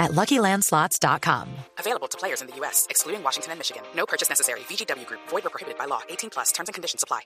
at 0.00 0.10
LuckyLandSlots.com. 0.12 1.46
Available 1.78 2.08
to 2.08 2.18
players 2.18 2.40
in 2.42 2.48
the 2.48 2.56
U.S., 2.60 2.86
excluding 2.90 3.22
Washington 3.22 3.52
and 3.52 3.58
Michigan. 3.60 3.82
No 3.94 4.04
purchase 4.06 4.28
necessary. 4.28 4.60
VGW 4.68 5.06
Group. 5.06 5.20
Void 5.30 5.44
or 5.46 5.50
prohibited 5.50 5.78
by 5.78 5.86
law. 5.86 6.00
18 6.08 6.30
plus. 6.30 6.50
Terms 6.52 6.68
and 6.68 6.74
conditions 6.74 7.02
apply. 7.04 7.20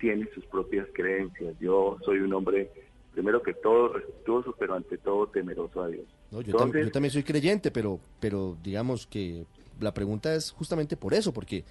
Tiene 0.00 0.26
sus 0.34 0.44
propias 0.46 0.86
creencias. 0.94 1.54
Yo 1.60 1.98
soy 2.06 2.18
un 2.20 2.32
hombre, 2.32 2.70
primero 3.12 3.42
que 3.42 3.52
todo, 3.52 3.88
respetuoso, 3.92 4.54
pero 4.58 4.74
ante 4.74 4.96
todo 4.96 5.26
temeroso 5.28 5.82
a 5.82 5.88
Dios. 5.88 6.06
No, 6.30 6.40
yo, 6.40 6.54
tam- 6.56 6.72
yo 6.72 6.90
también 6.90 7.12
soy 7.12 7.22
creyente, 7.22 7.70
pero, 7.70 8.00
pero 8.18 8.56
digamos 8.62 9.06
que 9.06 9.44
la 9.78 9.92
pregunta 9.92 10.34
es 10.34 10.52
justamente 10.52 10.96
por 10.96 11.12
eso, 11.12 11.32
porque, 11.34 11.64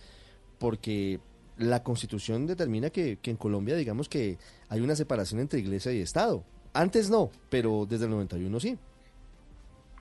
porque 0.60 1.20
la 1.58 1.82
Constitución 1.84 2.46
determina 2.46 2.92
que, 2.92 3.18
que 3.20 3.32
en 3.32 3.38
Colombia, 3.38 3.76
digamos 3.76 4.08
que 4.10 4.38
hay 4.70 4.82
una 4.82 4.96
separación 4.96 5.40
entre 5.40 5.60
iglesia 5.60 5.92
y 5.92 6.02
Estado. 6.02 6.44
Antes 6.74 7.10
no, 7.10 7.32
pero 7.50 7.88
desde 7.90 8.06
el 8.06 8.12
91 8.12 8.60
sí. 8.60 8.78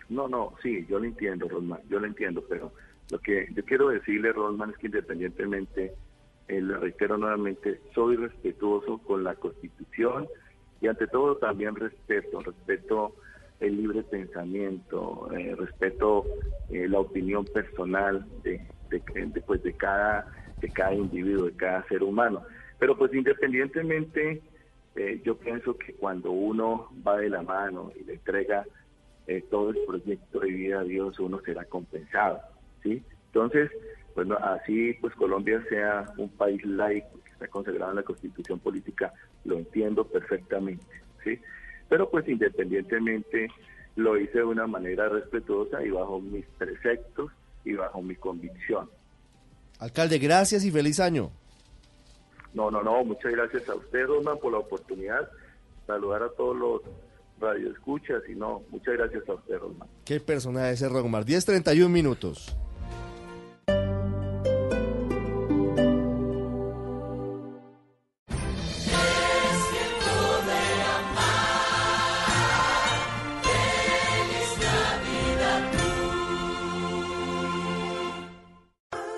No, 0.09 0.29
no, 0.29 0.55
sí, 0.63 0.87
yo 0.89 0.99
lo 0.99 1.05
entiendo, 1.05 1.49
Rosman, 1.49 1.81
yo 1.89 2.01
lo 2.01 2.07
entiendo, 2.07 2.43
pero 2.49 2.73
lo 3.11 3.19
que 3.19 3.49
yo 3.55 3.65
quiero 3.65 3.89
decirle, 3.89 4.33
Rosman, 4.33 4.71
es 4.71 4.77
que 4.79 4.87
independientemente, 4.87 5.95
eh, 6.49 6.61
reitero 6.61 7.19
nuevamente, 7.19 7.81
soy 7.95 8.17
respetuoso 8.17 8.99
con 8.99 9.25
la 9.25 9.35
Constitución 9.35 10.27
y 10.81 10.87
ante 10.87 11.07
todo 11.07 11.37
también 11.37 11.75
respeto, 11.75 12.41
respeto 12.41 13.15
el 13.61 13.77
libre 13.77 14.03
pensamiento, 14.03 15.29
eh, 15.37 15.55
respeto 15.57 16.25
eh, 16.71 16.89
la 16.89 17.01
opinión 17.01 17.45
personal 17.45 18.25
de, 18.43 18.65
pues, 19.47 19.63
de, 19.63 19.73
cada, 19.75 20.33
de 20.61 20.69
cada 20.71 20.95
individuo, 20.95 21.47
de 21.47 21.57
cada 21.57 21.83
ser 21.89 22.03
humano. 22.03 22.43
Pero 22.79 22.97
pues 22.97 23.13
independientemente, 23.13 24.41
eh, 24.95 25.21
yo 25.25 25.37
pienso 25.37 25.77
que 25.77 25.95
cuando 25.95 26.31
uno 26.31 26.89
va 27.07 27.19
de 27.19 27.29
la 27.29 27.43
mano 27.43 27.91
y 27.99 28.05
le 28.05 28.15
entrega 28.15 28.65
eh, 29.29 29.45
todo 29.51 29.71
el 29.71 29.79
proyecto 29.87 30.41
de 30.41 30.49
vida 30.49 30.81
a 30.81 30.85
Dios, 30.85 31.21
uno 31.21 31.39
será 31.45 31.65
compensado, 31.67 32.41
¿sí? 32.83 33.05
Entonces, 33.27 33.71
bueno, 34.15 34.39
así 34.39 34.95
pues 34.95 35.15
Colombia 35.15 35.63
sea 35.69 36.07
un 36.17 36.31
país 36.31 36.65
laico 36.65 37.23
que 37.23 37.31
está 37.33 37.47
consagrado 37.47 37.93
en 37.93 37.97
la 37.97 38.03
Constitución 38.03 38.59
política, 38.59 39.13
lo 39.45 39.59
entiendo 39.59 40.05
perfectamente, 40.07 41.03
¿sí? 41.23 41.39
Pero 41.91 42.11
pues 42.11 42.27
independientemente 42.27 43.49
lo 43.97 44.17
hice 44.17 44.39
de 44.39 44.45
una 44.45 44.67
manera 44.67 45.11
respetuosa 45.11 45.85
y 45.85 45.91
bajo 45.91 46.21
mis 46.21 46.47
preceptos 46.57 47.31
y 47.67 47.75
bajo 47.75 48.01
mi 48.01 48.17
convicción. 48.17 48.89
Alcalde, 49.79 50.19
gracias 50.19 50.65
y 50.65 50.71
feliz 50.71 51.01
año. 51.01 51.31
No, 52.55 52.71
no, 52.71 52.83
no, 52.83 53.05
muchas 53.05 53.33
gracias 53.33 53.69
a 53.69 53.75
usted, 53.75 54.07
Rosman, 54.07 54.39
por 54.39 54.53
la 54.53 54.59
oportunidad. 54.59 55.29
Saludar 55.87 56.23
a 56.23 56.31
todos 56.31 56.57
los 56.57 56.83
radioescuchas 57.41 58.23
y 58.29 58.35
no, 58.35 58.63
muchas 58.71 58.95
gracias 58.95 59.29
a 59.29 59.35
usted, 59.35 59.59
Rosman. 59.59 59.89
Qué 60.05 60.21
personaje 60.21 60.73
ese 60.73 60.89
Rogmar. 60.89 61.25
10.31 61.25 61.89
minutos. 61.89 62.57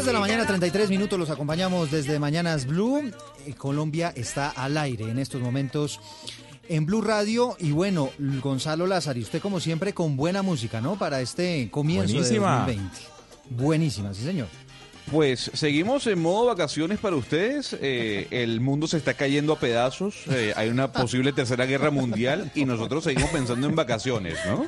10 0.00 0.06
de 0.06 0.12
la 0.14 0.20
mañana, 0.20 0.46
33 0.46 0.88
minutos, 0.88 1.18
los 1.18 1.28
acompañamos 1.28 1.90
desde 1.90 2.18
Mañanas 2.18 2.64
Blue. 2.64 3.10
Eh, 3.46 3.52
Colombia 3.52 4.14
está 4.16 4.48
al 4.48 4.78
aire 4.78 5.10
en 5.10 5.18
estos 5.18 5.42
momentos 5.42 6.00
en 6.70 6.86
Blue 6.86 7.02
Radio. 7.02 7.54
Y 7.58 7.72
bueno, 7.72 8.08
Gonzalo 8.42 8.86
Lázaro, 8.86 9.20
usted 9.20 9.42
como 9.42 9.60
siempre 9.60 9.92
con 9.92 10.16
buena 10.16 10.40
música, 10.40 10.80
¿no? 10.80 10.96
Para 10.96 11.20
este 11.20 11.68
comienzo 11.70 12.14
Buenísima. 12.14 12.64
de 12.64 12.76
2020. 12.76 12.98
Buenísima, 13.50 14.14
sí 14.14 14.22
señor. 14.24 14.48
Pues 15.10 15.50
seguimos 15.54 16.06
en 16.06 16.20
modo 16.20 16.46
vacaciones 16.46 17.00
para 17.00 17.16
ustedes. 17.16 17.76
Eh, 17.80 18.28
el 18.30 18.60
mundo 18.60 18.86
se 18.86 18.96
está 18.96 19.14
cayendo 19.14 19.52
a 19.54 19.58
pedazos. 19.58 20.14
eh, 20.30 20.52
hay 20.54 20.68
una 20.68 20.92
posible 20.92 21.32
tercera 21.32 21.66
guerra 21.66 21.90
mundial 21.90 22.52
y 22.54 22.64
nosotros 22.64 23.02
seguimos 23.02 23.28
pensando 23.30 23.66
en 23.66 23.74
vacaciones, 23.74 24.38
¿no? 24.46 24.64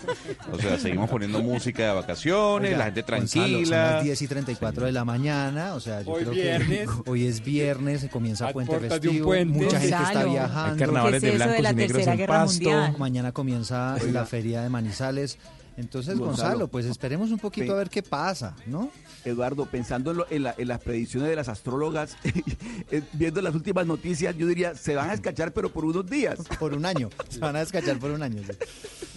O 0.52 0.58
sea, 0.58 0.78
seguimos 0.80 1.08
poniendo 1.08 1.40
música 1.42 1.86
de 1.86 1.92
vacaciones, 1.94 2.70
Oiga, 2.70 2.78
la 2.78 2.84
gente 2.86 3.02
Gonzalo, 3.02 3.26
son 3.28 3.50
tranquila. 3.52 3.92
las 3.94 4.04
10 4.04 4.22
y 4.22 4.26
34 4.26 4.86
de 4.86 4.92
la 4.92 5.04
mañana, 5.04 5.74
o 5.74 5.80
sea, 5.80 6.02
yo 6.02 6.10
Hoy 6.10 6.22
creo 6.22 6.32
viernes. 6.34 6.88
que 7.04 7.10
hoy 7.10 7.26
es 7.26 7.44
viernes, 7.44 8.00
se 8.00 8.08
comienza 8.08 8.48
A 8.48 8.52
puente 8.52 8.78
de 8.80 8.88
festivo, 8.90 9.24
puente. 9.26 9.58
mucha 9.58 9.78
gente 9.78 9.86
está 9.94 10.02
Gonzalo. 10.06 10.30
viajando. 10.32 10.72
Hay 10.72 10.78
carnavales 10.78 11.20
¿Qué 11.20 11.26
es 11.28 11.32
de 11.32 11.36
eso 11.38 11.38
de 11.38 11.44
blancos 11.46 11.62
la 11.62 11.70
y 11.70 11.74
negros 11.76 11.92
Tercera 11.96 12.12
en 12.12 12.18
Guerra 12.18 12.34
pasto. 12.34 12.52
Mundial? 12.70 12.94
Mañana 12.98 13.32
comienza 13.32 13.96
la 14.10 14.26
feria 14.26 14.62
de 14.62 14.68
Manizales. 14.70 15.38
Entonces, 15.76 16.18
Gonzalo, 16.18 16.26
Gonzalo, 16.48 16.68
pues 16.68 16.86
esperemos 16.86 17.30
un 17.30 17.38
poquito 17.38 17.72
a 17.72 17.76
ver 17.76 17.88
qué 17.90 18.02
pasa, 18.02 18.54
¿no? 18.66 18.90
Eduardo, 19.24 19.66
pensando 19.66 20.10
en, 20.10 20.16
lo- 20.18 20.26
en 20.30 20.42
la- 20.42 20.54
en 20.58 20.68
las 20.68 20.80
predicciones 20.80 21.28
de 21.30 21.36
las 21.36 21.48
astrólogas, 21.48 22.16
eh, 22.90 23.02
viendo 23.14 23.40
las 23.40 23.54
últimas 23.54 23.86
noticias, 23.86 24.36
yo 24.36 24.46
diría, 24.46 24.74
se 24.74 24.94
van 24.94 25.10
a 25.10 25.14
escachar, 25.14 25.52
pero 25.52 25.70
por 25.72 25.84
unos 25.84 26.08
días. 26.08 26.38
Por 26.58 26.74
un 26.74 26.84
año. 26.86 27.08
Se 27.28 27.38
van 27.38 27.56
a 27.56 27.60
descachar 27.60 27.98
por 27.98 28.10
un 28.12 28.22
año. 28.22 28.40
sí. 28.46 28.52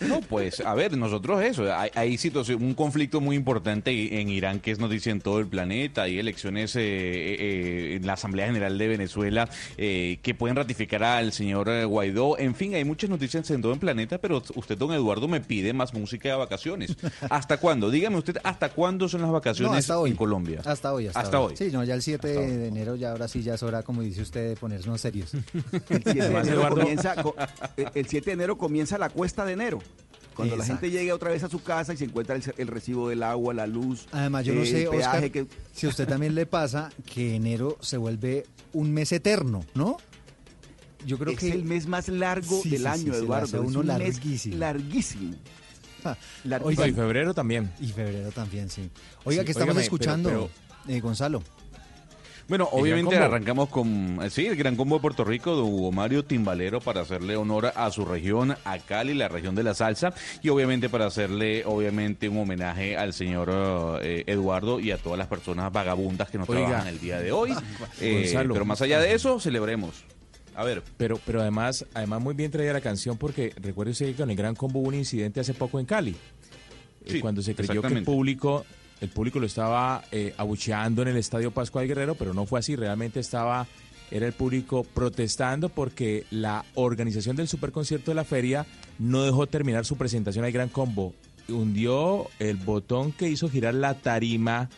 No, 0.08 0.20
pues, 0.22 0.60
a 0.62 0.74
ver, 0.74 0.98
nosotros 0.98 1.42
eso, 1.44 1.74
hay, 1.74 1.90
hay 1.96 2.18
situación, 2.18 2.62
un 2.64 2.74
conflicto 2.74 3.22
muy 3.22 3.36
importante 3.36 4.20
en 4.20 4.30
Irán 4.30 4.60
que 4.60 4.72
es 4.72 4.80
noticia 4.80 5.12
en 5.12 5.22
todo 5.22 5.40
el 5.40 5.48
planeta, 5.48 6.04
hay 6.04 6.20
elecciones 6.20 6.76
eh, 6.76 6.82
eh, 6.82 7.96
en 7.96 8.06
la 8.06 8.14
Asamblea 8.14 8.48
General 8.48 8.78
de 8.78 8.88
Venezuela 8.88 9.48
eh, 9.78 10.20
que 10.22 10.34
pueden 10.36 10.56
ratificar 10.58 11.04
al 11.04 11.32
señor 11.34 11.70
eh, 11.70 11.86
Guaidó, 11.86 12.38
en 12.40 12.56
fin, 12.56 12.74
hay 12.76 12.84
muchas 12.84 13.10
noticias 13.10 13.50
en 13.52 13.62
todo 13.62 13.74
el 13.74 13.80
planeta, 13.80 14.18
pero 14.18 14.42
usted, 14.56 14.78
don 14.78 14.92
Eduardo, 14.92 15.28
me 15.28 15.40
pide 15.42 15.72
más 15.74 15.94
música 15.94 16.30
de 16.30 16.36
vacaciones. 16.46 16.96
¿Hasta 17.30 17.58
cuándo? 17.58 17.90
Dígame 17.90 18.18
usted, 18.18 18.38
¿hasta 18.44 18.70
cuándo 18.70 19.08
son 19.10 19.22
las 19.22 19.32
vacaciones 19.32 19.72
No, 19.72 19.78
hasta 19.78 20.00
hoy. 20.00 20.12
en 20.12 20.16
Colombia? 20.18 20.62
Hasta 20.66 20.94
hoy, 20.94 21.08
hasta, 21.08 21.20
Hasta 21.20 21.40
hoy. 21.40 21.56
Sí, 21.58 21.70
no, 21.72 21.84
ya 21.84 21.94
el 21.96 22.02
7 22.02 22.28
Hasta 22.28 22.40
hoy. 22.40 22.48
de 22.52 22.68
enero, 22.68 22.96
ya 22.96 23.12
ahora 23.12 23.28
sí, 23.28 23.44
ya 23.44 23.56
es 23.56 23.64
hora, 23.64 23.84
como 23.84 24.02
dice 24.02 24.22
usted, 24.22 24.50
de 24.50 24.56
ponernos 24.56 25.02
serios. 25.02 25.34
El 25.90 26.04
7 26.04 26.14
de 26.14 26.22
Además, 26.22 26.48
enero 26.48 26.62
Eduardo- 26.62 26.80
comienza, 26.82 27.16
co- 27.24 27.36
eh, 27.78 27.86
el 27.94 28.08
7 28.08 28.26
de 28.26 28.32
enero 28.34 28.58
comienza 28.58 28.98
la 28.98 29.10
cuesta 29.10 29.46
de 29.46 29.54
enero. 29.54 29.80
Cuando 30.36 30.58
la 30.58 30.66
gente 30.66 30.92
llegue 30.92 31.14
otra 31.14 31.32
vez 31.32 31.44
a 31.44 31.50
su 31.50 31.64
casa 31.64 31.94
y 31.94 31.98
se 31.98 32.04
encuentra 32.04 32.36
el, 32.36 32.44
el 32.58 32.68
recibo 32.68 33.08
del 33.08 33.24
agua, 33.24 33.54
la 33.54 33.68
luz, 33.68 34.06
Además, 34.12 34.44
yo 34.44 34.54
no 34.54 34.64
eh, 34.64 34.66
sé, 34.66 34.84
el 34.84 34.90
peaje 34.90 35.06
Oscar, 35.28 35.32
que... 35.32 35.48
si 35.74 35.86
a 35.86 35.90
usted 35.90 36.06
también 36.08 36.36
le 36.36 36.46
pasa 36.46 36.90
que 37.06 37.36
enero 37.36 37.78
se 37.80 37.96
vuelve 37.96 38.46
un 38.74 38.92
mes 38.92 39.14
eterno, 39.14 39.64
¿no? 39.76 39.96
Yo 41.06 41.18
creo 41.18 41.34
es 41.34 41.40
que 41.40 41.52
el 41.52 41.64
mes 41.64 41.88
más 41.88 42.10
largo 42.10 42.60
Sí, 42.62 42.70
del 42.72 42.82
sí, 42.82 42.86
año, 42.88 42.98
sí, 42.98 43.04
se 43.12 43.12
le 43.12 43.18
Eduardo. 43.20 43.46
Es 43.64 43.76
un 43.76 43.86
mes 43.88 44.46
larguísimo. 44.58 45.36
No, 46.44 46.72
y 46.72 46.76
febrero 46.76 47.34
también. 47.34 47.72
Y 47.80 47.88
febrero 47.88 48.32
también, 48.32 48.70
sí. 48.70 48.90
Oiga, 49.24 49.42
Sí, 49.42 49.46
que 49.46 49.52
estamos 49.52 49.70
óigame, 49.72 49.84
escuchando, 49.84 50.30
pero- 50.30 50.50
eh, 50.88 51.00
Gonzalo. 51.00 51.42
Bueno, 52.48 52.70
obviamente 52.74 53.18
arrancamos 53.18 53.70
con, 53.70 54.20
eh, 54.22 54.30
sí, 54.30 54.46
el 54.46 54.56
gran 54.56 54.76
combo 54.76 54.98
de 54.98 55.02
Puerto 55.02 55.24
Rico 55.24 55.56
de 55.56 55.64
Hugo 55.64 55.92
Mario 55.92 56.24
Timbalero 56.24 56.80
para 56.80 57.02
hacerle 57.02 57.36
honor 57.36 57.74
a 57.76 57.90
su 57.90 58.06
región, 58.06 58.56
a 58.66 58.78
Cali, 58.78 59.16
la 59.16 59.28
región 59.28 59.56
de 59.56 59.64
la 59.64 59.74
salsa, 59.74 60.14
y 60.44 60.50
obviamente 60.50 60.88
para 60.88 61.08
hacerle, 61.08 61.64
obviamente, 61.66 62.30
un 62.30 62.38
homenaje 62.38 62.98
al 62.98 63.14
señor 63.14 64.00
eh, 64.04 64.26
Eduardo 64.28 64.80
y 64.80 64.92
a 64.92 65.00
todas 65.00 65.18
las 65.18 65.28
personas 65.28 65.72
vagabundas 65.74 66.30
que 66.30 66.38
nos 66.38 66.48
Oiga. 66.48 66.68
trabajan 66.68 66.88
el 66.88 67.00
día 67.00 67.20
de 67.20 67.32
hoy. 67.32 67.52
Eh, 68.00 68.22
Gonzalo. 68.26 68.54
pero 68.54 68.66
más 68.66 68.80
allá 68.84 69.00
de 69.00 69.16
eso, 69.16 69.40
celebremos. 69.40 70.04
A 70.56 70.64
ver, 70.64 70.82
Pero, 70.98 71.20
pero 71.26 71.42
además, 71.42 71.86
además 71.94 72.22
muy 72.22 72.34
bien 72.34 72.50
traída 72.50 72.72
la 72.74 72.82
canción 72.82 73.18
porque 73.18 73.54
recuerde 73.62 73.92
usted 73.92 74.08
que 74.08 74.16
con 74.16 74.30
el 74.30 74.38
Gran 74.38 74.56
Combo 74.56 74.80
hubo 74.80 74.88
un 74.88 74.96
incidente 74.96 75.40
hace 75.42 75.54
poco 75.54 75.80
en 75.80 75.86
Cali. 75.86 76.12
Eh, 76.12 77.12
Sí, 77.12 77.20
cuando 77.20 77.42
se 77.42 77.54
creyó 77.54 77.82
que 77.82 77.94
el 77.94 78.04
público, 78.04 78.66
el 79.02 79.10
público 79.10 79.40
lo 79.40 79.46
estaba 79.46 80.04
eh, 80.12 80.34
abucheando 80.38 81.02
en 81.02 81.10
el 81.10 81.18
Estadio 81.18 81.52
Pascual 81.52 81.88
Guerrero, 81.88 82.16
pero 82.16 82.34
no 82.34 82.46
fue 82.46 82.60
así, 82.60 82.76
realmente 82.76 83.20
estaba, 83.20 83.68
era 84.12 84.26
el 84.26 84.34
público 84.34 84.84
protestando 84.84 85.70
porque 85.70 86.26
la 86.32 86.64
organización 86.76 87.36
del 87.36 87.48
superconcierto 87.48 88.12
de 88.12 88.16
la 88.16 88.24
feria 88.24 88.66
no 88.98 89.24
dejó 89.24 89.46
terminar 89.46 89.86
su 89.86 89.98
presentación 89.98 90.46
al 90.46 90.52
Gran 90.52 90.70
Combo. 90.70 91.14
Hundió 91.50 92.28
el 92.40 92.56
botón 92.56 93.12
que 93.12 93.30
hizo 93.30 93.50
girar 93.50 93.76
la 93.76 93.94
tarima 93.94 94.70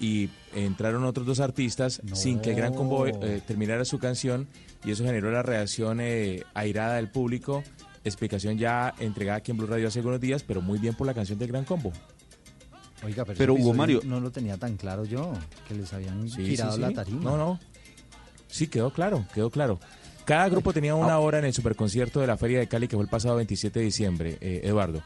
y 0.00 0.30
entraron 0.54 1.04
otros 1.04 1.26
dos 1.26 1.40
artistas 1.40 2.00
sin 2.14 2.40
que 2.40 2.50
el 2.50 2.56
Gran 2.56 2.74
Combo 2.74 3.06
eh, 3.06 3.42
terminara 3.46 3.84
su 3.84 3.98
canción 3.98 4.48
y 4.84 4.90
eso 4.92 5.04
generó 5.04 5.30
la 5.30 5.42
reacción 5.42 6.00
eh, 6.00 6.44
airada 6.54 6.96
del 6.96 7.08
público. 7.08 7.62
Explicación 8.04 8.56
ya 8.58 8.94
entregada 8.98 9.38
aquí 9.38 9.50
en 9.50 9.58
Blue 9.58 9.66
Radio 9.66 9.88
hace 9.88 9.98
algunos 9.98 10.20
días, 10.20 10.42
pero 10.42 10.62
muy 10.62 10.78
bien 10.78 10.94
por 10.94 11.06
la 11.06 11.14
canción 11.14 11.38
del 11.38 11.48
Gran 11.48 11.64
Combo. 11.64 11.92
Oiga, 13.04 13.24
pero, 13.24 13.54
Hugo 13.54 13.72
Mario- 13.74 14.00
No 14.04 14.20
lo 14.20 14.30
tenía 14.30 14.56
tan 14.58 14.76
claro 14.76 15.04
yo, 15.04 15.32
que 15.68 15.74
les 15.74 15.92
habían 15.92 16.28
Sí, 16.28 16.44
girado 16.46 16.72
sí, 16.72 16.76
sí. 16.76 16.80
la 16.82 16.92
tarima. 16.92 17.22
No, 17.22 17.36
no. 17.36 17.60
Sí, 18.48 18.66
quedó 18.68 18.90
claro, 18.92 19.24
quedó 19.34 19.50
claro. 19.50 19.78
Cada 20.30 20.48
grupo 20.48 20.72
tenía 20.72 20.94
una 20.94 21.18
hora 21.18 21.40
en 21.40 21.44
el 21.44 21.52
superconcierto 21.52 22.20
de 22.20 22.28
la 22.28 22.36
Feria 22.36 22.60
de 22.60 22.68
Cali 22.68 22.86
que 22.86 22.94
fue 22.94 23.02
el 23.02 23.10
pasado 23.10 23.34
27 23.34 23.80
de 23.80 23.84
diciembre, 23.84 24.38
eh, 24.40 24.60
Eduardo. 24.62 25.02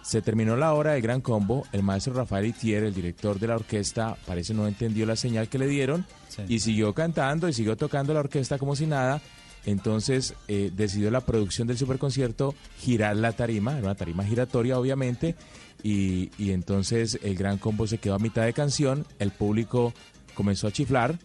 Se 0.00 0.22
terminó 0.22 0.54
la 0.54 0.72
hora 0.74 0.92
del 0.92 1.02
Gran 1.02 1.20
Combo, 1.22 1.66
el 1.72 1.82
maestro 1.82 2.14
Rafael 2.14 2.46
Itier, 2.46 2.84
el 2.84 2.94
director 2.94 3.40
de 3.40 3.48
la 3.48 3.56
orquesta, 3.56 4.16
parece 4.28 4.54
no 4.54 4.68
entendió 4.68 5.06
la 5.06 5.16
señal 5.16 5.48
que 5.48 5.58
le 5.58 5.66
dieron 5.66 6.06
Sí. 6.28 6.42
y 6.46 6.60
siguió 6.60 6.94
cantando 6.94 7.48
y 7.48 7.52
siguió 7.52 7.76
tocando 7.76 8.14
la 8.14 8.20
orquesta 8.20 8.58
como 8.58 8.76
si 8.76 8.86
nada. 8.86 9.20
Entonces 9.66 10.34
eh, 10.46 10.70
decidió 10.72 11.10
la 11.10 11.22
producción 11.22 11.66
del 11.66 11.76
superconcierto 11.76 12.54
girar 12.78 13.16
la 13.16 13.32
tarima, 13.32 13.72
era 13.72 13.82
una 13.86 13.96
tarima 13.96 14.22
giratoria 14.24 14.78
obviamente, 14.78 15.34
y, 15.82 16.30
y 16.38 16.52
entonces 16.52 17.18
el 17.24 17.34
Gran 17.34 17.58
Combo 17.58 17.88
se 17.88 17.98
quedó 17.98 18.14
a 18.14 18.20
mitad 18.20 18.44
de 18.44 18.52
canción, 18.52 19.04
el 19.18 19.32
público 19.32 19.92
comenzó 20.34 20.68
a 20.68 20.70
chiflar. 20.70 21.18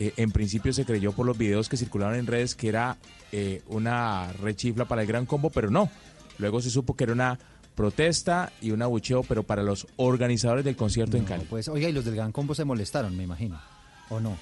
Eh, 0.00 0.12
en 0.16 0.30
principio 0.30 0.72
se 0.72 0.84
creyó 0.84 1.12
por 1.12 1.26
los 1.26 1.36
videos 1.36 1.68
que 1.68 1.76
circularon 1.76 2.16
en 2.16 2.26
redes 2.26 2.54
que 2.54 2.68
era 2.68 2.96
eh, 3.32 3.62
una 3.68 4.32
rechifla 4.34 4.84
para 4.84 5.02
el 5.02 5.08
Gran 5.08 5.26
Combo, 5.26 5.50
pero 5.50 5.70
no. 5.70 5.90
Luego 6.38 6.60
se 6.60 6.70
supo 6.70 6.94
que 6.94 7.04
era 7.04 7.12
una 7.12 7.38
protesta 7.74 8.52
y 8.60 8.70
un 8.70 8.82
abucheo, 8.82 9.22
pero 9.22 9.42
para 9.42 9.62
los 9.62 9.86
organizadores 9.96 10.64
del 10.64 10.76
concierto 10.76 11.16
en 11.16 11.24
Cali. 11.24 11.44
pues, 11.48 11.68
oiga, 11.68 11.88
y 11.88 11.92
los 11.92 12.04
del 12.04 12.14
Gran 12.14 12.32
Combo 12.32 12.54
se 12.54 12.64
molestaron, 12.64 13.16
me 13.16 13.24
imagino. 13.24 13.60
¿O 14.08 14.20
no? 14.20 14.36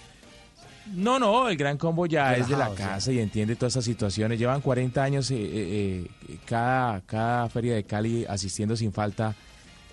No, 0.94 1.19
no, 1.19 1.49
el 1.49 1.56
Gran 1.56 1.79
Combo 1.79 2.06
ya 2.06 2.35
es 2.37 2.49
de 2.49 2.56
la 2.56 2.73
casa 2.75 3.11
y 3.11 3.19
entiende 3.19 3.56
todas 3.56 3.73
esas 3.73 3.85
situaciones. 3.85 4.38
Llevan 4.38 4.61
40 4.61 5.02
años 5.02 5.31
eh, 5.32 6.06
cada, 6.44 7.00
cada 7.00 7.49
feria 7.49 7.75
de 7.75 7.85
Cali 7.85 8.25
asistiendo 8.25 8.76
sin 8.76 8.93
falta, 8.93 9.35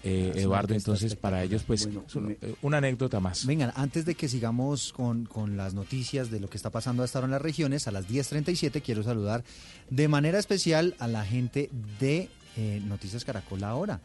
eh, 0.03 0.31
Eduardo. 0.35 0.73
Entonces, 0.73 1.15
para 1.15 1.44
ellos, 1.44 1.63
pues, 1.65 1.85
Bueno, 1.85 2.03
es 2.07 2.15
un- 2.15 2.25
me- 2.27 2.38
eh, 2.41 2.55
una 2.61 2.77
anécdota 2.79 3.19
más. 3.19 3.45
Vengan, 3.45 3.71
antes 3.75 4.05
de 4.05 4.15
que 4.15 4.27
sigamos 4.27 4.91
con, 4.94 5.25
con 5.25 5.55
las 5.57 5.73
noticias 5.73 6.29
de 6.29 6.39
lo 6.39 6.50
que 6.50 6.57
está 6.57 6.69
pasando 6.69 7.03
hasta 7.03 7.19
ahora 7.19 7.27
en 7.27 7.31
las 7.31 7.41
regiones, 7.41 7.88
a 7.88 7.91
las 7.91 8.07
10.37 8.07 8.81
quiero 8.81 9.01
saludar 9.03 9.44
de 9.89 10.07
manera 10.07 10.39
especial 10.39 10.95
a 11.00 11.07
la 11.07 11.23
gente 11.25 11.69
de 12.00 12.29
eh, 12.57 12.81
Noticias 12.85 13.23
Caracol 13.25 13.63
ahora. 13.63 14.01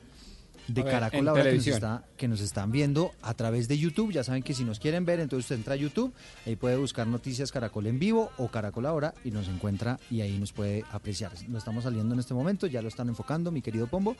De 0.68 0.82
ver, 0.82 0.92
Caracol 0.92 1.26
ahora 1.28 1.44
que 1.44 1.56
nos, 1.56 1.66
está, 1.66 2.04
que 2.18 2.28
nos 2.28 2.40
están 2.42 2.70
viendo 2.70 3.12
a 3.22 3.32
través 3.32 3.68
de 3.68 3.78
YouTube. 3.78 4.12
Ya 4.12 4.22
saben 4.22 4.42
que 4.42 4.52
si 4.52 4.64
nos 4.64 4.78
quieren 4.78 5.06
ver, 5.06 5.18
entonces 5.18 5.46
usted 5.46 5.56
entra 5.56 5.72
a 5.72 5.76
YouTube, 5.78 6.12
ahí 6.44 6.56
puede 6.56 6.76
buscar 6.76 7.06
Noticias 7.06 7.50
Caracol 7.50 7.86
en 7.86 7.98
vivo 7.98 8.30
o 8.36 8.48
Caracol 8.48 8.84
ahora 8.84 9.14
y 9.24 9.30
nos 9.30 9.48
encuentra 9.48 9.98
y 10.10 10.20
ahí 10.20 10.36
nos 10.38 10.52
puede 10.52 10.84
apreciar. 10.92 11.32
No 11.48 11.56
estamos 11.56 11.84
saliendo 11.84 12.12
en 12.12 12.20
este 12.20 12.34
momento, 12.34 12.66
ya 12.66 12.82
lo 12.82 12.88
están 12.88 13.08
enfocando, 13.08 13.50
mi 13.50 13.62
querido 13.62 13.86
Pombo. 13.86 14.14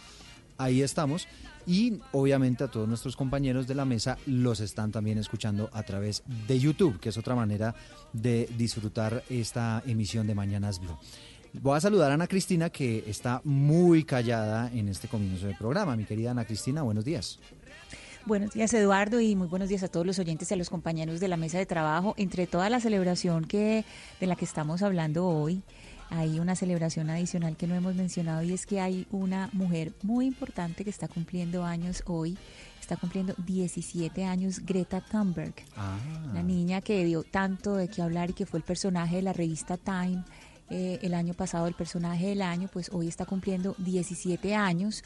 Ahí 0.59 0.83
estamos. 0.83 1.29
Y 1.67 2.01
obviamente 2.13 2.65
a 2.65 2.69
todos 2.69 2.89
nuestros 2.89 3.15
compañeros 3.15 3.67
de 3.67 3.75
la 3.75 3.85
mesa 3.85 4.19
los 4.27 4.61
están 4.61 4.91
también 4.91 5.19
escuchando 5.19 5.71
a 5.73 5.83
través 5.83 6.23
de 6.47 6.59
YouTube, 6.59 6.99
que 6.99 7.11
es 7.11 7.17
otra 7.17 7.35
manera 7.35 7.75
de 8.13 8.49
disfrutar 8.57 9.23
esta 9.31 9.83
emisión 9.87 10.27
de 10.27 10.35
Mañanas 10.35 10.81
Blue. 10.81 10.97
Voy 11.53 11.77
a 11.77 11.81
saludar 11.81 12.11
a 12.11 12.15
Ana 12.15 12.27
Cristina, 12.27 12.71
que 12.71 13.05
está 13.07 13.41
muy 13.45 14.05
callada 14.05 14.71
en 14.73 14.89
este 14.89 15.09
comienzo 15.09 15.47
del 15.47 15.57
programa. 15.57 15.97
Mi 15.97 16.05
querida 16.05 16.33
Ana 16.33 16.45
Cristina, 16.45 16.83
buenos 16.83 17.05
días. 17.05 17.39
Buenos 18.27 18.53
días 18.53 18.75
Eduardo 18.75 19.21
y 19.21 19.35
muy 19.37 19.47
buenos 19.47 19.71
días 19.71 19.83
a 19.83 19.89
todos 19.89 20.05
los 20.05 20.19
oyentes 20.19 20.51
y 20.51 20.55
a 20.55 20.57
los 20.57 20.69
compañeros 20.69 21.19
de 21.19 21.29
la 21.29 21.37
mesa 21.37 21.57
de 21.59 21.67
trabajo. 21.67 22.15
Entre 22.19 22.47
toda 22.47 22.69
la 22.69 22.81
celebración 22.81 23.45
que 23.47 23.85
de 24.21 24.27
la 24.27 24.37
que 24.37 24.45
estamos 24.45 24.83
hablando 24.83 25.27
hoy, 25.27 25.63
hay 26.11 26.41
una 26.41 26.55
celebración 26.55 27.11
adicional 27.11 27.57
que 27.57 27.67
no 27.67 27.75
hemos 27.75 27.95
mencionado 27.95 28.43
y 28.43 28.53
es 28.53 28.67
que 28.67 28.81
hay 28.81 29.07
una 29.11 29.51
mujer 29.53 29.93
muy 30.03 30.27
importante 30.27 30.85
que 30.85 30.91
está 30.91 31.09
cumpliendo 31.09 31.65
años 31.65 32.03
hoy. 32.07 32.37
Está 32.81 32.97
cumpliendo 32.97 33.35
17 33.37 34.25
años 34.25 34.61
Greta 34.65 35.03
Thunberg, 35.03 35.55
una 36.31 36.43
niña 36.43 36.81
que 36.81 37.05
dio 37.05 37.23
tanto 37.23 37.75
de 37.75 37.89
qué 37.89 38.01
hablar 38.01 38.31
y 38.31 38.33
que 38.33 38.47
fue 38.47 38.61
el 38.61 38.65
personaje 38.65 39.17
de 39.17 39.23
la 39.23 39.35
revista 39.35 39.77
Time 39.77 40.25
eh, 40.71 40.99
el 41.03 41.13
año 41.15 41.35
pasado, 41.35 41.67
el 41.67 41.75
personaje 41.75 42.29
del 42.29 42.41
año, 42.41 42.69
pues 42.73 42.91
hoy 42.93 43.09
está 43.09 43.27
cumpliendo 43.27 43.75
17 43.79 44.55
años. 44.55 45.03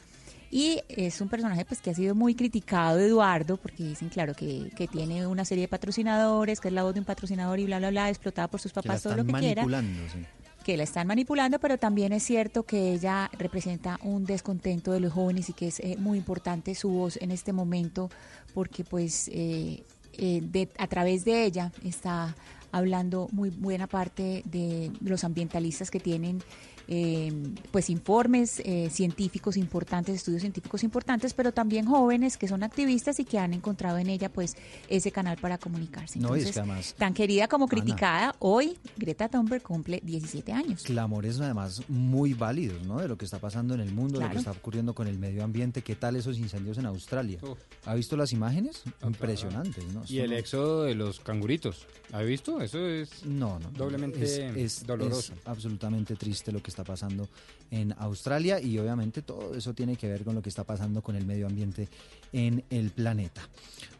Y 0.49 0.81
es 0.87 1.19
un 1.19 1.29
personaje 1.29 1.65
pues 1.65 1.81
que 1.81 1.89
ha 1.89 1.95
sido 1.95 2.15
muy 2.15 2.35
criticado, 2.35 2.99
Eduardo, 2.99 3.57
porque 3.57 3.83
dicen, 3.83 4.09
claro, 4.09 4.33
que, 4.33 4.71
que 4.75 4.87
tiene 4.87 5.25
una 5.25 5.45
serie 5.45 5.63
de 5.63 5.67
patrocinadores, 5.67 6.61
que 6.61 6.67
es 6.67 6.73
la 6.73 6.83
voz 6.83 6.93
de 6.93 6.99
un 6.99 7.05
patrocinador 7.05 7.59
y 7.59 7.65
bla, 7.65 7.79
bla, 7.79 7.89
bla, 7.89 8.09
explotada 8.09 8.47
por 8.47 8.61
sus 8.61 8.71
Que 8.71 8.79
la 8.79 8.83
papás, 8.83 9.03
todo 9.03 9.15
lo 9.15 9.25
que 9.25 9.33
quiera 9.33 9.63
sí. 9.63 10.25
Que 10.63 10.77
la 10.77 10.83
están 10.83 11.07
manipulando, 11.07 11.59
pero 11.59 11.77
también 11.77 12.13
es 12.13 12.23
cierto 12.23 12.63
que 12.63 12.93
ella 12.93 13.29
representa 13.37 13.99
un 14.03 14.25
descontento 14.25 14.91
de 14.91 14.99
los 14.99 15.13
jóvenes 15.13 15.49
y 15.49 15.53
que 15.53 15.67
es 15.67 15.79
eh, 15.79 15.95
muy 15.99 16.17
importante 16.17 16.73
su 16.75 16.89
voz 16.89 17.17
en 17.21 17.31
este 17.31 17.53
momento 17.53 18.09
porque 18.53 18.83
pues 18.83 19.29
eh, 19.33 19.83
eh, 20.13 20.41
de- 20.41 20.69
a 20.77 20.87
través 20.87 21.25
de 21.25 21.43
ella 21.45 21.71
está 21.83 22.35
hablando 22.71 23.27
muy 23.31 23.49
buena 23.49 23.87
parte 23.87 24.41
de 24.45 24.91
los 25.01 25.23
ambientalistas 25.23 25.91
que 25.91 25.99
tienen 25.99 26.41
eh, 26.87 27.31
pues 27.71 27.89
informes 27.89 28.59
eh, 28.65 28.89
científicos 28.91 29.57
importantes, 29.57 30.15
estudios 30.15 30.41
científicos 30.41 30.83
importantes, 30.83 31.33
pero 31.33 31.51
también 31.51 31.85
jóvenes 31.85 32.37
que 32.37 32.47
son 32.47 32.63
activistas 32.63 33.19
y 33.19 33.25
que 33.25 33.39
han 33.39 33.53
encontrado 33.53 33.97
en 33.97 34.09
ella 34.09 34.29
pues 34.31 34.55
ese 34.89 35.11
canal 35.11 35.37
para 35.37 35.57
comunicarse. 35.57 36.19
No, 36.19 36.35
y 36.35 36.41
es 36.41 36.51
que 36.51 36.59
además- 36.59 36.95
tan 36.97 37.13
querida 37.13 37.47
como 37.47 37.65
Ana. 37.65 37.69
criticada, 37.71 38.35
hoy 38.39 38.77
Greta 38.97 39.29
Thunberg 39.29 39.63
cumple 39.63 40.01
17 40.03 40.51
años. 40.51 40.83
Clamores 40.83 41.39
además 41.39 41.81
muy 41.87 42.33
válidos, 42.33 42.85
¿no? 42.85 42.99
De 42.99 43.07
lo 43.07 43.17
que 43.17 43.25
está 43.25 43.39
pasando 43.39 43.73
en 43.73 43.79
el 43.79 43.91
mundo, 43.91 44.19
de 44.19 44.25
lo 44.25 44.31
que 44.31 44.37
está 44.37 44.51
ocurriendo 44.51 44.93
con 44.93 45.07
el 45.07 45.17
medio 45.19 45.43
ambiente. 45.43 45.81
¿Qué 45.81 45.95
tal 45.95 46.15
esos 46.15 46.37
incendios 46.37 46.77
en 46.77 46.85
Australia? 46.85 47.39
¿Ha 47.85 47.95
visto 47.95 48.15
las 48.17 48.31
imágenes? 48.33 48.83
Impresionantes, 49.03 49.83
¿no? 49.93 50.03
Y 50.07 50.19
el 50.19 50.33
éxodo 50.33 50.83
de 50.83 50.95
los 50.95 51.19
canguritos. 51.19 51.87
¿Ha 52.11 52.21
visto? 52.21 52.61
Eso 52.61 52.85
es 52.87 53.25
No, 53.25 53.59
no. 53.59 53.69
doblemente 53.71 54.21
es, 54.23 54.37
es- 54.37 54.85
doloroso. 54.85 55.33
es 55.33 55.39
absolutamente 55.45 56.15
triste 56.15 56.51
lo 56.51 56.61
que 56.61 56.69
está 56.73 56.83
pasando 56.83 57.29
en 57.71 57.93
Australia 57.99 58.59
y 58.59 58.77
obviamente 58.79 59.21
todo 59.21 59.55
eso 59.55 59.73
tiene 59.73 59.95
que 59.95 60.07
ver 60.07 60.23
con 60.23 60.35
lo 60.35 60.41
que 60.41 60.49
está 60.49 60.63
pasando 60.63 61.01
con 61.01 61.15
el 61.15 61.25
medio 61.25 61.47
ambiente 61.47 61.87
en 62.31 62.63
el 62.69 62.89
planeta. 62.89 63.41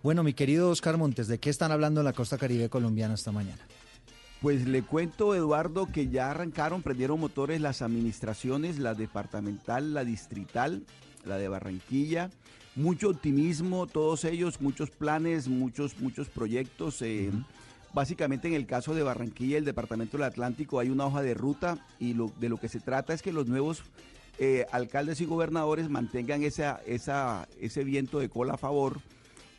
Bueno, 0.02 0.24
mi 0.24 0.34
querido 0.34 0.70
Oscar 0.70 0.98
Montes, 0.98 1.28
¿de 1.28 1.40
qué 1.40 1.50
están 1.50 1.72
hablando 1.72 2.02
en 2.02 2.06
la 2.06 2.14
costa 2.14 2.38
caribe 2.38 2.70
colombiana 2.70 3.14
esta 3.14 3.32
mañana? 3.32 3.62
Pues 4.42 4.68
le 4.68 4.82
cuento, 4.82 5.36
Eduardo, 5.36 5.86
que 5.86 6.10
ya 6.10 6.32
arrancaron, 6.32 6.82
prendieron 6.82 7.20
motores 7.20 7.62
las 7.62 7.82
administraciones, 7.82 8.78
la 8.78 8.94
departamental, 8.94 9.94
la 9.94 10.04
distrital, 10.04 10.84
la 11.24 11.38
de 11.38 11.48
Barranquilla. 11.48 12.30
Mucho 12.76 13.10
optimismo, 13.10 13.88
todos 13.88 14.26
ellos, 14.26 14.60
muchos 14.60 14.90
planes, 14.90 15.48
muchos, 15.48 15.98
muchos 16.00 16.28
proyectos. 16.28 17.02
eh, 17.04 17.32
Básicamente 17.94 18.48
en 18.48 18.56
el 18.56 18.66
caso 18.66 18.96
de 18.96 19.04
Barranquilla, 19.04 19.58
el 19.58 19.66
Departamento 19.66 20.18
del 20.18 20.26
Atlántico, 20.26 20.80
hay 20.80 20.90
una 20.90 21.06
hoja 21.06 21.22
de 21.22 21.36
ruta 21.36 21.78
y 22.00 22.14
lo, 22.16 22.32
de 22.40 22.50
lo 22.50 22.58
que 22.58 22.68
se 22.68 22.80
trata 22.80 23.14
es 23.14 23.22
que 23.22 23.32
los 23.32 23.48
nuevos 23.48 23.84
eh, 24.40 24.66
alcaldes 24.72 25.22
y 25.22 25.26
gobernadores 25.26 25.90
mantengan 25.90 26.42
esa, 26.42 26.82
esa, 26.88 27.48
ese 27.62 27.84
viento 27.84 28.20
de 28.20 28.30
cola 28.30 28.56
a 28.56 28.58
favor 28.58 29.00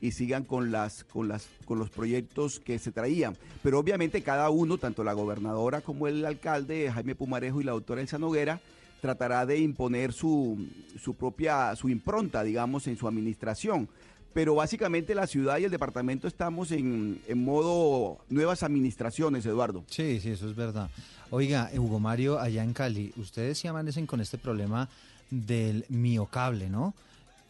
y 0.01 0.11
sigan 0.11 0.45
con 0.45 0.73
las 0.73 1.05
con 1.05 1.29
las 1.29 1.49
con 1.65 1.79
los 1.79 1.91
proyectos 1.91 2.59
que 2.59 2.81
se 2.81 2.91
traían. 2.91 3.37
Pero 3.63 3.79
obviamente 3.79 4.23
cada 4.23 4.51
uno, 4.51 4.79
tanto 4.79 5.05
la 5.05 5.13
gobernadora 5.13 5.81
como 5.81 6.09
el 6.09 6.27
alcalde, 6.27 6.91
Jaime 6.93 7.15
Pumarejo 7.15 7.61
y 7.61 7.65
la 7.65 7.73
doctora 7.73 8.01
Elsa 8.01 8.19
Noguera, 8.19 8.61
tratará 9.01 9.47
de 9.47 9.59
imponer 9.59 10.13
su, 10.13 10.67
su 10.99 11.15
propia, 11.15 11.77
su 11.77 11.89
impronta, 11.89 12.43
digamos, 12.43 12.87
en 12.89 12.97
su 12.97 13.07
administración. 13.07 13.89
Pero 14.35 14.55
básicamente 14.57 15.15
la 15.15 15.27
ciudad 15.29 15.59
y 15.59 15.65
el 15.65 15.71
departamento 15.71 16.27
estamos 16.29 16.73
en, 16.73 17.21
en 17.29 17.43
modo 17.45 18.19
nuevas 18.29 18.63
administraciones, 18.65 19.47
Eduardo. 19.47 19.85
Sí, 19.89 20.19
sí, 20.21 20.31
eso 20.31 20.49
es 20.51 20.57
verdad. 20.57 20.91
Oiga, 21.31 21.71
Hugo 21.77 22.01
Mario, 22.01 22.39
allá 22.41 22.63
en 22.65 22.73
Cali, 22.73 23.13
ustedes 23.17 23.59
sí 23.59 23.69
amanecen 23.69 24.07
con 24.07 24.21
este 24.21 24.37
problema 24.37 24.89
del 25.31 25.85
miocable, 25.89 26.69
¿no? 26.69 26.95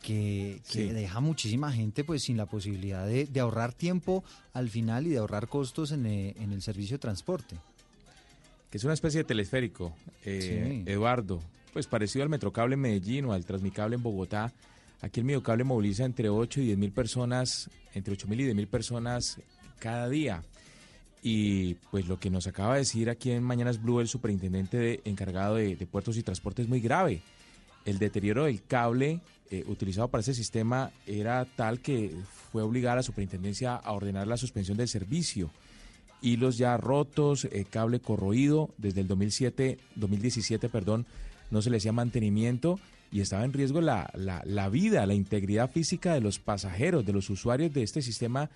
Que, 0.02 0.60
que 0.70 0.88
Sí. 0.88 0.88
deja 0.90 1.20
muchísima 1.20 1.72
gente 1.72 2.04
pues 2.04 2.22
sin 2.24 2.36
la 2.36 2.44
posibilidad 2.44 3.06
de, 3.06 3.24
de 3.24 3.40
ahorrar 3.40 3.72
tiempo 3.72 4.22
al 4.52 4.68
final 4.68 5.06
y 5.06 5.10
de 5.10 5.18
ahorrar 5.18 5.48
costos 5.48 5.90
en, 5.92 6.04
eh, 6.04 6.34
en 6.38 6.52
el 6.52 6.60
servicio 6.60 6.96
de 6.96 7.00
transporte. 7.00 7.56
que 8.70 8.76
es 8.78 8.84
una 8.84 8.92
especie 8.94 9.18
de 9.20 9.24
telesférico, 9.24 9.94
eh, 10.24 10.82
Sí. 10.84 10.90
Eduardo, 10.90 11.40
pues 11.72 11.86
parecido 11.86 12.24
al 12.24 12.28
Metrocable 12.28 12.74
en 12.74 12.80
Medellín 12.80 13.24
o 13.26 13.32
al 13.32 13.44
Transmicable 13.46 13.94
en 13.96 14.02
Bogotá. 14.02 14.52
Aquí 15.00 15.20
el 15.20 15.26
Miocable 15.26 15.64
moviliza 15.64 16.04
entre 16.04 16.28
8 16.28 16.60
y 16.60 16.66
10 16.66 16.78
mil 16.78 16.92
personas, 16.92 17.68
entre 17.94 18.14
8 18.14 18.26
mil 18.28 18.40
y 18.40 18.44
10 18.44 18.56
mil 18.56 18.68
personas 18.68 19.40
cada 19.78 20.08
día. 20.08 20.42
Y 21.22 21.74
pues 21.90 22.06
lo 22.06 22.18
que 22.18 22.30
nos 22.30 22.46
acaba 22.46 22.74
de 22.74 22.80
decir 22.80 23.08
aquí 23.08 23.30
en 23.30 23.42
Mañanas 23.42 23.80
Blue 23.82 24.00
el 24.00 24.08
superintendente 24.08 24.76
de- 24.76 25.00
encargado 25.04 25.56
de, 25.56 25.76
de 25.76 25.86
puertos 25.86 26.16
y 26.16 26.22
transporte 26.22 26.62
es 26.62 26.68
muy 26.68 26.80
grave. 26.80 27.22
El 27.84 27.98
deterioro 27.98 28.44
del 28.44 28.62
cable 28.62 29.20
eh, 29.50 29.64
utilizado 29.66 30.08
para 30.08 30.22
ese 30.22 30.34
sistema 30.34 30.90
era 31.06 31.44
tal 31.44 31.80
que 31.80 32.14
fue 32.50 32.62
obligada 32.62 32.94
a 32.94 32.96
la 32.96 33.02
superintendencia 33.02 33.74
a 33.76 33.92
ordenar 33.92 34.26
la 34.26 34.36
suspensión 34.36 34.76
del 34.76 34.88
servicio 34.88 35.50
hilos 36.22 36.56
ya 36.56 36.78
rotos, 36.78 37.44
eh, 37.44 37.66
cable 37.68 38.00
corroído, 38.00 38.70
desde 38.78 39.02
el 39.02 39.08
2007, 39.08 39.76
2017, 39.96 40.70
perdón, 40.70 41.04
no 41.50 41.60
se 41.60 41.68
le 41.68 41.76
hacía 41.76 41.92
mantenimiento 41.92 42.80
y 43.14 43.21
estaba 43.21 43.44
en 43.44 43.52
riesgo 43.52 43.80
la, 43.80 44.11
la, 44.16 44.42
la 44.44 44.68
vida, 44.68 45.06
la 45.06 45.14
integridad 45.14 45.71
física 45.71 46.14
de 46.14 46.21
los 46.21 46.40
pasajeros, 46.40 47.06
de 47.06 47.12
los 47.12 47.30
usuarios 47.30 47.73
de 47.73 47.85
este 47.85 48.02
sistema 48.02 48.50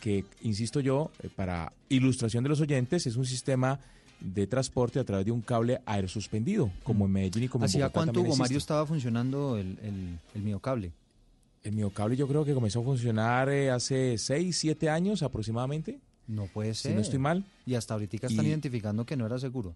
que, 0.00 0.24
insisto 0.42 0.78
yo, 0.78 1.10
eh, 1.24 1.28
para 1.34 1.72
ilustración 1.88 2.44
de 2.44 2.50
los 2.50 2.60
oyentes, 2.60 3.04
es 3.08 3.16
un 3.16 3.26
sistema 3.26 3.80
de 4.20 4.46
transporte 4.46 5.00
a 5.00 5.04
través 5.04 5.26
de 5.26 5.32
un 5.32 5.40
cable 5.40 5.80
aerosuspendido, 5.86 6.70
como 6.84 7.06
en 7.06 7.10
Medellín 7.14 7.42
y 7.42 7.48
como 7.48 7.64
en 7.64 7.68
¿Hacía 7.68 7.88
cuánto, 7.88 8.20
Hugo 8.20 8.36
Mario, 8.36 8.58
estaba 8.58 8.86
funcionando 8.86 9.58
el, 9.58 9.76
el, 9.82 10.18
el 10.36 10.42
miocable? 10.42 10.92
El 11.64 11.72
miocable 11.72 12.14
yo 12.16 12.28
creo 12.28 12.44
que 12.44 12.54
comenzó 12.54 12.82
a 12.82 12.84
funcionar 12.84 13.48
eh, 13.48 13.72
hace 13.72 14.18
6, 14.18 14.56
7 14.56 14.88
años 14.88 15.24
aproximadamente. 15.24 15.98
No 16.28 16.46
puede 16.46 16.74
Si 16.74 16.82
ser. 16.82 16.94
no 16.94 17.00
estoy 17.00 17.18
mal. 17.18 17.44
Y 17.66 17.74
hasta 17.74 17.94
ahorita 17.94 18.28
están 18.28 18.46
Y- 18.46 18.50
identificando 18.50 19.04
que 19.04 19.16
no 19.16 19.26
era 19.26 19.40
seguro. 19.40 19.74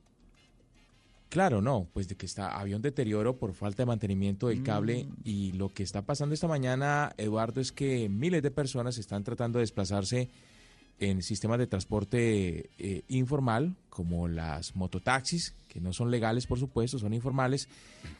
Claro, 1.30 1.62
no, 1.62 1.88
pues 1.92 2.08
de 2.08 2.16
que 2.16 2.26
está 2.26 2.58
había 2.58 2.76
un 2.76 2.82
deterioro 2.82 3.38
por 3.38 3.54
falta 3.54 3.82
de 3.82 3.86
mantenimiento 3.86 4.48
del 4.48 4.62
cable 4.62 5.04
Mm. 5.04 5.14
y 5.24 5.52
lo 5.52 5.72
que 5.72 5.82
está 5.84 6.02
pasando 6.02 6.34
esta 6.34 6.48
mañana, 6.48 7.12
Eduardo, 7.16 7.60
es 7.60 7.72
que 7.72 8.08
miles 8.08 8.42
de 8.42 8.50
personas 8.50 8.98
están 8.98 9.24
tratando 9.24 9.58
de 9.58 9.62
desplazarse 9.62 10.28
en 10.98 11.22
sistemas 11.22 11.58
de 11.58 11.66
transporte 11.66 12.68
eh, 12.78 13.02
informal, 13.08 13.74
como 13.88 14.28
las 14.28 14.76
mototaxis, 14.76 15.54
que 15.68 15.80
no 15.80 15.92
son 15.94 16.10
legales, 16.10 16.46
por 16.46 16.58
supuesto, 16.58 16.98
son 16.98 17.14
informales, 17.14 17.68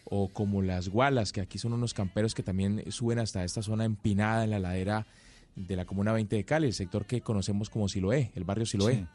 o 0.04 0.28
como 0.28 0.62
las 0.62 0.88
gualas, 0.88 1.32
que 1.32 1.42
aquí 1.42 1.58
son 1.58 1.72
unos 1.74 1.92
camperos 1.92 2.34
que 2.34 2.42
también 2.42 2.84
suben 2.90 3.18
hasta 3.18 3.44
esta 3.44 3.60
zona 3.60 3.84
empinada 3.84 4.44
en 4.44 4.50
la 4.50 4.60
ladera 4.60 5.06
de 5.56 5.76
la 5.76 5.84
Comuna 5.84 6.12
20 6.12 6.36
de 6.36 6.44
Cali, 6.44 6.68
el 6.68 6.72
sector 6.72 7.04
que 7.04 7.20
conocemos 7.20 7.68
como 7.68 7.88
Siloé, 7.88 8.30
el 8.34 8.44
barrio 8.44 8.64
Siloé. 8.64 8.94
Sí. 8.94 9.06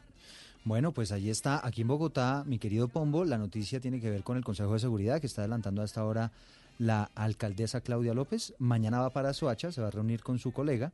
Bueno, 0.66 0.90
pues 0.90 1.12
allí 1.12 1.30
está, 1.30 1.64
aquí 1.64 1.82
en 1.82 1.86
Bogotá, 1.86 2.42
mi 2.44 2.58
querido 2.58 2.88
Pombo, 2.88 3.24
la 3.24 3.38
noticia 3.38 3.78
tiene 3.78 4.00
que 4.00 4.10
ver 4.10 4.24
con 4.24 4.36
el 4.36 4.42
Consejo 4.42 4.72
de 4.72 4.80
Seguridad 4.80 5.20
que 5.20 5.28
está 5.28 5.42
adelantando 5.42 5.80
hasta 5.80 6.00
ahora 6.00 6.32
la 6.80 7.08
alcaldesa 7.14 7.82
Claudia 7.82 8.14
López. 8.14 8.52
Mañana 8.58 8.98
va 8.98 9.10
para 9.10 9.32
Soacha, 9.32 9.70
se 9.70 9.80
va 9.80 9.86
a 9.86 9.90
reunir 9.92 10.24
con 10.24 10.40
su 10.40 10.50
colega, 10.50 10.90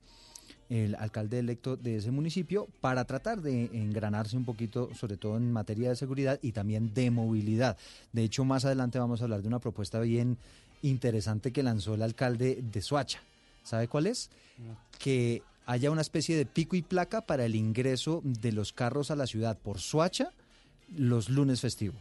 el 0.69 0.95
alcalde 0.97 1.39
electo 1.39 1.79
de 1.79 1.97
ese 1.97 2.11
municipio, 2.11 2.69
para 2.83 3.07
tratar 3.07 3.41
de 3.41 3.71
engranarse 3.73 4.37
un 4.37 4.45
poquito, 4.45 4.91
sobre 4.95 5.17
todo 5.17 5.39
en 5.39 5.51
materia 5.51 5.89
de 5.89 5.97
seguridad 5.97 6.39
y 6.43 6.53
también 6.53 6.93
de 6.93 7.11
movilidad. 7.11 7.79
De 8.13 8.25
hecho, 8.25 8.45
más 8.45 8.67
adelante 8.67 8.99
vamos 8.99 9.23
a 9.23 9.25
hablar 9.25 9.41
de 9.41 9.49
una 9.49 9.59
propuesta 9.59 10.01
bien 10.01 10.37
interesante 10.83 11.51
que 11.51 11.63
lanzó 11.63 11.95
el 11.95 12.03
alcalde 12.03 12.63
de 12.63 12.83
Soacha. 12.83 13.23
¿Sabe 13.63 13.89
cuál 13.89 14.07
es? 14.09 14.29
que 14.99 15.43
haya 15.67 15.91
una 15.91 16.01
especie 16.01 16.37
de 16.37 16.47
pico 16.47 16.77
y 16.77 16.83
placa 16.83 17.23
para 17.23 17.45
el 17.45 17.55
ingreso 17.55 18.21
de 18.25 18.53
los 18.53 18.73
carros 18.73 19.11
a 19.11 19.17
la 19.17 19.27
ciudad 19.27 19.59
por 19.59 19.79
Suacha 19.79 20.31
los 20.95 21.29
lunes 21.29 21.61
festivos. 21.61 22.01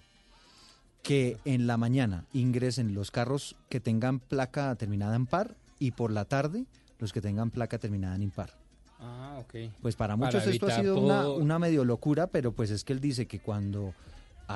Que 1.03 1.37
en 1.45 1.65
la 1.65 1.77
mañana 1.77 2.25
ingresen 2.33 2.93
los 2.93 3.09
carros 3.09 3.55
que 3.69 3.79
tengan 3.79 4.19
placa 4.19 4.75
terminada 4.75 5.15
en 5.15 5.25
par 5.25 5.55
y 5.79 5.91
por 5.91 6.11
la 6.11 6.25
tarde 6.25 6.65
los 6.99 7.11
que 7.11 7.21
tengan 7.21 7.49
placa 7.49 7.79
terminada 7.79 8.15
en 8.15 8.21
impar. 8.23 8.53
Ah, 8.99 9.39
ok. 9.39 9.71
Pues 9.81 9.95
para 9.95 10.15
muchos 10.15 10.45
esto 10.45 10.67
ha 10.67 10.79
sido 10.79 10.99
una, 10.99 11.27
una 11.27 11.57
medio 11.57 11.83
locura, 11.83 12.27
pero 12.27 12.51
pues 12.51 12.69
es 12.69 12.83
que 12.83 12.93
él 12.93 12.99
dice 12.99 13.25
que 13.25 13.39
cuando 13.39 13.95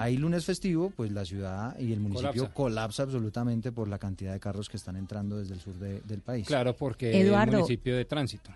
hay 0.01 0.17
lunes 0.17 0.45
festivo, 0.45 0.89
pues 0.95 1.11
la 1.11 1.25
ciudad 1.25 1.77
y 1.79 1.91
el 1.93 1.99
municipio 1.99 2.31
Colapsa. 2.31 2.53
colapsa, 2.53 3.03
absolutamente 3.03 3.71
por 3.71 3.87
la 3.87 3.97
cantidad 3.99 4.33
de 4.33 4.39
carros 4.39 4.69
que 4.69 4.77
están 4.77 4.95
entrando 4.95 5.37
desde 5.37 5.53
el 5.53 5.59
sur 5.59 5.75
de- 5.75 6.01
del 6.01 6.21
país. 6.21 6.45
Claro, 6.47 6.75
porque 6.75 7.19
Eduardo. 7.21 7.51
es 7.51 7.57
municipio 7.59 7.95
de 7.95 8.05
tránsito. 8.05 8.51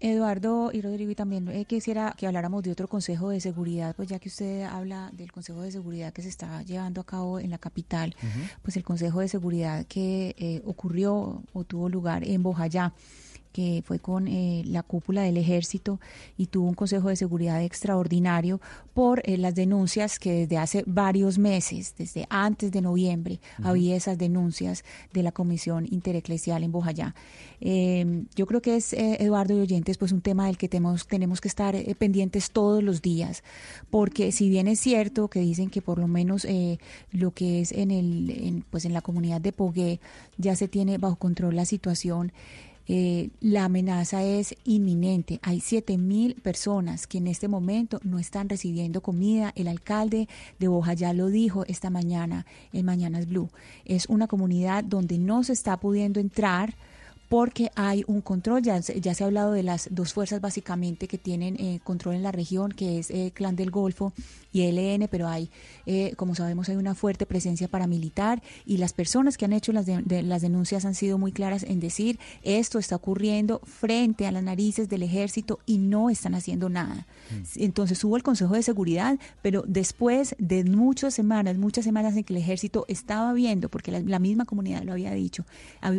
Eduardo 0.00 0.70
y 0.72 0.80
Rodrigo, 0.80 1.10
y 1.10 1.16
también 1.16 1.48
eh, 1.48 1.64
quisiera 1.64 2.14
que 2.16 2.26
habláramos 2.28 2.62
de 2.62 2.70
otro 2.70 2.86
consejo 2.86 3.30
de 3.30 3.40
seguridad, 3.40 3.96
pues 3.96 4.08
ya 4.08 4.20
que 4.20 4.28
usted 4.28 4.62
habla 4.62 5.10
del 5.12 5.32
consejo 5.32 5.62
de 5.62 5.72
seguridad 5.72 6.12
que 6.12 6.22
se 6.22 6.28
está 6.28 6.62
llevando 6.62 7.00
a 7.00 7.04
cabo 7.04 7.40
en 7.40 7.50
la 7.50 7.58
capital, 7.58 8.14
pues 8.62 8.76
el 8.76 8.84
consejo 8.84 9.18
de 9.20 9.28
seguridad 9.28 9.86
que 9.86 10.36
eh, 10.38 10.62
ocurrió 10.66 11.42
o 11.52 11.64
tuvo 11.64 11.88
lugar 11.88 12.22
en 12.22 12.44
Bojayá 12.44 12.92
que 13.52 13.82
fue 13.84 13.98
con 13.98 14.28
eh, 14.28 14.62
la 14.66 14.82
cúpula 14.82 15.22
del 15.22 15.36
ejército 15.36 16.00
y 16.36 16.46
tuvo 16.46 16.68
un 16.68 16.74
consejo 16.74 17.08
de 17.08 17.16
seguridad 17.16 17.62
extraordinario 17.62 18.60
por 18.94 19.22
eh, 19.24 19.38
las 19.38 19.54
denuncias 19.54 20.18
que 20.18 20.32
desde 20.32 20.58
hace 20.58 20.84
varios 20.86 21.38
meses, 21.38 21.94
desde 21.96 22.26
antes 22.30 22.70
de 22.72 22.82
noviembre, 22.82 23.40
había 23.62 23.96
esas 23.96 24.18
denuncias 24.18 24.84
de 25.12 25.22
la 25.22 25.32
Comisión 25.32 25.86
Intereclesial 25.90 26.62
en 26.62 26.72
Bojayá. 26.72 27.14
Eh, 27.60 28.24
yo 28.36 28.46
creo 28.46 28.62
que 28.62 28.76
es, 28.76 28.92
eh, 28.92 29.16
Eduardo 29.20 29.56
y 29.56 29.60
oyentes, 29.60 29.98
pues 29.98 30.12
un 30.12 30.20
tema 30.20 30.46
del 30.46 30.56
que 30.56 30.68
tenemos, 30.68 31.06
tenemos 31.06 31.40
que 31.40 31.48
estar 31.48 31.74
eh, 31.74 31.94
pendientes 31.96 32.50
todos 32.50 32.82
los 32.82 33.02
días, 33.02 33.42
porque 33.90 34.32
si 34.32 34.48
bien 34.48 34.68
es 34.68 34.80
cierto 34.80 35.28
que 35.28 35.40
dicen 35.40 35.70
que 35.70 35.82
por 35.82 35.98
lo 35.98 36.08
menos 36.08 36.44
eh, 36.44 36.78
lo 37.10 37.32
que 37.32 37.60
es 37.60 37.72
en, 37.72 37.90
el, 37.90 38.30
en, 38.30 38.64
pues 38.70 38.84
en 38.84 38.92
la 38.92 39.00
comunidad 39.00 39.40
de 39.40 39.52
Pogué 39.52 40.00
ya 40.36 40.54
se 40.56 40.68
tiene 40.68 40.98
bajo 40.98 41.16
control 41.16 41.56
la 41.56 41.64
situación, 41.64 42.32
Eh, 42.90 43.28
la 43.40 43.66
amenaza 43.66 44.24
es 44.24 44.54
inminente. 44.64 45.38
Hay 45.42 45.60
7 45.60 45.98
mil 45.98 46.34
personas 46.36 47.06
que 47.06 47.18
en 47.18 47.26
este 47.26 47.46
momento 47.46 48.00
no 48.02 48.18
están 48.18 48.48
recibiendo 48.48 49.02
comida. 49.02 49.52
El 49.54 49.68
alcalde 49.68 50.26
de 50.58 50.68
Bojayá 50.68 51.12
lo 51.12 51.26
dijo 51.26 51.64
esta 51.66 51.90
mañana 51.90 52.46
en 52.72 52.86
Mañanas 52.86 53.28
Blue. 53.28 53.50
Es 53.84 54.06
una 54.06 54.26
comunidad 54.26 54.84
donde 54.84 55.18
no 55.18 55.44
se 55.44 55.52
está 55.52 55.76
pudiendo 55.76 56.18
entrar 56.18 56.74
porque 57.28 57.70
hay 57.74 58.04
un 58.06 58.20
control, 58.22 58.62
ya, 58.62 58.80
se- 58.80 59.00
ya 59.00 59.12
se 59.14 59.22
ha 59.22 59.26
hablado 59.26 59.52
de 59.52 59.62
las 59.62 59.88
dos 59.90 60.14
fuerzas 60.14 60.40
básicamente 60.40 61.08
que 61.08 61.18
tienen 61.18 61.56
eh, 61.60 61.80
control 61.84 62.14
en 62.14 62.22
la 62.22 62.32
región, 62.32 62.72
que 62.72 62.98
es 62.98 63.10
eh, 63.10 63.32
Clan 63.34 63.54
del 63.54 63.70
Golfo 63.70 64.14
y 64.50 64.62
ELN, 64.62 65.08
pero 65.10 65.28
hay, 65.28 65.50
eh, 65.84 66.14
como 66.16 66.34
sabemos, 66.34 66.70
hay 66.70 66.76
una 66.76 66.94
fuerte 66.94 67.26
presencia 67.26 67.68
paramilitar 67.68 68.42
y 68.64 68.78
las 68.78 68.94
personas 68.94 69.36
que 69.36 69.44
han 69.44 69.52
hecho 69.52 69.72
las, 69.74 69.84
de- 69.84 70.00
de- 70.02 70.22
las 70.22 70.40
denuncias 70.40 70.86
han 70.86 70.94
sido 70.94 71.18
muy 71.18 71.32
claras 71.32 71.64
en 71.64 71.80
decir 71.80 72.18
esto 72.44 72.78
está 72.78 72.96
ocurriendo 72.96 73.60
frente 73.66 74.26
a 74.26 74.32
las 74.32 74.42
narices 74.42 74.88
del 74.88 75.02
ejército 75.02 75.58
y 75.66 75.76
no 75.76 76.08
están 76.08 76.34
haciendo 76.34 76.70
nada. 76.70 77.06
Entonces 77.56 78.02
hubo 78.04 78.16
el 78.16 78.22
Consejo 78.22 78.54
de 78.54 78.62
Seguridad, 78.62 79.18
pero 79.42 79.64
después 79.66 80.34
de 80.38 80.64
muchas 80.64 81.12
semanas, 81.12 81.58
muchas 81.58 81.84
semanas 81.84 82.16
en 82.16 82.24
que 82.24 82.32
el 82.32 82.38
ejército 82.40 82.86
estaba 82.88 83.34
viendo, 83.34 83.68
porque 83.68 83.92
la, 83.92 84.00
la 84.00 84.18
misma 84.18 84.46
comunidad 84.46 84.82
lo 84.82 84.92
había 84.92 85.12
dicho, 85.12 85.44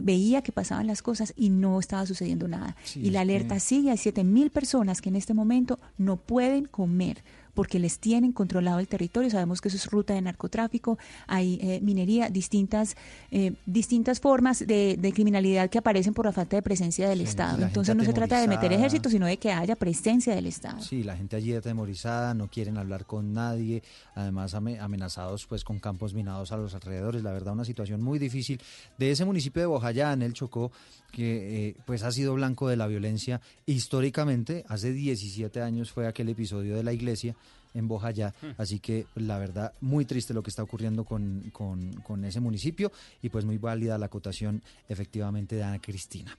veía 0.01 0.41
que 0.41 0.51
pasaban 0.51 0.87
las 0.87 1.03
cosas 1.03 1.18
y 1.35 1.49
no 1.49 1.79
estaba 1.79 2.05
sucediendo 2.05 2.47
nada. 2.47 2.75
Sí, 2.83 2.99
y 3.01 3.09
la 3.09 3.19
que- 3.19 3.31
alerta 3.33 3.59
sigue, 3.59 3.91
hay 3.91 3.97
7 3.97 4.23
mil 4.23 4.49
personas 4.51 5.01
que 5.01 5.09
en 5.09 5.15
este 5.15 5.33
momento 5.33 5.79
no 5.97 6.17
pueden 6.17 6.65
comer 6.65 7.23
porque 7.55 7.77
les 7.79 7.99
tienen 7.99 8.31
controlado 8.31 8.79
el 8.79 8.87
territorio. 8.87 9.29
Sabemos 9.29 9.59
que 9.59 9.67
eso 9.67 9.75
es 9.75 9.85
ruta 9.87 10.13
de 10.13 10.21
narcotráfico, 10.21 10.97
hay 11.27 11.59
eh, 11.61 11.81
minería, 11.81 12.29
distintas, 12.29 12.95
eh, 13.31 13.53
distintas 13.65 14.21
formas 14.21 14.65
de, 14.65 14.95
de 14.97 15.11
criminalidad 15.11 15.69
que 15.69 15.77
aparecen 15.79 16.13
por 16.13 16.23
la 16.25 16.31
falta 16.31 16.55
de 16.55 16.61
presencia 16.61 17.09
del 17.09 17.17
Sí, 17.19 17.23
Estado. 17.25 17.61
Entonces 17.65 17.97
no 17.97 18.05
se 18.05 18.13
trata 18.13 18.39
de 18.39 18.47
meter 18.47 18.71
ejército, 18.71 19.09
sino 19.09 19.25
de 19.25 19.35
que 19.37 19.51
haya 19.51 19.75
presencia 19.75 20.33
del 20.35 20.45
Estado. 20.45 20.81
Sí, 20.81 21.03
la 21.03 21.17
gente 21.17 21.35
allí 21.35 21.53
atemorizada, 21.53 22.33
no 22.33 22.47
quieren 22.47 22.77
hablar 22.77 23.05
con 23.05 23.33
nadie, 23.33 23.83
además 24.15 24.53
ame- 24.53 24.79
amenazados 24.79 25.45
pues 25.45 25.65
con 25.65 25.79
campos 25.79 26.13
minados 26.13 26.53
a 26.53 26.57
los 26.57 26.73
alrededores, 26.75 27.23
la 27.23 27.33
verdad 27.33 27.53
una 27.53 27.65
situación 27.65 28.01
muy 28.01 28.19
difícil 28.19 28.61
de 28.97 29.11
ese 29.11 29.25
municipio 29.25 29.61
de 29.61 29.65
Bojayá, 29.65 30.13
en 30.13 30.21
el 30.21 30.33
Chocó, 30.33 30.71
que 31.11 31.69
eh, 31.69 31.75
pues 31.85 32.03
ha 32.03 32.11
sido 32.11 32.33
blanco 32.35 32.67
de 32.67 32.75
la 32.77 32.87
violencia 32.87 33.41
históricamente, 33.65 34.63
hace 34.67 34.91
17 34.93 35.61
años 35.61 35.91
fue 35.91 36.07
aquel 36.07 36.29
episodio 36.29 36.75
de 36.75 36.83
la 36.83 36.93
iglesia 36.93 37.35
en 37.73 37.87
Bojayá, 37.87 38.33
así 38.57 38.79
que 38.79 39.05
la 39.15 39.37
verdad 39.37 39.73
muy 39.81 40.03
triste 40.05 40.33
lo 40.33 40.41
que 40.41 40.49
está 40.49 40.63
ocurriendo 40.63 41.03
con, 41.05 41.49
con- 41.51 41.93
con 42.01 42.25
ese 42.25 42.39
municipio 42.39 42.91
y 43.21 43.29
pues 43.29 43.45
muy 43.45 43.57
válida 43.57 43.97
la 43.97 44.07
acotación 44.07 44.61
efectivamente 44.87 45.55
de 45.55 45.63
Ana 45.63 45.79
Cristina. 45.79 46.35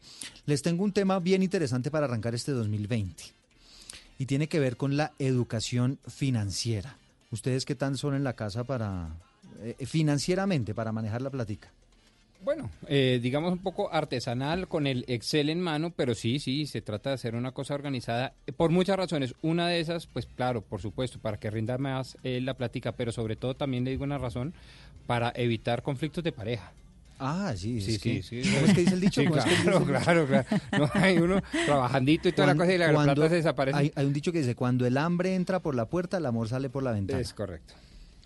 Les 0.47 0.61
tengo 0.63 0.83
un 0.85 0.93
tema 0.93 1.19
bien 1.21 1.43
interesante 1.43 1.91
para 1.91 2.07
arrancar 2.07 2.35
este 2.35 2.51
2020 2.53 3.23
y 4.19 4.27
tiene 4.27 4.49
que 4.49 4.59
ver 4.61 4.77
con 4.77 4.97
la 4.97 5.13
educación 5.19 5.99
financiera. 6.09 6.97
¿Ustedes 7.31 7.65
qué 7.65 7.77
tan 7.77 7.97
son 7.97 8.15
en 8.17 8.25
la 8.25 8.33
casa 8.35 8.65
para 8.65 9.11
eh, 9.61 9.77
financieramente 9.87 10.75
para 10.75 10.91
manejar 10.91 11.23
la 11.23 11.31
plática? 11.31 11.73
Bueno, 12.43 12.71
eh, 12.89 13.21
digamos 13.23 13.53
un 13.53 13.59
poco 13.59 13.93
artesanal 13.93 14.67
con 14.67 14.87
el 14.87 15.05
Excel 15.09 15.51
en 15.51 15.61
mano, 15.61 15.91
pero 15.95 16.15
sí, 16.15 16.39
sí, 16.39 16.67
se 16.67 16.81
trata 16.81 17.11
de 17.11 17.15
hacer 17.15 17.35
una 17.35 17.53
cosa 17.53 17.75
organizada 17.75 18.33
eh, 18.47 18.53
por 18.53 18.71
muchas 18.71 18.97
razones. 18.97 19.35
Una 19.43 19.69
de 19.69 19.81
esas, 19.81 20.07
pues 20.07 20.27
claro, 20.27 20.63
por 20.63 20.81
supuesto, 20.81 21.19
para 21.19 21.39
que 21.39 21.51
rinda 21.51 21.77
más 21.77 22.17
eh, 22.23 22.41
la 22.41 22.55
plática, 22.55 22.93
pero 22.93 23.13
sobre 23.13 23.37
todo 23.37 23.55
también 23.55 23.85
le 23.85 23.91
digo 23.91 24.05
una 24.05 24.17
razón 24.19 24.55
para 25.07 25.33
evitar 25.37 25.83
conflictos 25.83 26.25
de 26.25 26.33
pareja. 26.33 26.73
Ah, 27.19 27.53
sí, 27.55 27.83
Sí, 27.83 27.97
es 27.97 27.99
que- 28.03 28.23
sí, 28.23 28.43
sí. 28.43 28.51
¿Cómo 28.55 28.67
es 28.67 28.73
que 28.75 28.81
dice 28.81 28.95
el 28.95 29.01
dicho? 29.03 29.21
Sí, 29.21 29.27
¿Cómo 29.27 29.39
es 29.39 29.45
que 29.45 29.51
dice 29.51 29.63
claro, 29.63 29.79
el 29.79 29.87
dicho? 29.87 30.01
claro, 30.03 30.27
claro. 30.27 30.47
No, 30.79 30.91
hay 30.95 31.19
uno 31.19 31.43
trabajandito 31.67 32.29
y 32.31 32.33
toda 32.33 32.47
la 32.47 32.55
cosa 32.55 32.73
y 32.73 32.79
la 32.79 32.91
plata 32.91 33.29
se 33.29 33.35
desaparece. 33.35 33.77
Hay, 33.79 33.93
hay 33.95 34.07
un 34.07 34.13
dicho 34.15 34.33
que 34.33 34.39
dice, 34.39 34.55
cuando 34.55 34.87
el 34.87 34.97
hambre 34.97 35.35
entra 35.35 35.61
por 35.61 35.75
la 35.75 35.85
puerta, 35.85 36.17
el 36.17 36.25
amor 36.25 36.49
sale 36.49 36.71
por 36.71 36.83
la 36.83 36.93
ventana. 36.93 37.21
Es 37.21 37.35
correcto. 37.35 37.75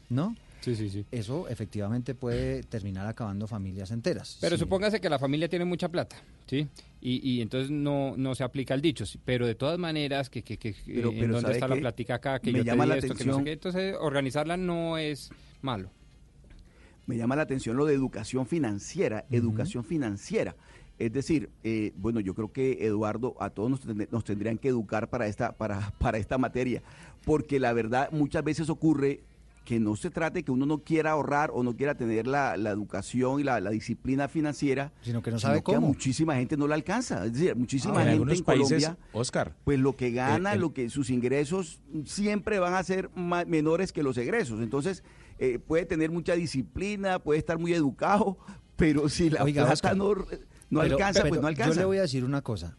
¿No? 0.08 0.36
Sí, 0.64 0.74
sí, 0.76 0.88
sí. 0.90 1.04
Eso 1.10 1.46
efectivamente 1.48 2.14
puede 2.14 2.62
terminar 2.62 3.06
acabando 3.06 3.46
familias 3.46 3.90
enteras. 3.90 4.38
Pero 4.40 4.56
Sí. 4.56 4.60
supóngase 4.60 5.00
que 5.00 5.10
la 5.10 5.18
familia 5.18 5.48
tiene 5.48 5.64
mucha 5.64 5.88
plata, 5.90 6.16
¿sí? 6.46 6.66
Y, 7.00 7.20
y 7.28 7.40
entonces 7.42 7.70
no, 7.70 8.14
no 8.16 8.34
se 8.34 8.44
aplica 8.44 8.72
el 8.74 8.80
dicho. 8.80 9.04
sí, 9.04 9.18
Pero 9.24 9.46
de 9.46 9.54
todas 9.54 9.78
maneras, 9.78 10.30
que, 10.30 10.42
que, 10.42 10.56
que 10.58 10.74
Pero- 10.86 11.10
eh, 11.10 11.12
pero 11.14 11.24
¿en 11.24 11.30
dónde 11.32 11.40
¿sabe 11.42 11.54
está 11.54 11.68
la 11.68 11.76
plática 11.76 12.14
acá? 12.14 12.38
Que 12.38 12.50
Me 12.52 12.58
yo 12.60 12.64
llama 12.64 12.86
la 12.86 12.96
esto, 12.96 13.08
que 13.14 13.24
no 13.24 13.34
sé 13.34 13.40
atención. 13.40 13.44
qué. 13.44 13.52
Entonces, 13.52 13.96
organizarla 14.00 14.56
no 14.56 14.96
es 14.98 15.30
malo. 15.62 15.90
me 17.06 17.16
llama 17.18 17.36
la 17.36 17.42
atención 17.42 17.76
lo 17.76 17.84
de 17.84 17.92
educación 17.94 18.46
financiera, 18.46 19.26
educación 19.30 19.84
financiera. 19.84 20.56
Es 20.98 21.12
decir, 21.12 21.50
eh, 21.62 21.92
bueno, 21.96 22.20
yo 22.20 22.34
creo 22.34 22.50
que 22.52 22.86
Eduardo, 22.86 23.34
a 23.40 23.50
todos 23.50 23.68
nos, 23.68 23.84
nos 24.10 24.24
tendrían 24.24 24.56
que 24.56 24.68
educar 24.68 25.10
para 25.10 25.26
esta, 25.26 25.52
para, 25.52 25.90
para 25.98 26.16
esta 26.16 26.38
materia, 26.38 26.82
porque 27.26 27.60
la 27.60 27.72
verdad 27.74 28.08
muchas 28.12 28.42
veces 28.42 28.70
ocurre 28.70 29.20
que 29.64 29.80
no 29.80 29.96
se 29.96 30.10
trate 30.10 30.42
que 30.42 30.50
uno 30.52 30.66
no 30.66 30.78
quiera 30.78 31.12
ahorrar 31.12 31.50
o 31.54 31.62
no 31.62 31.74
quiera 31.74 31.94
tener 31.94 32.26
la, 32.26 32.56
la 32.58 32.70
educación 32.70 33.40
y 33.40 33.44
la, 33.44 33.60
la 33.60 33.70
disciplina 33.70 34.28
financiera, 34.28 34.92
Sino 35.02 35.22
que 35.22 35.30
no 35.30 35.38
sino 35.38 35.48
sabe 35.48 35.62
que 35.62 35.72
a 35.72 35.76
cómo. 35.76 35.86
muchísima 35.88 36.34
gente 36.36 36.56
no 36.58 36.66
la 36.68 36.74
alcanza. 36.74 37.24
Es 37.24 37.32
decir, 37.32 37.56
muchísima 37.56 38.00
Ah, 38.00 38.12
en 38.12 38.18
gente 38.18 38.34
en 38.34 38.44
países, 38.44 38.84
Colombia 38.84 38.98
Oscar, 39.12 39.56
pues 39.64 39.78
lo 39.78 39.96
que 39.96 40.10
gana, 40.10 40.52
el- 40.52 40.60
lo 40.60 40.74
que 40.74 40.90
sus 40.90 41.08
ingresos 41.08 41.80
siempre 42.04 42.58
van 42.58 42.74
a 42.74 42.82
ser 42.84 43.08
menores 43.46 43.92
que 43.92 44.02
los 44.02 44.18
egresos. 44.18 44.60
Entonces, 44.60 45.02
eh, 45.38 45.58
puede 45.58 45.86
tener 45.86 46.10
mucha 46.10 46.34
disciplina, 46.34 47.18
puede 47.18 47.38
estar 47.38 47.58
muy 47.58 47.72
educado, 47.72 48.36
pero 48.76 49.08
si 49.08 49.30
la 49.30 49.42
Oiga, 49.44 49.62
plata 49.62 49.72
Oscar, 49.72 49.96
no, 49.96 50.14
no 50.14 50.80
Pero- 50.80 50.80
alcanza, 50.96 51.20
pero 51.22 51.28
pues 51.30 51.40
no 51.40 51.46
alcanza. 51.48 51.74
Yo 51.74 51.80
le 51.80 51.86
voy 51.86 51.98
a 51.98 52.02
decir 52.02 52.22
una 52.24 52.42
cosa. 52.42 52.76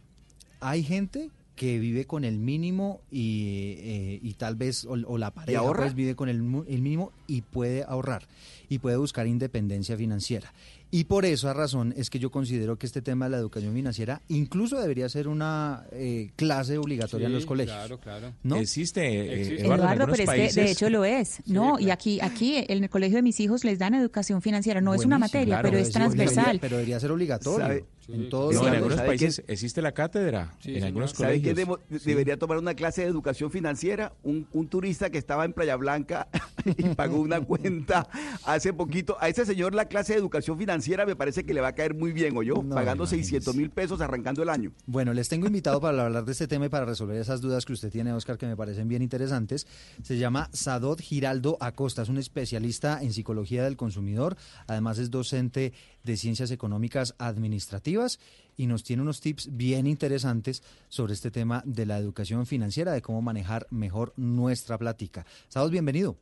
Hay 0.60 0.84
gente 0.84 1.32
que 1.56 1.80
vive 1.80 2.06
con 2.06 2.24
el 2.26 2.38
mínimo 2.38 3.02
y, 3.10 3.76
eh, 3.78 4.20
y 4.22 4.34
tal 4.34 4.56
vez, 4.56 4.86
o, 4.86 4.94
o 4.94 5.18
la 5.18 5.32
pareja 5.32 5.62
pues 5.74 5.96
vive 5.96 6.16
con 6.16 6.30
el, 6.30 6.38
el 6.38 6.82
mínimo 6.82 7.12
y 7.28 7.42
puede 7.42 7.84
ahorrar 7.84 8.28
y 8.70 8.80
puede 8.80 8.98
buscar 8.98 9.28
independencia 9.28 9.98
financiera. 9.98 10.54
Y 10.92 11.06
por 11.06 11.26
esa 11.26 11.52
razón 11.54 11.94
es 11.98 12.10
que 12.10 12.20
yo 12.20 12.32
considero 12.32 12.78
que 12.78 12.86
este 12.86 13.02
tema 13.02 13.26
de 13.26 13.32
la 13.32 13.38
educación 13.38 13.74
financiera 13.74 14.22
incluso 14.30 14.80
debería 14.80 15.10
ser 15.10 15.28
una 15.28 15.84
eh, 15.92 16.32
clase 16.36 16.78
obligatoria 16.78 17.28
en 17.28 17.34
los 17.34 17.46
colegios. 17.46 17.76
Claro, 17.76 18.00
claro. 18.00 18.34
¿no? 18.44 18.56
existe, 18.58 19.02
eh, 19.06 19.42
Existe. 19.42 19.62
Eduardo, 19.66 19.84
en 19.84 19.90
Eduardo, 19.94 20.12
pero 20.12 20.24
es 20.24 20.30
que 20.30 20.36
de 20.36 20.42
países- 20.48 20.72
hecho 20.72 20.90
lo 20.90 21.04
es, 21.04 21.42
¿no? 21.48 21.80
Y 21.80 21.90
aquí, 21.90 22.20
aquí 22.22 22.56
en 22.68 22.84
el 22.84 22.90
colegio 22.90 23.18
de 23.18 23.24
mis 23.24 23.40
hijos 23.40 23.64
les 23.66 23.80
dan 23.80 23.94
educación 23.96 24.42
financiera, 24.42 24.80
no 24.80 24.94
es 24.94 25.04
una 25.06 25.18
materia, 25.18 25.56
claro, 25.56 25.70
pero 25.70 25.78
es 25.82 25.92
debería- 25.92 26.00
transversal. 26.16 26.60
Pero 26.62 26.78
debería 26.78 27.00
ser 27.00 27.12
obligatorio. 27.12 27.66
¿Sabe? 27.66 27.86
En 28.08 28.30
todos 28.30 28.54
No, 28.54 28.68
en 28.68 28.76
algunos 28.76 28.98
¿sabe 28.98 29.08
países 29.08 29.44
existe 29.48 29.82
la 29.82 29.92
cátedra, 29.92 30.54
Sí, 30.60 30.76
en 30.76 30.84
algunos. 30.84 31.10
¿Sabe 31.12 31.42
colegios. 31.42 31.58
debo- 31.58 31.80
debería 32.06 32.38
tomar 32.38 32.60
una 32.60 32.76
clase 32.76 33.02
de 33.02 33.08
educación 33.08 33.50
financiera? 33.50 34.14
Un, 34.22 34.48
un 34.54 34.68
turista 34.68 35.10
que 35.10 35.18
estaba 35.18 35.44
en 35.44 35.54
Playa 35.54 35.76
Blanca 35.76 36.28
y 36.78 36.84
pagó 36.94 37.20
una 37.20 37.42
cuenta 37.42 38.08
hace 38.56 38.74
poquito. 38.74 39.18
A 39.20 39.30
ese 39.30 39.46
señor 39.46 39.76
la 39.76 39.86
clase 39.86 40.14
de 40.14 40.20
educación 40.20 40.58
financiera 40.58 41.06
me 41.06 41.16
parece 41.16 41.46
que 41.46 41.54
le 41.54 41.62
va 41.62 41.70
a 41.70 41.76
caer 41.76 41.94
muy 41.94 42.12
bien, 42.12 42.36
¿o 42.38 42.44
yo? 42.44 42.56
No, 42.56 42.76
Pagando 42.76 43.04
imagínese. 43.04 43.30
600 43.30 43.56
mil 43.56 43.70
pesos 43.70 44.02
arrancando 44.02 44.42
el 44.44 44.50
año. 44.50 44.72
Bueno, 44.86 45.14
les 45.14 45.30
tengo 45.30 45.48
invitado 45.48 45.80
para 45.80 46.06
hablar 46.06 46.26
de 46.26 46.32
este 46.32 46.48
tema 46.48 46.66
y 46.66 46.70
para 46.70 46.86
resolver 46.86 47.18
esas 47.18 47.42
dudas 47.42 47.66
que 47.66 47.74
usted 47.74 47.92
tiene, 47.92 48.14
Oscar, 48.14 48.38
que 48.38 48.48
me 48.48 48.58
parecen 48.58 48.88
bien 48.88 49.02
interesantes. 49.02 49.68
Se 50.04 50.18
llama 50.18 50.50
Sadot 50.54 51.00
Giraldo 51.02 51.58
Acosta, 51.60 52.02
es 52.02 52.10
un 52.10 52.18
especialista 52.18 53.02
en 53.02 53.14
psicología 53.14 53.64
del 53.64 53.78
consumidor, 53.78 54.36
además 54.68 54.98
es 54.98 55.12
docente 55.12 55.74
de 56.04 56.18
ciencias 56.18 56.52
económicas 56.52 57.16
administrativas 57.18 58.20
y 58.58 58.68
nos 58.68 58.84
tiene 58.84 59.02
unos 59.02 59.22
tips 59.22 59.56
bien 59.56 59.88
interesantes 59.88 60.64
sobre 60.88 61.14
este 61.14 61.32
tema 61.32 61.62
de 61.66 61.86
la 61.86 61.98
educación 61.98 62.46
financiera, 62.46 62.94
de 62.94 63.02
cómo 63.02 63.22
manejar 63.22 63.68
mejor 63.70 64.14
nuestra 64.16 64.78
plática. 64.78 65.26
Sadot, 65.50 65.72
bienvenido. 65.72 66.18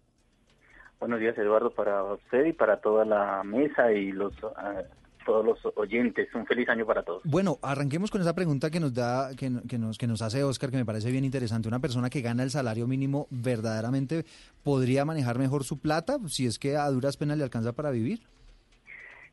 Buenos 1.04 1.20
días, 1.20 1.38
Eduardo, 1.38 1.70
para 1.70 2.02
usted 2.02 2.46
y 2.46 2.54
para 2.54 2.78
toda 2.78 3.04
la 3.04 3.44
mesa 3.44 3.92
y 3.92 4.13
los 4.13 4.34
ah, 4.56 4.84
todos 5.26 5.46
los 5.46 5.60
oyentes. 5.76 6.34
Un 6.34 6.46
feliz 6.46 6.70
año 6.70 6.86
para 6.86 7.04
todos. 7.04 7.22
Bueno, 7.26 7.58
arranquemos 7.62 8.10
con 8.10 8.22
esa 8.22 8.34
pregunta 8.34 8.70
que 8.70 8.80
nos 8.80 8.94
da, 8.94 9.32
que, 9.36 9.52
que 9.68 9.78
nos, 9.78 9.98
que 9.98 10.08
nos 10.08 10.22
hace 10.22 10.46
Oscar, 10.46 10.72
que 10.72 10.78
me 10.78 10.86
parece 10.86 11.12
bien 11.12 11.26
interesante. 11.26 11.68
Una 11.68 11.82
persona 11.82 12.10
que 12.10 12.22
gana 12.22 12.44
el 12.44 12.52
salario 12.52 12.88
mínimo 12.88 13.28
verdaderamente 13.32 14.24
podría 14.63 15.04
manejar 15.04 15.38
mejor 15.39 15.66
su 15.66 15.82
plata, 15.82 16.20
si 16.28 16.46
es 16.46 16.58
que 16.58 16.78
a 16.78 16.89
duras 16.89 17.18
penas 17.18 17.38
le 17.38 17.44
alcanza 17.44 17.74
para 17.74 17.92
vivir. 17.92 18.22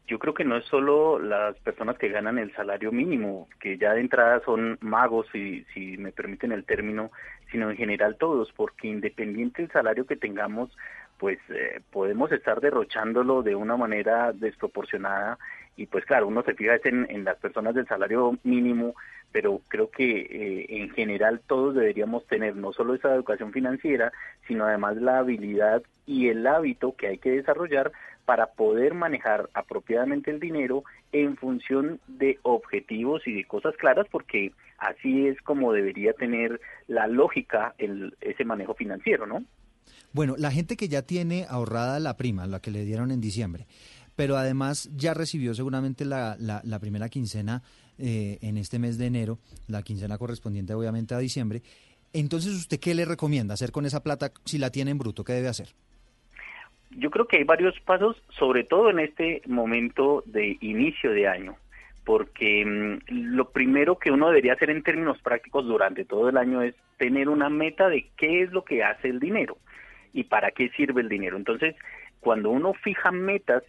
Yo 0.08 0.18
creo 0.18 0.34
que 0.34 0.44
no 0.44 0.56
es 0.56 0.64
solo 0.64 1.20
las 1.20 1.56
personas 1.60 1.96
que 1.98 2.08
ganan 2.08 2.36
el 2.40 2.52
salario 2.56 2.90
mínimo, 2.90 3.46
que 3.60 3.78
ya 3.78 3.92
de 3.92 4.00
entrada 4.00 4.42
son 4.44 4.76
magos, 4.80 5.28
si, 5.30 5.64
si 5.72 5.96
me 5.98 6.10
permiten 6.10 6.50
el 6.50 6.64
término, 6.64 7.12
sino 7.52 7.70
en 7.70 7.76
general 7.76 8.16
todos, 8.18 8.50
porque 8.56 8.88
independiente 8.88 9.62
del 9.62 9.70
salario 9.70 10.06
que 10.06 10.16
tengamos, 10.16 10.76
pues 11.20 11.38
eh, 11.50 11.80
podemos 11.92 12.32
estar 12.32 12.62
derrochándolo 12.62 13.42
de 13.42 13.54
una 13.54 13.76
manera 13.76 14.32
desproporcionada 14.32 15.38
y 15.76 15.86
pues 15.86 16.04
claro, 16.06 16.26
uno 16.26 16.42
se 16.42 16.54
fija 16.54 16.76
en, 16.84 17.06
en 17.10 17.24
las 17.24 17.36
personas 17.36 17.74
del 17.74 17.86
salario 17.86 18.38
mínimo, 18.42 18.94
pero 19.30 19.60
creo 19.68 19.90
que 19.90 20.20
eh, 20.20 20.66
en 20.68 20.90
general 20.90 21.42
todos 21.46 21.74
deberíamos 21.74 22.26
tener 22.26 22.56
no 22.56 22.72
solo 22.72 22.94
esa 22.94 23.14
educación 23.14 23.52
financiera, 23.52 24.12
sino 24.48 24.64
además 24.64 24.96
la 24.96 25.18
habilidad 25.18 25.82
y 26.06 26.28
el 26.28 26.46
hábito 26.46 26.96
que 26.96 27.08
hay 27.08 27.18
que 27.18 27.32
desarrollar 27.32 27.92
para 28.24 28.46
poder 28.46 28.94
manejar 28.94 29.50
apropiadamente 29.52 30.30
el 30.30 30.40
dinero 30.40 30.84
en 31.12 31.36
función 31.36 32.00
de 32.08 32.38
objetivos 32.42 33.26
y 33.26 33.34
de 33.34 33.44
cosas 33.44 33.76
claras, 33.76 34.06
porque 34.10 34.52
así 34.78 35.28
es 35.28 35.40
como 35.42 35.72
debería 35.72 36.14
tener 36.14 36.60
la 36.88 37.06
lógica 37.06 37.74
el, 37.76 38.14
ese 38.22 38.44
manejo 38.44 38.74
financiero, 38.74 39.26
¿no? 39.26 39.44
Bueno, 40.12 40.34
la 40.36 40.50
gente 40.50 40.76
que 40.76 40.88
ya 40.88 41.02
tiene 41.02 41.46
ahorrada 41.48 42.00
la 42.00 42.16
prima, 42.16 42.46
la 42.46 42.60
que 42.60 42.70
le 42.70 42.84
dieron 42.84 43.12
en 43.12 43.20
diciembre, 43.20 43.66
pero 44.16 44.36
además 44.36 44.90
ya 44.96 45.14
recibió 45.14 45.54
seguramente 45.54 46.04
la, 46.04 46.36
la, 46.38 46.60
la 46.64 46.78
primera 46.80 47.08
quincena 47.08 47.62
eh, 47.98 48.38
en 48.42 48.56
este 48.56 48.78
mes 48.78 48.98
de 48.98 49.06
enero, 49.06 49.38
la 49.68 49.82
quincena 49.82 50.18
correspondiente 50.18 50.74
obviamente 50.74 51.14
a 51.14 51.18
diciembre. 51.18 51.62
Entonces, 52.12 52.54
¿usted 52.54 52.80
qué 52.80 52.94
le 52.94 53.04
recomienda 53.04 53.54
hacer 53.54 53.70
con 53.70 53.86
esa 53.86 54.02
plata 54.02 54.32
si 54.44 54.58
la 54.58 54.70
tiene 54.70 54.90
en 54.90 54.98
bruto? 54.98 55.22
¿Qué 55.22 55.34
debe 55.34 55.48
hacer? 55.48 55.68
Yo 56.90 57.10
creo 57.10 57.28
que 57.28 57.36
hay 57.36 57.44
varios 57.44 57.78
pasos, 57.80 58.16
sobre 58.30 58.64
todo 58.64 58.90
en 58.90 58.98
este 58.98 59.42
momento 59.46 60.24
de 60.26 60.58
inicio 60.60 61.12
de 61.12 61.28
año, 61.28 61.56
porque 62.04 62.64
mm, 62.66 63.12
lo 63.12 63.50
primero 63.50 63.96
que 63.96 64.10
uno 64.10 64.26
debería 64.26 64.54
hacer 64.54 64.70
en 64.70 64.82
términos 64.82 65.18
prácticos 65.22 65.66
durante 65.66 66.04
todo 66.04 66.28
el 66.28 66.36
año 66.36 66.62
es 66.62 66.74
tener 66.98 67.28
una 67.28 67.48
meta 67.48 67.88
de 67.88 68.08
qué 68.16 68.42
es 68.42 68.50
lo 68.50 68.64
que 68.64 68.82
hace 68.82 69.08
el 69.08 69.20
dinero 69.20 69.56
y 70.12 70.24
para 70.24 70.50
qué 70.50 70.70
sirve 70.70 71.02
el 71.02 71.08
dinero. 71.08 71.36
Entonces, 71.36 71.74
cuando 72.20 72.50
uno 72.50 72.74
fija 72.74 73.10
metas 73.10 73.62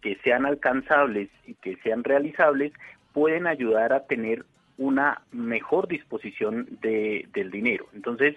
que 0.00 0.16
sean 0.22 0.46
alcanzables 0.46 1.28
y 1.46 1.54
que 1.54 1.76
sean 1.82 2.04
realizables, 2.04 2.72
pueden 3.12 3.46
ayudar 3.46 3.92
a 3.92 4.06
tener 4.06 4.44
una 4.76 5.22
mejor 5.32 5.88
disposición 5.88 6.68
de, 6.80 7.26
del 7.32 7.50
dinero. 7.50 7.86
Entonces, 7.94 8.36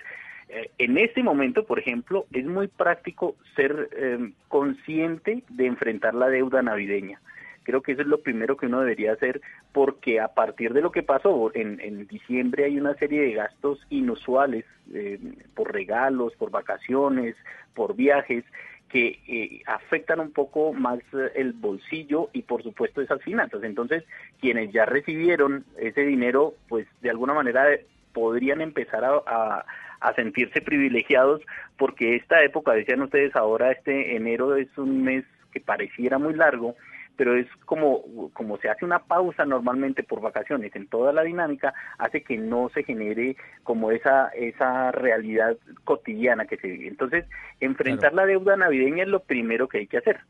eh, 0.50 0.70
en 0.80 0.98
este 0.98 1.24
momento, 1.24 1.66
por 1.66 1.80
ejemplo, 1.80 2.26
es 2.34 2.46
muy 2.46 2.68
práctico 2.68 3.36
ser 3.56 3.90
eh, 3.96 4.32
consciente 4.48 5.44
de 5.50 5.68
enfrentar 5.68 6.14
la 6.16 6.30
deuda 6.30 6.62
navideña. 6.62 7.22
Creo 7.64 7.82
que 7.82 7.94
eso 7.94 8.02
es 8.02 8.08
lo 8.08 8.22
primero 8.22 8.58
que 8.58 8.66
uno 8.66 8.80
debería 8.80 9.14
hacer 9.14 9.42
porque 9.72 10.20
a 10.20 10.30
partir 10.30 10.74
de 10.74 10.82
lo 10.82 10.92
que 10.92 11.04
pasó 11.04 11.52
en, 11.54 11.80
en 11.80 12.08
diciembre 12.08 12.66
hay 12.66 12.80
una 12.80 12.96
serie 12.96 13.22
de 13.22 13.34
gastos 13.34 13.80
inusuales 13.90 14.66
eh, 14.94 15.20
por 15.56 15.72
regalos, 15.72 16.34
por 16.36 16.52
vacaciones, 16.52 17.36
por 17.74 17.96
viajes 17.96 18.44
que 18.90 19.20
eh, 19.28 19.62
afectan 19.68 20.20
un 20.20 20.32
poco 20.32 20.74
más 20.74 21.00
eh, 21.14 21.32
el 21.36 21.54
bolsillo 21.54 22.30
y 22.34 22.42
por 22.42 22.62
supuesto 22.62 23.02
esas 23.02 23.22
finanzas. 23.22 23.64
Entonces, 23.64 24.04
quienes 24.40 24.74
ya 24.74 24.86
recibieron 24.86 25.64
ese 25.78 26.02
dinero, 26.02 26.56
pues 26.68 26.88
de 27.02 27.10
alguna 27.10 27.34
manera 27.34 27.66
podrían 28.12 28.60
empezar 28.60 29.06
a, 29.06 29.66
a 30.02 30.14
sentirse 30.16 30.62
privilegiados 30.62 31.42
porque 31.78 32.16
esta 32.16 32.44
época, 32.44 32.74
decían 32.74 33.02
ustedes 33.02 33.36
ahora, 33.36 33.72
este 33.72 34.16
enero 34.16 34.56
es 34.56 34.76
un 34.78 35.04
mes 35.04 35.24
que 35.54 35.62
pareciera 35.62 36.18
muy 36.18 36.34
largo, 36.34 36.76
pero 37.16 37.38
es 37.38 37.48
como, 37.66 38.32
como 38.34 38.58
se 38.58 38.70
hace 38.70 38.86
una 38.86 39.00
pausa 39.00 39.46
normalmente 39.46 40.04
por 40.04 40.22
vacaciones 40.22 40.76
en 40.76 40.88
toda 40.88 41.14
la 41.14 41.24
dinámica, 41.24 41.74
hace 41.98 42.24
que 42.24 42.38
no 42.38 42.70
se 42.74 42.84
genere 42.84 43.36
como 43.64 43.92
esa, 43.92 44.30
esa 44.30 44.92
realidad 44.92 45.58
cotidiana 45.84 46.46
que 46.46 46.58
se 46.58 46.68
vive. 46.68 46.88
Entonces, 46.88 47.26
enfrentar 47.60 48.14
la 48.14 48.26
deuda 48.26 48.56
navideña 48.56 49.04
es 49.04 49.10
lo 49.10 49.22
primero 49.22 49.68
que 49.68 49.80
hay 49.80 49.88
que 49.88 49.98
hacer. 49.98 50.22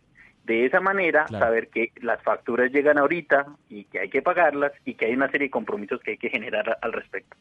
De 0.45 0.65
esa 0.65 0.79
manera, 0.79 1.27
saber 1.27 1.69
que 1.69 1.91
las 2.01 2.21
facturas 2.23 2.71
llegan 2.71 2.97
ahorita 2.97 3.45
y 3.69 3.85
que 3.85 3.99
hay 3.99 4.09
que 4.09 4.23
pagarlas 4.23 4.71
y 4.85 4.95
que 4.95 5.05
hay 5.05 5.13
una 5.13 5.29
serie 5.29 5.47
de 5.47 5.51
compromisos 5.51 6.01
que 6.01 6.11
hay 6.11 6.17
que 6.17 6.29
generar 6.29 6.77
al 6.81 6.93
respecto. 6.93 7.37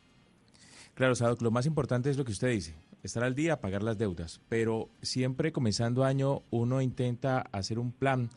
Claro, 0.94 1.14
Sadok, 1.14 1.40
lo 1.40 1.50
más 1.50 1.64
importante 1.64 2.10
es 2.10 2.18
lo 2.18 2.26
que 2.26 2.32
usted 2.32 2.50
dice, 2.50 2.74
estar 3.02 3.24
al 3.24 3.34
día, 3.34 3.60
pagar 3.60 3.82
las 3.82 3.96
deudas, 3.96 4.42
pero 4.50 4.90
siempre 5.00 5.50
comenzando 5.50 6.04
año 6.04 6.42
uno 6.50 6.82
intenta 6.82 7.40
hacer 7.52 7.78
un 7.78 7.90
plan 7.90 8.28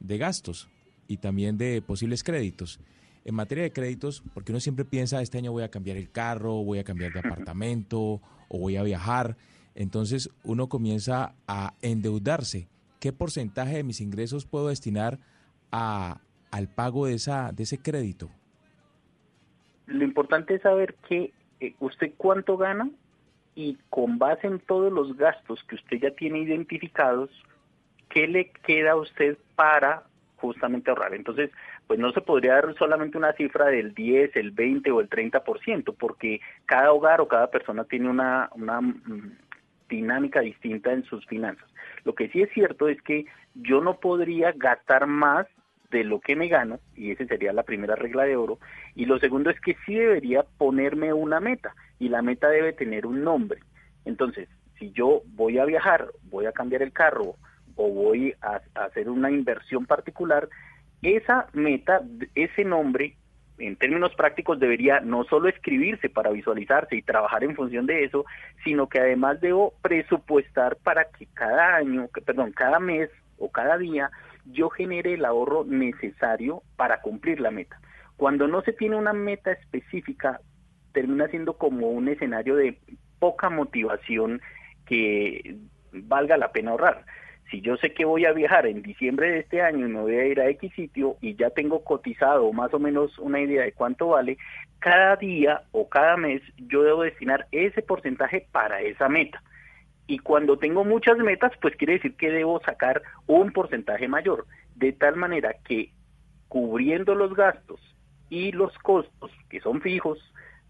de 0.00 0.18
gastos 0.18 0.68
y 1.06 1.18
también 1.18 1.58
de 1.58 1.82
posibles 1.82 2.22
créditos. 2.22 2.80
En 3.24 3.34
materia 3.34 3.64
de 3.64 3.72
créditos, 3.72 4.22
porque 4.34 4.52
uno 4.52 4.60
siempre 4.60 4.84
piensa, 4.84 5.20
este 5.20 5.38
año 5.38 5.52
voy 5.52 5.62
a 5.62 5.70
cambiar 5.70 5.96
el 5.96 6.10
carro, 6.10 6.64
voy 6.64 6.78
a 6.78 6.84
cambiar 6.84 7.12
de 7.12 7.20
apartamento 7.20 8.20
o 8.48 8.58
voy 8.58 8.76
a 8.76 8.82
viajar, 8.82 9.36
entonces 9.74 10.30
uno 10.44 10.68
comienza 10.68 11.34
a 11.46 11.74
endeudarse. 11.82 12.68
¿Qué 13.00 13.12
porcentaje 13.12 13.76
de 13.76 13.84
mis 13.84 14.00
ingresos 14.00 14.46
puedo 14.46 14.68
destinar 14.68 15.18
a, 15.70 16.20
al 16.50 16.68
pago 16.68 17.06
de, 17.06 17.14
esa, 17.14 17.52
de 17.52 17.62
ese 17.64 17.78
crédito? 17.78 18.30
Lo 19.86 20.04
importante 20.04 20.54
es 20.54 20.62
saber 20.62 20.94
que 21.08 21.32
eh, 21.60 21.74
usted 21.80 22.12
cuánto 22.16 22.56
gana 22.56 22.90
y 23.54 23.76
con 23.90 24.18
base 24.18 24.46
en 24.46 24.60
todos 24.60 24.92
los 24.92 25.16
gastos 25.16 25.62
que 25.64 25.74
usted 25.76 25.98
ya 26.00 26.10
tiene 26.12 26.40
identificados, 26.40 27.30
¿qué 28.08 28.26
le 28.26 28.50
queda 28.64 28.92
a 28.92 28.96
usted 28.96 29.36
para 29.54 30.04
justamente 30.36 30.90
ahorrar? 30.90 31.14
Entonces, 31.14 31.50
pues 31.86 31.98
no 31.98 32.12
se 32.12 32.20
podría 32.20 32.54
dar 32.54 32.74
solamente 32.76 33.18
una 33.18 33.32
cifra 33.32 33.66
del 33.66 33.94
10, 33.94 34.36
el 34.36 34.50
20 34.50 34.90
o 34.90 35.00
el 35.00 35.08
30%, 35.08 35.94
porque 35.98 36.40
cada 36.66 36.92
hogar 36.92 37.20
o 37.20 37.28
cada 37.28 37.50
persona 37.50 37.84
tiene 37.84 38.10
una, 38.10 38.50
una 38.54 38.80
mm, 38.80 39.36
dinámica 39.88 40.40
distinta 40.40 40.92
en 40.92 41.04
sus 41.04 41.26
finanzas. 41.26 41.68
Lo 42.04 42.14
que 42.14 42.28
sí 42.28 42.42
es 42.42 42.50
cierto 42.52 42.88
es 42.88 43.00
que 43.02 43.26
yo 43.54 43.80
no 43.80 43.98
podría 43.98 44.52
gastar 44.52 45.06
más 45.06 45.46
de 45.90 46.04
lo 46.04 46.20
que 46.20 46.36
me 46.36 46.48
gano, 46.48 46.78
y 46.94 47.12
esa 47.12 47.24
sería 47.24 47.52
la 47.52 47.62
primera 47.62 47.96
regla 47.96 48.24
de 48.24 48.36
oro, 48.36 48.58
y 48.94 49.06
lo 49.06 49.18
segundo 49.18 49.48
es 49.48 49.58
que 49.60 49.76
sí 49.86 49.94
debería 49.94 50.44
ponerme 50.58 51.12
una 51.14 51.40
meta, 51.40 51.74
y 51.98 52.10
la 52.10 52.20
meta 52.20 52.48
debe 52.48 52.74
tener 52.74 53.06
un 53.06 53.24
nombre. 53.24 53.60
Entonces, 54.04 54.48
si 54.78 54.92
yo 54.92 55.22
voy 55.28 55.58
a 55.58 55.64
viajar, 55.64 56.08
voy 56.24 56.46
a 56.46 56.52
cambiar 56.52 56.82
el 56.82 56.92
carro, 56.92 57.36
o 57.78 57.88
voy 57.90 58.34
a, 58.42 58.60
hacer 58.74 59.08
una 59.08 59.30
inversión 59.30 59.86
particular, 59.86 60.48
esa 61.00 61.46
meta, 61.52 62.02
ese 62.34 62.64
nombre, 62.64 63.16
en 63.58 63.76
términos 63.76 64.14
prácticos, 64.16 64.58
debería 64.58 65.00
no 65.00 65.24
solo 65.24 65.48
escribirse 65.48 66.08
para 66.08 66.30
visualizarse 66.30 66.96
y 66.96 67.02
trabajar 67.02 67.44
en 67.44 67.54
función 67.54 67.86
de 67.86 68.04
eso, 68.04 68.26
sino 68.64 68.88
que 68.88 68.98
además 68.98 69.40
debo 69.40 69.74
presupuestar 69.80 70.76
para 70.76 71.04
que 71.04 71.26
cada 71.34 71.76
año, 71.76 72.08
perdón, 72.26 72.52
cada 72.52 72.80
mes 72.80 73.10
o 73.38 73.50
cada 73.50 73.78
día 73.78 74.10
yo 74.44 74.70
genere 74.70 75.14
el 75.14 75.24
ahorro 75.24 75.64
necesario 75.64 76.62
para 76.76 77.00
cumplir 77.00 77.40
la 77.40 77.52
meta. 77.52 77.80
Cuando 78.16 78.48
no 78.48 78.62
se 78.62 78.72
tiene 78.72 78.96
una 78.96 79.12
meta 79.12 79.52
específica, 79.52 80.40
termina 80.92 81.28
siendo 81.28 81.56
como 81.56 81.90
un 81.90 82.08
escenario 82.08 82.56
de 82.56 82.80
poca 83.20 83.50
motivación 83.50 84.40
que 84.84 85.58
valga 85.92 86.36
la 86.36 86.50
pena 86.50 86.72
ahorrar. 86.72 87.04
Si 87.50 87.62
yo 87.62 87.76
sé 87.78 87.94
que 87.94 88.04
voy 88.04 88.26
a 88.26 88.32
viajar 88.32 88.66
en 88.66 88.82
diciembre 88.82 89.30
de 89.30 89.38
este 89.40 89.62
año 89.62 89.86
y 89.86 89.90
me 89.90 90.00
voy 90.00 90.16
a 90.16 90.26
ir 90.26 90.40
a 90.40 90.48
X 90.50 90.72
sitio 90.74 91.16
y 91.20 91.34
ya 91.34 91.50
tengo 91.50 91.82
cotizado 91.82 92.52
más 92.52 92.74
o 92.74 92.78
menos 92.78 93.18
una 93.18 93.40
idea 93.40 93.62
de 93.62 93.72
cuánto 93.72 94.08
vale, 94.08 94.36
cada 94.80 95.16
día 95.16 95.62
o 95.72 95.88
cada 95.88 96.16
mes 96.16 96.42
yo 96.56 96.82
debo 96.82 97.02
destinar 97.02 97.46
ese 97.50 97.80
porcentaje 97.82 98.46
para 98.52 98.82
esa 98.82 99.08
meta. 99.08 99.42
Y 100.06 100.18
cuando 100.18 100.58
tengo 100.58 100.84
muchas 100.84 101.18
metas, 101.18 101.52
pues 101.60 101.76
quiere 101.76 101.94
decir 101.94 102.16
que 102.16 102.30
debo 102.30 102.60
sacar 102.60 103.02
un 103.26 103.52
porcentaje 103.52 104.08
mayor, 104.08 104.46
de 104.74 104.92
tal 104.92 105.16
manera 105.16 105.54
que 105.64 105.90
cubriendo 106.48 107.14
los 107.14 107.34
gastos 107.34 107.80
y 108.30 108.52
los 108.52 108.76
costos, 108.78 109.30
que 109.48 109.60
son 109.60 109.80
fijos 109.80 110.18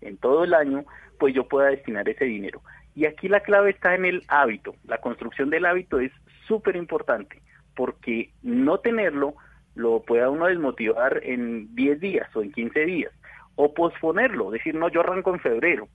en 0.01 0.17
todo 0.17 0.45
el 0.45 0.55
año, 0.55 0.85
pues 1.19 1.35
yo 1.35 1.49
pueda 1.49 1.71
destinar 1.71 2.09
ese 2.09 2.25
dinero. 2.25 2.63
Y 2.99 3.07
aquí 3.07 3.29
la 3.29 3.39
clave 3.39 3.71
está 3.71 3.95
en 3.95 4.05
el 4.05 4.25
hábito. 4.27 4.75
La 4.85 4.99
construcción 4.99 5.51
del 5.51 5.67
hábito 5.67 6.01
es 6.01 6.11
súper 6.49 6.75
importante, 6.75 7.41
porque 7.77 8.33
no 8.43 8.79
tenerlo 8.79 9.37
lo 9.77 10.03
puede 10.03 10.27
uno 10.27 10.47
desmotivar 10.47 11.21
en 11.23 11.73
10 11.77 12.01
días 12.01 12.29
o 12.35 12.43
en 12.43 12.51
15 12.51 12.87
días, 12.87 13.13
o 13.55 13.73
posponerlo, 13.73 14.51
decir, 14.51 14.75
no, 14.75 14.89
yo 14.89 15.03
arranco 15.03 15.33
en 15.33 15.39
febrero, 15.39 15.87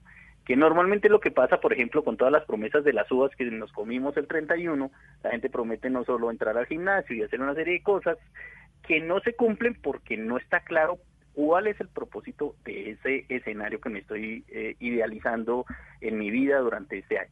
que 0.46 0.56
normalmente 0.56 1.10
lo 1.10 1.20
que 1.20 1.30
pasa, 1.30 1.60
por 1.60 1.74
ejemplo, 1.74 2.06
con 2.06 2.16
todas 2.16 2.32
las 2.32 2.46
promesas 2.46 2.86
de 2.86 2.94
las 2.94 3.12
uvas 3.12 3.36
que 3.36 3.44
nos 3.52 3.74
comimos 3.74 4.16
el 4.16 4.26
31, 4.26 4.90
la 5.24 5.32
gente 5.32 5.50
promete 5.50 5.90
no 5.90 6.06
solo 6.06 6.32
entrar 6.32 6.58
al 6.58 6.68
gimnasio 6.68 7.18
y 7.18 7.24
hacer 7.24 7.42
una 7.42 7.54
serie 7.54 7.74
de 7.74 7.84
cosas 7.84 8.18
que 8.82 9.02
no 9.02 9.20
se 9.20 9.36
cumplen 9.36 9.76
porque 9.76 10.16
no 10.16 10.38
está 10.38 10.62
claro 10.62 11.00
cuál 11.34 11.68
es 11.68 11.80
el 11.80 11.90
propósito 11.90 12.56
de 12.64 12.92
ese 12.92 13.26
escenario 13.30 13.82
que 13.82 13.90
me 13.90 14.00
estoy 14.00 14.46
eh, 14.50 14.76
idealizando 14.80 15.66
en 16.02 16.18
mi 16.18 16.32
vida 16.32 16.60
durante 16.60 17.00
este 17.00 17.20
año. 17.20 17.32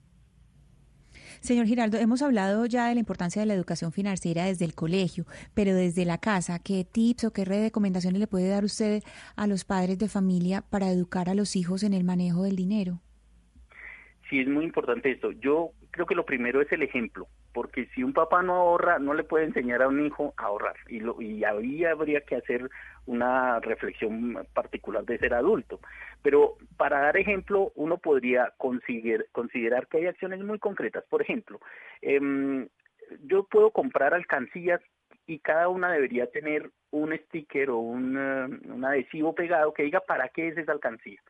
Señor 1.40 1.66
Giraldo, 1.66 1.98
hemos 1.98 2.22
hablado 2.22 2.66
ya 2.66 2.88
de 2.88 2.94
la 2.94 3.00
importancia 3.00 3.42
de 3.42 3.46
la 3.46 3.54
educación 3.54 3.92
financiera 3.92 4.46
desde 4.46 4.66
el 4.66 4.76
colegio, 4.76 5.26
pero 5.54 5.74
desde 5.74 6.06
la 6.06 6.20
casa, 6.20 6.60
¿qué 6.60 6.86
tips 6.86 7.26
o 7.26 7.34
qué 7.34 7.46
recomendaciones 7.46 8.20
le 8.20 8.28
puede 8.28 8.50
dar 8.50 8.64
usted 8.64 9.02
a 9.36 9.48
los 9.48 9.66
padres 9.66 9.98
de 9.98 10.08
familia 10.08 10.62
para 10.70 10.90
educar 10.90 11.30
a 11.30 11.36
los 11.36 11.56
hijos 11.56 11.84
en 11.84 11.94
el 11.94 12.04
manejo 12.04 12.44
del 12.44 12.56
dinero? 12.56 13.00
Sí, 14.30 14.40
es 14.40 14.48
muy 14.48 14.64
importante 14.64 15.12
esto. 15.12 15.32
Yo 15.32 15.72
creo 15.92 16.06
que 16.06 16.16
lo 16.16 16.26
primero 16.26 16.62
es 16.62 16.72
el 16.72 16.84
ejemplo, 16.84 17.28
porque 17.54 17.88
si 17.94 18.04
un 18.04 18.14
papá 18.14 18.42
no 18.44 18.56
ahorra, 18.56 18.98
no 19.00 19.14
le 19.14 19.24
puede 19.24 19.46
enseñar 19.46 19.82
a 19.82 19.90
un 19.90 20.06
hijo 20.06 20.34
a 20.38 20.44
ahorrar. 20.44 20.76
Y, 20.88 21.02
lo, 21.02 21.22
y 21.22 21.44
ahí 21.44 21.84
habría 21.84 22.22
que 22.22 22.38
hacer 22.38 22.70
una 23.06 23.60
reflexión 23.60 24.46
particular 24.54 25.04
de 25.06 25.18
ser 25.18 25.34
adulto. 25.34 25.80
Pero 26.22 26.58
para 26.78 27.02
dar 27.02 27.18
ejemplo, 27.18 27.72
uno 27.76 27.98
podría 27.98 28.54
considerar, 28.58 29.88
que 29.88 29.98
hay 29.98 30.06
acciones 30.08 30.40
muy 30.42 30.60
concretas. 30.60 31.04
Por 31.10 31.22
ejemplo, 31.22 31.60
em, 32.02 32.68
yo 33.24 33.46
puedo 33.46 33.72
comprar 33.72 34.14
alcancías 34.14 34.82
y 35.28 35.40
cada 35.40 35.68
una 35.70 35.92
debería 35.92 36.28
tener 36.28 36.72
un 36.92 37.18
sticker 37.26 37.70
o 37.70 37.78
un, 37.78 38.18
eh, 38.18 38.70
un 38.70 38.86
adhesivo 38.86 39.34
pegado 39.34 39.74
que 39.74 39.84
diga 39.84 40.02
para 40.02 40.30
qué 40.30 40.50
es 40.50 40.58
esa 40.58 40.72
alcancía. 40.72 41.22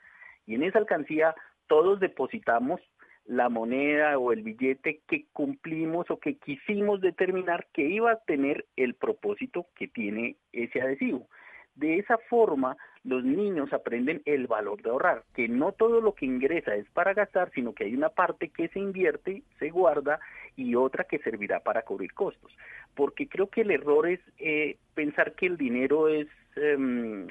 Y 0.45 0.55
en 0.55 0.63
esa 0.63 0.79
alcancía 0.79 1.35
todos 1.67 1.99
depositamos 1.99 2.81
la 3.25 3.49
moneda 3.49 4.17
o 4.17 4.31
el 4.31 4.43
billete 4.43 5.01
que 5.07 5.25
cumplimos 5.31 6.09
o 6.09 6.19
que 6.19 6.37
quisimos 6.37 7.01
determinar 7.01 7.67
que 7.73 7.83
iba 7.83 8.11
a 8.11 8.19
tener 8.23 8.65
el 8.75 8.95
propósito 8.95 9.67
que 9.75 9.87
tiene 9.87 10.37
ese 10.51 10.81
adhesivo. 10.81 11.27
De 11.75 11.97
esa 11.97 12.17
forma, 12.17 12.77
los 13.03 13.23
niños 13.23 13.73
aprenden 13.73 14.21
el 14.25 14.47
valor 14.47 14.81
de 14.81 14.89
ahorrar, 14.89 15.23
que 15.33 15.47
no 15.47 15.71
todo 15.71 16.01
lo 16.01 16.13
que 16.13 16.25
ingresa 16.25 16.75
es 16.75 16.87
para 16.91 17.13
gastar, 17.13 17.51
sino 17.53 17.73
que 17.73 17.85
hay 17.85 17.95
una 17.95 18.09
parte 18.09 18.49
que 18.49 18.67
se 18.67 18.79
invierte, 18.79 19.43
se 19.57 19.69
guarda 19.69 20.19
y 20.55 20.75
otra 20.75 21.05
que 21.05 21.19
servirá 21.19 21.61
para 21.61 21.81
cubrir 21.81 22.13
costos. 22.13 22.55
Porque 22.93 23.27
creo 23.27 23.47
que 23.47 23.61
el 23.61 23.71
error 23.71 24.07
es 24.07 24.19
eh, 24.37 24.77
pensar 24.93 25.33
que 25.33 25.47
el 25.47 25.57
dinero 25.57 26.09
es 26.09 26.27
em, 26.55 27.27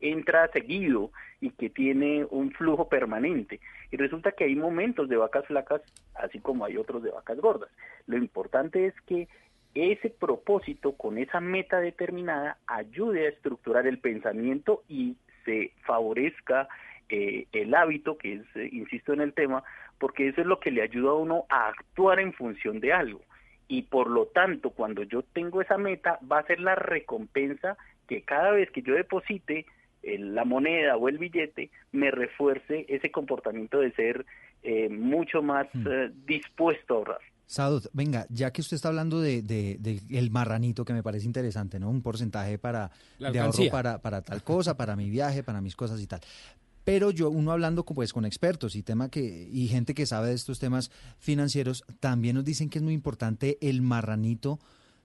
entra 0.00 0.48
seguido 0.48 1.12
y 1.40 1.50
que 1.50 1.70
tiene 1.70 2.26
un 2.28 2.50
flujo 2.50 2.88
permanente. 2.88 3.60
Y 3.90 3.96
resulta 3.96 4.32
que 4.32 4.44
hay 4.44 4.56
momentos 4.56 5.08
de 5.08 5.16
vacas 5.16 5.46
flacas, 5.46 5.80
así 6.14 6.40
como 6.40 6.64
hay 6.64 6.76
otros 6.76 7.02
de 7.02 7.10
vacas 7.10 7.38
gordas. 7.38 7.70
Lo 8.06 8.18
importante 8.18 8.86
es 8.86 8.94
que 9.02 9.28
ese 9.76 10.08
propósito 10.08 10.92
con 10.92 11.18
esa 11.18 11.40
meta 11.40 11.80
determinada 11.80 12.56
ayude 12.66 13.26
a 13.26 13.28
estructurar 13.28 13.86
el 13.86 13.98
pensamiento 13.98 14.82
y 14.88 15.16
se 15.44 15.72
favorezca 15.84 16.66
eh, 17.10 17.46
el 17.52 17.74
hábito, 17.74 18.16
que 18.16 18.34
es, 18.34 18.42
eh, 18.56 18.70
insisto 18.72 19.12
en 19.12 19.20
el 19.20 19.34
tema, 19.34 19.62
porque 19.98 20.28
eso 20.28 20.40
es 20.40 20.46
lo 20.46 20.60
que 20.60 20.70
le 20.70 20.82
ayuda 20.82 21.10
a 21.10 21.14
uno 21.14 21.44
a 21.50 21.68
actuar 21.68 22.20
en 22.20 22.32
función 22.32 22.80
de 22.80 22.94
algo. 22.94 23.20
Y 23.68 23.82
por 23.82 24.08
lo 24.08 24.26
tanto, 24.26 24.70
cuando 24.70 25.02
yo 25.02 25.22
tengo 25.22 25.60
esa 25.60 25.76
meta, 25.76 26.18
va 26.30 26.38
a 26.38 26.46
ser 26.46 26.60
la 26.60 26.74
recompensa 26.74 27.76
que 28.08 28.22
cada 28.22 28.52
vez 28.52 28.70
que 28.70 28.82
yo 28.82 28.94
deposite 28.94 29.66
eh, 30.02 30.18
la 30.18 30.44
moneda 30.44 30.96
o 30.96 31.08
el 31.08 31.18
billete, 31.18 31.70
me 31.92 32.10
refuerce 32.10 32.86
ese 32.88 33.10
comportamiento 33.10 33.80
de 33.80 33.92
ser 33.92 34.24
mucho 34.90 35.42
más 35.42 35.68
dispuesto 36.26 36.94
a 36.94 36.96
ahorrar. 36.96 37.20
Sadot, 37.46 37.88
venga, 37.92 38.26
ya 38.28 38.52
que 38.52 38.60
usted 38.60 38.74
está 38.74 38.88
hablando 38.88 39.20
de, 39.20 39.40
de, 39.42 40.02
el 40.10 40.30
marranito, 40.30 40.84
que 40.84 40.92
me 40.92 41.02
parece 41.02 41.26
interesante, 41.26 41.78
¿no? 41.78 41.88
Un 41.88 42.02
porcentaje 42.02 42.58
para 42.58 42.90
de 43.18 43.38
ahorro 43.38 43.70
para, 43.70 44.02
para 44.02 44.22
tal 44.22 44.42
cosa, 44.42 44.76
para 44.76 44.96
mi 44.96 45.08
viaje, 45.08 45.44
para 45.44 45.60
mis 45.60 45.76
cosas 45.76 46.00
y 46.00 46.06
tal. 46.06 46.20
Pero 46.82 47.10
yo, 47.10 47.30
uno 47.30 47.52
hablando 47.52 47.84
con, 47.84 47.94
pues, 47.94 48.12
con 48.12 48.24
expertos 48.24 48.74
y 48.74 48.82
tema 48.82 49.08
que, 49.08 49.48
y 49.52 49.68
gente 49.68 49.94
que 49.94 50.06
sabe 50.06 50.28
de 50.28 50.34
estos 50.34 50.58
temas 50.58 50.90
financieros, 51.18 51.84
también 52.00 52.36
nos 52.36 52.44
dicen 52.44 52.68
que 52.68 52.78
es 52.78 52.84
muy 52.84 52.94
importante 52.94 53.58
el 53.60 53.80
marranito 53.80 54.58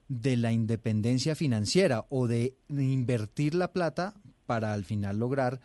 de 0.08 0.36
la 0.36 0.52
independencia 0.52 1.34
financiera 1.34 2.06
o 2.08 2.26
de 2.26 2.56
invertir 2.68 3.54
la 3.54 3.72
plata 3.72 4.14
para 4.46 4.72
al 4.72 4.84
final 4.84 5.18
lograr 5.18 5.60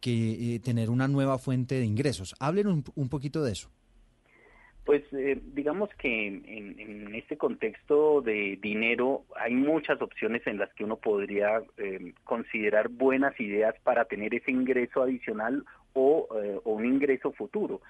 que 0.00 0.54
eh, 0.54 0.60
tener 0.60 0.90
una 0.90 1.08
nueva 1.08 1.38
fuente 1.38 1.76
de 1.76 1.84
ingresos. 1.86 2.34
Hablen 2.38 2.66
un, 2.66 2.84
un 2.94 3.08
poquito 3.08 3.42
de 3.42 3.52
eso. 3.52 3.70
Pues 4.84 5.02
eh, 5.12 5.40
digamos 5.54 5.88
que 5.94 6.26
en, 6.26 7.14
este 7.14 7.38
contexto 7.38 8.20
de 8.20 8.58
dinero 8.60 9.24
hay 9.34 9.54
muchas 9.54 10.00
opciones 10.02 10.46
en 10.46 10.58
las 10.58 10.72
que 10.74 10.84
uno 10.84 10.96
podría 10.96 11.62
eh, 11.78 12.12
considerar 12.24 12.88
buenas 12.88 13.38
ideas 13.40 13.74
para 13.82 14.04
tener 14.04 14.34
ese 14.34 14.50
ingreso 14.50 15.02
adicional 15.02 15.64
o, 15.94 16.28
eh, 16.42 16.60
un 16.64 16.84
ingreso 16.84 17.32
futuro. 17.32 17.80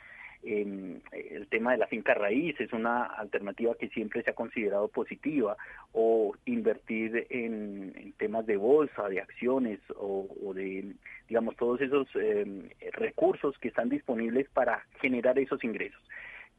Em, 0.45 1.01
el 1.11 1.49
tema 1.49 1.73
de 1.73 1.79
la 1.79 1.87
finca 1.87 2.15
raíz 2.15 2.61
es 2.61 2.73
una 2.73 3.05
alternativa 3.07 3.75
que 3.75 3.89
siempre 3.89 4.23
se 4.23 4.31
ha 4.31 4.35
considerado 4.35 4.89
positiva 4.89 5.57
o 5.93 6.37
invertir 6.45 7.27
en, 7.31 8.13
temas 8.19 8.47
de 8.47 8.57
bolsa, 8.57 9.09
de 9.09 9.21
acciones 9.21 9.81
o, 9.97 10.29
o 10.45 10.55
de, 10.55 10.95
digamos, 11.29 11.57
todos 11.57 11.81
esos 11.81 12.07
em, 12.15 12.69
recursos 12.93 13.59
que 13.59 13.69
están 13.69 13.89
disponibles 13.89 14.49
para 14.51 14.85
generar 15.01 15.39
esos 15.39 15.65
ingresos 15.65 16.01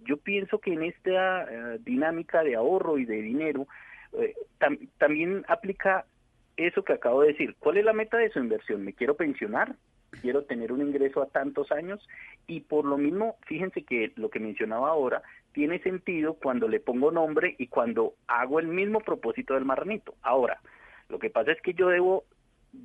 yo 0.05 0.17
pienso 0.17 0.59
que 0.59 0.73
en 0.73 0.83
esta 0.83 1.43
eh, 1.43 1.79
dinámica 1.83 2.43
de 2.43 2.55
ahorro 2.55 2.97
y 2.97 3.05
de 3.05 3.21
dinero 3.21 3.67
eh, 4.13 4.33
también 4.97 5.43
aplica 5.47 6.05
eso 6.57 6.83
que 6.83 6.93
acabo 6.93 7.21
de 7.21 7.29
decir. 7.29 7.55
¿Cuál 7.59 7.77
es 7.77 7.85
la 7.85 7.93
meta 7.93 8.17
de 8.17 8.29
su 8.29 8.39
inversión? 8.39 8.83
¿Me 8.83 8.93
quiero 8.93 9.15
pensionar? 9.15 9.75
¿Quiero 10.21 10.43
tener 10.43 10.71
un 10.71 10.81
ingreso 10.81 11.21
a 11.21 11.27
tantos 11.27 11.71
años? 11.71 12.07
Y 12.47 12.61
por 12.61 12.85
lo 12.85 12.97
mismo, 12.97 13.35
fíjense 13.45 13.83
que 13.83 14.13
lo 14.15 14.29
que 14.29 14.39
mencionaba 14.39 14.89
ahora 14.89 15.21
tiene 15.51 15.79
sentido 15.79 16.35
cuando 16.35 16.67
le 16.67 16.79
pongo 16.79 17.11
nombre 17.11 17.55
y 17.57 17.67
cuando 17.67 18.13
hago 18.27 18.59
el 18.59 18.67
mismo 18.67 19.01
propósito 19.01 19.55
del 19.55 19.65
marranito. 19.65 20.15
Ahora, 20.21 20.59
lo 21.09 21.19
que 21.19 21.29
pasa 21.29 21.51
es 21.51 21.61
que 21.61 21.73
yo 21.73 21.89
debo, 21.89 22.23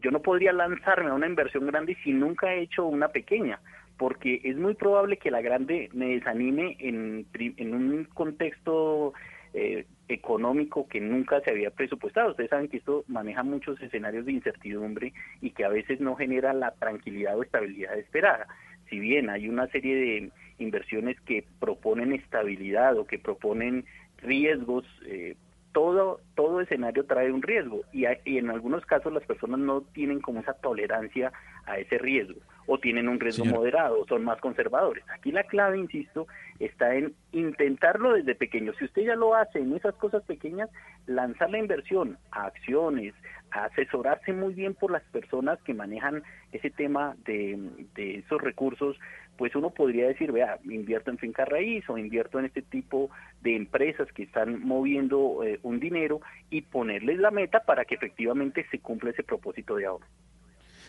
yo 0.01 0.11
no 0.11 0.23
podría 0.23 0.53
lanzarme 0.53 1.11
a 1.11 1.15
una 1.15 1.27
inversión 1.27 1.67
grande 1.67 1.97
si 2.03 2.13
nunca 2.13 2.53
he 2.53 2.63
hecho 2.63 2.85
una 2.87 3.09
pequeña 3.09 3.61
porque 4.01 4.41
es 4.45 4.57
muy 4.57 4.73
probable 4.73 5.19
que 5.19 5.31
la 5.31 5.43
grande 5.43 5.91
me 5.93 6.07
desanime 6.15 6.75
en, 6.79 7.27
en 7.35 7.75
un 7.75 8.05
contexto 8.15 9.13
eh, 9.53 9.85
económico 10.09 10.89
que 10.89 11.03
nunca 11.03 11.43
se 11.43 11.51
había 11.51 11.71
presupuestado. 11.71 12.31
Ustedes 12.31 12.49
saben 12.49 12.69
que 12.69 12.79
esto 12.79 13.05
maneja 13.09 13.43
muchos 13.43 13.79
escenarios 13.83 14.25
de 14.25 14.33
incertidumbre 14.33 15.13
y 15.43 15.51
que 15.51 15.67
a 15.67 15.69
veces 15.69 16.01
no 16.01 16.17
genera 16.17 16.55
la 16.55 16.71
tranquilidad 16.71 17.37
o 17.37 17.43
estabilidad 17.43 17.99
esperada. 17.99 18.47
Si 18.89 18.99
bien 18.99 19.29
hay 19.29 19.51
una 19.51 19.67
serie 19.67 19.95
de 19.95 20.31
inversiones 20.65 21.21
que 21.21 21.45
proponen 21.59 22.15
estabilidad 22.15 22.97
o 22.97 23.07
que 23.07 23.19
proponen 23.19 23.85
riesgos, 24.23 24.87
eh, 25.05 25.37
todo, 25.73 26.21
todo 26.35 26.61
escenario 26.61 27.05
trae 27.07 27.33
un 27.33 27.43
riesgo 27.43 27.83
y, 27.93 28.05
y, 28.25 28.39
en 28.39 28.51
algunos 28.51 28.85
casos 28.87 29.13
las 29.13 29.25
personas 29.25 29.61
no 29.61 29.83
tienen 29.83 30.21
como 30.21 30.41
esa 30.41 30.55
tolerancia 30.55 31.33
a 31.67 31.79
ese 31.79 31.99
riesgo 31.99 32.41
o 32.67 32.79
tienen 32.79 33.09
un 33.09 33.19
riesgo 33.19 33.45
moderado, 33.45 34.07
son 34.09 34.25
más 34.25 34.41
conservadores. 34.41 35.05
Aquí 35.13 35.33
la 35.33 35.45
clave, 35.45 35.79
insisto, 35.79 36.27
está 36.61 36.95
en 36.95 37.15
intentarlo 37.33 38.13
desde 38.13 38.35
pequeño. 38.35 38.73
Si 38.79 38.85
usted 38.85 39.03
ya 39.03 39.17
lo 39.17 39.35
hace 39.35 39.59
en 39.59 39.75
esas 39.75 39.95
cosas 39.95 40.23
pequeñas, 40.23 40.71
lanzar 41.07 41.51
la 41.51 41.59
inversión 41.59 42.17
a 42.31 42.47
acciones, 42.47 43.15
a 43.51 43.65
asesorarse 43.65 44.33
muy 44.33 44.55
bien 44.55 44.75
por 44.75 44.93
las 44.93 45.03
personas 45.05 45.61
que 45.63 45.75
manejan 45.75 46.23
ese 46.53 46.71
tema 46.71 47.17
de, 47.25 47.59
de 47.95 48.19
esos 48.19 48.41
recursos, 48.41 48.97
pues 49.41 49.57
uno 49.57 49.71
podría 49.71 50.07
decir, 50.07 50.33
vea, 50.33 50.59
invierto 50.65 51.11
en 51.11 51.17
finca 51.17 51.47
raíz 51.47 51.89
o 51.89 51.97
invierto 51.97 52.39
en 52.39 52.45
este 52.45 52.61
tipo 52.61 53.09
de 53.41 53.57
empresas 53.57 54.07
que 54.13 54.25
están 54.25 54.61
moviendo 54.61 55.43
eh, 55.43 55.59
un 55.63 55.81
dinero 55.81 56.21
y 56.51 56.61
ponerles 56.61 57.19
la 57.21 57.31
meta 57.31 57.61
para 57.61 57.87
que 57.87 57.95
efectivamente 57.95 58.67
se 58.71 58.81
cumpla 58.81 59.13
ese 59.13 59.23
propósito 59.23 59.77
de 59.77 59.87
ahorro. 59.87 60.05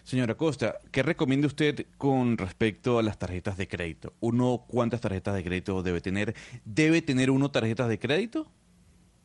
Señora 0.03 0.35
Costa, 0.35 0.79
¿qué 0.91 1.01
recomienda 1.01 1.47
usted 1.47 1.85
con 1.97 2.37
respecto 2.37 2.99
a 2.99 3.03
las 3.03 3.17
tarjetas 3.17 3.55
de 3.55 3.69
crédito? 3.69 4.11
¿Uno 4.19 4.65
cuántas 4.67 4.99
tarjetas 4.99 5.33
de 5.33 5.43
crédito 5.45 5.81
debe 5.81 6.01
tener? 6.01 6.33
¿Debe 6.65 7.01
tener 7.01 7.31
uno 7.31 7.51
tarjetas 7.51 7.87
de 7.87 7.99
crédito? 7.99 8.51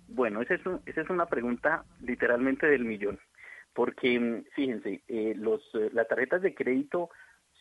Bueno, 0.06 0.40
esa 0.40 0.54
es, 0.54 0.60
esa 0.86 1.00
es 1.00 1.10
una 1.10 1.26
pregunta 1.26 1.84
literalmente 2.00 2.68
del 2.68 2.84
millón, 2.84 3.18
porque 3.74 4.20
mm, 4.20 4.44
fíjense, 4.54 5.02
eh, 5.08 5.34
los, 5.36 5.62
eh, 5.74 5.90
las 5.92 6.06
tarjetas 6.06 6.42
de 6.42 6.54
crédito 6.54 7.10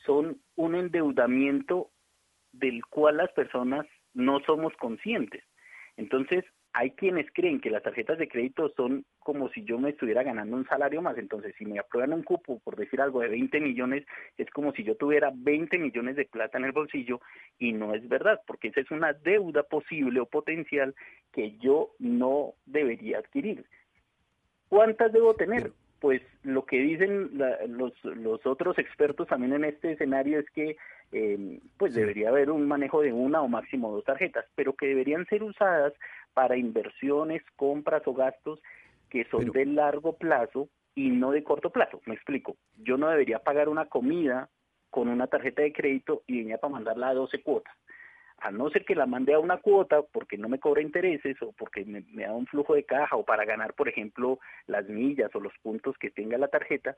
son 0.06 0.41
un 0.56 0.76
endeudamiento 0.76 1.91
del 2.52 2.86
cual 2.86 3.18
las 3.18 3.32
personas 3.34 3.86
no 4.13 4.39
somos 4.41 4.74
conscientes. 4.78 5.44
Entonces, 5.98 6.46
hay 6.74 6.91
quienes 6.91 7.26
creen 7.32 7.62
que 7.62 7.70
las 7.70 7.84
tarjetas 7.84 8.18
de 8.18 8.28
crédito 8.28 8.70
son 8.76 9.06
como 9.20 9.48
si 9.50 9.63
yo 9.63 9.80
me 9.80 9.91
estuviera 9.91 10.24
ganando 10.24 10.58
un 10.58 10.68
salario 10.68 11.02
más. 11.02 11.18
Entonces, 11.18 11.56
si 11.58 11.65
me 11.65 11.80
aprueban 11.80 12.12
un 12.12 12.24
cupo, 12.24 12.60
por 12.60 12.76
decir 12.76 13.00
algo, 13.00 13.22
de 13.22 13.30
20 13.30 13.62
millones, 13.62 14.06
es 14.38 14.50
como 14.50 14.74
si 14.74 14.84
yo 14.84 14.96
tuviera 14.96 15.32
20 15.34 15.78
millones 15.78 16.18
de 16.18 16.26
plata 16.26 16.58
en 16.58 16.65
el 16.65 16.74
bolsillo 16.74 17.22
y 17.58 17.72
no 17.72 17.94
es 17.94 18.06
verdad, 18.10 18.41
porque 18.46 18.70
esa 18.70 18.82
es 18.82 18.91
una 18.91 19.13
deuda 19.13 19.63
posible 19.63 20.20
o 20.20 20.26
potencial 20.26 20.94
que 21.32 21.58
yo 21.60 21.91
no 21.98 22.56
debería 22.65 23.20
adquirir. 23.20 23.65
¿Cuántas 24.68 25.13
debo 25.13 25.34
tener? 25.34 25.72
Pues 26.00 26.22
lo 26.44 26.66
que 26.66 26.78
dicen 26.78 27.32
los, 27.68 27.94
los 28.04 28.46
otros 28.46 28.78
expertos 28.78 29.28
también 29.28 29.54
en 29.54 29.66
este 29.66 29.94
escenario 29.94 30.40
es 30.40 30.50
que 30.52 30.78
eh, 31.12 31.60
pues 31.78 31.94
debería 31.94 32.30
haber 32.30 32.52
un 32.52 32.68
manejo 32.68 33.02
de 33.02 33.14
una 33.14 33.42
o 33.42 33.48
máximo 33.48 33.92
dos 33.92 34.04
tarjetas, 34.04 34.46
pero 34.56 34.74
que 34.74 34.88
deberían 34.88 35.26
ser 35.28 35.44
usadas 35.44 35.94
para 36.34 36.58
inversiones, 36.58 37.42
compras 37.56 38.04
o 38.06 38.14
gastos 38.14 38.62
que 39.10 39.24
son 39.26 39.52
de 39.52 39.66
largo 39.66 40.18
plazo 40.18 40.68
y 40.94 41.10
no 41.10 41.32
de 41.32 41.44
corto 41.44 41.70
plazo. 41.70 42.02
Me 42.06 42.16
explico. 42.16 42.58
Yo 42.78 42.98
no 42.98 43.10
debería 43.10 43.40
pagar 43.40 43.70
una 43.70 43.86
comida 43.86 44.50
con 44.90 45.10
una 45.10 45.28
tarjeta 45.28 45.62
de 45.62 45.74
crédito 45.74 46.24
y 46.28 46.40
venía 46.40 46.58
para 46.58 46.74
mandarla 46.74 47.10
a 47.10 47.14
12 47.14 47.42
cuotas. 47.42 47.76
A 48.38 48.52
no 48.52 48.69
ser 48.69 48.86
que 48.86 48.95
la 48.95 49.06
mande 49.06 49.34
a 49.34 49.39
una 49.39 49.58
cuota 49.58 50.02
porque 50.02 50.38
no 50.38 50.50
me 50.50 50.60
cobra 50.60 50.82
intereses 50.82 51.41
o 51.41 51.52
porque 51.54 51.86
me, 51.86 52.02
da 52.02 52.34
un 52.34 52.45
flujo 52.45 52.76
de 52.76 52.84
caja 52.84 53.15
o 53.15 53.24
para 53.24 53.45
ganar, 53.45 53.74
por 53.74 53.88
ejemplo, 53.88 54.39
las 54.67 54.88
millas 54.88 55.34
o 55.34 55.39
los 55.39 55.54
puntos 55.63 55.98
que 55.98 56.12
tenga 56.12 56.38
la 56.38 56.50
tarjeta, 56.50 56.95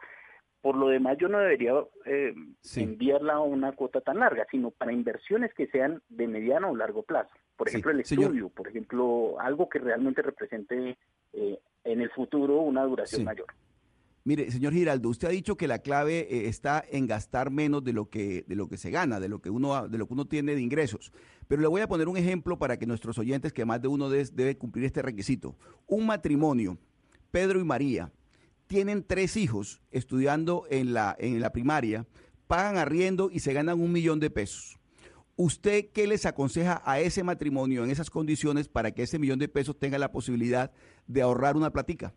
por 0.62 0.76
lo 0.76 0.90
demás, 0.90 1.18
yo 1.20 1.30
no 1.30 1.40
debería 1.40 1.74
eh, 2.06 2.34
enviarla 2.76 3.34
a 3.34 3.40
una 3.40 3.72
cuota 3.74 4.02
tan 4.02 4.20
larga, 4.20 4.46
sino 4.50 4.72
para 4.72 4.92
inversiones 4.92 5.54
que 5.54 5.68
sean 5.68 6.02
de 6.10 6.28
mediano 6.28 6.72
o 6.72 6.76
largo 6.76 7.04
plazo. 7.04 7.34
Por 7.56 7.70
ejemplo, 7.70 7.92
el 7.92 8.02
estudio, 8.02 8.50
por 8.50 8.68
ejemplo, 8.68 9.40
algo 9.40 9.70
que 9.70 9.80
realmente 9.80 10.22
represente 10.22 10.98
eh, 11.34 11.60
en 11.84 12.02
el 12.02 12.10
futuro 12.12 12.58
una 12.58 12.84
duración 12.84 13.22
Sí. 13.22 13.26
mayor. 13.26 13.48
Mire, 14.28 14.52
señor 14.52 14.74
Giraldo, 14.74 15.08
usted 15.08 15.30
ha 15.30 15.32
dicho 15.32 15.56
que 15.56 15.70
la 15.70 15.80
clave 15.80 16.28
eh, 16.30 16.50
está 16.50 16.84
en 16.92 17.08
gastar 17.08 17.50
menos 17.50 17.82
de 17.82 17.94
lo 17.94 18.10
que 18.10 18.44
de 18.46 18.58
lo 18.58 18.68
que 18.68 18.76
se 18.76 18.92
gana, 18.92 19.22
de 19.22 19.30
lo 19.30 19.42
que 19.42 19.50
uno 19.50 19.88
de 19.88 19.98
lo 19.98 20.06
que 20.06 20.14
uno 20.16 20.26
tiene 20.26 20.54
de 20.54 20.60
ingresos. 20.60 21.14
Pero 21.48 21.62
le 21.62 21.70
voy 21.70 21.80
a 21.80 21.88
poner 21.88 22.10
un 22.10 22.18
ejemplo 22.18 22.60
para 22.60 22.76
que 22.78 22.86
nuestros 22.86 23.18
oyentes, 23.20 23.54
que 23.54 23.64
más 23.64 23.82
de 23.82 23.88
uno 23.88 24.10
des- 24.10 24.36
debe 24.36 24.58
cumplir 24.58 24.84
este 24.84 25.02
requisito. 25.02 25.56
Un 25.86 26.06
matrimonio, 26.08 26.78
Pedro 27.32 27.62
y 27.62 27.64
María, 27.64 28.12
tienen 28.68 29.06
tres 29.08 29.38
hijos 29.38 29.82
estudiando 29.92 30.66
en 30.70 30.94
la 30.94 31.16
en 31.20 31.40
la 31.40 31.54
primaria, 31.54 32.06
pagan 32.48 32.76
arriendo 32.76 33.30
y 33.32 33.40
se 33.40 33.54
ganan 33.54 33.80
un 33.80 33.94
millón 33.94 34.20
de 34.20 34.30
pesos. 34.30 34.78
¿Usted 35.38 35.86
qué 35.94 36.06
les 36.06 36.26
aconseja 36.26 36.82
a 36.84 37.00
ese 37.00 37.24
matrimonio 37.24 37.86
en 37.86 37.92
esas 37.92 38.10
condiciones 38.10 38.68
para 38.68 38.92
que 38.92 39.04
ese 39.04 39.20
millón 39.20 39.40
de 39.40 39.48
pesos 39.48 39.80
tenga 39.80 39.98
la 39.98 40.12
posibilidad 40.12 40.74
de 41.08 41.22
ahorrar 41.22 41.56
una 41.56 41.72
platica? 41.72 42.14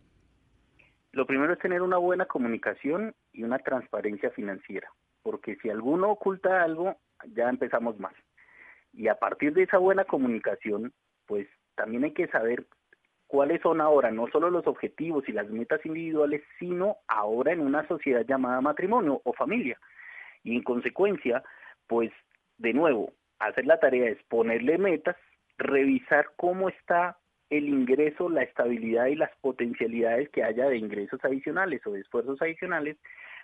Lo 1.13 1.25
primero 1.25 1.53
es 1.53 1.59
tener 1.59 1.81
una 1.81 1.97
buena 1.97 2.25
comunicación 2.25 3.13
y 3.33 3.43
una 3.43 3.59
transparencia 3.59 4.31
financiera, 4.31 4.89
porque 5.23 5.57
si 5.57 5.69
alguno 5.69 6.11
oculta 6.11 6.63
algo, 6.63 6.95
ya 7.33 7.49
empezamos 7.49 7.99
mal. 7.99 8.15
Y 8.93 9.07
a 9.07 9.15
partir 9.15 9.53
de 9.53 9.63
esa 9.63 9.77
buena 9.77 10.05
comunicación, 10.05 10.93
pues 11.25 11.47
también 11.75 12.05
hay 12.05 12.13
que 12.13 12.27
saber 12.27 12.65
cuáles 13.27 13.61
son 13.61 13.79
ahora 13.81 14.11
no 14.11 14.27
solo 14.27 14.49
los 14.49 14.67
objetivos 14.67 15.27
y 15.27 15.31
las 15.31 15.49
metas 15.49 15.85
individuales, 15.85 16.43
sino 16.59 16.97
ahora 17.07 17.53
en 17.53 17.61
una 17.61 17.87
sociedad 17.87 18.25
llamada 18.25 18.61
matrimonio 18.61 19.21
o 19.23 19.33
familia. 19.33 19.77
Y 20.43 20.55
en 20.55 20.63
consecuencia, 20.63 21.43
pues 21.87 22.11
de 22.57 22.73
nuevo, 22.73 23.13
hacer 23.39 23.65
la 23.65 23.79
tarea 23.79 24.09
es 24.09 24.21
ponerle 24.23 24.77
metas, 24.77 25.15
revisar 25.57 26.27
cómo 26.35 26.69
está 26.69 27.17
el 27.51 27.67
ingreso, 27.67 28.29
la 28.29 28.43
estabilidad 28.43 29.07
y 29.07 29.15
las 29.15 29.29
potencialidades 29.41 30.29
que 30.29 30.43
haya 30.43 30.69
de 30.69 30.77
ingresos 30.77 31.19
adicionales 31.23 31.85
o 31.85 31.91
de 31.91 31.99
esfuerzos 31.99 32.41
adicionales, 32.41 32.97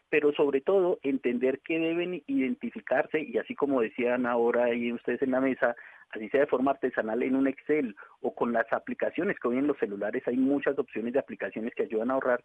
pero 0.09 0.31
sobre 0.31 0.61
todo 0.61 0.97
entender 1.03 1.59
que 1.59 1.77
deben 1.77 2.23
identificarse 2.25 3.19
y 3.21 3.37
así 3.37 3.53
como 3.53 3.81
decían 3.81 4.25
ahora 4.25 4.65
ahí 4.65 4.93
ustedes 4.93 5.21
en 5.21 5.31
la 5.31 5.41
mesa, 5.41 5.75
así 6.11 6.29
sea 6.29 6.39
de 6.39 6.47
forma 6.47 6.71
artesanal 6.71 7.21
en 7.21 7.35
un 7.35 7.47
Excel 7.47 7.95
o 8.21 8.33
con 8.33 8.53
las 8.53 8.71
aplicaciones 8.71 9.37
que 9.39 9.49
hoy 9.49 9.57
en 9.57 9.67
los 9.67 9.77
celulares 9.77 10.23
hay 10.25 10.37
muchas 10.37 10.79
opciones 10.79 11.11
de 11.11 11.19
aplicaciones 11.19 11.75
que 11.75 11.83
ayudan 11.83 12.09
a 12.09 12.13
ahorrar, 12.13 12.41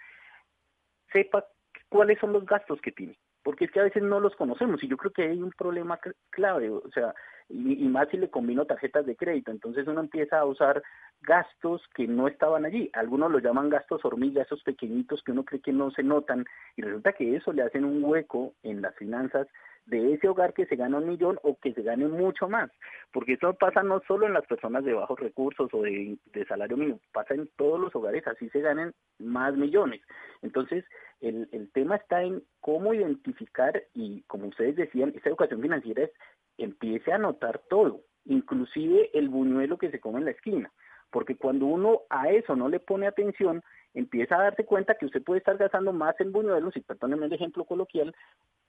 sepa 1.12 1.46
cuáles 1.88 2.18
son 2.18 2.32
los 2.32 2.44
gastos 2.44 2.80
que 2.80 2.90
tiene, 2.90 3.16
porque 3.42 3.64
es 3.66 3.70
que 3.70 3.80
a 3.80 3.84
veces 3.84 4.02
no 4.02 4.20
los 4.20 4.34
conocemos 4.36 4.82
y 4.82 4.88
yo 4.88 4.96
creo 4.96 5.12
que 5.12 5.22
hay 5.22 5.42
un 5.42 5.50
problema 5.52 5.98
cl- 6.00 6.14
clave, 6.30 6.70
o 6.70 6.88
sea, 6.92 7.14
y, 7.48 7.84
y 7.84 7.88
más 7.88 8.08
si 8.08 8.16
le 8.16 8.30
combino 8.30 8.64
tarjetas 8.64 9.04
de 9.06 9.16
crédito, 9.16 9.50
entonces 9.50 9.86
uno 9.86 10.00
empieza 10.00 10.38
a 10.38 10.44
usar 10.44 10.82
gastos 11.22 11.82
que 11.94 12.06
no 12.06 12.28
estaban 12.28 12.64
allí, 12.64 12.90
algunos 12.94 13.30
lo 13.30 13.38
llaman 13.38 13.68
gastos 13.68 14.04
hormiga, 14.04 14.42
esos 14.42 14.62
pequeñitos 14.62 15.22
que 15.22 15.32
uno 15.32 15.44
cree 15.44 15.60
que 15.60 15.72
no 15.72 15.90
se 15.90 16.02
notan 16.02 16.44
y 16.76 16.82
resulta 16.82 17.12
que 17.12 17.36
eso 17.36 17.52
le 17.52 17.62
hacen 17.62 17.84
un 17.84 18.02
hueco 18.04 18.54
en 18.62 18.82
las 18.82 18.94
finanzas 18.96 19.46
de 19.86 20.14
ese 20.14 20.28
hogar 20.28 20.54
que 20.54 20.66
se 20.66 20.76
gana 20.76 20.98
un 20.98 21.08
millón 21.08 21.38
o 21.42 21.58
que 21.58 21.74
se 21.74 21.82
gane 21.82 22.06
mucho 22.06 22.48
más, 22.48 22.70
porque 23.12 23.34
eso 23.34 23.54
pasa 23.54 23.82
no 23.82 24.00
solo 24.06 24.26
en 24.26 24.32
las 24.32 24.46
personas 24.46 24.84
de 24.84 24.94
bajos 24.94 25.18
recursos 25.18 25.68
o 25.72 25.82
de, 25.82 26.16
de 26.32 26.44
salario 26.46 26.76
mínimo, 26.76 27.00
pasa 27.12 27.34
en 27.34 27.48
todos 27.56 27.80
los 27.80 27.94
hogares, 27.94 28.26
así 28.26 28.48
se 28.50 28.60
ganen 28.60 28.94
más 29.18 29.56
millones. 29.56 30.00
Entonces, 30.42 30.84
el, 31.20 31.48
el 31.52 31.70
tema 31.72 31.96
está 31.96 32.22
en 32.22 32.42
cómo 32.60 32.94
identificar 32.94 33.82
y, 33.94 34.22
como 34.22 34.46
ustedes 34.46 34.76
decían, 34.76 35.12
esta 35.14 35.28
educación 35.28 35.60
financiera 35.60 36.04
es 36.04 36.10
empiece 36.58 37.10
a 37.10 37.16
anotar 37.16 37.60
todo, 37.68 38.02
inclusive 38.24 39.10
el 39.14 39.28
buñuelo 39.28 39.78
que 39.78 39.90
se 39.90 40.00
come 40.00 40.18
en 40.18 40.26
la 40.26 40.32
esquina, 40.32 40.70
porque 41.10 41.36
cuando 41.36 41.66
uno 41.66 42.02
a 42.08 42.30
eso 42.30 42.54
no 42.54 42.68
le 42.68 42.78
pone 42.78 43.06
atención, 43.06 43.62
empieza 43.94 44.36
a 44.36 44.44
darse 44.44 44.64
cuenta 44.64 44.94
que 44.94 45.06
usted 45.06 45.22
puede 45.22 45.38
estar 45.38 45.56
gastando 45.56 45.92
más 45.92 46.18
en 46.20 46.32
buñuelos, 46.32 46.76
y 46.76 46.80
perdónenme 46.80 47.26
el 47.26 47.32
ejemplo 47.32 47.64
coloquial, 47.64 48.14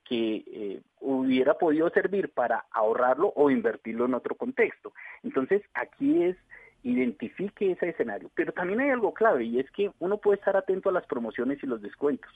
que 0.07 0.43
eh, 0.47 0.81
hubiera 0.99 1.55
podido 1.55 1.89
servir 1.89 2.29
para 2.29 2.65
ahorrarlo 2.71 3.33
o 3.35 3.49
invertirlo 3.49 4.05
en 4.05 4.13
otro 4.13 4.35
contexto. 4.35 4.93
Entonces, 5.23 5.61
aquí 5.73 6.23
es 6.23 6.37
identifique 6.83 7.71
ese 7.71 7.89
escenario. 7.89 8.29
Pero 8.35 8.51
también 8.51 8.81
hay 8.81 8.89
algo 8.89 9.13
clave 9.13 9.45
y 9.45 9.59
es 9.59 9.69
que 9.71 9.91
uno 9.99 10.17
puede 10.17 10.37
estar 10.37 10.55
atento 10.55 10.89
a 10.89 10.93
las 10.93 11.05
promociones 11.05 11.63
y 11.63 11.67
los 11.67 11.81
descuentos. 11.81 12.31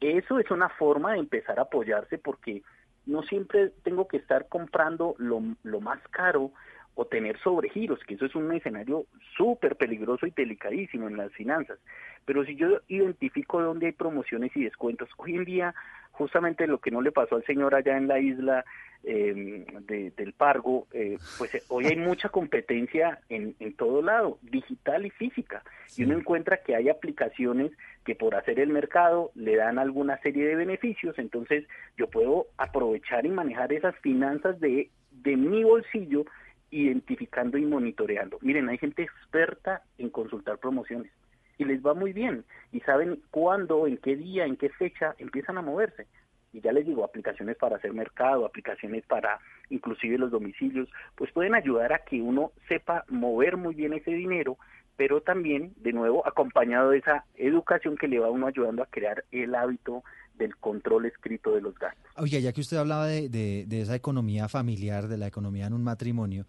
Eso 0.00 0.38
es 0.38 0.50
una 0.50 0.68
forma 0.70 1.12
de 1.12 1.20
empezar 1.20 1.58
a 1.58 1.62
apoyarse 1.62 2.18
porque 2.18 2.62
no 3.06 3.22
siempre 3.22 3.70
tengo 3.84 4.08
que 4.08 4.16
estar 4.16 4.48
comprando 4.48 5.14
lo, 5.18 5.40
lo 5.62 5.80
más 5.80 6.00
caro 6.10 6.50
o 6.96 7.04
tener 7.04 7.38
sobregiros, 7.40 8.00
que 8.04 8.14
eso 8.14 8.26
es 8.26 8.34
un 8.34 8.52
escenario 8.52 9.04
súper 9.36 9.76
peligroso 9.76 10.26
y 10.26 10.30
delicadísimo 10.30 11.06
en 11.08 11.16
las 11.18 11.30
finanzas. 11.32 11.78
Pero 12.24 12.44
si 12.44 12.56
yo 12.56 12.80
identifico 12.88 13.62
dónde 13.62 13.86
hay 13.86 13.92
promociones 13.92 14.50
y 14.56 14.64
descuentos, 14.64 15.08
hoy 15.18 15.36
en 15.36 15.44
día 15.44 15.74
justamente 16.12 16.66
lo 16.66 16.78
que 16.78 16.90
no 16.90 17.02
le 17.02 17.12
pasó 17.12 17.36
al 17.36 17.44
señor 17.44 17.74
allá 17.74 17.96
en 17.98 18.08
la 18.08 18.18
isla 18.18 18.64
eh, 19.04 19.64
de- 19.86 20.10
del 20.12 20.32
Pargo, 20.32 20.88
eh, 20.92 21.18
pues 21.38 21.54
eh, 21.54 21.62
hoy 21.68 21.84
hay 21.86 21.96
mucha 21.96 22.30
competencia 22.30 23.20
en, 23.28 23.54
en 23.60 23.74
todo 23.76 24.00
lado, 24.02 24.38
digital 24.42 25.04
y 25.06 25.10
física, 25.10 25.62
y 25.96 26.04
uno 26.04 26.14
encuentra 26.18 26.56
que 26.62 26.74
hay 26.74 26.88
aplicaciones 26.88 27.70
que 28.04 28.14
por 28.16 28.34
hacer 28.34 28.58
el 28.58 28.70
mercado 28.70 29.30
le 29.34 29.54
dan 29.56 29.78
alguna 29.78 30.16
serie 30.22 30.46
de 30.48 30.56
beneficios, 30.56 31.18
entonces 31.18 31.66
yo 31.98 32.08
puedo 32.08 32.46
aprovechar 32.56 33.26
y 33.26 33.28
manejar 33.28 33.72
esas 33.74 33.94
finanzas 33.98 34.58
de, 34.58 34.88
de 35.12 35.36
mi 35.36 35.62
bolsillo 35.62 36.24
identificando 36.70 37.58
y 37.58 37.64
monitoreando. 37.64 38.38
Miren, 38.42 38.68
hay 38.68 38.78
gente 38.78 39.02
experta 39.02 39.82
en 39.98 40.10
consultar 40.10 40.58
promociones 40.58 41.10
y 41.58 41.64
les 41.64 41.84
va 41.84 41.94
muy 41.94 42.12
bien 42.12 42.44
y 42.72 42.80
saben 42.80 43.20
cuándo, 43.30 43.86
en 43.86 43.96
qué 43.98 44.16
día, 44.16 44.44
en 44.44 44.56
qué 44.56 44.68
fecha 44.70 45.14
empiezan 45.18 45.58
a 45.58 45.62
moverse. 45.62 46.06
Y 46.52 46.60
ya 46.60 46.72
les 46.72 46.86
digo, 46.86 47.04
aplicaciones 47.04 47.56
para 47.56 47.76
hacer 47.76 47.92
mercado, 47.92 48.46
aplicaciones 48.46 49.04
para 49.04 49.38
inclusive 49.68 50.16
los 50.16 50.30
domicilios, 50.30 50.88
pues 51.14 51.30
pueden 51.32 51.54
ayudar 51.54 51.92
a 51.92 51.98
que 51.98 52.22
uno 52.22 52.52
sepa 52.68 53.04
mover 53.08 53.56
muy 53.56 53.74
bien 53.74 53.92
ese 53.92 54.12
dinero, 54.12 54.56
pero 54.96 55.20
también, 55.22 55.72
de 55.76 55.92
nuevo, 55.92 56.26
acompañado 56.26 56.90
de 56.90 56.98
esa 56.98 57.24
educación 57.36 57.96
que 57.96 58.08
le 58.08 58.18
va 58.18 58.30
uno 58.30 58.46
ayudando 58.46 58.82
a 58.82 58.86
crear 58.86 59.24
el 59.30 59.54
hábito 59.54 60.02
del 60.38 60.56
control 60.56 61.06
escrito 61.06 61.54
de 61.54 61.60
los 61.62 61.74
gastos. 61.78 62.04
Oiga, 62.16 62.38
ya 62.38 62.52
que 62.52 62.60
usted 62.60 62.76
hablaba 62.76 63.06
de, 63.06 63.28
de- 63.28 63.64
de 63.66 63.80
esa 63.80 63.94
economía 63.94 64.48
familiar, 64.48 65.08
de 65.08 65.16
la 65.18 65.26
economía 65.26 65.66
en 65.66 65.72
un 65.72 65.82
matrimonio, 65.84 66.46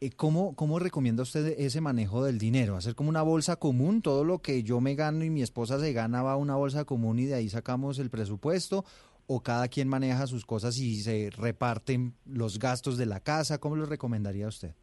eh, 0.00 0.10
¿cómo, 0.10 0.54
¿cómo 0.56 0.78
recomienda 0.78 1.22
usted 1.22 1.54
ese 1.58 1.80
manejo 1.80 2.24
del 2.24 2.38
dinero? 2.38 2.76
¿Hacer 2.76 2.94
como 2.94 3.08
una 3.08 3.22
bolsa 3.22 3.56
común? 3.56 4.02
¿Todo 4.02 4.24
lo 4.24 4.40
que 4.40 4.62
yo 4.62 4.80
me 4.80 4.94
gano 4.94 5.24
y 5.24 5.30
mi 5.30 5.40
esposa 5.42 5.78
se 5.78 5.92
gana 5.92 6.22
va 6.22 6.32
a 6.32 6.36
una 6.36 6.56
bolsa 6.56 6.84
común 6.84 7.18
y 7.18 7.26
de 7.26 7.34
ahí 7.34 7.48
sacamos 7.48 7.98
el 7.98 8.10
presupuesto? 8.10 8.84
¿O 9.26 9.42
cada 9.42 9.68
quien 9.68 9.88
maneja 9.88 10.26
sus 10.26 10.44
cosas 10.44 10.76
y 10.78 11.00
se 11.00 11.30
reparten 11.30 12.12
los 12.26 12.58
gastos 12.58 12.98
de 12.98 13.06
la 13.06 13.20
casa? 13.20 13.56
¿Cómo 13.58 13.76
lo 13.76 13.86
recomendaría 13.86 14.46
usted? 14.48 14.74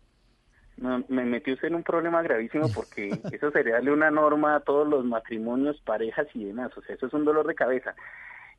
Me 0.77 1.25
metió 1.25 1.53
usted 1.53 1.67
en 1.67 1.75
un 1.75 1.84
problema 1.84 2.21
gravísimo 2.21 2.67
porque 2.73 3.10
eso 3.31 3.51
sería 3.51 3.75
darle 3.75 3.91
una 3.91 4.10
norma 4.10 4.55
a 4.55 4.60
todos 4.62 4.88
los 4.88 5.05
matrimonios, 5.05 5.79
parejas 5.81 6.27
y 6.34 6.45
demás. 6.45 6.75
O 6.77 6.81
sea, 6.81 6.95
eso 6.95 7.07
es 7.07 7.13
un 7.13 7.25
dolor 7.25 7.45
de 7.45 7.55
cabeza. 7.55 7.95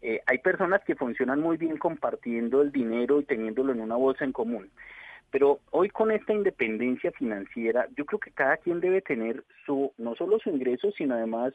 Eh, 0.03 0.21
hay 0.27 0.39
personas 0.39 0.83
que 0.85 0.97
funcionan 0.97 1.41
muy 1.41 1.57
bien 1.57 1.77
compartiendo 1.77 2.63
el 2.63 2.73
dinero 2.73 3.21
y 3.21 3.25
teniéndolo 3.25 3.73
en 3.73 3.81
una 3.81 3.97
bolsa 3.97 4.25
en 4.25 4.33
común. 4.33 4.71
Pero 5.31 5.61
hoy 5.71 5.89
con 5.89 6.11
esta 6.11 6.35
independencia 6.35 7.11
financiera, 7.13 7.89
yo 7.97 8.05
creo 8.05 8.21
que 8.21 8.33
cada 8.33 8.59
quien 8.59 8.81
debe 8.81 9.01
tener 9.01 9.45
su, 9.65 9.93
no 9.97 10.15
solo 10.15 10.39
su 10.39 10.51
ingreso, 10.51 10.91
sino 10.93 11.15
además 11.15 11.55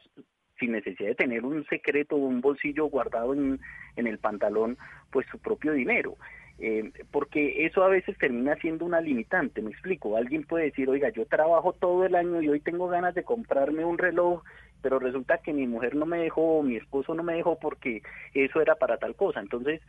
sin 0.58 0.72
necesidad 0.72 1.10
de 1.10 1.14
tener 1.14 1.44
un 1.44 1.64
secreto 1.66 2.16
o 2.16 2.18
un 2.18 2.40
bolsillo 2.40 2.86
guardado 2.86 3.34
en, 3.34 3.60
en 3.96 4.06
el 4.06 4.18
pantalón, 4.18 4.76
pues 5.10 5.26
su 5.30 5.38
propio 5.38 5.72
dinero. 5.72 6.16
Eh, 6.60 6.90
porque 7.12 7.66
eso 7.66 7.84
a 7.84 7.88
veces 7.88 8.18
termina 8.18 8.56
siendo 8.56 8.84
una 8.84 9.00
limitante, 9.00 9.62
me 9.62 9.70
explico. 9.70 10.16
Alguien 10.16 10.44
puede 10.44 10.66
decir, 10.66 10.88
oiga, 10.88 11.08
yo 11.10 11.24
trabajo 11.26 11.72
todo 11.72 12.04
el 12.04 12.14
año 12.14 12.42
y 12.42 12.48
hoy 12.48 12.60
tengo 12.60 12.88
ganas 12.88 13.14
de 13.14 13.22
comprarme 13.22 13.84
un 13.84 13.96
reloj, 13.96 14.42
pero 14.82 14.98
resulta 14.98 15.38
que 15.38 15.52
mi 15.52 15.66
mujer 15.66 15.94
no 15.94 16.04
me 16.06 16.18
dejó, 16.18 16.62
mi 16.62 16.76
esposo 16.76 17.14
no 17.14 17.22
me 17.22 17.34
dejó 17.34 17.58
porque 17.58 18.02
eso 18.34 18.60
era 18.60 18.74
para 18.74 18.98
tal 18.98 19.14
cosa. 19.14 19.40
Entonces, 19.40 19.80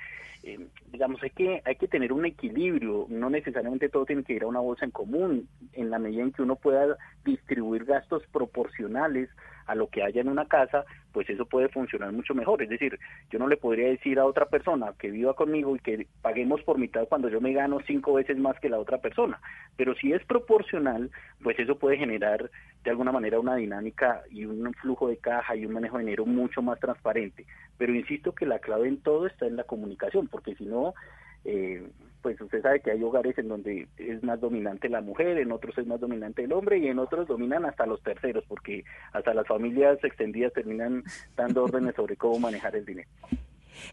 eh, 0.44 0.68
digamos, 0.92 1.22
hay 1.22 1.32
que, 1.32 1.62
hay 1.66 1.76
que 1.76 1.88
tener 1.88 2.14
un 2.14 2.26
equilibrio, 2.26 3.06
no 3.10 3.30
necesariamente 3.30 3.90
todo 3.90 4.06
tiene 4.06 4.24
que 4.24 4.34
ir 4.34 4.44
a 4.44 4.48
una 4.48 4.60
bolsa 4.60 4.86
en 4.86 4.92
común, 4.92 5.48
en 5.74 5.90
la 5.90 6.00
medida 6.00 6.24
en 6.24 6.32
que 6.32 6.42
uno 6.42 6.56
pueda 6.56 6.98
distribuir 7.26 7.86
gastos 7.86 8.24
proporcionales 8.32 9.30
a 9.70 9.76
lo 9.76 9.88
que 9.88 10.02
haya 10.02 10.22
en 10.22 10.30
una 10.30 10.46
casa, 10.46 10.84
pues 11.12 11.30
eso 11.30 11.46
puede 11.46 11.70
funcionar 11.70 12.12
mucho 12.12 12.34
mejor. 12.34 12.64
Es 12.64 12.70
decir, 12.70 13.00
yo 13.30 13.38
no 13.38 13.48
le 13.48 13.56
podría 13.56 13.88
decir 13.88 14.18
a 14.18 14.26
otra 14.26 14.48
persona 14.48 14.94
que 14.98 15.12
viva 15.12 15.36
conmigo 15.36 15.76
y 15.76 15.80
que 15.80 16.08
paguemos 16.24 16.64
por 16.64 16.80
mitad 16.80 17.08
cuando 17.08 17.30
yo 17.30 17.40
me 17.40 17.54
gano 17.54 17.80
cinco 17.86 18.14
veces 18.14 18.38
más 18.38 18.60
que 18.60 18.70
la 18.70 18.80
otra 18.80 18.98
persona. 18.98 19.40
Pero 19.78 19.94
si 19.94 20.12
es 20.12 20.26
proporcional, 20.26 21.12
pues 21.44 21.60
eso 21.60 21.78
puede 21.78 21.98
generar 21.98 22.50
de 22.84 22.90
alguna 22.90 23.12
manera 23.12 23.40
una 23.40 23.56
dinámica 23.56 24.24
y 24.32 24.46
un 24.46 24.74
flujo 24.74 25.08
de 25.08 25.18
caja 25.18 25.56
y 25.56 25.66
un 25.66 25.74
manejo 25.74 25.98
de 25.98 26.04
dinero 26.06 26.26
mucho 26.26 26.64
más 26.64 26.80
transparente. 26.80 27.46
Pero 27.78 27.94
insisto 27.94 28.34
que 28.34 28.48
la 28.48 28.58
clave 28.58 28.88
en 28.88 29.02
todo 29.02 29.28
está 29.28 29.46
en 29.46 29.56
la 29.56 29.66
comunicación, 29.66 30.28
porque 30.30 30.56
si 30.56 30.66
no, 30.66 30.94
eh, 31.46 31.88
pues 32.22 32.40
usted 32.42 32.62
sabe 32.62 32.82
que 32.82 32.92
hay 32.92 33.02
hogares 33.02 33.38
en 33.38 33.48
donde 33.48 33.88
es 33.98 34.24
más 34.24 34.40
dominante 34.42 34.90
la 34.90 35.02
mujer, 35.02 35.38
en 35.38 35.52
otros 35.52 35.78
es 35.78 35.88
más 35.88 36.00
dominante 36.00 36.44
el 36.44 36.52
hombre 36.52 36.78
y 36.78 36.88
en 36.88 37.00
otros 37.00 37.28
dominan 37.28 37.66
hasta 37.66 37.86
los 37.86 38.02
terceros, 38.04 38.44
porque 38.48 38.84
hasta 39.14 39.34
las 39.34 39.48
familias 39.48 40.04
extendidas 40.04 40.54
terminan 40.54 41.04
dando 41.36 41.64
órdenes 41.64 41.96
sobre 41.96 42.18
cómo 42.18 42.40
manejar 42.40 42.76
el 42.76 42.86
dinero. 42.86 43.10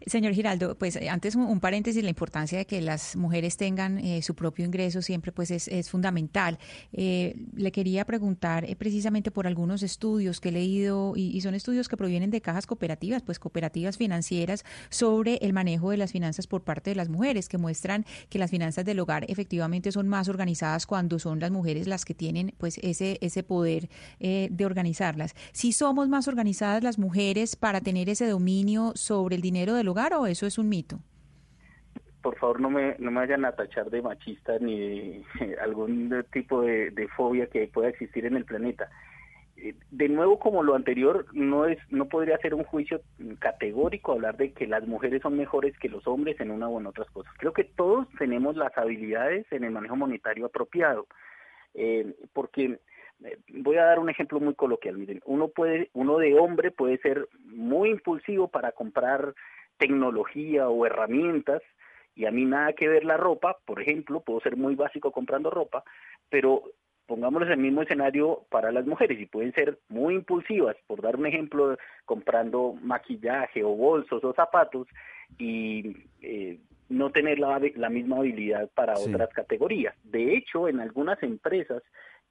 Señor 0.06 0.32
Giraldo, 0.32 0.76
pues 0.76 0.96
eh, 0.96 1.08
antes 1.08 1.34
un, 1.34 1.42
un 1.42 1.60
paréntesis, 1.60 2.02
la 2.02 2.10
importancia 2.10 2.58
de 2.58 2.66
que 2.66 2.80
las 2.80 3.16
mujeres 3.16 3.56
tengan 3.56 3.98
eh, 3.98 4.22
su 4.22 4.34
propio 4.34 4.64
ingreso 4.64 5.02
siempre 5.02 5.32
pues 5.32 5.50
es, 5.50 5.90
fundamental. 5.90 6.58
Eh, 6.92 7.36
le 7.54 7.70
quería 7.70 8.04
preguntar 8.04 8.66
precisamente 8.76 9.30
por 9.30 9.46
algunos 9.46 9.82
estudios 9.82 10.40
que 10.40 10.48
he 10.48 10.52
leído 10.52 11.12
y, 11.16 11.36
y 11.36 11.40
son 11.40 11.54
estudios 11.54 11.88
que 11.88 11.96
provienen 11.96 12.30
de 12.30 12.40
cajas 12.40 12.66
cooperativas, 12.66 13.22
pues 13.22 13.38
cooperativas 13.38 13.96
financieras 13.96 14.64
sobre 14.90 15.36
el 15.36 15.52
manejo 15.52 15.90
de 15.90 15.96
las 15.96 16.12
finanzas 16.12 16.46
por 16.46 16.62
parte 16.62 16.90
de 16.90 16.96
las 16.96 17.08
mujeres, 17.08 17.48
que 17.48 17.58
muestran 17.58 18.04
que 18.28 18.38
las 18.38 18.50
finanzas 18.50 18.84
del 18.84 18.98
hogar 19.00 19.24
efectivamente 19.28 19.92
son 19.92 20.08
más 20.08 20.28
organizadas 20.28 20.86
cuando 20.86 21.18
son 21.18 21.40
las 21.40 21.50
mujeres 21.50 21.86
las 21.86 22.04
que 22.04 22.14
tienen 22.14 22.54
pues 22.58 22.78
ese, 22.82 23.18
ese 23.20 23.42
poder 23.42 23.88
de 24.18 24.64
organizarlas. 24.64 25.34
Si 25.52 25.72
somos 25.72 26.08
más 26.08 26.28
organizadas 26.28 26.82
las 26.82 26.98
mujeres 26.98 27.56
para 27.56 27.80
tener 27.80 28.08
ese 28.08 28.26
dominio 28.26 28.92
sobre 28.94 29.36
el 29.36 29.42
dinero 29.42 29.75
del 29.76 29.88
hogar 29.88 30.14
o 30.14 30.26
eso 30.26 30.46
es 30.46 30.58
un 30.58 30.68
mito? 30.68 31.00
Por 32.22 32.36
favor, 32.38 32.60
no 32.60 32.70
me, 32.70 32.96
no 32.98 33.12
me 33.12 33.20
vayan 33.20 33.44
a 33.44 33.52
tachar 33.52 33.88
de 33.88 34.02
machista 34.02 34.58
ni 34.58 34.78
de 34.78 35.24
algún 35.62 36.24
tipo 36.32 36.62
de, 36.62 37.08
fobia 37.16 37.46
que 37.46 37.68
pueda 37.68 37.88
existir 37.88 38.26
en 38.26 38.36
el 38.36 38.44
planeta. 38.44 38.90
Eh, 39.56 39.74
De 39.90 40.08
nuevo, 40.08 40.38
como 40.38 40.62
lo 40.62 40.74
anterior, 40.74 41.26
no 41.32 41.66
es, 41.66 41.78
no 41.90 42.06
podría 42.06 42.36
ser 42.38 42.54
un 42.54 42.64
juicio 42.64 43.00
categórico 43.38 44.12
hablar 44.12 44.36
de 44.36 44.52
que 44.52 44.66
las 44.66 44.86
mujeres 44.88 45.22
son 45.22 45.36
mejores 45.36 45.78
que 45.78 45.88
los 45.88 46.06
hombres 46.08 46.40
en 46.40 46.50
una 46.50 46.68
o 46.68 46.80
en 46.80 46.86
otras 46.86 47.08
cosas. 47.10 47.32
Creo 47.38 47.52
que 47.52 47.64
todos 47.64 48.08
tenemos 48.18 48.56
las 48.56 48.76
habilidades 48.76 49.46
en 49.52 49.62
el 49.62 49.70
manejo 49.70 49.94
monetario 49.94 50.46
apropiado, 50.46 51.06
eh, 51.74 52.12
porque 52.32 52.80
eh, 53.24 53.38
voy 53.48 53.76
a 53.76 53.84
dar 53.84 53.98
un 53.98 54.10
ejemplo 54.10 54.40
muy 54.40 54.54
coloquial. 54.54 54.98
Miren, 54.98 55.20
uno 55.24 55.48
puede, 55.48 55.90
uno 55.94 56.18
de 56.18 56.34
hombre 56.38 56.70
puede 56.70 56.98
ser 56.98 57.28
muy 57.44 57.90
impulsivo 57.90 58.48
para 58.48 58.72
comprar 58.72 59.34
tecnología 59.78 60.68
o 60.68 60.86
herramientas 60.86 61.62
y 62.14 62.24
a 62.24 62.30
mí 62.30 62.44
nada 62.44 62.72
que 62.72 62.88
ver 62.88 63.04
la 63.04 63.16
ropa, 63.16 63.58
por 63.64 63.80
ejemplo, 63.80 64.20
puedo 64.20 64.40
ser 64.40 64.56
muy 64.56 64.74
básico 64.74 65.12
comprando 65.12 65.50
ropa, 65.50 65.84
pero 66.30 66.62
pongámosles 67.06 67.50
el 67.50 67.58
mismo 67.58 67.82
escenario 67.82 68.46
para 68.50 68.72
las 68.72 68.86
mujeres 68.86 69.20
y 69.20 69.26
pueden 69.26 69.52
ser 69.52 69.78
muy 69.88 70.14
impulsivas, 70.14 70.76
por 70.86 71.02
dar 71.02 71.16
un 71.16 71.26
ejemplo, 71.26 71.76
comprando 72.04 72.74
maquillaje 72.82 73.62
o 73.62 73.68
bolsos 73.70 74.24
o 74.24 74.32
zapatos 74.32 74.88
y 75.38 75.96
eh, 76.22 76.58
no 76.88 77.10
tener 77.10 77.38
la, 77.38 77.60
la 77.76 77.90
misma 77.90 78.16
habilidad 78.18 78.68
para 78.74 78.96
Sí. 78.96 79.10
otras 79.12 79.28
categorías. 79.30 79.94
De 80.04 80.36
hecho, 80.36 80.68
en 80.68 80.80
algunas 80.80 81.22
empresas 81.22 81.82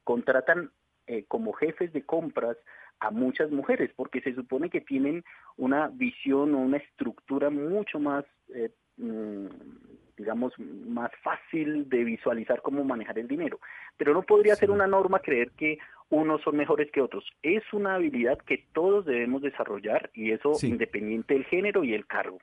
contratan 0.03 0.71
eh, 1.07 1.25
como 1.27 1.53
jefes 1.53 1.91
de 1.93 2.03
compras 2.03 2.57
a 2.99 3.11
muchas 3.11 3.51
mujeres 3.51 3.91
porque 3.95 4.21
se 4.21 4.33
supone 4.33 4.69
que 4.69 4.81
tienen 4.81 5.23
una 5.57 5.89
visión 5.89 6.55
o 6.55 6.59
una 6.59 6.77
estructura 6.77 7.49
mucho 7.49 7.99
más 7.99 8.25
eh, 8.53 8.71
mm, 8.97 9.47
digamos 10.17 10.53
más 10.59 11.11
fácil 11.21 11.89
de 11.89 12.03
visualizar 12.03 12.61
cómo 12.61 12.83
manejar 12.83 13.19
el 13.19 13.27
dinero. 13.27 13.59
Pero 13.97 14.13
no 14.13 14.23
podría 14.23 14.55
ser 14.55 14.71
una 14.71 14.87
norma 14.87 15.19
creer 15.19 15.51
que 15.51 15.77
unos 16.09 16.41
son 16.41 16.55
mejores 16.55 16.89
que 16.91 17.01
otros. 17.01 17.25
Es 17.43 17.63
una 17.73 17.95
habilidad 17.95 18.37
que 18.39 18.65
todos 18.73 19.05
debemos 19.05 19.41
desarrollar 19.41 20.09
y 20.13 20.31
eso 20.31 20.53
Sí. 20.53 20.67
independiente 20.67 21.33
del 21.33 21.43
género 21.45 21.83
y 21.83 21.93
el 21.93 22.05
cargo 22.05 22.39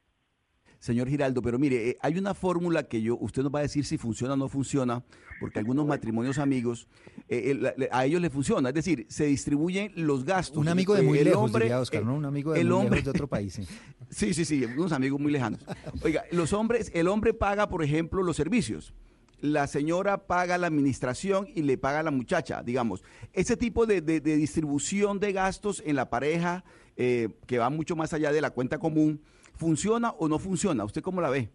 Señor 0.83 1.09
Giraldo, 1.09 1.43
pero 1.43 1.61
mire, 1.61 1.91
eh, 1.91 1.99
hay 2.03 2.19
una 2.19 2.35
fórmula 2.35 2.83
que 2.83 3.01
yo, 3.01 3.17
usted 3.21 3.45
nos 3.45 3.55
va 3.55 3.61
a 3.61 3.63
decir 3.63 3.85
si 3.85 3.99
funciona 3.99 4.35
o 4.35 4.37
no 4.37 4.49
funciona, 4.49 5.05
porque 5.39 5.61
algunos 5.61 5.87
matrimonios 5.87 6.39
amigos, 6.39 6.89
eh, 7.29 7.57
eh, 7.79 7.89
a 7.93 8.05
ellos 8.05 8.21
les 8.21 8.33
funciona, 8.33 8.71
es 8.71 8.75
decir, 8.75 9.07
se 9.09 9.27
distribuyen 9.27 9.93
los 9.95 10.25
gastos. 10.25 10.59
Un 10.59 10.67
amigo 10.67 10.95
de 10.95 11.03
Eh, 11.03 11.05
muy 11.05 11.19
el 11.19 11.25
lejos, 11.27 11.45
hombre, 11.45 11.67
diría 11.67 11.79
Oscar, 11.79 12.03
eh, 12.03 12.05
¿no? 12.05 12.17
Un 12.17 12.25
amigo 12.25 12.53
de 12.53 12.61
el 12.63 12.67
muy 12.67 12.75
hombre- 12.79 12.97
lejos 12.97 13.05
de 13.05 13.11
otro 13.11 13.29
país. 13.29 13.53
sí. 13.55 13.63
Sí, 14.11 14.35
sí, 14.35 14.45
sí, 14.45 14.65
unos 14.65 14.91
amigos 14.93 15.21
muy 15.21 15.31
lejanos. 15.33 15.65
Oiga, 16.03 16.25
los 16.33 16.53
hombres, 16.53 16.91
el 16.95 17.07
hombre 17.07 17.33
paga, 17.33 17.69
por 17.69 17.85
ejemplo, 17.85 18.23
los 18.25 18.37
servicios. 18.37 18.93
La 19.41 19.67
señora 19.69 20.27
paga 20.27 20.59
la 20.59 20.67
administración 20.67 21.47
y 21.55 21.63
le 21.63 21.79
paga 21.79 22.01
a 22.01 22.03
la 22.03 22.11
muchacha, 22.11 22.63
digamos. 22.63 23.03
Ese 23.33 23.57
tipo 23.57 23.87
de, 23.87 24.01
de- 24.03 24.21
de 24.21 24.37
distribución 24.37 25.21
de 25.21 25.33
gastos 25.33 25.81
en 25.87 25.95
la 25.97 26.11
pareja, 26.11 26.63
eh, 26.97 27.29
que 27.47 27.59
va 27.59 27.71
mucho 27.71 27.95
más 27.97 28.13
allá 28.13 28.33
de 28.33 28.41
la 28.41 28.51
cuenta 28.51 28.79
común, 28.79 29.21
¿funciona 29.57 30.11
o 30.11 30.29
no 30.29 30.39
funciona? 30.39 30.85
¿Usted 30.85 31.03
cómo 31.03 31.21
la 31.21 31.31
ve? 31.31 31.49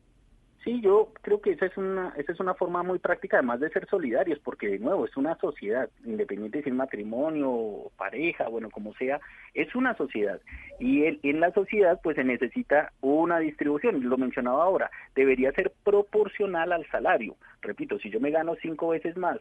Sí, 0.63 0.81
yo 0.81 1.13
creo 1.21 1.39
que 1.39 1.51
esa 1.51 1.65
es 1.67 1.77
una 1.77 2.13
esa 2.17 2.33
es 2.33 2.39
una 2.41 2.53
forma 2.53 2.83
muy 2.83 2.99
práctica, 2.99 3.37
además 3.37 3.61
de 3.61 3.69
ser 3.69 3.87
solidarios, 3.87 4.37
porque 4.39 4.67
de 4.67 4.79
nuevo 4.79 5.05
es 5.05 5.15
una 5.15 5.37
sociedad, 5.37 5.89
independiente 6.03 6.61
si 6.61 6.67
es 6.69 6.75
matrimonio, 6.75 7.89
pareja, 7.95 8.49
bueno, 8.49 8.69
como 8.69 8.93
sea, 8.95 9.21
es 9.53 9.73
una 9.75 9.95
sociedad. 9.95 10.41
Y 10.77 11.03
el- 11.05 11.19
en 11.23 11.39
la 11.39 11.53
sociedad 11.53 12.01
pues 12.03 12.17
se 12.17 12.25
necesita 12.25 12.91
una 12.99 13.39
distribución, 13.39 14.09
lo 14.09 14.17
mencionaba 14.17 14.63
ahora, 14.63 14.91
debería 15.15 15.53
ser 15.53 15.71
proporcional 15.85 16.73
al 16.73 16.85
salario. 16.89 17.37
Repito, 17.61 17.97
si 17.99 18.09
yo 18.09 18.19
me 18.19 18.31
gano 18.31 18.55
cinco 18.61 18.89
veces 18.89 19.15
más 19.15 19.37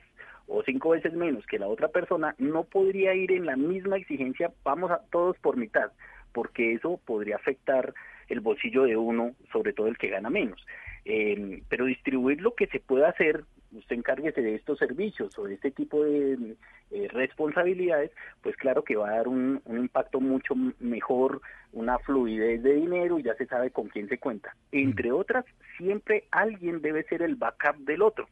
o 0.46 0.62
cinco 0.62 0.90
veces 0.90 1.12
menos 1.14 1.44
que 1.46 1.58
la 1.58 1.66
otra 1.66 1.88
persona, 1.88 2.36
no 2.38 2.62
podría 2.62 3.14
ir 3.14 3.32
en 3.32 3.46
la 3.46 3.56
misma 3.56 3.96
exigencia, 3.96 4.52
vamos 4.62 4.92
a 4.92 5.00
todos 5.10 5.36
por 5.38 5.56
mitad, 5.56 5.90
porque 6.32 6.74
eso 6.74 7.00
podría 7.04 7.34
afectar 7.34 7.94
el 8.28 8.40
bolsillo 8.40 8.84
de 8.84 8.96
uno, 8.96 9.34
sobre 9.52 9.72
todo 9.72 9.88
el 9.88 9.98
que 9.98 10.08
gana 10.08 10.30
menos. 10.30 10.64
Eh, 11.04 11.62
pero 11.68 11.84
distribuir 11.84 12.40
lo 12.40 12.54
que 12.54 12.66
se 12.66 12.80
pueda 12.80 13.08
hacer, 13.08 13.44
usted 13.72 13.96
encárguese 13.96 14.42
de 14.42 14.56
estos 14.56 14.78
servicios 14.78 15.38
o 15.38 15.44
de 15.44 15.54
este 15.54 15.70
tipo 15.70 16.02
de 16.04 16.56
eh, 16.90 17.08
responsabilidades, 17.12 18.10
pues 18.42 18.56
claro 18.56 18.82
que 18.82 18.96
va 18.96 19.10
a 19.10 19.16
dar 19.16 19.28
un, 19.28 19.60
un 19.64 19.78
impacto 19.78 20.20
mucho 20.20 20.54
mejor, 20.80 21.40
una 21.72 21.98
fluidez 22.00 22.62
de 22.62 22.74
dinero 22.74 23.18
y 23.18 23.22
ya 23.22 23.34
se 23.34 23.46
sabe 23.46 23.70
con 23.70 23.88
quién 23.88 24.08
se 24.08 24.18
cuenta. 24.18 24.56
Entre 24.72 25.12
otras, 25.12 25.44
siempre 25.76 26.24
alguien 26.30 26.82
debe 26.82 27.04
ser 27.04 27.22
el 27.22 27.36
backup 27.36 27.76
del 27.84 28.02
otro. 28.02 28.28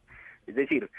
Es 0.47 0.55
decir, 0.55 0.89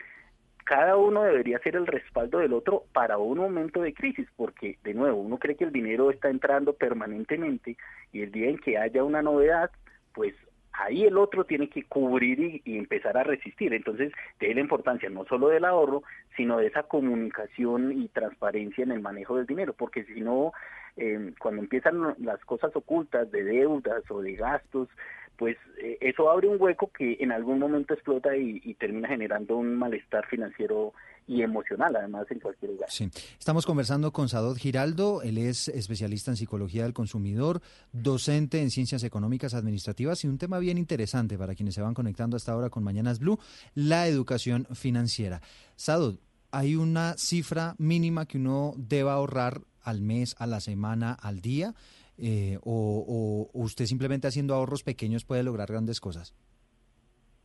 cada 0.67 0.97
uno 0.97 1.23
debería 1.23 1.61
ser 1.61 1.77
el 1.77 1.87
respaldo 1.87 2.41
del 2.41 2.53
otro 2.53 2.85
para 2.93 3.19
un 3.19 3.39
momento 3.39 3.81
de 3.83 3.95
crisis, 3.95 4.27
porque 4.37 4.79
de 4.83 4.95
nuevo, 4.95 5.21
uno 5.21 5.39
cree 5.39 5.55
que 5.55 5.65
el 5.65 5.73
dinero 5.73 6.11
está 6.11 6.29
entrando 6.29 6.73
permanentemente 6.73 7.77
y 8.13 8.23
el 8.23 8.33
día 8.33 8.51
en 8.51 8.59
que 8.59 8.77
haya 8.77 9.05
una 9.05 9.23
novedad, 9.23 9.71
pues 10.13 10.35
ahí 10.73 11.05
el 11.05 11.19
otro 11.19 11.45
tiene 11.45 11.69
que 11.69 11.85
cubrir 11.85 12.63
y, 12.65 12.79
empezar 12.79 13.17
a 13.17 13.23
resistir. 13.23 13.73
Entonces, 13.75 14.13
de 14.41 14.55
la 14.55 14.61
importancia 14.61 15.09
no 15.09 15.25
solo 15.27 15.49
del 15.49 15.65
ahorro, 15.65 16.03
sino 16.37 16.59
de 16.59 16.67
esa 16.67 16.83
comunicación 16.83 17.93
y 17.93 18.09
transparencia 18.09 18.83
en 18.83 18.91
el 18.91 19.01
manejo 19.01 19.37
del 19.37 19.47
dinero, 19.47 19.73
porque 19.73 20.03
si 20.05 20.21
no, 20.21 20.53
eh, 20.97 21.33
cuando 21.39 21.63
empiezan 21.63 22.17
las 22.19 22.45
cosas 22.45 22.75
ocultas 22.75 23.31
de 23.31 23.45
deudas 23.45 24.03
o 24.11 24.21
de 24.21 24.35
gastos, 24.35 24.89
pues 25.37 25.57
eh, 25.79 25.99
eso 26.01 26.31
abre 26.31 26.49
un 26.49 26.61
hueco 26.61 26.91
que 26.97 27.17
en 27.21 27.33
algún 27.33 27.59
momento 27.59 27.95
explota 27.95 28.37
y, 28.37 28.61
y 28.65 28.75
termina 28.75 29.09
generando 29.09 29.57
un 29.57 29.77
malestar 29.77 30.27
financiero 30.27 30.93
y 31.29 31.43
emocional, 31.43 31.95
además, 31.97 32.27
en 32.31 32.41
cualquier 32.41 32.73
lugar. 32.73 32.91
Sí. 32.91 33.11
Estamos 33.39 33.67
conversando 33.67 34.13
con 34.13 34.29
Sadot 34.29 34.57
Giraldo, 34.57 35.23
él 35.23 35.39
es 35.39 35.69
especialista 35.69 36.31
en 36.31 36.37
psicología 36.37 36.85
del 36.85 36.93
consumidor, 36.93 37.61
docente 37.93 38.63
en 38.63 38.71
ciencias 38.71 39.03
económicas 39.03 39.55
administrativas 39.55 40.23
y 40.25 40.29
un 40.29 40.39
tema 40.39 40.59
bien 40.59 40.79
interesante 40.79 41.37
para 41.37 41.55
quienes 41.55 41.75
se 41.75 41.83
van 41.83 41.95
conectando 41.95 42.37
hasta 42.37 42.53
ahora 42.53 42.71
con 42.71 42.85
Mañanas 42.85 43.19
Blue, 43.19 43.39
la 43.75 44.07
educación 44.07 44.67
financiera. 44.73 45.41
Sadot, 45.75 46.21
¿hay 46.53 46.77
una 46.77 47.15
cifra 47.19 47.75
mínima 47.79 48.27
que 48.27 48.39
uno 48.39 48.75
deba 48.77 49.15
ahorrar 49.15 49.63
al 49.83 50.03
mes, 50.03 50.37
a 50.39 50.47
la 50.47 50.61
semana, 50.61 51.13
al 51.13 51.41
día? 51.41 51.75
Eh, 52.19 52.59
o, 52.65 53.51
usted 53.53 53.85
simplemente 53.85 54.27
haciendo 54.27 54.55
ahorros 54.55 54.83
pequeños 54.83 55.25
puede 55.25 55.43
lograr 55.43 55.69
grandes 55.69 56.01
cosas? 56.01 56.35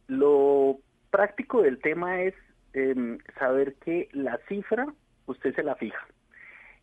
Lo 0.07 0.79
práctico 1.09 1.61
del 1.61 1.79
tema 1.79 2.21
es 2.21 2.33
em, 2.73 3.17
saber 3.37 3.75
que 3.75 4.09
la 4.13 4.39
cifra 4.47 4.87
usted 5.25 5.53
se 5.55 5.63
la 5.63 5.75
fija 5.75 6.05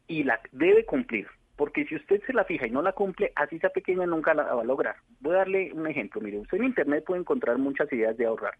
y 0.06 0.24
la 0.24 0.40
debe 0.52 0.84
cumplir. 0.84 1.26
Porque 1.56 1.84
si 1.86 1.96
usted 1.96 2.22
se 2.24 2.32
la 2.32 2.44
fija 2.44 2.68
y 2.68 2.70
no 2.70 2.82
la 2.82 2.92
cumple, 2.92 3.32
así 3.34 3.58
sea 3.58 3.70
pequeña, 3.70 4.06
nunca 4.06 4.32
la 4.32 4.44
va 4.44 4.62
a 4.62 4.64
lograr. 4.64 4.94
Voy 5.20 5.34
a 5.34 5.38
darle 5.38 5.72
un 5.72 5.88
ejemplo. 5.88 6.20
Mire, 6.20 6.38
usted 6.38 6.58
en 6.58 6.64
Internet 6.64 7.04
puede 7.04 7.20
encontrar 7.20 7.58
muchas 7.58 7.92
ideas 7.92 8.16
de 8.16 8.26
ahorrar. 8.26 8.54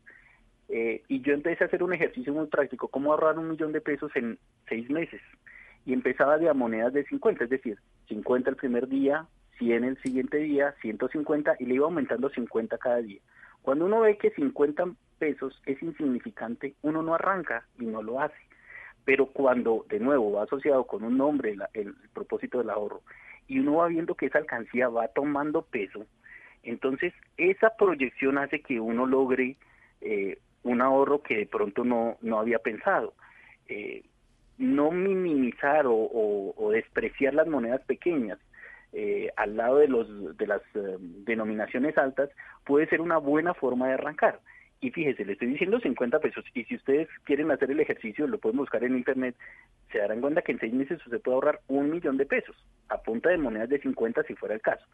Eh, 0.69 1.03
y 1.07 1.21
yo 1.23 1.33
empecé 1.33 1.63
a 1.63 1.69
hacer 1.69 1.83
un 1.83 1.93
ejercicio 1.93 2.33
muy 2.33 2.47
práctico, 2.49 2.89
cómo 2.89 3.13
ahorrar 3.13 3.39
un 3.39 3.51
millón 3.51 3.73
de 3.73 3.81
pesos 3.81 4.11
en 4.17 4.39
seis 4.69 4.91
meses. 4.91 5.21
Y 5.85 5.93
empezaba 5.93 6.39
de 6.39 6.49
a 6.49 6.55
monedas 6.55 6.93
de 6.93 7.05
50, 7.05 7.45
es 7.45 7.51
decir, 7.51 7.79
50 8.09 8.51
el 8.51 8.57
primer 8.57 8.89
día, 8.89 9.27
100 9.59 9.85
el 9.85 10.03
siguiente 10.03 10.39
día, 10.39 10.75
150 10.81 11.57
y 11.59 11.67
le 11.67 11.75
iba 11.75 11.87
aumentando 11.87 12.29
50 12.31 12.79
cada 12.79 12.99
día. 12.99 13.21
Cuando 13.63 13.87
uno 13.87 14.01
ve 14.01 14.17
que 14.17 14.31
50 14.31 14.85
pesos 15.19 15.61
es 15.67 15.83
insignificante, 15.83 16.75
uno 16.83 17.03
no 17.03 17.15
arranca 17.15 17.67
y 17.79 17.85
no 17.85 18.03
lo 18.03 18.21
hace. 18.21 18.37
Pero 19.05 19.27
cuando, 19.27 19.85
de 19.89 20.01
nuevo, 20.01 20.33
va 20.33 20.45
asociado 20.45 20.85
con 20.87 21.03
un 21.03 21.17
nombre 21.17 21.57
el, 21.75 21.95
propósito 22.13 22.59
del 22.59 22.71
ahorro 22.71 23.03
y 23.47 23.59
uno 23.59 23.77
va 23.77 23.89
viendo 23.89 24.15
que 24.15 24.27
esa 24.27 24.39
alcancía 24.39 24.89
va 24.89 25.09
tomando 25.09 25.63
peso, 25.63 26.05
entonces 26.63 27.15
esa 27.39 27.77
proyección 27.77 28.37
hace 28.37 28.61
que 28.61 28.79
uno 28.79 29.07
logre 29.07 29.57
eh, 30.03 30.39
un 30.63 30.83
ahorro 30.83 31.23
que 31.23 31.39
de 31.39 31.47
pronto 31.47 31.85
no, 31.85 32.19
no 32.21 32.39
había 32.39 32.59
pensado. 32.59 33.15
Eh, 33.69 34.05
no 34.59 34.91
minimizar 34.91 35.87
o, 35.87 35.95
o- 35.95 36.71
despreciar 36.71 37.35
las 37.35 37.47
monedas 37.47 37.81
pequeñas 37.83 38.39
eh, 38.93 39.31
al 39.37 39.57
lado 39.57 39.77
de, 39.79 39.89
los, 39.89 40.37
de 40.37 40.47
las 40.47 40.63
eh, 40.75 40.97
denominaciones 40.99 41.97
altas 41.99 42.31
puede 42.65 42.87
ser 42.89 43.01
una 43.01 43.19
buena 43.19 43.55
forma 43.55 43.89
de 43.89 43.95
arrancar. 43.95 44.41
Y 44.81 44.91
fíjese, 44.91 45.25
le 45.25 45.33
estoy 45.33 45.49
diciendo 45.49 45.81
50 45.81 46.21
pesos. 46.21 46.45
Y 46.55 46.65
si 46.65 46.77
ustedes 46.77 47.09
quieren 47.25 47.51
hacer 47.51 47.71
el 47.71 47.81
ejercicio, 47.81 48.27
lo 48.27 48.39
pueden 48.39 48.59
buscar 48.59 48.85
en 48.85 48.97
internet, 48.97 49.35
se 49.91 49.99
darán 49.99 50.21
cuenta 50.21 50.43
que 50.43 50.53
en 50.53 50.61
seis 50.61 50.73
meses 50.73 51.05
usted 51.05 51.21
puede 51.21 51.35
ahorrar 51.35 51.61
un 51.67 51.91
millón 51.91 52.17
de 52.17 52.27
pesos 52.27 52.57
a 52.89 52.99
punta 53.03 53.29
de 53.31 53.39
monedas 53.39 53.69
de 53.69 53.81
50 53.81 54.23
si 54.23 54.35
fuera 54.35 54.55
el 54.55 54.61
caso. 54.61 54.87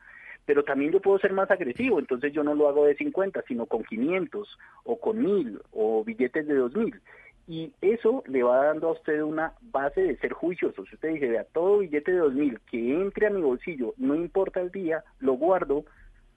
Pero 0.46 0.62
también 0.64 0.92
yo 0.92 1.00
puedo 1.00 1.18
ser 1.18 1.32
más 1.32 1.50
agresivo, 1.50 1.98
entonces 1.98 2.32
yo 2.32 2.42
no 2.44 2.54
lo 2.54 2.68
hago 2.68 2.86
de 2.86 2.96
50, 2.96 3.42
sino 3.46 3.66
con 3.66 3.82
500 3.84 4.58
o 4.84 4.98
con 5.00 5.22
1000 5.22 5.60
o 5.72 6.02
billetes 6.04 6.46
de 6.46 6.54
2000. 6.54 7.00
Y 7.46 7.72
eso 7.82 8.22
le 8.26 8.42
va 8.42 8.64
dando 8.66 8.88
a 8.88 8.92
usted 8.92 9.22
una 9.22 9.52
base 9.60 10.00
de 10.00 10.16
ser 10.16 10.32
juicioso. 10.32 10.84
Si 10.86 10.94
usted 10.94 11.10
dice, 11.14 11.28
vea, 11.28 11.44
todo 11.44 11.78
billete 11.78 12.12
de 12.12 12.18
2000 12.18 12.58
que 12.70 12.94
entre 12.94 13.26
a 13.26 13.30
mi 13.30 13.42
bolsillo, 13.42 13.92
no 13.98 14.14
importa 14.14 14.60
el 14.60 14.70
día, 14.70 15.04
lo 15.20 15.34
guardo, 15.34 15.84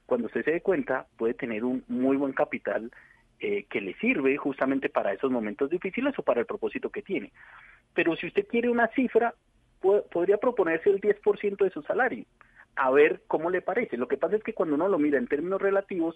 cuando 0.06 0.28
usted 0.28 0.44
se 0.44 0.52
dé 0.52 0.62
cuenta, 0.62 1.08
puede 1.18 1.34
tener 1.34 1.64
un 1.64 1.84
muy 1.88 2.18
buen 2.18 2.34
capital 2.34 2.92
eh, 3.40 3.66
que 3.70 3.80
le 3.82 3.94
sirve 3.96 4.36
justamente 4.38 4.90
para 4.90 5.14
esos 5.14 5.32
momentos 5.32 5.70
difíciles 5.70 6.18
o 6.18 6.24
para 6.24 6.42
el 6.42 6.46
propósito 6.46 6.90
que 6.90 7.02
tiene. 7.04 7.32
Pero 7.94 8.16
si 8.18 8.28
usted 8.28 8.46
quiere 8.48 8.68
una 8.70 8.88
cifra, 8.90 9.34
po- 9.80 10.04
podría 10.12 10.38
proponerse 10.38 10.90
el 10.90 11.00
10% 11.00 11.64
de 11.64 11.70
su 11.70 11.82
salario, 11.84 12.26
a 12.78 12.92
ver 12.92 13.22
cómo 13.28 13.50
le 13.50 13.62
parece. 13.62 13.98
Lo 13.98 14.08
que 14.08 14.18
pasa 14.18 14.36
es 14.36 14.44
que 14.44 14.54
cuando 14.54 14.76
uno 14.76 14.88
lo 14.88 15.00
mira 15.00 15.18
en 15.18 15.28
términos 15.28 15.62
relativos, 15.62 16.16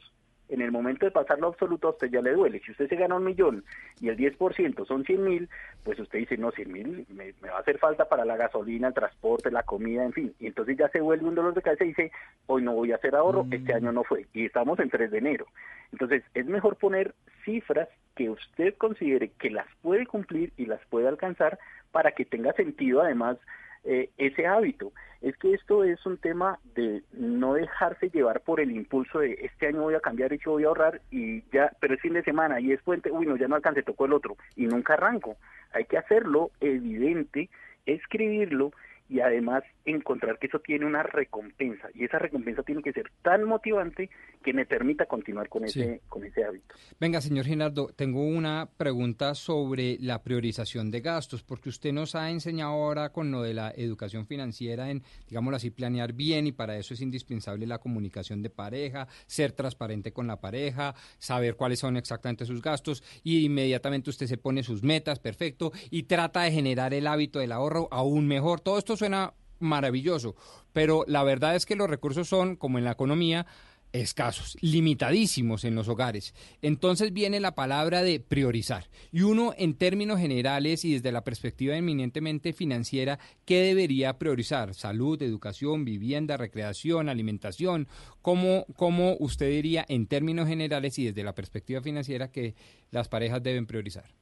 en 0.52 0.62
el 0.62 0.72
momento 0.72 1.06
de 1.06 1.12
pasarlo 1.12 1.48
absoluto 1.48 1.88
a 1.88 1.92
usted 1.92 2.10
ya 2.10 2.22
le 2.22 2.34
duele. 2.34 2.62
Si 2.66 2.72
usted 2.72 2.90
se 2.90 2.98
gana 2.98 3.16
un 3.16 3.24
millón 3.24 3.64
y 4.02 4.10
el 4.10 4.18
10% 4.18 4.86
son 4.86 5.06
100 5.06 5.24
mil, 5.24 5.50
pues 5.84 5.98
usted 5.98 6.20
dice, 6.20 6.38
no, 6.38 6.52
100 6.52 6.72
mil 6.72 7.06
me, 7.10 7.34
me 7.42 7.50
va 7.50 7.58
a 7.58 7.62
hacer 7.62 7.78
falta 7.78 8.10
para 8.10 8.26
la 8.26 8.36
gasolina, 8.36 8.90
el 8.90 8.94
transporte, 8.94 9.50
la 9.50 9.64
comida, 9.64 10.04
en 10.04 10.12
fin. 10.12 10.34
Y 10.40 10.48
entonces 10.48 10.78
ya 10.78 10.90
se 10.90 11.00
vuelve 11.00 11.26
un 11.26 11.36
dolor 11.36 11.54
de 11.54 11.62
cabeza 11.62 11.86
y 11.86 11.90
dice, 11.90 12.12
hoy 12.48 12.64
no 12.64 12.74
voy 12.74 12.92
a 12.92 12.96
hacer 12.96 13.16
ahorro, 13.16 13.48
este 13.50 13.74
año 13.74 13.94
no 13.94 14.04
fue. 14.04 14.28
Y 14.34 14.46
estamos 14.46 14.78
en 14.80 14.90
3 14.90 15.10
de 15.10 15.18
enero. 15.18 15.46
Entonces 15.94 16.24
es 16.34 16.46
mejor 16.46 16.76
poner 16.76 17.16
cifras 17.46 17.88
que 18.16 18.30
usted 18.30 18.76
considere 18.78 19.32
que 19.40 19.50
las 19.50 19.68
puede 19.82 20.06
cumplir 20.06 20.52
y 20.58 20.66
las 20.66 20.86
puede 20.88 21.08
alcanzar 21.08 21.60
para 21.94 22.12
que 22.12 22.26
tenga 22.26 22.52
sentido 22.54 23.02
además 23.02 23.38
eh, 23.84 24.10
ese 24.18 24.46
hábito. 24.46 24.92
Es 25.22 25.38
que 25.38 25.54
esto 25.54 25.84
es 25.84 26.04
un 26.06 26.18
tema 26.18 26.60
de 26.76 27.04
no 27.14 27.54
dejarse 27.54 28.10
llevar 28.10 28.42
por 28.42 28.60
el 28.60 28.72
impulso 28.72 29.20
de 29.20 29.34
este 29.42 29.68
año 29.68 29.82
voy 29.82 29.94
a 29.94 30.00
cambiar 30.00 30.34
y 30.34 30.40
yo 30.40 30.52
voy 30.52 30.64
a 30.64 30.68
ahorrar 30.68 31.02
y 31.12 31.44
ya, 31.52 31.72
pero 31.80 31.94
es 31.94 32.02
fin 32.02 32.14
de 32.14 32.24
semana 32.24 32.60
y 32.60 32.72
es 32.72 32.82
puente, 32.82 33.12
uy, 33.12 33.28
no, 33.28 33.36
ya 33.38 33.48
no 33.48 33.56
alcancé, 33.56 33.84
tocó 33.84 34.06
el 34.06 34.14
otro 34.14 34.36
y 34.56 34.66
nunca 34.66 34.94
arranco. 34.94 35.38
Hay 35.74 35.86
que 35.86 35.98
hacerlo 35.98 36.52
evidente, 36.60 37.50
escribirlo 37.86 38.72
y 39.12 39.20
además 39.20 39.62
encontrar 39.84 40.40
que 40.40 40.48
eso 40.48 40.60
tiene 40.60 40.86
una 40.86 41.04
recompensa 41.04 41.90
y 41.94 42.06
esa 42.06 42.18
recompensa 42.18 42.64
tiene 42.64 42.82
que 42.82 42.94
ser 42.94 43.12
tan 43.22 43.44
motivante 43.44 44.10
que 44.42 44.54
me 44.54 44.66
permita 44.66 45.06
continuar 45.06 45.50
con 45.50 45.68
Sí. 45.68 45.82
ese 45.82 46.02
con 46.08 46.24
ese 46.24 46.46
hábito. 46.46 46.74
Venga, 47.00 47.20
señor 47.20 47.46
Ginardo, 47.46 47.88
tengo 47.94 48.24
una 48.24 48.70
pregunta 48.78 49.36
sobre 49.36 49.98
la 50.00 50.24
priorización 50.24 50.92
de 50.92 51.02
gastos, 51.02 51.44
porque 51.44 51.68
usted 51.70 51.92
nos 51.92 52.16
ha 52.16 52.30
enseñado 52.32 52.72
ahora 52.72 53.10
con 53.12 53.32
lo 53.32 53.42
de 53.42 53.54
la 53.54 53.72
educación 53.76 54.26
financiera 54.26 54.90
en, 54.90 55.04
digámoslo 55.28 55.58
así, 55.58 55.72
planear 55.72 56.14
bien 56.14 56.48
y 56.48 56.54
para 56.54 56.78
eso 56.78 56.94
es 56.94 57.02
indispensable 57.02 57.68
la 57.68 57.80
comunicación 57.80 58.42
de 58.42 58.50
pareja, 58.50 59.08
ser 59.28 59.52
transparente 59.52 60.14
con 60.14 60.26
la 60.28 60.40
pareja, 60.40 60.96
saber 61.18 61.56
cuáles 61.56 61.80
son 61.80 61.98
exactamente 61.98 62.46
sus 62.46 62.62
gastos 62.62 63.04
y 63.24 63.46
inmediatamente 63.46 64.10
usted 64.10 64.28
se 64.28 64.38
pone 64.38 64.64
sus 64.64 64.84
metas, 64.84 65.20
perfecto, 65.20 65.74
y 65.90 66.04
trata 66.04 66.44
de 66.44 66.52
generar 66.52 66.94
el 66.94 67.08
hábito 67.08 67.40
del 67.40 67.52
ahorro 67.52 67.90
aún 67.92 68.26
mejor. 68.28 68.62
Todo 68.62 68.78
esto 68.78 68.96
suena 69.02 69.34
maravilloso, 69.60 70.36
pero 70.74 71.04
la 71.08 71.24
verdad 71.24 71.56
es 71.56 71.66
que 71.66 71.76
los 71.76 71.90
recursos 71.90 72.28
son, 72.28 72.56
como 72.56 72.78
en 72.78 72.84
la 72.84 72.92
economía, 72.92 73.48
escasos, 73.94 74.58
limitadísimos 74.62 75.64
en 75.66 75.74
los 75.74 75.88
hogares. 75.88 76.36
Entonces 76.62 77.12
viene 77.14 77.40
la 77.40 77.56
palabra 77.56 78.04
de 78.04 78.20
priorizar. 78.20 78.90
Y 79.12 79.24
uno, 79.24 79.56
en 79.58 79.74
términos 79.74 80.20
generales 80.20 80.86
y 80.86 80.94
desde 80.94 81.12
la 81.12 81.24
perspectiva 81.24 81.76
eminentemente 81.76 82.54
financiera, 82.54 83.18
¿qué 83.46 83.64
debería 83.64 84.20
priorizar? 84.20 84.76
Salud, 84.76 85.20
educación, 85.24 85.84
vivienda, 85.84 86.38
recreación, 86.38 87.10
alimentación. 87.10 87.88
¿Cómo, 88.22 88.66
cómo 88.76 89.18
usted 89.20 89.50
diría, 89.50 89.84
en 89.90 90.06
términos 90.06 90.48
generales 90.48 91.00
y 91.00 91.06
desde 91.06 91.24
la 91.24 91.34
perspectiva 91.34 91.82
financiera, 91.82 92.32
que 92.32 92.54
las 92.92 93.10
parejas 93.10 93.42
deben 93.42 93.66
priorizar? 93.66 94.21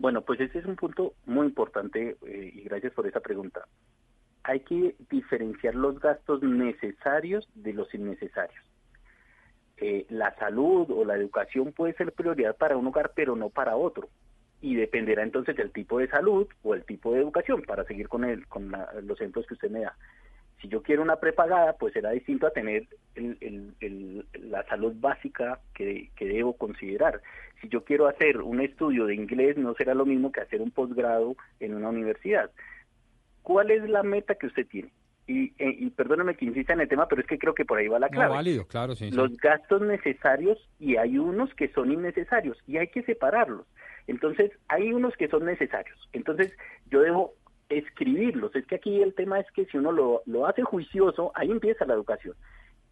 Bueno, 0.00 0.22
pues 0.22 0.40
ese 0.40 0.58
es 0.60 0.64
un 0.64 0.76
punto 0.76 1.12
muy 1.26 1.46
importante 1.46 2.16
eh, 2.26 2.52
y 2.54 2.62
gracias 2.62 2.94
por 2.94 3.06
esa 3.06 3.20
pregunta. 3.20 3.66
Hay 4.44 4.60
que 4.60 4.96
diferenciar 5.10 5.74
los 5.74 6.00
gastos 6.00 6.42
necesarios 6.42 7.46
de 7.54 7.74
los 7.74 7.92
innecesarios. 7.94 8.64
Eh, 9.76 10.06
la 10.08 10.34
salud 10.36 10.90
o 10.90 11.04
la 11.04 11.16
educación 11.16 11.72
puede 11.72 11.92
ser 11.92 12.12
prioridad 12.12 12.56
para 12.56 12.78
un 12.78 12.86
hogar, 12.86 13.12
pero 13.14 13.36
no 13.36 13.50
para 13.50 13.76
otro. 13.76 14.08
Y 14.62 14.74
dependerá 14.74 15.22
entonces 15.22 15.54
del 15.54 15.70
tipo 15.70 15.98
de 15.98 16.08
salud 16.08 16.48
o 16.62 16.74
el 16.74 16.84
tipo 16.86 17.12
de 17.12 17.20
educación, 17.20 17.60
para 17.62 17.84
seguir 17.84 18.08
con, 18.08 18.24
el, 18.24 18.46
con 18.46 18.70
la- 18.70 18.90
los 19.02 19.20
ejemplos 19.20 19.46
que 19.46 19.54
usted 19.54 19.70
me 19.70 19.80
da. 19.80 19.94
Si 20.60 20.68
yo 20.68 20.82
quiero 20.82 21.02
una 21.02 21.16
prepagada, 21.16 21.72
pues 21.74 21.92
será 21.94 22.10
distinto 22.10 22.46
a 22.46 22.50
tener 22.50 22.86
el- 23.14 23.38
el- 23.40 23.74
el- 23.80 24.26
la 24.50 24.62
salud 24.64 24.94
básica 24.98 25.58
que, 25.74 26.10
que 26.16 26.26
debo 26.26 26.54
considerar. 26.56 27.20
Si 27.60 27.68
yo 27.68 27.84
quiero 27.84 28.06
hacer 28.08 28.38
un 28.38 28.60
estudio 28.60 29.06
de 29.06 29.14
inglés, 29.14 29.56
no 29.56 29.74
será 29.74 29.94
lo 29.94 30.04
mismo 30.06 30.32
que 30.32 30.40
hacer 30.40 30.60
un 30.60 30.70
posgrado 30.70 31.34
en 31.60 31.74
una 31.74 31.88
universidad. 31.88 32.50
¿Cuál 33.42 33.70
es 33.70 33.88
la 33.88 34.02
meta 34.02 34.34
que 34.34 34.46
usted 34.46 34.66
tiene? 34.66 34.90
Y, 35.26 35.52
eh, 35.58 35.76
y 35.78 35.90
perdóneme 35.90 36.34
que 36.34 36.44
insista 36.44 36.72
en 36.72 36.80
el 36.80 36.88
tema, 36.88 37.06
pero 37.08 37.20
es 37.22 37.26
que 37.28 37.38
creo 37.38 37.54
que 37.54 37.64
por 37.64 37.78
ahí 37.78 37.86
va 37.88 37.98
la 37.98 38.08
No, 38.08 38.12
clave 38.12 38.34
válido, 38.34 38.66
claro, 38.66 38.94
sí. 38.96 39.10
sí. 39.10 39.16
los 39.16 39.36
gastos 39.36 39.80
necesarios 39.80 40.58
y 40.78 40.96
hay 40.96 41.18
unos 41.18 41.54
que 41.54 41.68
son 41.68 41.92
innecesarios 41.92 42.58
y 42.66 42.78
hay 42.78 42.88
que 42.88 43.02
separarlos. 43.02 43.66
Entonces, 44.08 44.50
hay 44.68 44.92
unos 44.92 45.14
que 45.16 45.28
son 45.28 45.44
necesarios. 45.44 45.96
Entonces, 46.12 46.52
yo 46.90 47.00
debo 47.00 47.34
escribirlos. 47.70 48.54
Es 48.54 48.66
que 48.66 48.74
aquí 48.74 49.00
el 49.00 49.14
tema 49.14 49.40
es 49.40 49.50
que 49.52 49.64
si 49.66 49.78
uno 49.78 49.92
lo, 49.92 50.22
lo 50.26 50.46
hace 50.46 50.62
juicioso, 50.62 51.32
ahí 51.34 51.50
empieza 51.50 51.86
la 51.86 51.94
educación. 51.94 52.34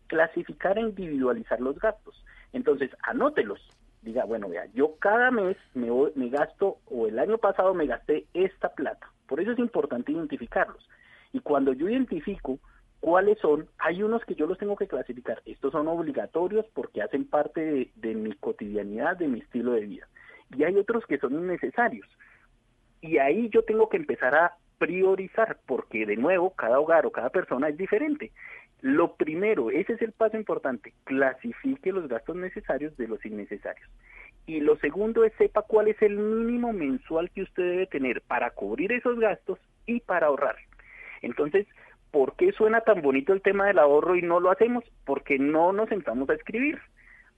Clasificar 0.07 0.79
e 0.79 0.83
individualizar 0.83 1.61
los 1.61 1.79
gastos. 1.79 2.25
Entonces, 2.53 2.91
anótelos. 3.03 3.61
Diga, 4.01 4.25
bueno, 4.25 4.49
vea, 4.49 4.67
yo 4.75 4.95
cada 5.01 5.31
mes 5.33 5.57
me, 5.75 5.91
me 6.15 6.29
gasto, 6.31 6.79
o 6.87 7.09
el 7.09 7.19
año 7.19 7.37
pasado 7.37 7.75
me 7.75 7.87
gasté 7.87 8.27
esta 8.33 8.73
plata. 8.73 9.11
Por 9.27 9.41
eso 9.41 9.51
es 9.51 9.59
importante 9.59 10.13
identificarlos. 10.13 10.89
Y 11.33 11.41
cuando 11.41 11.73
yo 11.73 11.89
identifico 11.89 12.59
cuáles 13.01 13.39
son, 13.41 13.69
hay 13.79 14.03
unos 14.03 14.25
que 14.25 14.37
yo 14.37 14.47
los 14.47 14.57
tengo 14.57 14.77
que 14.77 14.87
clasificar. 14.87 15.43
Estos 15.45 15.73
son 15.73 15.89
obligatorios 15.89 16.65
porque 16.73 17.03
hacen 17.03 17.27
parte 17.27 17.61
de, 17.61 17.91
de 17.97 18.15
mi 18.15 18.33
cotidianidad, 18.35 19.17
de 19.17 19.29
mi 19.29 19.41
estilo 19.41 19.73
de 19.73 19.81
vida. 19.81 20.09
Y 20.57 20.63
hay 20.63 20.77
otros 20.77 21.05
que 21.07 21.19
son 21.19 21.35
innecesarios. 21.35 22.07
Y 23.01 23.19
ahí 23.19 23.51
yo 23.51 23.63
tengo 23.65 23.89
que 23.89 23.97
empezar 23.97 24.35
a 24.35 24.57
priorizar, 24.79 25.59
porque 25.67 26.07
de 26.07 26.17
nuevo, 26.17 26.55
cada 26.55 26.79
hogar 26.81 27.07
o 27.07 27.13
cada 27.13 27.31
persona 27.31 27.69
es 27.69 27.77
diferente. 27.77 28.33
Lo 28.81 29.17
primero, 29.17 29.71
ese 29.71 29.95
es 29.95 30.03
el 30.03 30.13
paso 30.13 30.37
importante, 30.37 30.95
clasifique 31.05 31.93
los 31.93 32.09
gastos 32.09 32.37
necesarios 32.37 32.97
de 32.97 33.09
los 33.09 33.25
innecesarios. 33.27 33.91
Y 34.47 34.61
lo 34.61 34.77
segundo 34.77 35.25
es 35.25 35.33
sepa 35.35 35.63
cuál 35.63 35.89
es 35.89 36.01
el 36.01 36.17
mínimo 36.17 36.73
mensual 36.73 37.31
que 37.31 37.43
usted 37.43 37.63
debe 37.63 37.87
tener 37.87 38.23
para 38.23 38.51
cubrir 38.51 38.93
esos 38.93 39.19
gastos 39.19 39.59
y 39.85 40.01
para 40.01 40.29
ahorrar. 40.29 40.57
Entonces, 41.23 41.67
¿por 42.11 42.37
qué 42.37 42.53
suena 42.53 42.81
tan 42.81 43.03
bonito 43.03 43.33
el 43.33 43.43
tema 43.43 43.67
del 43.67 43.79
ahorro 43.79 44.17
y 44.17 44.23
no 44.23 44.41
lo 44.41 44.51
hacemos? 44.51 44.85
Porque 45.05 45.39
no 45.39 45.73
nos 45.73 45.89
sentamos 45.89 46.31
a 46.31 46.35
escribir. 46.35 46.79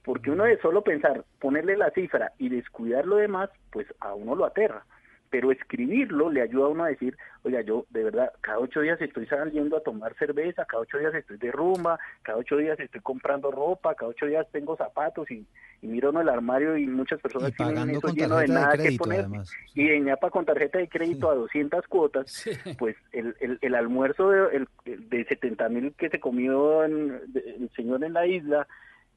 Porque 0.03 0.31
uno 0.31 0.45
de 0.45 0.57
solo 0.59 0.83
pensar, 0.83 1.25
ponerle 1.39 1.75
la 1.77 1.91
cifra 1.91 2.31
y 2.37 2.49
descuidar 2.49 3.05
lo 3.05 3.17
demás, 3.17 3.49
pues 3.71 3.87
a 3.99 4.13
uno 4.13 4.35
lo 4.35 4.45
aterra. 4.45 4.85
Pero 5.31 5.49
escribirlo 5.51 6.29
le 6.29 6.41
ayuda 6.41 6.65
a 6.65 6.69
uno 6.69 6.83
a 6.83 6.89
decir, 6.89 7.17
oiga, 7.43 7.61
yo 7.61 7.85
de 7.89 8.03
verdad, 8.03 8.31
cada 8.41 8.59
ocho 8.59 8.81
días 8.81 9.01
estoy 9.01 9.25
saliendo 9.27 9.77
a 9.77 9.81
tomar 9.81 10.13
cerveza, 10.15 10.65
cada 10.65 10.83
ocho 10.83 10.97
días 10.97 11.15
estoy 11.15 11.37
de 11.37 11.51
rumba, 11.53 11.97
cada 12.21 12.37
ocho 12.37 12.57
días 12.57 12.77
estoy 12.79 12.99
comprando 12.99 13.49
ropa, 13.49 13.95
cada 13.95 14.09
ocho 14.11 14.25
días 14.25 14.45
tengo 14.51 14.75
zapatos 14.75 15.31
y, 15.31 15.47
y 15.81 15.87
miro 15.87 16.09
en 16.09 16.17
el 16.17 16.27
armario 16.29 16.75
y 16.77 16.85
muchas 16.85 17.21
personas 17.21 17.51
Y 17.51 17.53
tienen 17.53 17.89
eso 17.91 18.01
con 18.01 18.13
lleno 18.13 18.37
de 18.39 18.47
nada 18.49 18.77
que 18.77 18.91
poner. 18.97 19.19
además. 19.21 19.49
Y 19.73 19.87
de 19.87 19.99
ñapa 20.01 20.29
con 20.29 20.43
tarjeta 20.45 20.79
de 20.79 20.89
crédito 20.89 21.31
a 21.31 21.35
200 21.35 21.87
cuotas, 21.87 22.45
pues 22.77 22.97
el, 23.13 23.33
el, 23.39 23.57
el 23.61 23.75
almuerzo 23.75 24.29
de, 24.31 24.57
el- 24.57 24.67
el 24.83 25.09
de 25.09 25.23
70 25.23 25.69
mil 25.69 25.93
que 25.93 26.09
se 26.09 26.19
comió 26.19 26.83
en- 26.83 27.31
de- 27.31 27.55
el 27.57 27.69
señor 27.73 28.03
en 28.03 28.11
la 28.13 28.27
isla, 28.27 28.67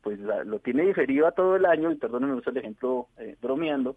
pues 0.00 0.20
la- 0.20 0.44
lo 0.44 0.60
tiene 0.60 0.84
diferido 0.84 1.26
a 1.26 1.32
todo 1.32 1.56
el 1.56 1.66
año, 1.66 1.90
y 1.90 1.96
perdónenme 1.96 2.34
uso 2.34 2.50
el 2.50 2.58
ejemplo 2.58 3.08
eh, 3.18 3.36
bromeando, 3.42 3.96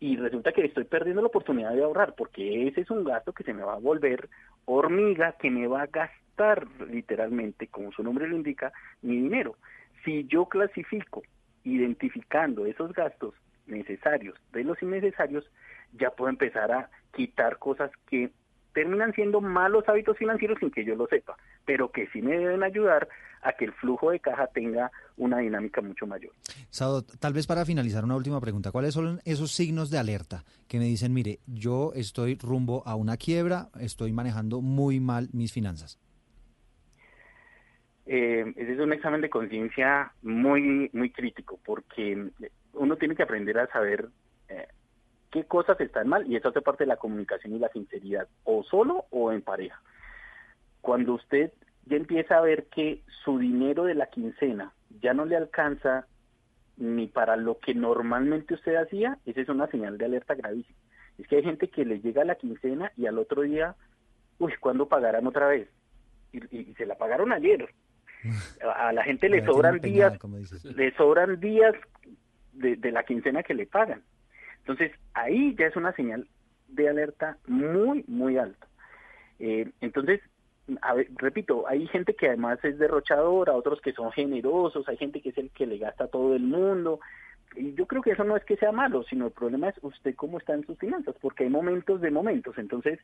y 0.00 0.16
resulta 0.16 0.52
que 0.52 0.64
estoy 0.64 0.84
perdiendo 0.84 1.22
la 1.22 1.28
oportunidad 1.28 1.72
de 1.74 1.82
ahorrar, 1.82 2.14
porque 2.14 2.68
ese 2.68 2.82
es 2.82 2.90
un 2.90 3.04
gasto 3.04 3.32
que 3.32 3.44
se 3.44 3.52
me 3.52 3.62
va 3.62 3.74
a 3.74 3.78
volver 3.78 4.28
hormiga, 4.64 5.32
que 5.32 5.50
me 5.50 5.66
va 5.66 5.82
a 5.82 5.86
gastar 5.86 6.66
literalmente, 6.88 7.66
como 7.66 7.90
su 7.92 8.02
nombre 8.02 8.28
lo 8.28 8.36
indica, 8.36 8.72
mi 9.02 9.16
dinero. 9.16 9.56
Si 10.04 10.24
yo 10.26 10.46
clasifico 10.46 11.22
identificando 11.64 12.64
esos 12.66 12.92
gastos 12.92 13.34
necesarios 13.66 14.36
de 14.52 14.64
los 14.64 14.80
innecesarios, 14.82 15.50
ya 15.92 16.10
puedo 16.10 16.30
empezar 16.30 16.70
a 16.70 16.90
quitar 17.12 17.58
cosas 17.58 17.90
que 18.08 18.30
terminan 18.72 19.12
siendo 19.12 19.40
malos 19.40 19.88
hábitos 19.88 20.16
financieros 20.16 20.58
sin 20.60 20.70
que 20.70 20.84
yo 20.84 20.94
lo 20.94 21.06
sepa, 21.06 21.36
pero 21.64 21.90
que 21.90 22.06
sí 22.08 22.22
me 22.22 22.36
deben 22.36 22.62
ayudar 22.62 23.08
a 23.42 23.52
que 23.52 23.64
el 23.64 23.72
flujo 23.72 24.10
de 24.10 24.20
caja 24.20 24.48
tenga 24.48 24.90
una 25.16 25.38
dinámica 25.38 25.80
mucho 25.80 26.06
mayor. 26.06 26.32
Sado, 26.70 27.02
tal 27.02 27.32
vez 27.32 27.46
para 27.46 27.64
finalizar 27.64 28.04
una 28.04 28.16
última 28.16 28.40
pregunta, 28.40 28.72
¿cuáles 28.72 28.94
son 28.94 29.20
esos 29.24 29.52
signos 29.52 29.90
de 29.90 29.98
alerta 29.98 30.44
que 30.68 30.78
me 30.78 30.84
dicen, 30.84 31.12
mire, 31.12 31.38
yo 31.46 31.92
estoy 31.94 32.36
rumbo 32.36 32.82
a 32.86 32.94
una 32.94 33.16
quiebra, 33.16 33.68
estoy 33.80 34.12
manejando 34.12 34.60
muy 34.60 35.00
mal 35.00 35.28
mis 35.32 35.52
finanzas? 35.52 35.98
Eh, 38.06 38.54
ese 38.56 38.72
es 38.72 38.78
un 38.78 38.92
examen 38.92 39.20
de 39.20 39.28
conciencia 39.28 40.12
muy, 40.22 40.88
muy 40.94 41.10
crítico 41.10 41.60
porque 41.62 42.30
uno 42.72 42.96
tiene 42.96 43.14
que 43.14 43.22
aprender 43.22 43.58
a 43.58 43.66
saber 43.66 44.08
eh, 44.48 44.66
qué 45.30 45.44
cosas 45.44 45.80
están 45.80 46.08
mal 46.08 46.30
y 46.30 46.36
eso 46.36 46.48
hace 46.48 46.62
parte 46.62 46.84
de 46.84 46.88
la 46.88 46.96
comunicación 46.96 47.54
y 47.54 47.58
la 47.58 47.68
sinceridad, 47.68 48.28
o 48.44 48.62
solo 48.64 49.06
o 49.10 49.32
en 49.32 49.42
pareja. 49.42 49.80
Cuando 50.80 51.14
usted 51.14 51.52
ya 51.86 51.96
empieza 51.96 52.38
a 52.38 52.42
ver 52.42 52.66
que 52.66 53.02
su 53.24 53.38
dinero 53.38 53.84
de 53.84 53.94
la 53.94 54.06
quincena 54.06 54.72
ya 55.00 55.14
no 55.14 55.24
le 55.24 55.36
alcanza 55.36 56.06
ni 56.76 57.08
para 57.08 57.36
lo 57.36 57.58
que 57.58 57.74
normalmente 57.74 58.54
usted 58.54 58.76
hacía, 58.76 59.18
esa 59.26 59.40
es 59.40 59.48
una 59.48 59.66
señal 59.66 59.98
de 59.98 60.04
alerta 60.04 60.34
gravísima. 60.34 60.78
Es 61.18 61.26
que 61.26 61.36
hay 61.36 61.42
gente 61.42 61.68
que 61.68 61.84
le 61.84 62.00
llega 62.00 62.24
la 62.24 62.36
quincena 62.36 62.92
y 62.96 63.06
al 63.06 63.18
otro 63.18 63.42
día, 63.42 63.74
uy, 64.38 64.52
¿cuándo 64.60 64.88
pagarán 64.88 65.26
otra 65.26 65.48
vez? 65.48 65.68
Y, 66.32 66.56
y 66.56 66.74
se 66.74 66.86
la 66.86 66.96
pagaron 66.96 67.32
ayer. 67.32 67.68
A 68.62 68.92
la 68.92 69.02
gente 69.02 69.28
le 69.28 69.44
sobran 69.44 69.80
días, 69.80 70.18
le 70.64 70.94
sobran 70.96 71.40
días 71.40 71.74
de 72.52 72.92
la 72.92 73.04
quincena 73.04 73.42
que 73.42 73.54
le 73.54 73.66
pagan. 73.66 74.02
Entonces, 74.68 74.92
ahí 75.14 75.56
ya 75.58 75.66
es 75.66 75.76
una 75.76 75.92
señal 75.92 76.28
de 76.68 76.90
alerta 76.90 77.38
muy, 77.46 78.04
muy 78.06 78.36
alta. 78.36 78.66
Eh, 79.38 79.70
entonces, 79.80 80.20
a 80.82 80.92
ver, 80.92 81.08
repito, 81.16 81.66
hay 81.66 81.86
gente 81.86 82.14
que 82.14 82.28
además 82.28 82.62
es 82.62 82.78
derrochadora, 82.78 83.54
otros 83.54 83.80
que 83.80 83.94
son 83.94 84.12
generosos, 84.12 84.86
hay 84.86 84.98
gente 84.98 85.22
que 85.22 85.30
es 85.30 85.38
el 85.38 85.50
que 85.52 85.66
le 85.66 85.78
gasta 85.78 86.04
a 86.04 86.08
todo 86.08 86.36
el 86.36 86.42
mundo. 86.42 87.00
Y 87.56 87.72
yo 87.72 87.86
creo 87.86 88.02
que 88.02 88.10
eso 88.10 88.24
no 88.24 88.36
es 88.36 88.44
que 88.44 88.58
sea 88.58 88.70
malo, 88.70 89.04
sino 89.04 89.24
el 89.24 89.32
problema 89.32 89.70
es 89.70 89.76
usted 89.80 90.14
cómo 90.14 90.36
está 90.36 90.52
en 90.52 90.66
sus 90.66 90.78
finanzas, 90.78 91.14
porque 91.18 91.44
hay 91.44 91.50
momentos 91.50 92.02
de 92.02 92.10
momentos. 92.10 92.58
Entonces, 92.58 92.98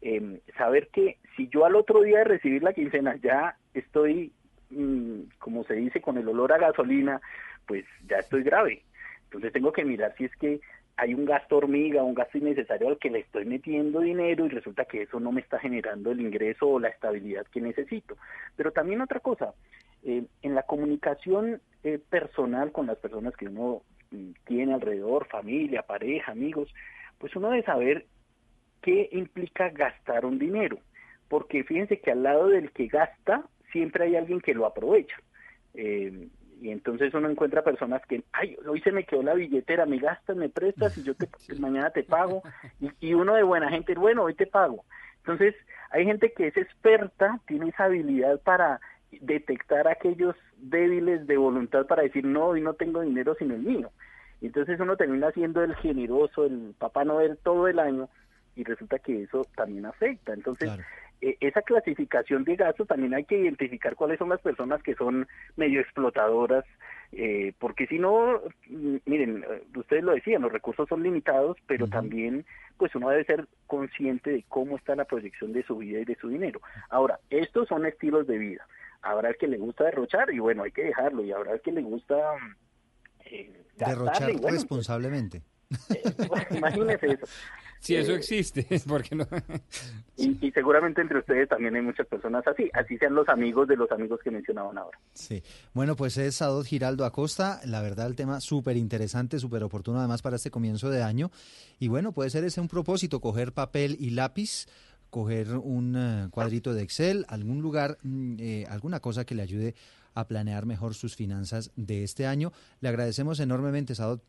eh, 0.00 0.40
saber 0.56 0.88
que 0.88 1.18
si 1.36 1.48
yo 1.48 1.66
al 1.66 1.76
otro 1.76 2.00
día 2.00 2.20
de 2.20 2.24
recibir 2.24 2.62
la 2.62 2.72
quincena 2.72 3.16
ya 3.16 3.58
estoy, 3.74 4.32
mm, 4.70 5.20
como 5.38 5.64
se 5.64 5.74
dice, 5.74 6.00
con 6.00 6.16
el 6.16 6.26
olor 6.26 6.54
a 6.54 6.56
gasolina, 6.56 7.20
pues 7.66 7.84
ya 8.08 8.16
estoy 8.16 8.42
grave. 8.42 8.84
Entonces 9.24 9.52
tengo 9.52 9.70
que 9.70 9.84
mirar 9.84 10.12
si 10.16 10.24
es 10.24 10.34
que 10.36 10.60
hay 11.00 11.14
un 11.14 11.24
gasto 11.24 11.56
hormiga, 11.56 12.02
un 12.02 12.14
gasto 12.14 12.36
innecesario 12.36 12.88
al 12.88 12.98
que 12.98 13.08
le 13.08 13.20
estoy 13.20 13.46
metiendo 13.46 14.00
dinero 14.00 14.44
y 14.44 14.50
resulta 14.50 14.84
que 14.84 15.02
eso 15.02 15.18
no 15.18 15.32
me 15.32 15.40
está 15.40 15.58
generando 15.58 16.10
el 16.10 16.20
ingreso 16.20 16.68
o 16.68 16.78
la 16.78 16.88
estabilidad 16.88 17.46
que 17.46 17.62
necesito. 17.62 18.18
Pero 18.54 18.70
también 18.72 19.00
otra 19.00 19.20
cosa, 19.20 19.54
eh, 20.02 20.24
en 20.42 20.54
la 20.54 20.64
comunicación 20.64 21.62
eh, 21.84 21.98
personal 22.10 22.70
con 22.70 22.86
las 22.86 22.98
personas 22.98 23.34
que 23.34 23.46
uno 23.48 23.80
mm, 24.10 24.32
tiene 24.44 24.74
alrededor, 24.74 25.26
familia, 25.26 25.82
pareja, 25.82 26.32
amigos, 26.32 26.68
pues 27.16 27.34
uno 27.34 27.48
debe 27.48 27.62
saber 27.62 28.04
qué 28.82 29.08
implica 29.12 29.70
gastar 29.70 30.26
un 30.26 30.38
dinero. 30.38 30.78
Porque 31.28 31.64
fíjense 31.64 32.00
que 32.00 32.10
al 32.10 32.24
lado 32.24 32.48
del 32.48 32.72
que 32.72 32.88
gasta, 32.88 33.44
siempre 33.72 34.04
hay 34.04 34.16
alguien 34.16 34.42
que 34.42 34.52
lo 34.52 34.66
aprovecha. 34.66 35.16
Eh, 35.72 36.28
y 36.60 36.70
entonces 36.70 37.12
uno 37.14 37.30
encuentra 37.30 37.64
personas 37.64 38.02
que, 38.06 38.22
ay, 38.32 38.56
hoy 38.66 38.80
se 38.82 38.92
me 38.92 39.04
quedó 39.04 39.22
la 39.22 39.34
billetera, 39.34 39.86
me 39.86 39.98
gastas, 39.98 40.36
me 40.36 40.48
prestas 40.50 40.96
y 40.98 41.02
yo 41.02 41.14
te, 41.14 41.28
mañana 41.58 41.90
te 41.90 42.02
pago. 42.02 42.42
Y, 42.80 43.08
y 43.08 43.14
uno 43.14 43.34
de 43.34 43.42
buena 43.42 43.68
gente, 43.70 43.94
bueno, 43.94 44.24
hoy 44.24 44.34
te 44.34 44.46
pago. 44.46 44.84
Entonces 45.18 45.54
hay 45.90 46.04
gente 46.04 46.32
que 46.32 46.46
es 46.46 46.56
experta, 46.56 47.40
tiene 47.46 47.68
esa 47.68 47.84
habilidad 47.84 48.40
para 48.40 48.80
detectar 49.20 49.88
aquellos 49.88 50.36
débiles 50.56 51.26
de 51.26 51.36
voluntad 51.36 51.86
para 51.86 52.02
decir, 52.02 52.24
no, 52.24 52.46
hoy 52.46 52.60
no 52.60 52.74
tengo 52.74 53.00
dinero 53.00 53.34
sino 53.38 53.54
el 53.54 53.62
mío. 53.62 53.90
Y 54.40 54.46
entonces 54.46 54.78
uno 54.80 54.96
termina 54.96 55.30
siendo 55.32 55.62
el 55.62 55.74
generoso, 55.76 56.46
el 56.46 56.74
Papá 56.78 57.04
Noel 57.04 57.38
todo 57.42 57.68
el 57.68 57.78
año 57.78 58.08
y 58.56 58.64
resulta 58.64 58.98
que 58.98 59.24
eso 59.24 59.46
también 59.54 59.86
afecta. 59.86 60.32
Entonces, 60.32 60.70
esa 61.20 61.62
clasificación 61.62 62.44
de 62.44 62.56
gastos 62.56 62.88
también 62.88 63.14
hay 63.14 63.24
que 63.24 63.38
identificar 63.38 63.94
cuáles 63.94 64.18
son 64.18 64.30
las 64.30 64.40
personas 64.40 64.82
que 64.82 64.94
son 64.94 65.28
medio 65.56 65.80
explotadoras, 65.80 66.64
eh, 67.12 67.52
porque 67.58 67.86
si 67.86 67.98
no, 67.98 68.40
mm, 68.68 68.96
miren, 69.04 69.44
eh, 69.48 69.62
ustedes 69.76 70.02
lo 70.02 70.12
decían, 70.12 70.42
los 70.42 70.52
recursos 70.52 70.88
son 70.88 71.02
limitados, 71.02 71.56
pero 71.66 71.88
también 71.88 72.46
pues 72.78 72.94
uno 72.94 73.10
debe 73.10 73.24
ser 73.24 73.46
consciente 73.66 74.30
de 74.30 74.44
cómo 74.48 74.76
está 74.76 74.94
la 74.96 75.04
proyección 75.04 75.52
de 75.52 75.62
su 75.64 75.76
vida 75.76 76.00
y 76.00 76.04
de 76.04 76.16
su 76.16 76.28
dinero. 76.28 76.60
Ahora, 76.88 77.20
estos 77.28 77.68
son 77.68 77.84
estilos 77.84 78.26
de 78.26 78.38
vida. 78.38 78.66
Habrá 79.02 79.30
el 79.30 79.36
que 79.36 79.48
le 79.48 79.58
gusta 79.58 79.84
derrochar 79.84 80.32
y 80.32 80.38
bueno, 80.38 80.62
hay 80.62 80.72
que 80.72 80.84
dejarlo, 80.84 81.22
y 81.22 81.32
habrá 81.32 81.52
el 81.52 81.60
que 81.60 81.72
le 81.72 81.82
gusta... 81.82 82.16
Eh, 83.26 83.52
Derrochar 83.76 84.30
responsablemente. 84.42 85.42
imagínese 86.50 87.06
eso. 87.06 87.26
Si 87.80 87.96
eso 87.96 88.12
Eh, 88.12 88.16
existe, 88.16 88.66
¿por 88.86 89.02
qué 89.02 89.16
no? 89.16 89.26
Y, 90.16 90.36
y 90.46 90.50
seguramente 90.52 91.00
entre 91.00 91.18
ustedes 91.18 91.48
también 91.48 91.74
hay 91.74 91.82
muchas 91.82 92.06
personas 92.06 92.46
así, 92.46 92.70
así 92.74 92.98
sean 92.98 93.14
los 93.14 93.26
amigos 93.28 93.66
de 93.68 93.76
los 93.76 93.90
amigos 93.90 94.20
que 94.22 94.30
mencionaban 94.30 94.76
ahora. 94.76 94.98
Sí. 95.14 95.42
Bueno, 95.72 95.96
pues 95.96 96.18
es 96.18 96.36
Sadot 96.36 96.66
Giraldo 96.66 97.06
Acosta. 97.06 97.60
La 97.64 97.80
verdad, 97.80 98.06
el 98.06 98.16
tema 98.16 98.40
súper 98.40 98.76
interesante, 98.76 99.38
súper 99.38 99.62
oportuno 99.64 99.98
además 99.98 100.20
para 100.20 100.36
este 100.36 100.50
comienzo 100.50 100.90
de 100.90 101.02
año. 101.02 101.30
Y 101.78 101.88
bueno, 101.88 102.12
puede 102.12 102.28
ser 102.30 102.44
ese 102.44 102.60
un 102.60 102.68
propósito, 102.68 103.20
coger 103.20 103.52
papel 103.54 103.96
y 103.98 104.10
lápiz, 104.10 104.66
coger 105.08 105.56
un 105.56 105.96
eh, 105.96 106.28
cuadrito 106.30 106.74
de 106.74 106.82
Excel, 106.82 107.24
algún 107.28 107.62
lugar, 107.62 107.96
mm, 108.02 108.36
eh, 108.38 108.66
alguna 108.68 109.00
cosa 109.00 109.24
que 109.24 109.34
le 109.34 109.42
ayude 109.42 109.74
a 110.12 110.26
planear 110.26 110.66
mejor 110.66 110.94
sus 110.94 111.16
finanzas 111.16 111.70
de 111.76 112.04
este 112.04 112.26
año. 112.26 112.52
Le 112.80 112.90
agradecemos 112.90 113.40
enormemente, 113.40 113.94
Sadot. 113.94 114.22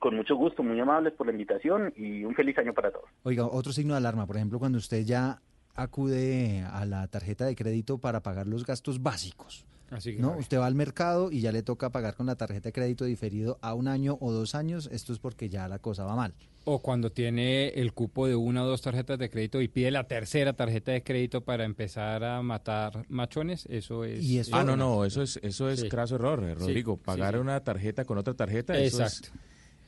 Con 0.00 0.16
mucho 0.16 0.34
gusto, 0.34 0.62
muy 0.64 0.80
amables 0.80 1.12
por 1.12 1.26
la 1.26 1.32
invitación 1.32 1.92
y 1.96 2.24
un 2.24 2.34
feliz 2.34 2.56
año 2.58 2.72
para 2.74 2.90
todos. 2.90 3.04
Oiga, 3.22 3.46
otro 3.46 3.72
signo 3.72 3.94
de 3.94 3.98
alarma, 3.98 4.26
por 4.26 4.36
ejemplo, 4.36 4.58
cuando 4.58 4.78
usted 4.78 5.04
ya 5.04 5.40
acude 5.74 6.64
a 6.72 6.84
la 6.86 7.06
tarjeta 7.08 7.44
de 7.46 7.54
crédito 7.54 7.98
para 7.98 8.20
pagar 8.22 8.46
los 8.46 8.64
gastos 8.64 9.02
básicos. 9.02 9.66
Así 9.90 10.14
que 10.14 10.22
¿no? 10.22 10.36
Usted 10.36 10.58
va 10.58 10.66
al 10.66 10.76
mercado 10.76 11.32
y 11.32 11.40
ya 11.40 11.50
le 11.50 11.62
toca 11.64 11.90
pagar 11.90 12.14
con 12.14 12.26
la 12.26 12.36
tarjeta 12.36 12.68
de 12.68 12.72
crédito 12.72 13.04
diferido 13.04 13.58
a 13.60 13.74
un 13.74 13.88
año 13.88 14.16
o 14.20 14.30
dos 14.30 14.54
años. 14.54 14.88
Esto 14.92 15.12
es 15.12 15.18
porque 15.18 15.48
ya 15.48 15.66
la 15.66 15.80
cosa 15.80 16.04
va 16.04 16.14
mal. 16.14 16.32
O 16.64 16.78
cuando 16.78 17.10
tiene 17.10 17.68
el 17.70 17.92
cupo 17.92 18.28
de 18.28 18.36
una 18.36 18.62
o 18.62 18.66
dos 18.66 18.82
tarjetas 18.82 19.18
de 19.18 19.28
crédito 19.30 19.60
y 19.60 19.66
pide 19.68 19.90
la 19.90 20.04
tercera 20.04 20.52
tarjeta 20.52 20.92
de 20.92 21.02
crédito 21.02 21.40
para 21.40 21.64
empezar 21.64 22.22
a 22.22 22.40
matar 22.40 23.04
machones, 23.08 23.66
eso 23.66 24.04
es... 24.04 24.50
ah, 24.52 24.62
no, 24.62 24.76
no, 24.76 25.04
eso 25.04 25.22
es, 25.22 25.40
eso 25.42 25.68
es 25.68 25.80
Sí. 25.80 25.88
craso 25.88 26.14
error, 26.14 26.38
Rodrigo. 26.58 26.94
sí, 26.96 27.04
Pagar 27.04 27.34
sí. 27.34 27.40
una 27.40 27.60
tarjeta 27.60 28.04
con 28.04 28.16
otra 28.18 28.34
tarjeta, 28.34 28.78
eso 28.78 29.02
es- 29.02 29.32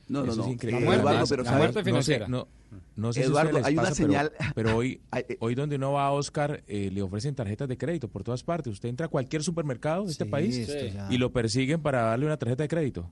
No, 0.07 0.19
no, 0.25 0.31
eso 0.31 0.41
es 0.41 0.47
no. 0.47 0.53
increíble. 0.53 0.79
La 0.81 0.85
muerte, 0.85 1.07
Además, 1.07 1.29
pero 1.29 1.43
la 1.43 1.49
¿sabe? 1.49 1.59
muerte 1.61 1.77
No 1.79 1.83
sé, 1.83 1.89
financiera. 1.89 2.27
No, 2.27 2.47
no 2.95 3.13
sé 3.13 3.23
Eduardo, 3.23 3.51
les 3.53 3.65
hay 3.65 3.73
una 3.73 3.83
pasa, 3.83 3.95
señal- 3.95 4.31
Pero, 4.55 4.75
hoy, 4.77 5.01
hoy 5.39 5.55
donde 5.55 5.75
uno 5.77 5.93
va 5.93 6.07
a 6.07 6.11
Oscar, 6.11 6.63
eh, 6.67 6.89
le 6.91 7.01
ofrecen 7.01 7.35
tarjetas 7.35 7.67
de 7.69 7.77
crédito 7.77 8.07
por 8.09 8.23
todas 8.23 8.43
partes. 8.43 8.73
Usted 8.73 8.89
entra 8.89 9.05
a 9.05 9.09
cualquier 9.09 9.43
supermercado 9.43 10.05
de 10.05 10.11
este 10.11 10.25
Sí, 10.25 10.29
país 10.29 10.69
y 11.09 11.17
lo 11.17 11.31
persiguen 11.31 11.81
para 11.81 12.01
darle 12.03 12.25
una 12.25 12.37
tarjeta 12.37 12.63
de 12.63 12.67
crédito. 12.69 13.09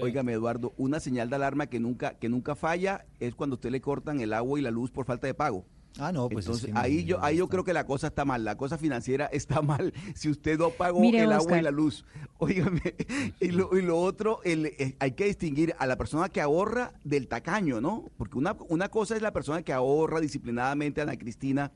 Óigame, 0.00 0.32
Eduardo, 0.32 0.74
una 0.76 0.98
señal 0.98 1.30
de 1.30 1.36
alarma 1.36 1.66
que 1.68 1.78
nunca, 1.78 2.14
que 2.14 2.28
nunca 2.28 2.56
falla 2.56 3.04
es 3.20 3.34
cuando 3.36 3.54
a 3.54 3.56
usted 3.58 3.70
le 3.70 3.80
cortan 3.80 4.20
el 4.20 4.32
agua 4.32 4.58
y 4.58 4.62
la 4.62 4.72
luz 4.72 4.90
por 4.90 5.06
falta 5.06 5.26
de 5.28 5.34
pago. 5.34 5.64
Ah, 5.98 6.10
no, 6.10 6.28
pues 6.28 6.44
es 6.44 6.48
Entonces, 6.48 6.72
que 6.72 6.78
ahí 6.78 7.04
yo, 7.04 7.22
ahí 7.22 7.36
yo 7.36 7.48
creo 7.48 7.62
que 7.62 7.72
la 7.72 7.86
cosa 7.86 8.08
está 8.08 8.24
mal, 8.24 8.44
la 8.44 8.56
cosa 8.56 8.78
financiera 8.78 9.26
está 9.32 9.62
mal. 9.62 9.92
Si 10.14 10.28
usted 10.28 10.58
no 10.58 10.70
pagó 10.70 11.00
Mire, 11.00 11.22
el 11.22 11.32
agua 11.32 11.58
y 11.58 11.62
la 11.62 11.70
luz, 11.70 12.04
óigame, 12.38 12.94
y 13.40 13.48
lo, 13.48 13.76
y 13.76 13.82
lo 13.82 14.00
otro, 14.00 14.40
el, 14.44 14.66
eh, 14.66 14.96
hay 14.98 15.12
que 15.12 15.26
distinguir 15.26 15.74
a 15.78 15.86
la 15.86 15.96
persona 15.96 16.28
que 16.28 16.40
ahorra 16.40 16.92
del 17.04 17.28
tacaño, 17.28 17.80
¿no? 17.80 18.10
Porque 18.16 18.38
una, 18.38 18.56
una 18.68 18.88
cosa 18.88 19.14
es 19.14 19.22
la 19.22 19.32
persona 19.32 19.62
que 19.62 19.72
ahorra 19.72 20.20
disciplinadamente, 20.20 21.00
Ana 21.00 21.16
Cristina, 21.16 21.70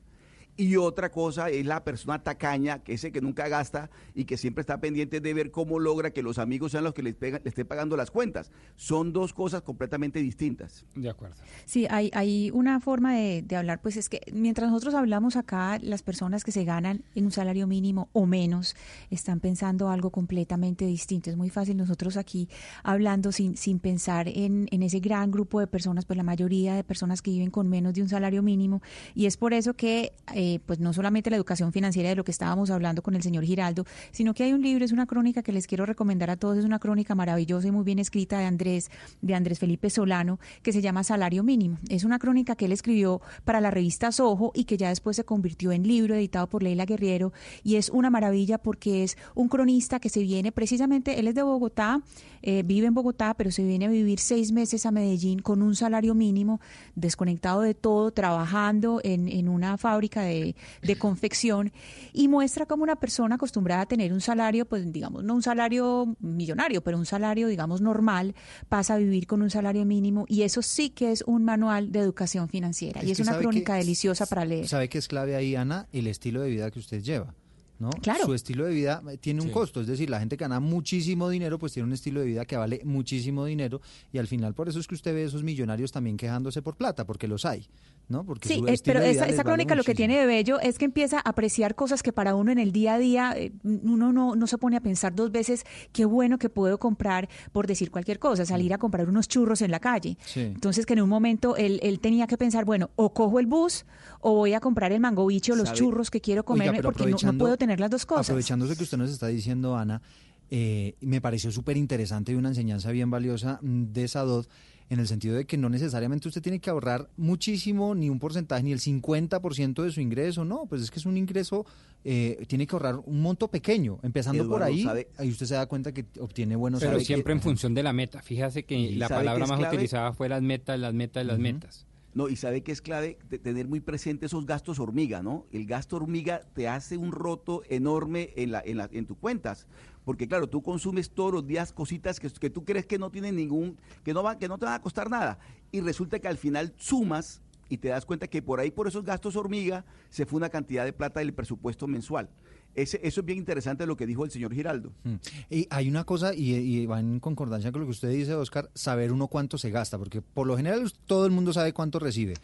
y 0.59 0.75
otra 0.75 1.09
cosa 1.09 1.49
es 1.49 1.65
la 1.65 1.85
persona 1.85 2.21
tacaña, 2.21 2.79
que 2.79 2.95
ese 2.95 3.13
que 3.13 3.21
nunca 3.21 3.47
gasta 3.47 3.89
y 4.13 4.25
que 4.25 4.35
siempre 4.35 4.59
está 4.59 4.81
pendiente 4.81 5.21
de 5.21 5.33
ver 5.33 5.51
cómo 5.51 5.79
logra 5.79 6.11
que 6.11 6.21
los 6.21 6.37
amigos 6.37 6.73
sean 6.73 6.83
los 6.83 6.93
que 6.93 7.01
le 7.01 7.15
estén 7.45 7.65
pagando 7.65 7.95
las 7.95 8.11
cuentas. 8.11 8.51
Son 8.75 9.13
dos 9.13 9.31
cosas 9.31 9.61
completamente 9.61 10.19
distintas. 10.19 10.85
De 10.95 11.09
acuerdo. 11.09 11.37
Sí, 11.63 11.87
hay, 11.89 12.11
hay 12.13 12.51
una 12.51 12.81
forma 12.81 13.15
de, 13.15 13.41
de 13.41 13.55
hablar, 13.55 13.79
pues 13.79 13.95
es 13.95 14.09
que 14.09 14.19
mientras 14.33 14.69
nosotros 14.69 14.95
hablamos 14.95 15.37
acá, 15.37 15.79
las 15.81 16.03
personas 16.03 16.43
que 16.43 16.51
se 16.51 16.65
ganan 16.65 17.05
en 17.15 17.23
un 17.23 17.31
salario 17.31 17.65
mínimo 17.65 18.09
o 18.11 18.25
menos 18.25 18.75
están 19.11 19.39
pensando 19.39 19.89
algo 19.89 20.09
completamente 20.09 20.85
distinto. 20.85 21.29
Es 21.29 21.37
muy 21.37 21.49
fácil 21.49 21.77
nosotros 21.77 22.17
aquí 22.17 22.49
hablando 22.83 23.31
sin, 23.31 23.55
sin 23.55 23.79
pensar 23.79 24.27
en, 24.27 24.67
en 24.71 24.83
ese 24.83 24.99
gran 24.99 25.31
grupo 25.31 25.61
de 25.61 25.67
personas, 25.67 26.03
pues 26.03 26.17
la 26.17 26.23
mayoría 26.23 26.75
de 26.75 26.83
personas 26.83 27.21
que 27.21 27.31
viven 27.31 27.49
con 27.49 27.69
menos 27.69 27.93
de 27.93 28.01
un 28.01 28.09
salario 28.09 28.43
mínimo. 28.43 28.81
Y 29.15 29.25
es 29.25 29.37
por 29.37 29.53
eso 29.53 29.73
que 29.73 30.11
eh, 30.35 30.48
eh, 30.49 30.59
pues 30.65 30.79
no 30.79 30.93
solamente 30.93 31.29
la 31.29 31.35
educación 31.35 31.71
financiera 31.71 32.09
de 32.09 32.15
lo 32.15 32.23
que 32.23 32.31
estábamos 32.31 32.71
hablando 32.71 33.01
con 33.01 33.15
el 33.15 33.21
señor 33.21 33.43
Giraldo, 33.43 33.85
sino 34.11 34.33
que 34.33 34.43
hay 34.43 34.53
un 34.53 34.61
libro, 34.61 34.83
es 34.83 34.91
una 34.91 35.05
crónica 35.05 35.43
que 35.43 35.51
les 35.51 35.67
quiero 35.67 35.85
recomendar 35.85 36.29
a 36.29 36.37
todos, 36.37 36.57
es 36.57 36.65
una 36.65 36.79
crónica 36.79 37.13
maravillosa 37.15 37.67
y 37.67 37.71
muy 37.71 37.83
bien 37.83 37.99
escrita 37.99 38.39
de 38.39 38.45
Andrés, 38.45 38.89
de 39.21 39.35
Andrés 39.35 39.59
Felipe 39.59 39.89
Solano, 39.89 40.39
que 40.63 40.73
se 40.73 40.81
llama 40.81 41.03
Salario 41.03 41.43
Mínimo. 41.43 41.77
Es 41.89 42.03
una 42.03 42.19
crónica 42.19 42.55
que 42.55 42.65
él 42.65 42.71
escribió 42.71 43.21
para 43.45 43.61
la 43.61 43.71
revista 43.71 44.11
Soho 44.11 44.51
y 44.55 44.63
que 44.63 44.77
ya 44.77 44.89
después 44.89 45.15
se 45.15 45.23
convirtió 45.23 45.71
en 45.71 45.87
libro 45.87 46.15
editado 46.15 46.47
por 46.47 46.63
Leila 46.63 46.85
Guerriero 46.85 47.31
y 47.63 47.75
es 47.75 47.89
una 47.89 48.09
maravilla 48.09 48.57
porque 48.57 49.03
es 49.03 49.17
un 49.35 49.49
cronista 49.49 49.99
que 49.99 50.09
se 50.09 50.21
viene 50.21 50.51
precisamente, 50.51 51.19
él 51.19 51.27
es 51.27 51.35
de 51.35 51.43
Bogotá, 51.43 52.01
eh, 52.41 52.63
vive 52.63 52.87
en 52.87 52.93
Bogotá, 52.93 53.33
pero 53.35 53.51
se 53.51 53.63
viene 53.63 53.85
a 53.85 53.89
vivir 53.89 54.19
seis 54.19 54.51
meses 54.51 54.85
a 54.85 54.91
Medellín 54.91 55.39
con 55.39 55.61
un 55.61 55.75
salario 55.75 56.15
mínimo, 56.15 56.59
desconectado 56.95 57.61
de 57.61 57.73
todo, 57.73 58.11
trabajando 58.11 59.01
en, 59.03 59.27
en 59.27 59.49
una 59.49 59.77
fábrica 59.77 60.21
de, 60.21 60.55
de 60.81 60.95
confección 60.97 61.71
y 62.13 62.27
muestra 62.27 62.65
como 62.65 62.83
una 62.83 62.95
persona 62.95 63.35
acostumbrada 63.35 63.81
a 63.81 63.85
tener 63.85 64.13
un 64.13 64.21
salario, 64.21 64.65
pues 64.65 64.91
digamos, 64.91 65.23
no 65.23 65.35
un 65.35 65.43
salario 65.43 66.15
millonario, 66.19 66.81
pero 66.81 66.97
un 66.97 67.05
salario, 67.05 67.47
digamos, 67.47 67.81
normal, 67.81 68.35
pasa 68.67 68.95
a 68.95 68.97
vivir 68.97 69.27
con 69.27 69.41
un 69.41 69.49
salario 69.49 69.85
mínimo 69.85 70.25
y 70.27 70.43
eso 70.43 70.61
sí 70.61 70.89
que 70.89 71.11
es 71.11 71.23
un 71.27 71.43
manual 71.45 71.91
de 71.91 71.99
educación 71.99 72.49
financiera 72.49 73.03
y 73.03 73.11
es 73.11 73.17
que 73.17 73.23
una 73.23 73.37
crónica 73.37 73.73
que- 73.73 73.79
deliciosa 73.79 74.25
para 74.25 74.45
leer. 74.45 74.67
¿Sabe 74.67 74.89
qué 74.89 74.97
es 74.97 75.07
clave 75.07 75.35
ahí, 75.35 75.55
Ana? 75.55 75.87
El 75.91 76.07
estilo 76.07 76.41
de 76.41 76.49
vida 76.49 76.69
que 76.71 76.79
usted 76.79 77.01
lleva. 77.01 77.33
¿No? 77.79 77.89
Claro. 78.01 78.25
Su 78.25 78.33
estilo 78.33 78.65
de 78.65 78.73
vida 78.73 79.01
eh, 79.09 79.17
tiene 79.17 79.41
un 79.41 79.47
Sí. 79.47 79.53
costo, 79.53 79.81
es 79.81 79.87
decir, 79.87 80.09
la 80.09 80.19
gente 80.19 80.37
que 80.37 80.43
gana 80.43 80.59
muchísimo 80.59 81.29
dinero, 81.29 81.57
pues 81.57 81.73
tiene 81.73 81.87
un 81.87 81.93
estilo 81.93 82.19
de 82.19 82.27
vida 82.27 82.45
que 82.45 82.57
vale 82.57 82.81
muchísimo 82.83 83.45
dinero 83.45 83.81
y 84.11 84.17
al 84.17 84.27
final 84.27 84.53
por 84.53 84.67
eso 84.69 84.79
es 84.79 84.87
que 84.87 84.95
usted 84.95 85.13
ve 85.13 85.23
esos 85.23 85.43
millonarios 85.43 85.91
también 85.91 86.17
quejándose 86.17 86.61
por 86.61 86.75
plata, 86.75 87.05
porque 87.05 87.27
los 87.27 87.45
hay, 87.45 87.67
¿no? 88.09 88.25
Porque 88.25 88.47
Sí, 88.49 88.55
su 88.59 88.67
eh, 88.67 88.75
pero 88.83 88.99
de 88.99 89.11
esa, 89.11 89.19
vida 89.21 89.25
les 89.27 89.33
esa 89.35 89.43
vale 89.43 89.53
crónica 89.55 89.75
lo 89.75 89.83
que 89.83 89.95
tiene 89.95 90.17
de 90.19 90.25
bello 90.25 90.59
es 90.59 90.77
que 90.77 90.85
empieza 90.85 91.17
a 91.17 91.21
apreciar 91.29 91.75
cosas 91.75 92.03
que 92.03 92.11
para 92.11 92.35
uno 92.35 92.51
en 92.51 92.59
el 92.59 92.71
día 92.71 92.95
a 92.95 92.97
día 92.99 93.33
eh, 93.37 93.51
uno 93.63 94.11
no, 94.11 94.35
no 94.35 94.47
se 94.47 94.57
pone 94.57 94.75
a 94.75 94.81
pensar 94.81 95.15
dos 95.15 95.31
veces 95.31 95.63
qué 95.93 96.05
bueno 96.05 96.37
que 96.37 96.49
puedo 96.49 96.79
comprar 96.79 97.29
por 97.51 97.65
decir 97.67 97.91
cualquier 97.91 98.19
cosa, 98.19 98.45
salir 98.45 98.73
a 98.73 98.77
comprar 98.77 99.07
unos 99.07 99.27
churros 99.27 99.61
en 99.61 99.71
la 99.71 99.79
calle. 99.79 100.17
Sí. 100.25 100.41
Entonces 100.41 100.85
que 100.85 100.93
en 100.93 101.01
un 101.01 101.09
momento 101.09 101.55
él, 101.55 101.79
él 101.83 101.99
tenía 101.99 102.27
que 102.27 102.37
pensar, 102.37 102.65
bueno, 102.65 102.89
o 102.95 103.13
cojo 103.13 103.39
el 103.39 103.45
bus 103.45 103.85
o 104.21 104.33
voy 104.33 104.53
a 104.53 104.59
comprar 104.59 104.91
el 104.91 104.99
mango 104.99 105.25
bicho, 105.27 105.55
los 105.55 105.69
¿Sabe? 105.69 105.77
churros 105.77 106.11
que 106.11 106.19
quiero 106.19 106.43
Oiga, 106.47 106.71
pero 106.71 106.91
porque 106.91 107.05
no- 107.09 107.17
no, 107.31 107.37
puedo 107.37 107.57
tener 107.57 107.68
las 107.77 107.89
dos 107.91 108.05
cosas. 108.05 108.27
Aprovechándose 108.29 108.75
que 108.77 108.83
usted 108.83 108.97
nos 108.97 109.09
está 109.11 109.27
diciendo, 109.27 109.75
Ana, 109.75 110.01
eh, 110.49 110.95
me 111.01 111.21
pareció 111.21 111.51
súper 111.51 111.77
interesante 111.77 112.31
y 112.31 112.35
una 112.35 112.49
enseñanza 112.49 112.91
bien 112.91 113.09
valiosa 113.11 113.59
mm, 113.61 113.91
de 113.93 114.07
Sadot 114.07 114.49
en 114.89 114.99
el 114.99 115.07
sentido 115.07 115.35
de 115.35 115.45
que 115.45 115.55
no 115.55 115.69
necesariamente 115.69 116.27
usted 116.27 116.41
tiene 116.41 116.59
que 116.59 116.71
ahorrar 116.71 117.09
muchísimo, 117.15 117.93
ni 117.93 118.09
un 118.09 118.17
porcentaje, 118.17 118.63
ni 118.63 118.71
el 118.71 118.79
50% 118.79 119.83
de 119.83 119.91
su 119.91 120.01
ingreso, 120.01 120.45
no, 120.45 120.65
pues 120.65 120.81
es 120.81 120.89
que 120.89 120.97
es 120.97 121.05
un 121.05 121.15
ingreso, 121.15 121.63
eh, 122.03 122.43
tiene 122.47 122.65
que 122.65 122.75
ahorrar 122.75 122.95
un 123.05 123.21
monto 123.21 123.49
pequeño, 123.49 123.99
empezando 124.01 124.47
por 124.49 124.63
ahí, 124.63 124.81
¿sabe? 124.83 125.09
ahí 125.17 125.29
usted 125.29 125.45
se 125.45 125.53
da 125.53 125.67
cuenta 125.67 125.91
que 125.91 126.05
obtiene 126.19 126.55
buenos 126.55 126.79
Pero 126.81 126.97
que- 126.97 127.05
siempre 127.05 127.33
en 127.33 127.41
función 127.41 127.75
de 127.75 127.83
la 127.83 127.93
meta. 127.93 128.23
Fíjese 128.23 128.63
que 128.65 128.79
¿Y 128.79 128.95
la 128.95 129.09
palabra 129.09 129.45
más 129.45 129.59
clave? 129.59 129.75
utilizada 129.75 130.11
fue 130.13 130.27
las 130.27 130.41
metas, 130.41 130.79
las 130.79 130.95
metas, 130.95 131.23
las 131.23 131.37
metas. 131.37 131.85
No, 132.13 132.27
y 132.27 132.35
sabe 132.35 132.63
que 132.63 132.71
es 132.71 132.81
clave 132.81 133.19
tener 133.43 133.67
muy 133.67 133.81
presente 133.81 134.25
esos 134.25 134.45
gastos 134.45 134.79
hormiga, 134.79 135.21
¿no? 135.21 135.45
El 135.51 135.67
gasto 135.67 135.95
hormiga 135.95 136.41
te 136.53 136.67
hace 136.67 136.97
un 136.97 137.11
roto 137.11 137.61
enorme 137.69 138.33
en, 138.35 138.51
la, 138.51 138.61
en, 138.65 138.77
la, 138.77 138.89
en 138.91 139.05
tus 139.05 139.17
cuentas. 139.17 139.67
Porque 140.05 140.27
claro, 140.27 140.47
tú 140.47 140.63
consumes 140.63 141.11
todos 141.11 141.31
los 141.31 141.45
días 141.45 141.71
cositas 141.71 142.19
que, 142.19 142.29
que 142.31 142.49
tú 142.49 142.65
crees 142.65 142.87
que 142.87 142.97
no 142.97 143.11
tienen 143.11 143.35
ningún, 143.35 143.77
que 144.03 144.13
no, 144.13 144.23
va, 144.23 144.39
que 144.39 144.47
no 144.47 144.57
te 144.57 144.65
van 144.65 144.73
a 144.73 144.81
costar 144.81 145.09
nada. 145.09 145.37
Y 145.71 145.81
resulta 145.81 146.17
que 146.19 146.27
al 146.27 146.37
final 146.37 146.73
sumas 146.77 147.43
y 147.69 147.77
te 147.77 147.89
das 147.89 148.05
cuenta 148.05 148.27
que 148.27 148.41
por 148.41 148.59
ahí, 148.59 148.71
por 148.71 148.87
esos 148.87 149.03
gastos 149.03 149.35
hormiga, 149.35 149.85
se 150.09 150.25
fue 150.25 150.37
una 150.37 150.49
cantidad 150.49 150.85
de 150.85 150.93
plata 150.93 151.19
del 151.19 151.33
presupuesto 151.33 151.85
mensual. 151.85 152.27
Ese, 152.75 152.99
eso 153.03 153.21
es 153.21 153.25
bien 153.25 153.37
interesante 153.39 153.85
lo 153.85 153.97
que 153.97 154.05
dijo 154.05 154.23
el 154.25 154.31
señor 154.31 154.53
Giraldo. 154.53 154.93
Mm. 155.03 155.15
Y 155.49 155.67
hay 155.69 155.89
una 155.89 156.03
cosa, 156.05 156.33
y, 156.33 156.53
y 156.55 156.85
va 156.85 156.99
en 156.99 157.19
concordancia 157.19 157.71
con 157.71 157.81
lo 157.81 157.87
que 157.87 157.91
usted 157.91 158.09
dice, 158.09 158.33
Oscar, 158.35 158.69
saber 158.73 159.11
uno 159.11 159.27
cuánto 159.27 159.57
se 159.57 159.69
gasta, 159.69 159.97
porque 159.97 160.21
por 160.21 160.47
lo 160.47 160.55
general 160.55 160.91
todo 161.05 161.25
el 161.25 161.31
mundo 161.31 161.51
sabe 161.51 161.73
cuánto 161.73 161.99
recibe, 161.99 162.35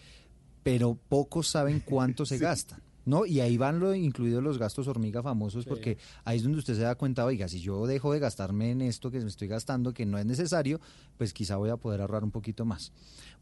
pero 0.64 0.98
pocos 1.10 1.48
saben 1.48 1.80
cuánto 1.86 2.26
se 2.26 2.38
Sí. 2.40 2.44
gastan. 2.44 2.82
¿No? 3.06 3.26
Y 3.26 3.39
ahí 3.39 3.56
van 3.58 3.80
lo, 3.80 3.93
incluidos 3.93 4.43
los 4.43 4.58
gastos 4.58 4.88
hormiga 4.88 5.22
famosos, 5.22 5.66
porque 5.66 5.97
ahí 6.24 6.38
es 6.38 6.43
donde 6.43 6.58
usted 6.58 6.76
se 6.76 6.82
da 6.82 6.95
cuenta, 6.95 7.24
oiga, 7.24 7.47
si 7.47 7.60
yo 7.60 7.86
dejo 7.86 8.12
de 8.12 8.20
gastarme 8.20 8.72
en 8.72 8.82
esto 8.82 9.12
que 9.12 9.20
me 9.20 9.28
estoy 9.28 9.47
gastando, 9.47 9.93
que 9.93 10.06
no 10.06 10.18
es 10.18 10.26
necesario, 10.26 10.80
pues 11.18 11.32
quizá 11.32 11.58
voy 11.58 11.70
a 11.70 11.78
poder 11.78 12.01
ahorrar 12.01 12.24
un 12.24 12.32
poquito 12.32 12.66
más. 12.66 12.91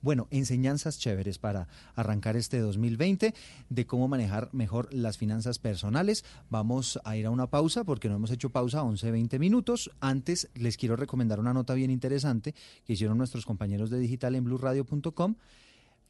Bueno, 0.03 0.27
enseñanzas 0.31 0.99
chéveres 0.99 1.39
para 1.39 1.69
arrancar 1.95 2.35
este 2.35 2.59
2020 2.59 3.33
de 3.69 3.85
cómo 3.85 4.09
manejar 4.09 4.49
mejor 4.51 4.93
las 4.93 5.17
finanzas 5.17 5.59
personales. 5.59 6.25
Vamos 6.49 6.99
a 7.05 7.15
ir 7.15 7.25
a 7.25 7.29
una 7.29 7.47
pausa 7.47 7.85
porque 7.85 8.09
no 8.09 8.15
hemos 8.15 8.31
hecho 8.31 8.49
pausa 8.49 8.83
11, 8.83 9.11
20 9.11 9.39
minutos. 9.39 9.91
Antes 10.01 10.49
les 10.55 10.75
quiero 10.75 10.97
recomendar 10.97 11.39
una 11.39 11.53
nota 11.53 11.73
bien 11.73 11.89
interesante 11.89 12.53
que 12.85 12.93
hicieron 12.93 13.17
nuestros 13.17 13.45
compañeros 13.45 13.89
de 13.89 13.99
digital 13.99 14.35
en 14.35 14.43
blueradio.com 14.43 15.35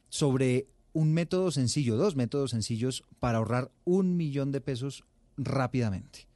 sobre 0.08 0.68
un 0.94 1.12
método 1.12 1.50
sencillo, 1.50 1.96
dos 1.96 2.16
métodos 2.16 2.52
sencillos 2.52 3.04
para 3.20 3.38
ahorrar 3.38 3.70
un 3.84 4.16
millón 4.16 4.50
de 4.50 4.62
pesos 4.62 5.04
rápidamente. 5.36 6.26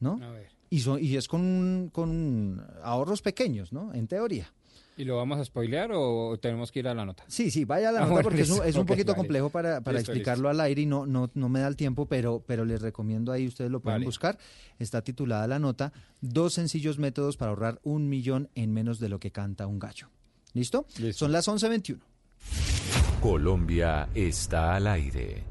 ¿No? 0.00 0.18
A 0.22 0.30
ver. 0.30 0.48
Y, 0.70 0.80
son- 0.80 1.02
y 1.02 1.16
es 1.16 1.26
con, 1.28 1.90
con 1.92 2.64
ahorros 2.82 3.22
pequeños, 3.22 3.72
¿no? 3.72 3.92
En 3.94 4.06
teoría. 4.06 4.52
¿Y 4.96 5.04
lo 5.04 5.16
vamos 5.16 5.38
a 5.38 5.44
spoilear 5.44 5.90
o 5.94 6.38
tenemos 6.40 6.70
que 6.70 6.80
ir 6.80 6.88
a 6.88 6.94
la 6.94 7.04
nota? 7.06 7.24
Sí, 7.26 7.50
sí, 7.50 7.64
vaya 7.64 7.88
a 7.88 7.92
la 7.92 7.98
Ah, 8.00 8.02
nota 8.02 8.12
bueno, 8.14 8.24
porque 8.28 8.42
es 8.42 8.50
un, 8.50 8.64
es 8.64 8.76
poquito 8.76 9.12
vale. 9.12 9.16
complejo 9.16 9.48
para, 9.50 9.80
para 9.80 9.98
Listo, 9.98 10.12
explicarlo 10.12 10.48
al 10.50 10.60
aire 10.60 10.82
y 10.82 10.86
no, 10.86 11.06
no, 11.06 11.30
no 11.34 11.48
me 11.48 11.60
da 11.60 11.68
el 11.68 11.76
tiempo, 11.76 12.06
pero, 12.06 12.42
pero 12.46 12.64
les 12.66 12.82
recomiendo 12.82 13.32
ahí, 13.32 13.46
ustedes 13.46 13.70
lo 13.70 13.80
pueden 13.80 13.96
Vale. 14.00 14.06
buscar. 14.06 14.38
Está 14.78 15.02
titulada 15.02 15.46
la 15.46 15.58
nota, 15.58 15.92
dos 16.20 16.52
sencillos 16.54 16.98
métodos 16.98 17.36
para 17.36 17.50
ahorrar 17.50 17.80
un 17.82 18.08
millón 18.08 18.48
en 18.54 18.72
menos 18.72 18.98
de 19.00 19.08
lo 19.08 19.18
que 19.20 19.30
canta 19.30 19.66
un 19.66 19.78
gallo. 19.78 20.08
¿Listo? 20.52 20.86
Son 21.12 21.32
las 21.32 21.48
11.21. 21.48 21.98
Colombia 23.20 24.08
está 24.14 24.76
al 24.76 24.86
aire. 24.86 25.44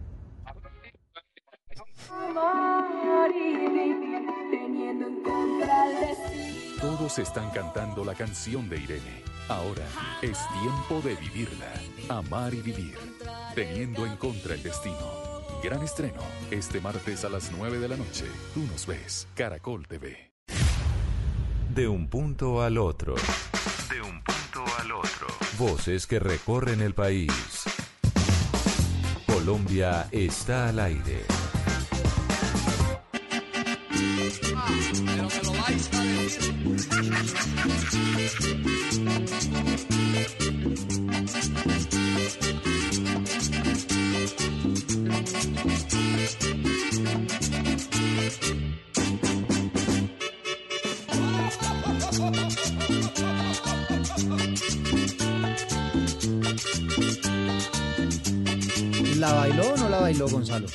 Todos 6.81 7.19
están 7.19 7.51
cantando 7.51 8.03
la 8.03 8.15
canción 8.15 8.67
de 8.69 8.77
Irene. 8.77 9.23
Ahora 9.49 9.85
es 10.23 10.39
tiempo 10.61 11.07
de 11.07 11.15
vivirla. 11.17 11.71
Amar 12.09 12.55
y 12.55 12.61
vivir. 12.61 12.97
Teniendo 13.53 14.07
en 14.07 14.17
contra 14.17 14.55
el 14.55 14.63
destino. 14.63 15.43
Gran 15.63 15.83
estreno. 15.83 16.21
Este 16.49 16.81
martes 16.81 17.23
a 17.23 17.29
las 17.29 17.51
9 17.51 17.77
de 17.77 17.87
la 17.87 17.97
noche. 17.97 18.25
Tú 18.55 18.61
nos 18.61 18.87
ves. 18.87 19.27
Caracol 19.35 19.87
TV. 19.87 20.31
De 21.75 21.87
un 21.87 22.07
punto 22.07 22.63
al 22.63 22.79
otro. 22.79 23.13
Otro. 24.91 25.27
Voces 25.57 26.07
que 26.07 26.19
recorren 26.19 26.81
el 26.81 26.93
país. 26.93 27.31
Colombia 29.25 30.07
está 30.11 30.69
al 30.69 30.79
aire. 30.79 31.25
Bailó 60.09 60.27
Gonzalo? 60.27 60.67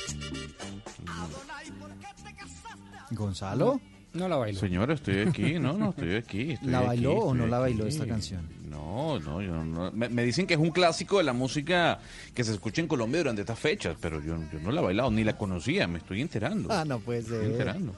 ¿Gonzalo? 3.11 3.79
No 4.13 4.29
la 4.29 4.37
bailó. 4.37 4.59
Señor, 4.59 4.91
estoy 4.91 5.19
aquí, 5.19 5.59
no, 5.59 5.73
no, 5.73 5.89
estoy 5.89 6.15
aquí. 6.15 6.51
estoy 6.53 6.69
¿La 6.69 6.79
bailó 6.81 7.11
aquí, 7.11 7.19
o 7.23 7.33
no 7.33 7.47
la 7.47 7.59
bailó 7.59 7.83
aquí. 7.83 7.93
esta 7.93 8.07
canción? 8.07 8.47
No, 8.69 9.19
no, 9.19 9.41
yo 9.41 9.63
no. 9.65 9.91
Me, 9.91 10.07
me 10.07 10.23
dicen 10.23 10.47
que 10.47 10.53
es 10.53 10.59
un 10.59 10.71
clásico 10.71 11.17
de 11.17 11.25
la 11.25 11.33
música 11.33 11.99
que 12.33 12.43
se 12.45 12.53
escucha 12.53 12.81
en 12.81 12.87
Colombia 12.87 13.19
durante 13.19 13.41
estas 13.41 13.59
fechas, 13.59 13.97
pero 13.99 14.21
yo, 14.21 14.37
yo 14.53 14.59
no 14.61 14.71
la 14.71 14.79
he 14.81 14.83
bailado, 14.85 15.11
ni 15.11 15.23
la 15.25 15.37
conocía, 15.37 15.85
me 15.87 15.97
estoy 15.97 16.21
enterando. 16.21 16.69
Ah, 16.71 16.85
no 16.85 16.99
puede 16.99 17.19
Me 17.19 17.23
estoy 17.25 17.39
ser. 17.41 17.51
enterando. 17.51 17.93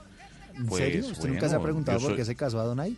¿En 0.55 0.65
Pues, 0.65 0.83
serio? 0.83 1.05
¿Usted 1.11 1.29
nunca 1.29 1.49
se 1.49 1.55
ha 1.55 1.61
preguntado 1.61 1.99
por 1.99 2.15
qué 2.15 2.25
se 2.25 2.35
casó 2.35 2.59
a 2.59 2.63
Donay? 2.63 2.97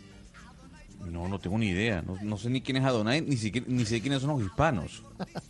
No, 1.08 1.28
no 1.28 1.38
tengo 1.38 1.58
ni 1.58 1.68
idea. 1.68 2.02
No, 2.02 2.16
no 2.22 2.36
sé 2.36 2.50
ni 2.50 2.60
quién 2.60 2.76
es 2.76 2.84
Adonai, 2.84 3.20
ni, 3.22 3.36
siquiera, 3.36 3.66
ni 3.68 3.84
sé 3.84 4.00
quiénes 4.00 4.20
son 4.22 4.30
los 4.38 4.42
hispanos. 4.42 5.02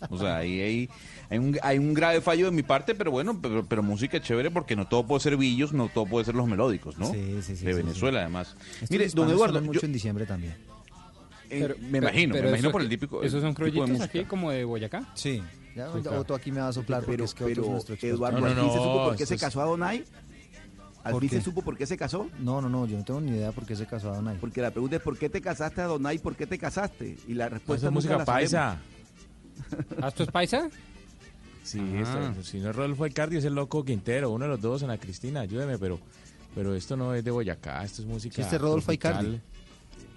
O 0.08 0.16
sea, 0.18 0.36
ahí 0.38 0.60
hay, 0.60 0.88
hay, 1.28 1.38
un, 1.38 1.58
hay 1.62 1.78
un 1.78 1.92
grave 1.92 2.20
fallo 2.20 2.46
de 2.46 2.52
mi 2.52 2.62
parte, 2.62 2.94
pero 2.94 3.10
bueno, 3.10 3.38
pero, 3.40 3.64
pero 3.66 3.82
música 3.82 4.20
chévere 4.20 4.50
porque 4.50 4.76
no 4.76 4.86
todo 4.88 5.06
puede 5.06 5.20
ser 5.20 5.36
villos, 5.36 5.72
no 5.72 5.88
todo 5.88 6.06
puede 6.06 6.24
ser 6.24 6.34
los 6.34 6.46
melódicos, 6.46 6.98
¿no? 6.98 7.06
Sí, 7.12 7.40
sí, 7.42 7.56
sí, 7.56 7.64
De 7.64 7.72
sí, 7.72 7.76
Venezuela, 7.82 8.20
además. 8.20 8.56
Estos 8.74 8.90
Mire, 8.90 9.08
don 9.08 9.30
Eduardo, 9.30 9.60
mucho 9.60 9.80
yo- 9.80 9.86
en 9.86 9.92
diciembre 9.92 10.24
también. 10.26 10.54
eh, 11.50 11.74
me 11.90 11.98
imagino, 11.98 12.34
me 12.34 12.48
imagino 12.48 12.70
por 12.70 12.80
el 12.82 12.88
típico. 12.88 13.22
¿Esos 13.22 13.42
son 13.42 13.54
música. 13.58 14.04
aquí 14.04 14.24
como 14.24 14.50
de 14.50 14.64
Boyacá? 14.64 15.10
Sí. 15.14 15.42
Ya. 15.76 15.88
Otto 15.90 16.34
aquí 16.34 16.50
me 16.50 16.60
va 16.60 16.68
a 16.68 16.72
soplar 16.72 17.00
porque 17.00 17.12
Pero, 17.12 17.24
es 17.24 17.34
que 17.34 17.44
pero. 17.44 17.78
Eduardo, 18.02 18.40
No, 18.40 18.46
no, 18.46 18.50
¿al 18.52 18.54
fin 18.60 18.70
se 18.70 18.76
no, 18.76 18.82
supo 18.82 19.04
por 19.04 19.16
qué 19.16 19.26
se 19.26 19.36
casó 19.36 19.60
a 19.60 19.64
Donay? 19.66 20.04
¿Al 21.02 21.12
¿Por 21.12 21.20
fin 21.22 21.30
qué? 21.30 21.36
se 21.38 21.42
supo 21.42 21.62
por 21.62 21.76
qué 21.78 21.86
se 21.86 21.96
casó? 21.96 22.28
No, 22.40 22.60
no, 22.60 22.68
no, 22.68 22.86
yo 22.86 22.98
no 22.98 23.04
tengo 23.04 23.20
ni 23.22 23.30
idea 23.30 23.52
por 23.52 23.64
qué 23.64 23.74
se 23.74 23.86
casó 23.86 24.12
a 24.12 24.16
Donay. 24.16 24.36
Porque 24.38 24.60
la 24.60 24.70
pregunta 24.70 24.96
es 24.96 25.02
¿por 25.02 25.16
qué 25.16 25.30
te 25.30 25.40
casaste 25.40 25.80
a 25.80 25.84
Donay? 25.86 26.18
¿Por 26.18 26.36
qué 26.36 26.46
te 26.46 26.58
casaste? 26.58 27.16
Y 27.26 27.34
la 27.34 27.44
Pues 27.48 27.58
respuesta 27.60 27.86
es 27.86 27.92
música 27.92 28.18
la 28.18 28.24
paisa. 28.26 28.78
¿Ah, 30.02 30.08
¿Esto 30.08 30.24
es 30.24 30.30
paisa? 30.30 30.68
Sí, 31.62 31.80
Ah. 32.04 32.30
esto- 32.32 32.42
si 32.42 32.58
no 32.58 32.70
es 32.70 32.76
Rodolfo 32.76 33.06
Icardi, 33.06 33.36
es 33.38 33.44
el 33.44 33.54
loco 33.54 33.84
Quintero, 33.84 34.30
uno 34.30 34.44
de 34.44 34.50
los 34.50 34.60
dos, 34.60 34.82
Ana 34.82 34.98
Cristina, 34.98 35.40
ayúdeme, 35.40 35.78
pero, 35.78 35.98
pero 36.54 36.74
esto 36.74 36.96
no 36.96 37.14
es 37.14 37.24
de 37.24 37.30
Boyacá, 37.30 37.82
esto 37.84 38.02
es 38.02 38.08
música. 38.08 38.34
Sí, 38.36 38.42
este 38.42 38.56
es 38.56 38.62
Rodolfo 38.62 38.86
tropical. 38.86 39.12
Icardi. 39.26 39.40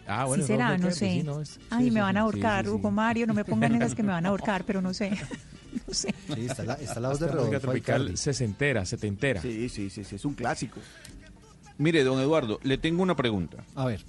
Ah, 0.06 0.26
bueno, 0.26 0.44
sí 0.44 0.48
será, 0.48 0.78
no 0.78 0.92
sé. 0.92 1.12
sí, 1.12 1.24
no, 1.24 1.40
es- 1.42 1.60
Ay, 1.70 1.86
sí, 1.86 1.92
me 1.92 2.02
van 2.02 2.18
a 2.18 2.22
ahorcar, 2.22 2.66
sí, 2.66 2.72
sí. 2.72 2.76
Hugo 2.76 2.92
Mario, 2.92 3.26
no 3.28 3.34
me 3.34 3.46
pongan 3.46 3.74
esas 3.76 3.96
que 3.96 4.04
me 4.04 4.12
van 4.12 4.26
a 4.26 4.30
ahorcar, 4.36 4.66
pero 4.66 4.82
no 4.82 4.94
sé. 4.94 5.12
No 5.88 5.94
sé. 5.94 6.14
Sí, 6.34 6.46
está 6.46 6.64
la, 6.64 6.74
está 6.74 7.00
la 7.00 7.10
voz 7.10 7.20
de 7.20 7.26
Esta 7.26 7.38
música 7.38 7.58
Rodolfo 7.58 7.60
tropical 7.68 8.18
sesentera, 8.18 8.86
setentera. 8.86 9.42
Sí, 9.42 9.70
sí, 9.70 9.90
sí, 9.90 10.04
sí, 10.04 10.16
es 10.16 10.26
un 10.26 10.34
clásico. 10.34 10.80
Mire, 11.78 12.04
don 12.04 12.20
Eduardo, 12.20 12.60
le 12.64 12.78
tengo 12.78 13.02
una 13.04 13.16
pregunta. 13.16 13.64
A 13.76 13.86
ver, 13.86 14.04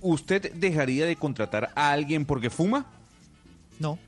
¿Usted 0.00 0.52
dejaría 0.54 1.06
de 1.06 1.16
contratar 1.16 1.70
a 1.74 1.90
alguien 1.90 2.24
porque 2.24 2.50
fuma? 2.50 2.86
no. 3.78 3.98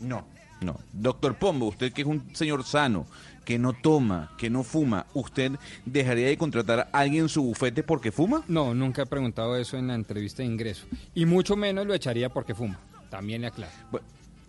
No. 0.00 0.26
No. 0.60 0.80
Doctor 0.92 1.36
Pombo, 1.36 1.66
usted 1.66 1.92
que 1.92 2.02
es 2.02 2.06
un 2.08 2.34
señor 2.34 2.64
sano, 2.64 3.06
que 3.44 3.58
no 3.58 3.74
toma, 3.74 4.32
que 4.38 4.48
no 4.50 4.62
fuma, 4.64 5.06
¿usted 5.12 5.52
dejaría 5.84 6.28
de 6.28 6.38
contratar 6.38 6.88
a 6.92 6.98
alguien 6.98 7.24
en 7.24 7.28
su 7.28 7.42
bufete 7.42 7.82
porque 7.82 8.10
fuma? 8.10 8.44
No, 8.48 8.72
nunca 8.74 9.02
he 9.02 9.06
preguntado 9.06 9.56
eso 9.56 9.76
en 9.76 9.88
la 9.88 9.94
entrevista 9.94 10.42
de 10.42 10.46
ingreso. 10.48 10.86
Y 11.14 11.26
mucho 11.26 11.54
menos 11.56 11.86
lo 11.86 11.94
echaría 11.94 12.30
porque 12.30 12.54
fuma. 12.54 12.78
También 13.10 13.42
le 13.42 13.48
aclaro. 13.48 13.72
Bueno, 13.90 14.06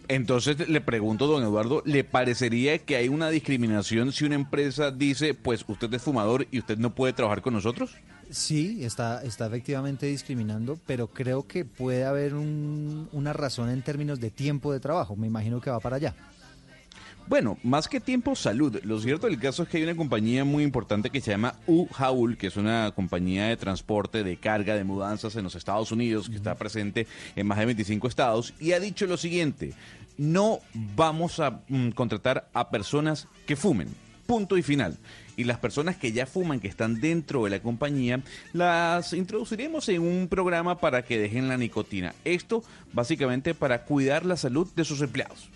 Entonces 0.08 0.70
le 0.70 0.82
pregunto, 0.82 1.28
don 1.28 1.44
Eduardo, 1.44 1.82
¿le 1.86 2.04
parecería 2.04 2.78
que 2.80 2.96
hay 2.96 3.08
una 3.10 3.30
discriminación 3.30 4.12
si 4.12 4.26
una 4.26 4.36
empresa 4.36 4.92
dice, 4.92 5.34
pues 5.34 5.66
usted 5.68 5.94
es 5.94 6.02
fumador 6.02 6.48
y 6.52 6.60
usted 6.60 6.78
no 6.78 6.94
puede 6.94 7.14
trabajar 7.14 7.42
con 7.42 7.54
nosotros? 7.54 7.96
Sí, 8.30 8.84
está, 8.84 9.24
está 9.24 9.46
efectivamente 9.46 10.08
discriminando, 10.08 10.80
pero 10.88 11.08
creo 11.08 11.46
que 11.48 11.64
puede 11.64 12.06
haber 12.06 12.34
un- 12.34 13.08
una 13.12 13.34
razón 13.34 13.70
en 13.70 13.84
términos 13.84 14.20
de 14.20 14.32
tiempo 14.32 14.74
de 14.74 14.80
trabajo. 14.80 15.16
Me 15.16 15.28
imagino 15.28 15.62
que 15.62 15.70
va 15.70 15.80
para 15.80 15.98
allá. 15.98 16.16
Bueno, 17.28 17.58
más 17.64 17.88
que 17.88 18.00
tiempo, 18.00 18.36
salud. 18.36 18.80
Lo 18.84 19.00
cierto 19.00 19.26
del 19.26 19.40
caso 19.40 19.64
es 19.64 19.70
que 19.70 19.78
hay 19.78 19.84
una 19.84 19.96
compañía 19.96 20.46
muy 20.46 20.64
importante 20.64 21.10
que 21.10 21.22
se 21.22 21.32
llama 21.32 21.56
U-Haul, 21.66 22.38
que 22.38 22.48
es 22.48 22.56
una 22.56 22.92
compañía 22.96 23.48
de 23.48 23.58
transporte, 23.58 24.24
de 24.24 24.38
carga, 24.38 24.76
de 24.76 24.84
mudanzas 24.84 25.36
en 25.36 25.44
los 25.44 25.56
Estados 25.56 25.92
Unidos, 25.92 26.30
que 26.30 26.36
está 26.36 26.54
presente 26.54 27.08
en 27.36 27.48
más 27.48 27.58
de 27.58 27.66
25 27.66 28.08
estados, 28.08 28.54
y 28.60 28.74
ha 28.74 28.80
dicho 28.80 29.08
lo 29.08 29.18
siguiente, 29.18 29.74
no 30.20 30.60
vamos 30.96 31.40
a 31.40 31.62
mm, 31.68 31.90
contratar 31.90 32.48
a 32.54 32.70
personas 32.70 33.28
que 33.48 33.56
fumen. 33.56 33.88
Punto 34.28 34.56
y 34.56 34.62
final. 34.62 34.96
Y 35.36 35.46
las 35.46 35.58
personas 35.58 35.98
que 35.98 36.12
ya 36.12 36.28
fuman, 36.28 36.60
que 36.60 36.68
están 36.68 37.02
dentro 37.02 37.44
de 37.44 37.50
la 37.50 37.60
compañía, 37.60 38.22
las 38.54 39.14
introduciremos 39.14 39.90
en 39.90 40.04
un 40.04 40.28
programa 40.28 40.80
para 40.80 41.04
que 41.04 41.18
dejen 41.18 41.48
la 41.48 41.58
nicotina. 41.58 42.14
Esto 42.24 42.64
básicamente 42.94 43.56
para 43.56 43.84
cuidar 43.84 44.26
la 44.26 44.38
salud 44.38 44.68
de 44.76 44.86
sus 44.86 45.02
empleados. 45.02 45.50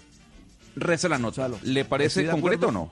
Reza 0.80 1.10
la 1.10 1.18
nota. 1.18 1.48
Gonzalo, 1.48 1.60
¿Le 1.64 1.86
parece 1.86 2.26
concreto 2.28 2.68
o 2.68 2.72
no? 2.72 2.92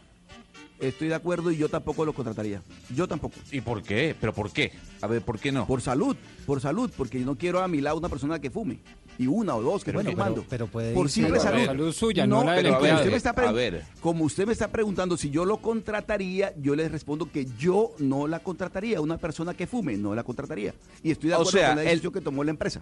Estoy 0.79 1.07
de 1.07 1.15
acuerdo 1.15 1.49
y 1.51 1.57
yo 1.57 1.69
tampoco 1.69 2.05
lo 2.05 2.13
contrataría. 2.13 2.61
Yo 2.95 3.07
tampoco. 3.07 3.33
¿Y 3.51 3.61
por 3.61 3.81
qué? 3.81 4.15
¿Pero 4.19 4.31
por 4.31 4.51
qué? 4.51 4.73
A 5.01 5.07
ver, 5.07 5.23
¿por 5.23 5.39
qué 5.39 5.51
no? 5.51 5.65
Por 5.65 5.81
salud, 5.81 6.15
por 6.45 6.61
salud, 6.61 6.91
porque 6.95 7.19
yo 7.19 7.25
no 7.25 7.35
quiero 7.35 7.61
a 7.63 7.67
mi 7.67 7.81
lado 7.81 7.97
una 7.97 8.09
persona 8.09 8.39
que 8.39 8.51
fume. 8.51 8.77
Y 9.17 9.25
una 9.25 9.55
o 9.55 9.63
dos 9.63 9.83
que 9.83 9.91
Bueno, 9.91 10.11
estén 10.11 10.15
fumando. 10.19 10.41
pero- 10.41 10.49
pero 10.49 10.67
puede 10.67 10.93
por 10.93 11.09
simple 11.09 11.39
Pero, 11.39 11.49
a 11.63 11.65
salud. 11.65 11.91
suya, 11.91 12.27
no 12.27 12.43
la 12.43 12.51
del 12.53 12.65
pero 12.65 12.75
a 12.75 12.77
ver, 12.79 12.89
empleado. 12.91 12.97
usted 12.99 13.09
me 13.11 13.17
está 13.17 13.29
A 13.31 13.51
ver. 13.51 13.83
Como 13.99 14.23
usted 14.25 14.45
me 14.45 14.53
está 14.53 14.67
preguntando 14.67 15.17
si 15.17 15.31
yo 15.31 15.43
lo 15.45 15.57
contrataría, 15.57 16.53
yo 16.61 16.75
le 16.75 16.87
respondo 16.87 17.31
que 17.31 17.47
yo 17.57 17.95
no 17.97 18.27
la 18.27 18.37
contrataría. 18.41 19.01
Una 19.01 19.17
persona 19.17 19.55
que 19.55 19.65
fume, 19.65 19.97
no 19.97 20.13
la 20.13 20.23
contrataría. 20.23 20.75
Y 21.01 21.09
estoy 21.09 21.29
de 21.29 21.35
O 21.35 21.39
acuerdo 21.39 21.57
sea, 21.57 21.67
con 21.69 21.75
la 21.77 21.81
el- 21.81 21.87
decisión 21.89 22.13
que 22.13 22.21
tomó 22.21 22.43
la 22.43 22.51
empresa. 22.51 22.81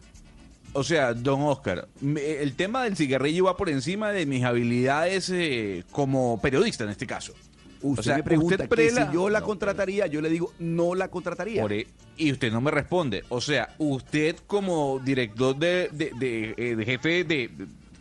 O 0.76 0.84
sea, 0.84 1.14
don 1.14 1.42
Oscar, 1.44 1.88
el 2.04 2.54
tema 2.56 2.84
del 2.84 2.98
cigarrillo 2.98 3.46
va 3.46 3.56
por 3.56 3.70
encima 3.70 4.12
de 4.12 4.26
mis 4.26 4.44
habilidades 4.44 5.30
eh, 5.34 5.84
como 5.92 6.40
periodista 6.42 6.84
en 6.84 6.90
este 6.90 7.08
caso. 7.08 7.34
Usted 7.82 8.00
o 8.00 8.04
sea, 8.04 8.18
me 8.18 8.24
pregunta 8.24 8.56
usted 8.64 8.70
que 8.70 8.90
si 8.90 9.14
yo 9.14 9.30
la 9.30 9.40
No, 9.40 9.46
contrataría, 9.46 10.08
yo 10.08 10.20
le 10.20 10.30
digo 10.30 10.52
no 10.60 10.96
la 10.96 11.08
contrataría. 11.10 11.62
Por 11.62 11.72
e- 11.72 11.88
y 12.18 12.32
usted 12.32 12.52
no 12.52 12.60
me 12.60 12.72
responde. 12.72 13.24
O 13.30 13.40
sea, 13.42 13.74
usted 13.78 14.36
como 14.48 15.00
director 15.00 15.56
de, 15.56 15.90
de, 15.94 16.12
de, 16.20 16.56
eh, 16.58 16.76
de 16.76 16.86
jefe 16.86 17.24
de- 17.24 17.50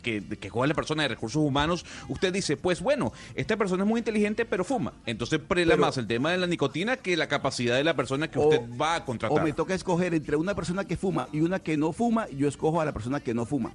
que, 0.05 0.21
que 0.37 0.49
juega 0.49 0.67
la 0.67 0.73
persona 0.75 1.01
de 1.03 1.09
recursos 1.09 1.41
humanos, 1.41 1.83
usted 2.07 2.31
dice, 2.31 2.55
pues 2.57 2.79
bueno, 2.79 3.11
esta 3.33 3.57
persona 3.57 3.83
es 3.83 3.89
muy 3.89 3.97
inteligente 3.99 4.45
pero 4.45 4.63
fuma. 4.63 4.93
Entonces 5.07 5.39
prela 5.39 5.73
Pero- 5.73 5.81
más 5.87 5.97
el 5.97 6.05
tema 6.05 6.31
de 6.31 6.37
la 6.37 6.45
nicotina 6.47 6.97
que 6.97 7.17
la 7.17 7.27
capacidad 7.27 7.75
de 7.75 7.83
la 7.83 7.95
persona 7.95 8.29
que 8.29 8.37
O- 8.37 8.43
usted 8.47 8.61
va 8.79 8.95
a 8.95 9.03
contratar. 9.05 9.39
O 9.39 9.43
me 9.43 9.51
toca 9.53 9.73
escoger 9.73 10.13
entre 10.13 10.35
una 10.35 10.53
persona 10.53 10.85
que 10.85 10.95
fuma 10.95 11.27
y 11.33 11.41
una 11.41 11.57
que 11.59 11.75
no 11.75 11.91
fuma, 11.91 12.29
yo 12.29 12.47
escojo 12.47 12.79
a 12.79 12.85
la 12.85 12.93
persona 12.93 13.19
que 13.19 13.33
no 13.33 13.45
fuma. 13.47 13.73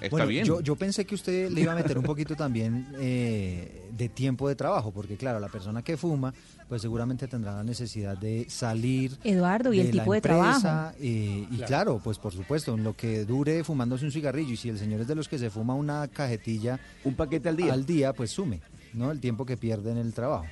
Está 0.00 0.08
Bueno, 0.10 0.26
bien. 0.28 0.44
Yo, 0.44 0.60
yo 0.60 0.76
pensé 0.76 1.04
que 1.04 1.16
usted 1.16 1.50
le 1.50 1.62
iba 1.62 1.72
a 1.72 1.74
meter 1.74 1.98
un 1.98 2.04
poquito 2.04 2.36
también 2.36 2.86
eh, 3.00 3.88
de 3.90 4.08
tiempo 4.08 4.48
de 4.48 4.54
trabajo, 4.54 4.92
porque 4.92 5.16
claro, 5.16 5.40
la 5.40 5.48
persona 5.48 5.82
que 5.82 5.96
fuma, 5.96 6.32
pues 6.70 6.82
seguramente 6.82 7.26
tendrá 7.26 7.52
la 7.56 7.64
necesidad 7.64 8.16
de 8.16 8.46
salir. 8.48 9.18
Eduardo, 9.24 9.72
y 9.74 9.80
el 9.80 9.88
la 9.88 10.04
tipo 10.04 10.12
de 10.14 10.20
trabajo. 10.20 10.92
eh, 11.00 11.44
y 11.50 11.56
claro. 11.66 12.00
pues 12.02 12.16
por 12.18 12.32
supuesto, 12.32 12.74
en 12.74 12.84
lo 12.84 12.94
que 12.94 13.24
dure 13.24 13.64
fumándose 13.64 14.04
un 14.04 14.12
cigarrillo, 14.12 14.52
y 14.52 14.56
si 14.56 14.68
el 14.68 14.78
señor 14.78 15.00
es 15.00 15.08
de 15.08 15.16
los 15.16 15.28
que 15.28 15.36
se 15.36 15.50
fuma 15.50 15.74
una 15.74 16.06
cajetilla 16.06 16.78
Un 17.04 17.14
paquete 17.14 17.48
al 17.48 17.56
día. 17.56 17.72
al 17.72 17.84
día, 17.84 18.12
pues 18.12 18.30
sume, 18.30 18.60
¿no? 18.94 19.10
El 19.10 19.18
tiempo 19.18 19.44
que 19.44 19.56
pierde 19.56 19.90
en 19.90 19.98
el 19.98 20.14
trabajo. 20.14 20.46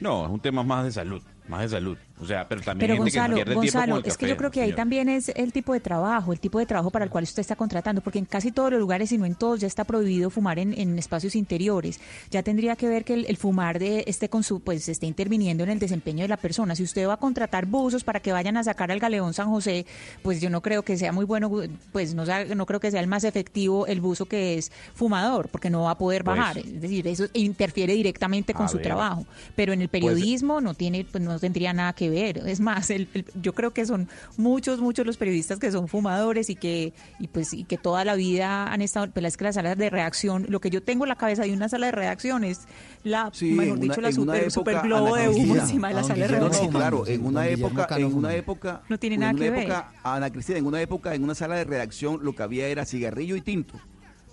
No, 0.00 0.24
es 0.26 0.32
un 0.32 0.40
tema 0.40 0.64
más 0.64 0.84
de 0.84 0.90
salud, 0.90 1.22
más 1.50 1.62
de 1.62 1.68
salud. 1.68 1.98
O 2.22 2.26
sea, 2.26 2.46
pero 2.46 2.60
también 2.60 2.90
Pero 2.90 3.02
gente 3.02 3.18
Gonzalo, 3.18 3.34
que 3.36 3.44
pierde 3.44 3.52
tiempo 3.52 3.60
Gonzalo, 3.62 3.94
con 3.96 4.04
el 4.04 4.10
es 4.10 4.16
que 4.18 4.28
yo 4.28 4.36
creo 4.36 4.50
que 4.50 4.60
ahí 4.60 4.74
también 4.74 5.08
es 5.08 5.30
el 5.30 5.52
tipo 5.52 5.72
de 5.72 5.80
trabajo, 5.80 6.32
el 6.34 6.40
tipo 6.40 6.58
de 6.58 6.66
trabajo 6.66 6.90
para 6.90 7.06
el 7.06 7.10
cual 7.10 7.24
usted 7.24 7.40
está 7.40 7.56
contratando, 7.56 8.02
porque 8.02 8.18
en 8.18 8.26
casi 8.26 8.52
todos 8.52 8.70
los 8.70 8.78
lugares, 8.80 9.10
y 9.12 9.16
no 9.18 9.24
en 9.24 9.34
todos, 9.34 9.60
ya 9.60 9.66
está 9.66 9.84
prohibido 9.84 10.28
fumar 10.28 10.58
en, 10.58 10.78
en 10.78 10.98
espacios 10.98 11.34
interiores. 11.34 11.98
Ya 12.30 12.42
tendría 12.42 12.76
que 12.76 12.88
ver 12.88 13.04
que 13.04 13.14
el, 13.14 13.26
el 13.26 13.36
fumar 13.38 13.78
de 13.78 14.04
esté 14.06 14.28
con 14.28 14.42
su, 14.42 14.60
pues 14.60 14.86
esté 14.88 15.06
interviniendo 15.06 15.64
en 15.64 15.70
el 15.70 15.78
desempeño 15.78 16.22
de 16.22 16.28
la 16.28 16.36
persona. 16.36 16.74
Si 16.76 16.82
usted 16.82 17.08
va 17.08 17.14
a 17.14 17.16
contratar 17.16 17.64
buzos 17.64 18.04
para 18.04 18.20
que 18.20 18.32
vayan 18.32 18.58
a 18.58 18.64
sacar 18.64 18.92
al 18.92 18.98
galeón 19.00 19.32
San 19.32 19.48
José, 19.48 19.86
pues 20.22 20.42
yo 20.42 20.50
no 20.50 20.60
creo 20.60 20.82
que 20.82 20.98
sea 20.98 21.12
muy 21.12 21.24
bueno, 21.24 21.50
pues 21.90 22.14
no, 22.14 22.24
no 22.54 22.66
creo 22.66 22.80
que 22.80 22.90
sea 22.90 23.00
el 23.00 23.06
más 23.06 23.24
efectivo 23.24 23.86
el 23.86 24.02
buzo 24.02 24.26
que 24.26 24.58
es 24.58 24.70
fumador, 24.94 25.48
porque 25.48 25.70
no 25.70 25.82
va 25.84 25.92
a 25.92 25.98
poder 25.98 26.22
Pues, 26.22 26.36
bajar. 26.36 26.58
Es 26.58 26.82
decir, 26.82 27.06
eso 27.08 27.24
interfiere 27.32 27.94
directamente 27.94 28.52
con 28.52 28.68
su 28.68 28.78
trabajo. 28.78 29.24
Pero 29.56 29.72
en 29.72 29.80
el 29.80 29.88
Pues, 29.88 30.02
periodismo 30.02 30.60
no 30.60 30.74
tiene, 30.74 31.06
pues 31.10 31.24
no 31.24 31.38
tendría 31.40 31.72
nada 31.72 31.92
que 31.94 32.08
ver. 32.10 32.38
Es 32.46 32.60
más, 32.60 32.90
el- 32.90 33.08
el- 33.14 33.24
yo 33.40 33.52
creo 33.54 33.72
que 33.72 33.84
son 33.86 34.08
muchos, 34.36 34.80
muchos 34.80 35.04
los 35.06 35.16
periodistas 35.16 35.58
que 35.58 35.72
son 35.72 35.88
fumadores 35.88 36.50
y 36.50 36.54
que, 36.56 36.92
y 37.18 37.28
pues, 37.28 37.52
y 37.52 37.64
que 37.64 37.76
toda 37.78 38.04
la 38.04 38.14
vida 38.14 38.72
han 38.72 38.82
estado, 38.82 39.08
pero 39.12 39.26
es 39.26 39.36
que 39.36 39.44
las 39.44 39.54
salas 39.56 39.76
de 39.76 39.90
reacción, 39.90 40.46
lo 40.48 40.60
que 40.60 40.70
yo 40.70 40.82
tengo 40.82 41.04
en 41.04 41.08
la 41.08 41.16
cabeza 41.16 41.42
de 41.42 41.52
una 41.52 41.68
sala 41.68 41.86
de 41.86 41.92
reacción 41.92 42.44
es 42.44 42.60
la, 43.02 43.30
Sí, 43.32 43.52
mejor 43.52 43.78
una- 43.78 43.80
dicho, 43.82 44.00
la 44.00 44.12
super, 44.12 44.80
globo 44.82 45.16
de 45.16 45.28
humo 45.28 45.56
encima 45.56 45.88
de 45.88 45.94
la 45.94 46.02
sala 46.04 46.14
de 46.14 46.20
No, 46.20 46.26
no, 46.34 46.40
reacción. 46.40 46.66
fumando, 46.66 46.78
claro, 47.02 47.06
en 47.06 47.24
una 47.26 47.46
época, 47.48 47.86
en 47.96 48.14
una 48.14 48.34
época, 48.34 48.82
No 48.88 48.98
tiene 48.98 49.14
en 49.14 49.20
nada 49.20 49.32
una 49.32 49.40
que 49.42 49.50
ver. 49.50 49.60
época, 49.62 49.92
Ana 50.04 50.30
Cristina, 50.30 50.58
en 50.58 50.66
una 50.66 50.80
época, 50.82 51.14
en 51.14 51.24
una 51.24 51.34
sala 51.34 51.56
de 51.56 51.64
redacción, 51.64 52.18
lo 52.22 52.34
que 52.34 52.42
había 52.42 52.68
era 52.68 52.84
cigarrillo 52.84 53.36
y 53.36 53.40
tinto. 53.40 53.80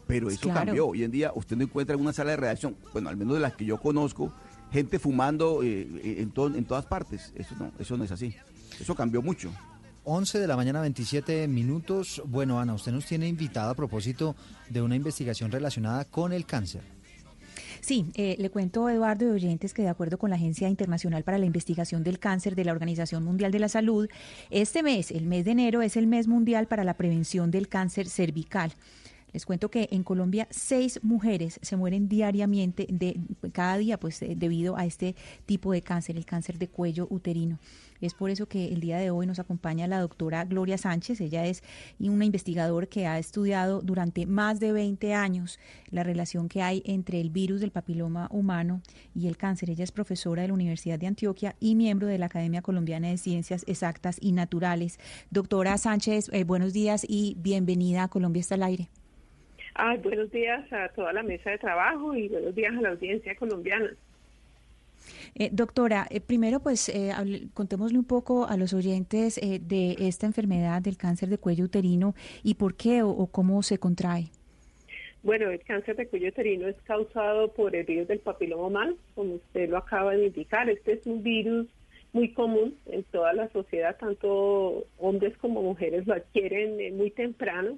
Pero 0.05 0.29
eso 0.29 0.43
Claro. 0.43 0.67
cambió. 0.67 0.87
Hoy 0.87 1.03
en 1.03 1.11
día 1.11 1.31
usted 1.35 1.57
no 1.57 1.63
encuentra 1.63 1.93
en 1.95 2.01
una 2.01 2.13
sala 2.13 2.31
de 2.31 2.37
redacción, 2.37 2.77
bueno, 2.93 3.09
al 3.09 3.17
menos 3.17 3.33
de 3.33 3.39
las 3.41 3.53
que 3.55 3.65
yo 3.65 3.77
conozco, 3.77 4.31
gente 4.71 4.99
fumando 4.99 5.61
eh, 5.63 5.87
en, 6.19 6.31
to- 6.31 6.47
en 6.55 6.65
todas 6.65 6.85
partes. 6.85 7.31
Eso 7.35 7.55
no, 7.59 7.71
eso 7.79 7.97
no 7.97 8.03
es 8.03 8.11
así. 8.11 8.35
Eso 8.79 8.95
cambió 8.95 9.21
mucho. 9.21 9.51
11 10.03 10.39
de 10.39 10.47
la 10.47 10.55
mañana, 10.55 10.79
27 10.81 11.47
minutos. 11.47 12.21
Bueno, 12.25 12.59
Ana, 12.59 12.73
usted 12.73 12.91
nos 12.93 13.05
tiene 13.05 13.27
invitada 13.27 13.71
a 13.71 13.75
propósito 13.75 14.35
de 14.69 14.81
una 14.81 14.95
investigación 14.95 15.51
relacionada 15.51 16.05
con 16.05 16.31
el 16.31 16.45
cáncer. 16.45 16.81
Sí, 17.81 18.05
eh, 18.15 18.35
le 18.39 18.49
cuento, 18.49 18.89
Eduardo 18.89 19.25
y 19.25 19.29
oyentes, 19.29 19.73
que 19.73 19.81
de 19.81 19.89
acuerdo 19.89 20.17
con 20.17 20.29
la 20.29 20.35
Agencia 20.35 20.67
Internacional 20.67 21.23
para 21.23 21.37
la 21.37 21.45
Investigación 21.45 22.03
del 22.03 22.19
Cáncer 22.19 22.55
de 22.55 22.65
la 22.65 22.71
Organización 22.71 23.23
Mundial 23.23 23.51
de 23.51 23.59
la 23.59 23.69
Salud, 23.69 24.09
este 24.49 24.83
mes, 24.83 25.11
el 25.11 25.25
mes 25.25 25.45
de 25.45 25.51
enero, 25.51 25.81
es 25.81 25.95
el 25.95 26.07
mes 26.07 26.27
mundial 26.27 26.67
para 26.67 26.83
la 26.83 26.95
prevención 26.95 27.49
del 27.51 27.67
cáncer 27.69 28.09
cervical. 28.09 28.73
Les 29.37 29.45
cuento 29.45 29.69
que 29.69 29.87
en 29.91 30.01
Colombia 30.01 30.47
seis 30.49 30.99
mujeres 31.03 31.59
se 31.61 31.75
mueren 31.75 32.09
diariamente, 32.09 32.87
de, 32.89 33.19
cada 33.51 33.77
día, 33.77 33.99
pues 33.99 34.19
eh, 34.23 34.33
debido 34.35 34.77
a 34.77 34.85
este 34.87 35.15
tipo 35.45 35.71
de 35.71 35.83
cáncer, 35.83 36.17
el 36.17 36.25
cáncer 36.25 36.57
de 36.57 36.69
cuello 36.69 37.05
uterino. 37.11 37.59
Es 38.01 38.15
por 38.15 38.31
eso 38.31 38.47
que 38.47 38.73
el 38.73 38.79
día 38.79 38.97
de 38.97 39.11
hoy 39.11 39.27
nos 39.27 39.37
acompaña 39.37 39.85
la 39.85 39.99
doctora 39.99 40.43
Gloria 40.45 40.79
Sánchez. 40.79 41.21
Ella 41.21 41.45
es 41.45 41.61
una 41.99 42.25
investigadora 42.25 42.87
que 42.87 43.05
ha 43.05 43.19
estudiado 43.19 43.83
durante 43.83 44.25
más 44.25 44.59
de 44.59 44.71
20 44.71 45.13
años 45.13 45.59
la 45.91 46.01
relación 46.01 46.49
que 46.49 46.63
hay 46.63 46.81
entre 46.87 47.21
el 47.21 47.29
virus 47.29 47.61
del 47.61 47.69
papiloma 47.69 48.29
humano 48.31 48.81
y 49.13 49.27
el 49.27 49.37
cáncer. 49.37 49.69
Ella 49.69 49.83
es 49.83 49.91
profesora 49.91 50.41
de 50.41 50.47
la 50.47 50.55
Universidad 50.55 50.97
de 50.97 51.05
Antioquia 51.05 51.55
y 51.59 51.75
miembro 51.75 52.07
de 52.07 52.17
la 52.17 52.25
Academia 52.25 52.63
Colombiana 52.63 53.09
de 53.09 53.19
Ciencias 53.19 53.65
Exactas 53.67 54.17
y 54.19 54.31
Naturales. 54.31 54.97
Doctora 55.29 55.77
Sánchez, 55.77 56.31
eh, 56.33 56.43
buenos 56.43 56.73
días 56.73 57.05
y 57.07 57.35
bienvenida 57.37 58.01
a 58.01 58.07
Colombia 58.07 58.39
está 58.39 58.55
al 58.55 58.63
aire. 58.63 58.89
Ay, 59.79 59.99
buenos 59.99 60.31
días 60.31 60.65
a 60.73 60.89
toda 60.89 61.13
la 61.13 61.21
mesa 61.21 61.51
de 61.51 61.59
trabajo 61.59 62.15
y 62.15 62.27
buenos 62.29 62.55
días 62.55 62.75
a 62.75 62.81
la 62.81 62.89
audiencia 62.89 63.35
colombiana. 63.35 63.91
Eh, 65.35 65.49
doctora, 65.51 66.07
eh, 66.09 66.19
primero 66.19 66.59
pues 66.61 66.89
eh, 66.89 67.11
hable- 67.11 67.49
contémosle 67.53 67.99
un 67.99 68.03
poco 68.05 68.47
a 68.47 68.57
los 68.57 68.73
oyentes 68.73 69.37
eh, 69.37 69.59
de 69.61 69.95
esta 69.99 70.25
enfermedad 70.25 70.81
del 70.81 70.97
cáncer 70.97 71.29
de 71.29 71.37
cuello 71.37 71.65
uterino 71.65 72.15
y 72.43 72.55
por 72.55 72.73
qué 72.75 73.03
o, 73.03 73.09
o 73.09 73.27
cómo 73.27 73.61
se 73.61 73.77
contrae. 73.77 74.25
Bueno, 75.21 75.51
el 75.51 75.59
cáncer 75.61 75.95
de 75.95 76.07
cuello 76.07 76.29
uterino 76.29 76.67
es 76.67 76.75
causado 76.83 77.51
por 77.53 77.75
el 77.75 77.85
virus 77.85 78.07
del 78.07 78.19
papiloma 78.19 78.65
humano, 78.67 78.95
como 79.13 79.35
usted 79.35 79.69
lo 79.69 79.77
acaba 79.77 80.15
de 80.15 80.25
indicar. 80.27 80.69
Este 80.71 80.93
es 80.93 81.05
un 81.05 81.21
virus 81.21 81.67
muy 82.13 82.33
común 82.33 82.73
en 82.87 83.03
toda 83.03 83.31
la 83.33 83.47
sociedad, 83.49 83.95
tanto 83.99 84.85
hombres 84.97 85.37
como 85.37 85.61
mujeres 85.61 86.07
lo 86.07 86.15
adquieren 86.15 86.79
eh, 86.79 86.91
muy 86.91 87.11
temprano, 87.11 87.77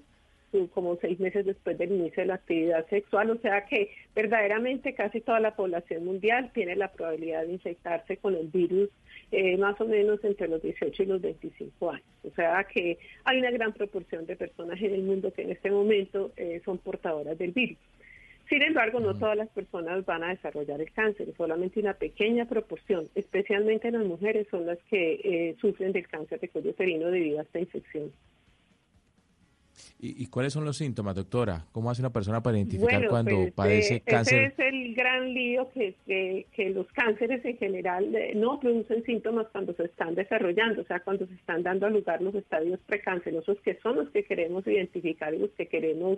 como 0.73 0.97
seis 0.97 1.19
meses 1.19 1.45
después 1.45 1.77
del 1.77 1.91
inicio 1.91 2.23
de 2.23 2.27
la 2.27 2.35
actividad 2.35 2.87
sexual, 2.87 3.29
o 3.31 3.37
sea 3.37 3.65
que 3.65 3.91
verdaderamente 4.15 4.93
casi 4.93 5.21
toda 5.21 5.39
la 5.39 5.55
población 5.55 6.05
mundial 6.05 6.51
tiene 6.53 6.75
la 6.75 6.91
probabilidad 6.91 7.45
de 7.45 7.53
infectarse 7.53 8.17
con 8.17 8.35
el 8.35 8.47
virus 8.47 8.89
eh, 9.31 9.57
más 9.57 9.79
o 9.79 9.85
menos 9.85 10.23
entre 10.23 10.47
los 10.47 10.61
18 10.61 11.03
y 11.03 11.05
los 11.05 11.21
25 11.21 11.91
años. 11.91 12.05
O 12.23 12.31
sea 12.31 12.63
que 12.63 12.97
hay 13.23 13.37
una 13.37 13.51
gran 13.51 13.73
proporción 13.73 14.25
de 14.25 14.35
personas 14.35 14.81
en 14.81 14.93
el 14.93 15.03
mundo 15.03 15.31
que 15.31 15.43
en 15.43 15.51
este 15.51 15.69
momento 15.69 16.31
eh, 16.35 16.61
son 16.65 16.77
portadoras 16.79 17.37
del 17.37 17.51
virus. 17.51 17.77
Sin 18.49 18.63
embargo, 18.63 18.99
no 18.99 19.13
todas 19.13 19.37
las 19.37 19.49
personas 19.49 20.03
van 20.05 20.23
a 20.23 20.29
desarrollar 20.29 20.81
el 20.81 20.91
cáncer, 20.91 21.31
solamente 21.37 21.79
una 21.79 21.93
pequeña 21.93 22.45
proporción, 22.45 23.07
especialmente 23.13 23.91
las 23.91 24.03
mujeres, 24.03 24.47
son 24.49 24.65
las 24.65 24.79
que 24.89 25.21
eh, 25.23 25.55
sufren 25.61 25.91
del 25.91 26.07
cáncer 26.07 26.39
de 26.39 26.49
cuello 26.49 26.71
uterino 26.71 27.11
debido 27.11 27.37
a 27.37 27.43
esta 27.43 27.59
infección. 27.59 28.11
¿Y, 30.01 30.23
y 30.23 30.27
cuáles 30.27 30.53
son 30.53 30.63
los 30.63 30.77
síntomas, 30.77 31.13
doctora? 31.13 31.65
¿Cómo 31.73 31.91
hace 31.91 32.01
una 32.01 32.13
persona 32.13 32.41
para 32.41 32.57
identificar 32.57 32.99
Bueno, 32.99 33.09
cuando 33.09 33.35
pues, 33.35 33.51
padece 33.51 33.95
eh, 33.95 34.01
cáncer? 34.05 34.43
Ese 34.43 34.67
es 34.67 34.73
el 34.73 34.95
gran 34.95 35.33
lío 35.33 35.69
que, 35.73 35.93
que, 36.05 36.45
que 36.53 36.69
los 36.69 36.87
cánceres 36.93 37.43
en 37.43 37.57
general 37.57 38.15
eh, 38.15 38.31
no 38.33 38.61
producen 38.61 39.03
síntomas 39.03 39.47
cuando 39.51 39.73
se 39.73 39.83
están 39.83 40.15
desarrollando, 40.15 40.83
o 40.83 40.85
sea, 40.85 41.01
cuando 41.01 41.27
se 41.27 41.33
están 41.33 41.63
dando 41.63 41.85
a 41.85 41.89
lugar 41.89 42.21
los 42.21 42.33
estadios 42.33 42.79
precancerosos, 42.85 43.59
que 43.59 43.75
son 43.83 43.97
los 43.97 44.09
que 44.11 44.23
queremos 44.23 44.65
identificar 44.65 45.33
y 45.33 45.39
los 45.39 45.51
que 45.51 45.67
queremos 45.67 46.17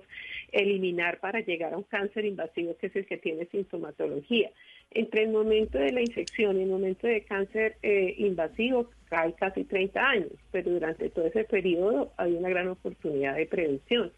eliminar 0.51 1.19
para 1.19 1.39
llegar 1.39 1.73
a 1.73 1.77
un 1.77 1.83
cáncer 1.83 2.25
invasivo, 2.25 2.77
que 2.77 2.87
es 2.87 2.95
el 2.95 3.07
que 3.07 3.17
tiene 3.17 3.47
sintomatología. 3.47 4.51
Entre 4.91 5.23
el 5.23 5.31
momento 5.31 5.79
de 5.79 5.91
la 5.91 6.01
infección 6.01 6.59
y 6.59 6.63
el 6.63 6.69
momento 6.69 7.07
de 7.07 7.23
cáncer 7.23 7.77
eh, 7.81 8.13
invasivo 8.19 8.89
hay 9.11 9.33
casi 9.33 9.63
30 9.65 9.99
años, 9.99 10.31
pero 10.51 10.71
durante 10.71 11.09
todo 11.09 11.25
ese 11.27 11.43
periodo 11.43 12.11
hay 12.17 12.33
una 12.33 12.49
gran 12.49 12.69
oportunidad 12.69 13.35
de 13.35 13.45
prevención. 13.45 14.11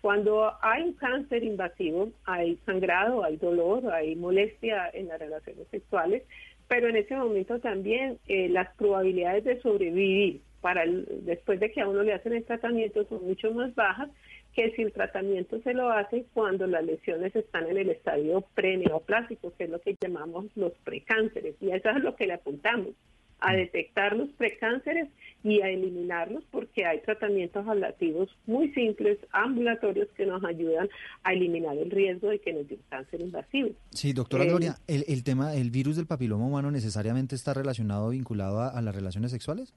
Cuando 0.00 0.52
hay 0.62 0.82
un 0.82 0.94
cáncer 0.94 1.44
invasivo, 1.44 2.10
hay 2.24 2.56
sangrado, 2.64 3.22
hay 3.22 3.36
dolor, 3.36 3.92
hay 3.92 4.16
molestia 4.16 4.90
en 4.92 5.08
las 5.08 5.20
relaciones 5.20 5.68
sexuales, 5.68 6.22
pero 6.68 6.88
en 6.88 6.96
ese 6.96 7.14
momento 7.16 7.58
también 7.60 8.18
eh, 8.26 8.48
las 8.48 8.74
probabilidades 8.76 9.44
de 9.44 9.60
sobrevivir 9.60 10.40
para 10.60 10.84
después 10.86 11.58
de 11.60 11.70
que 11.70 11.80
a 11.80 11.88
uno 11.88 12.02
le 12.02 12.12
hacen 12.12 12.32
el 12.34 12.44
tratamiento 12.44 13.04
son 13.04 13.26
mucho 13.26 13.50
más 13.52 13.74
bajas 13.74 14.10
que 14.54 14.70
si 14.72 14.82
el 14.82 14.92
tratamiento 14.92 15.60
se 15.60 15.74
lo 15.74 15.90
hace 15.90 16.24
cuando 16.34 16.66
las 16.66 16.84
lesiones 16.84 17.34
están 17.36 17.68
en 17.68 17.78
el 17.78 17.90
estadio 17.90 18.44
preneoplásico, 18.54 19.52
que 19.56 19.64
es 19.64 19.70
lo 19.70 19.80
que 19.80 19.96
llamamos 20.00 20.46
los 20.56 20.72
precánceres, 20.84 21.54
y 21.60 21.70
eso 21.70 21.90
es 21.90 22.02
lo 22.02 22.16
que 22.16 22.26
le 22.26 22.34
apuntamos 22.34 22.94
a 23.40 23.54
detectar 23.54 24.16
los 24.16 24.28
precánceres 24.30 25.08
y 25.42 25.62
a 25.62 25.68
eliminarlos 25.70 26.44
porque 26.50 26.84
hay 26.84 27.00
tratamientos 27.00 27.66
ablativos 27.66 28.28
muy 28.46 28.72
simples, 28.72 29.18
ambulatorios, 29.32 30.08
que 30.16 30.26
nos 30.26 30.44
ayudan 30.44 30.88
a 31.22 31.32
eliminar 31.32 31.76
el 31.76 31.90
riesgo 31.90 32.28
de 32.28 32.38
que 32.38 32.52
nos 32.52 32.68
dé 32.68 32.74
un 32.74 32.82
cáncer 32.90 33.20
invasivo. 33.20 33.70
Sí, 33.90 34.12
doctora 34.12 34.44
Eh, 34.44 34.48
Gloria, 34.48 34.76
el, 34.86 35.04
el 35.08 35.24
tema, 35.24 35.54
el 35.54 35.70
virus 35.70 35.96
del 35.96 36.06
papiloma 36.06 36.44
humano 36.46 36.70
necesariamente 36.70 37.34
está 37.34 37.54
relacionado 37.54 38.06
o 38.06 38.10
vinculado 38.10 38.60
a, 38.60 38.68
a 38.68 38.82
las 38.82 38.94
relaciones 38.94 39.30
sexuales? 39.30 39.72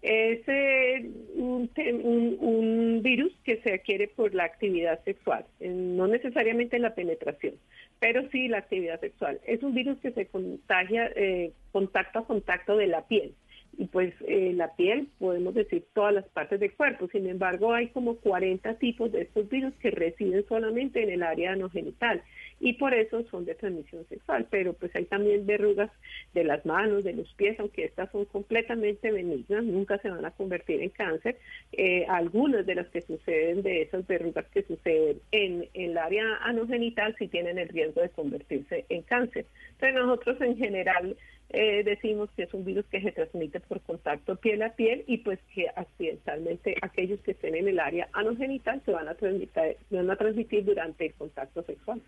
Es 0.00 0.40
eh, 0.46 1.10
un, 1.34 1.68
un- 1.76 2.36
un 2.40 3.02
virus 3.02 3.32
que 3.44 3.56
se 3.62 3.74
adquiere 3.74 4.06
por 4.08 4.32
la 4.34 4.44
actividad 4.44 5.02
sexual, 5.04 5.44
eh, 5.60 5.68
no 5.68 6.06
necesariamente 6.06 6.78
la 6.78 6.94
penetración, 6.94 7.54
pero 7.98 8.28
sí 8.30 8.46
la 8.48 8.58
actividad 8.58 9.00
sexual. 9.00 9.40
Es 9.44 9.62
un 9.64 9.74
virus 9.74 9.98
que 9.98 10.12
se 10.12 10.26
contagia 10.26 11.10
eh, 11.16 11.52
contacto 11.72 12.20
a 12.20 12.26
contacto 12.26 12.76
de 12.76 12.86
la 12.86 13.06
piel. 13.08 13.34
Y 13.76 13.86
pues 13.86 14.12
eh, 14.26 14.52
la 14.54 14.74
piel, 14.74 15.08
podemos 15.18 15.54
decir 15.54 15.84
todas 15.94 16.12
las 16.12 16.26
partes 16.28 16.58
del 16.58 16.72
cuerpo. 16.74 17.06
Sin 17.12 17.28
embargo, 17.28 17.72
hay 17.74 17.88
como 17.88 18.16
40 18.16 18.74
tipos 18.78 19.12
de 19.12 19.22
estos 19.22 19.48
virus 19.48 19.72
que 19.74 19.90
residen 19.92 20.44
solamente 20.48 21.02
en 21.02 21.10
el 21.10 21.22
área 21.22 21.52
anogenital 21.52 22.22
y 22.60 22.74
por 22.74 22.94
eso 22.94 23.24
son 23.30 23.44
de 23.44 23.54
transmisión 23.54 24.06
sexual. 24.08 24.46
Pero 24.50 24.72
pues 24.72 24.94
hay 24.94 25.04
también 25.04 25.46
verrugas 25.46 25.90
de 26.34 26.44
las 26.44 26.64
manos, 26.66 27.04
de 27.04 27.12
los 27.12 27.32
pies, 27.34 27.58
aunque 27.60 27.84
estas 27.84 28.10
son 28.10 28.24
completamente 28.26 29.10
benignas, 29.10 29.64
nunca 29.64 29.98
se 29.98 30.10
van 30.10 30.24
a 30.24 30.30
convertir 30.32 30.82
en 30.82 30.90
cáncer. 30.90 31.38
Eh, 31.72 32.06
algunas 32.08 32.66
de 32.66 32.74
las 32.74 32.88
que 32.88 33.02
suceden 33.02 33.62
de 33.62 33.82
esas 33.82 34.06
verrugas 34.06 34.46
que 34.48 34.62
suceden 34.62 35.20
en, 35.32 35.68
el 35.74 35.96
área 35.98 36.36
anogenital 36.42 37.14
sí 37.18 37.28
tienen 37.28 37.58
el 37.58 37.68
riesgo 37.68 38.00
de 38.00 38.10
convertirse 38.10 38.84
en 38.88 39.02
cáncer. 39.02 39.46
Entonces 39.72 39.94
nosotros 39.94 40.40
en 40.40 40.56
general 40.56 41.16
eh, 41.50 41.82
decimos 41.82 42.28
que 42.36 42.42
es 42.42 42.52
un 42.52 42.64
virus 42.64 42.84
que 42.86 43.00
se 43.00 43.12
transmite 43.12 43.60
por 43.60 43.80
contacto 43.80 44.36
piel 44.36 44.62
a 44.62 44.74
piel 44.74 45.04
y 45.06 45.18
pues 45.18 45.38
que 45.54 45.66
accidentalmente 45.74 46.76
aquellos 46.82 47.20
que 47.20 47.30
estén 47.30 47.54
en 47.54 47.68
el 47.68 47.80
área 47.80 48.08
anogenital 48.12 48.82
se 48.84 48.92
van 48.92 49.08
a 49.08 49.14
transmitir, 49.14 49.76
van 49.90 50.10
a 50.10 50.16
transmitir 50.16 50.64
durante 50.64 51.06
el 51.06 51.14
contacto 51.14 51.62
sexual. 51.62 52.02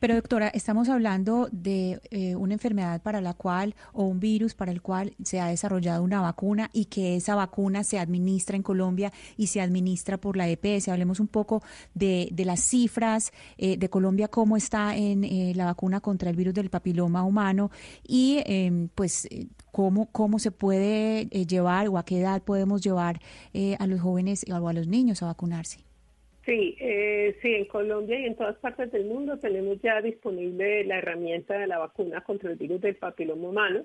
Pero 0.00 0.14
doctora, 0.14 0.48
estamos 0.48 0.88
hablando 0.88 1.48
de 1.52 2.00
eh, 2.10 2.36
una 2.36 2.54
enfermedad 2.54 3.02
para 3.02 3.20
la 3.20 3.34
cual 3.34 3.74
o 3.92 4.04
un 4.04 4.20
virus 4.20 4.54
para 4.54 4.72
el 4.72 4.82
cual 4.82 5.14
se 5.22 5.40
ha 5.40 5.48
desarrollado 5.48 6.02
una 6.02 6.20
vacuna 6.20 6.70
y 6.72 6.86
que 6.86 7.16
esa 7.16 7.34
vacuna 7.34 7.84
se 7.84 7.98
administra 7.98 8.56
en 8.56 8.62
Colombia 8.62 9.12
y 9.36 9.48
se 9.48 9.60
administra 9.60 10.18
por 10.18 10.36
la 10.36 10.48
EPS. 10.48 10.88
Hablemos 10.88 11.20
un 11.20 11.28
poco 11.28 11.62
de, 11.94 12.28
de 12.32 12.44
las 12.44 12.60
cifras 12.60 13.32
eh, 13.56 13.76
de 13.76 13.88
Colombia, 13.90 14.28
cómo 14.28 14.56
está 14.56 14.96
en 14.96 15.24
eh, 15.24 15.52
la 15.54 15.66
vacuna 15.66 16.00
contra 16.00 16.30
el 16.30 16.36
virus 16.36 16.54
del 16.54 16.70
papiloma 16.70 17.24
humano 17.24 17.70
y 18.06 18.42
eh, 18.46 18.88
pues 18.94 19.26
eh, 19.26 19.48
cómo, 19.72 20.06
cómo 20.10 20.38
se 20.38 20.50
puede 20.50 21.26
llevar 21.26 21.88
o 21.88 21.98
a 21.98 22.04
qué 22.04 22.20
edad 22.20 22.42
podemos 22.42 22.82
llevar 22.82 23.20
a 23.78 23.86
los 23.86 24.00
jóvenes 24.00 24.44
o 24.50 24.68
a 24.68 24.72
los 24.72 24.86
niños 24.86 25.22
a 25.22 25.26
vacunarse. 25.26 25.87
Sí, 26.48 26.76
eh, 26.80 27.36
sí, 27.42 27.54
en 27.54 27.66
Colombia 27.66 28.18
y 28.18 28.24
en 28.24 28.34
todas 28.34 28.56
partes 28.56 28.90
del 28.90 29.04
mundo 29.04 29.38
tenemos 29.38 29.82
ya 29.82 30.00
disponible 30.00 30.82
la 30.84 30.96
herramienta 30.96 31.58
de 31.58 31.66
la 31.66 31.76
vacuna 31.76 32.22
contra 32.22 32.50
el 32.50 32.56
virus 32.56 32.80
del 32.80 32.94
papiloma 32.96 33.50
humano. 33.50 33.84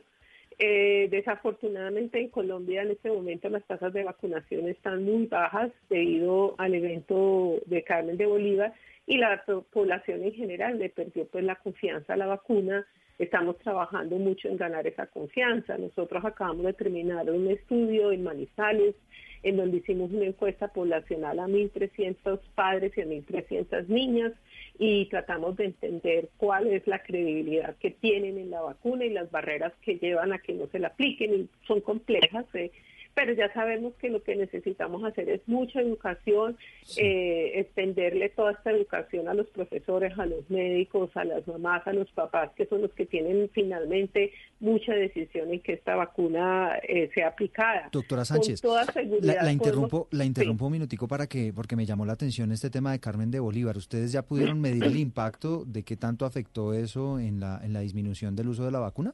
Eh, 0.59 1.09
desafortunadamente 1.11 2.22
en 2.22 2.30
Colombia 2.30 2.84
en 2.84 2.91
este 2.91 3.11
momento 3.11 3.49
las 3.49 3.66
tasas 3.66 3.91
de 3.91 4.05
vacunación 4.05 4.70
están 4.70 5.03
muy 5.03 5.26
bajas 5.26 5.72
debido 5.89 6.55
al 6.57 6.74
evento 6.74 7.59
de 7.66 7.84
Carmen 7.84 8.16
de 8.16 8.28
Bolívar 8.28 8.72
y 9.07 9.18
la 9.18 9.43
po- 9.45 9.64
población 9.64 10.24
en 10.24 10.32
general 10.32 10.80
le 10.80 10.88
perdió 10.88 11.26
pues 11.28 11.43
la 11.43 11.55
confianza 11.55 12.14
a 12.14 12.18
la 12.18 12.28
vacuna. 12.28 12.88
Estamos 13.20 13.57
trabajando 13.57 14.16
mucho 14.16 14.47
en 14.47 14.55
ganar 14.55 14.88
esa 14.88 15.07
confianza. 15.07 15.78
Nosotros 15.78 16.24
acabamos 16.24 16.64
de 16.66 16.74
terminar 16.74 17.30
un 17.30 17.49
estudio 17.49 18.14
en 18.14 18.24
Manizales 18.24 18.95
en 19.43 19.57
donde 19.57 19.77
hicimos 19.77 20.11
una 20.11 20.25
encuesta 20.25 20.69
poblacional 20.69 21.39
a 21.39 21.47
1.300 21.47 22.39
padres 22.55 22.97
y 22.97 23.01
a 23.01 23.05
1.300 23.05 23.87
niñas 23.87 24.33
y 24.79 25.05
tratamos 25.07 25.55
de 25.57 25.65
entender 25.65 26.29
cuál 26.37 26.67
es 26.67 26.87
la 26.87 27.03
credibilidad 27.03 27.75
que 27.75 27.91
tienen 27.91 28.37
en 28.37 28.49
la 28.49 28.61
vacuna 28.61 29.05
y 29.05 29.09
las 29.09 29.29
barreras 29.29 29.73
que 29.81 29.97
llevan 29.97 30.33
a 30.33 30.39
que 30.39 30.53
no 30.53 30.67
se 30.67 30.79
la 30.79 30.87
apliquen 30.87 31.33
y 31.33 31.49
son 31.67 31.81
complejas. 31.81 32.45
eh, 32.53 32.71
pero 33.16 33.34
ya 33.34 33.51
sabemos 33.53 33.93
que 33.99 34.09
lo 34.09 34.24
que 34.24 34.36
necesitamos 34.36 35.03
hacer 35.03 35.30
es 35.30 35.41
mucha 35.47 35.80
educación, 35.82 36.57
eh, 36.97 37.51
extenderle 37.59 38.30
toda 38.30 38.53
esta 38.53 38.72
educación 38.72 39.28
a 39.28 39.34
los 39.34 39.47
profesores, 39.49 40.18
a 40.18 40.26
los 40.26 40.49
médicos, 40.49 41.09
a 41.16 41.24
las 41.24 41.45
mamás, 41.47 41.86
a 41.88 41.93
los 41.93 42.09
papás, 42.11 42.51
que 42.55 42.66
son 42.66 42.82
los 42.82 42.91
que 42.93 43.05
tienen 43.05 43.49
finalmente 43.53 44.32
mucha 44.59 44.93
decisión 44.93 45.51
en 45.53 45.59
que 45.61 45.74
esta 45.74 45.95
vacuna 45.95 46.78
eh, 46.88 47.09
sea 47.14 47.28
aplicada. 47.28 47.89
Doctora 47.91 48.26
Sánchez, 48.26 48.61
Con 48.61 48.72
toda 48.72 48.86
seguridad 48.86 49.36
la, 49.36 49.43
la 49.43 49.51
interrumpo, 49.51 49.89
podemos- 50.05 50.07
la 50.14 50.26
interrumpo 50.26 50.66
un 50.66 50.72
minutico 50.72 51.07
para 51.07 51.28
que, 51.28 51.53
porque 51.53 51.76
me 51.76 51.86
llamó 51.86 52.05
la 52.05 52.14
atención 52.14 52.51
este 52.51 52.70
tema 52.70 52.91
de 52.91 52.99
Carmen 52.99 53.30
de 53.30 53.39
Bolívar. 53.39 53.78
¿Ustedes 53.78 54.11
ya 54.11 54.24
pudieron 54.24 54.59
medir 54.59 54.84
el 54.86 54.97
impacto 54.97 55.64
de 55.66 55.84
qué 55.84 55.95
tanto 55.97 56.26
afectó 56.26 56.74
eso 56.74 57.20
en 57.20 57.39
la, 57.39 57.61
en 57.64 57.74
la 57.74 57.82
disminución 57.82 58.36
del 58.36 58.47
uso 58.47 58.66
de 58.66 58.72
la 58.72 58.80
vacuna? 58.80 59.14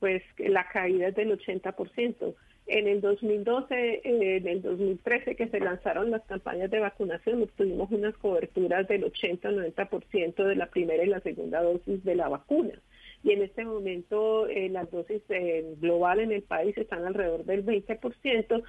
pues 0.00 0.22
la 0.36 0.68
caída 0.68 1.08
es 1.08 1.14
del 1.14 1.30
80%. 1.38 2.34
En 2.66 2.88
el 2.88 3.02
2012, 3.02 3.74
eh, 3.74 4.36
en 4.36 4.48
el 4.48 4.62
2013 4.62 5.36
que 5.36 5.48
se 5.48 5.60
lanzaron 5.60 6.10
las 6.10 6.22
campañas 6.24 6.70
de 6.70 6.80
vacunación, 6.80 7.42
obtuvimos 7.42 7.90
unas 7.90 8.16
coberturas 8.16 8.88
del 8.88 9.04
80-90% 9.04 10.44
de 10.44 10.56
la 10.56 10.70
primera 10.70 11.04
y 11.04 11.08
la 11.08 11.20
segunda 11.20 11.62
dosis 11.62 12.02
de 12.04 12.14
la 12.14 12.28
vacuna. 12.28 12.80
Y 13.22 13.32
en 13.32 13.42
este 13.42 13.64
momento 13.64 14.46
eh, 14.48 14.68
las 14.68 14.90
dosis 14.90 15.22
eh, 15.28 15.74
global 15.78 16.20
en 16.20 16.32
el 16.32 16.42
país 16.42 16.76
están 16.76 17.04
alrededor 17.04 17.44
del 17.44 17.64
20% 17.64 18.62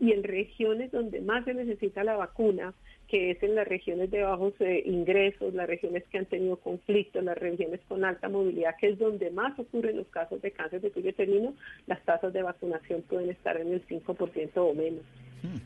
y 0.00 0.12
en 0.12 0.22
regiones 0.22 0.90
donde 0.90 1.20
más 1.20 1.44
se 1.44 1.54
necesita 1.54 2.04
la 2.04 2.16
vacuna, 2.16 2.74
que 3.12 3.32
es 3.32 3.42
en 3.42 3.54
las 3.54 3.68
regiones 3.68 4.10
de 4.10 4.22
bajos 4.22 4.54
eh, 4.60 4.84
ingresos, 4.86 5.52
las 5.52 5.66
regiones 5.66 6.02
que 6.10 6.16
han 6.16 6.24
tenido 6.24 6.56
conflictos, 6.56 7.22
las 7.22 7.36
regiones 7.36 7.78
con 7.86 8.06
alta 8.06 8.30
movilidad, 8.30 8.74
que 8.80 8.88
es 8.88 8.98
donde 8.98 9.30
más 9.30 9.58
ocurren 9.58 9.98
los 9.98 10.06
casos 10.06 10.40
de 10.40 10.50
cáncer 10.50 10.80
de 10.80 10.90
cuello 10.90 11.10
uterino, 11.10 11.54
las 11.86 12.02
tasas 12.06 12.32
de 12.32 12.42
vacunación 12.42 13.02
pueden 13.02 13.28
estar 13.28 13.58
en 13.58 13.70
el 13.70 13.86
5% 13.86 14.50
o 14.56 14.72
menos. 14.72 15.02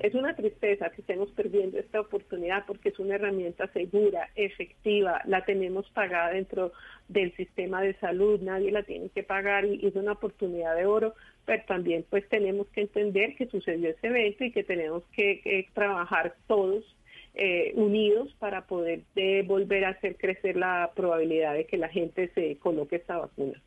Es 0.01 0.15
una 0.15 0.35
tristeza 0.35 0.91
que 0.91 1.03
estemos 1.03 1.31
perdiendo 1.33 1.79
esta 1.79 2.01
oportunidad 2.01 2.65
porque 2.67 2.89
es 2.89 2.99
una 2.99 3.15
herramienta 3.15 3.69
segura, 3.69 4.29
efectiva, 4.35 5.21
la 5.27 5.45
tenemos 5.45 5.89
pagada 5.91 6.31
dentro 6.31 6.73
del 7.07 7.33
sistema 7.37 7.81
de 7.81 7.95
salud, 8.01 8.41
nadie 8.41 8.73
la 8.73 8.83
tiene 8.83 9.09
que 9.11 9.23
pagar 9.23 9.67
y 9.67 9.87
es 9.87 9.95
una 9.95 10.13
oportunidad 10.13 10.75
de 10.75 10.87
oro, 10.87 11.15
pero 11.45 11.63
también 11.69 12.05
pues 12.11 12.29
tenemos 12.29 12.67
que 12.71 12.81
entender 12.81 13.37
que 13.37 13.47
sucedió 13.47 13.91
ese 13.91 14.09
evento 14.09 14.43
y 14.43 14.51
que 14.51 14.65
tenemos 14.65 15.05
que, 15.15 15.41
que 15.43 15.69
trabajar 15.75 16.35
todos 16.49 16.96
eh, 17.37 17.73
unidos 17.75 18.35
para 18.39 18.67
poder 18.67 19.03
eh, 19.15 19.45
volver 19.47 19.85
a 19.85 19.91
hacer 19.91 20.17
crecer 20.17 20.57
la 20.57 20.91
probabilidad 20.97 21.55
de 21.55 21.67
que 21.67 21.77
la 21.77 21.89
gente 21.89 22.31
se 22.35 22.57
coloque 22.57 22.97
esta 22.97 23.19
vacuna. 23.19 23.63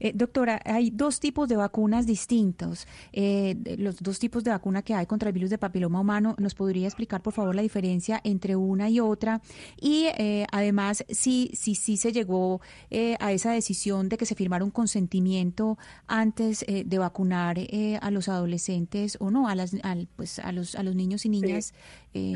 Eh, 0.00 0.12
doctora, 0.14 0.60
hay 0.64 0.90
dos 0.90 1.20
tipos 1.20 1.48
de 1.48 1.56
vacunas 1.56 2.06
distintos. 2.06 2.88
Eh, 3.12 3.54
los 3.78 4.02
dos 4.02 4.18
tipos 4.18 4.42
de 4.42 4.50
vacuna 4.50 4.82
que 4.82 4.94
hay 4.94 5.06
contra 5.06 5.28
el 5.28 5.34
virus 5.34 5.50
de 5.50 5.58
papiloma 5.58 6.00
humano, 6.00 6.34
¿nos 6.38 6.54
podría 6.54 6.86
explicar, 6.86 7.22
por 7.22 7.34
favor, 7.34 7.54
la 7.54 7.62
diferencia 7.62 8.20
entre 8.24 8.56
una 8.56 8.88
y 8.88 8.98
otra? 8.98 9.40
Y 9.80 10.06
eh, 10.18 10.46
además, 10.50 11.04
si 11.08 11.50
sí 11.54 11.74
si, 11.74 11.96
se 11.96 12.12
llegó 12.12 12.60
a 13.20 13.32
esa 13.32 13.52
decisión 13.52 14.08
de 14.08 14.16
que 14.16 14.24
se 14.24 14.34
firmara 14.34 14.64
un 14.64 14.70
consentimiento 14.70 15.76
antes 16.06 16.64
de 16.66 16.98
vacunar 16.98 17.58
a 18.00 18.10
los 18.10 18.28
adolescentes 18.28 19.18
o 19.20 19.30
no, 19.30 19.48
a, 19.48 19.54
las, 19.54 19.76
pues, 20.16 20.38
a, 20.38 20.52
los, 20.52 20.74
a 20.76 20.82
los 20.82 20.94
niños 20.94 21.26
y 21.26 21.28
niñas 21.28 21.74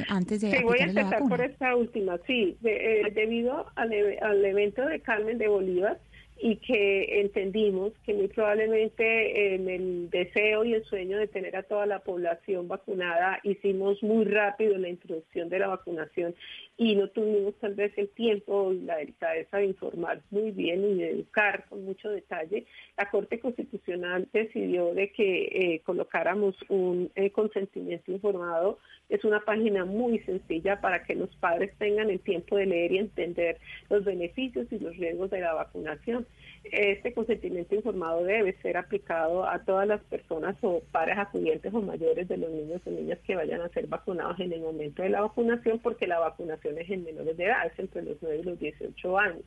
antes 0.08 0.40
de 0.42 0.50
sí, 0.50 0.62
voy 0.62 0.78
a 0.80 0.84
empezar 0.84 1.22
por 1.28 1.40
esta 1.40 1.74
última. 1.74 2.18
Sí, 2.26 2.56
debido 2.60 3.66
al, 3.76 3.92
al 4.22 4.44
evento 4.44 4.84
de 4.84 5.00
Carmen 5.00 5.38
de 5.38 5.48
Bolívar, 5.48 5.98
y 6.40 6.56
que 6.56 7.20
entendimos 7.20 7.92
que 8.04 8.12
muy 8.12 8.28
probablemente 8.28 9.54
en 9.54 9.68
el 9.68 10.10
deseo 10.10 10.64
y 10.64 10.74
el 10.74 10.84
sueño 10.84 11.18
de 11.18 11.28
tener 11.28 11.56
a 11.56 11.62
toda 11.62 11.86
la 11.86 12.00
población 12.00 12.68
vacunada 12.68 13.40
hicimos 13.44 14.02
muy 14.02 14.24
rápido 14.24 14.76
la 14.76 14.88
introducción 14.88 15.48
de 15.48 15.58
la 15.58 15.68
vacunación 15.68 16.34
y 16.76 16.96
no 16.96 17.08
tuvimos 17.08 17.54
tal 17.60 17.74
vez 17.74 17.92
el 17.96 18.08
tiempo 18.10 18.72
y 18.72 18.80
la 18.80 18.96
delicadeza 18.96 19.58
de 19.58 19.66
informar 19.66 20.22
muy 20.30 20.50
bien 20.50 20.84
y 20.84 20.94
de 20.94 21.10
educar 21.10 21.66
con 21.68 21.84
mucho 21.84 22.10
detalle. 22.10 22.66
La 22.96 23.10
Corte 23.10 23.38
Constitucional 23.38 24.28
decidió 24.32 24.92
de 24.92 25.12
que 25.12 25.44
eh, 25.44 25.82
colocáramos 25.84 26.56
un 26.68 27.12
eh, 27.14 27.30
consentimiento 27.30 28.10
informado. 28.10 28.78
Es 29.08 29.24
una 29.24 29.40
página 29.40 29.84
muy 29.84 30.18
sencilla 30.20 30.80
para 30.80 31.04
que 31.04 31.14
los 31.14 31.34
padres 31.36 31.72
tengan 31.78 32.10
el 32.10 32.20
tiempo 32.20 32.56
de 32.56 32.66
leer 32.66 32.92
y 32.92 32.98
entender 32.98 33.58
los 33.88 34.04
beneficios 34.04 34.66
y 34.72 34.78
los 34.80 34.96
riesgos 34.96 35.30
de 35.30 35.40
la 35.40 35.54
vacunación. 35.54 36.23
Este 36.64 37.12
consentimiento 37.12 37.74
informado 37.74 38.24
debe 38.24 38.54
ser 38.62 38.76
aplicado 38.76 39.46
a 39.46 39.64
todas 39.64 39.86
las 39.86 40.02
personas 40.04 40.56
o 40.62 40.82
padres 40.90 41.18
acudientes 41.18 41.72
o 41.74 41.82
mayores 41.82 42.26
de 42.26 42.38
los 42.38 42.50
niños 42.50 42.80
o 42.86 42.90
niñas 42.90 43.18
que 43.20 43.36
vayan 43.36 43.60
a 43.60 43.68
ser 43.68 43.86
vacunados 43.86 44.40
en 44.40 44.52
el 44.52 44.60
momento 44.60 45.02
de 45.02 45.10
la 45.10 45.20
vacunación, 45.20 45.78
porque 45.78 46.06
la 46.06 46.18
vacunación 46.18 46.78
es 46.78 46.88
en 46.90 47.04
menores 47.04 47.36
de 47.36 47.44
edad, 47.44 47.66
es 47.66 47.78
entre 47.78 48.02
los 48.02 48.16
9 48.22 48.38
y 48.38 48.42
los 48.42 48.58
18 48.58 49.18
años. 49.18 49.44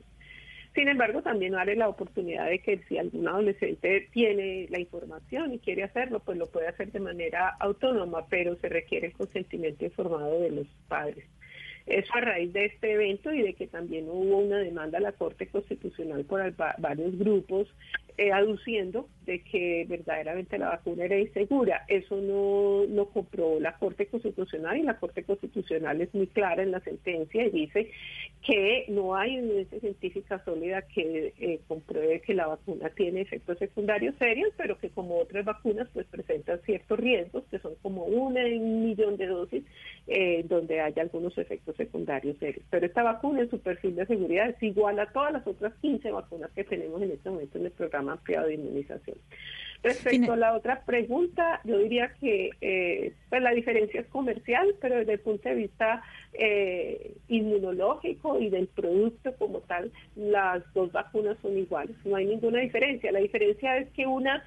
Sin 0.74 0.86
embargo, 0.86 1.22
también 1.22 1.54
vale 1.54 1.74
la 1.74 1.88
oportunidad 1.88 2.46
de 2.46 2.60
que 2.60 2.78
si 2.88 2.98
algún 2.98 3.26
adolescente 3.26 4.08
tiene 4.12 4.68
la 4.70 4.78
información 4.78 5.52
y 5.52 5.58
quiere 5.58 5.82
hacerlo, 5.82 6.20
pues 6.20 6.38
lo 6.38 6.46
puede 6.46 6.68
hacer 6.68 6.92
de 6.92 7.00
manera 7.00 7.48
autónoma, 7.58 8.26
pero 8.28 8.54
se 8.56 8.68
requiere 8.68 9.08
el 9.08 9.12
consentimiento 9.14 9.84
informado 9.84 10.40
de 10.40 10.50
los 10.50 10.66
padres. 10.86 11.24
Eso 11.88 12.12
a 12.14 12.20
raíz 12.20 12.52
de 12.52 12.66
este 12.66 12.92
evento 12.92 13.32
y 13.32 13.42
de 13.42 13.54
que 13.54 13.66
también 13.66 14.08
hubo 14.08 14.38
una 14.38 14.58
demanda 14.58 14.98
a 14.98 15.00
la 15.00 15.12
Corte 15.12 15.46
Constitucional 15.46 16.24
por 16.24 16.54
varios 16.78 17.18
grupos 17.18 17.68
eh, 18.18 18.32
aduciendo 18.32 19.08
de 19.26 19.44
que 19.44 19.86
verdaderamente 19.88 20.58
la 20.58 20.70
vacuna 20.70 21.04
era 21.04 21.20
insegura. 21.20 21.84
Eso 21.86 22.20
no 22.20 22.82
lo 22.88 23.10
comprobó 23.10 23.60
la 23.60 23.78
Corte 23.78 24.06
Constitucional 24.06 24.76
y 24.76 24.82
la 24.82 24.98
Corte 24.98 25.22
Constitucional 25.22 26.00
es 26.00 26.12
muy 26.12 26.26
clara 26.26 26.64
en 26.64 26.72
la 26.72 26.80
sentencia 26.80 27.46
y 27.46 27.50
dice 27.50 27.92
que 28.44 28.86
no 28.88 29.14
hay 29.14 29.36
evidencia 29.36 29.78
científica 29.78 30.42
sólida 30.44 30.82
que 30.82 31.32
eh, 31.38 31.60
compruebe 31.68 32.20
que 32.20 32.34
la 32.34 32.48
vacuna 32.48 32.90
tiene 32.90 33.20
efectos 33.20 33.56
secundarios 33.58 34.16
serios, 34.16 34.52
pero 34.56 34.78
que 34.78 34.90
como 34.90 35.18
otras 35.18 35.44
vacunas 35.44 35.88
pues 35.94 36.06
presentan 36.06 36.60
ciertos 36.62 36.98
riesgos, 36.98 37.44
que 37.52 37.60
son 37.60 37.76
como 37.82 38.04
una 38.06 38.44
en 38.44 38.62
un 38.62 38.84
millón 38.84 39.16
de 39.16 39.26
dosis, 39.26 39.62
eh, 40.10 40.42
donde 40.48 40.80
hay 40.80 40.94
algunos 40.98 41.36
efectos 41.36 41.76
secundarios 41.76 42.38
serios. 42.38 42.64
Pero 42.70 42.86
esta 42.86 43.02
vacuna 43.02 43.42
en 43.42 43.50
su 43.50 43.60
perfil 43.60 43.94
de 43.94 44.06
seguridad 44.06 44.48
es 44.48 44.62
igual 44.62 44.98
a 44.98 45.12
todas 45.12 45.32
las 45.32 45.46
otras 45.46 45.74
15 45.82 46.10
vacunas 46.10 46.50
que 46.52 46.64
tenemos 46.64 47.02
en 47.02 47.10
este 47.10 47.28
momento 47.28 47.58
en 47.58 47.66
el 47.66 47.72
programa 47.72 48.12
ampliado 48.12 48.46
de 48.46 48.54
inmunización. 48.54 49.18
Respecto 49.82 50.32
a 50.32 50.36
la 50.36 50.54
otra 50.54 50.82
pregunta, 50.84 51.60
yo 51.64 51.78
diría 51.78 52.12
que 52.20 52.50
eh, 52.60 53.12
pues 53.28 53.42
la 53.42 53.52
diferencia 53.52 54.00
es 54.00 54.06
comercial, 54.08 54.74
pero 54.80 54.96
desde 54.96 55.12
el 55.12 55.20
punto 55.20 55.48
de 55.48 55.54
vista 55.54 56.02
eh, 56.32 57.14
inmunológico 57.28 58.40
y 58.40 58.48
del 58.48 58.66
producto 58.66 59.36
como 59.36 59.60
tal, 59.60 59.92
las 60.16 60.64
dos 60.74 60.90
vacunas 60.90 61.36
son 61.42 61.56
iguales. 61.56 61.94
No 62.04 62.16
hay 62.16 62.26
ninguna 62.26 62.60
diferencia. 62.60 63.12
La 63.12 63.20
diferencia 63.20 63.76
es 63.76 63.88
que 63.90 64.06
una 64.06 64.42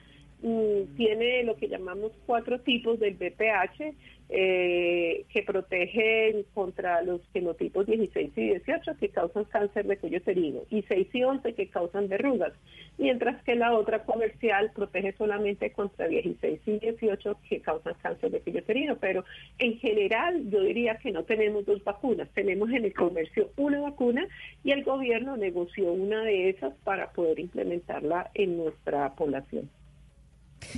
tiene 0.97 1.43
lo 1.43 1.55
que 1.55 1.67
llamamos 1.67 2.11
cuatro 2.25 2.59
tipos 2.61 2.99
del 2.99 3.13
BPH, 3.13 3.93
eh, 4.33 5.25
que 5.27 5.43
protegen 5.43 6.45
contra 6.53 7.01
los 7.01 7.19
genotipos 7.33 7.85
16 7.85 8.31
y 8.37 8.41
18 8.41 8.93
que 8.97 9.09
causan 9.09 9.43
cáncer 9.43 9.85
de 9.85 9.97
cuello 9.97 10.19
uterino 10.19 10.61
y 10.69 10.83
6 10.83 11.07
y 11.11 11.23
11 11.23 11.53
que 11.53 11.67
causan 11.67 12.07
verrugas, 12.07 12.53
mientras 12.97 13.43
que 13.43 13.55
la 13.55 13.73
otra 13.73 14.05
comercial 14.05 14.71
protege 14.73 15.11
solamente 15.17 15.73
contra 15.73 16.07
16 16.07 16.61
y 16.65 16.79
18 16.79 17.37
que 17.49 17.59
causan 17.59 17.95
cáncer 18.01 18.31
de 18.31 18.39
cuello 18.39 18.59
uterino. 18.59 18.95
Pero 19.01 19.25
en 19.59 19.77
general 19.79 20.49
yo 20.49 20.61
diría 20.61 20.95
que 20.95 21.11
no 21.11 21.25
tenemos 21.25 21.65
dos 21.65 21.83
vacunas, 21.83 22.29
tenemos 22.33 22.69
en 22.69 22.85
el 22.85 22.93
comercio 22.93 23.49
una 23.57 23.81
vacuna 23.81 24.25
y 24.63 24.71
el 24.71 24.85
gobierno 24.85 25.35
negoció 25.35 25.91
una 25.91 26.23
de 26.23 26.49
esas 26.49 26.73
para 26.85 27.11
poder 27.11 27.37
implementarla 27.37 28.31
en 28.33 28.55
nuestra 28.55 29.13
población. 29.13 29.69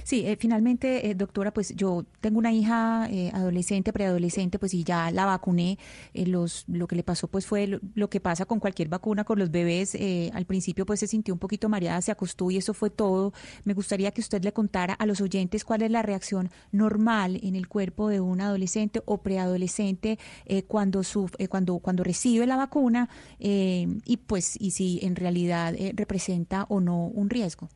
Sí, 0.03 0.25
eh, 0.25 0.37
finalmente, 0.39 1.09
eh, 1.09 1.15
doctora, 1.15 1.53
pues 1.53 1.75
yo 1.75 2.05
tengo 2.21 2.39
una 2.39 2.51
hija 2.51 3.07
eh, 3.11 3.31
adolescente, 3.33 3.93
preadolescente, 3.93 4.59
pues 4.59 4.73
y 4.73 4.83
ya 4.83 5.11
la 5.11 5.25
vacuné. 5.25 5.77
los, 6.13 6.65
lo 6.67 6.87
que 6.87 6.95
le 6.95 7.03
pasó, 7.03 7.27
pues 7.27 7.45
fue 7.45 7.67
lo, 7.67 8.09
que 8.09 8.19
pasa 8.19 8.45
con 8.45 8.59
cualquier 8.59 8.89
vacuna, 8.89 9.23
con 9.23 9.39
los 9.39 9.51
bebés. 9.51 9.97
al 10.33 10.45
principio, 10.45 10.85
pues 10.85 10.99
se 10.99 11.07
sintió 11.07 11.33
un 11.33 11.39
poquito 11.39 11.69
mareada, 11.69 12.01
se 12.01 12.11
acostó 12.11 12.51
y 12.51 12.57
eso 12.57 12.73
fue 12.73 12.89
todo. 12.89 13.33
Me 13.65 13.73
gustaría 13.73 14.11
que 14.11 14.21
usted 14.21 14.43
le 14.43 14.53
contara 14.53 14.93
a 14.93 15.05
los 15.05 15.21
oyentes 15.21 15.63
cuál 15.63 15.81
es 15.81 15.91
la 15.91 16.01
reacción 16.01 16.49
normal 16.71 17.39
en 17.43 17.55
el 17.55 17.67
cuerpo 17.67 18.09
de 18.09 18.19
un 18.21 18.41
adolescente 18.41 19.01
o 19.05 19.19
preadolescente 19.21 20.19
cuando, 20.67 21.01
cuando, 21.49 21.79
cuando 21.79 22.03
recibe 22.03 22.45
la 22.47 22.57
vacuna 22.57 23.09
y 23.39 24.17
pues 24.27 24.55
y 24.59 24.71
si 24.71 24.99
en 25.03 25.15
realidad 25.15 25.75
representa 25.95 26.65
o 26.69 26.79
no 26.79 27.05
un 27.07 27.29
riesgo. 27.29 27.69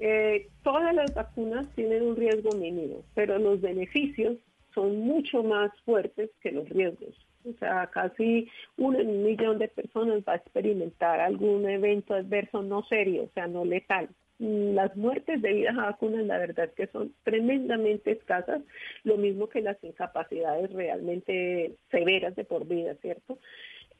Eh, 0.00 0.48
todas 0.62 0.94
las 0.94 1.12
vacunas 1.14 1.66
tienen 1.74 2.02
un 2.02 2.16
riesgo 2.16 2.52
mínimo, 2.52 3.02
pero 3.14 3.38
los 3.38 3.60
beneficios 3.60 4.36
son 4.74 5.00
mucho 5.00 5.42
más 5.42 5.72
fuertes 5.84 6.30
que 6.40 6.52
los 6.52 6.68
riesgos. 6.68 7.14
O 7.44 7.52
sea, 7.58 7.88
casi 7.88 8.48
uno 8.76 8.98
en 8.98 9.08
un 9.08 9.24
millón 9.24 9.58
de 9.58 9.68
personas 9.68 10.22
va 10.28 10.34
a 10.34 10.36
experimentar 10.36 11.20
algún 11.20 11.68
evento 11.68 12.14
adverso 12.14 12.62
no 12.62 12.82
serio, 12.84 13.24
o 13.24 13.30
sea, 13.34 13.46
no 13.46 13.64
letal. 13.64 14.08
Las 14.38 14.96
muertes 14.96 15.42
debidas 15.42 15.76
a 15.76 15.86
vacunas, 15.86 16.24
la 16.26 16.38
verdad 16.38 16.66
es 16.66 16.72
que 16.72 16.86
son 16.88 17.12
tremendamente 17.24 18.12
escasas, 18.12 18.62
lo 19.02 19.16
mismo 19.16 19.48
que 19.48 19.62
las 19.62 19.82
incapacidades 19.82 20.72
realmente 20.72 21.74
severas 21.90 22.36
de 22.36 22.44
por 22.44 22.66
vida, 22.66 22.94
¿cierto? 23.02 23.38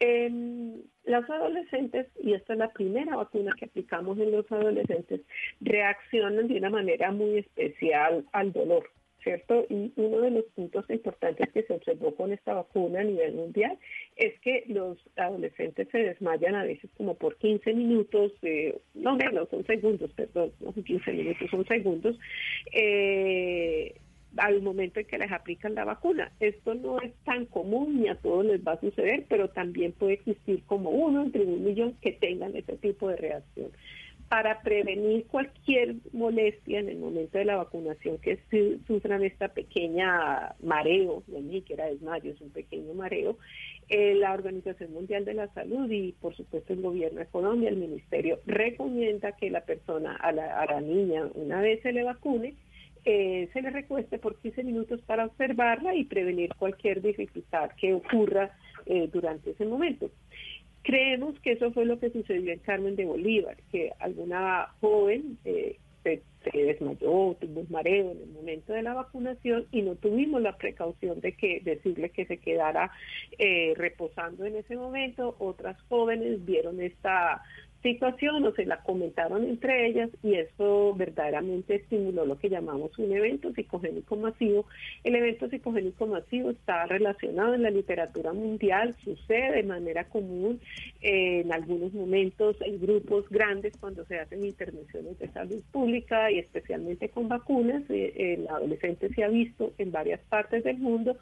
En 0.00 0.84
los 1.04 1.28
adolescentes, 1.28 2.06
y 2.22 2.34
esta 2.34 2.52
es 2.52 2.58
la 2.58 2.72
primera 2.72 3.16
vacuna 3.16 3.52
que 3.58 3.64
aplicamos 3.64 4.18
en 4.18 4.30
los 4.30 4.50
adolescentes, 4.52 5.22
reaccionan 5.60 6.46
de 6.46 6.58
una 6.58 6.70
manera 6.70 7.10
muy 7.10 7.38
especial 7.38 8.24
al 8.32 8.52
dolor, 8.52 8.88
¿cierto? 9.24 9.66
Y 9.68 9.92
uno 9.96 10.20
de 10.20 10.30
los 10.30 10.44
puntos 10.54 10.88
importantes 10.88 11.50
que 11.52 11.64
se 11.64 11.72
observó 11.72 12.14
con 12.14 12.32
esta 12.32 12.54
vacuna 12.54 13.00
a 13.00 13.04
nivel 13.04 13.34
mundial 13.34 13.76
es 14.16 14.38
que 14.40 14.64
los 14.68 14.98
adolescentes 15.16 15.88
se 15.90 15.98
desmayan 15.98 16.54
a 16.54 16.64
veces 16.64 16.90
como 16.96 17.14
por 17.16 17.36
15 17.36 17.74
minutos, 17.74 18.32
eh, 18.42 18.78
no 18.94 19.16
menos, 19.16 19.48
son 19.48 19.66
segundos, 19.66 20.12
perdón, 20.12 20.52
no 20.60 20.72
son 20.72 20.84
15 20.84 21.12
minutos, 21.12 21.50
son 21.50 21.66
segundos. 21.66 22.16
Eh, 22.72 23.94
al 24.36 24.60
momento 24.62 25.00
en 25.00 25.06
que 25.06 25.18
les 25.18 25.32
aplican 25.32 25.74
la 25.74 25.84
vacuna. 25.84 26.30
Esto 26.40 26.74
no 26.74 27.00
es 27.00 27.12
tan 27.24 27.46
común 27.46 28.00
ni 28.00 28.08
a 28.08 28.14
todos 28.16 28.44
les 28.44 28.60
va 28.66 28.72
a 28.72 28.80
suceder, 28.80 29.24
pero 29.28 29.48
también 29.48 29.92
puede 29.92 30.14
existir 30.14 30.62
como 30.66 30.90
uno 30.90 31.22
entre 31.22 31.42
un 31.44 31.64
millón 31.64 31.94
que 32.00 32.12
tengan 32.12 32.54
ese 32.56 32.76
tipo 32.76 33.08
de 33.08 33.16
reacción. 33.16 33.70
para 34.28 34.60
prevenir 34.60 35.24
cualquier 35.28 35.94
molestia 36.12 36.80
en 36.80 36.90
el 36.90 36.98
momento 36.98 37.38
de 37.38 37.46
la 37.46 37.56
vacunación, 37.56 38.18
que 38.18 38.38
su- 38.50 38.78
sufran 38.86 39.24
esta 39.24 39.48
pequeña 39.48 40.54
mareo, 40.62 41.22
no 41.28 41.40
ni 41.40 41.60
siquiera 41.60 41.86
desmayo, 41.86 42.32
es 42.32 42.40
un 42.42 42.50
pequeño 42.50 42.92
mareo, 42.92 43.38
eh, 43.88 44.14
la 44.16 44.34
Organización 44.34 44.92
Mundial 44.92 45.24
de 45.24 45.32
la 45.32 45.48
Salud 45.54 45.90
y 45.90 46.12
por 46.20 46.36
supuesto 46.36 46.74
el 46.74 46.82
gobierno 46.82 47.20
de 47.20 47.26
Colombia, 47.26 47.70
el 47.70 47.76
ministerio, 47.78 48.38
recomienda 48.44 49.32
que 49.32 49.48
la 49.48 49.62
persona, 49.62 50.14
a 50.16 50.30
la, 50.30 50.60
a 50.60 50.66
la 50.66 50.80
niña, 50.82 51.26
una 51.32 51.62
vez 51.62 51.80
se 51.80 51.92
le 51.94 52.02
vacune, 52.02 52.52
eh, 53.04 53.48
se 53.52 53.62
le 53.62 53.70
recueste 53.70 54.18
por 54.18 54.36
15 54.36 54.64
minutos 54.64 55.00
para 55.02 55.26
observarla 55.26 55.94
y 55.94 56.04
prevenir 56.04 56.54
cualquier 56.54 57.02
dificultad 57.02 57.70
que 57.80 57.94
ocurra 57.94 58.50
eh, 58.86 59.08
durante 59.12 59.50
ese 59.50 59.64
momento. 59.64 60.10
Creemos 60.82 61.38
que 61.40 61.52
eso 61.52 61.72
fue 61.72 61.84
lo 61.84 61.98
que 61.98 62.10
sucedió 62.10 62.52
en 62.52 62.60
Carmen 62.60 62.96
de 62.96 63.04
Bolívar, 63.04 63.56
que 63.70 63.92
alguna 63.98 64.68
joven 64.80 65.38
eh, 65.44 65.76
se, 66.02 66.22
desmayó, 66.52 67.36
tuvo 67.40 67.60
un 67.60 67.66
mareo 67.68 68.12
en 68.12 68.22
el 68.22 68.28
momento 68.28 68.72
de 68.72 68.82
la 68.82 68.94
vacunación 68.94 69.66
y 69.70 69.82
no 69.82 69.96
tuvimos 69.96 70.40
la 70.40 70.56
precaución 70.56 71.20
de 71.20 71.32
que 71.32 71.60
decirle 71.60 72.10
que 72.10 72.24
se 72.24 72.38
quedara 72.38 72.90
eh, 73.38 73.74
reposando 73.76 74.44
en 74.44 74.56
ese 74.56 74.76
momento. 74.76 75.36
Otras 75.38 75.80
jóvenes 75.88 76.44
vieron 76.44 76.80
esta 76.80 77.42
situación 77.92 78.44
o 78.44 78.52
se 78.52 78.66
la 78.66 78.82
comentaron 78.82 79.44
entre 79.44 79.86
ellas 79.86 80.10
y 80.22 80.34
eso 80.34 80.94
verdaderamente 80.94 81.76
estimuló 81.76 82.26
lo 82.26 82.38
que 82.38 82.50
llamamos 82.50 82.98
un 82.98 83.12
evento 83.12 83.52
psicogénico 83.54 84.16
masivo. 84.16 84.66
El 85.04 85.14
evento 85.14 85.48
psicogénico 85.48 86.06
masivo 86.06 86.50
está 86.50 86.84
relacionado 86.86 87.54
en 87.54 87.62
la 87.62 87.70
literatura 87.70 88.32
mundial, 88.32 88.94
sucede 89.02 89.52
de 89.52 89.62
manera 89.62 90.04
común 90.04 90.60
eh, 91.00 91.40
en 91.44 91.52
algunos 91.52 91.94
momentos 91.94 92.56
en 92.60 92.78
grupos 92.78 93.28
grandes 93.30 93.76
cuando 93.78 94.04
se 94.04 94.18
hacen 94.18 94.44
intervenciones 94.44 95.18
de 95.18 95.28
salud 95.28 95.62
pública 95.72 96.30
y 96.30 96.38
especialmente 96.38 97.08
con 97.08 97.28
vacunas. 97.28 97.82
Eh, 97.88 98.34
el 98.38 98.48
adolescente 98.48 99.08
se 99.14 99.24
ha 99.24 99.28
visto 99.28 99.72
en 99.78 99.92
varias 99.92 100.20
partes 100.28 100.62
del 100.62 100.78
mundo 100.78 101.16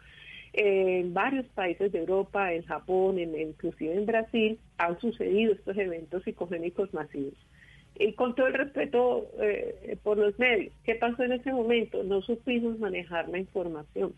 en 0.57 1.13
varios 1.13 1.47
países 1.49 1.93
de 1.93 1.99
Europa, 1.99 2.53
en 2.53 2.63
Japón, 2.63 3.19
en, 3.19 3.39
inclusive 3.39 3.95
en 3.95 4.07
Brasil, 4.07 4.59
han 4.79 4.99
sucedido 5.01 5.53
estos 5.53 5.77
eventos 5.77 6.25
psicogénicos 6.25 6.93
masivos. 6.95 7.35
Y 7.99 8.13
con 8.13 8.35
todo 8.35 8.47
el 8.47 8.55
respeto 8.55 9.27
eh, 9.41 9.97
por 10.03 10.19
los 10.19 10.39
medios, 10.39 10.73
¿qué 10.85 10.95
pasó 10.97 11.23
en 11.23 11.33
ese 11.33 11.53
momento? 11.53 12.03
No 12.05 12.23
supimos 12.23 12.79
manejar 12.79 13.29
la 13.29 13.39
información 13.39 14.15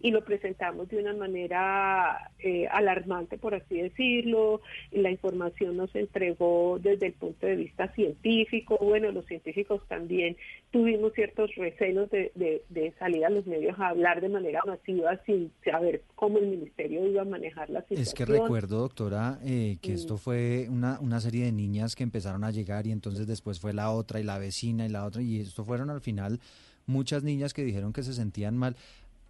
y 0.00 0.10
lo 0.10 0.24
presentamos 0.24 0.88
de 0.88 0.98
una 0.98 1.12
manera 1.14 2.30
eh, 2.38 2.66
alarmante, 2.70 3.38
por 3.38 3.54
así 3.54 3.80
decirlo. 3.80 4.60
La 4.92 5.10
información 5.10 5.76
nos 5.76 5.94
entregó 5.94 6.78
desde 6.80 7.06
el 7.06 7.12
punto 7.14 7.46
de 7.46 7.56
vista 7.56 7.88
científico. 7.94 8.78
Bueno, 8.80 9.10
los 9.12 9.26
científicos 9.26 9.82
también 9.88 10.36
tuvimos 10.70 11.12
ciertos 11.14 11.54
recelos 11.56 12.10
de, 12.10 12.30
de, 12.34 12.62
de 12.68 12.92
salir 12.98 13.24
a 13.24 13.30
los 13.30 13.46
medios 13.46 13.78
a 13.78 13.88
hablar 13.88 14.20
de 14.20 14.28
manera 14.28 14.60
masiva 14.66 15.18
sin 15.26 15.50
saber 15.64 16.02
cómo 16.14 16.38
el 16.38 16.46
ministerio 16.46 17.06
iba 17.06 17.22
a 17.22 17.24
manejar 17.24 17.70
la 17.70 17.80
situación. 17.80 18.02
Es 18.02 18.14
que 18.14 18.24
recuerdo, 18.24 18.78
doctora, 18.78 19.38
eh, 19.44 19.76
que 19.82 19.92
Mm. 19.92 19.94
esto 19.94 20.16
fue 20.18 20.66
una, 20.70 21.00
una 21.00 21.18
serie 21.20 21.44
de 21.46 21.52
niñas 21.52 21.96
que 21.96 22.02
empezaron 22.02 22.44
a 22.44 22.50
llegar 22.50 22.86
y 22.86 22.92
entonces 22.92 23.26
después 23.26 23.58
fue 23.58 23.72
la 23.72 23.90
otra 23.90 24.20
y 24.20 24.22
la 24.24 24.38
vecina 24.38 24.86
y 24.86 24.88
la 24.88 25.04
otra 25.04 25.22
y 25.22 25.40
esto 25.40 25.64
fueron 25.64 25.90
al 25.90 26.00
final 26.00 26.38
muchas 26.86 27.22
niñas 27.22 27.52
que 27.52 27.62
dijeron 27.64 27.92
que 27.92 28.02
se 28.02 28.14
sentían 28.14 28.56
mal, 28.56 28.76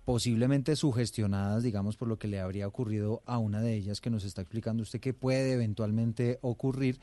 posiblemente 0.08 0.74
sugestionadas, 0.74 1.62
digamos, 1.62 1.98
por 1.98 2.08
lo 2.08 2.18
que 2.18 2.28
le 2.28 2.40
habría 2.40 2.66
ocurrido 2.66 3.20
a 3.26 3.36
una 3.36 3.60
de 3.60 3.74
ellas 3.74 4.00
que 4.00 4.08
nos 4.08 4.24
está 4.24 4.40
explicando 4.40 4.82
usted 4.82 5.00
que 5.00 5.12
puede 5.12 5.52
eventualmente 5.52 6.38
ocurrir. 6.40 6.98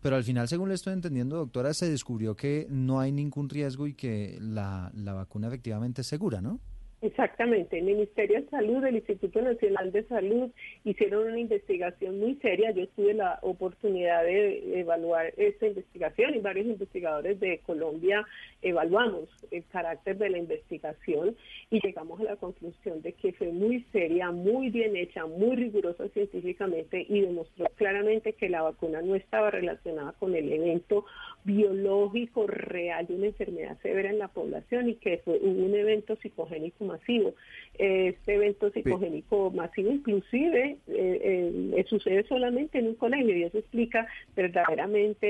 Pero 0.00 0.14
al 0.14 0.22
final, 0.22 0.46
según 0.46 0.68
le 0.68 0.76
estoy 0.76 0.92
entendiendo, 0.92 1.34
doctora, 1.34 1.74
se 1.74 1.90
descubrió 1.90 2.36
que 2.36 2.68
no 2.70 3.00
hay 3.00 3.10
ningún 3.10 3.48
riesgo 3.48 3.88
y 3.88 3.94
que 3.94 4.38
la, 4.40 4.92
la 4.94 5.14
vacuna 5.14 5.48
efectivamente 5.48 6.02
es 6.02 6.06
segura, 6.06 6.40
¿no? 6.40 6.60
Exactamente, 7.04 7.78
el 7.78 7.84
Ministerio 7.84 8.40
de 8.40 8.48
Salud, 8.48 8.82
el 8.82 8.94
Instituto 8.94 9.42
Nacional 9.42 9.92
de 9.92 10.04
Salud 10.04 10.50
hicieron 10.84 11.26
una 11.26 11.38
investigación 11.38 12.18
muy 12.18 12.36
seria. 12.36 12.70
Yo 12.70 12.88
tuve 12.88 13.12
la 13.12 13.38
oportunidad 13.42 14.24
de 14.24 14.80
evaluar 14.80 15.34
esta 15.36 15.66
investigación 15.66 16.34
y 16.34 16.38
varios 16.38 16.64
investigadores 16.64 17.38
de 17.40 17.58
Colombia 17.58 18.24
evaluamos 18.62 19.28
el 19.50 19.66
carácter 19.66 20.16
de 20.16 20.30
la 20.30 20.38
investigación 20.38 21.36
y 21.70 21.80
llegamos 21.86 22.20
a 22.20 22.24
la 22.24 22.36
conclusión 22.36 23.02
de 23.02 23.12
que 23.12 23.34
fue 23.34 23.48
muy 23.48 23.82
seria, 23.92 24.30
muy 24.30 24.70
bien 24.70 24.96
hecha, 24.96 25.26
muy 25.26 25.56
rigurosa 25.56 26.08
científicamente 26.08 27.04
y 27.06 27.20
demostró 27.20 27.66
claramente 27.76 28.32
que 28.32 28.48
la 28.48 28.62
vacuna 28.62 29.02
no 29.02 29.14
estaba 29.14 29.50
relacionada 29.50 30.12
con 30.12 30.34
el 30.34 30.50
evento 30.50 31.04
biológico 31.44 32.46
real 32.46 33.06
de 33.06 33.14
una 33.16 33.26
enfermedad 33.26 33.78
severa 33.82 34.08
en 34.08 34.18
la 34.18 34.28
población 34.28 34.88
y 34.88 34.94
que 34.94 35.18
fue 35.18 35.38
un 35.40 35.74
evento 35.74 36.16
psicogénico 36.16 36.93
masivo. 36.94 37.34
Este 37.76 38.34
evento 38.34 38.70
psicogénico 38.70 39.50
masivo 39.50 39.90
inclusive 39.90 40.76
eh, 40.86 41.72
eh, 41.76 41.84
sucede 41.88 42.22
solamente 42.28 42.78
en 42.78 42.86
un 42.86 42.94
colegio 42.94 43.36
y 43.36 43.42
eso 43.42 43.58
explica 43.58 44.06
verdaderamente 44.36 45.26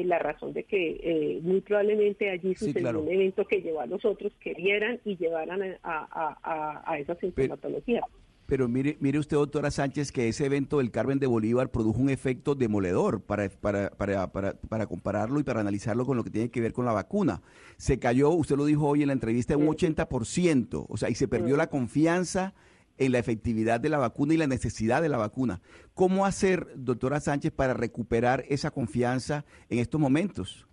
eh, 0.00 0.04
la 0.04 0.18
razón 0.18 0.52
de 0.52 0.64
que 0.64 1.00
eh, 1.02 1.40
muy 1.42 1.60
probablemente 1.62 2.28
allí 2.28 2.50
Sí, 2.54 2.66
sucedió 2.66 2.82
claro. 2.82 3.00
un 3.00 3.10
evento 3.10 3.46
que 3.46 3.62
llevó 3.62 3.80
a 3.80 3.86
los 3.86 4.04
otros 4.04 4.32
que 4.42 4.52
vieran 4.54 5.00
y 5.04 5.16
llevaran 5.16 5.62
a, 5.62 5.78
a, 5.82 6.38
a, 6.42 6.92
a 6.92 6.98
esa 6.98 7.14
sintomatología. 7.14 8.02
Pero 8.02 8.29
mire, 8.68 8.96
mire 9.00 9.18
usted, 9.18 9.36
doctora 9.36 9.70
Sánchez, 9.70 10.12
que 10.12 10.28
ese 10.28 10.46
evento 10.46 10.78
del 10.78 10.90
Carmen 10.90 11.18
de 11.18 11.26
Bolívar 11.26 11.70
produjo 11.70 12.00
un 12.00 12.10
efecto 12.10 12.54
demoledor 12.54 13.22
para, 13.22 13.48
para, 13.48 13.90
para, 13.90 14.32
para, 14.32 14.54
para 14.54 14.86
compararlo 14.86 15.40
y 15.40 15.42
para 15.42 15.60
analizarlo 15.60 16.04
con 16.06 16.16
lo 16.16 16.24
que 16.24 16.30
tiene 16.30 16.50
que 16.50 16.60
ver 16.60 16.72
con 16.72 16.84
la 16.84 16.92
vacuna. 16.92 17.42
Se 17.76 17.98
cayó, 17.98 18.30
usted 18.30 18.56
lo 18.56 18.64
dijo 18.64 18.86
hoy 18.86 19.02
en 19.02 19.08
la 19.08 19.12
entrevista, 19.12 19.54
en 19.54 19.66
un 19.66 19.74
80%, 19.74 20.86
o 20.88 20.96
sea, 20.96 21.10
y 21.10 21.14
se 21.14 21.28
perdió 21.28 21.56
la 21.56 21.68
confianza 21.68 22.54
en 22.98 23.12
la 23.12 23.18
efectividad 23.18 23.80
de 23.80 23.88
la 23.88 23.98
vacuna 23.98 24.34
y 24.34 24.36
la 24.36 24.46
necesidad 24.46 25.00
de 25.00 25.08
la 25.08 25.16
vacuna. 25.16 25.60
¿Cómo 25.94 26.26
hacer, 26.26 26.66
doctora 26.76 27.20
Sánchez, 27.20 27.52
para 27.52 27.74
recuperar 27.74 28.44
esa 28.48 28.70
confianza 28.70 29.44
en 29.68 29.78
estos 29.78 30.00
momentos? 30.00 30.66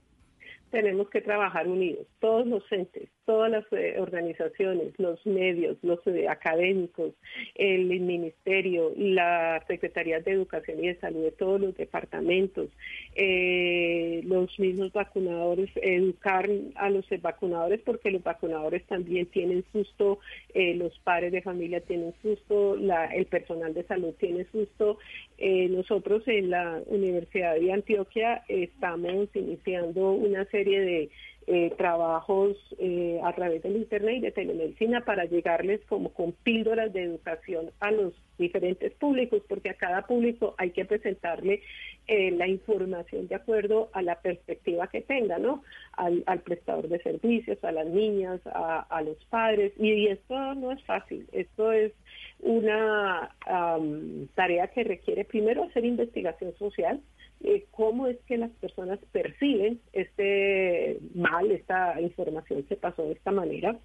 tenemos 0.71 1.09
que 1.09 1.21
trabajar 1.21 1.67
unidos, 1.67 2.07
todos 2.19 2.45
los 2.45 2.63
entes, 2.71 3.09
todas 3.27 3.51
las 3.51 3.65
eh, 3.73 3.97
organizaciones, 3.99 4.93
los 4.97 5.23
medios, 5.25 5.75
los 5.81 5.99
eh, 6.07 6.29
académicos, 6.29 7.11
el 7.55 7.99
ministerio, 7.99 8.93
la 8.95 9.61
Secretaría 9.67 10.21
de 10.21 10.31
Educación 10.31 10.81
y 10.81 10.87
de 10.87 10.95
Salud 10.95 11.23
de 11.25 11.31
todos 11.31 11.59
los 11.59 11.75
departamentos, 11.75 12.69
eh, 13.15 14.21
los 14.23 14.57
mismos 14.57 14.93
vacunadores, 14.93 15.69
educar 15.75 16.49
a 16.75 16.89
los 16.89 17.05
vacunadores 17.21 17.81
porque 17.81 18.11
los 18.11 18.23
vacunadores 18.23 18.85
también 18.85 19.25
tienen 19.25 19.65
susto, 19.73 20.19
los 20.53 20.97
padres 20.99 21.33
de 21.33 21.41
familia 21.41 21.81
tienen 21.81 22.13
susto, 22.21 22.77
la, 22.77 23.07
el 23.07 23.25
personal 23.25 23.73
de 23.73 23.83
salud 23.83 24.13
tiene 24.17 24.45
susto. 24.45 24.99
Nosotros 25.37 26.23
en 26.27 26.49
la 26.49 26.81
Universidad 26.87 27.55
de 27.55 27.73
Antioquia 27.73 28.43
estamos 28.47 29.27
iniciando 29.35 30.11
una 30.11 30.45
serie 30.45 30.79
de 30.79 31.09
eh, 31.49 31.73
trabajos 31.77 32.57
eh, 32.77 33.21
a 33.23 33.31
través 33.33 33.63
del 33.63 33.77
Internet 33.77 34.17
y 34.17 34.19
de 34.19 34.31
telemedicina 34.33 35.05
para 35.05 35.23
llegarles 35.23 35.79
como 35.85 36.11
con 36.13 36.33
píldoras 36.33 36.91
de 36.91 37.03
educación 37.03 37.71
a 37.79 37.89
los 37.91 38.13
diferentes 38.37 38.93
públicos, 38.95 39.41
porque 39.47 39.69
a 39.69 39.75
cada 39.75 40.01
público 40.01 40.55
hay 40.57 40.71
que 40.71 40.83
presentarle 40.83 41.61
eh, 42.07 42.31
la 42.31 42.47
información 42.47 43.29
de 43.29 43.35
acuerdo 43.35 43.89
a 43.93 44.01
la 44.01 44.19
perspectiva 44.21 44.87
que 44.87 44.99
tenga, 44.99 45.39
¿no? 45.39 45.63
Al, 45.93 46.21
al 46.25 46.41
prestador 46.41 46.89
de 46.89 46.99
servicios, 46.99 47.63
a 47.63 47.71
las 47.71 47.87
niñas, 47.87 48.41
a, 48.45 49.01
los 49.01 49.17
padres. 49.29 49.71
Y, 49.77 49.91
y, 49.93 50.07
esto 50.07 50.53
no 50.55 50.73
es 50.73 50.83
fácil, 50.83 51.27
esto 51.31 51.71
es 51.71 51.93
una 52.39 53.33
um, 53.49 54.27
tarea 54.35 54.67
que 54.67 54.83
requiere 54.83 55.23
primero 55.23 55.63
hacer 55.63 55.85
investigación 55.85 56.53
social, 56.57 56.99
eh, 57.43 57.65
cómo 57.71 58.07
es 58.07 58.17
que 58.25 58.37
las 58.37 58.51
personas 58.51 58.99
perciben 59.11 59.79
este 59.93 60.99
mal, 61.13 61.51
esta 61.51 61.99
información 62.01 62.65
se 62.67 62.75
pasó 62.75 63.03
de 63.03 63.13
esta 63.13 63.31
manera. 63.31 63.77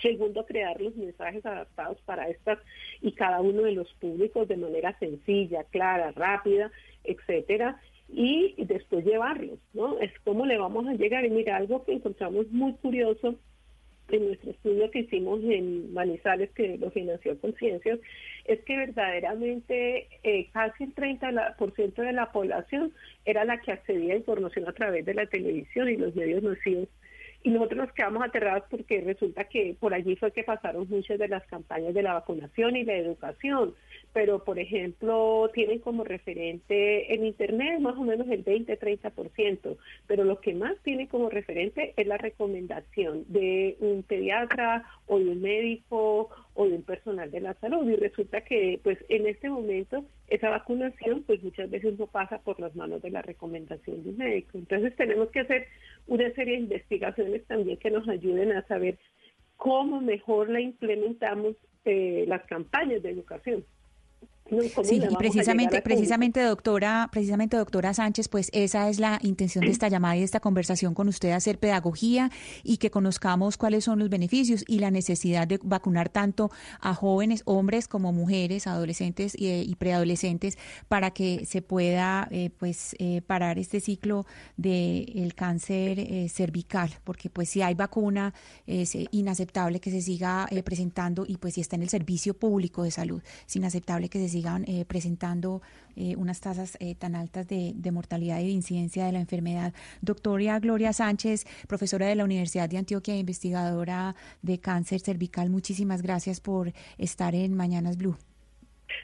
Segundo, 0.00 0.46
crear 0.46 0.80
los 0.80 0.94
mensajes 0.94 1.44
adaptados 1.44 1.98
para 2.02 2.28
estas 2.28 2.58
y 3.00 3.12
cada 3.12 3.40
uno 3.40 3.62
de 3.62 3.72
los 3.72 3.92
públicos 3.94 4.46
de 4.46 4.56
manera 4.56 4.96
sencilla, 4.98 5.64
clara, 5.64 6.12
rápida, 6.12 6.70
etcétera. 7.02 7.80
Y 8.10 8.54
después 8.64 9.04
llevarlos, 9.04 9.58
¿no? 9.74 9.98
Es 9.98 10.12
cómo 10.24 10.46
le 10.46 10.56
vamos 10.56 10.86
a 10.86 10.94
llegar. 10.94 11.24
Y 11.26 11.30
mira, 11.30 11.56
algo 11.56 11.84
que 11.84 11.92
encontramos 11.92 12.48
muy 12.50 12.74
curioso 12.74 13.34
en 14.10 14.26
nuestro 14.26 14.50
estudio 14.50 14.90
que 14.90 15.00
hicimos 15.00 15.40
en 15.44 15.92
Manizales, 15.92 16.50
que 16.50 16.78
lo 16.78 16.90
financió 16.90 17.38
Conciencias, 17.40 17.98
es 18.44 18.60
que 18.60 18.76
verdaderamente 18.76 20.08
eh, 20.22 20.48
casi 20.52 20.84
el 20.84 20.94
30% 20.94 21.94
de 21.94 22.12
la 22.12 22.32
población 22.32 22.92
era 23.24 23.44
la 23.44 23.60
que 23.60 23.72
accedía 23.72 24.14
a 24.14 24.18
información 24.18 24.68
a 24.68 24.72
través 24.72 25.04
de 25.04 25.14
la 25.14 25.26
televisión 25.26 25.88
y 25.88 25.96
los 25.96 26.14
medios 26.14 26.42
masivos. 26.42 26.88
Y 27.42 27.50
nosotros 27.50 27.78
nos 27.78 27.92
quedamos 27.92 28.22
aterrados 28.22 28.64
porque 28.68 29.00
resulta 29.00 29.44
que 29.44 29.76
por 29.78 29.94
allí 29.94 30.16
fue 30.16 30.32
que 30.32 30.42
pasaron 30.42 30.86
muchas 30.88 31.18
de 31.18 31.28
las 31.28 31.44
campañas 31.46 31.94
de 31.94 32.02
la 32.02 32.14
vacunación 32.14 32.76
y 32.76 32.84
la 32.84 32.94
educación. 32.94 33.74
Pero 34.12 34.44
por 34.44 34.58
ejemplo 34.58 35.50
tienen 35.54 35.78
como 35.78 36.02
referente 36.02 37.14
en 37.14 37.24
internet 37.24 37.80
más 37.80 37.96
o 37.96 38.02
menos 38.02 38.28
el 38.28 38.44
20-30%, 38.44 39.76
pero 40.06 40.24
lo 40.24 40.40
que 40.40 40.54
más 40.54 40.76
tiene 40.82 41.08
como 41.08 41.30
referente 41.30 41.94
es 41.96 42.06
la 42.06 42.16
recomendación 42.16 43.24
de 43.28 43.76
un 43.80 44.02
pediatra 44.02 44.84
o 45.06 45.18
de 45.18 45.28
un 45.28 45.40
médico 45.40 46.30
o 46.60 46.68
de 46.68 46.74
un 46.74 46.82
personal 46.82 47.30
de 47.30 47.40
la 47.40 47.54
salud 47.54 47.88
y 47.88 47.94
resulta 47.94 48.40
que 48.40 48.80
pues 48.82 48.98
en 49.08 49.28
este 49.28 49.48
momento 49.48 50.04
esa 50.26 50.50
vacunación 50.50 51.22
pues 51.22 51.40
muchas 51.40 51.70
veces 51.70 51.96
no 51.96 52.08
pasa 52.08 52.38
por 52.38 52.58
las 52.58 52.74
manos 52.74 53.00
de 53.00 53.10
la 53.10 53.22
recomendación 53.22 54.02
de 54.02 54.10
un 54.10 54.16
médico. 54.16 54.58
Entonces 54.58 54.96
tenemos 54.96 55.30
que 55.30 55.38
hacer 55.38 55.68
una 56.08 56.28
serie 56.32 56.54
de 56.54 56.62
investigaciones 56.62 57.46
también 57.46 57.76
que 57.78 57.92
nos 57.92 58.08
ayuden 58.08 58.50
a 58.50 58.66
saber 58.66 58.98
cómo 59.56 60.00
mejor 60.00 60.50
la 60.50 60.60
implementamos 60.60 61.54
eh, 61.84 62.24
las 62.26 62.44
campañas 62.46 63.04
de 63.04 63.10
educación. 63.10 63.64
Sí, 64.82 65.02
y 65.10 65.16
precisamente, 65.16 65.82
precisamente 65.82 66.40
doctora, 66.42 67.08
precisamente 67.12 67.56
doctora 67.58 67.92
Sánchez, 67.92 68.28
pues 68.28 68.48
esa 68.54 68.88
es 68.88 68.98
la 68.98 69.18
intención 69.22 69.64
de 69.64 69.70
esta 69.70 69.88
llamada 69.88 70.16
y 70.16 70.20
de 70.20 70.24
esta 70.24 70.40
conversación 70.40 70.94
con 70.94 71.08
usted, 71.08 71.32
hacer 71.32 71.58
pedagogía 71.58 72.30
y 72.62 72.78
que 72.78 72.90
conozcamos 72.90 73.58
cuáles 73.58 73.84
son 73.84 73.98
los 73.98 74.08
beneficios 74.08 74.64
y 74.66 74.78
la 74.78 74.90
necesidad 74.90 75.46
de 75.46 75.60
vacunar 75.62 76.08
tanto 76.08 76.50
a 76.80 76.94
jóvenes, 76.94 77.42
hombres 77.44 77.88
como 77.88 78.12
mujeres, 78.12 78.66
adolescentes 78.66 79.34
y, 79.36 79.74
preadolescentes, 79.74 80.56
para 80.88 81.10
que 81.10 81.44
se 81.44 81.60
pueda 81.60 82.26
eh, 82.30 82.50
pues 82.56 82.96
eh, 82.98 83.20
parar 83.26 83.58
este 83.58 83.80
ciclo 83.80 84.26
del 84.56 85.34
cáncer 85.34 86.00
eh, 86.00 86.28
cervical, 86.30 86.90
porque 87.04 87.28
pues 87.28 87.50
si 87.50 87.60
hay 87.60 87.74
vacuna 87.74 88.32
es 88.66 88.96
inaceptable 89.10 89.80
que 89.80 89.90
se 89.90 90.00
siga 90.00 90.48
presentando 90.64 91.24
y 91.26 91.36
pues 91.36 91.54
si 91.54 91.60
está 91.60 91.76
en 91.76 91.82
el 91.82 91.88
servicio 91.88 92.34
público 92.34 92.82
de 92.82 92.90
salud, 92.90 93.22
es 93.46 93.56
inaceptable 93.56 94.08
que 94.08 94.18
se 94.18 94.28
siga 94.28 94.37
sigan 94.38 94.64
eh, 94.68 94.84
presentando 94.84 95.62
eh, 95.96 96.14
unas 96.16 96.40
tasas 96.40 96.76
eh, 96.78 96.94
tan 96.94 97.16
altas 97.16 97.48
de, 97.48 97.90
mortalidad 97.90 98.38
y 98.38 98.44
de 98.44 98.50
incidencia 98.50 99.04
de 99.04 99.12
la 99.12 99.18
enfermedad. 99.18 99.72
Doctora 100.00 100.60
Gloria 100.60 100.92
Sánchez, 100.92 101.44
profesora 101.66 102.06
de 102.06 102.14
la 102.14 102.24
Universidad 102.24 102.68
de 102.68 102.78
Antioquia, 102.78 103.16
investigadora 103.16 104.14
de 104.42 104.60
cáncer 104.60 105.00
cervical, 105.00 105.50
muchísimas 105.50 106.02
gracias 106.02 106.40
por 106.40 106.72
estar 106.98 107.34
en 107.34 107.54
Mañanas 107.54 107.96
Blue. 107.96 108.16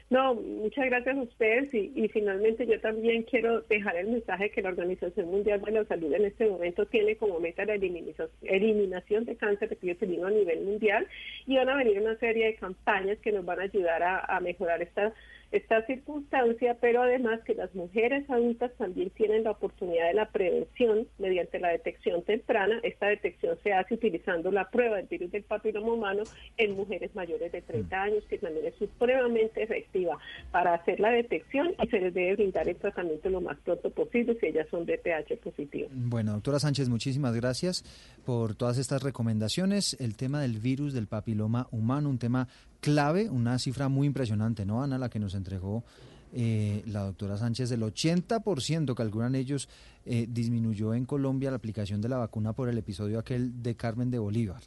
No, 0.09 0.35
muchas 0.35 0.85
gracias 0.85 1.17
a 1.17 1.21
ustedes 1.21 1.73
y, 1.73 2.07
finalmente 2.09 2.65
yo 2.65 2.79
también 2.79 3.23
quiero 3.23 3.61
dejar 3.61 3.97
el 3.97 4.07
mensaje 4.07 4.49
que 4.51 4.61
la 4.61 4.69
Organización 4.69 5.27
Mundial 5.27 5.61
de 5.61 5.71
la 5.71 5.85
Salud 5.85 6.13
en 6.13 6.25
este 6.25 6.47
momento 6.47 6.85
tiene 6.85 7.15
como 7.17 7.39
meta 7.39 7.65
la 7.65 7.75
eliminación, 7.75 9.25
de 9.25 9.35
cáncer 9.35 9.69
de 9.69 9.77
cuello 9.77 9.95
uterino 9.95 10.27
a 10.27 10.31
nivel 10.31 10.61
mundial 10.61 11.07
y 11.45 11.57
van 11.57 11.69
a 11.69 11.77
venir 11.77 11.99
una 11.99 12.17
serie 12.17 12.47
de 12.47 12.55
campañas 12.55 13.17
que 13.19 13.31
nos 13.31 13.45
van 13.45 13.59
a 13.59 13.63
ayudar 13.63 14.03
a, 14.03 14.19
a 14.19 14.39
mejorar 14.39 14.81
esta 14.81 15.13
esta 15.57 15.85
circunstancia, 15.85 16.77
pero 16.79 17.01
además 17.01 17.39
que 17.45 17.55
las 17.55 17.73
mujeres 17.75 18.29
adultas 18.29 18.71
también 18.77 19.09
tienen 19.11 19.43
la 19.43 19.51
oportunidad 19.51 20.07
de 20.07 20.13
la 20.13 20.29
prevención 20.29 21.07
mediante 21.17 21.59
la 21.59 21.69
detección 21.69 22.23
temprana. 22.23 22.79
Esta 22.83 23.07
detección 23.07 23.57
se 23.63 23.73
hace 23.73 23.93
utilizando 23.93 24.51
la 24.51 24.69
prueba 24.69 24.97
del 24.97 25.07
virus 25.07 25.31
del 25.31 25.43
papiloma 25.43 25.93
humano 25.93 26.23
en 26.57 26.75
mujeres 26.75 27.13
mayores 27.15 27.51
de 27.51 27.61
30 27.61 28.01
años, 28.01 28.23
que 28.29 28.37
también 28.37 28.65
es 28.65 28.75
supremamente 28.75 29.63
efectiva 29.63 30.17
para 30.51 30.73
hacer 30.73 30.99
la 30.99 31.11
detección 31.11 31.73
y 31.81 31.87
se 31.87 31.99
les 31.99 32.13
debe 32.13 32.35
brindar 32.35 32.67
el 32.67 32.75
tratamiento 32.75 33.29
lo 33.29 33.41
más 33.41 33.57
pronto 33.59 33.89
posible 33.89 34.37
si 34.39 34.47
ellas 34.47 34.67
son 34.69 34.85
de 34.85 34.97
pH 34.97 35.37
positivo. 35.37 35.89
Bueno, 35.91 36.33
doctora 36.33 36.59
Sánchez, 36.59 36.89
muchísimas 36.89 37.35
gracias 37.35 37.83
por 38.25 38.55
todas 38.55 38.77
estas 38.77 39.03
recomendaciones. 39.03 39.95
El 39.99 40.15
tema 40.15 40.41
del 40.41 40.59
virus 40.59 40.93
del 40.93 41.07
papiloma 41.07 41.67
humano, 41.71 42.09
un 42.09 42.19
tema 42.19 42.47
clave, 42.85 43.31
una 43.31 43.57
cifra 43.57 43.89
muy 43.89 44.05
impresionante, 44.05 44.63
¿no, 44.63 44.83
Ana? 44.83 44.99
La 44.99 45.09
que 45.09 45.17
nos 45.17 45.33
entregó 45.33 45.83
eh, 46.33 46.83
la 46.85 47.01
doctora 47.01 47.35
Sánchez, 47.35 47.71
el 47.71 47.81
80%, 47.81 48.93
calculan 48.93 49.33
ellos, 49.33 49.67
eh, 50.05 50.27
disminuyó 50.29 50.93
en 50.93 51.05
Colombia 51.05 51.49
la 51.49 51.57
aplicación 51.57 51.99
de 51.99 52.09
la 52.09 52.17
vacuna 52.17 52.53
por 52.53 52.69
el 52.69 52.77
episodio 52.77 53.17
aquel 53.17 53.63
de 53.63 53.75
Carmen 53.75 54.11
de 54.11 54.19
Bolívar 54.19 54.61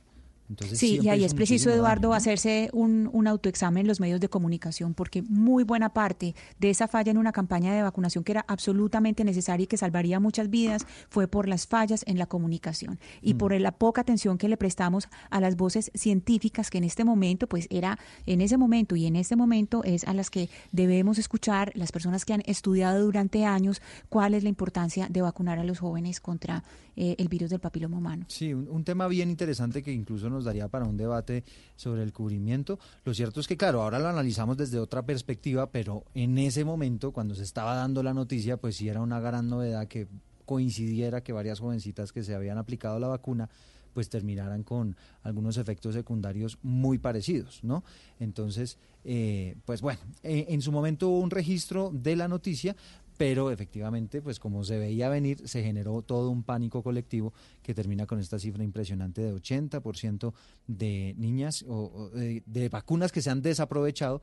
sí, 0.72 1.00
y 1.02 1.08
ahí 1.08 1.24
es 1.24 1.34
preciso, 1.34 1.70
Eduardo, 1.70 2.14
hacerse 2.14 2.70
un, 2.72 3.08
un, 3.12 3.26
autoexamen 3.26 3.82
en 3.82 3.86
los 3.86 4.00
medios 4.00 4.20
de 4.20 4.28
comunicación, 4.28 4.94
porque 4.94 5.22
muy 5.22 5.64
buena 5.64 5.92
parte 5.92 6.34
de 6.58 6.70
esa 6.70 6.88
falla 6.88 7.10
en 7.10 7.18
una 7.18 7.32
campaña 7.32 7.74
de 7.74 7.82
vacunación 7.82 8.24
que 8.24 8.32
era 8.32 8.44
absolutamente 8.48 9.24
necesaria 9.24 9.64
y 9.64 9.66
que 9.66 9.76
salvaría 9.76 10.20
muchas 10.20 10.50
vidas 10.50 10.86
fue 11.08 11.28
por 11.28 11.48
las 11.48 11.66
fallas 11.66 12.04
en 12.06 12.18
la 12.18 12.26
comunicación 12.26 12.98
y 13.20 13.34
por 13.34 13.54
mm. 13.54 13.60
la 13.60 13.72
poca 13.72 14.00
atención 14.00 14.38
que 14.38 14.48
le 14.48 14.56
prestamos 14.56 15.08
a 15.30 15.40
las 15.40 15.56
voces 15.56 15.90
científicas 15.94 16.70
que 16.70 16.78
en 16.78 16.84
este 16.84 17.04
momento, 17.04 17.46
pues 17.46 17.66
era 17.70 17.98
en 18.26 18.40
ese 18.40 18.56
momento 18.56 18.96
y 18.96 19.06
en 19.06 19.16
este 19.16 19.36
momento 19.36 19.84
es 19.84 20.04
a 20.04 20.14
las 20.14 20.30
que 20.30 20.48
debemos 20.72 21.18
escuchar 21.18 21.72
las 21.74 21.92
personas 21.92 22.24
que 22.24 22.32
han 22.32 22.42
estudiado 22.46 23.04
durante 23.04 23.44
años 23.44 23.82
cuál 24.08 24.34
es 24.34 24.42
la 24.42 24.48
importancia 24.48 25.08
de 25.08 25.22
vacunar 25.22 25.58
a 25.58 25.64
los 25.64 25.78
jóvenes 25.78 26.20
contra 26.20 26.64
eh, 27.00 27.14
el 27.16 27.28
virus 27.28 27.50
del 27.50 27.60
papiloma 27.60 27.98
humano. 27.98 28.24
Sí, 28.26 28.52
un, 28.52 28.82
tema 28.82 29.06
bien 29.06 29.30
interesante 29.30 29.84
que 29.84 29.92
incluso 29.92 30.28
nos 30.28 30.38
nos 30.38 30.44
daría 30.44 30.68
para 30.68 30.84
un 30.84 30.96
debate 30.96 31.44
sobre 31.76 32.02
el 32.02 32.12
cubrimiento. 32.12 32.78
Lo 33.04 33.12
cierto 33.14 33.40
es 33.40 33.46
que, 33.46 33.56
claro, 33.56 33.82
ahora 33.82 33.98
lo 33.98 34.08
analizamos 34.08 34.56
desde 34.56 34.78
otra 34.78 35.04
perspectiva, 35.04 35.70
pero 35.70 36.04
en 36.14 36.38
ese 36.38 36.64
momento, 36.64 37.12
cuando 37.12 37.34
se 37.34 37.42
estaba 37.42 37.74
dando 37.74 38.02
la 38.02 38.14
noticia, 38.14 38.56
pues 38.56 38.76
sí 38.76 38.88
era 38.88 39.00
una 39.00 39.20
gran 39.20 39.48
novedad 39.48 39.86
que 39.86 40.08
coincidiera 40.44 41.22
que 41.22 41.32
varias 41.32 41.60
jovencitas 41.60 42.12
que 42.12 42.22
se 42.22 42.34
habían 42.34 42.58
aplicado 42.58 42.98
la 42.98 43.08
vacuna 43.08 43.48
pues 43.92 44.08
terminaran 44.08 44.62
con 44.62 44.96
algunos 45.22 45.56
efectos 45.56 45.94
secundarios 45.94 46.58
muy 46.62 46.98
parecidos, 46.98 47.60
¿no? 47.64 47.82
Entonces, 48.20 48.78
eh, 49.04 49.56
pues 49.64 49.80
bueno, 49.80 50.00
eh, 50.22 50.46
en 50.50 50.62
su 50.62 50.70
momento 50.70 51.08
hubo 51.08 51.18
un 51.18 51.30
registro 51.30 51.90
de 51.92 52.14
la 52.14 52.28
noticia, 52.28 52.76
pero 53.19 53.51
efectivamente, 53.51 54.23
pues 54.23 54.39
como 54.39 54.65
se 54.65 54.78
veía 54.78 55.09
venir, 55.09 55.47
se 55.47 55.62
generó 55.62 56.03
todo 56.03 56.31
un 56.31 56.45
pánico 56.45 56.85
colectivo 56.85 57.35
que 57.62 57.74
termina 57.74 58.07
con 58.07 58.20
esta 58.20 58.39
cifra 58.39 58.62
impresionante 58.62 59.20
de 59.20 59.35
80% 59.35 60.32
de 60.69 61.15
niñas 61.19 61.65
o, 61.69 62.11
de, 62.15 62.69
vacunas 62.70 63.11
que 63.11 63.20
se 63.20 63.31
han 63.31 63.43
desaprovechado 63.43 64.23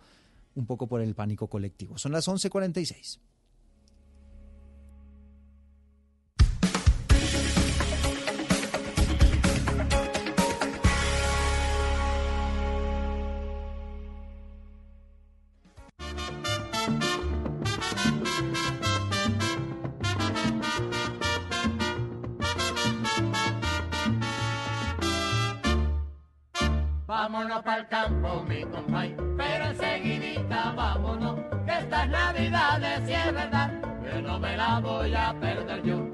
un 0.56 0.66
poco 0.66 0.88
por 0.88 1.02
el 1.02 1.14
pánico 1.14 1.48
colectivo. 1.48 1.98
Son 1.98 2.14
las 2.14 2.28
11:46. 2.30 3.20
Vámonos 27.28 27.64
para 27.64 27.82
el 27.82 27.88
campo, 27.88 28.46
mi 28.48 28.62
compay, 28.66 29.16
pero 29.36 29.66
enseguidita 29.66 30.74
vámonos, 30.74 31.40
que 31.66 31.72
estas 31.72 32.08
navidades 32.08 33.02
si 33.08 33.14
es 33.14 33.34
verdad, 33.34 33.72
que 34.04 34.22
no 34.22 34.40
me 34.40 34.56
la 34.56 34.80
voy 34.80 35.12
a 35.16 35.34
perder 35.40 35.82
yo. 35.82 36.12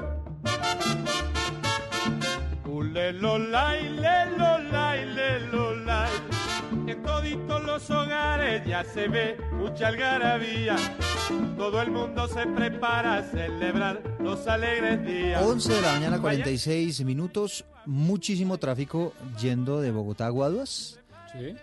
Ulelolay, 2.65 3.89
lelolay, 3.89 5.05
lelolay, 5.13 6.11
en 6.87 7.03
toditos 7.03 7.61
los 7.61 7.91
hogares 7.91 8.65
ya 8.65 8.85
se 8.85 9.09
ve 9.09 9.37
mucha 9.51 9.89
algarabía. 9.89 10.77
Todo 11.57 11.81
el 11.81 11.91
mundo 11.91 12.25
se 12.29 12.47
prepara 12.47 13.17
a 13.17 13.23
celebrar 13.23 14.01
los 14.17 14.47
alegres 14.47 15.05
días. 15.05 15.43
11 15.43 15.73
de 15.73 15.81
la 15.81 15.91
mañana, 15.91 16.21
46 16.21 17.03
minutos. 17.03 17.65
Muchísimo 17.85 18.57
tráfico 18.59 19.11
yendo 19.39 19.81
de 19.81 19.91
Bogotá 19.91 20.27
a 20.27 20.29
Guaduas 20.29 21.00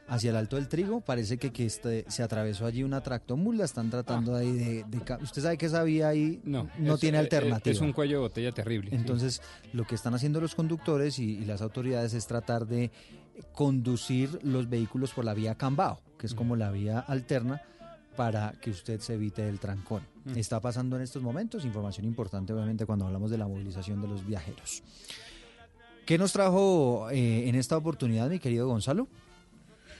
hacia 0.06 0.30
el 0.30 0.36
Alto 0.36 0.56
del 0.56 0.68
Trigo. 0.68 1.00
Parece 1.00 1.38
que, 1.38 1.52
que 1.52 1.66
este, 1.66 2.04
se 2.08 2.22
atravesó 2.22 2.66
allí 2.66 2.82
una 2.82 3.02
tractomula. 3.02 3.64
Están 3.64 3.90
tratando 3.90 4.34
ahí 4.34 4.52
de, 4.52 4.84
¿Usted 5.22 5.42
sabe 5.42 5.58
que 5.58 5.66
esa 5.66 5.82
vía 5.82 6.08
ahí 6.08 6.40
no, 6.44 6.68
no 6.78 6.98
tiene 6.98 7.18
eh, 7.18 7.20
eh, 7.20 7.24
alternativa? 7.24 7.72
Es 7.72 7.80
un 7.80 7.92
cuello 7.92 8.16
de 8.16 8.22
botella 8.22 8.52
terrible. 8.52 8.90
Entonces, 8.92 9.40
lo 9.72 9.84
que 9.84 9.94
están 9.94 10.14
haciendo 10.14 10.40
los 10.40 10.54
conductores 10.54 11.18
y, 11.18 11.44
las 11.48 11.62
autoridades 11.62 12.12
es 12.12 12.26
tratar 12.26 12.66
de 12.66 12.90
conducir 13.52 14.38
los 14.42 14.68
vehículos 14.68 15.12
por 15.12 15.24
la 15.24 15.32
vía 15.32 15.54
Cambao, 15.54 16.02
que 16.18 16.26
es 16.26 16.34
como 16.34 16.56
la 16.56 16.70
vía 16.70 16.98
alterna 16.98 17.62
para 18.16 18.52
que 18.60 18.70
usted 18.70 19.00
se 19.00 19.14
evite 19.14 19.48
el 19.48 19.60
trancón. 19.60 20.02
Está 20.34 20.60
pasando 20.60 20.96
en 20.96 21.02
estos 21.02 21.22
momentos, 21.22 21.64
información 21.64 22.04
importante 22.04 22.52
obviamente 22.52 22.84
cuando 22.84 23.06
hablamos 23.06 23.30
de 23.30 23.38
la 23.38 23.46
movilización 23.46 24.02
de 24.02 24.08
los 24.08 24.26
viajeros. 24.26 24.82
¿Qué 26.04 26.18
nos 26.18 26.32
trajo 26.32 27.08
eh, 27.10 27.48
en 27.48 27.54
esta 27.54 27.76
oportunidad, 27.76 28.28
mi 28.28 28.38
querido 28.38 28.66
Gonzalo? 28.66 29.08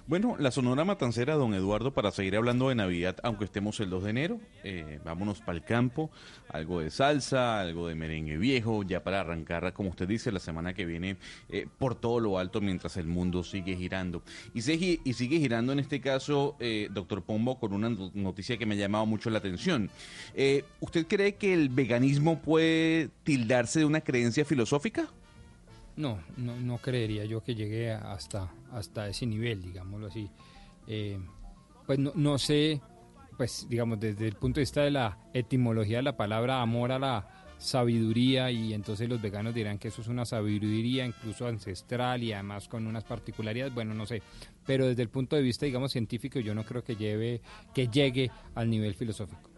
Bueno, 0.09 0.37
la 0.39 0.51
Sonora 0.51 0.87
Matancera, 0.87 1.35
don 1.35 1.53
Eduardo, 1.53 1.93
para 1.93 2.11
seguir 2.11 2.35
hablando 2.35 2.71
de 2.71 2.75
Navidad, 2.75 3.17
aunque 3.23 3.45
estemos 3.45 3.79
el 3.81 3.91
2 3.91 4.05
de 4.05 4.11
enero, 4.11 4.41
eh, 4.65 5.01
vámonos 5.05 5.41
para 5.41 5.59
el 5.59 5.65
campo, 5.65 6.11
algo 6.49 6.81
de 6.81 6.89
salsa, 6.91 7.61
algo 7.61 7.89
de 7.89 7.95
merengue 7.95 8.39
viejo, 8.39 8.85
ya 8.85 9.05
para 9.05 9.21
arrancar, 9.21 9.71
como 9.75 9.91
usted 9.91 10.09
dice, 10.09 10.33
la 10.33 10.41
semana 10.41 10.73
que 10.73 10.87
viene 10.87 11.19
eh, 11.51 11.67
por 11.79 11.95
todo 11.95 12.21
lo 12.21 12.39
alto 12.39 12.63
mientras 12.63 12.97
el 12.97 13.07
mundo 13.07 13.45
sigue 13.45 13.77
girando. 13.77 14.23
Y, 14.55 14.63
sigue, 14.63 14.99
y 15.05 15.13
sigue 15.13 15.41
girando 15.41 15.75
en 15.75 15.79
este 15.79 16.01
caso, 16.01 16.57
eh, 16.59 16.89
doctor 16.91 17.21
Pombo, 17.23 17.61
con 17.61 17.75
una 17.75 17.91
no- 17.91 18.11
noticia 18.15 18.57
que 18.57 18.65
me 18.65 18.77
ha 18.77 18.79
llamado 18.79 19.05
mucho 19.05 19.29
la 19.29 19.41
atención. 19.41 19.91
Eh, 20.35 20.65
¿Usted 20.81 21.07
cree 21.07 21.35
que 21.35 21.53
el 21.53 21.69
veganismo 21.69 22.41
puede 22.41 23.11
tildarse 23.25 23.81
de 23.81 23.85
una 23.85 24.01
creencia 24.01 24.47
filosófica? 24.47 25.11
No, 25.99 26.21
no, 26.37 26.55
no 26.61 26.79
creería 26.79 27.25
yo 27.25 27.43
que 27.43 27.57
llegue 27.57 27.91
hasta, 27.91 28.55
hasta 28.71 29.09
ese 29.09 29.27
nivel, 29.27 29.61
digámoslo 29.61 30.07
así. 30.07 30.31
Eh, 30.87 31.19
pues 31.87 31.99
no, 31.99 32.13
no 32.15 32.39
sé, 32.39 32.81
pues 33.37 33.67
digamos, 33.69 33.99
desde 33.99 34.29
el 34.29 34.37
punto 34.37 34.61
de 34.61 34.63
vista 34.63 34.83
de 34.83 34.93
la 34.93 35.19
etimología 35.35 35.97
de 35.97 36.05
la 36.05 36.17
palabra 36.17 36.63
amor 36.63 36.93
a 36.93 37.01
la 37.01 37.39
sabiduría 37.59 38.53
y 38.53 38.73
entonces 38.73 39.09
los 39.09 39.21
veganos 39.21 39.53
dirán 39.53 39.79
que 39.79 39.89
eso 39.89 40.01
es 40.01 40.07
una 40.07 40.25
sabiduría 40.25 41.05
incluso 41.05 41.49
ancestral 41.49 42.23
y 42.23 42.33
además 42.33 42.69
con 42.69 42.87
unas 42.87 43.03
particularidades, 43.03 43.75
bueno, 43.75 43.93
no 43.93 44.07
sé, 44.07 44.23
pero 44.65 44.87
desde 44.87 45.03
el 45.03 45.09
punto 45.09 45.35
de 45.35 45.43
vista, 45.43 45.67
digamos, 45.67 45.91
científico 45.91 46.39
yo 46.39 46.55
no 46.55 46.65
creo 46.65 46.85
que 46.85 46.95
lleve, 46.95 47.43
que 47.75 47.89
llegue 47.89 48.31
al 48.55 48.71
nivel 48.71 48.95
filosófico. 48.95 49.51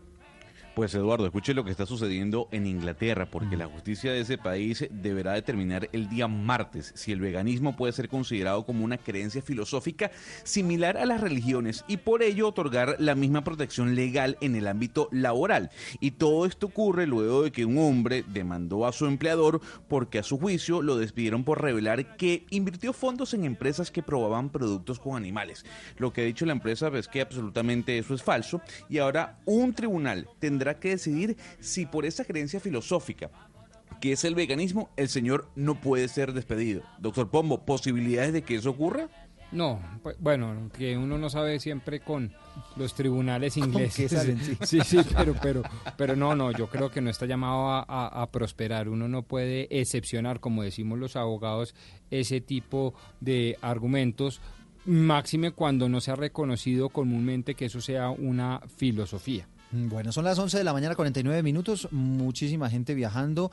Pues 0.80 0.94
Eduardo, 0.94 1.26
escuche 1.26 1.52
lo 1.52 1.62
que 1.62 1.70
está 1.70 1.84
sucediendo 1.84 2.48
en 2.52 2.66
Inglaterra, 2.66 3.30
porque 3.30 3.58
la 3.58 3.66
justicia 3.66 4.12
de 4.12 4.20
ese 4.20 4.38
país 4.38 4.88
deberá 4.90 5.34
determinar 5.34 5.90
el 5.92 6.08
día 6.08 6.26
martes 6.26 6.92
si 6.96 7.12
el 7.12 7.20
veganismo 7.20 7.76
puede 7.76 7.92
ser 7.92 8.08
considerado 8.08 8.64
como 8.64 8.82
una 8.82 8.96
creencia 8.96 9.42
filosófica 9.42 10.10
similar 10.42 10.96
a 10.96 11.04
las 11.04 11.20
religiones 11.20 11.84
y 11.86 11.98
por 11.98 12.22
ello 12.22 12.48
otorgar 12.48 12.96
la 12.98 13.14
misma 13.14 13.44
protección 13.44 13.94
legal 13.94 14.38
en 14.40 14.56
el 14.56 14.66
ámbito 14.66 15.10
laboral. 15.12 15.68
Y 16.00 16.12
todo 16.12 16.46
esto 16.46 16.68
ocurre 16.68 17.06
luego 17.06 17.42
de 17.42 17.52
que 17.52 17.66
un 17.66 17.76
hombre 17.76 18.24
demandó 18.26 18.86
a 18.86 18.92
su 18.92 19.04
empleador 19.04 19.60
porque 19.86 20.18
a 20.18 20.22
su 20.22 20.38
juicio 20.38 20.80
lo 20.80 20.96
despidieron 20.96 21.44
por 21.44 21.60
revelar 21.60 22.16
que 22.16 22.46
invirtió 22.48 22.94
fondos 22.94 23.34
en 23.34 23.44
empresas 23.44 23.90
que 23.90 24.02
probaban 24.02 24.48
productos 24.48 24.98
con 24.98 25.18
animales. 25.18 25.66
Lo 25.98 26.14
que 26.14 26.22
ha 26.22 26.24
dicho 26.24 26.46
la 26.46 26.52
empresa 26.52 26.88
es 26.94 27.06
que 27.06 27.20
absolutamente 27.20 27.98
eso 27.98 28.14
es 28.14 28.22
falso 28.22 28.62
y 28.88 28.96
ahora 28.96 29.40
un 29.44 29.74
tribunal 29.74 30.26
tendrá 30.38 30.69
que 30.78 30.90
decidir 30.90 31.36
si 31.60 31.86
por 31.86 32.04
esa 32.06 32.24
creencia 32.24 32.60
filosófica 32.60 33.30
que 34.00 34.12
es 34.12 34.24
el 34.24 34.34
veganismo, 34.34 34.88
el 34.96 35.08
señor 35.10 35.48
no 35.56 35.74
puede 35.78 36.08
ser 36.08 36.32
despedido. 36.32 36.82
Doctor 37.00 37.28
Pombo, 37.28 37.66
¿posibilidades 37.66 38.32
de 38.32 38.40
que 38.42 38.54
eso 38.54 38.70
ocurra? 38.70 39.08
No, 39.52 39.78
pues, 40.02 40.16
bueno, 40.20 40.70
que 40.78 40.96
uno 40.96 41.18
no 41.18 41.28
sabe 41.28 41.58
siempre 41.60 42.00
con 42.00 42.32
los 42.76 42.94
tribunales 42.94 43.54
¿Con 43.54 43.64
qué 43.64 43.68
ingleses. 43.68 44.38
Sí. 44.42 44.56
Sí, 44.62 44.80
sí, 44.84 44.98
pero, 45.14 45.34
pero, 45.42 45.62
pero 45.98 46.16
no, 46.16 46.34
no, 46.34 46.50
yo 46.52 46.68
creo 46.68 46.90
que 46.90 47.00
no 47.02 47.10
está 47.10 47.26
llamado 47.26 47.68
a, 47.68 47.80
a- 47.86 48.22
a 48.22 48.30
prosperar. 48.30 48.88
Uno 48.88 49.06
no 49.08 49.22
puede 49.22 49.66
excepcionar, 49.80 50.40
como 50.40 50.62
decimos 50.62 50.98
los 50.98 51.16
abogados, 51.16 51.74
ese 52.10 52.40
tipo 52.40 52.94
de 53.20 53.58
argumentos, 53.60 54.40
máxime 54.86 55.50
cuando 55.50 55.88
no 55.90 56.00
se 56.00 56.10
ha 56.12 56.16
reconocido 56.16 56.88
comúnmente 56.88 57.54
que 57.54 57.66
eso 57.66 57.80
sea 57.82 58.08
una 58.08 58.60
filosofía. 58.76 59.46
Mm, 59.72 59.88
Bueno, 59.88 60.12
son 60.12 60.24
las 60.24 60.38
11 60.38 60.58
de 60.58 60.64
la 60.64 60.72
mañana, 60.72 60.94
49 60.94 61.42
minutos, 61.42 61.88
muchísima 61.92 62.68
gente 62.68 62.94
viajando 62.94 63.50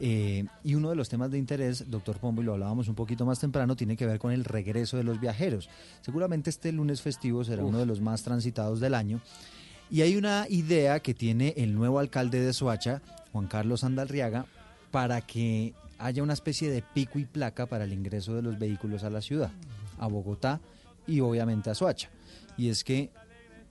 eh, 0.00 0.44
y 0.64 0.74
uno 0.74 0.90
de 0.90 0.96
los 0.96 1.08
temas 1.08 1.30
de 1.30 1.38
interés, 1.38 1.90
doctor 1.90 2.18
Pombo, 2.18 2.42
y 2.42 2.44
lo 2.44 2.54
hablábamos 2.54 2.88
un 2.88 2.94
poquito 2.94 3.24
más 3.24 3.38
temprano, 3.38 3.76
tiene 3.76 3.96
que 3.96 4.06
ver 4.06 4.18
con 4.18 4.32
el 4.32 4.44
regreso 4.44 4.96
de 4.96 5.04
los 5.04 5.20
viajeros. 5.20 5.68
Seguramente 6.00 6.50
este 6.50 6.72
lunes 6.72 7.02
festivo 7.02 7.44
será 7.44 7.64
uno 7.64 7.78
de 7.78 7.86
los 7.86 8.00
más 8.00 8.22
transitados 8.22 8.80
del 8.80 8.94
año 8.94 9.20
y 9.90 10.02
hay 10.02 10.16
una 10.16 10.46
idea 10.48 11.00
que 11.00 11.14
tiene 11.14 11.54
el 11.56 11.74
nuevo 11.74 11.98
alcalde 11.98 12.40
de 12.40 12.52
Soacha, 12.52 13.02
Juan 13.32 13.46
Carlos 13.46 13.84
Andalriaga, 13.84 14.46
para 14.90 15.20
que 15.20 15.74
haya 15.98 16.22
una 16.22 16.32
especie 16.32 16.70
de 16.70 16.82
pico 16.82 17.18
y 17.18 17.26
placa 17.26 17.66
para 17.66 17.84
el 17.84 17.92
ingreso 17.92 18.34
de 18.34 18.42
los 18.42 18.58
vehículos 18.58 19.04
a 19.04 19.10
la 19.10 19.20
ciudad, 19.20 19.50
a 19.98 20.06
Bogotá 20.08 20.60
y 21.06 21.20
obviamente 21.20 21.70
a 21.70 21.74
Soacha. 21.74 22.08
Y 22.56 22.70
es 22.70 22.82
que 22.84 23.10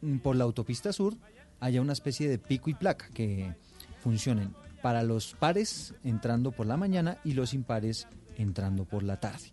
mm, 0.01 0.17
por 0.19 0.35
la 0.35 0.43
autopista 0.43 0.93
sur 0.93 1.15
haya 1.59 1.81
una 1.81 1.93
especie 1.93 2.29
de 2.29 2.37
pico 2.37 2.69
y 2.69 2.73
placa 2.73 3.07
que 3.13 3.53
funcionen 3.99 4.53
para 4.81 5.03
los 5.03 5.33
pares 5.33 5.93
entrando 6.03 6.51
por 6.51 6.65
la 6.65 6.77
mañana 6.77 7.17
y 7.23 7.33
los 7.33 7.53
impares 7.53 8.07
entrando 8.37 8.85
por 8.85 9.03
la 9.03 9.19
tarde. 9.19 9.51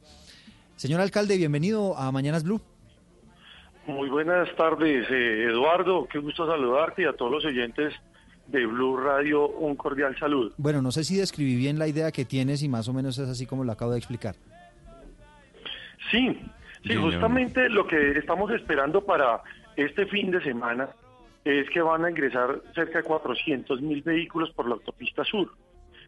Señor 0.77 1.01
alcalde, 1.01 1.37
bienvenido 1.37 1.97
a 1.97 2.12
Mañanas 2.12 2.45
Blue. 2.45 2.61
Muy 3.87 4.09
buenas 4.09 4.55
tardes, 4.57 5.07
eh, 5.11 5.45
Eduardo. 5.45 6.07
Qué 6.09 6.19
gusto 6.19 6.47
saludarte 6.47 7.03
y 7.03 7.05
a 7.07 7.12
todos 7.12 7.31
los 7.31 7.45
oyentes 7.45 7.95
de 8.49 8.66
Blue 8.66 8.97
Radio 8.97 9.49
un 9.49 9.74
cordial 9.77 10.16
saludo. 10.19 10.53
Bueno, 10.57 10.83
no 10.83 10.93
sé 10.93 11.05
si 11.05 11.16
describí 11.16 11.57
bien 11.57 11.78
la 11.78 11.89
idea 11.89 12.12
que 12.12 12.24
tienes 12.24 12.62
y 12.62 12.69
más 12.69 12.89
o 12.89 12.93
menos 12.93 13.19
es 13.19 13.28
así 13.28 13.47
como 13.47 13.65
lo 13.65 13.73
acabo 13.73 13.93
de 13.93 13.99
explicar. 13.99 14.35
Sí, 16.11 16.39
sí, 16.83 16.89
Bien, 16.89 17.03
justamente 17.03 17.69
lo 17.69 17.87
que 17.87 18.12
estamos 18.19 18.51
esperando 18.53 19.05
para 19.05 19.43
este 19.77 20.07
fin 20.07 20.31
de 20.31 20.41
semana 20.43 20.89
es 21.47 21.70
que 21.70 21.81
van 21.81 22.05
a 22.05 22.10
ingresar 22.10 22.60
cerca 22.74 22.98
de 22.98 23.05
400 23.05 23.81
mil 23.81 24.02
vehículos 24.02 24.51
por 24.51 24.66
la 24.66 24.74
autopista 24.74 25.23
sur. 25.24 25.48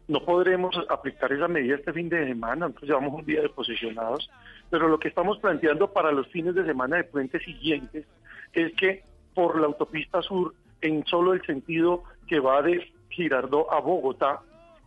No 0.09 0.25
podremos 0.25 0.75
aplicar 0.89 1.31
esa 1.31 1.47
medida 1.47 1.75
este 1.75 1.93
fin 1.93 2.09
de 2.09 2.27
semana, 2.27 2.65
entonces 2.65 2.89
llevamos 2.89 3.13
un 3.13 3.25
día 3.25 3.41
de 3.41 3.47
posesionados, 3.47 4.29
pero 4.69 4.89
lo 4.89 4.99
que 4.99 5.07
estamos 5.07 5.39
planteando 5.39 5.93
para 5.93 6.11
los 6.11 6.27
fines 6.27 6.55
de 6.55 6.65
semana 6.65 6.97
de 6.97 7.05
puentes 7.05 7.41
siguientes 7.43 8.05
es 8.51 8.73
que 8.73 9.03
por 9.33 9.57
la 9.57 9.67
autopista 9.67 10.21
sur, 10.21 10.53
en 10.81 11.05
solo 11.05 11.33
el 11.33 11.41
sentido 11.45 12.03
que 12.27 12.41
va 12.41 12.61
de 12.61 12.91
Girardó 13.09 13.71
a 13.71 13.79
Bogotá, 13.79 14.41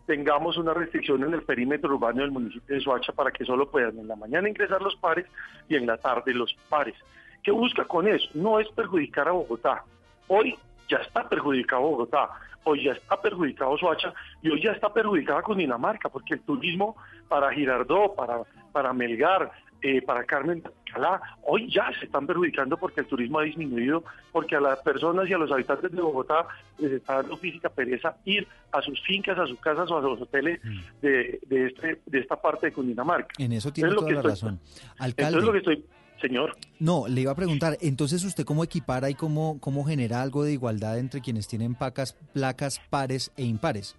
tengamos 0.06 0.58
una 0.58 0.74
restricción 0.74 1.24
en 1.24 1.32
el 1.32 1.42
perímetro 1.44 1.94
urbano 1.94 2.20
del 2.20 2.30
municipio 2.30 2.74
de 2.74 2.82
Soacha 2.82 3.12
para 3.12 3.30
que 3.30 3.46
solo 3.46 3.70
puedan 3.70 3.98
en 3.98 4.08
la 4.08 4.16
mañana 4.16 4.50
ingresar 4.50 4.82
los 4.82 4.96
pares 4.96 5.24
y 5.68 5.76
en 5.76 5.86
la 5.86 5.96
tarde 5.96 6.34
los 6.34 6.54
pares. 6.68 6.96
¿Qué 7.42 7.50
busca 7.52 7.86
con 7.86 8.06
eso? 8.06 8.28
No 8.34 8.60
es 8.60 8.68
perjudicar 8.68 9.28
a 9.28 9.32
Bogotá. 9.32 9.84
Hoy 10.28 10.54
ya 10.88 10.98
está 10.98 11.28
perjudicado 11.28 11.82
Bogotá, 11.82 12.28
hoy 12.64 12.84
ya 12.84 12.92
está 12.92 13.20
perjudicado 13.20 13.76
Soacha 13.78 14.12
y 14.42 14.50
hoy 14.50 14.62
ya 14.62 14.72
está 14.72 14.92
perjudicada 14.92 15.42
Cundinamarca, 15.42 16.08
porque 16.08 16.34
el 16.34 16.40
turismo 16.40 16.96
para 17.28 17.52
Girardó, 17.52 18.14
para, 18.14 18.42
para 18.72 18.92
Melgar, 18.92 19.50
eh, 19.80 20.00
para 20.02 20.22
Carmen 20.24 20.62
de 20.62 20.68
Alcalá, 20.86 21.20
hoy 21.42 21.68
ya 21.72 21.90
se 21.98 22.04
están 22.04 22.24
perjudicando 22.26 22.76
porque 22.76 23.00
el 23.00 23.06
turismo 23.06 23.40
ha 23.40 23.42
disminuido, 23.42 24.04
porque 24.30 24.54
a 24.54 24.60
las 24.60 24.78
personas 24.80 25.28
y 25.28 25.32
a 25.32 25.38
los 25.38 25.50
habitantes 25.50 25.90
de 25.90 26.00
Bogotá 26.00 26.46
les 26.78 26.92
está 26.92 27.14
dando 27.16 27.36
física 27.36 27.68
pereza 27.68 28.16
ir 28.24 28.46
a 28.70 28.80
sus 28.80 29.00
fincas, 29.02 29.36
a 29.38 29.46
sus 29.46 29.58
casas 29.58 29.90
o 29.90 29.98
a 29.98 30.00
los 30.02 30.20
hoteles 30.20 30.60
de, 31.00 31.40
de, 31.48 31.66
este, 31.66 32.00
de 32.06 32.18
esta 32.20 32.40
parte 32.40 32.66
de 32.66 32.72
Cundinamarca. 32.72 33.28
En 33.38 33.52
eso 33.52 33.72
tiene 33.72 33.90
Entonces, 33.90 34.14
toda 34.14 34.22
lo 34.22 34.28
la 34.28 34.34
estoy- 34.34 34.48
razón. 34.50 34.60
Entonces 35.00 35.00
Alcalde. 35.00 35.46
lo 35.46 35.52
que 35.52 35.58
estoy, 35.58 35.84
señor, 36.22 36.56
No, 36.78 37.06
le 37.08 37.20
iba 37.20 37.32
a 37.32 37.36
preguntar, 37.36 37.76
entonces 37.82 38.24
usted 38.24 38.44
cómo 38.44 38.64
equipara 38.64 39.10
y 39.10 39.14
cómo, 39.14 39.58
cómo 39.60 39.84
genera 39.84 40.22
algo 40.22 40.44
de 40.44 40.52
igualdad 40.52 40.98
entre 40.98 41.20
quienes 41.20 41.48
tienen 41.48 41.74
placas, 41.74 42.14
placas 42.32 42.80
pares 42.88 43.32
e 43.36 43.42
impares. 43.42 43.96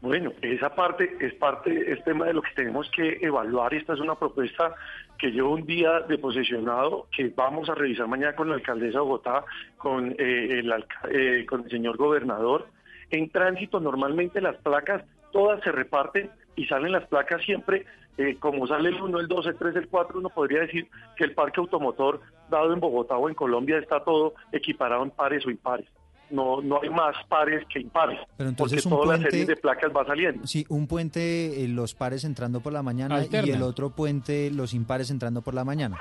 Bueno, 0.00 0.32
esa 0.42 0.74
parte 0.74 1.16
es 1.18 1.32
parte, 1.34 1.90
es 1.90 2.04
tema 2.04 2.26
de 2.26 2.34
lo 2.34 2.42
que 2.42 2.50
tenemos 2.54 2.90
que 2.90 3.18
evaluar. 3.22 3.72
Esta 3.72 3.94
es 3.94 4.00
una 4.00 4.14
propuesta 4.14 4.74
que 5.18 5.30
llevo 5.30 5.54
un 5.54 5.64
día 5.64 6.00
de 6.00 6.18
posesionado, 6.18 7.06
que 7.16 7.32
vamos 7.34 7.70
a 7.70 7.74
revisar 7.74 8.06
mañana 8.06 8.36
con 8.36 8.50
la 8.50 8.56
alcaldesa 8.56 8.98
de 8.98 9.04
Bogotá, 9.04 9.44
con, 9.78 10.10
eh, 10.18 10.58
el, 10.58 10.74
eh, 11.10 11.46
con 11.46 11.64
el 11.64 11.70
señor 11.70 11.96
gobernador. 11.96 12.68
En 13.10 13.30
tránsito, 13.30 13.80
normalmente 13.80 14.42
las 14.42 14.56
placas 14.56 15.04
todas 15.32 15.62
se 15.62 15.72
reparten 15.72 16.30
y 16.54 16.66
salen 16.66 16.92
las 16.92 17.06
placas 17.06 17.42
siempre, 17.42 17.86
eh, 18.16 18.36
como 18.38 18.66
sale 18.66 18.90
el 18.90 19.00
1, 19.00 19.20
el 19.20 19.28
2, 19.28 19.46
el 19.46 19.56
3, 19.56 19.76
el 19.76 19.88
4, 19.88 20.18
uno 20.18 20.28
podría 20.28 20.60
decir 20.60 20.88
que 21.16 21.24
el 21.24 21.34
parque 21.34 21.60
automotor 21.60 22.20
dado 22.48 22.72
en 22.72 22.80
Bogotá 22.80 23.16
o 23.16 23.28
en 23.28 23.34
Colombia 23.34 23.78
está 23.78 24.04
todo 24.04 24.34
equiparado 24.52 25.02
en 25.02 25.10
pares 25.10 25.44
o 25.46 25.50
impares. 25.50 25.86
No, 26.30 26.62
no 26.62 26.80
hay 26.82 26.88
más 26.88 27.14
pares 27.28 27.66
que 27.68 27.80
impares, 27.80 28.18
Pero 28.36 28.48
entonces 28.48 28.82
porque 28.82 28.96
toda 28.96 29.16
la 29.16 29.22
serie 29.22 29.44
de 29.44 29.56
placas 29.56 29.92
va 29.94 30.06
saliendo. 30.06 30.46
Sí, 30.46 30.64
un 30.68 30.86
puente 30.86 31.64
eh, 31.64 31.68
los 31.68 31.94
pares 31.94 32.24
entrando 32.24 32.60
por 32.60 32.72
la 32.72 32.82
mañana 32.82 33.22
y 33.24 33.50
el 33.50 33.62
otro 33.62 33.90
puente 33.90 34.50
los 34.50 34.74
impares 34.74 35.10
entrando 35.10 35.42
por 35.42 35.54
la 35.54 35.64
mañana. 35.64 35.98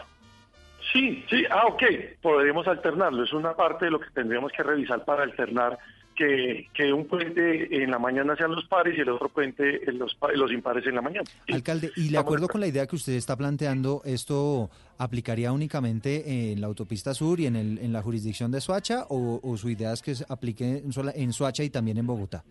Sí, 0.94 1.26
sí, 1.30 1.44
ah, 1.50 1.66
ok, 1.68 1.84
podremos 2.22 2.68
alternarlo. 2.68 3.24
Es 3.24 3.34
una 3.34 3.54
parte 3.54 3.86
de 3.86 3.92
lo 3.92 4.00
que 4.00 4.10
tendríamos 4.12 4.52
que 4.52 4.64
revisar 4.64 5.04
para 5.04 5.24
alternar 5.24 5.78
que, 6.14 6.68
que 6.74 6.92
un 6.94 7.06
puente 7.06 7.84
en 7.84 7.92
la 7.92 8.00
mañana 8.00 8.36
sean 8.36 8.52
los 8.56 8.66
pares 8.66 8.98
y 8.98 9.02
el 9.02 9.10
otro 9.10 9.30
puente 9.30 9.90
en 9.90 10.00
los, 10.00 10.16
pa- 10.16 10.32
los 10.34 10.52
impares 10.52 10.86
en 10.88 10.96
la 10.96 11.02
mañana. 11.02 11.26
Alcalde, 11.52 11.92
y 11.96 12.10
de 12.10 12.18
acuerdo 12.18 12.48
con 12.48 12.62
la 12.62 12.68
idea 12.68 12.88
que 12.88 12.96
usted 12.96 13.14
está 13.14 13.36
planteando, 13.36 14.02
¿esto 14.06 14.70
aplicaría 14.98 15.52
únicamente 15.52 16.52
en 16.52 16.62
la 16.62 16.68
autopista 16.68 17.14
sur 17.14 17.40
y 17.40 17.48
en, 17.48 17.56
el, 17.56 17.78
en 17.80 17.92
la 17.94 18.02
jurisdicción 18.02 18.52
de 18.52 18.62
Soacha 18.62 19.06
o, 19.10 19.40
o 19.44 19.58
su 19.58 19.70
idea 19.70 19.94
es 19.94 20.02
que 20.02 20.16
se 20.16 20.26
aplique 20.30 20.84
en 21.16 21.34
Soacha 21.34 21.64
y 21.64 21.70
también 21.70 21.98
en 21.98 22.08
Bogotá? 22.08 22.44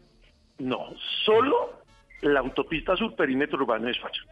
No, 0.58 0.78
solo 1.24 1.80
la 2.20 2.40
autopista 2.40 2.94
sur 2.96 3.14
perímetro 3.16 3.58
urbano 3.58 3.86
de 3.86 3.94
Soacha. 3.94 4.22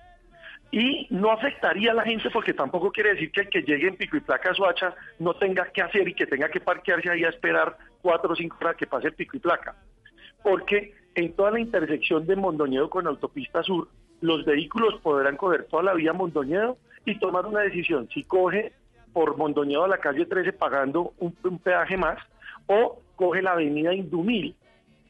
Y 0.72 1.06
no 1.10 1.32
afectaría 1.32 1.90
a 1.90 1.94
la 1.94 2.04
gente 2.04 2.30
porque 2.30 2.54
tampoco 2.54 2.92
quiere 2.92 3.14
decir 3.14 3.32
que 3.32 3.40
el 3.40 3.50
que 3.50 3.62
llegue 3.62 3.88
en 3.88 3.96
pico 3.96 4.16
y 4.16 4.20
placa 4.20 4.50
a 4.50 4.54
Soacha 4.54 4.94
no 5.18 5.34
tenga 5.34 5.66
que 5.72 5.82
hacer 5.82 6.08
y 6.08 6.14
que 6.14 6.26
tenga 6.26 6.48
que 6.48 6.60
parquearse 6.60 7.10
ahí 7.10 7.24
a 7.24 7.30
esperar 7.30 7.76
cuatro 8.02 8.32
o 8.32 8.36
cinco 8.36 8.56
horas 8.60 8.76
que 8.76 8.86
pase 8.86 9.08
el 9.08 9.14
pico 9.14 9.36
y 9.36 9.40
placa. 9.40 9.74
Porque 10.42 10.94
en 11.14 11.32
toda 11.34 11.50
la 11.50 11.60
intersección 11.60 12.26
de 12.26 12.36
Mondoñedo 12.36 12.88
con 12.88 13.06
Autopista 13.06 13.62
Sur, 13.62 13.88
los 14.20 14.44
vehículos 14.44 15.00
podrán 15.02 15.36
coger 15.36 15.64
toda 15.64 15.82
la 15.82 15.94
vía 15.94 16.12
Mondoñedo 16.12 16.78
y 17.04 17.18
tomar 17.18 17.46
una 17.46 17.60
decisión. 17.60 18.08
Si 18.14 18.22
coge 18.22 18.72
por 19.12 19.36
Mondoñedo 19.36 19.84
a 19.84 19.88
la 19.88 19.98
calle 19.98 20.26
13 20.26 20.52
pagando 20.52 21.14
un, 21.18 21.36
un 21.42 21.58
peaje 21.58 21.96
más 21.96 22.18
o 22.66 23.00
coge 23.16 23.42
la 23.42 23.52
avenida 23.52 23.92
Indumil 23.92 24.54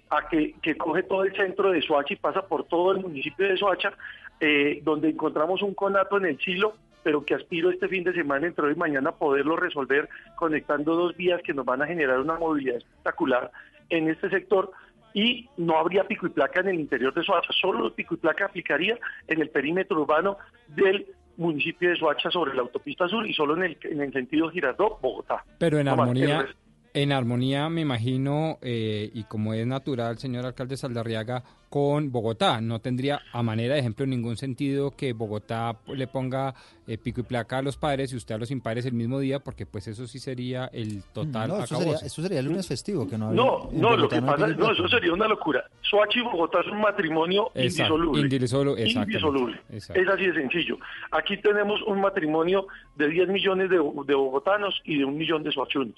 a 0.09 0.27
que, 0.29 0.55
que 0.61 0.77
coge 0.77 1.03
todo 1.05 1.25
el 1.25 1.37
centro 1.37 1.71
de 1.71 1.83
Soacha 1.83 2.15
y 2.15 2.17
pasa 2.17 2.43
por 2.43 2.65
todo 2.65 2.93
el 2.93 2.99
municipio 2.99 3.47
de 3.47 3.57
Soacha, 3.57 3.93
eh, 4.41 4.81
donde 4.83 5.11
encontramos 5.11 5.63
un 5.63 5.75
conato 5.75 6.17
en 6.17 6.27
el 6.27 6.39
Chilo, 6.39 6.75
pero 7.03 7.25
que 7.25 7.35
aspiro 7.35 7.71
este 7.71 7.89
fin 7.89 8.05
de 8.05 8.13
semana, 8.13 8.47
entre 8.47 8.67
hoy 8.67 8.73
y 8.73 8.77
mañana, 8.77 9.11
a 9.11 9.17
poderlo 9.17 9.57
resolver 9.57 10.09
conectando 10.37 10.95
dos 10.95 11.17
vías 11.17 11.41
que 11.43 11.55
nos 11.55 11.65
van 11.65 11.83
a 11.83 11.87
generar 11.87 12.21
una 12.21 12.39
movilidad 12.39 12.77
espectacular 12.77 13.51
en 13.89 14.09
este 14.09 14.31
sector 14.31 14.71
y 15.13 15.49
no 15.57 15.77
habría 15.79 16.05
pico 16.05 16.27
y 16.27 16.31
placa 16.31 16.61
en 16.61 16.69
el 16.69 16.81
interior 16.81 17.13
de 17.15 17.25
Soacha, 17.25 17.53
solo 17.53 17.93
pico 17.95 18.15
y 18.15 18.19
placa 18.19 18.47
aplicaría 18.47 18.99
en 19.27 19.41
el 19.41 19.51
perímetro 19.51 20.01
urbano 20.01 20.39
del 20.69 21.07
municipio 21.37 21.91
de 21.91 21.97
Soacha 21.97 22.31
sobre 22.31 22.55
la 22.55 22.63
autopista 22.63 23.09
sur 23.09 23.27
y 23.27 23.33
solo 23.33 23.57
en 23.57 23.65
el, 23.65 23.79
en 23.83 24.01
el 24.03 24.13
sentido 24.13 24.51
Girardot, 24.51 25.01
Bogotá. 25.01 25.45
Pero 25.59 25.79
en 25.79 25.87
No 25.87 25.93
armonía, 25.93 26.47
en 26.95 27.13
armonía 27.13 27.69
me 27.69 27.83
imagino, 27.83 28.59
eh, 28.63 29.11
y 29.15 29.25
como 29.25 29.55
es 29.55 29.67
natural, 29.67 30.19
señor 30.19 30.45
alcalde 30.47 30.77
Saldarriaga, 30.77 31.43
con 31.69 32.11
Bogotá. 32.11 32.61
No 32.61 32.81
tendría, 32.81 33.21
a 33.33 33.43
manera 33.45 33.75
de 33.75 33.81
ejemplo, 33.81 34.05
ningún 34.05 34.37
sentido 34.37 34.91
que 34.91 35.13
Bogotá 35.13 35.79
le 35.87 36.09
ponga 36.09 36.53
eh, 36.89 36.99
pico 36.99 37.21
y 37.21 37.25
placa 37.25 37.59
a 37.59 37.63
los 37.63 37.77
padres 37.77 38.13
y 38.13 38.17
usted 38.17 38.35
a 38.35 38.39
los 38.39 38.51
impares 38.51 38.87
el 38.87 38.93
mismo 38.95 39.21
día, 39.21 39.39
porque 39.39 39.67
pues 39.67 39.87
eso 39.87 40.07
sí 40.09 40.19
sería 40.19 40.67
el 40.73 41.05
total 41.13 41.49
No, 41.49 41.63
eso 41.63 41.77
sería, 41.77 41.95
eso 41.95 42.23
sería 42.23 42.41
el 42.41 42.47
lunes 42.47 42.67
festivo, 42.67 43.09
que 43.09 43.17
no 43.17 43.29
había- 43.29 43.41
No, 43.41 43.69
no, 43.73 43.97
lo 43.97 44.09
que 44.09 44.17
hay 44.17 44.21
pasa, 44.23 44.49
no, 44.49 44.73
eso 44.73 44.89
sería 44.89 45.13
una 45.13 45.29
locura. 45.29 45.65
Soacha 45.83 46.19
y 46.19 46.23
Bogotá 46.23 46.59
es 46.61 46.67
un 46.73 46.81
matrimonio 46.81 47.53
Exacto, 47.55 47.95
indisoluble. 47.95 48.21
indisoluble, 48.23 48.83
Indisoluble. 48.91 49.61
exacto. 49.71 50.03
Es 50.03 50.09
así 50.09 50.27
de 50.27 50.35
sencillo. 50.35 50.77
Aquí 51.13 51.37
tenemos 51.41 51.81
un 51.87 52.01
matrimonio 52.01 52.67
de 52.97 53.09
10 53.09 53.29
millones 53.29 53.71
de, 53.71 53.77
de 53.77 54.15
bogotanos 54.15 54.75
y 54.85 54.99
de 54.99 55.05
un 55.05 55.17
millón 55.17 55.45
de 55.45 55.53
soachunos. 55.53 55.95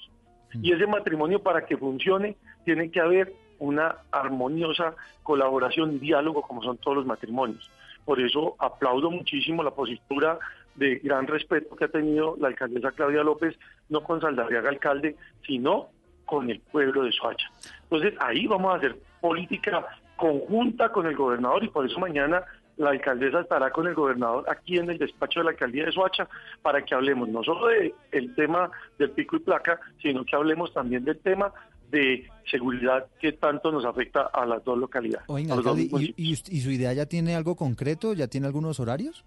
Y 0.61 0.71
ese 0.71 0.87
matrimonio 0.87 1.41
para 1.41 1.65
que 1.65 1.77
funcione 1.77 2.37
tiene 2.65 2.91
que 2.91 2.99
haber 2.99 3.33
una 3.59 3.95
armoniosa 4.11 4.95
colaboración 5.23 5.95
y 5.95 5.99
diálogo 5.99 6.41
como 6.41 6.63
son 6.63 6.77
todos 6.77 6.97
los 6.97 7.05
matrimonios. 7.05 7.69
Por 8.05 8.19
eso 8.19 8.55
aplaudo 8.59 9.09
muchísimo 9.09 9.63
la 9.63 9.71
postura 9.71 10.37
de 10.75 10.95
gran 10.95 11.27
respeto 11.27 11.75
que 11.75 11.85
ha 11.85 11.87
tenido 11.87 12.35
la 12.39 12.49
alcaldesa 12.49 12.91
Claudia 12.91 13.23
López, 13.23 13.57
no 13.89 14.03
con 14.03 14.19
Saldarriaga 14.19 14.69
alcalde, 14.69 15.15
sino 15.45 15.89
con 16.25 16.49
el 16.49 16.59
pueblo 16.59 17.03
de 17.03 17.11
Soacha. 17.11 17.47
Entonces 17.83 18.13
ahí 18.19 18.47
vamos 18.47 18.73
a 18.73 18.77
hacer 18.77 18.97
política 19.21 19.85
conjunta 20.15 20.89
con 20.89 21.05
el 21.05 21.15
gobernador 21.15 21.63
y 21.63 21.69
por 21.69 21.85
eso 21.85 21.99
mañana 21.99 22.43
la 22.77 22.89
alcaldesa 22.91 23.41
estará 23.41 23.69
con 23.71 23.87
el 23.87 23.93
gobernador 23.93 24.45
aquí 24.49 24.77
en 24.77 24.89
el 24.89 24.97
despacho 24.97 25.39
de 25.39 25.43
la 25.45 25.49
alcaldía 25.51 25.85
de 25.85 25.91
Soacha 25.91 26.27
para 26.61 26.83
que 26.83 26.95
hablemos 26.95 27.29
no 27.29 27.43
solo 27.43 27.67
de 27.67 27.93
el 28.11 28.33
tema 28.35 28.71
del 28.97 29.11
pico 29.11 29.35
y 29.35 29.39
placa, 29.39 29.79
sino 30.01 30.25
que 30.25 30.35
hablemos 30.35 30.73
también 30.73 31.03
del 31.05 31.19
tema 31.19 31.51
de 31.91 32.27
seguridad 32.49 33.05
que 33.19 33.33
tanto 33.33 33.71
nos 33.71 33.85
afecta 33.85 34.21
a 34.33 34.45
las 34.47 34.63
dos 34.63 34.77
localidades. 34.79 35.25
Oiga, 35.29 35.49
dos 35.55 35.59
alcalde, 35.59 35.83
¿y, 35.83 35.89
municipios. 35.89 36.27
y, 36.27 36.33
usted- 36.33 36.53
y 36.53 36.61
su 36.61 36.71
idea 36.71 36.93
ya 36.93 37.05
tiene 37.05 37.35
algo 37.35 37.55
concreto? 37.55 38.13
¿Ya 38.13 38.27
tiene 38.27 38.47
algunos 38.47 38.79
horarios? 38.79 39.23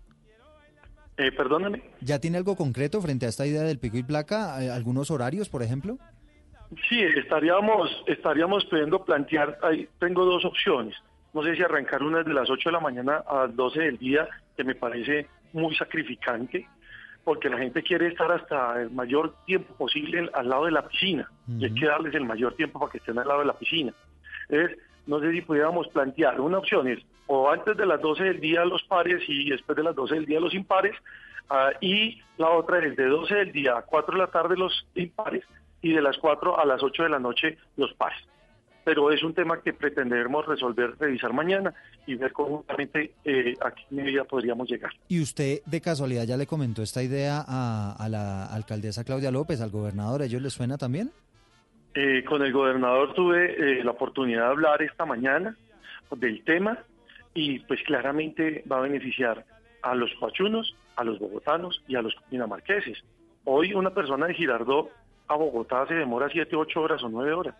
Eh, 1.18 1.32
perdóname. 1.32 1.82
¿Ya 2.00 2.18
tiene 2.18 2.36
algo 2.38 2.56
concreto 2.56 3.00
frente 3.00 3.24
a 3.26 3.28
esta 3.30 3.46
idea 3.46 3.62
del 3.62 3.78
pico 3.78 3.96
y 3.96 4.02
placa? 4.02 4.62
Eh, 4.62 4.70
¿Algunos 4.70 5.10
horarios, 5.10 5.48
por 5.48 5.62
ejemplo? 5.62 5.96
Sí, 6.88 7.00
estaríamos, 7.00 7.88
estaríamos 8.08 8.64
pudiendo 8.66 9.04
plantear, 9.04 9.56
ahí 9.62 9.88
tengo 10.00 10.24
dos 10.24 10.44
opciones. 10.44 10.94
No 11.36 11.42
sé 11.42 11.54
si 11.54 11.62
arrancar 11.62 12.02
una 12.02 12.22
de 12.22 12.32
las 12.32 12.48
8 12.48 12.70
de 12.70 12.72
la 12.72 12.80
mañana 12.80 13.22
a 13.28 13.40
las 13.42 13.54
12 13.54 13.78
del 13.78 13.98
día, 13.98 14.26
que 14.56 14.64
me 14.64 14.74
parece 14.74 15.26
muy 15.52 15.76
sacrificante, 15.76 16.66
porque 17.24 17.50
la 17.50 17.58
gente 17.58 17.82
quiere 17.82 18.06
estar 18.06 18.32
hasta 18.32 18.80
el 18.80 18.90
mayor 18.90 19.34
tiempo 19.44 19.74
posible 19.74 20.30
al 20.32 20.48
lado 20.48 20.64
de 20.64 20.70
la 20.70 20.88
piscina, 20.88 21.30
y 21.46 21.66
hay 21.66 21.74
que 21.74 21.84
darles 21.84 22.14
el 22.14 22.24
mayor 22.24 22.54
tiempo 22.54 22.80
para 22.80 22.90
que 22.90 22.96
estén 22.96 23.18
al 23.18 23.28
lado 23.28 23.40
de 23.40 23.46
la 23.48 23.52
piscina. 23.52 23.92
Entonces, 24.48 24.78
no 25.06 25.20
sé 25.20 25.30
si 25.30 25.42
pudiéramos 25.42 25.86
plantear, 25.88 26.40
una 26.40 26.56
opción 26.56 26.88
es 26.88 27.00
o 27.26 27.50
antes 27.50 27.76
de 27.76 27.84
las 27.84 28.00
12 28.00 28.24
del 28.24 28.40
día 28.40 28.64
los 28.64 28.82
pares 28.84 29.22
y 29.28 29.50
después 29.50 29.76
de 29.76 29.82
las 29.82 29.94
12 29.94 30.14
del 30.14 30.24
día 30.24 30.40
los 30.40 30.54
impares, 30.54 30.96
ah, 31.50 31.70
y 31.82 32.18
la 32.38 32.48
otra 32.48 32.78
es 32.78 32.96
de 32.96 33.04
12 33.04 33.34
del 33.34 33.52
día 33.52 33.76
a 33.76 33.82
4 33.82 34.14
de 34.14 34.22
la 34.22 34.30
tarde 34.30 34.56
los 34.56 34.86
impares 34.94 35.44
y 35.82 35.92
de 35.92 36.00
las 36.00 36.16
4 36.16 36.58
a 36.58 36.64
las 36.64 36.82
8 36.82 37.02
de 37.02 37.08
la 37.10 37.18
noche 37.18 37.58
los 37.76 37.92
pares. 37.92 38.26
Pero 38.86 39.10
es 39.10 39.20
un 39.24 39.34
tema 39.34 39.60
que 39.60 39.72
pretendemos 39.72 40.46
resolver, 40.46 40.94
revisar 40.96 41.32
mañana 41.32 41.74
y 42.06 42.14
ver 42.14 42.32
conjuntamente 42.32 43.14
eh, 43.24 43.54
a 43.60 43.72
qué 43.72 43.82
medida 43.90 44.22
podríamos 44.22 44.70
llegar. 44.70 44.92
¿Y 45.08 45.20
usted 45.20 45.58
de 45.66 45.80
casualidad 45.80 46.22
ya 46.22 46.36
le 46.36 46.46
comentó 46.46 46.82
esta 46.82 47.02
idea 47.02 47.44
a, 47.44 47.96
a 47.98 48.08
la 48.08 48.46
alcaldesa 48.46 49.02
Claudia 49.02 49.32
López, 49.32 49.60
al 49.60 49.70
gobernador? 49.70 50.22
¿A 50.22 50.26
ellos 50.26 50.40
les 50.40 50.52
suena 50.52 50.78
también? 50.78 51.10
Eh, 51.94 52.22
con 52.24 52.42
el 52.42 52.52
gobernador 52.52 53.12
tuve 53.14 53.80
eh, 53.80 53.82
la 53.82 53.90
oportunidad 53.90 54.42
de 54.42 54.50
hablar 54.50 54.82
esta 54.82 55.04
mañana 55.04 55.56
del 56.14 56.44
tema 56.44 56.78
y 57.34 57.58
pues 57.60 57.82
claramente 57.82 58.62
va 58.70 58.78
a 58.78 58.82
beneficiar 58.82 59.44
a 59.82 59.96
los 59.96 60.14
coachunos, 60.20 60.76
a 60.94 61.02
los 61.02 61.18
bogotanos 61.18 61.82
y 61.88 61.96
a 61.96 62.02
los 62.02 62.14
dinamarqueses. 62.30 63.02
Hoy 63.46 63.74
una 63.74 63.90
persona 63.90 64.28
de 64.28 64.34
Girardot 64.34 64.92
a 65.26 65.34
Bogotá 65.34 65.88
se 65.88 65.94
demora 65.94 66.28
7, 66.30 66.54
8 66.54 66.80
horas 66.80 67.02
o 67.02 67.08
9 67.08 67.32
horas 67.32 67.54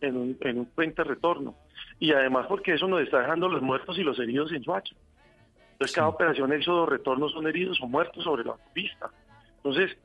en 0.00 0.16
un, 0.16 0.36
en 0.40 0.58
un 0.58 0.66
puente 0.66 1.04
retorno. 1.04 1.54
Y 1.98 2.12
además 2.12 2.46
porque 2.48 2.74
eso 2.74 2.88
nos 2.88 3.02
está 3.02 3.20
dejando 3.20 3.48
los 3.48 3.62
muertos 3.62 3.98
y 3.98 4.02
los 4.02 4.18
heridos 4.18 4.52
en 4.52 4.62
Soacha. 4.64 4.94
Entonces 5.72 5.94
cada 5.94 6.08
operación 6.08 6.52
éxodo 6.52 6.86
retorno 6.86 7.28
son 7.28 7.46
heridos 7.46 7.80
o 7.80 7.86
muertos 7.86 8.24
sobre 8.24 8.44
la 8.44 8.54
pista. 8.72 9.10
Entonces 9.56 9.96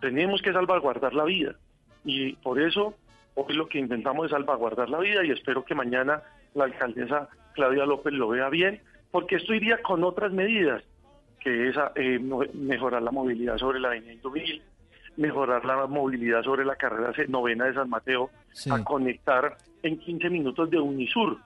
tenemos 0.00 0.42
que 0.42 0.52
salvaguardar 0.52 1.14
la 1.14 1.24
vida. 1.24 1.54
Y 2.04 2.34
por 2.34 2.60
eso 2.60 2.94
hoy 3.34 3.54
lo 3.54 3.68
que 3.68 3.78
intentamos 3.78 4.26
es 4.26 4.30
salvaguardar 4.30 4.88
la 4.90 4.98
vida 4.98 5.24
y 5.24 5.30
espero 5.30 5.64
que 5.64 5.74
mañana 5.74 6.22
la 6.54 6.64
alcaldesa 6.64 7.28
Claudia 7.54 7.86
López 7.86 8.12
lo 8.12 8.28
vea 8.28 8.48
bien, 8.48 8.80
porque 9.10 9.36
esto 9.36 9.54
iría 9.54 9.80
con 9.82 10.04
otras 10.04 10.32
medidas, 10.32 10.82
que 11.40 11.68
es 11.68 11.76
eh, 11.96 12.18
mejorar 12.52 13.02
la 13.02 13.10
movilidad 13.10 13.58
sobre 13.58 13.80
la 13.80 13.88
avenida 13.88 14.12
Indumil, 14.12 14.62
mejorar 15.16 15.64
la 15.64 15.86
movilidad 15.86 16.42
sobre 16.42 16.64
la 16.64 16.76
carrera 16.76 17.12
novena 17.28 17.66
de 17.66 17.74
San 17.74 17.88
Mateo, 17.88 18.30
Sí. 18.52 18.70
a 18.70 18.82
conectar 18.84 19.56
en 19.82 19.98
15 19.98 20.30
minutos 20.30 20.70
de 20.70 20.78
Unisur 20.78 21.38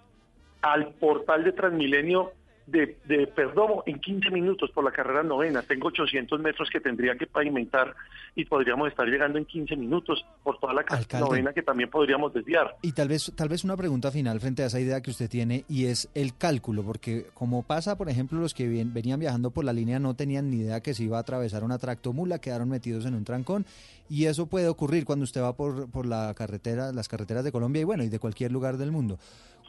al 0.62 0.88
portal 0.94 1.44
de 1.44 1.52
Transmilenio 1.52 2.32
de, 2.70 2.98
de 3.06 3.26
Perdomo 3.26 3.82
en 3.86 3.98
15 3.98 4.30
minutos 4.30 4.70
por 4.70 4.84
la 4.84 4.90
carrera 4.90 5.22
novena. 5.22 5.62
Tengo 5.62 5.88
800 5.88 6.40
metros 6.40 6.68
que 6.70 6.80
tendría 6.80 7.16
que 7.16 7.26
pavimentar 7.26 7.94
y 8.34 8.44
podríamos 8.44 8.88
estar 8.88 9.06
llegando 9.06 9.38
en 9.38 9.44
15 9.44 9.76
minutos 9.76 10.24
por 10.42 10.58
toda 10.58 10.74
la 10.74 10.84
carrera 10.84 11.02
Alcalde. 11.02 11.26
novena 11.26 11.52
que 11.52 11.62
también 11.62 11.90
podríamos 11.90 12.32
desviar. 12.32 12.76
Y 12.82 12.92
tal 12.92 13.08
vez, 13.08 13.32
tal 13.34 13.48
vez 13.48 13.64
una 13.64 13.76
pregunta 13.76 14.10
final 14.10 14.38
frente 14.40 14.62
a 14.62 14.66
esa 14.66 14.80
idea 14.80 15.00
que 15.00 15.10
usted 15.10 15.30
tiene 15.30 15.64
y 15.68 15.86
es 15.86 16.10
el 16.14 16.36
cálculo, 16.36 16.82
porque 16.82 17.26
como 17.34 17.62
pasa, 17.62 17.96
por 17.96 18.08
ejemplo, 18.08 18.38
los 18.38 18.54
que 18.54 18.68
venían 18.68 19.20
viajando 19.20 19.50
por 19.50 19.64
la 19.64 19.72
línea 19.72 19.98
no 19.98 20.14
tenían 20.14 20.50
ni 20.50 20.58
idea 20.58 20.80
que 20.80 20.94
se 20.94 21.04
iba 21.04 21.16
a 21.16 21.20
atravesar 21.20 21.64
una 21.64 21.78
tractomula, 21.78 22.38
quedaron 22.38 22.68
metidos 22.68 23.06
en 23.06 23.14
un 23.14 23.24
trancón 23.24 23.64
y 24.10 24.26
eso 24.26 24.46
puede 24.46 24.68
ocurrir 24.68 25.04
cuando 25.04 25.24
usted 25.24 25.42
va 25.42 25.54
por, 25.54 25.90
por 25.90 26.06
la 26.06 26.32
carretera, 26.34 26.92
las 26.92 27.08
carreteras 27.08 27.44
de 27.44 27.52
Colombia 27.52 27.82
y 27.82 27.84
bueno, 27.84 28.04
y 28.04 28.08
de 28.08 28.18
cualquier 28.18 28.52
lugar 28.52 28.76
del 28.76 28.92
mundo. 28.92 29.18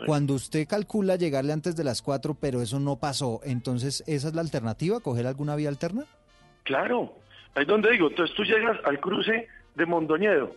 Cuando 0.05 0.33
usted 0.33 0.67
calcula 0.67 1.15
llegarle 1.15 1.53
antes 1.53 1.75
de 1.75 1.83
las 1.83 2.01
4, 2.01 2.37
pero 2.39 2.61
eso 2.61 2.79
no 2.79 2.97
pasó, 2.97 3.41
entonces 3.43 4.03
esa 4.07 4.29
es 4.29 4.35
la 4.35 4.41
alternativa, 4.41 4.99
coger 4.99 5.27
alguna 5.27 5.55
vía 5.55 5.69
alterna? 5.69 6.05
Claro, 6.63 7.13
ahí 7.55 7.63
es 7.63 7.67
donde 7.67 7.91
digo, 7.91 8.09
entonces 8.09 8.35
tú 8.35 8.43
llegas 8.43 8.77
al 8.85 8.99
cruce 8.99 9.47
de 9.75 9.85
Mondoñedo 9.85 10.55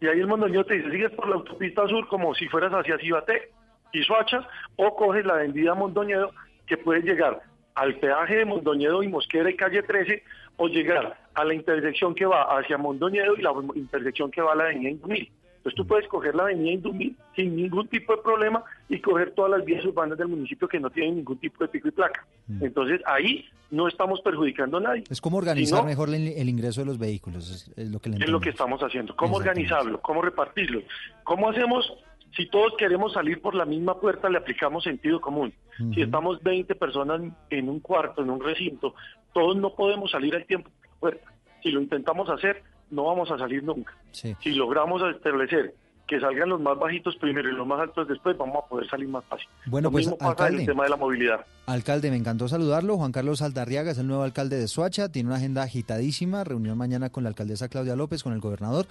y 0.00 0.06
ahí 0.06 0.20
el 0.20 0.26
Mondoñedo 0.26 0.64
te 0.64 0.74
dice, 0.74 0.90
sigues 0.90 1.12
por 1.12 1.28
la 1.28 1.36
autopista 1.36 1.86
sur 1.88 2.06
como 2.08 2.34
si 2.34 2.46
fueras 2.48 2.72
hacia 2.72 2.98
Cibaté 2.98 3.50
y 3.92 4.02
Soacha 4.02 4.46
o 4.76 4.94
coges 4.96 5.24
la 5.24 5.34
avenida 5.34 5.74
Mondoñedo 5.74 6.30
que 6.66 6.76
puedes 6.76 7.04
llegar 7.04 7.42
al 7.74 7.98
peaje 7.98 8.36
de 8.36 8.44
Mondoñedo 8.44 9.02
y 9.02 9.08
Mosquera 9.08 9.50
y 9.50 9.56
calle 9.56 9.82
13 9.82 10.22
o 10.56 10.68
llegar 10.68 11.18
a 11.34 11.44
la 11.44 11.54
intersección 11.54 12.14
que 12.14 12.26
va 12.26 12.42
hacia 12.58 12.78
Mondoñedo 12.78 13.36
y 13.36 13.42
la 13.42 13.52
intersección 13.74 14.30
que 14.30 14.42
va 14.42 14.52
a 14.52 14.56
la 14.56 14.64
avenida 14.64 14.90
Indumil. 14.90 15.30
Entonces 15.64 15.76
tú 15.78 15.86
puedes 15.86 16.06
coger 16.08 16.34
la 16.34 16.42
avenida 16.42 16.72
Indumil 16.72 17.16
sin 17.34 17.56
ningún 17.56 17.88
tipo 17.88 18.14
de 18.14 18.20
problema 18.20 18.62
y 18.86 19.00
coger 19.00 19.30
todas 19.30 19.50
las 19.50 19.64
vías 19.64 19.82
urbanas 19.86 20.18
del 20.18 20.28
municipio 20.28 20.68
que 20.68 20.78
no 20.78 20.90
tienen 20.90 21.16
ningún 21.16 21.38
tipo 21.38 21.64
de 21.64 21.68
pico 21.68 21.88
y 21.88 21.90
placa. 21.90 22.26
Entonces 22.60 23.00
ahí 23.06 23.46
no 23.70 23.88
estamos 23.88 24.20
perjudicando 24.20 24.76
a 24.76 24.80
nadie. 24.80 25.04
Es 25.08 25.22
como 25.22 25.38
organizar 25.38 25.78
sino 25.78 25.88
mejor 25.88 26.10
el, 26.10 26.28
el 26.28 26.48
ingreso 26.50 26.82
de 26.82 26.86
los 26.86 26.98
vehículos, 26.98 27.72
es, 27.74 27.90
lo 27.90 27.98
que 27.98 28.10
le 28.10 28.16
es 28.16 28.28
lo 28.28 28.40
que 28.40 28.50
estamos 28.50 28.78
haciendo. 28.82 29.16
¿Cómo 29.16 29.36
organizarlo? 29.36 30.02
¿Cómo 30.02 30.20
repartirlo? 30.20 30.82
¿Cómo 31.22 31.48
hacemos? 31.48 31.90
Si 32.36 32.46
todos 32.50 32.74
queremos 32.76 33.14
salir 33.14 33.40
por 33.40 33.54
la 33.54 33.64
misma 33.64 33.98
puerta, 33.98 34.28
le 34.28 34.36
aplicamos 34.36 34.84
sentido 34.84 35.18
común. 35.18 35.54
Si 35.94 36.02
estamos 36.02 36.42
20 36.42 36.74
personas 36.74 37.22
en 37.48 37.70
un 37.70 37.80
cuarto, 37.80 38.22
en 38.22 38.28
un 38.28 38.40
recinto, 38.40 38.94
Todos 39.32 39.56
no 39.56 39.74
podemos 39.74 40.10
salir 40.10 40.34
al 40.34 40.44
tiempo 40.44 40.68
por 40.68 40.86
la 40.86 41.00
puerta. 41.00 41.32
Si 41.62 41.70
lo 41.70 41.80
intentamos 41.80 42.28
hacer, 42.28 42.62
no 42.94 43.04
vamos 43.04 43.30
a 43.30 43.38
salir 43.38 43.62
nunca. 43.62 43.92
Sí. 44.12 44.34
Si 44.42 44.50
logramos 44.52 45.02
establecer 45.14 45.74
que 46.06 46.20
salgan 46.20 46.50
los 46.50 46.60
más 46.60 46.78
bajitos 46.78 47.16
primero 47.16 47.48
y 47.48 47.52
los 47.52 47.66
más 47.66 47.80
altos 47.80 48.06
después, 48.06 48.36
vamos 48.36 48.62
a 48.64 48.68
poder 48.68 48.88
salir 48.90 49.08
más 49.08 49.24
fácil. 49.24 49.48
Bueno, 49.66 49.86
Lo 49.88 49.92
pues, 49.92 50.04
mismo 50.04 50.18
pasa 50.18 50.30
en 50.30 50.30
alcalde. 50.32 50.60
el 50.60 50.66
tema 50.66 50.84
de 50.84 50.90
la 50.90 50.96
movilidad. 50.96 51.46
Alcalde, 51.66 52.10
me 52.10 52.16
encantó 52.16 52.46
saludarlo. 52.46 52.96
Juan 52.98 53.10
Carlos 53.10 53.40
Aldarriaga 53.40 53.90
es 53.92 53.98
el 53.98 54.06
nuevo 54.06 54.22
alcalde 54.22 54.58
de 54.58 54.68
Soacha. 54.68 55.10
Tiene 55.10 55.28
una 55.28 55.36
agenda 55.36 55.62
agitadísima. 55.62 56.44
Reunión 56.44 56.76
mañana 56.76 57.08
con 57.10 57.22
la 57.22 57.30
alcaldesa 57.30 57.68
Claudia 57.68 57.96
López, 57.96 58.22
con 58.22 58.34
el 58.34 58.40
gobernador. 58.40 58.86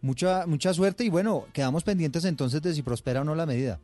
Mucha, 0.00 0.46
mucha 0.46 0.72
suerte 0.72 1.04
y 1.04 1.10
bueno, 1.10 1.44
quedamos 1.52 1.84
pendientes 1.84 2.24
entonces 2.24 2.62
de 2.62 2.72
si 2.74 2.82
prospera 2.82 3.20
o 3.20 3.24
no 3.24 3.34
la 3.34 3.44
medida. 3.46 3.78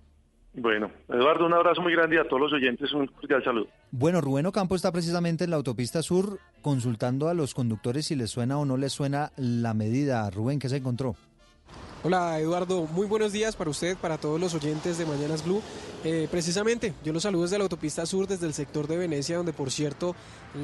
Bueno, 0.55 0.91
Eduardo, 1.09 1.47
un 1.47 1.55
abrazo 1.55 1.81
muy 1.81 1.93
grande 1.93 2.21
a 2.21 2.25
todos 2.25 2.43
los 2.43 2.53
oyentes 2.53 2.93
un 2.93 3.07
cordial 3.07 3.43
saludo. 3.43 3.69
Bueno, 3.91 4.21
Rubén 4.21 4.45
Ocampo 4.45 4.75
está 4.75 4.93
precisamente 4.93 5.45
en 5.45 5.51
la 5.51 5.57
autopista 5.57 6.03
sur 6.03 6.39
consultando 6.61 7.29
a 7.29 7.35
los 7.35 7.55
conductores 7.55 8.07
si 8.07 8.17
les 8.17 8.31
suena 8.31 8.59
o 8.59 8.67
no 8.67 8.77
les 8.77 8.93
suena 8.93 9.33
la 9.37 9.73
medida. 9.73 10.29
Rubén, 10.31 10.59
¿qué 10.59 10.69
se 10.69 10.77
encontró? 10.77 11.17
Hola 12.05 12.41
Eduardo, 12.41 12.89
muy 12.89 13.07
buenos 13.07 13.31
días 13.31 13.55
para 13.55 13.71
usted, 13.71 13.97
para 13.97 14.19
todos 14.19 14.41
los 14.41 14.53
oyentes 14.55 14.99
de 14.99 15.07
Mañanas 15.07 15.45
Blue. 15.45 15.63
Eh, 16.03 16.27
precisamente, 16.29 16.95
yo 17.05 17.13
los 17.13 17.23
saludo 17.23 17.43
desde 17.43 17.59
la 17.59 17.63
autopista 17.63 18.05
sur, 18.07 18.27
desde 18.27 18.49
el 18.49 18.55
sector 18.55 18.89
de 18.89 18.97
Venecia, 18.97 19.37
donde 19.37 19.53
por 19.53 19.71
cierto 19.71 20.17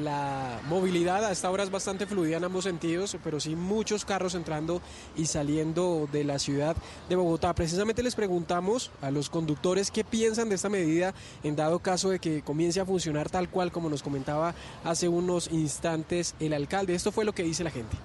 la 0.03 0.59
movilidad 0.67 1.23
a 1.23 1.31
esta 1.31 1.49
hora 1.49 1.63
es 1.63 1.71
bastante 1.71 2.05
fluida 2.05 2.35
en 2.35 2.43
ambos 2.43 2.65
sentidos, 2.65 3.15
pero 3.23 3.39
sí 3.39 3.55
muchos 3.55 4.03
carros 4.03 4.35
entrando 4.35 4.81
y 5.15 5.27
saliendo 5.27 6.09
de 6.11 6.25
la 6.25 6.39
ciudad 6.39 6.75
de 7.07 7.15
Bogotá. 7.15 7.55
Precisamente 7.55 8.03
les 8.03 8.15
preguntamos 8.15 8.91
a 9.01 9.09
los 9.09 9.29
conductores 9.29 9.91
qué 9.91 10.03
piensan 10.03 10.49
de 10.49 10.55
esta 10.55 10.67
medida 10.67 11.13
en 11.43 11.55
dado 11.55 11.79
caso 11.79 12.09
de 12.09 12.19
que 12.19 12.41
comience 12.41 12.81
a 12.81 12.85
funcionar 12.85 13.29
tal 13.29 13.47
cual 13.49 13.71
como 13.71 13.89
nos 13.89 14.03
comentaba 14.03 14.55
hace 14.83 15.07
unos 15.07 15.49
instantes 15.53 16.35
el 16.41 16.51
alcalde. 16.51 16.95
Esto 16.95 17.13
fue 17.13 17.23
lo 17.23 17.31
que 17.31 17.43
dice 17.43 17.63
la 17.63 17.71
gente. 17.71 17.95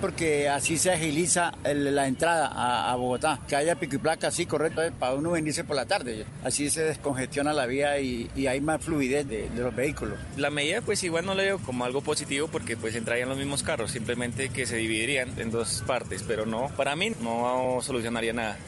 Porque 0.00 0.48
así 0.48 0.76
se 0.76 0.92
agiliza 0.92 1.52
el- 1.64 1.94
la 1.94 2.06
entrada 2.06 2.48
a, 2.48 2.92
a 2.92 2.96
Bogotá. 2.96 3.40
Que 3.48 3.56
haya 3.56 3.74
pico 3.76 3.96
y 3.96 3.98
placa, 3.98 4.30
sí, 4.30 4.46
correcto, 4.46 4.82
eh, 4.82 4.92
para 4.92 5.14
uno 5.14 5.30
venirse 5.30 5.64
por 5.64 5.76
la 5.76 5.86
tarde. 5.86 6.26
Así 6.42 6.68
se 6.70 6.82
descongestiona 6.82 7.52
la 7.52 7.66
vía 7.66 7.98
y, 8.00 8.30
y 8.36 8.46
hay 8.46 8.60
más 8.60 8.82
fluidez 8.82 9.26
de, 9.28 9.48
de 9.48 9.62
los 9.62 9.74
vehículos. 9.74 10.18
La 10.36 10.50
medida 10.50 10.80
pues 10.82 11.02
igual 11.04 11.24
no 11.26 11.34
la 11.34 11.42
veo 11.44 11.58
como 11.58 11.84
algo 11.84 12.00
positivo 12.00 12.48
porque 12.48 12.76
pues 12.76 12.94
entrarían 12.94 13.28
los 13.28 13.38
mismos 13.38 13.62
carros, 13.62 13.90
simplemente 13.92 14.48
que 14.50 14.66
se 14.66 14.76
dividirían 14.76 15.32
en 15.38 15.50
dos 15.50 15.82
partes, 15.86 16.22
pero 16.26 16.44
no, 16.46 16.68
para 16.76 16.94
mí 16.96 17.12
no 17.20 17.78
solucionaría 17.80 18.32
nada. 18.32 18.58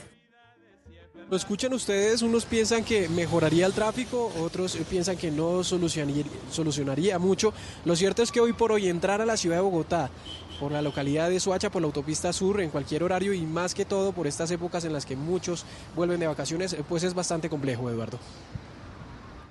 Lo 1.28 1.36
escuchan 1.36 1.72
ustedes, 1.72 2.22
unos 2.22 2.44
piensan 2.44 2.84
que 2.84 3.08
mejoraría 3.08 3.66
el 3.66 3.72
tráfico, 3.72 4.32
otros 4.40 4.78
piensan 4.88 5.16
que 5.16 5.32
no 5.32 5.64
solucionaría, 5.64 6.22
solucionaría 6.52 7.18
mucho. 7.18 7.52
Lo 7.84 7.96
cierto 7.96 8.22
es 8.22 8.30
que 8.30 8.38
hoy 8.40 8.52
por 8.52 8.70
hoy 8.70 8.88
entrar 8.88 9.20
a 9.20 9.26
la 9.26 9.36
ciudad 9.36 9.56
de 9.56 9.62
Bogotá 9.62 10.08
por 10.56 10.72
la 10.72 10.82
localidad 10.82 11.30
de 11.30 11.40
Soacha, 11.40 11.70
por 11.70 11.82
la 11.82 11.86
autopista 11.86 12.32
sur, 12.32 12.60
en 12.60 12.70
cualquier 12.70 13.02
horario 13.02 13.32
y 13.32 13.42
más 13.42 13.74
que 13.74 13.84
todo 13.84 14.12
por 14.12 14.26
estas 14.26 14.50
épocas 14.50 14.84
en 14.84 14.92
las 14.92 15.06
que 15.06 15.16
muchos 15.16 15.64
vuelven 15.94 16.20
de 16.20 16.26
vacaciones, 16.26 16.72
eh, 16.72 16.84
pues 16.88 17.02
es 17.04 17.14
bastante 17.14 17.48
complejo, 17.48 17.90
Eduardo. 17.90 18.18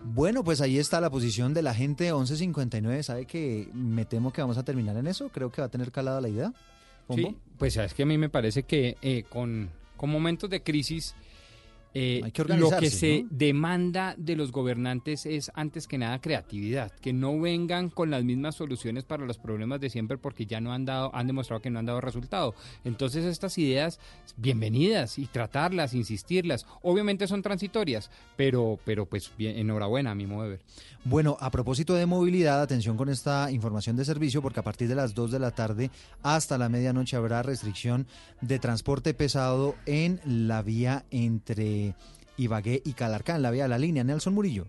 Bueno, 0.03 0.44
pues 0.44 0.61
ahí 0.61 0.77
está 0.77 1.02
la 1.02 1.10
posición 1.10 1.53
de 1.53 1.64
la 1.64 1.73
gente 1.73 2.06
1159. 2.06 3.02
¿Sabe 3.03 3.26
que 3.26 3.69
me 3.73 4.06
temo 4.06 4.32
que 4.32 4.41
vamos 4.41 4.57
a 4.57 4.64
terminar 4.64 4.95
en 4.98 5.07
eso? 5.07 5.30
Creo 5.30 5.52
que 5.52 5.61
va 5.61 5.68
a 5.68 5.72
tener 5.72 5.91
calada 5.91 6.22
la 6.22 6.30
idea. 6.30 6.53
¿Pombo? 7.07 7.30
Sí, 7.30 7.38
pues 7.57 7.76
es 7.77 7.94
que 7.94 8.03
a 8.03 8.06
mí 8.06 8.18
me 8.18 8.30
parece 8.30 8.64
que 8.64 8.98
eh, 9.02 9.23
con, 9.30 9.69
con 9.98 10.10
momentos 10.11 10.49
de 10.49 10.61
crisis 10.61 11.15
eh, 11.97 12.19
Hay 12.26 12.31
que 12.31 12.43
lo 12.43 12.69
que 12.77 12.89
se 12.89 13.23
¿no? 13.23 13.30
demanda 13.31 14.15
de 14.17 14.35
los 14.35 14.51
gobernantes 14.51 15.26
es 15.26 15.49
antes 15.55 15.88
que 15.88 15.97
nada 15.97 16.19
creatividad, 16.19 16.91
que 16.91 17.13
no 17.13 17.39
vengan 17.39 17.89
con 17.89 18.11
las 18.11 18.26
mismas 18.26 18.55
soluciones 18.55 19.05
para 19.05 19.26
los 19.26 19.38
problemas 19.38 19.80
de 19.80 19.89
siempre 19.89 20.17
porque 20.17 20.45
ya 20.45 20.59
no 20.59 20.73
han 20.73 20.84
dado, 20.84 21.15
han 21.15 21.26
demostrado 21.26 21.61
que 21.61 21.69
no 21.69 21.80
han 21.80 21.85
dado 21.85 22.01
resultado. 22.01 22.53
Entonces 22.84 23.23
estas 23.23 23.57
ideas 23.57 24.01
bienvenidas 24.35 25.17
y 25.17 25.27
tratarlas, 25.27 25.93
insistirlas, 25.93 26.65
obviamente 26.81 27.27
son 27.27 27.41
transitorias, 27.41 28.11
pero, 28.35 28.77
pero 28.84 29.05
pues 29.05 29.31
bien, 29.38 29.57
enhorabuena 29.57 30.11
a 30.11 30.15
mi 30.15 30.27
modo 30.27 30.43
de 30.43 30.49
ver. 30.49 30.61
Bueno, 31.05 31.38
a 31.39 31.49
propósito 31.49 31.93
de 31.93 32.07
movilidad, 32.07 32.61
atención 32.61 32.97
con 32.97 33.07
esta 33.07 33.51
información 33.51 33.95
de 33.95 34.03
servicio, 34.03 34.41
porque 34.41 34.59
a 34.59 34.63
partir 34.63 34.89
de 34.89 34.95
las 34.95 35.13
2 35.13 35.31
de 35.31 35.39
la 35.39 35.51
tarde 35.51 35.91
hasta 36.23 36.57
la 36.57 36.67
medianoche 36.67 37.15
habrá 37.15 37.41
restricción 37.41 38.07
de 38.41 38.59
transporte 38.59 39.13
pesado 39.13 39.76
en 39.85 40.19
la 40.26 40.61
vía 40.61 41.05
entre 41.11 41.84
Ibagué 42.37 42.81
y 42.83 42.93
Calarcá, 42.93 43.35
en 43.35 43.41
la 43.41 43.51
vía 43.51 43.63
de 43.63 43.69
la 43.69 43.77
línea. 43.77 44.03
Nelson 44.03 44.33
Murillo. 44.33 44.65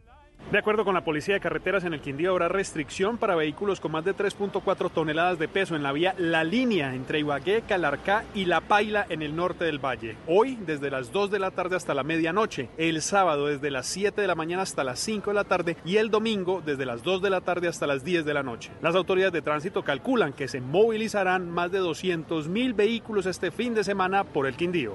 De 0.52 0.58
acuerdo 0.58 0.84
con 0.84 0.94
la 0.94 1.02
Policía 1.02 1.34
de 1.34 1.40
Carreteras, 1.40 1.82
en 1.82 1.92
el 1.92 2.00
Quindío 2.00 2.30
habrá 2.30 2.46
restricción 2.46 3.18
para 3.18 3.34
vehículos 3.34 3.80
con 3.80 3.90
más 3.90 4.04
de 4.04 4.14
3.4 4.14 4.92
toneladas 4.92 5.40
de 5.40 5.48
peso 5.48 5.74
en 5.74 5.82
la 5.82 5.90
vía 5.90 6.14
La 6.18 6.44
Línea 6.44 6.94
entre 6.94 7.18
Ibagué, 7.18 7.62
Calarcá 7.62 8.22
y 8.32 8.44
La 8.44 8.60
Paila 8.60 9.06
en 9.08 9.22
el 9.22 9.34
norte 9.34 9.64
del 9.64 9.84
valle. 9.84 10.16
Hoy 10.28 10.56
desde 10.64 10.88
las 10.88 11.10
2 11.10 11.32
de 11.32 11.40
la 11.40 11.50
tarde 11.50 11.74
hasta 11.74 11.94
la 11.94 12.04
medianoche, 12.04 12.68
el 12.78 13.02
sábado 13.02 13.48
desde 13.48 13.72
las 13.72 13.88
7 13.88 14.20
de 14.20 14.28
la 14.28 14.36
mañana 14.36 14.62
hasta 14.62 14.84
las 14.84 15.00
5 15.00 15.30
de 15.30 15.34
la 15.34 15.42
tarde 15.42 15.76
y 15.84 15.96
el 15.96 16.10
domingo 16.10 16.62
desde 16.64 16.86
las 16.86 17.02
2 17.02 17.22
de 17.22 17.30
la 17.30 17.40
tarde 17.40 17.66
hasta 17.66 17.88
las 17.88 18.04
10 18.04 18.24
de 18.24 18.34
la 18.34 18.44
noche. 18.44 18.70
Las 18.82 18.94
autoridades 18.94 19.32
de 19.32 19.42
tránsito 19.42 19.82
calculan 19.82 20.32
que 20.32 20.46
se 20.46 20.60
movilizarán 20.60 21.50
más 21.50 21.72
de 21.72 21.78
200 21.78 22.46
mil 22.46 22.72
vehículos 22.72 23.26
este 23.26 23.50
fin 23.50 23.74
de 23.74 23.82
semana 23.82 24.22
por 24.22 24.46
el 24.46 24.54
Quindío. 24.54 24.94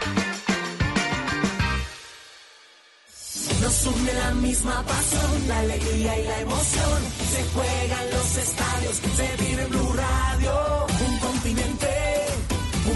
Nos 3.71 3.85
une 3.85 4.13
la 4.13 4.31
misma 4.33 4.83
pasión, 4.83 5.47
la 5.47 5.59
alegría 5.59 6.19
y 6.19 6.23
la 6.25 6.39
emoción. 6.41 6.99
Se 7.31 7.41
juegan 7.53 8.05
los 8.11 8.37
estadios, 8.45 8.95
se 9.15 9.43
vive 9.43 9.65
Blue 9.67 9.93
Radio. 9.93 10.87
Un 11.07 11.19
continente 11.19 11.87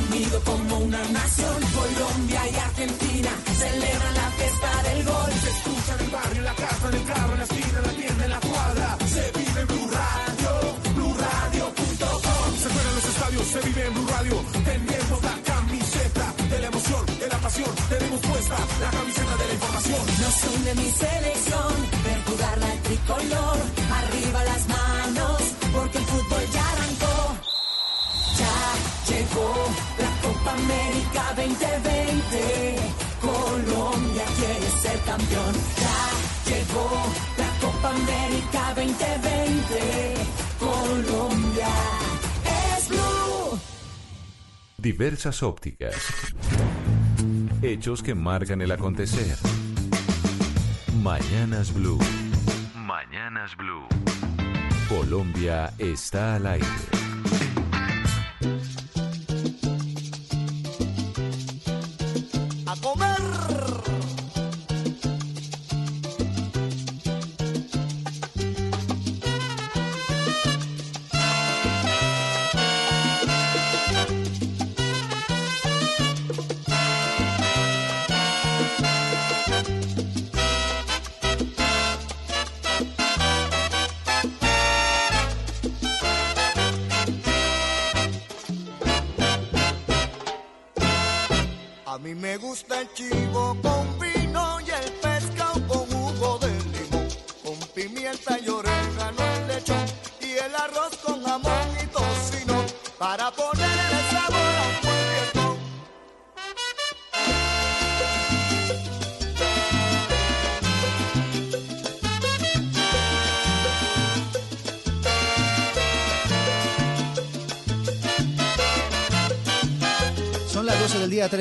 unido 0.03 0.41
como 0.43 0.79
una 0.79 1.01
nación. 1.19 1.57
Colombia 1.79 2.41
y 2.51 2.55
Argentina 2.57 3.31
celebran 3.57 4.13
la 4.15 4.29
fiesta 4.31 4.83
del 4.83 5.05
gol. 5.05 5.31
Se 5.43 5.49
escucha 5.55 5.91
en 5.97 6.05
el 6.05 6.11
barrio, 6.11 6.39
en 6.39 6.43
la 6.43 6.55
casa, 6.55 6.87
en 6.89 6.93
el 6.93 7.05
carro, 7.05 7.31
en 7.31 7.39
la 7.39 7.45
esquina, 7.45 7.77
en 7.79 7.87
la 7.87 7.93
tienda, 7.93 8.25
en 8.25 8.31
la 8.31 8.39
cuadra. 8.41 8.97
Se 9.15 9.23
vive 9.39 9.59
en 9.61 9.67
Blue 9.67 9.89
Radio, 9.95 10.51
BlueRadio.com. 10.95 12.47
Se 12.61 12.67
juegan 12.73 12.95
los 12.99 13.05
estadios, 13.13 13.47
se 13.47 13.59
vive 13.61 13.85
en 13.87 13.93
Blue 13.93 14.07
Radio. 14.07 14.35
Tenemos 14.65 15.23
la 15.23 15.35
camiseta 15.51 16.33
de 16.49 16.59
la 16.59 16.67
emoción, 16.67 17.05
de 17.17 17.27
la 17.29 17.37
pasión. 17.37 17.71
Tenemos 17.87 18.14
la 18.49 18.89
camiseta 18.91 19.37
de 19.37 19.47
la 19.47 19.53
información. 19.53 20.05
Nos 20.21 20.43
une 20.55 20.75
mi 20.75 20.91
selección, 20.91 21.73
ver 22.03 22.23
jugar 22.25 22.57
la 22.59 22.73
tricolor. 22.83 23.57
Arriba 23.99 24.43
las 24.43 24.67
manos, 24.67 25.41
porque 25.73 25.97
el 25.97 26.05
fútbol 26.05 26.43
ya 26.53 26.71
arrancó. 26.73 27.17
Ya 28.41 28.57
llegó 29.09 29.49
la 29.97 30.11
Copa 30.21 30.51
América 30.51 31.23
2020. 31.35 32.75
Colombia 33.21 34.25
quiere 34.37 34.69
ser 34.81 34.99
campeón. 35.01 35.53
Ya 35.83 35.99
llegó 36.51 36.87
la 37.37 37.49
Copa 37.61 37.89
América 37.89 38.73
2020. 38.75 40.13
Colombia 40.59 41.73
es 42.77 42.89
blue. 42.89 43.59
Diversas 44.77 45.41
ópticas. 45.41 45.95
Hechos 47.67 48.03
que 48.03 48.13
marcan 48.13 48.61
el 48.61 48.71
acontecer. 48.71 49.35
Mañanas 51.01 51.73
Blue. 51.73 51.97
Mañanas 52.75 53.57
Blue. 53.57 53.87
Colombia 54.87 55.73
está 55.79 56.35
al 56.35 56.45
aire. 56.45 56.67
A 62.67 62.75
comer. 62.83 63.04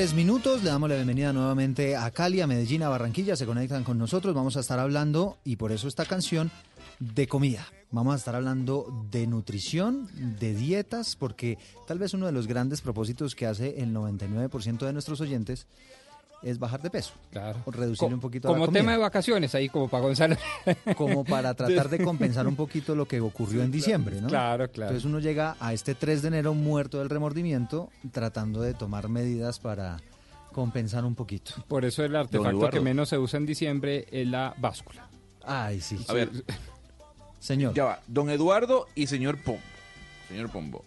12 0.04 0.16
del 0.16 0.26
día, 0.26 0.44
3 0.44 0.44
minutos. 0.44 0.62
Le 0.62 0.70
damos 0.70 0.88
la 0.90 0.96
bienvenida 0.96 1.32
nuevamente 1.32 1.96
a 1.96 2.10
Cali, 2.10 2.42
a 2.42 2.46
Medellín, 2.46 2.82
a 2.82 2.90
Barranquilla. 2.90 3.36
Se 3.36 3.46
conectan 3.46 3.84
con 3.84 3.96
nosotros. 3.96 4.34
Vamos 4.34 4.56
a 4.58 4.60
estar 4.60 4.78
hablando, 4.78 5.38
y 5.44 5.56
por 5.56 5.72
eso 5.72 5.88
esta 5.88 6.04
canción, 6.04 6.50
de 7.00 7.26
comida. 7.26 7.66
Vamos 7.90 8.12
a 8.12 8.18
estar 8.18 8.34
hablando 8.34 9.06
de 9.10 9.26
nutrición, 9.26 10.10
de 10.38 10.54
dietas, 10.54 11.16
porque 11.16 11.58
tal 11.86 11.98
vez 11.98 12.12
uno 12.12 12.26
de 12.26 12.32
los 12.32 12.46
grandes 12.46 12.82
propósitos 12.82 13.34
que 13.34 13.46
hace 13.46 13.80
el 13.80 13.94
99% 13.94 14.84
de 14.84 14.92
nuestros 14.92 15.22
oyentes 15.22 15.66
es 16.44 16.58
bajar 16.58 16.82
de 16.82 16.90
peso. 16.90 17.12
Claro. 17.30 17.58
O 17.64 17.70
reducir 17.70 18.06
Co- 18.08 18.14
un 18.14 18.20
poquito 18.20 18.48
Como 18.48 18.60
la 18.60 18.66
comida. 18.66 18.80
tema 18.80 18.92
de 18.92 18.98
vacaciones, 18.98 19.54
ahí 19.54 19.68
como 19.68 19.88
para 19.88 20.02
Gonzalo. 20.04 20.36
como 20.96 21.24
para 21.24 21.54
tratar 21.56 21.88
de 21.88 22.04
compensar 22.04 22.46
un 22.46 22.54
poquito 22.56 22.94
lo 22.94 23.06
que 23.08 23.20
ocurrió 23.20 23.62
en 23.62 23.70
diciembre, 23.72 24.20
¿no? 24.20 24.28
Claro, 24.28 24.70
claro. 24.70 24.90
Entonces 24.90 25.04
uno 25.08 25.18
llega 25.20 25.56
a 25.58 25.72
este 25.72 25.94
3 25.94 26.22
de 26.22 26.28
enero 26.28 26.54
muerto 26.54 26.98
del 26.98 27.08
remordimiento, 27.10 27.90
tratando 28.12 28.60
de 28.60 28.74
tomar 28.74 29.08
medidas 29.08 29.58
para 29.58 29.96
compensar 30.52 31.04
un 31.04 31.14
poquito. 31.14 31.52
Por 31.66 31.84
eso 31.84 32.04
el 32.04 32.14
artefacto 32.14 32.70
que 32.70 32.80
menos 32.80 33.08
se 33.08 33.18
usa 33.18 33.38
en 33.38 33.46
diciembre 33.46 34.06
es 34.12 34.28
la 34.28 34.54
báscula. 34.58 35.08
Ay, 35.46 35.80
sí. 35.80 35.98
A 36.08 36.12
ver, 36.12 36.30
señor. 37.40 37.74
Ya 37.74 37.84
va, 37.84 38.00
don 38.06 38.30
Eduardo 38.30 38.86
y 38.94 39.06
señor 39.06 39.38
Pombo. 39.42 39.60
Señor 40.28 40.50
Pombo, 40.50 40.84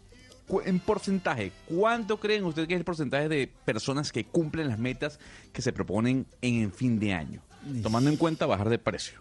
en 0.65 0.80
porcentaje, 0.80 1.52
¿cuánto 1.68 2.19
creen 2.19 2.45
ustedes 2.45 2.68
que 2.68 2.74
es 2.74 2.80
el 2.80 2.86
porcentaje 2.86 3.28
de 3.30 3.52
personas 3.65 4.11
que 4.11 4.24
cumplen 4.26 4.68
las 4.69 4.80
metas 4.80 5.19
que 5.53 5.61
se 5.61 5.74
proponen 5.74 6.26
en 6.41 6.64
el 6.64 6.72
fin 6.72 6.99
de 6.99 7.14
año? 7.14 7.41
Tomando 7.84 8.10
en 8.10 8.18
cuenta 8.18 8.45
bajar 8.45 8.69
de 8.69 8.80
precio, 8.80 9.19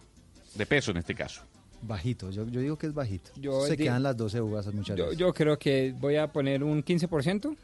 de 0.55 0.66
peso 0.66 0.90
en 0.93 0.98
este 0.98 1.15
caso. 1.15 1.43
Bajito, 1.82 2.31
yo, 2.31 2.47
yo 2.48 2.61
digo 2.61 2.78
que 2.78 2.86
es 2.86 2.94
bajito. 2.94 3.31
Yo 3.36 3.66
Se 3.66 3.77
quedan 3.77 4.03
las 4.03 4.16
12 4.16 4.40
uvas 4.40 4.73
muchas 4.73 4.97
Yo, 4.97 5.05
veces. 5.05 5.19
yo 5.19 5.32
creo 5.35 5.59
que 5.59 5.94
voy 5.98 6.16
a 6.16 6.32
poner 6.32 6.65
un 6.65 6.82
15%. 6.85 7.57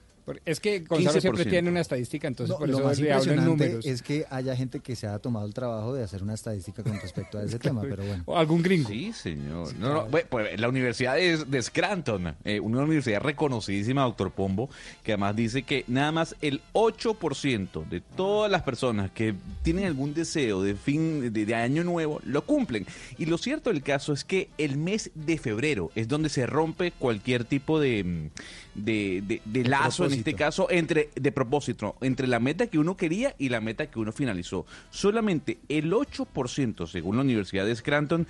Es 0.44 0.60
que 0.60 0.80
Gonzalo 0.80 1.20
siempre 1.20 1.44
15%. 1.44 1.50
tiene 1.50 1.68
una 1.70 1.80
estadística, 1.80 2.28
entonces 2.28 2.52
No, 2.52 2.58
por 2.58 2.68
lo 2.68 2.78
eso 2.78 2.86
más 2.86 2.98
le 3.00 3.12
hablo 3.12 3.24
en 3.32 3.38
impresionante 3.38 3.64
números. 3.66 3.86
es 3.86 4.02
que 4.02 4.24
haya 4.30 4.54
gente 4.56 4.80
que 4.80 4.94
se 4.96 5.06
ha 5.06 5.18
tomado 5.18 5.46
el 5.46 5.54
trabajo 5.54 5.94
de 5.94 6.04
hacer 6.04 6.22
una 6.22 6.34
estadística 6.34 6.82
con 6.82 6.98
respecto 7.00 7.38
a 7.38 7.42
ese 7.44 7.58
tema, 7.58 7.82
pero 7.82 8.04
bueno. 8.04 8.22
O 8.26 8.36
algún 8.38 8.62
gringo. 8.62 8.88
Sí, 8.88 9.12
señor. 9.12 9.74
No, 9.76 9.94
no, 9.94 10.06
bueno, 10.06 10.26
pues, 10.30 10.60
la 10.60 10.68
Universidad 10.68 11.16
de, 11.16 11.44
de 11.44 11.62
Scranton, 11.62 12.34
eh, 12.44 12.60
una 12.60 12.82
universidad 12.82 13.20
reconocidísima, 13.20 14.02
doctor 14.02 14.30
Pombo, 14.30 14.70
que 15.02 15.12
además 15.12 15.34
dice 15.36 15.62
que 15.64 15.84
nada 15.88 16.12
más 16.12 16.36
el 16.40 16.60
8% 16.72 17.88
de 17.88 18.00
todas 18.00 18.50
las 18.50 18.62
personas 18.62 19.10
que 19.10 19.34
tienen 19.62 19.84
algún 19.86 20.14
deseo 20.14 20.62
de 20.62 20.74
fin 20.74 21.32
de, 21.32 21.44
de 21.46 21.54
año 21.54 21.84
nuevo 21.84 22.20
lo 22.24 22.44
cumplen. 22.44 22.86
Y 23.18 23.26
lo 23.26 23.38
cierto 23.38 23.70
del 23.70 23.82
caso 23.82 24.12
es 24.12 24.24
que 24.24 24.48
el 24.58 24.76
mes 24.76 25.10
de 25.14 25.38
febrero 25.38 25.90
es 25.94 26.08
donde 26.08 26.28
se 26.28 26.46
rompe 26.46 26.92
cualquier 26.92 27.44
tipo 27.44 27.80
de, 27.80 28.04
mm, 28.04 28.30
de, 28.74 29.22
de- 29.26 29.42
de 29.44 29.62
De 29.62 29.68
lazo, 29.68 30.04
en 30.12 30.18
este 30.20 30.34
caso, 30.34 30.70
entre 30.70 31.10
de 31.14 31.32
propósito, 31.32 31.96
entre 32.00 32.26
la 32.26 32.38
meta 32.40 32.66
que 32.66 32.78
uno 32.78 32.96
quería 32.96 33.34
y 33.38 33.48
la 33.48 33.60
meta 33.60 33.86
que 33.90 33.98
uno 33.98 34.12
finalizó. 34.12 34.66
Solamente 34.90 35.58
el 35.68 35.92
8%, 35.92 36.86
según 36.86 37.16
la 37.16 37.22
Universidad 37.22 37.66
de 37.66 37.74
Scranton, 37.76 38.26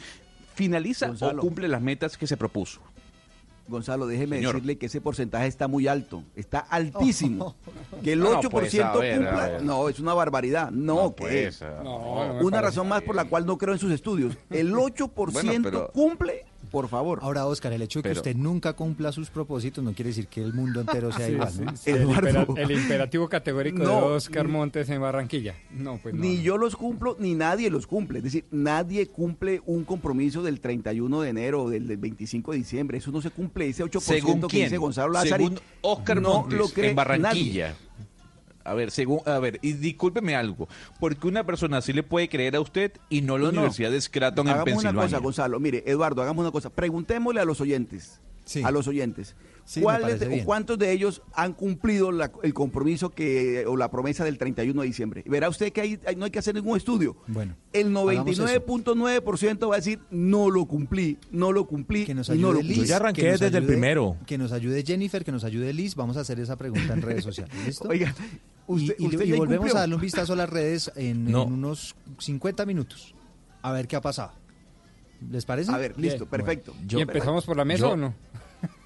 finaliza 0.55 1.09
Gonzalo. 1.09 1.39
o 1.39 1.45
cumple 1.45 1.69
las 1.69 1.81
metas 1.83 2.17
que 2.17 2.27
se 2.27 2.37
propuso. 2.37 2.81
Gonzalo, 3.69 4.07
déjeme 4.09 4.37
Señor. 4.37 4.55
decirle 4.57 4.77
que 4.77 4.87
ese 4.87 5.01
porcentaje 5.01 5.47
está 5.47 5.69
muy 5.69 5.87
alto, 5.87 6.25
está 6.35 6.59
altísimo. 6.71 7.55
Que 8.03 8.15
el 8.15 8.19
No, 8.21 8.41
8% 8.43 8.51
pues, 8.51 8.73
ver, 8.73 9.17
cumpla, 9.19 9.59
no, 9.63 9.89
es 9.89 10.01
una 10.01 10.15
barbaridad. 10.15 10.71
No, 10.73 10.95
No, 10.97 11.15
que 11.15 11.23
pues, 11.23 11.63
a- 11.63 11.81
No, 11.83 12.27
no 12.27 12.35
me 12.35 12.45
una 12.45 12.61
razón 12.61 12.89
más 12.89 13.03
por 13.03 13.15
la 13.15 13.25
cual 13.27 13.47
no 13.47 13.57
creo 13.57 13.73
en 13.73 13.79
sus 13.79 13.93
estudios. 13.93 14.37
El 14.51 14.73
8% 14.73 15.33
Bueno, 15.33 15.53
pero- 15.63 15.91
cumple, 15.93 16.45
por 16.73 16.89
favor. 16.89 17.21
Ahora, 17.23 17.47
Oscar, 17.47 17.73
el 17.73 17.83
hecho 17.83 18.01
de 18.01 18.03
que 18.03 18.09
Pero- 18.09 18.21
usted 18.21 18.35
nunca 18.35 18.73
cumpla 18.73 19.13
sus 19.13 19.31
propósitos 19.31 19.85
no 19.85 19.93
quiere 19.93 20.09
decir 20.09 20.27
que 20.27 20.43
el 20.43 20.53
mundo 20.55 20.81
entero 20.81 21.13
sea 21.13 21.27
Sí, 21.29 21.33
igual, 21.35 21.53
sí, 21.53 21.61
¿no? 21.63 21.77
sí, 21.77 21.91
el, 21.91 21.97
Eduardo. 22.03 22.29
impera- 22.49 22.63
el 22.63 22.71
imperativo 22.73 23.29
categórico 23.29 23.79
No, 23.83 24.01
de 24.09 24.17
Oscar 24.17 24.49
Montes 24.49 24.89
en 24.89 25.01
Barranquilla. 25.01 25.55
No, 25.71 25.99
pues 26.03 26.15
no. 26.15 26.21
Ni 26.23 26.43
yo 26.43 26.57
los 26.59 26.75
cumplo, 26.75 27.17
ni 27.21 27.35
nadie 27.35 27.71
los 27.71 27.87
cumple. 27.87 28.19
Es 28.19 28.25
decir, 28.25 28.47
nadie 28.51 29.07
cumple 29.07 29.63
un 29.67 29.85
compromiso 29.85 30.43
del 30.43 30.61
31 30.61 31.21
de 31.21 31.29
enero 31.31 31.63
o 31.65 31.71
del, 31.71 31.87
del 31.87 31.99
25 31.99 32.53
de 32.53 32.59
diciembre. 32.59 32.99
Eso 32.99 33.13
no 33.13 33.21
se 33.23 33.31
cumple. 33.31 33.69
Ese 33.69 33.85
8% 33.85 34.01
¿Según 34.01 34.41
que 34.41 34.47
quién? 34.49 34.65
dice 34.65 34.79
Gonzalo 34.79 35.13
Lázari. 35.13 35.45
Según 35.45 35.61
Oscar 35.83 36.21
no 36.23 36.35
Montes, 36.41 36.59
lo 36.59 36.69
cree 36.71 36.91
en 36.91 36.97
Barranquilla. 36.97 37.69
nadie. 37.69 37.77
A 38.65 38.75
ver, 38.75 38.91
según, 38.91 39.21
a 39.27 39.39
ver, 39.39 39.59
y 39.63 39.73
discúlpeme 39.73 40.37
algo, 40.37 40.69
porque 41.01 41.27
una 41.27 41.45
persona 41.45 41.81
sí 41.83 41.93
le 41.93 42.03
puede 42.03 42.29
creer 42.29 42.55
a 42.57 42.61
usted 42.61 42.93
y 43.09 43.21
no 43.23 43.37
la 43.39 43.47
No, 43.47 43.53
no. 43.53 43.59
Universidad 43.61 43.91
de 43.91 44.01
Scranton 44.01 44.47
en 44.47 44.53
Hagamos 44.55 44.69
una 44.73 44.75
Pensilvania. 44.83 45.03
cosa, 45.03 45.19
Gonzalo. 45.19 45.61
Mire, 45.61 45.83
Eduardo, 45.87 46.23
hagamos 46.23 46.43
una 46.43 46.53
cosa. 46.53 46.71
Preguntémosle 46.71 47.41
a 47.41 47.45
los 47.45 47.61
oyentes. 47.61 48.21
Sí. 48.45 48.63
A 48.65 48.71
los 48.71 48.87
oyentes. 48.89 49.35
Sí, 49.65 49.81
¿Cuáles 49.81 50.21
o. 50.21 50.45
¿Cuántos 50.45 50.77
de 50.79 50.91
ellos 50.91 51.23
han 51.35 51.53
cumplido 51.53 52.11
la- 52.11 52.33
el 52.43 52.53
compromiso 52.53 53.11
que 53.11 53.65
o 53.67 53.77
la 53.77 53.91
promesa 53.91 54.25
del 54.25 54.37
31 54.37 54.81
de 54.83 54.87
diciembre? 54.89 55.23
Verá 55.27 55.49
usted 55.49 55.73
que 55.73 55.81
ahí- 55.81 56.01
ahí 56.07 56.17
no 56.17 56.25
hay 56.25 56.31
que 56.33 56.41
hacer 56.41 56.55
ningún 56.55 56.77
estudio. 56.77 57.17
Bueno, 57.29 57.55
El 57.73 57.97
hagamos 57.97 58.33
eso. 58.33 58.43
99.9% 58.45 59.69
va 59.69 59.77
a 59.77 59.79
decir 59.79 60.01
no 60.11 60.51
lo 60.51 60.67
cumplí, 60.67 61.17
no 61.31 61.53
lo 61.53 61.67
cumplí 61.67 62.05
Que 62.05 62.15
nos 62.15 62.29
y 62.29 62.33
no 62.33 62.49
ayude 62.49 62.53
lo 62.55 62.61
Liz. 62.63 62.73
cumplí. 62.77 62.89
ya 62.89 62.97
arranqué 62.97 63.31
desde 63.31 63.57
el 63.59 63.65
primero. 63.65 64.17
Que 64.27 64.37
nos 64.37 64.51
ayude 64.53 64.83
Jennifer, 64.85 65.25
que 65.25 65.33
nos 65.33 65.45
ayude 65.45 65.73
Liz. 65.73 65.95
Vamos 65.95 66.17
a 66.17 66.21
hacer 66.21 66.41
esa 66.41 66.57
pregunta 66.57 66.93
en 66.93 67.01
redes 67.03 67.23
sociales. 67.25 67.55
¿Listo? 67.67 67.89
Oiga, 67.89 68.15
usted, 68.67 68.97
y, 68.99 69.05
y- 69.05 69.07
usted 69.07 69.25
y 69.25 69.29
ya 69.31 69.37
volvemos 69.37 69.75
a 69.75 69.79
darle 69.81 69.95
un 69.95 70.01
vistazo 70.01 70.33
a 70.33 70.37
las 70.37 70.51
redes 70.51 70.91
en, 70.97 71.27
en 71.27 71.31
No. 71.33 71.45
unos 71.45 71.95
50 72.19 72.67
minutos. 72.67 73.15
A 73.63 73.71
ver 73.73 73.87
qué 73.87 73.95
ha 73.97 74.01
pasado. 74.01 74.33
¿Les 75.31 75.45
parece? 75.45 75.71
A 75.71 75.79
ver, 75.79 75.95
listo, 75.99 76.25
Bien. 76.27 76.31
perfecto. 76.31 76.75
¿Y 76.89 77.01
empezamos 77.01 77.45
por 77.45 77.57
la 77.57 77.65
mesa 77.65 77.87
yo- 77.87 77.91
o 77.93 77.97
no? 77.97 78.15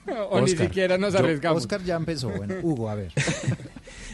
o 0.30 0.40
ni 0.40 0.48
siquiera 0.48 0.98
nos 0.98 1.12
yo- 1.12 1.18
arriesgamos. 1.20 1.62
Oscar 1.62 1.82
ya 1.82 1.96
empezó. 1.96 2.30
Bueno, 2.30 2.54
Hugo, 2.62 2.88
a 2.90 2.94
ver. 2.94 3.12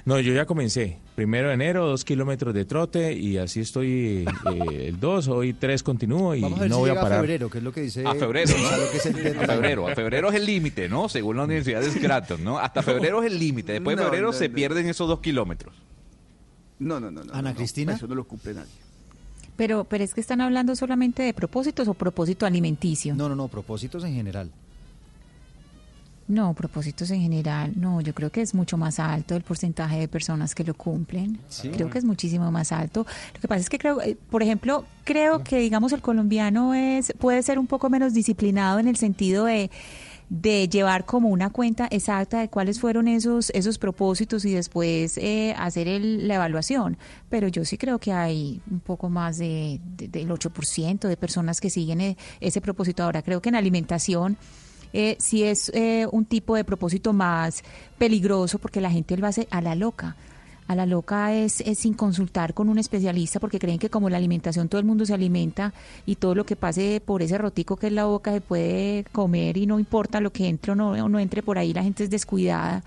No, 0.05 0.19
yo 0.19 0.33
ya 0.33 0.47
comencé. 0.47 0.99
Primero 1.15 1.49
de 1.49 1.55
enero, 1.55 1.87
dos 1.87 2.05
kilómetros 2.05 2.53
de 2.53 2.65
trote 2.65 3.13
y 3.13 3.39
así 3.39 3.61
estoy 3.61 4.25
eh, 4.57 4.87
el 4.89 4.99
2, 4.99 5.29
hoy 5.29 5.53
3 5.53 5.81
continúo 5.85 6.35
y 6.35 6.41
Vamos 6.41 6.59
a 6.59 6.63
ver 6.63 6.71
no 6.71 6.77
si 6.77 6.81
voy 6.81 6.91
a 6.91 6.93
llega 6.95 7.01
a 7.01 7.05
parar. 7.05 7.21
febrero, 7.21 7.49
que 7.49 7.59
es 7.59 7.65
lo 7.65 7.73
que 7.73 7.83
dice 7.83 8.05
A 8.05 8.15
febrero, 8.17 8.51
¿no? 8.51 8.59
Gonzalo, 8.63 8.91
que 8.91 8.97
es 8.97 9.07
el 9.07 9.39
A 9.39 9.47
febrero, 9.47 9.87
a 9.89 9.95
febrero 9.95 10.29
es 10.31 10.35
el 10.35 10.45
límite, 10.47 10.89
¿no? 10.89 11.09
Según 11.09 11.37
la 11.37 11.45
Universidad 11.45 11.81
de 11.83 11.91
Scranton, 11.93 12.43
¿no? 12.43 12.59
Hasta 12.59 12.83
febrero 12.83 13.23
es 13.23 13.31
el 13.31 13.39
límite. 13.39 13.75
Después 13.75 13.97
de 13.97 14.03
No, 14.03 14.09
febrero 14.09 14.27
no, 14.29 14.33
se 14.33 14.49
no. 14.49 14.55
pierden 14.57 14.89
esos 14.89 15.07
dos 15.07 15.21
kilómetros. 15.21 15.73
No, 16.81 16.99
no, 16.99 17.13
no. 17.13 17.23
no, 17.23 17.33
Ana 17.33 17.51
no, 17.51 17.57
Cristina. 17.57 17.95
Eso 17.95 18.09
no 18.09 18.17
lo 18.17 18.25
cumple 18.25 18.55
nadie. 18.55 18.73
Pero, 19.57 19.85
pero 19.85 20.03
es 20.03 20.15
que 20.15 20.21
están 20.21 20.41
hablando 20.41 20.75
solamente 20.75 21.23
de 21.23 21.33
propósitos 21.33 21.87
o 21.87 21.95
propósito 21.95 22.45
alimenticio. 22.45 23.15
No, 23.15 23.29
no, 23.29 23.37
no, 23.37 23.47
propósitos 23.47 24.03
en 24.03 24.15
general. 24.15 24.51
No, 26.33 26.55
propósitos 26.55 27.11
en 27.11 27.21
general, 27.21 27.73
no, 27.77 28.01
yo 28.01 28.15
creo 28.15 28.31
que 28.31 28.41
es 28.41 28.55
mucho 28.55 28.79
más 28.79 28.99
alto 28.99 29.37
el 29.37 29.43
porcentaje 29.43 29.99
de 29.99 30.09
personas 30.09 30.55
que 30.55 30.65
lo 30.65 30.73
cumplen. 30.75 31.39
Sí. 31.49 31.69
Creo 31.69 31.91
que 31.91 31.99
es 31.99 32.05
muchísimo 32.05 32.51
más 32.51 32.73
alto. 32.73 33.05
Lo 33.35 33.41
que 33.41 33.49
pasa 33.49 33.61
es 33.61 33.69
que 33.69 33.79
creo, 33.79 34.01
eh, 34.01 34.17
por 34.31 34.43
ejemplo, 34.43 34.85
creo 35.05 35.45
que 35.45 35.59
digamos 35.59 35.93
el 35.93 36.01
colombiano 36.01 36.73
es 36.75 37.13
puede 37.19 37.43
ser 37.43 37.59
un 37.59 37.67
poco 37.67 37.91
menos 37.91 38.15
disciplinado 38.15 38.79
en 38.79 38.89
el 38.89 38.97
sentido 38.97 39.45
de 39.45 39.71
de 40.31 40.67
llevar 40.67 41.05
como 41.05 41.29
una 41.29 41.51
cuenta 41.51 41.87
exacta 41.91 42.41
de 42.41 42.49
cuáles 42.49 42.81
fueron 42.81 43.07
esos 43.07 43.51
esos 43.51 43.77
propósitos 43.77 44.47
y 44.47 44.55
después 44.55 45.19
eh, 45.19 45.55
hacer 45.59 45.87
el- 45.89 46.27
la 46.27 46.37
evaluación. 46.37 46.97
Pero 47.29 47.49
yo 47.49 47.67
sí 47.67 47.77
creo 47.77 47.99
que 47.99 48.13
hay 48.15 48.63
un 48.71 48.81
poco 48.81 49.11
más 49.11 49.37
de, 49.37 49.79
de- 49.99 50.09
del 50.09 50.31
8% 50.31 51.07
de 51.07 51.19
personas 51.19 51.61
que 51.61 51.69
siguen 51.69 52.01
eh, 52.01 52.17
ese 52.41 52.63
propósito. 52.63 53.03
Ahora 53.03 53.21
creo 53.21 53.43
que 53.43 53.51
en 53.51 53.57
alimentación 53.57 54.39
eh, 54.93 55.17
sí 55.19 55.43
es 55.45 55.71
eh, 55.75 56.07
un 56.11 56.25
tipo 56.25 56.57
de 56.57 56.65
propósito 56.65 57.13
más 57.13 57.63
peligroso 57.99 58.59
porque 58.59 58.81
la 58.81 58.91
gente 58.91 59.17
lo 59.17 59.27
hace 59.27 59.49
a 59.51 59.61
la 59.61 59.75
loca. 59.75 60.17
A 60.69 60.77
la 60.77 60.87
loca 60.87 61.35
es, 61.35 61.61
es 61.61 61.81
sin 61.81 61.93
consultar 61.95 62.55
con 62.55 62.69
un 62.69 62.79
especialista 62.79 63.41
porque 63.41 63.59
creen 63.59 63.79
que 63.79 63.91
como 63.91 64.09
la 64.09 64.17
alimentación 64.17 64.69
todo 64.69 64.81
el 64.81 64.87
mundo 64.87 65.05
se 65.05 65.13
alimenta 65.13 65.75
y 66.07 66.17
todo 66.17 66.35
lo 66.35 66.47
que 66.47 66.57
pase 66.57 67.03
por 67.05 67.21
ese 67.21 67.37
rotico 67.37 67.77
que 67.77 67.89
es 67.89 67.93
la 67.93 68.05
boca 68.05 68.33
se 68.33 68.41
puede 68.41 69.05
comer 69.13 69.57
y 69.57 69.67
no 69.67 69.79
importa 69.79 70.21
lo 70.21 70.33
que 70.33 70.49
entre 70.49 70.73
o 70.73 70.75
no, 70.75 70.91
o 70.93 71.09
no 71.09 71.19
entre 71.19 71.43
por 71.43 71.59
ahí, 71.59 71.75
la 71.75 71.83
gente 71.83 72.05
es 72.05 72.11
descuidada 72.11 72.85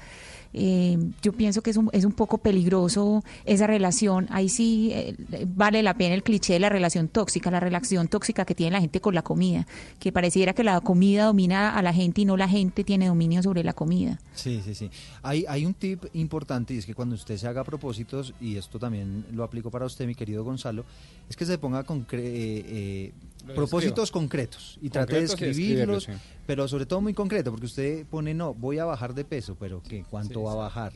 Eh, 0.57 0.97
yo 1.21 1.33
pienso 1.33 1.61
que 1.61 1.69
es 1.69 1.77
un, 1.77 1.89
es 1.91 2.05
un 2.05 2.13
poco 2.13 2.37
peligroso 2.37 3.25
esa 3.43 3.67
relación. 3.67 4.27
Ahí 4.29 4.47
sí 4.47 4.89
eh, 4.93 5.15
vale 5.53 5.83
la 5.83 5.95
pena 5.95 6.15
el 6.15 6.23
cliché 6.23 6.53
de 6.53 6.59
la 6.59 6.69
relación 6.69 7.09
tóxica, 7.09 7.51
la 7.51 7.59
relación 7.59 8.07
tóxica 8.07 8.45
que 8.45 8.55
tiene 8.55 8.71
la 8.71 8.79
gente 8.79 9.01
con 9.01 9.13
la 9.13 9.21
comida, 9.21 9.67
que 9.99 10.13
pareciera 10.13 10.53
que 10.53 10.63
la 10.63 10.79
comida 10.79 11.25
domina 11.25 11.75
a 11.75 11.81
la 11.81 11.91
gente 11.91 12.21
y 12.21 12.25
no 12.25 12.37
la 12.37 12.47
gente 12.47 12.85
tiene 12.85 13.07
dominio 13.07 13.43
sobre 13.43 13.65
la 13.65 13.73
comida. 13.73 14.17
Sí, 14.33 14.61
sí, 14.63 14.73
sí. 14.75 14.89
Hay, 15.23 15.43
hay 15.49 15.65
un 15.65 15.73
tip 15.73 16.05
importante 16.13 16.73
y 16.73 16.77
es 16.77 16.85
que 16.85 16.95
cuando 16.95 17.15
usted 17.15 17.35
se 17.35 17.47
haga 17.47 17.65
propósitos, 17.65 18.33
y 18.39 18.55
esto 18.55 18.79
también 18.79 19.25
lo 19.33 19.43
aplico 19.43 19.69
para 19.69 19.85
usted, 19.85 20.07
mi 20.07 20.15
querido 20.15 20.45
Gonzalo, 20.45 20.85
es 21.29 21.35
que 21.35 21.45
se 21.45 21.57
ponga 21.57 21.83
con 21.83 22.07
eh, 22.13 23.11
propósitos 23.53 24.11
concretos 24.11 24.77
y 24.81 24.89
trate 24.89 25.15
de 25.17 25.23
escribirlos, 25.25 25.57
escribirlos, 25.57 26.03
sí. 26.05 26.11
pero 26.45 26.67
sobre 26.67 26.85
todo 26.85 27.01
muy 27.01 27.13
concreto, 27.13 27.51
porque 27.51 27.65
usted 27.65 28.05
pone, 28.05 28.33
no, 28.33 28.53
voy 28.53 28.79
a 28.79 28.85
bajar 28.85 29.13
de 29.13 29.25
peso, 29.25 29.55
pero 29.59 29.81
¿qué? 29.83 30.03
¿Cuánto 30.09 30.43
va 30.43 30.53
a 30.53 30.55
bajar? 30.55 30.93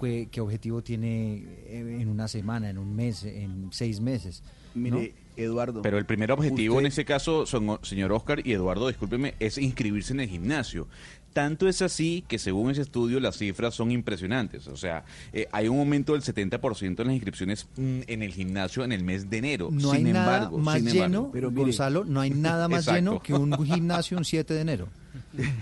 ¿Qué, 0.00 0.28
qué 0.30 0.40
objetivo 0.40 0.82
tiene 0.82 1.44
eh, 1.66 1.98
en 2.00 2.08
una 2.08 2.26
semana, 2.26 2.70
en 2.70 2.78
un 2.78 2.96
mes, 2.96 3.24
en 3.24 3.68
seis 3.70 4.00
meses? 4.00 4.42
Mire, 4.74 5.14
Eduardo. 5.36 5.82
Pero 5.82 5.98
el 5.98 6.06
primer 6.06 6.32
objetivo 6.32 6.76
usted- 6.76 6.86
en 6.86 6.86
ese 6.86 7.04
caso, 7.04 7.46
son, 7.46 7.78
señor 7.82 8.12
Oscar 8.12 8.40
y 8.46 8.52
Eduardo, 8.52 8.88
discúlpeme, 8.88 9.34
es 9.38 9.58
inscribirse 9.58 10.12
en 10.12 10.20
el 10.20 10.28
gimnasio. 10.28 10.88
Tanto 11.34 11.68
es 11.68 11.82
así 11.82 12.24
que 12.26 12.38
según 12.38 12.70
ese 12.70 12.80
estudio 12.80 13.20
las 13.20 13.36
cifras 13.36 13.74
son 13.74 13.90
impresionantes. 13.90 14.66
O 14.68 14.76
sea, 14.76 15.04
eh, 15.32 15.46
hay 15.52 15.68
un 15.68 15.80
aumento 15.80 16.14
del 16.14 16.22
70% 16.22 17.00
en 17.00 17.06
las 17.06 17.14
inscripciones 17.14 17.66
mm, 17.76 18.00
en 18.06 18.22
el 18.22 18.32
gimnasio 18.32 18.84
en 18.84 18.92
el 18.92 19.04
mes 19.04 19.28
de 19.28 19.36
enero. 19.38 19.68
No 19.70 19.90
sin 19.92 20.06
hay 20.06 20.12
nada 20.12 20.34
embargo, 20.36 20.58
más 20.58 20.76
sin 20.76 20.90
lleno, 20.92 21.30
embargo. 21.34 21.50
Gonzalo, 21.50 22.04
no 22.06 22.20
hay 22.20 22.30
nada 22.30 22.68
más 22.68 22.80
Exacto. 22.86 22.98
lleno 22.98 23.20
que 23.22 23.34
un 23.34 23.66
gimnasio 23.66 24.16
un 24.16 24.24
7 24.24 24.54
de 24.54 24.60
enero. 24.60 24.88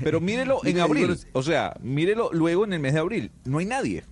Pero 0.05 0.20
mírelo 0.20 0.61
en 0.65 0.78
abril. 0.78 1.16
O 1.32 1.43
sea, 1.43 1.74
mírelo 1.82 2.31
luego 2.32 2.65
en 2.65 2.74
el 2.74 2.81
mes 2.81 2.93
de 2.93 3.01
abril. 3.01 3.31
No 3.44 3.59
hay 3.59 3.66
nadie. 3.66 4.05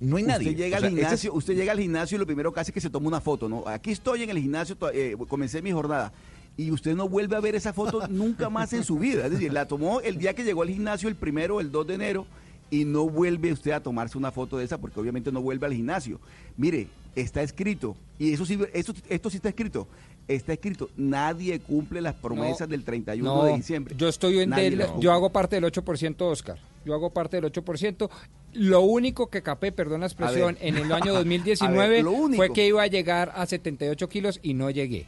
No 0.00 0.16
hay 0.16 0.22
nadie. 0.22 0.50
Usted 0.50 0.62
llega 0.62 0.76
O 0.76 0.80
sea, 0.80 0.88
al 0.88 0.94
este 0.94 1.00
es- 1.00 1.06
gimnasio, 1.08 1.34
usted 1.34 1.54
llega 1.56 1.72
al 1.72 1.80
gimnasio 1.80 2.14
y 2.14 2.18
lo 2.20 2.26
primero 2.26 2.52
que 2.52 2.60
hace 2.60 2.70
es 2.70 2.74
que 2.74 2.80
se 2.80 2.90
toma 2.90 3.08
una 3.08 3.20
foto, 3.20 3.48
¿no? 3.48 3.64
Aquí 3.66 3.90
estoy 3.90 4.22
en 4.22 4.30
el 4.30 4.38
gimnasio, 4.38 4.76
eh, 4.94 5.16
comencé 5.28 5.60
mi 5.62 5.72
jornada. 5.72 6.12
Y 6.58 6.72
usted 6.72 6.94
no 6.94 7.08
vuelve 7.08 7.36
a 7.36 7.40
ver 7.40 7.54
esa 7.54 7.72
foto 7.72 8.06
nunca 8.10 8.50
más 8.50 8.72
en 8.74 8.84
su 8.84 8.98
vida. 8.98 9.24
Es 9.24 9.30
decir, 9.30 9.52
la 9.52 9.66
tomó 9.66 10.00
el 10.00 10.18
día 10.18 10.34
que 10.34 10.44
llegó 10.44 10.62
al 10.62 10.68
gimnasio, 10.68 11.08
el 11.08 11.14
primero, 11.14 11.60
el 11.60 11.70
2 11.70 11.86
de 11.86 11.94
enero, 11.94 12.26
y 12.70 12.84
no 12.84 13.08
vuelve 13.08 13.52
usted 13.52 13.70
a 13.70 13.80
tomarse 13.80 14.18
una 14.18 14.32
foto 14.32 14.58
de 14.58 14.64
esa 14.64 14.76
porque 14.76 15.00
obviamente 15.00 15.32
no 15.32 15.40
vuelve 15.40 15.66
al 15.66 15.72
gimnasio. 15.72 16.20
Mire, 16.56 16.88
está 17.14 17.42
escrito, 17.42 17.96
y 18.18 18.32
eso 18.32 18.44
sí, 18.44 18.58
esto, 18.74 18.92
esto 19.08 19.30
sí 19.30 19.36
está 19.36 19.48
escrito, 19.48 19.86
está 20.26 20.52
escrito, 20.52 20.90
nadie 20.96 21.60
cumple 21.60 22.00
las 22.00 22.14
promesas 22.14 22.68
del 22.68 22.84
31 22.84 23.24
No, 23.24 23.44
de 23.44 23.54
diciembre. 23.54 23.94
Yo 23.96 24.08
estoy 24.08 24.40
en 24.40 24.50
del- 24.50 24.84
yo 24.98 25.12
hago 25.12 25.30
parte 25.30 25.56
del 25.56 25.64
8%, 25.64 26.26
Oscar. 26.26 26.58
Yo 26.84 26.94
hago 26.94 27.10
parte 27.10 27.40
del 27.40 27.44
8%. 27.52 28.10
Lo 28.54 28.80
único 28.80 29.28
que 29.28 29.42
capé, 29.42 29.72
perdón 29.72 30.00
la 30.00 30.06
expresión, 30.06 30.56
en 30.60 30.76
el 30.76 30.90
año 30.92 31.12
A 31.14 31.18
2019 31.18 32.02
ver, 32.02 32.36
fue 32.36 32.52
que 32.52 32.66
iba 32.66 32.82
a 32.82 32.86
llegar 32.86 33.32
a 33.34 33.46
78 33.46 34.08
kilos 34.08 34.40
y 34.42 34.54
no 34.54 34.70
llegué. 34.70 35.06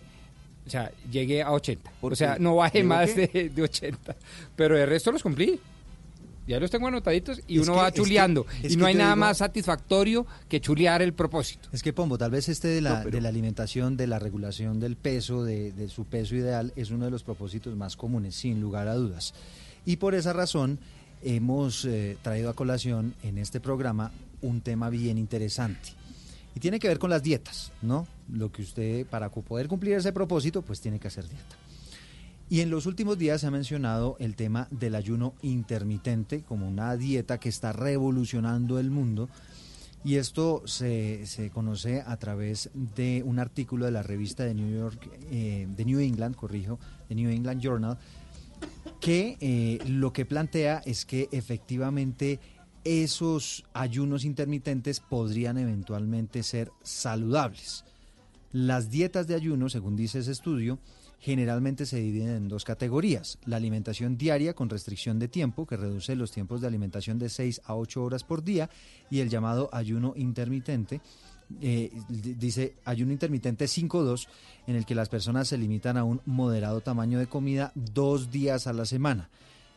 O 0.71 0.73
sea, 0.73 0.93
llegué 1.11 1.43
a 1.43 1.51
80. 1.51 1.91
¿Por 2.01 2.13
O 2.13 2.17
sea, 2.17 2.37
no 2.39 2.55
bajé 2.55 2.79
¿Llegó 2.79 2.91
más 2.91 3.17
de, 3.17 3.51
de 3.53 3.61
80. 3.63 4.15
Pero 4.55 4.79
el 4.79 4.89
resto 4.89 5.11
los 5.11 5.21
cumplí. 5.21 5.59
Ya 6.47 6.61
los 6.61 6.71
tengo 6.71 6.87
anotaditos 6.87 7.41
y 7.49 7.57
Es 7.59 7.63
uno 7.65 7.73
que- 7.75 7.79
va 7.81 7.89
es 7.89 7.95
que- 7.95 8.01
chuleando. 8.01 8.47
es 8.63 8.73
y 8.73 8.77
no 8.77 8.87
hay 8.87 8.95
nada 8.95 9.11
digo- 9.15 9.21
más 9.21 9.39
satisfactorio 9.39 10.27
que 10.49 10.61
chulear 10.61 11.03
el 11.03 11.13
propósito. 11.13 11.69
Es 11.73 11.83
que 11.83 11.93
Pombo, 11.93 12.17
tal 12.19 12.31
vez 12.31 12.49
este 12.49 12.69
de 12.69 12.81
la, 12.81 12.91
No, 12.99 12.99
pero- 13.05 13.17
de 13.17 13.21
la 13.21 13.29
alimentación, 13.31 13.97
de 13.97 14.07
la 14.07 14.21
regulación 14.21 14.79
del 14.79 14.95
peso, 14.95 15.43
de, 15.43 15.73
de 15.73 15.89
su 15.89 16.05
peso 16.05 16.37
ideal, 16.37 16.73
es 16.77 16.91
uno 16.93 17.05
de 17.07 17.11
los 17.11 17.25
propósitos 17.25 17.75
más 17.75 17.97
comunes, 17.97 18.37
sin 18.37 18.61
lugar 18.61 18.87
a 18.87 18.95
dudas. 18.95 19.35
Y 19.85 19.97
por 19.97 20.15
esa 20.15 20.33
razón 20.33 20.79
hemos 21.23 21.85
eh, 21.85 22.17
traído 22.23 22.49
a 22.49 22.55
colación 22.55 23.15
en 23.25 23.39
este 23.39 23.59
programa 23.59 24.13
un 24.41 24.61
tema 24.61 24.89
bien 24.89 25.19
interesante. 25.19 25.91
Y 26.55 26.61
tiene 26.61 26.79
que 26.79 26.87
ver 26.89 27.01
con 27.01 27.11
las 27.11 27.23
dietas, 27.25 27.73
¿no? 27.83 28.07
Lo 28.33 28.53
que 28.53 28.63
usted, 28.63 29.07
para 29.07 29.31
poder 29.31 29.69
cumplir 29.69 29.95
ese 29.95 30.13
propósito, 30.13 30.63
pues 30.63 30.81
tiene 30.81 30.99
que 30.99 31.09
hacer 31.09 31.29
dieta. 31.29 31.57
Y 32.49 32.63
en 32.63 32.71
los 32.71 32.87
últimos 32.87 33.17
días 33.17 33.41
se 33.41 33.47
ha 33.47 33.51
mencionado 33.53 34.17
el 34.19 34.35
tema 34.35 34.67
del 34.73 34.97
ayuno 34.97 35.35
intermitente 35.41 36.43
como 36.43 36.67
una 36.67 36.97
dieta 36.97 37.39
que 37.39 37.49
está 37.49 37.73
revolucionando 37.73 38.81
el 38.81 38.91
mundo. 38.91 39.29
Y 40.03 40.17
esto 40.17 40.63
se, 40.67 41.27
se 41.27 41.51
conoce 41.51 42.03
a 42.05 42.17
través 42.17 42.71
de 42.75 43.23
un 43.25 43.39
artículo 43.39 43.85
de 43.85 43.93
la 43.93 44.03
revista 44.03 44.45
de 44.45 44.55
New 44.55 44.69
York, 44.69 45.09
eh, 45.31 45.69
de 45.77 45.85
New 45.85 46.01
England, 46.01 46.35
corrijo, 46.35 46.81
de 47.09 47.15
New 47.15 47.31
England 47.31 47.61
Journal, 47.63 47.99
que 49.01 49.37
eh, 49.41 49.79
lo 49.87 50.13
que 50.13 50.25
plantea 50.25 50.83
es 50.85 51.05
que 51.05 51.29
efectivamente 51.31 52.41
esos 52.83 53.65
ayunos 53.75 54.25
intermitentes 54.25 55.01
podrían 55.01 55.59
eventualmente 55.59 56.43
ser 56.43 56.73
saludables. 56.83 57.85
Las 58.53 58.91
dietas 58.91 59.27
de 59.27 59.35
ayuno, 59.35 59.69
según 59.69 59.97
dice 59.97 60.19
ese 60.19 60.33
estudio, 60.33 60.79
generalmente 61.21 61.87
se 61.87 62.01
dividen 62.01 62.31
en 62.31 62.49
dos 62.49 62.65
categorías. 62.65 63.39
La 63.45 63.57
alimentación 63.57 64.17
diaria 64.17 64.55
con 64.55 64.69
restricción 64.69 65.19
de 65.19 65.29
tiempo, 65.29 65.67
que 65.67 65.77
reduce 65.77 66.17
los 66.17 66.33
tiempos 66.33 66.61
de 66.61 66.67
alimentación 66.67 67.19
de 67.19 67.29
6 67.29 67.61
a 67.65 67.77
8 67.77 68.03
horas 68.03 68.25
por 68.25 68.43
día, 68.43 68.71
y 69.11 69.21
el 69.21 69.29
llamado 69.29 69.69
ayuno 69.73 70.15
intermitente. 70.17 71.01
eh, 71.61 71.91
dice 72.09 72.75
ayuno 72.85 73.13
intermitente 73.13 73.67
5-2, 73.67 74.29
en 74.67 74.77
el 74.77 74.87
que 74.87 74.95
las 74.95 75.09
personas 75.09 75.49
se 75.49 75.59
limitan 75.59 75.97
a 75.97 76.05
un 76.05 76.21
moderado 76.25 76.81
tamaño 76.81 77.19
de 77.19 77.27
comida 77.27 77.73
dos 77.75 78.31
días 78.31 78.67
a 78.67 78.73
la 78.73 78.87
semana. 78.87 79.29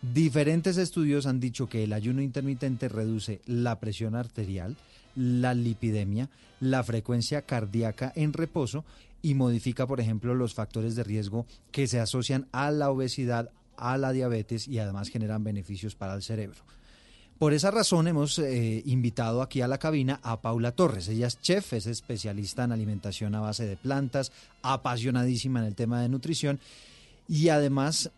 Diferentes 0.01 0.77
estudios 0.77 1.25
han 1.25 1.39
dicho 1.39 1.67
que 1.67 1.83
el 1.83 1.93
ayuno 1.93 2.21
intermitente 2.21 2.89
reduce 2.89 3.41
la 3.45 3.79
presión 3.79 4.15
arterial, 4.15 4.75
la 5.15 5.53
lipidemia, 5.53 6.29
la 6.59 6.83
frecuencia 6.83 7.43
cardíaca 7.43 8.11
en 8.15 8.33
reposo 8.33 8.85
y 9.21 9.35
modifica, 9.35 9.87
por 9.87 9.99
ejemplo, 9.99 10.35
los 10.35 10.53
factores 10.53 10.95
de 10.95 11.03
riesgo 11.03 11.45
que 11.71 11.87
se 11.87 11.99
asocian 11.99 12.47
a 12.51 12.71
la 12.71 12.89
obesidad, 12.89 13.49
a 13.77 13.97
la 13.97 14.11
diabetes 14.11 14.67
y 14.67 14.79
además 14.79 15.09
generan 15.09 15.43
beneficios 15.43 15.95
para 15.95 16.13
el 16.13 16.21
cerebro. 16.21 16.61
Por 17.39 17.53
esa 17.53 17.71
razón 17.71 18.07
hemos 18.07 18.37
eh, 18.39 18.83
invitado 18.85 19.41
aquí 19.41 19.61
a 19.61 19.67
la 19.67 19.77
cabina 19.77 20.19
a 20.23 20.41
Paula 20.41 20.71
Torres. 20.71 21.07
Ella 21.07 21.27
es 21.27 21.41
chef, 21.41 21.73
es 21.73 21.87
especialista 21.87 22.63
en 22.63 22.71
alimentación 22.71 23.35
a 23.35 23.41
base 23.41 23.65
de 23.65 23.75
plantas, 23.75 24.31
apasionadísima 24.61 25.59
en 25.59 25.65
el 25.65 25.75
tema 25.75 26.01
de 26.01 26.09
nutrición 26.09 26.59
y 27.27 27.49
además 27.49 28.11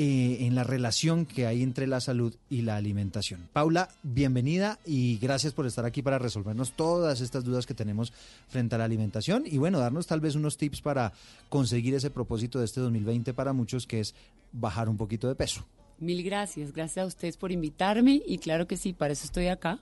eh, 0.00 0.46
en 0.46 0.54
la 0.54 0.62
relación 0.62 1.26
que 1.26 1.46
hay 1.46 1.60
entre 1.60 1.88
la 1.88 2.00
salud 2.00 2.32
y 2.48 2.62
la 2.62 2.76
alimentación. 2.76 3.48
Paula, 3.52 3.88
bienvenida 4.04 4.78
y 4.86 5.18
gracias 5.18 5.52
por 5.52 5.66
estar 5.66 5.84
aquí 5.84 6.02
para 6.02 6.20
resolvernos 6.20 6.70
todas 6.70 7.20
estas 7.20 7.42
dudas 7.42 7.66
que 7.66 7.74
tenemos 7.74 8.12
frente 8.46 8.76
a 8.76 8.78
la 8.78 8.84
alimentación 8.84 9.42
y 9.44 9.58
bueno, 9.58 9.80
darnos 9.80 10.06
tal 10.06 10.20
vez 10.20 10.36
unos 10.36 10.56
tips 10.56 10.82
para 10.82 11.12
conseguir 11.48 11.96
ese 11.96 12.10
propósito 12.10 12.60
de 12.60 12.66
este 12.66 12.80
2020 12.80 13.34
para 13.34 13.52
muchos 13.52 13.88
que 13.88 13.98
es 13.98 14.14
bajar 14.52 14.88
un 14.88 14.96
poquito 14.96 15.26
de 15.26 15.34
peso. 15.34 15.66
Mil 15.98 16.22
gracias, 16.22 16.72
gracias 16.72 17.02
a 17.02 17.06
ustedes 17.08 17.36
por 17.36 17.50
invitarme 17.50 18.22
y 18.24 18.38
claro 18.38 18.68
que 18.68 18.76
sí, 18.76 18.92
para 18.92 19.14
eso 19.14 19.24
estoy 19.24 19.48
acá. 19.48 19.80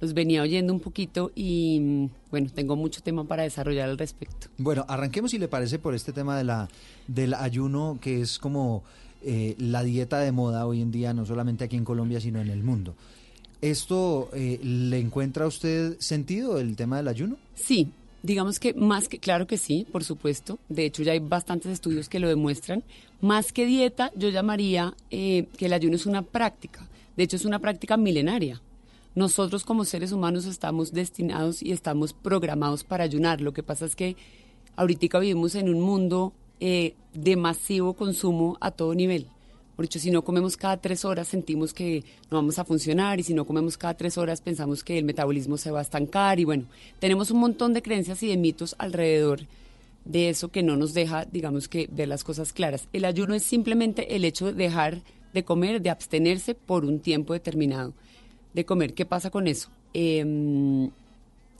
Los 0.00 0.12
venía 0.12 0.42
oyendo 0.42 0.72
un 0.72 0.80
poquito 0.80 1.30
y 1.36 1.78
mm, 1.78 2.10
bueno, 2.32 2.50
tengo 2.52 2.74
mucho 2.74 3.00
tema 3.00 3.22
para 3.28 3.44
desarrollar 3.44 3.88
al 3.88 3.96
respecto. 3.96 4.48
Bueno, 4.58 4.84
arranquemos 4.88 5.30
si 5.30 5.38
le 5.38 5.46
parece 5.46 5.78
por 5.78 5.94
este 5.94 6.12
tema 6.12 6.36
de 6.36 6.42
la, 6.42 6.68
del 7.06 7.34
ayuno, 7.34 7.98
que 8.00 8.22
es 8.22 8.40
como 8.40 8.82
eh, 9.24 9.54
la 9.58 9.82
dieta 9.82 10.18
de 10.18 10.32
moda 10.32 10.66
hoy 10.66 10.80
en 10.80 10.90
día, 10.90 11.12
no 11.12 11.26
solamente 11.26 11.64
aquí 11.64 11.76
en 11.76 11.84
Colombia, 11.84 12.20
sino 12.20 12.40
en 12.40 12.48
el 12.48 12.62
mundo. 12.62 12.94
¿Esto 13.60 14.28
eh, 14.32 14.58
le 14.62 14.98
encuentra 14.98 15.44
a 15.44 15.48
usted 15.48 15.96
sentido, 16.00 16.58
el 16.58 16.74
tema 16.74 16.96
del 16.96 17.06
ayuno? 17.08 17.36
Sí, 17.54 17.88
digamos 18.22 18.58
que 18.58 18.74
más 18.74 19.08
que, 19.08 19.18
claro 19.18 19.46
que 19.46 19.56
sí, 19.56 19.86
por 19.90 20.02
supuesto. 20.02 20.58
De 20.68 20.84
hecho, 20.84 21.04
ya 21.04 21.12
hay 21.12 21.20
bastantes 21.20 21.70
estudios 21.70 22.08
que 22.08 22.18
lo 22.18 22.28
demuestran. 22.28 22.82
Más 23.20 23.52
que 23.52 23.64
dieta, 23.64 24.10
yo 24.16 24.30
llamaría 24.30 24.94
eh, 25.10 25.46
que 25.56 25.66
el 25.66 25.72
ayuno 25.72 25.94
es 25.94 26.06
una 26.06 26.22
práctica. 26.22 26.88
De 27.16 27.22
hecho, 27.22 27.36
es 27.36 27.44
una 27.44 27.60
práctica 27.60 27.96
milenaria. 27.96 28.60
Nosotros 29.14 29.64
como 29.64 29.84
seres 29.84 30.10
humanos 30.10 30.46
estamos 30.46 30.92
destinados 30.92 31.62
y 31.62 31.70
estamos 31.70 32.14
programados 32.14 32.82
para 32.82 33.04
ayunar. 33.04 33.40
Lo 33.40 33.52
que 33.52 33.62
pasa 33.62 33.84
es 33.86 33.94
que 33.94 34.16
ahorita 34.74 35.18
vivimos 35.18 35.54
en 35.54 35.68
un 35.68 35.80
mundo 35.80 36.32
eh, 36.64 36.94
de 37.12 37.34
masivo 37.34 37.94
consumo 37.94 38.56
a 38.60 38.70
todo 38.70 38.94
nivel. 38.94 39.26
Por 39.74 39.88
si 39.88 40.12
no 40.12 40.22
comemos 40.22 40.56
cada 40.56 40.76
tres 40.76 41.04
horas, 41.04 41.26
sentimos 41.26 41.74
que 41.74 42.04
no 42.30 42.36
vamos 42.36 42.56
a 42.60 42.64
funcionar 42.64 43.18
y 43.18 43.24
si 43.24 43.34
no 43.34 43.44
comemos 43.44 43.76
cada 43.76 43.94
tres 43.94 44.16
horas, 44.16 44.40
pensamos 44.40 44.84
que 44.84 44.96
el 44.96 45.04
metabolismo 45.04 45.56
se 45.56 45.72
va 45.72 45.80
a 45.80 45.82
estancar 45.82 46.38
y 46.38 46.44
bueno, 46.44 46.66
tenemos 47.00 47.32
un 47.32 47.40
montón 47.40 47.72
de 47.72 47.82
creencias 47.82 48.22
y 48.22 48.28
de 48.28 48.36
mitos 48.36 48.76
alrededor 48.78 49.40
de 50.04 50.28
eso 50.28 50.50
que 50.50 50.62
no 50.62 50.76
nos 50.76 50.94
deja, 50.94 51.24
digamos 51.24 51.66
que, 51.66 51.88
ver 51.90 52.06
las 52.06 52.22
cosas 52.22 52.52
claras. 52.52 52.86
El 52.92 53.06
ayuno 53.06 53.34
es 53.34 53.42
simplemente 53.42 54.14
el 54.14 54.24
hecho 54.24 54.46
de 54.46 54.52
dejar 54.52 55.02
de 55.34 55.42
comer, 55.42 55.82
de 55.82 55.90
abstenerse 55.90 56.54
por 56.54 56.84
un 56.84 57.00
tiempo 57.00 57.32
determinado 57.32 57.92
de 58.54 58.64
comer. 58.64 58.94
¿Qué 58.94 59.04
pasa 59.04 59.30
con 59.30 59.48
eso? 59.48 59.68
Eh, 59.94 60.88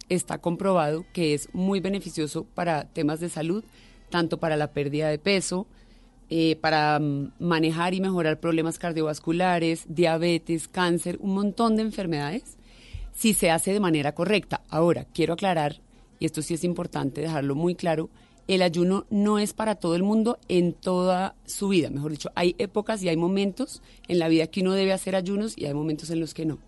está 0.08 0.38
comprobado 0.38 1.04
que 1.12 1.34
es 1.34 1.52
muy 1.52 1.80
beneficioso 1.80 2.46
para 2.54 2.84
temas 2.84 3.18
de 3.18 3.30
salud, 3.30 3.64
tanto 4.12 4.38
para 4.38 4.56
la 4.56 4.68
pérdida 4.68 5.08
de 5.08 5.18
peso, 5.18 5.66
eh, 6.30 6.56
para 6.60 7.00
mm, 7.00 7.32
manejar 7.40 7.94
y 7.94 8.00
mejorar 8.00 8.38
problemas 8.38 8.78
cardiovasculares, 8.78 9.86
diabetes, 9.88 10.68
cáncer, 10.68 11.18
un 11.20 11.34
montón 11.34 11.74
de 11.74 11.82
enfermedades. 11.82 12.56
si 13.14 13.34
se 13.34 13.50
hace 13.50 13.72
de 13.72 13.80
manera 13.80 14.14
correcta. 14.14 14.62
Ahora, 14.70 15.04
quiero 15.12 15.34
aclarar, 15.34 15.80
y 16.18 16.24
esto 16.24 16.40
sí 16.40 16.54
es 16.54 16.64
importante 16.64 17.20
dejarlo 17.20 17.54
muy 17.54 17.74
claro, 17.74 18.08
el 18.48 18.62
ayuno 18.62 19.04
no 19.10 19.38
es 19.38 19.52
para 19.52 19.74
todo 19.74 19.94
el 19.94 20.02
mundo 20.02 20.38
en 20.48 20.72
toda 20.72 21.34
su 21.44 21.68
vida. 21.68 21.90
Mejor 21.90 22.12
dicho, 22.12 22.30
hay 22.34 22.54
épocas 22.58 23.02
y 23.02 23.08
hay 23.08 23.16
momentos 23.16 23.82
en 24.08 24.18
la 24.18 24.28
vida 24.28 24.46
que 24.46 24.62
uno 24.62 24.72
debe 24.72 24.92
hacer 24.92 25.14
ayunos 25.14 25.56
y 25.58 25.66
hay 25.66 25.74
momentos 25.74 26.10
en 26.10 26.20
los 26.20 26.34
que 26.34 26.46
no. 26.46 26.58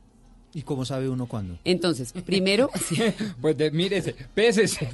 ¿Y 0.54 0.62
cómo 0.62 0.84
sabe 0.84 1.08
uno 1.08 1.26
cuándo? 1.26 1.58
Entonces, 1.64 2.12
primero... 2.24 2.70
pues 3.40 3.58
de, 3.58 3.72
mírese, 3.72 4.14
pésese. 4.34 4.88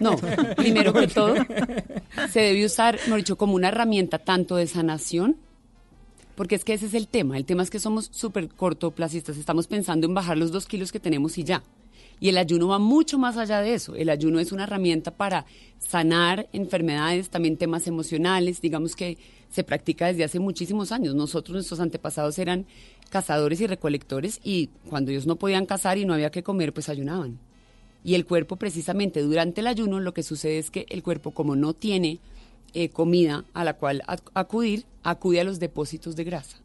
No, 0.00 0.16
primero 0.56 0.94
que 0.94 1.06
todo, 1.08 1.34
se 2.30 2.40
debe 2.40 2.64
usar, 2.64 2.98
mejor 3.04 3.18
dicho, 3.18 3.36
como 3.36 3.54
una 3.54 3.68
herramienta 3.68 4.18
tanto 4.18 4.56
de 4.56 4.66
sanación, 4.66 5.36
porque 6.36 6.54
es 6.54 6.64
que 6.64 6.72
ese 6.72 6.86
es 6.86 6.94
el 6.94 7.06
tema. 7.06 7.36
El 7.36 7.44
tema 7.44 7.62
es 7.62 7.70
que 7.70 7.78
somos 7.78 8.08
súper 8.12 8.48
cortoplacistas, 8.48 9.36
estamos 9.36 9.66
pensando 9.66 10.06
en 10.06 10.14
bajar 10.14 10.38
los 10.38 10.52
dos 10.52 10.66
kilos 10.66 10.90
que 10.90 11.00
tenemos 11.00 11.36
y 11.36 11.44
ya. 11.44 11.62
Y 12.20 12.28
el 12.28 12.38
ayuno 12.38 12.68
va 12.68 12.78
mucho 12.78 13.18
más 13.18 13.36
allá 13.36 13.60
de 13.60 13.74
eso. 13.74 13.94
El 13.96 14.08
ayuno 14.08 14.40
es 14.40 14.52
una 14.52 14.64
herramienta 14.64 15.10
para 15.10 15.44
sanar 15.78 16.48
enfermedades, 16.52 17.28
también 17.28 17.56
temas 17.56 17.86
emocionales, 17.86 18.60
digamos 18.60 18.96
que 18.96 19.18
se 19.50 19.64
practica 19.64 20.06
desde 20.06 20.24
hace 20.24 20.38
muchísimos 20.38 20.90
años. 20.90 21.14
Nosotros, 21.14 21.54
nuestros 21.54 21.80
antepasados 21.80 22.38
eran 22.38 22.66
cazadores 23.10 23.60
y 23.60 23.66
recolectores 23.66 24.40
y 24.42 24.70
cuando 24.88 25.10
ellos 25.10 25.26
no 25.26 25.36
podían 25.36 25.66
cazar 25.66 25.98
y 25.98 26.04
no 26.04 26.14
había 26.14 26.30
que 26.30 26.42
comer, 26.42 26.72
pues 26.72 26.88
ayunaban. 26.88 27.38
Y 28.02 28.14
el 28.14 28.26
cuerpo 28.26 28.56
precisamente 28.56 29.22
durante 29.22 29.60
el 29.60 29.66
ayuno 29.66 30.00
lo 30.00 30.12
que 30.14 30.22
sucede 30.22 30.58
es 30.58 30.70
que 30.70 30.86
el 30.90 31.02
cuerpo 31.02 31.30
como 31.30 31.56
no 31.56 31.72
tiene 31.72 32.20
eh, 32.74 32.88
comida 32.88 33.44
a 33.54 33.64
la 33.64 33.74
cual 33.74 34.02
acudir, 34.34 34.84
acude 35.02 35.40
a 35.40 35.44
los 35.44 35.60
depósitos 35.60 36.16
de 36.16 36.24
grasa 36.24 36.58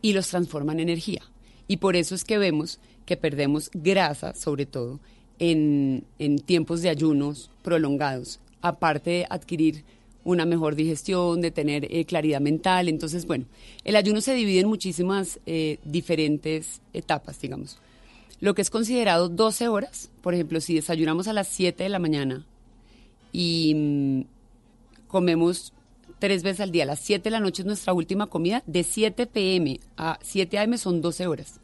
y 0.00 0.12
los 0.12 0.28
transforma 0.28 0.72
en 0.72 0.80
energía. 0.80 1.22
Y 1.66 1.78
por 1.78 1.96
eso 1.96 2.14
es 2.14 2.24
que 2.24 2.38
vemos 2.38 2.78
que 3.04 3.16
perdemos 3.16 3.70
grasa, 3.74 4.34
sobre 4.34 4.64
todo, 4.64 5.00
en, 5.38 6.04
tiempos 6.46 6.82
de 6.82 6.88
ayunos 6.88 7.50
prolongados, 7.62 8.40
aparte 8.60 9.10
de 9.10 9.26
adquirir 9.28 9.84
una 10.28 10.44
mejor 10.44 10.74
digestión, 10.74 11.40
de 11.40 11.50
tener 11.50 11.86
eh, 11.90 12.04
claridad 12.04 12.40
mental. 12.40 12.88
Entonces, 12.88 13.26
bueno, 13.26 13.46
el 13.84 13.96
ayuno 13.96 14.20
se 14.20 14.34
divide 14.34 14.60
en 14.60 14.68
muchísimas 14.68 15.40
eh, 15.46 15.78
diferentes 15.84 16.82
etapas, 16.92 17.40
digamos. 17.40 17.78
Lo 18.40 18.54
que 18.54 18.60
es 18.60 18.68
considerado 18.68 19.30
12 19.30 19.68
horas, 19.68 20.10
por 20.20 20.34
ejemplo, 20.34 20.60
si 20.60 20.74
desayunamos 20.74 21.28
a 21.28 21.32
las 21.32 21.48
7 21.48 21.82
de 21.82 21.88
la 21.88 21.98
mañana 21.98 22.44
y 23.32 23.74
mm, 23.74 24.20
comemos 25.08 25.72
tres 26.18 26.42
veces 26.42 26.60
al 26.60 26.72
día, 26.72 26.84
las 26.84 27.00
7 27.00 27.24
de 27.24 27.30
la 27.30 27.40
noche 27.40 27.62
es 27.62 27.66
nuestra 27.66 27.94
última 27.94 28.26
comida, 28.26 28.62
de 28.66 28.84
7 28.84 29.26
pm 29.26 29.80
a 29.96 30.18
7 30.22 30.58
am 30.58 30.76
son 30.76 31.00
12 31.00 31.26
horas. 31.26 31.58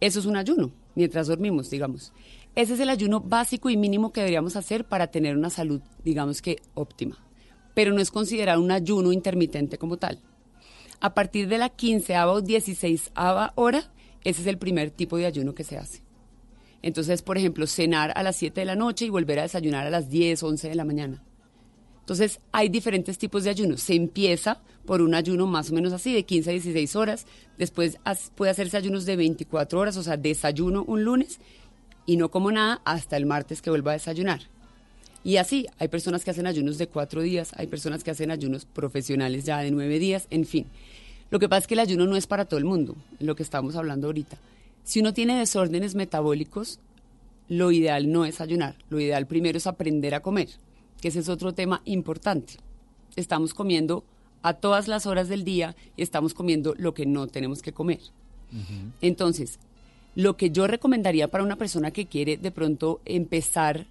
Eso 0.00 0.20
es 0.20 0.26
un 0.26 0.36
ayuno 0.36 0.70
mientras 0.94 1.28
dormimos, 1.28 1.70
digamos. 1.70 2.12
Ese 2.54 2.74
es 2.74 2.80
el 2.80 2.90
ayuno 2.90 3.20
básico 3.20 3.70
y 3.70 3.78
mínimo 3.78 4.12
que 4.12 4.20
deberíamos 4.20 4.56
hacer 4.56 4.84
para 4.84 5.06
tener 5.06 5.34
una 5.34 5.48
salud, 5.48 5.80
digamos 6.04 6.42
que 6.42 6.60
óptima. 6.74 7.16
Pero 7.74 7.92
no 7.92 8.00
es 8.00 8.10
considerado 8.10 8.60
un 8.60 8.70
ayuno 8.70 9.12
intermitente 9.12 9.78
como 9.78 9.96
tal. 9.96 10.20
A 11.00 11.14
partir 11.14 11.48
de 11.48 11.58
la 11.58 11.68
quinceava 11.68 12.32
o 12.32 12.40
dieciséisava 12.40 13.52
hora, 13.56 13.90
ese 14.24 14.42
es 14.42 14.46
el 14.46 14.58
primer 14.58 14.90
tipo 14.90 15.16
de 15.16 15.26
ayuno 15.26 15.54
que 15.54 15.64
se 15.64 15.76
hace. 15.76 16.02
Entonces, 16.82 17.22
por 17.22 17.38
ejemplo, 17.38 17.66
cenar 17.66 18.12
a 18.16 18.22
las 18.22 18.36
7 18.36 18.60
de 18.60 18.66
la 18.66 18.76
noche 18.76 19.06
y 19.06 19.10
volver 19.10 19.38
a 19.38 19.42
desayunar 19.42 19.86
a 19.86 19.90
las 19.90 20.10
10, 20.10 20.42
11 20.42 20.68
de 20.68 20.74
la 20.74 20.84
mañana. 20.84 21.22
Entonces, 22.00 22.40
hay 22.50 22.68
diferentes 22.68 23.18
tipos 23.18 23.44
de 23.44 23.50
ayuno. 23.50 23.76
Se 23.76 23.94
empieza 23.94 24.60
por 24.84 25.00
un 25.00 25.14
ayuno 25.14 25.46
más 25.46 25.70
o 25.70 25.74
menos 25.74 25.92
así, 25.92 26.12
de 26.12 26.24
15 26.24 26.50
a 26.50 26.52
16 26.52 26.96
horas. 26.96 27.26
Después 27.56 27.98
puede 28.34 28.50
hacerse 28.50 28.76
ayunos 28.76 29.06
de 29.06 29.16
24 29.16 29.78
horas, 29.78 29.96
o 29.96 30.02
sea, 30.02 30.16
desayuno 30.16 30.84
un 30.84 31.04
lunes 31.04 31.40
y 32.04 32.16
no 32.16 32.30
como 32.30 32.50
nada 32.50 32.82
hasta 32.84 33.16
el 33.16 33.26
martes 33.26 33.62
que 33.62 33.70
vuelva 33.70 33.92
a 33.92 33.94
desayunar. 33.94 34.42
Y 35.24 35.36
así, 35.36 35.66
hay 35.78 35.88
personas 35.88 36.24
que 36.24 36.30
hacen 36.30 36.46
ayunos 36.46 36.78
de 36.78 36.88
cuatro 36.88 37.22
días, 37.22 37.52
hay 37.56 37.66
personas 37.66 38.02
que 38.02 38.10
hacen 38.10 38.30
ayunos 38.30 38.64
profesionales 38.64 39.44
ya 39.44 39.58
de 39.58 39.70
nueve 39.70 39.98
días, 39.98 40.26
en 40.30 40.44
fin. 40.44 40.66
Lo 41.30 41.38
que 41.38 41.48
pasa 41.48 41.60
es 41.60 41.66
que 41.66 41.74
el 41.74 41.80
ayuno 41.80 42.06
no 42.06 42.16
es 42.16 42.26
para 42.26 42.44
todo 42.44 42.58
el 42.58 42.64
mundo, 42.64 42.96
lo 43.18 43.36
que 43.36 43.42
estamos 43.42 43.76
hablando 43.76 44.08
ahorita. 44.08 44.36
Si 44.84 45.00
uno 45.00 45.14
tiene 45.14 45.38
desórdenes 45.38 45.94
metabólicos, 45.94 46.80
lo 47.48 47.70
ideal 47.70 48.10
no 48.10 48.24
es 48.24 48.40
ayunar, 48.40 48.76
lo 48.90 49.00
ideal 49.00 49.26
primero 49.26 49.58
es 49.58 49.66
aprender 49.66 50.14
a 50.14 50.20
comer 50.20 50.48
que 51.02 51.08
ese 51.08 51.18
es 51.18 51.28
otro 51.28 51.52
tema 51.52 51.82
importante. 51.84 52.54
Estamos 53.16 53.52
comiendo 53.52 54.04
a 54.40 54.54
todas 54.54 54.88
las 54.88 55.04
horas 55.04 55.28
del 55.28 55.44
día 55.44 55.76
y 55.96 56.02
estamos 56.02 56.32
comiendo 56.32 56.74
lo 56.78 56.94
que 56.94 57.04
no 57.04 57.26
tenemos 57.26 57.60
que 57.60 57.72
comer. 57.72 57.98
Entonces, 59.00 59.58
lo 60.14 60.36
que 60.36 60.50
yo 60.50 60.66
recomendaría 60.66 61.28
para 61.28 61.42
una 61.42 61.56
persona 61.56 61.90
que 61.90 62.06
quiere 62.06 62.36
de 62.36 62.50
pronto 62.52 63.00
empezar 63.04 63.86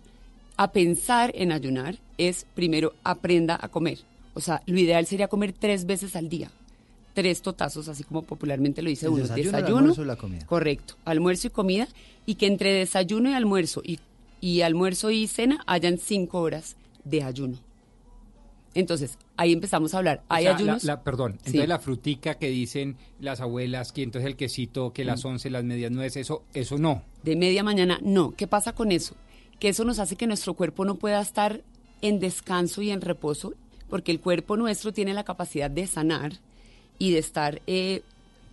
a 0.58 0.72
pensar 0.72 1.32
en 1.36 1.52
ayunar 1.52 1.98
es 2.18 2.46
primero 2.54 2.94
aprenda 3.04 3.58
a 3.60 3.68
comer. 3.70 4.00
O 4.34 4.42
sea, 4.42 4.62
lo 4.66 4.80
ideal 4.80 5.06
sería 5.06 5.28
comer 5.28 5.54
tres 5.54 5.86
veces 5.86 6.16
al 6.16 6.30
día. 6.30 6.52
Tres 7.14 7.42
totazos, 7.42 7.88
así 7.90 8.04
como 8.04 8.22
popularmente 8.22 8.82
lo 8.82 8.90
dice 8.90 9.10
uno. 9.10 9.28
Desayuno, 9.28 9.78
almuerzo 9.78 10.04
y 10.04 10.06
la 10.06 10.16
comida. 10.16 10.46
Correcto. 10.46 10.96
Almuerzo 11.04 11.48
y 11.48 11.50
comida. 11.50 11.88
Y 12.26 12.36
que 12.36 12.48
entre 12.48 12.74
desayuno 12.74 13.30
y 13.30 13.34
almuerzo 13.34 13.82
y, 13.84 14.00
y 14.40 14.62
almuerzo 14.62 15.12
y 15.12 15.28
cena 15.28 15.62
hayan 15.68 15.98
cinco 15.98 16.40
horas 16.40 16.78
de 17.04 17.24
ayuno. 17.24 17.58
Entonces, 18.74 19.18
ahí 19.36 19.52
empezamos 19.52 19.94
a 19.94 19.98
hablar. 19.98 20.24
Hay 20.30 20.48
ayunos. 20.48 20.84
La, 20.86 21.04
perdón, 21.04 21.34
entonces 21.34 21.68
la 21.68 21.80
frutica 21.80 22.36
que 22.36 22.48
dicen 22.48 22.96
las 23.20 23.42
abuelas, 23.42 23.92
que 23.92 24.04
entonces 24.04 24.30
el 24.30 24.38
quesito, 24.38 24.94
que 24.94 25.04
las 25.04 25.26
mm. 25.26 25.28
once, 25.28 25.50
las 25.50 25.64
medias 25.64 25.92
nueces, 25.92 26.22
eso, 26.22 26.44
eso 26.54 26.78
no. 26.78 27.04
De 27.24 27.36
media 27.36 27.64
mañana, 27.64 28.00
no. 28.02 28.32
¿Qué 28.32 28.48
pasa 28.48 28.74
con 28.74 28.94
eso? 28.94 29.16
Que 29.62 29.70
eso 29.70 29.86
nos 29.86 30.00
hace 30.00 30.18
que 30.18 30.28
nuestro 30.28 30.56
cuerpo 30.56 30.84
no 30.84 30.96
pueda 30.96 31.22
estar 31.22 31.62
en 32.02 32.20
descanso 32.20 32.82
y 32.82 32.90
en 32.90 33.00
reposo, 33.00 33.54
porque 33.90 34.12
el 34.12 34.20
cuerpo 34.20 34.58
nuestro 34.58 34.92
tiene 34.92 35.14
la 35.14 35.24
capacidad 35.24 35.72
de 35.72 35.88
sanar 35.88 36.34
y 37.00 37.12
de 37.12 37.20
estar 37.20 37.62
eh, 37.68 38.02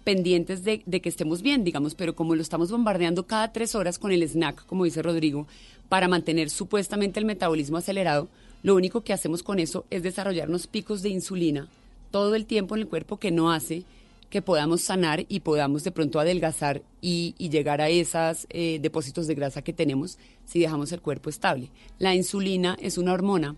pendientes 0.05 0.63
de, 0.65 0.83
de, 0.87 1.01
que 1.01 1.09
estemos 1.09 1.43
bien, 1.43 1.65
digamos, 1.65 1.95
pero 1.95 2.15
como 2.15 2.37
lo 2.37 2.43
estamos 2.43 2.71
bombardeando 2.71 3.27
cada 3.27 3.53
tres 3.53 3.75
horas 3.75 3.99
con 3.99 4.13
el 4.13 4.23
snack, 4.23 4.67
como 4.67 4.85
dice 4.85 5.03
Rodrigo, 5.03 5.49
para 5.89 6.09
mantener 6.09 6.51
supuestamente 6.51 7.19
el 7.19 7.27
metabolismo 7.27 7.79
acelerado, 7.79 8.29
lo 8.63 8.75
único 8.75 9.01
que 9.01 9.13
hacemos 9.13 9.43
con 9.43 9.59
eso 9.59 9.87
es 9.91 10.03
desarrollarnos 10.03 10.67
picos 10.67 11.03
de 11.03 11.09
insulina 11.09 11.69
todo 12.11 12.35
el 12.35 12.47
tiempo 12.47 12.75
en 12.75 12.83
el 12.83 12.89
cuerpo 12.89 13.19
que 13.19 13.31
no 13.31 13.51
hace 13.51 13.85
que 14.31 14.43
podamos 14.43 14.83
sanar 14.83 15.25
y 15.29 15.41
podamos 15.41 15.85
de 15.85 15.93
pronto 15.93 16.21
adelgazar 16.21 16.83
y, 17.01 17.35
llegar 17.39 17.81
a 17.81 17.89
esos 17.89 18.47
eh, 18.51 18.79
depósitos 18.81 19.27
de 19.27 19.35
grasa 19.35 19.63
que 19.63 19.73
tenemos 19.73 20.19
si 20.45 20.61
dejamos 20.61 20.93
el 20.93 21.01
cuerpo 21.01 21.31
estable. 21.31 21.71
La 21.99 22.15
insulina 22.15 22.77
es 22.81 22.99
una 22.99 23.13
hormona 23.13 23.57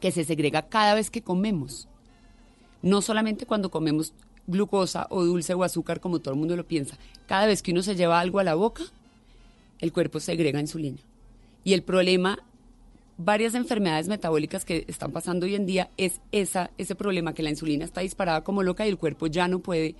que 0.00 0.12
se 0.12 0.24
segrega 0.24 0.68
cada 0.68 0.94
vez 0.94 1.10
que 1.10 1.22
comemos, 1.22 1.88
no 2.82 3.00
solamente 3.00 3.46
cuando 3.46 3.70
comemos 3.70 4.12
glucosa 4.46 5.06
o 5.08 5.24
dulce 5.24 5.54
o 5.54 5.64
azúcar 5.64 6.00
como 6.00 6.18
todo 6.18 6.34
el 6.34 6.40
mundo 6.40 6.56
lo 6.56 6.66
piensa. 6.66 6.98
Cada 7.26 7.46
vez 7.46 7.62
que 7.62 7.72
uno 7.72 7.82
se 7.82 7.96
lleva 7.96 8.20
algo 8.20 8.38
a 8.38 8.44
la 8.44 8.54
boca, 8.54 8.82
el 9.80 9.92
cuerpo 9.92 10.20
segrega 10.20 10.60
insulina. 10.60 10.98
Y 11.64 11.72
el 11.72 11.82
problema, 11.82 12.38
varias 13.16 13.54
enfermedades 13.54 14.08
metabólicas 14.08 14.64
que 14.64 14.84
están 14.88 15.12
pasando 15.12 15.46
hoy 15.46 15.54
en 15.54 15.66
día 15.66 15.90
es 15.96 16.20
esa, 16.32 16.70
ese 16.78 16.94
problema 16.94 17.34
que 17.34 17.42
la 17.42 17.50
insulina 17.50 17.84
está 17.84 18.00
disparada 18.00 18.42
como 18.42 18.62
loca 18.62 18.86
y 18.86 18.90
el 18.90 18.98
cuerpo 18.98 19.26
ya 19.26 19.48
no 19.48 19.60
puede 19.60 19.94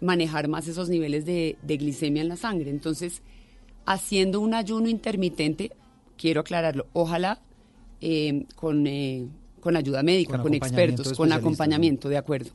manejar 0.00 0.48
más 0.48 0.66
esos 0.68 0.88
niveles 0.88 1.24
de, 1.24 1.56
glicemia 1.62 2.22
en 2.22 2.28
la 2.28 2.36
sangre. 2.36 2.70
Entonces, 2.70 3.22
haciendo 3.86 4.40
un 4.40 4.54
ayuno 4.54 4.88
intermitente, 4.88 5.72
quiero 6.16 6.40
aclararlo, 6.40 6.86
ojalá 6.92 7.40
eh, 8.00 8.44
con, 8.56 8.86
eh, 8.86 9.26
con 9.60 9.76
ayuda 9.76 10.02
médica, 10.02 10.40
con, 10.40 10.54
expertos, 10.54 11.12
con 11.12 11.32
acompañamiento, 11.32 12.08
de 12.08 12.16
acuerdo. 12.16 12.50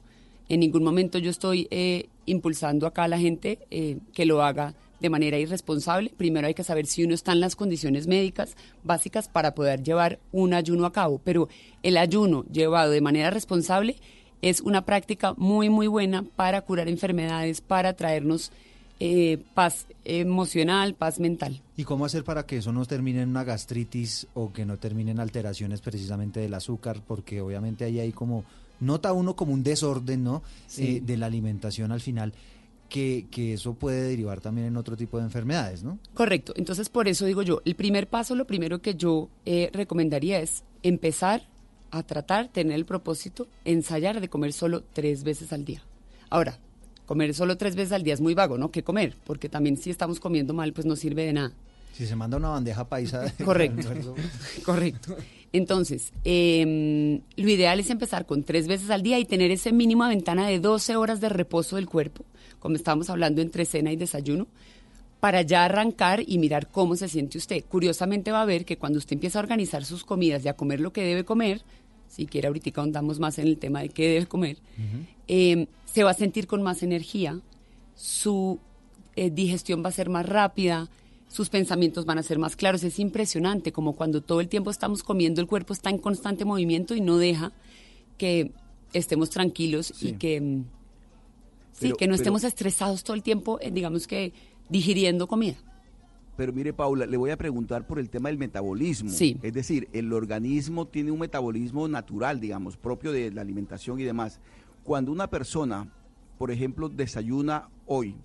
En 0.48 0.61
ningún 0.61 0.84
momento 0.84 1.19
yo 1.19 1.30
estoy 1.30 1.68
eh, 1.69 2.07
impulsando 2.26 2.88
acá 2.88 3.03
a 3.03 3.07
la 3.07 3.19
gente 3.19 3.60
que 3.69 4.26
lo 4.26 4.44
haga 4.44 4.73
de 4.99 5.09
manera 5.09 5.38
irresponsable. 5.38 6.13
Primero 6.17 6.47
hay 6.47 6.53
que 6.53 6.63
saber 6.63 6.85
si 6.85 7.03
uno 7.03 7.13
está 7.13 7.31
en 7.31 7.39
las 7.39 7.55
condiciones 7.55 8.07
médicas 8.07 8.55
básicas 8.84 9.27
para 9.27 9.55
poder 9.55 9.84
llevar 9.84 10.19
un 10.31 10.53
ayuno 10.53 10.85
a 10.85 10.93
cabo, 10.93 11.21
pero 11.23 11.49
el 11.84 11.97
ayuno 11.97 12.45
llevado 12.51 12.91
de 12.91 13.01
manera 13.01 13.30
responsable 13.30 13.95
es 14.41 14.61
una 14.61 14.85
práctica 14.85 15.34
muy, 15.38 15.69
muy 15.69 15.88
buena 15.88 16.23
para 16.35 16.61
curar 16.61 16.88
enfermedades, 16.88 17.61
para 17.61 17.93
traernos 17.93 18.51
eh, 19.01 19.38
paz 19.53 19.88
emocional, 20.03 20.93
paz 20.93 21.19
mental. 21.19 21.61
¿Y 21.77 21.84
cómo 21.84 22.05
hacer 22.05 22.23
para 22.23 22.45
que 22.45 22.57
eso 22.57 22.73
no 22.73 22.85
termine 22.85 23.21
en 23.21 23.30
una 23.30 23.43
gastritis 23.43 24.27
o 24.34 24.51
que 24.51 24.65
no 24.65 24.77
termine 24.77 25.11
en 25.11 25.19
alteraciones 25.19 25.81
precisamente 25.81 26.39
del 26.41 26.53
azúcar? 26.53 27.01
Porque 27.05 27.41
obviamente 27.41 27.85
ahí 27.85 27.99
hay 27.99 28.11
como, 28.11 28.43
nota 28.80 29.13
uno 29.13 29.35
como 29.35 29.53
un 29.53 29.63
desorden, 29.63 30.23
¿no? 30.23 30.41
Eh, 30.77 31.01
de 31.01 31.17
la 31.17 31.27
alimentación 31.27 31.91
al 31.91 32.01
final 32.01 32.34
que, 32.90 33.53
eso 33.53 33.74
puede 33.74 34.02
derivar 34.02 34.41
también 34.41 34.68
en 34.68 34.78
otro 34.78 34.98
tipo 34.98 35.18
de 35.18 35.24
enfermedades, 35.24 35.84
¿no? 35.84 35.99
Correcto. 36.14 36.53
Entonces, 36.56 36.90
por 36.90 37.07
eso 37.07 37.26
digo 37.26 37.41
yo, 37.44 37.61
el 37.66 37.76
primer 37.76 38.07
paso, 38.07 38.36
lo 38.36 38.45
primero 38.45 38.82
que 38.82 38.95
yo 38.95 39.30
eh, 39.45 39.70
recomendaría 39.74 40.40
es 40.40 40.64
empezar 40.84 41.48
a 41.91 42.03
tratar, 42.03 42.49
tener 42.49 42.74
el 42.74 42.86
propósito, 42.86 43.48
ensayar 43.66 44.20
de 44.20 44.30
comer 44.30 44.53
solo 44.53 44.84
tres 44.94 45.24
veces 45.24 45.53
al 45.53 45.66
día. 45.66 45.82
Ahora, 46.30 46.60
Comer 47.10 47.34
solo 47.34 47.57
tres 47.57 47.76
veces 47.76 47.91
al 47.91 48.03
día 48.03 48.14
es 48.14 48.22
muy 48.22 48.36
vago, 48.36 48.60
¿no? 48.60 48.70
¿Qué 48.70 48.84
comer? 48.84 49.16
Porque 49.24 49.49
también 49.49 49.78
si 49.78 49.90
estamos 49.90 50.20
comiendo 50.20 50.53
mal, 50.53 50.74
pues 50.74 50.86
no 50.86 50.95
sirve 50.95 51.26
de 51.26 51.34
nada. 51.34 51.53
Si 51.91 52.06
se 52.06 52.16
manda 52.16 52.38
una 52.38 52.49
bandeja 52.49 52.88
paisa. 52.88 53.22
de 53.22 53.44
Correcto. 53.44 54.14
Correcto. 54.64 55.16
Entonces, 55.52 56.14
em, 56.24 57.22
lo 57.36 57.49
ideal 57.49 57.80
es 57.80 57.90
empezar 57.90 58.28
con 58.28 58.44
tres 58.44 58.68
veces 58.68 58.91
al 58.91 59.02
día 59.02 59.18
y 59.18 59.26
tener 59.26 59.49
esa 59.49 59.72
mínima 59.72 60.07
ventana 60.07 60.48
de 60.48 60.60
12 60.60 60.98
horas 60.98 61.20
de 61.20 61.30
reposo 61.30 61.78
del 61.78 61.88
cuerpo, 61.88 62.26
como 62.60 62.76
estábamos 62.76 63.10
hablando 63.10 63.41
entre 63.41 63.65
cena 63.65 63.91
y 63.91 63.95
desayuno, 63.95 64.48
para 65.19 65.41
ya 65.41 65.65
arrancar 65.65 66.23
y 66.26 66.38
mirar 66.38 66.69
cómo 66.69 66.95
se 66.95 67.10
siente 67.10 67.38
usted. 67.38 67.64
Curiosamente 67.68 68.31
va 68.31 68.41
a 68.41 68.45
ver 68.45 68.64
que 68.65 68.77
cuando 68.77 68.99
usted 68.99 69.14
empieza 69.14 69.40
a 69.40 69.41
organizar 69.44 69.84
sus 69.84 70.03
comidas 70.06 70.45
y 70.45 70.48
a 70.48 70.53
comer 70.56 70.80
lo 70.80 70.94
que 70.94 71.03
debe 71.03 71.26
comer, 71.26 71.61
si 72.07 72.26
quiere 72.26 72.48
ahorita 72.48 72.72
ahondamos 72.80 73.19
más 73.19 73.38
en 73.38 73.48
el 73.48 73.57
tema 73.57 73.81
de 73.81 73.90
qué 73.90 74.07
debe 74.07 74.26
comer, 74.27 74.57
eh, 75.27 75.68
se 75.86 76.03
va 76.03 76.11
a 76.11 76.14
sentir 76.14 76.48
con 76.48 76.64
más 76.64 76.84
energía, 76.84 77.40
su 77.95 78.60
eh, 79.15 79.30
digestión 79.30 79.84
va 79.84 79.90
a 79.90 79.91
ser 79.91 80.10
más 80.10 80.26
rápida, 80.26 80.90
sus 81.27 81.49
pensamientos 81.49 82.06
van 82.06 82.18
a 82.18 82.23
ser 82.23 82.40
más 82.40 82.56
claros. 82.56 82.84
Es 82.84 82.98
impresionante 82.99 83.72
como 83.72 83.94
cuando 83.94 84.22
todo 84.22 84.40
el 84.41 84.48
tiempo 84.48 84.72
estamos 84.72 85.03
comiendo, 85.03 85.41
el 85.41 85.48
cuerpo 85.48 85.73
está 85.73 85.90
en 85.90 85.98
constante 85.98 86.45
movimiento 86.45 86.95
y 86.95 87.02
no 87.02 87.18
deja 87.18 87.52
que 88.18 88.52
estemos 88.94 89.30
tranquilos 89.30 89.91
y 90.02 90.07
Sí. 90.07 90.14
que, 90.14 90.61
mm, 91.80 91.81
sí, 91.81 91.88
Pero- 91.88 91.97
que 91.97 92.07
no 92.07 92.11
pero- 92.11 92.22
estemos 92.22 92.43
estresados 92.43 93.03
todo 93.03 93.15
el 93.15 93.23
tiempo, 93.23 93.60
eh, 93.61 93.72
digamos 93.72 94.07
que 94.07 94.34
digiriendo 94.69 95.27
comida. 95.27 95.56
Pero 96.38 96.53
mire, 96.53 96.72
Paula, 96.72 97.06
le 97.06 97.18
voy 97.18 97.31
a 97.31 97.38
preguntar 97.38 97.85
por 97.85 97.99
el 97.99 98.10
tema 98.10 98.30
del 98.30 98.38
metabolismo. 98.38 99.10
Sí. 99.10 99.38
Es 99.41 99.53
decir, 99.53 99.89
el 99.91 100.14
organismo 100.14 100.85
tiene 100.88 101.11
un 101.11 101.19
metabolismo 101.19 101.88
natural, 101.89 102.39
digamos, 102.39 102.77
propio 102.77 103.11
de 103.11 103.30
la 103.31 103.41
alimentación 103.41 103.99
y 103.99 104.03
demás. 104.03 104.39
Cuando 104.84 105.11
una 105.11 105.30
persona, 105.30 105.91
por 106.38 106.49
ejemplo, 106.51 106.88
desayuna 106.88 107.68
hoy 107.88 108.15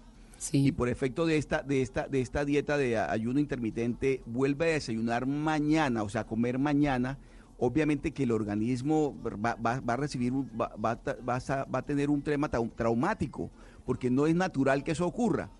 y 0.52 0.70
por 0.72 0.88
efecto 0.88 1.26
de 1.26 1.38
esta, 1.38 1.62
de 1.62 1.82
esta, 1.82 2.06
de 2.06 2.20
esta 2.20 2.44
dieta 2.44 2.76
de 2.76 2.98
ayuno 2.98 3.40
intermitente 3.40 4.22
vuelve 4.26 4.66
a 4.70 4.74
desayunar 4.74 5.26
mañana, 5.26 6.02
o 6.04 6.08
sea, 6.08 6.24
comer 6.24 6.58
mañana, 6.58 7.18
obviamente 7.58 8.10
que 8.12 8.24
el 8.24 8.32
organismo 8.32 9.14
va, 9.24 9.54
va- 9.56 9.80
va 9.80 9.94
a 9.94 9.96
recibir, 9.96 10.32
va, 10.32 10.72
va 10.78 11.78
a 11.78 11.82
tener 11.82 12.10
un 12.10 12.22
tema 12.22 12.50
trau- 12.50 12.70
traumático, 12.74 13.50
porque 13.86 14.10
no 14.10 14.26
es 14.26 14.34
natural 14.34 14.82
que 14.84 14.92
eso 14.92 15.06
ocurra. 15.06 15.50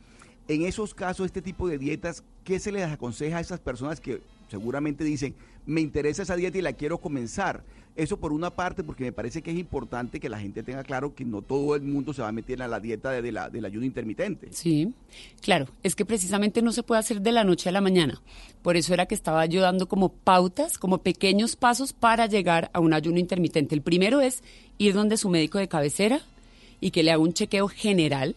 En 0.49 0.63
esos 0.63 0.93
casos, 0.95 1.27
este 1.27 1.41
tipo 1.41 1.69
de 1.69 1.79
dietas, 1.79 2.23
¿qué 2.45 2.59
se 2.59 2.71
les 2.73 2.85
aconseja 2.85 3.39
a 3.39 3.41
esas 3.41 3.61
personas 3.61 4.01
que 4.01 4.21
seguramente 4.51 5.03
dicen, 5.05 5.35
me 5.67 5.81
interesa 5.81 6.23
esa 6.23 6.37
dieta 6.37 6.59
y 6.59 6.63
la 6.63 6.75
quiero 6.75 6.99
comenzar? 6.99 7.63
Eso 7.97 8.17
por 8.17 8.33
una 8.33 8.51
parte, 8.51 8.83
porque 8.83 9.05
me 9.05 9.13
parece 9.13 9.41
que 9.41 9.53
es 9.53 9.59
importante 9.59 10.19
que 10.19 10.29
la 10.29 10.41
gente 10.41 10.65
tenga 10.65 10.83
claro 10.83 11.15
que 11.15 11.25
no 11.25 11.43
todo 11.43 11.77
el 11.77 11.83
mundo 11.83 12.13
se 12.13 12.23
va 12.23 12.29
a 12.29 12.33
meter 12.33 12.61
a 12.61 12.67
la 12.67 12.81
dieta 12.81 13.13
de, 13.13 13.31
la, 13.31 13.49
del 13.49 13.65
ayuno 13.65 13.87
intermitente. 13.87 14.49
Sí, 14.51 14.93
claro, 15.41 15.69
es 15.85 15.95
que 15.95 16.05
precisamente 16.05 16.61
no 16.61 16.73
se 16.73 16.83
puede 16.83 16.99
hacer 16.99 17.21
de 17.21 17.31
la 17.31 17.45
noche 17.45 17.69
a 17.69 17.73
la 17.73 17.81
mañana. 17.81 18.21
Por 18.63 18.77
eso 18.77 18.93
era 18.95 19.07
que 19.07 19.15
estaba 19.15 19.47
yo 19.47 19.61
dando 19.61 19.87
como 19.87 20.09
pautas, 20.09 20.77
como 20.77 20.99
pequeños 20.99 21.55
pasos 21.55 21.93
para 21.93 22.27
llegar 22.27 22.69
a 22.73 22.81
un 22.81 22.95
ayuno 22.95 23.21
intermitente. 23.21 23.77
El 23.77 23.83
primero 23.83 24.21
es 24.21 24.43
ir 24.77 24.95
donde 24.95 25.17
su 25.17 25.29
médico 25.29 25.59
de 25.59 25.69
cabecera 25.69 26.21
y 26.81 26.91
que 26.91 27.05
le 27.05 27.13
haga 27.13 27.23
un 27.23 27.33
chequeo 27.33 27.69
general 27.69 28.35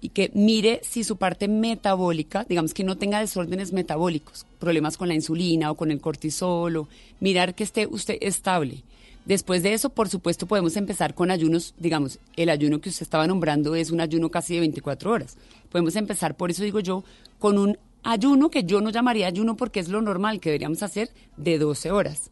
y 0.00 0.10
que 0.10 0.30
mire 0.34 0.80
si 0.82 1.04
su 1.04 1.16
parte 1.16 1.48
metabólica, 1.48 2.44
digamos 2.48 2.74
que 2.74 2.84
no 2.84 2.96
tenga 2.96 3.20
desórdenes 3.20 3.72
metabólicos, 3.72 4.46
problemas 4.58 4.96
con 4.96 5.08
la 5.08 5.14
insulina 5.14 5.70
o 5.70 5.76
con 5.76 5.90
el 5.90 6.00
cortisol, 6.00 6.76
o 6.76 6.88
mirar 7.20 7.54
que 7.54 7.64
esté 7.64 7.86
usted 7.86 8.16
estable. 8.20 8.82
Después 9.24 9.62
de 9.62 9.74
eso, 9.74 9.90
por 9.90 10.08
supuesto, 10.08 10.46
podemos 10.46 10.76
empezar 10.76 11.14
con 11.14 11.30
ayunos, 11.30 11.74
digamos, 11.78 12.18
el 12.36 12.48
ayuno 12.48 12.80
que 12.80 12.88
usted 12.88 13.02
estaba 13.02 13.26
nombrando 13.26 13.74
es 13.74 13.90
un 13.90 14.00
ayuno 14.00 14.30
casi 14.30 14.54
de 14.54 14.60
24 14.60 15.10
horas. 15.10 15.36
Podemos 15.70 15.96
empezar, 15.96 16.34
por 16.34 16.50
eso 16.50 16.62
digo 16.62 16.80
yo, 16.80 17.04
con 17.38 17.58
un 17.58 17.76
ayuno 18.02 18.50
que 18.50 18.64
yo 18.64 18.80
no 18.80 18.90
llamaría 18.90 19.26
ayuno 19.26 19.56
porque 19.56 19.80
es 19.80 19.88
lo 19.88 20.00
normal 20.00 20.40
que 20.40 20.48
deberíamos 20.48 20.82
hacer 20.82 21.10
de 21.36 21.58
12 21.58 21.90
horas 21.90 22.30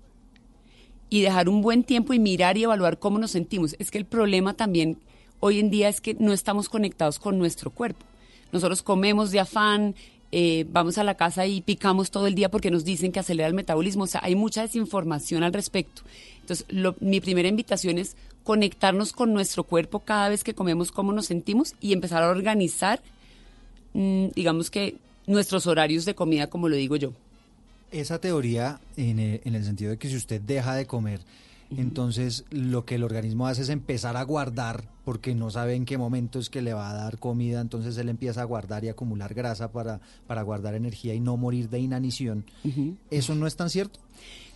y 1.09 1.20
dejar 1.20 1.48
un 1.48 1.62
buen 1.62 1.84
tiempo 1.84 2.14
y 2.14 2.18
mirar 2.18 2.56
y 2.56 2.64
evaluar 2.64 2.98
cómo 2.98 3.18
nos 3.18 3.32
sentimos. 3.32 3.76
Es 3.78 3.90
que 3.90 3.98
el 3.98 4.06
problema 4.06 4.55
también 4.55 4.98
hoy 5.40 5.58
en 5.60 5.70
día 5.70 5.88
es 5.88 6.00
que 6.00 6.14
no 6.14 6.32
estamos 6.32 6.68
conectados 6.68 7.18
con 7.18 7.38
nuestro 7.38 7.70
cuerpo. 7.70 8.04
Nosotros 8.52 8.82
comemos 8.82 9.30
de 9.30 9.40
afán, 9.40 9.94
eh, 10.32 10.66
vamos 10.70 10.98
a 10.98 11.04
la 11.04 11.14
casa 11.14 11.46
y 11.46 11.60
picamos 11.60 12.10
todo 12.10 12.26
el 12.26 12.34
día 12.34 12.50
porque 12.50 12.70
nos 12.70 12.84
dicen 12.84 13.12
que 13.12 13.20
acelera 13.20 13.48
el 13.48 13.54
metabolismo. 13.54 14.04
O 14.04 14.06
sea, 14.06 14.20
hay 14.24 14.34
mucha 14.34 14.62
desinformación 14.62 15.42
al 15.42 15.52
respecto. 15.52 16.02
Entonces, 16.40 16.66
lo- 16.68 16.96
mi 17.00 17.20
primera 17.20 17.48
invitación 17.48 17.98
es 17.98 18.16
conectarnos 18.44 19.12
con 19.12 19.32
nuestro 19.32 19.64
cuerpo 19.64 20.00
cada 20.00 20.28
vez 20.28 20.44
que 20.44 20.54
comemos, 20.54 20.92
cómo 20.92 21.12
nos 21.12 21.26
sentimos 21.26 21.74
y 21.80 21.92
empezar 21.92 22.22
a 22.22 22.28
organizar, 22.28 23.00
mm, 23.94 24.28
digamos 24.34 24.70
que 24.70 24.96
nuestros 25.26 25.66
horarios 25.66 26.04
de 26.04 26.14
comida, 26.14 26.46
como 26.48 26.68
lo 26.68 26.76
digo 26.76 26.94
yo. 26.96 27.12
Esa 27.90 28.20
teoría, 28.20 28.80
en 28.96 29.18
el, 29.18 29.40
en 29.44 29.54
el 29.56 29.64
sentido 29.64 29.90
de 29.90 29.98
que 29.98 30.08
si 30.08 30.16
usted 30.16 30.40
deja 30.40 30.74
de 30.74 30.86
comer, 30.86 31.20
entonces 31.76 32.44
lo 32.50 32.84
que 32.84 32.96
el 32.96 33.02
organismo 33.04 33.46
hace 33.48 33.62
es 33.62 33.68
empezar 33.68 34.16
a 34.16 34.22
guardar, 34.22 34.84
porque 35.06 35.36
no 35.36 35.52
sabe 35.52 35.76
en 35.76 35.84
qué 35.84 35.98
momento 35.98 36.40
es 36.40 36.50
que 36.50 36.60
le 36.60 36.74
va 36.74 36.90
a 36.90 36.94
dar 36.94 37.18
comida, 37.18 37.60
entonces 37.60 37.96
él 37.96 38.08
empieza 38.08 38.42
a 38.42 38.44
guardar 38.44 38.82
y 38.82 38.88
acumular 38.88 39.34
grasa 39.34 39.70
para, 39.70 40.00
para 40.26 40.42
guardar 40.42 40.74
energía 40.74 41.14
y 41.14 41.20
no 41.20 41.36
morir 41.36 41.70
de 41.70 41.78
inanición. 41.78 42.44
¿Eso 43.08 43.36
no 43.36 43.46
es 43.46 43.54
tan 43.54 43.70
cierto? 43.70 44.00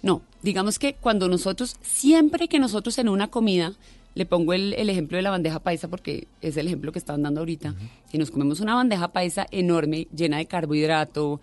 No, 0.02 0.22
digamos 0.42 0.80
que 0.80 0.94
cuando 0.94 1.28
nosotros, 1.28 1.76
siempre 1.82 2.48
que 2.48 2.58
nosotros 2.58 2.98
en 2.98 3.08
una 3.08 3.28
comida, 3.28 3.74
le 4.16 4.26
pongo 4.26 4.52
el, 4.52 4.74
el 4.74 4.90
ejemplo 4.90 5.18
de 5.18 5.22
la 5.22 5.30
bandeja 5.30 5.60
paisa 5.60 5.86
porque 5.86 6.26
es 6.40 6.56
el 6.56 6.66
ejemplo 6.66 6.90
que 6.90 6.98
estaban 6.98 7.22
dando 7.22 7.42
ahorita, 7.42 7.76
si 8.10 8.18
nos 8.18 8.32
comemos 8.32 8.58
una 8.58 8.74
bandeja 8.74 9.06
paisa 9.12 9.46
enorme, 9.52 10.08
llena 10.12 10.38
de 10.38 10.46
carbohidrato, 10.46 11.40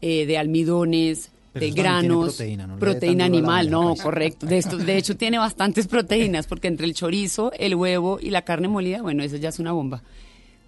eh, 0.00 0.26
de 0.26 0.38
almidones, 0.38 1.32
de 1.54 1.70
granos, 1.70 2.34
proteína, 2.78 3.28
no 3.28 3.34
animal, 3.36 3.70
no, 3.70 3.94
correcto. 3.96 4.46
De, 4.46 4.58
esto, 4.58 4.76
de 4.76 4.96
hecho, 4.96 5.16
tiene 5.16 5.38
bastantes 5.38 5.86
proteínas 5.86 6.46
porque 6.46 6.68
entre 6.68 6.86
el 6.86 6.94
chorizo, 6.94 7.52
el 7.58 7.74
huevo 7.76 8.18
y 8.20 8.30
la 8.30 8.42
carne 8.42 8.68
molida, 8.68 9.02
bueno, 9.02 9.22
eso 9.22 9.36
ya 9.36 9.50
es 9.50 9.58
una 9.58 9.72
bomba 9.72 10.02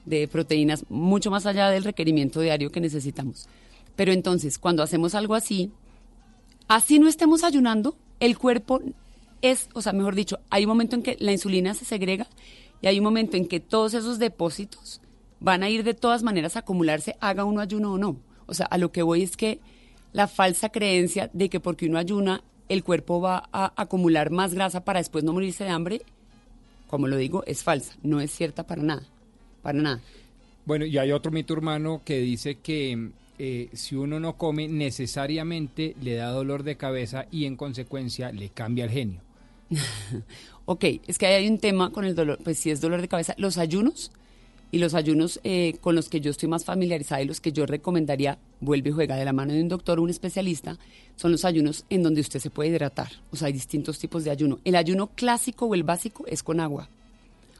de 0.04 0.28
proteínas 0.28 0.84
mucho 0.88 1.30
más 1.30 1.46
allá 1.46 1.68
del 1.68 1.84
requerimiento 1.84 2.40
diario 2.40 2.70
que 2.70 2.80
necesitamos. 2.80 3.48
Pero 3.96 4.12
entonces, 4.12 4.58
cuando 4.58 4.82
hacemos 4.82 5.14
algo 5.14 5.34
así, 5.34 5.72
así 6.68 6.98
no 6.98 7.08
estemos 7.08 7.42
ayunando, 7.42 7.96
el 8.20 8.38
cuerpo 8.38 8.80
es, 9.42 9.68
o 9.74 9.82
sea, 9.82 9.92
mejor 9.92 10.14
dicho, 10.14 10.38
hay 10.48 10.64
un 10.64 10.68
momento 10.68 10.96
en 10.96 11.02
que 11.02 11.16
la 11.18 11.32
insulina 11.32 11.74
se 11.74 11.84
segrega 11.84 12.28
y 12.80 12.86
hay 12.86 12.98
un 12.98 13.04
momento 13.04 13.36
en 13.36 13.46
que 13.48 13.58
todos 13.60 13.94
esos 13.94 14.18
depósitos 14.18 15.00
van 15.40 15.62
a 15.62 15.68
ir 15.68 15.82
de 15.82 15.94
todas 15.94 16.22
maneras 16.22 16.56
a 16.56 16.60
acumularse, 16.60 17.16
haga 17.20 17.44
uno 17.44 17.60
ayuno 17.60 17.92
o 17.92 17.98
no. 17.98 18.16
O 18.46 18.54
sea, 18.54 18.66
a 18.66 18.78
lo 18.78 18.92
que 18.92 19.02
voy 19.02 19.22
es 19.22 19.36
que 19.36 19.60
la 20.16 20.28
falsa 20.28 20.70
creencia 20.70 21.28
de 21.34 21.50
que 21.50 21.60
porque 21.60 21.84
uno 21.84 21.98
ayuna, 21.98 22.42
el 22.70 22.82
cuerpo 22.82 23.20
va 23.20 23.50
a 23.52 23.74
acumular 23.76 24.30
más 24.30 24.54
grasa 24.54 24.82
para 24.82 24.98
después 24.98 25.24
no 25.24 25.34
morirse 25.34 25.64
de 25.64 25.70
hambre, 25.70 26.00
como 26.86 27.06
lo 27.06 27.18
digo, 27.18 27.44
es 27.44 27.62
falsa, 27.62 27.94
no 28.02 28.22
es 28.22 28.30
cierta 28.30 28.66
para 28.66 28.82
nada, 28.82 29.02
para 29.60 29.78
nada. 29.78 30.00
Bueno, 30.64 30.86
y 30.86 30.96
hay 30.96 31.12
otro 31.12 31.30
mito 31.30 31.52
hermano 31.52 32.00
que 32.02 32.18
dice 32.20 32.54
que 32.54 33.10
eh, 33.38 33.68
si 33.74 33.94
uno 33.94 34.18
no 34.18 34.38
come, 34.38 34.68
necesariamente 34.68 35.94
le 36.00 36.14
da 36.14 36.30
dolor 36.30 36.62
de 36.62 36.78
cabeza 36.78 37.26
y 37.30 37.44
en 37.44 37.56
consecuencia 37.56 38.32
le 38.32 38.48
cambia 38.48 38.84
el 38.84 38.90
genio. 38.90 39.20
Ok, 40.68 40.84
es 41.06 41.16
que 41.16 41.26
ahí 41.26 41.34
hay 41.34 41.48
un 41.48 41.60
tema 41.60 41.92
con 41.92 42.04
el 42.04 42.16
dolor, 42.16 42.40
pues 42.42 42.58
si 42.58 42.72
es 42.72 42.80
dolor 42.80 43.00
de 43.00 43.06
cabeza, 43.06 43.36
los 43.38 43.56
ayunos 43.56 44.10
y 44.72 44.78
los 44.78 44.94
ayunos 44.94 45.40
eh, 45.44 45.76
con 45.80 45.94
los 45.94 46.08
que 46.08 46.20
yo 46.20 46.30
estoy 46.30 46.48
más 46.48 46.64
familiarizada 46.64 47.22
y 47.22 47.24
los 47.24 47.40
que 47.40 47.52
yo 47.52 47.66
recomendaría, 47.66 48.38
vuelve 48.60 48.90
y 48.90 48.92
juega 48.92 49.16
de 49.16 49.24
la 49.24 49.32
mano 49.32 49.52
de 49.52 49.62
un 49.62 49.68
doctor 49.68 49.98
o 49.98 50.02
un 50.02 50.10
especialista, 50.10 50.78
son 51.14 51.32
los 51.32 51.44
ayunos 51.44 51.84
en 51.88 52.02
donde 52.02 52.20
usted 52.20 52.40
se 52.40 52.50
puede 52.50 52.70
hidratar. 52.70 53.08
O 53.30 53.36
sea, 53.36 53.46
hay 53.46 53.52
distintos 53.52 53.98
tipos 53.98 54.24
de 54.24 54.30
ayuno. 54.30 54.58
El 54.64 54.76
ayuno 54.76 55.08
clásico 55.08 55.66
o 55.66 55.74
el 55.74 55.82
básico 55.82 56.24
es 56.26 56.42
con 56.42 56.60
agua. 56.60 56.88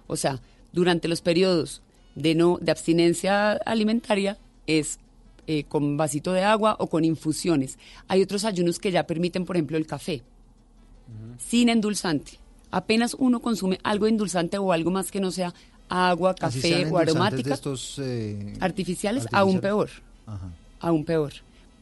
O 0.07 0.17
sea, 0.17 0.41
durante 0.73 1.09
los 1.09 1.21
periodos 1.21 1.83
de 2.15 2.35
no 2.35 2.59
de 2.61 2.71
abstinencia 2.73 3.53
alimentaria 3.53 4.39
es 4.67 4.99
eh, 5.47 5.65
con 5.65 5.97
vasito 5.97 6.33
de 6.33 6.43
agua 6.43 6.77
o 6.79 6.89
con 6.89 7.05
infusiones. 7.05 7.79
Hay 8.09 8.23
otros 8.23 8.45
ayunos 8.45 8.79
que 8.79 8.91
ya 8.91 9.07
permiten, 9.07 9.45
por 9.45 9.57
ejemplo, 9.57 9.77
el 9.77 9.87
café 9.87 10.23
sin 11.39 11.69
endulzante. 11.69 12.39
Apenas 12.71 13.15
uno 13.19 13.41
consume 13.41 13.79
algo 13.85 14.07
endulzante 14.07 14.59
o 14.59 14.73
algo 14.73 14.91
más 14.91 15.11
que 15.11 15.21
no 15.21 15.31
sea 15.31 15.55
agua, 15.89 16.35
café 16.35 16.87
o 16.91 16.99
aromática, 16.99 17.55
estos, 17.55 17.99
eh, 18.03 18.55
artificiales, 18.61 19.27
aún 19.33 19.61
peor, 19.61 19.91
Ajá. 20.27 20.51
aún 20.81 21.05
peor. 21.05 21.33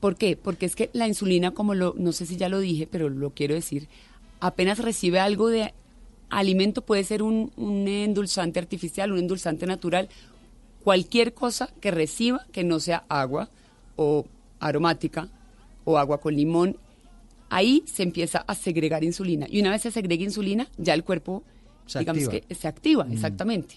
¿Por 0.00 0.16
qué? 0.16 0.36
Porque 0.36 0.66
es 0.66 0.76
que 0.76 0.90
la 0.92 1.08
insulina, 1.08 1.52
como 1.52 1.74
lo, 1.74 1.94
no 1.96 2.12
sé 2.12 2.26
si 2.26 2.36
ya 2.36 2.48
lo 2.48 2.58
dije, 2.60 2.86
pero 2.90 3.08
lo 3.08 3.30
quiero 3.30 3.54
decir, 3.54 3.88
apenas 4.40 4.78
recibe 4.78 5.18
algo 5.20 5.48
de 5.48 5.72
alimento, 6.28 6.82
puede 6.82 7.04
ser 7.04 7.22
un, 7.22 7.50
un 7.56 7.88
endulzante 7.88 8.58
artificial, 8.58 9.12
un 9.12 9.18
endulzante 9.20 9.66
natural, 9.66 10.08
cualquier 10.82 11.32
cosa 11.32 11.70
que 11.80 11.90
reciba 11.90 12.44
que 12.52 12.64
no 12.64 12.80
sea 12.80 13.04
agua 13.08 13.48
o 13.96 14.26
aromática 14.60 15.28
o 15.84 15.96
agua 15.96 16.20
con 16.20 16.34
limón, 16.36 16.76
ahí 17.48 17.82
se 17.86 18.02
empieza 18.02 18.44
a 18.46 18.54
segregar 18.54 19.04
insulina. 19.04 19.46
Y 19.48 19.60
una 19.60 19.70
vez 19.70 19.82
se 19.82 19.90
segrega 19.90 20.24
insulina, 20.24 20.68
ya 20.76 20.92
el 20.94 21.04
cuerpo, 21.04 21.42
Se 21.86 22.00
digamos 22.00 22.24
activa. 22.24 22.44
que 22.46 22.54
se 22.54 22.68
activa, 22.68 23.04
Mm. 23.04 23.12
exactamente. 23.12 23.76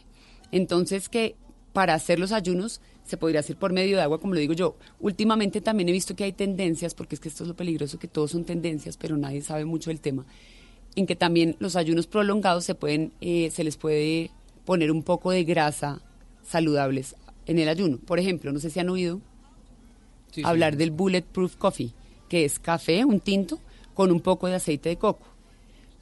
Entonces 0.52 1.10
que 1.10 1.36
para 1.74 1.94
hacer 1.94 2.19
los 2.19 2.32
ayunos 2.32 2.82
se 3.03 3.18
podría 3.18 3.40
hacer 3.40 3.56
por 3.56 3.72
medio 3.72 3.98
de 3.98 4.03
agua, 4.03 4.19
como 4.19 4.34
lo 4.34 4.40
digo 4.40 4.53
yo. 4.53 4.76
Últimamente 4.99 5.61
también 5.61 5.88
he 5.90 5.91
visto 5.94 6.15
que 6.15 6.26
hay 6.26 6.34
tendencias, 6.34 6.94
porque 6.94 7.15
es 7.15 7.22
que 7.22 7.30
esto 7.30 7.44
es 7.44 7.48
lo 7.48 7.56
peligroso, 7.56 7.99
que 7.99 8.07
todos 8.07 8.32
son 8.32 8.44
tendencias, 8.44 8.98
pero 8.98 9.15
nadie 9.15 9.41
sabe 9.41 9.64
mucho 9.64 9.90
del 9.90 10.02
tema, 10.02 10.26
en 10.95 11.06
que 11.06 11.15
también 11.15 11.56
los 11.60 11.76
ayunos 11.76 12.07
prolongados 12.07 12.65
se 12.65 12.76
pueden, 12.76 13.14
eh, 13.22 13.49
se 13.52 13.64
les 13.64 13.78
puede 13.78 14.32
poner 14.65 14.91
un 14.91 15.03
poco 15.03 15.32
de 15.32 15.44
grasa 15.45 16.02
saludables 16.44 17.15
en 17.45 17.60
el 17.60 17.69
ayuno. 17.69 17.98
Por 17.99 18.19
ejemplo, 18.19 18.52
no 18.52 18.60
sé 18.60 18.69
si 18.69 18.80
han 18.80 18.90
oído 18.90 19.22
Sí, 20.32 20.41
sí. 20.41 20.44
hablar 20.44 20.76
del 20.76 20.91
Bulletproof 20.91 21.56
Coffee, 21.56 21.94
que 22.28 22.44
es 22.44 22.60
café, 22.60 23.06
un 23.06 23.19
tinto, 23.22 23.60
con 23.94 24.11
un 24.11 24.19
poco 24.19 24.48
de 24.48 24.56
aceite 24.56 24.90
de 24.90 24.98
coco. 24.98 25.26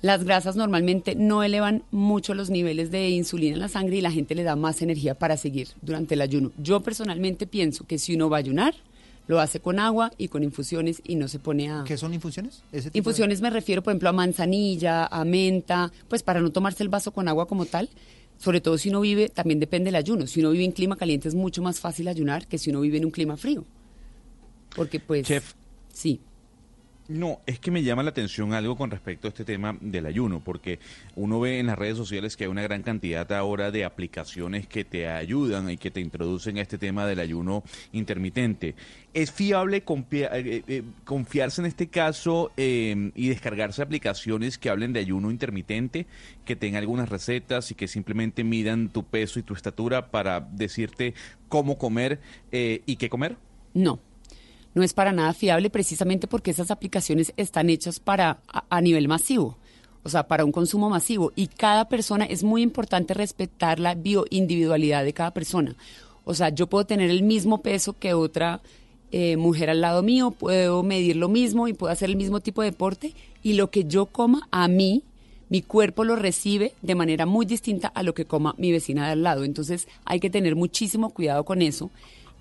Las 0.01 0.23
grasas 0.23 0.55
normalmente 0.55 1.15
no 1.15 1.41
elevan 1.41 1.84
mucho 1.91 2.34
los 2.35 2.49
niveles 2.49 2.91
de 2.91 3.09
insulina 3.09 3.53
en 3.55 3.59
la 3.59 3.69
sangre 3.69 3.97
y 3.97 4.01
la 4.01 4.11
gente 4.11 4.35
le 4.35 4.43
da 4.43 4.55
más 4.55 4.81
energía 4.81 5.15
para 5.15 5.35
seguir 5.38 5.69
durante 5.81 6.13
el 6.13 6.22
ayuno. 6.22 6.51
Yo 6.61 6.81
personalmente 6.81 7.47
pienso 7.47 7.85
que 7.88 7.97
si 7.97 8.13
uno 8.15 8.30
va 8.30 8.38
a 8.38 8.39
ayunar, 8.39 8.76
lo 9.27 9.39
hace 9.39 9.59
con 9.59 9.80
agua 9.80 10.11
y 10.19 10.27
con 10.27 10.43
infusiones 10.43 11.01
y 11.03 11.15
no 11.15 11.27
se 11.27 11.39
pone 11.39 11.72
a... 11.72 11.84
¿Qué 11.88 11.97
son 11.97 12.13
infusiones? 12.13 12.61
Ese 12.72 12.91
tipo 12.91 12.93
de- 12.93 12.99
Infusiones 12.99 13.41
me 13.41 13.49
refiero, 13.49 13.81
por 13.81 13.91
ejemplo, 13.91 14.09
a 14.09 14.13
manzanilla, 14.13 15.07
a 15.07 15.26
menta, 15.26 15.91
pues 16.07 16.22
para 16.22 16.39
no 16.41 16.51
tomarse 16.51 16.84
el 16.84 16.89
vaso 16.89 17.11
con 17.11 17.27
agua 17.27 17.47
como 17.47 17.65
tal. 17.65 17.89
Sobre 18.38 18.61
todo 18.61 18.77
si 18.77 18.89
uno 18.89 19.01
vive, 19.01 19.30
también 19.30 19.59
depende 19.59 19.88
del 19.88 19.95
ayuno. 19.95 20.27
Si 20.27 20.41
uno 20.41 20.51
vive 20.51 20.65
en 20.65 20.73
clima 20.73 20.97
caliente 20.97 21.27
es 21.30 21.34
mucho 21.35 21.63
más 21.63 21.80
fácil 21.80 22.07
ayunar 22.09 22.45
que 22.45 22.59
si 22.59 22.69
uno 22.69 22.81
vive 22.81 22.97
en 22.97 23.05
un 23.05 23.11
clima 23.11 23.38
frío. 23.38 23.63
Porque 24.76 24.99
pues... 24.99 25.26
Chef. 25.26 25.53
Sí. 25.91 26.19
No, 27.07 27.40
es 27.45 27.60
que 27.60 27.69
me 27.69 27.84
llama 27.84 28.02
la 28.02 28.10
atención 28.10 28.53
algo 28.53 28.76
con 28.76 28.90
respecto 28.90 29.27
a 29.27 29.30
este 29.30 29.45
tema 29.45 29.77
del 29.80 30.07
ayuno, 30.07 30.44
porque 30.44 30.80
uno 31.15 31.40
ve 31.40 31.60
en 31.60 31.68
las 31.68 31.77
redes 31.77 31.98
sociales 31.98 32.36
que 32.36 32.45
hay 32.45 32.49
una 32.49 32.64
gran 32.64 32.82
cantidad 32.82 33.32
ahora 33.32 33.69
de 33.69 33.86
aplicaciones 33.86 34.65
que 34.68 34.86
te 34.86 35.07
ayudan 35.07 35.69
y 35.69 35.77
que 35.77 35.91
te 35.91 36.02
introducen 36.02 36.57
a 36.57 36.61
este 36.64 36.80
tema 36.80 37.06
del 37.06 37.19
ayuno 37.19 37.64
intermitente. 37.91 38.73
¿Es 39.14 39.32
fiable 39.32 39.86
confia- 39.86 40.32
eh, 40.34 40.64
eh, 40.68 40.84
confiarse 41.03 41.61
en 41.61 41.68
este 41.68 41.90
caso 41.90 42.52
eh, 42.57 43.11
y 43.14 43.30
descargarse 43.30 43.84
aplicaciones 43.84 44.57
que 44.57 44.72
hablen 44.72 44.91
de 44.91 44.99
ayuno 45.02 45.30
intermitente, 45.30 46.07
que 46.44 46.56
tengan 46.56 46.82
algunas 46.82 47.10
recetas 47.10 47.69
y 47.69 47.76
que 47.76 47.88
simplemente 47.88 48.44
midan 48.44 48.90
tu 48.90 49.03
peso 49.03 49.38
y 49.38 49.44
tu 49.44 49.53
estatura 49.53 50.10
para 50.10 50.40
decirte 50.40 51.14
cómo 51.49 51.77
comer 51.77 52.19
eh, 52.52 52.82
y 52.88 52.95
qué 52.95 53.10
comer? 53.10 53.38
No, 53.76 53.99
no 54.76 54.84
es 54.84 54.93
para 54.93 55.14
nada 55.14 55.34
fiable 55.34 55.69
precisamente 55.69 56.27
porque 56.27 56.52
esas 56.52 56.69
aplicaciones 56.69 57.34
están 57.38 57.69
hechas 57.69 57.99
para 57.99 58.39
a, 58.47 58.81
nivel 58.81 59.07
masivo, 59.07 59.57
o 60.03 60.10
sea, 60.10 60.27
para 60.27 60.45
un 60.45 60.52
consumo 60.52 60.89
masivo 60.89 61.31
y 61.35 61.47
cada 61.47 61.88
persona 61.89 62.26
es 62.26 62.43
muy 62.43 62.61
importante 62.61 63.14
respetar 63.14 63.80
la 63.80 63.95
bioindividualidad 63.95 65.03
de 65.03 65.14
cada 65.14 65.31
persona. 65.31 65.76
O 66.26 66.34
sea, 66.34 66.49
yo 66.49 66.68
puedo 66.68 66.85
tener 66.85 67.10
el 67.10 67.23
mismo 67.23 67.60
peso 67.61 67.93
que 67.97 68.14
otra 68.14 68.61
eh, 69.11 69.38
mujer 69.38 69.69
al 69.69 69.81
lado 69.81 70.03
mío, 70.03 70.31
puedo 70.31 70.84
medir 70.84 71.15
lo 71.15 71.30
mismo 71.30 71.68
y 71.68 71.73
puedo 71.73 71.91
hacer 71.93 72.10
el 72.10 72.18
mismo 72.18 72.41
tipo 72.41 72.61
de 72.61 72.72
deporte 72.72 73.14
y 73.41 73.53
lo 73.53 73.72
que 73.72 73.85
yo 73.85 74.07
coma 74.07 74.47
a 74.52 74.68
mí 74.68 75.03
mi 75.47 75.61
cuerpo 75.61 76.03
lo 76.03 76.15
recibe 76.15 76.73
de 76.81 76.95
manera 76.95 77.26
muy 77.26 77.45
distinta 77.45 77.88
a 77.88 78.03
lo 78.03 78.14
que 78.14 78.26
coma 78.26 78.56
mi 78.57 78.72
vecina 78.72 79.06
de 79.06 79.11
al 79.14 79.23
lado. 79.23 79.43
Entonces 79.43 79.88
hay 80.03 80.19
que 80.19 80.30
tener 80.30 80.56
muchísimo 80.56 81.11
cuidado 81.11 81.45
con 81.45 81.61
eso 81.61 81.91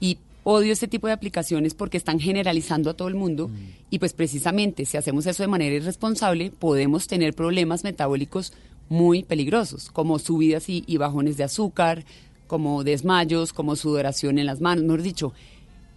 y 0.01 0.19
odio 0.45 0.73
este 0.73 0.89
tipo 0.89 1.07
de 1.07 1.15
aplicaciones 1.15 1.75
porque 1.75 1.97
están 1.97 2.21
generalizando 2.21 2.91
a 2.91 2.95
todo 2.95 3.09
el 3.09 3.15
mundo 3.15 3.51
y 3.91 3.99
pues 3.99 4.13
precisamente 4.13 4.85
si 4.85 4.97
hacemos 4.97 5.27
eso 5.27 5.43
de 5.43 5.49
manera 5.49 5.75
irresponsable 5.75 6.51
podemos 6.51 7.07
tener 7.07 7.35
problemas 7.35 7.83
metabólicos 7.83 8.53
muy 8.89 9.25
peligrosos 9.25 9.91
como 9.91 10.19
subidas 10.19 10.69
y, 10.69 10.85
y 10.87 10.99
bajones 10.99 11.37
de 11.37 11.45
azúcar, 11.45 12.05
como 12.47 12.85
desmayos, 12.85 13.53
como 13.53 13.75
sudoración 13.75 14.39
en 14.39 14.47
las 14.47 14.61
manos, 14.61 14.85
mejor 14.85 15.03
dicho. 15.03 15.33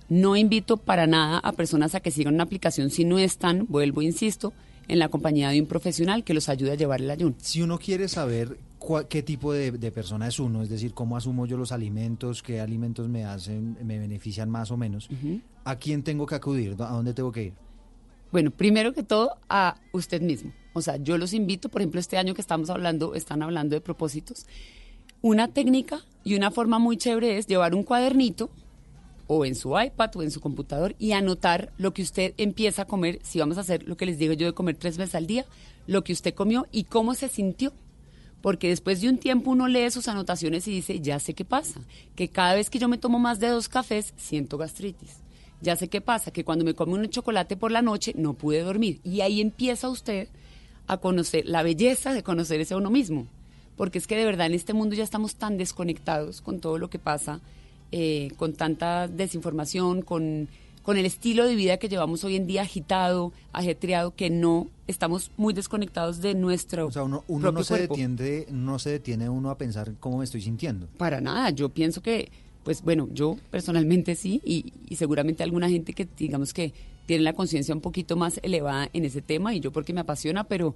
No 0.10 0.38
invito 0.38 0.78
para 0.78 1.06
nada 1.06 1.40
a 1.40 1.52
personas 1.52 1.94
a 1.94 2.00
que 2.00 2.12
sigan 2.12 2.36
una 2.36 2.44
aplicación 2.44 2.90
si 2.90 3.04
no 3.04 3.20
están, 3.20 3.66
vuelvo, 3.68 4.02
insisto, 4.02 4.54
en 4.88 5.00
la 5.00 5.10
compañía 5.10 5.50
de 5.50 5.62
un 5.62 5.68
profesional 5.68 6.24
que 6.24 6.34
los 6.34 6.50
ayude 6.50 6.72
a 6.72 6.76
llevar 6.76 7.02
el 7.02 7.10
ayuno. 7.10 7.36
Si 7.40 7.62
uno 7.62 7.78
quiere 7.78 8.08
saber 8.08 8.58
qué 9.10 9.22
tipo 9.22 9.52
de, 9.54 9.72
de 9.72 9.92
persona 9.92 10.28
es 10.28 10.40
uno, 10.40 10.64
es 10.64 10.70
decir, 10.70 10.94
cómo 10.94 11.18
asumo 11.18 11.46
yo 11.46 11.58
los 11.58 11.72
alimentos, 11.72 12.42
qué 12.42 12.62
alimentos 12.62 13.10
me 13.10 13.26
hacen, 13.26 13.78
me 13.84 14.00
benefician 14.00 14.50
más 14.50 14.72
o 14.72 14.78
menos, 14.78 15.10
¿a 15.66 15.76
quién 15.76 16.04
tengo 16.04 16.26
que 16.26 16.36
acudir? 16.36 16.76
¿A 16.80 16.92
dónde 16.92 17.14
tengo 17.14 17.32
que 17.32 17.44
ir? 17.44 17.54
Bueno, 18.32 18.52
primero 18.52 18.94
que 18.94 19.04
todo, 19.04 19.38
a 19.50 19.76
usted 19.94 20.22
mismo. 20.22 20.52
O 20.74 20.82
sea, 20.82 20.98
yo 20.98 21.18
los 21.18 21.34
invito, 21.34 21.70
por 21.70 21.82
ejemplo, 21.82 22.00
este 22.00 22.18
año 22.18 22.34
que 22.34 22.42
estamos 22.42 22.70
hablando, 22.70 23.16
están 23.16 23.42
hablando 23.42 23.76
de 23.76 23.82
propósitos. 23.82 24.46
Una 25.22 25.48
técnica 25.48 26.02
y 26.24 26.36
una 26.36 26.52
forma 26.52 26.78
muy 26.78 26.98
chévere 26.98 27.38
es 27.38 27.48
llevar 27.48 27.74
un 27.74 27.84
cuadernito 27.84 28.50
o 29.28 29.46
en 29.46 29.56
su 29.56 29.80
iPad 29.80 30.16
o 30.16 30.24
en 30.24 30.32
su 30.32 30.42
computador 30.42 30.96
y 30.98 31.12
anotar 31.12 31.72
lo 31.78 31.94
que 31.94 32.02
usted 32.02 32.34
empieza 32.38 32.84
a 32.84 32.88
comer, 32.88 33.20
si 33.24 33.40
vamos 33.40 33.58
a 33.58 33.62
hacer 33.62 33.88
lo 33.88 33.98
que 33.98 34.06
les 34.06 34.18
digo 34.18 34.34
yo 34.34 34.48
de 34.48 34.54
comer 34.54 34.76
tres 34.76 34.98
veces 34.98 35.16
al 35.16 35.28
día, 35.28 35.46
lo 35.86 36.04
que 36.04 36.14
usted 36.14 36.34
comió 36.34 36.66
y 36.72 36.86
cómo 36.86 37.14
se 37.14 37.30
sintió. 37.30 37.74
Porque 38.42 38.70
después 38.70 39.02
de 39.02 39.10
un 39.10 39.18
tiempo 39.18 39.52
uno 39.52 39.68
lee 39.68 39.90
sus 39.92 40.08
anotaciones 40.08 40.68
y 40.68 40.72
dice, 40.72 41.00
ya 41.02 41.20
sé 41.20 41.34
qué 41.34 41.44
pasa, 41.44 41.82
que 42.16 42.30
cada 42.30 42.54
vez 42.56 42.70
que 42.70 42.80
yo 42.80 42.88
me 42.88 42.98
tomo 42.98 43.20
más 43.20 43.40
de 43.40 43.48
dos 43.48 43.68
cafés 43.68 44.14
siento 44.16 44.58
gastritis. 44.58 45.18
Ya 45.60 45.76
sé 45.76 45.88
qué 45.88 46.02
pasa, 46.02 46.32
que 46.32 46.46
cuando 46.46 46.64
me 46.64 46.76
como 46.76 46.94
un 46.94 47.10
chocolate 47.10 47.58
por 47.58 47.72
la 47.72 47.82
noche 47.82 48.14
no 48.16 48.34
pude 48.34 48.62
dormir. 48.62 49.00
Y 49.04 49.22
ahí 49.22 49.42
empieza 49.42 49.90
usted 49.90 50.30
a 50.86 50.98
conocer 50.98 51.46
la 51.48 51.64
belleza 51.64 52.14
de 52.14 52.24
conocerse 52.24 52.76
a 52.76 52.78
uno 52.78 52.92
mismo. 52.92 53.28
Porque 53.76 53.98
es 53.98 54.08
que 54.08 54.16
de 54.16 54.26
verdad 54.26 54.48
en 54.48 54.54
este 54.54 54.74
mundo 54.74 54.96
ya 54.96 55.04
estamos 55.04 55.36
tan 55.36 55.58
desconectados 55.58 56.42
con 56.42 56.60
todo 56.60 56.78
lo 56.78 56.90
que 56.90 57.00
pasa, 57.00 57.42
eh, 57.92 58.32
con 58.38 58.54
tanta 58.54 59.08
desinformación, 59.08 60.02
con, 60.02 60.48
con 60.84 60.98
el 60.98 61.06
estilo 61.06 61.46
de 61.46 61.56
vida 61.56 61.78
que 61.78 61.90
llevamos 61.90 62.24
hoy 62.24 62.36
en 62.36 62.48
día 62.48 62.62
agitado, 62.64 63.34
ajetreado, 63.54 64.16
que 64.16 64.30
no 64.30 64.68
estamos 64.88 65.32
muy 65.38 65.54
desconectados 65.54 66.22
de 66.22 66.34
nuestro 66.34 66.88
O 66.88 66.92
sea, 66.92 67.04
uno, 67.04 67.24
uno 67.28 67.42
propio 67.42 67.60
no 67.60 67.64
se 67.64 67.74
cuerpo. 67.76 67.96
detiene, 67.96 68.46
no 68.52 68.80
se 68.80 68.90
detiene 68.92 69.30
uno 69.30 69.50
a 69.50 69.58
pensar 69.58 69.94
cómo 70.00 70.18
me 70.20 70.24
estoy 70.24 70.42
sintiendo. 70.42 70.88
Para 70.98 71.20
nada, 71.22 71.50
yo 71.50 71.70
pienso 71.70 72.02
que, 72.02 72.30
pues 72.64 72.82
bueno, 72.82 73.10
yo 73.14 73.38
personalmente 73.52 74.16
sí, 74.16 74.42
y, 74.46 74.72
y 74.88 74.96
seguramente 74.96 75.44
alguna 75.44 75.70
gente 75.70 75.94
que 75.94 76.08
digamos 76.18 76.54
que 76.54 76.74
tiene 77.06 77.24
la 77.24 77.34
conciencia 77.34 77.74
un 77.74 77.82
poquito 77.82 78.16
más 78.18 78.40
elevada 78.44 78.90
en 78.94 79.06
ese 79.06 79.22
tema, 79.22 79.54
y 79.54 79.60
yo 79.62 79.72
porque 79.72 79.94
me 79.94 80.02
apasiona, 80.02 80.44
pero 80.46 80.76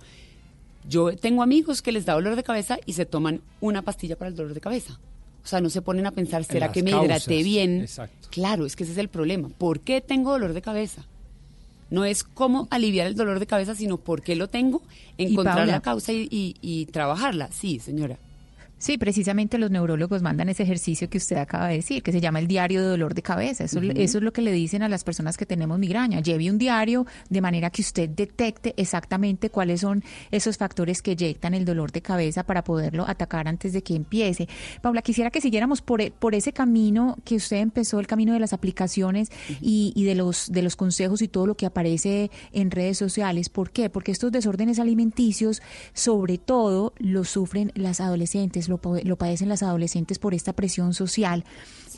yo 0.89 1.15
tengo 1.15 1.43
amigos 1.43 1.81
que 1.81 1.91
les 1.91 2.05
da 2.05 2.13
dolor 2.13 2.35
de 2.35 2.43
cabeza 2.43 2.79
y 2.85 2.93
se 2.93 3.05
toman 3.05 3.41
una 3.59 3.81
pastilla 3.81 4.17
para 4.17 4.29
el 4.29 4.35
dolor 4.35 4.53
de 4.53 4.61
cabeza. 4.61 4.99
O 5.43 5.47
sea, 5.47 5.59
no 5.61 5.69
se 5.69 5.81
ponen 5.81 6.05
a 6.05 6.11
pensar, 6.11 6.43
¿será 6.43 6.71
que 6.71 6.83
me 6.83 6.91
causas, 6.91 7.05
hidraté 7.27 7.43
bien? 7.43 7.81
exacto. 7.81 8.27
Claro, 8.29 8.65
es 8.65 8.75
que 8.75 8.83
ese 8.83 8.91
es 8.93 8.97
el 8.99 9.09
problema. 9.09 9.49
¿Por 9.49 9.79
qué 9.79 9.99
tengo 10.01 10.31
dolor 10.31 10.53
de 10.53 10.61
cabeza? 10.61 11.05
No 11.89 12.05
es 12.05 12.23
cómo 12.23 12.67
aliviar 12.71 13.07
el 13.07 13.15
dolor 13.15 13.39
de 13.39 13.47
cabeza, 13.47 13.75
sino 13.75 13.97
por 13.97 14.21
qué 14.21 14.35
lo 14.35 14.47
tengo, 14.47 14.81
encontrar 15.17 15.67
la 15.67 15.81
causa 15.81 16.13
y, 16.13 16.27
y- 16.31 16.55
y 16.61 16.85
trabajarla. 16.85 17.51
Sí, 17.51 17.79
señora. 17.79 18.17
Sí, 18.81 18.97
precisamente 18.97 19.59
los 19.59 19.69
neurólogos 19.69 20.23
mandan 20.23 20.49
ese 20.49 20.63
ejercicio 20.63 21.07
que 21.07 21.19
usted 21.19 21.35
acaba 21.37 21.67
de 21.67 21.75
decir, 21.75 22.01
que 22.01 22.11
se 22.11 22.19
llama 22.19 22.39
el 22.39 22.47
diario 22.47 22.81
de 22.81 22.87
dolor 22.87 23.13
de 23.13 23.21
cabeza. 23.21 23.63
Eso, 23.63 23.79
eso 23.79 24.17
es 24.17 24.23
lo 24.23 24.33
que 24.33 24.41
le 24.41 24.51
dicen 24.51 24.81
a 24.81 24.89
las 24.89 25.03
personas 25.03 25.37
que 25.37 25.45
tenemos 25.45 25.77
migraña. 25.77 26.19
Lleve 26.19 26.49
un 26.49 26.57
diario 26.57 27.05
de 27.29 27.41
manera 27.41 27.69
que 27.69 27.83
usted 27.83 28.09
detecte 28.09 28.73
exactamente 28.77 29.51
cuáles 29.51 29.81
son 29.81 30.03
esos 30.31 30.57
factores 30.57 31.03
que 31.03 31.11
eyectan 31.11 31.53
el 31.53 31.63
dolor 31.63 31.91
de 31.91 32.01
cabeza 32.01 32.41
para 32.41 32.63
poderlo 32.63 33.05
atacar 33.07 33.47
antes 33.47 33.71
de 33.71 33.83
que 33.83 33.93
empiece. 33.95 34.49
Paula, 34.81 35.03
quisiera 35.03 35.29
que 35.29 35.41
siguiéramos 35.41 35.83
por, 35.83 36.11
por 36.13 36.33
ese 36.33 36.51
camino 36.51 37.17
que 37.23 37.35
usted 37.35 37.57
empezó, 37.57 37.99
el 37.99 38.07
camino 38.07 38.33
de 38.33 38.39
las 38.39 38.51
aplicaciones 38.51 39.29
y, 39.61 39.93
y 39.95 40.05
de 40.05 40.15
los 40.15 40.51
de 40.51 40.63
los 40.63 40.75
consejos 40.75 41.21
y 41.21 41.27
todo 41.27 41.45
lo 41.45 41.55
que 41.55 41.67
aparece 41.67 42.31
en 42.51 42.71
redes 42.71 42.97
sociales. 42.97 43.49
¿Por 43.49 43.69
qué? 43.69 43.91
Porque 43.91 44.11
estos 44.11 44.31
desórdenes 44.31 44.79
alimenticios, 44.79 45.61
sobre 45.93 46.39
todo, 46.39 46.93
los 46.97 47.29
sufren 47.29 47.71
las 47.75 48.01
adolescentes, 48.01 48.70
lo, 48.71 48.77
pa- 48.79 48.99
lo 49.03 49.15
padecen 49.17 49.49
las 49.49 49.61
adolescentes 49.61 50.17
por 50.17 50.33
esta 50.33 50.53
presión 50.53 50.93
social. 50.95 51.43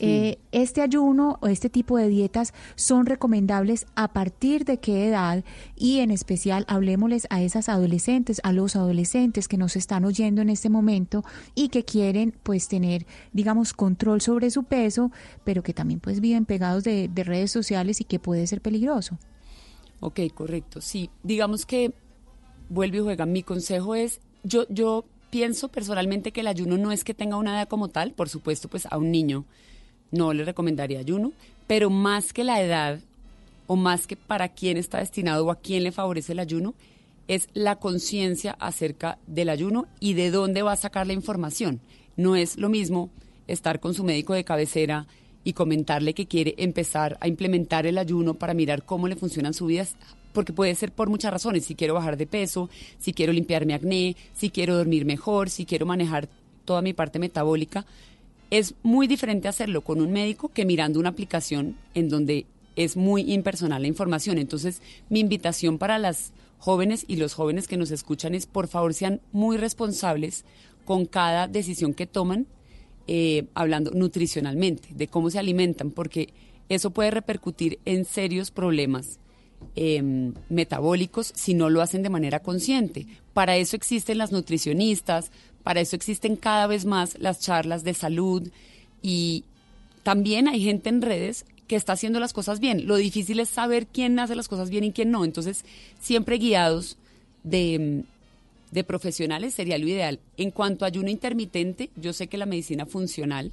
Eh, 0.00 0.38
este 0.50 0.82
ayuno 0.82 1.38
o 1.40 1.46
este 1.46 1.70
tipo 1.70 1.96
de 1.96 2.08
dietas 2.08 2.52
son 2.74 3.06
recomendables 3.06 3.86
a 3.94 4.12
partir 4.12 4.64
de 4.64 4.78
qué 4.78 5.06
edad 5.06 5.44
y 5.76 6.00
en 6.00 6.10
especial 6.10 6.64
hablemosles 6.66 7.28
a 7.30 7.40
esas 7.40 7.68
adolescentes, 7.68 8.40
a 8.42 8.52
los 8.52 8.74
adolescentes 8.74 9.46
que 9.46 9.56
nos 9.56 9.76
están 9.76 10.04
oyendo 10.04 10.42
en 10.42 10.50
este 10.50 10.68
momento 10.68 11.24
y 11.54 11.68
que 11.68 11.84
quieren 11.84 12.34
pues 12.42 12.66
tener 12.66 13.06
digamos 13.32 13.72
control 13.72 14.20
sobre 14.20 14.50
su 14.50 14.64
peso, 14.64 15.12
pero 15.44 15.62
que 15.62 15.72
también 15.72 16.00
pues 16.00 16.20
viven 16.20 16.44
pegados 16.44 16.82
de, 16.82 17.08
de 17.08 17.22
redes 17.22 17.52
sociales 17.52 18.00
y 18.00 18.04
que 18.04 18.18
puede 18.18 18.46
ser 18.48 18.60
peligroso. 18.60 19.16
Ok, 20.00 20.20
correcto. 20.34 20.80
Sí, 20.80 21.08
digamos 21.22 21.66
que 21.66 21.94
vuelve 22.68 22.98
y 22.98 23.00
juega. 23.00 23.26
Mi 23.26 23.44
consejo 23.44 23.94
es, 23.94 24.20
yo, 24.42 24.66
yo 24.68 25.04
pienso 25.34 25.66
personalmente 25.66 26.30
que 26.30 26.42
el 26.42 26.46
ayuno 26.46 26.78
no 26.78 26.92
es 26.92 27.02
que 27.02 27.12
tenga 27.12 27.36
una 27.36 27.56
edad 27.56 27.66
como 27.66 27.88
tal, 27.88 28.12
por 28.12 28.28
supuesto, 28.28 28.68
pues 28.68 28.86
a 28.88 28.98
un 28.98 29.10
niño 29.10 29.44
no 30.12 30.32
le 30.32 30.44
recomendaría 30.44 31.00
ayuno, 31.00 31.32
pero 31.66 31.90
más 31.90 32.32
que 32.32 32.44
la 32.44 32.62
edad 32.62 33.00
o 33.66 33.74
más 33.74 34.06
que 34.06 34.14
para 34.14 34.48
quién 34.50 34.76
está 34.76 34.98
destinado 34.98 35.44
o 35.44 35.50
a 35.50 35.58
quién 35.58 35.82
le 35.82 35.90
favorece 35.90 36.34
el 36.34 36.38
ayuno, 36.38 36.74
es 37.26 37.48
la 37.52 37.80
conciencia 37.80 38.52
acerca 38.60 39.18
del 39.26 39.48
ayuno 39.48 39.88
y 39.98 40.14
de 40.14 40.30
dónde 40.30 40.62
va 40.62 40.70
a 40.70 40.76
sacar 40.76 41.08
la 41.08 41.14
información. 41.14 41.80
No 42.16 42.36
es 42.36 42.56
lo 42.56 42.68
mismo 42.68 43.10
estar 43.48 43.80
con 43.80 43.92
su 43.92 44.04
médico 44.04 44.34
de 44.34 44.44
cabecera 44.44 45.08
y 45.42 45.54
comentarle 45.54 46.14
que 46.14 46.28
quiere 46.28 46.54
empezar 46.58 47.18
a 47.20 47.26
implementar 47.26 47.88
el 47.88 47.98
ayuno 47.98 48.34
para 48.34 48.54
mirar 48.54 48.84
cómo 48.84 49.08
le 49.08 49.16
funcionan 49.16 49.52
su 49.52 49.66
vida, 49.66 49.84
porque 50.34 50.52
puede 50.52 50.74
ser 50.74 50.92
por 50.92 51.08
muchas 51.08 51.32
razones, 51.32 51.64
si 51.64 51.74
quiero 51.74 51.94
bajar 51.94 52.18
de 52.18 52.26
peso, 52.26 52.68
si 52.98 53.14
quiero 53.14 53.32
limpiar 53.32 53.64
mi 53.64 53.72
acné, 53.72 54.16
si 54.34 54.50
quiero 54.50 54.76
dormir 54.76 55.06
mejor, 55.06 55.48
si 55.48 55.64
quiero 55.64 55.86
manejar 55.86 56.28
toda 56.66 56.82
mi 56.82 56.92
parte 56.92 57.18
metabólica. 57.18 57.86
Es 58.50 58.74
muy 58.82 59.06
diferente 59.06 59.48
hacerlo 59.48 59.80
con 59.80 60.02
un 60.02 60.12
médico 60.12 60.50
que 60.52 60.66
mirando 60.66 60.98
una 60.98 61.10
aplicación 61.10 61.76
en 61.94 62.08
donde 62.08 62.46
es 62.76 62.96
muy 62.96 63.32
impersonal 63.32 63.82
la 63.82 63.88
información. 63.88 64.36
Entonces, 64.38 64.82
mi 65.08 65.20
invitación 65.20 65.78
para 65.78 65.98
las 65.98 66.32
jóvenes 66.58 67.04
y 67.06 67.16
los 67.16 67.34
jóvenes 67.34 67.68
que 67.68 67.76
nos 67.76 67.92
escuchan 67.92 68.34
es, 68.34 68.46
por 68.46 68.66
favor, 68.66 68.92
sean 68.92 69.20
muy 69.32 69.56
responsables 69.56 70.44
con 70.84 71.06
cada 71.06 71.46
decisión 71.46 71.94
que 71.94 72.06
toman, 72.06 72.46
eh, 73.06 73.46
hablando 73.54 73.92
nutricionalmente, 73.92 74.88
de 74.94 75.06
cómo 75.06 75.30
se 75.30 75.38
alimentan, 75.38 75.90
porque 75.90 76.32
eso 76.68 76.90
puede 76.90 77.12
repercutir 77.12 77.78
en 77.84 78.04
serios 78.04 78.50
problemas 78.50 79.20
eh, 79.76 80.32
metabólicos 80.48 81.32
si 81.34 81.54
no 81.54 81.70
lo 81.70 81.82
hacen 81.82 82.02
de 82.02 82.10
manera 82.10 82.40
consciente. 82.40 83.06
Para 83.32 83.56
eso 83.56 83.76
existen 83.76 84.18
las 84.18 84.32
nutricionistas, 84.32 85.30
para 85.62 85.80
eso 85.80 85.96
existen 85.96 86.36
cada 86.36 86.66
vez 86.66 86.84
más 86.84 87.18
las 87.18 87.40
charlas 87.40 87.84
de 87.84 87.94
salud 87.94 88.48
y 89.02 89.44
también 90.02 90.48
hay 90.48 90.62
gente 90.62 90.90
en 90.90 91.02
redes 91.02 91.46
que 91.66 91.76
está 91.76 91.94
haciendo 91.94 92.20
las 92.20 92.32
cosas 92.32 92.60
bien. 92.60 92.86
Lo 92.86 92.96
difícil 92.96 93.40
es 93.40 93.48
saber 93.48 93.86
quién 93.86 94.18
hace 94.18 94.34
las 94.34 94.48
cosas 94.48 94.70
bien 94.70 94.84
y 94.84 94.92
quién 94.92 95.10
no. 95.10 95.24
Entonces, 95.24 95.64
siempre 95.98 96.36
guiados 96.36 96.98
de, 97.42 98.04
de 98.70 98.84
profesionales 98.84 99.54
sería 99.54 99.78
lo 99.78 99.88
ideal. 99.88 100.20
En 100.36 100.50
cuanto 100.50 100.84
a 100.84 100.88
ayuno 100.88 101.08
intermitente, 101.08 101.90
yo 101.96 102.12
sé 102.12 102.26
que 102.26 102.36
la 102.36 102.46
medicina 102.46 102.84
funcional 102.84 103.50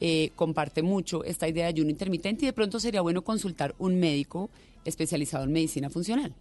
eh, 0.00 0.30
comparte 0.36 0.82
mucho 0.82 1.24
esta 1.24 1.48
idea 1.48 1.64
de 1.64 1.70
ayuno 1.70 1.90
intermitente 1.90 2.44
y 2.44 2.46
de 2.46 2.52
pronto 2.52 2.80
sería 2.80 3.00
bueno 3.00 3.22
consultar 3.22 3.74
un 3.78 3.98
médico 3.98 4.50
especializado 4.84 5.44
en 5.44 5.52
medicina 5.52 5.90
funcional. 5.90 6.34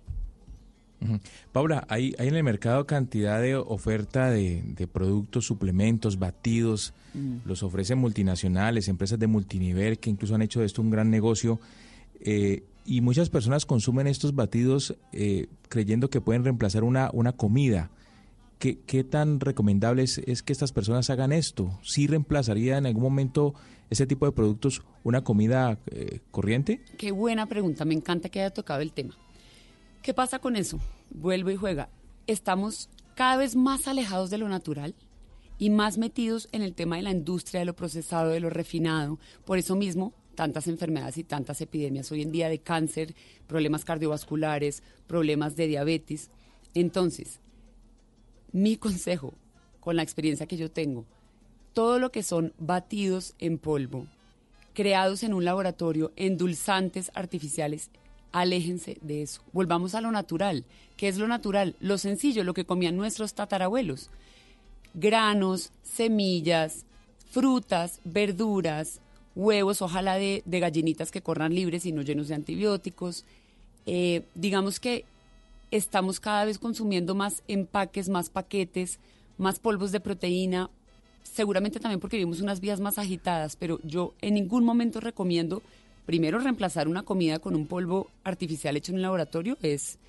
Paula, 1.52 1.86
hay, 1.90 2.16
hay 2.18 2.28
en 2.28 2.36
el 2.36 2.44
mercado 2.44 2.88
cantidad 2.88 3.40
de 3.40 3.56
oferta 3.56 4.32
de, 4.32 4.64
de 4.64 4.88
productos, 4.88 5.46
suplementos, 5.46 6.18
batidos, 6.18 6.94
Mm. 7.18 7.38
los 7.46 7.64
ofrecen 7.64 7.98
multinacionales, 7.98 8.88
empresas 8.88 9.18
de 9.18 9.28
multinivel 9.28 9.98
que 9.98 10.10
incluso 10.10 10.36
han 10.36 10.42
hecho 10.42 10.60
de 10.60 10.66
esto 10.66 10.82
un 10.82 10.92
gran 10.92 11.10
negocio. 11.10 11.60
eh, 12.20 12.64
y 12.86 13.02
muchas 13.02 13.30
personas 13.30 13.66
consumen 13.66 14.08
estos 14.08 14.34
batidos 14.34 14.96
eh, 15.12 15.48
creyendo 15.68 16.10
que 16.10 16.22
pueden 16.22 16.46
reemplazar 16.46 16.86
una, 16.86 17.10
una 17.12 17.34
comida. 17.34 17.92
¿Qué, 18.60 19.04
tan 19.04 19.40
recomendable 19.40 20.04
es, 20.04 20.18
es 20.18 20.42
que 20.42 20.52
estas 20.52 20.72
personas 20.72 21.10
hagan 21.12 21.32
esto? 21.32 21.80
¿Sí 21.84 22.08
reemplazaría 22.08 22.78
en 22.78 22.88
algún 22.88 23.04
momento 23.04 23.54
ese 23.90 24.08
tipo 24.08 24.26
de 24.26 24.32
productos 24.32 24.84
una 25.04 25.24
comida 25.24 25.80
eh, 25.92 26.22
corriente? 26.32 26.82
Qué 26.98 27.12
buena 27.12 27.46
pregunta, 27.46 27.86
me 27.86 27.94
encanta 27.94 28.30
que 28.30 28.42
haya 28.42 28.50
tocado 28.50 28.82
el 28.82 28.94
tema. 28.94 29.16
¿Qué 30.02 30.14
pasa 30.14 30.40
con 30.40 30.56
eso? 30.56 30.80
Vuelvo 31.12 31.52
y 31.52 31.56
juega. 31.56 31.90
Estamos 32.26 32.90
cada 33.16 33.38
vez 33.38 33.56
más 33.56 33.88
alejados 33.88 34.30
de 34.30 34.38
lo 34.38 34.50
natural 34.50 34.96
y 35.60 35.70
más 35.70 35.98
metidos 35.98 36.50
en 36.52 36.62
el 36.62 36.74
tema 36.74 36.98
de 36.98 37.04
la 37.04 37.12
industria, 37.12 37.60
de 37.60 37.66
lo 37.66 37.76
procesado, 37.76 38.30
de 38.30 38.40
lo 38.40 38.50
refinado. 38.50 39.20
Por 39.46 39.58
eso 39.58 39.76
mismo, 39.76 40.14
tantas 40.36 40.68
enfermedades 40.68 41.18
y 41.18 41.24
tantas 41.24 41.62
epidemias 41.62 42.12
hoy 42.12 42.22
en 42.22 42.32
día 42.32 42.50
de 42.50 42.60
cáncer, 42.60 43.16
problemas 43.48 43.86
cardiovasculares, 43.86 44.84
problemas 45.08 45.56
de 45.56 45.68
diabetes. 45.68 46.30
Entonces, 46.74 47.40
mi 48.52 48.78
consejo, 48.78 49.34
con 49.80 49.96
la 49.96 50.04
experiencia 50.04 50.48
que 50.48 50.58
yo 50.58 50.70
tengo, 50.70 51.06
todo 51.74 52.00
lo 52.00 52.12
que 52.12 52.24
son 52.24 52.54
batidos 52.58 53.36
en 53.40 53.58
polvo, 53.58 54.08
creados 54.74 55.24
en 55.24 55.34
un 55.34 55.46
laboratorio, 55.46 56.12
endulzantes 56.16 57.12
artificiales, 57.14 57.90
aléjense 58.32 58.98
de 59.02 59.22
eso. 59.22 59.42
Volvamos 59.54 59.96
a 59.96 60.02
lo 60.02 60.12
natural. 60.12 60.66
¿Qué 60.96 61.08
es 61.08 61.18
lo 61.18 61.28
natural? 61.28 61.76
Lo 61.80 61.98
sencillo, 61.98 62.44
lo 62.44 62.54
que 62.54 62.66
comían 62.66 62.96
nuestros 62.98 63.34
tatarabuelos. 63.34 64.10
Granos, 64.94 65.72
semillas, 65.84 66.86
frutas, 67.30 68.00
verduras, 68.04 69.00
huevos, 69.36 69.82
ojalá 69.82 70.16
de, 70.16 70.42
gallinitas 70.46 71.12
que 71.12 71.22
corran 71.22 71.54
libres 71.54 71.86
y 71.86 71.92
no 71.92 72.02
llenos 72.02 72.28
de 72.28 72.36
antibióticos. 72.36 73.26
Eh, 73.86 74.24
digamos 74.36 74.80
que 74.80 75.06
estamos 75.72 76.20
cada 76.20 76.46
vez 76.46 76.60
consumiendo 76.60 77.16
más 77.16 77.44
empaques, 77.48 78.10
más 78.10 78.30
paquetes, 78.30 79.00
más 79.38 79.60
polvos 79.60 79.92
de 79.92 80.00
proteína, 80.00 80.70
seguramente 81.24 81.80
también 81.80 82.00
porque 82.00 82.18
vivimos 82.18 82.42
unas 82.42 82.60
vías 82.60 82.80
más 82.80 82.98
agitadas, 82.98 83.56
pero 83.56 83.80
yo 83.84 84.14
en 84.22 84.34
ningún 84.34 84.64
momento 84.64 85.00
recomiendo 85.00 85.62
primero 86.06 86.40
reemplazar 86.40 86.88
una 86.88 87.04
comida 87.04 87.40
con 87.40 87.56
un 87.56 87.68
polvo 87.68 88.10
artificial 88.24 88.78
hecho 88.78 88.92
en 88.92 88.98
un 88.98 89.02
laboratorio 89.02 89.58
es, 89.62 90.00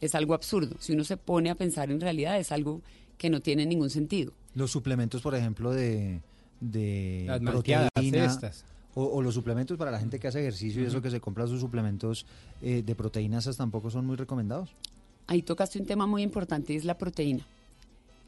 es 0.00 0.14
algo 0.14 0.34
absurdo. 0.34 0.76
Si 0.80 0.92
uno 0.92 1.04
se 1.04 1.16
pone 1.16 1.50
a 1.50 1.54
pensar 1.54 1.90
en 1.90 2.00
realidad 2.00 2.38
es 2.38 2.50
algo 2.52 2.80
que 3.18 3.30
no 3.30 3.40
tiene 3.40 3.66
ningún 3.66 3.90
sentido. 3.90 4.32
Los 4.54 4.70
suplementos, 4.70 5.22
por 5.22 5.34
ejemplo, 5.34 5.70
de, 5.70 6.20
de 6.60 7.24
Las 7.26 7.40
proteína, 7.40 8.24
estas. 8.24 8.64
O, 8.94 9.04
o 9.04 9.22
los 9.22 9.34
suplementos 9.34 9.78
para 9.78 9.90
la 9.90 9.98
gente 9.98 10.18
que 10.18 10.28
hace 10.28 10.40
ejercicio 10.40 10.82
y 10.82 10.86
eso 10.86 11.00
que 11.00 11.10
se 11.10 11.20
compra 11.20 11.46
sus 11.46 11.60
suplementos 11.60 12.26
eh, 12.60 12.82
de 12.84 12.94
proteínas, 12.94 13.48
tampoco 13.56 13.90
son 13.90 14.04
muy 14.04 14.16
recomendados. 14.16 14.74
Ahí 15.32 15.40
tocaste 15.40 15.78
un 15.78 15.86
tema 15.86 16.06
muy 16.06 16.22
importante 16.22 16.74
y 16.74 16.76
es 16.76 16.84
la 16.84 16.98
proteína. 16.98 17.46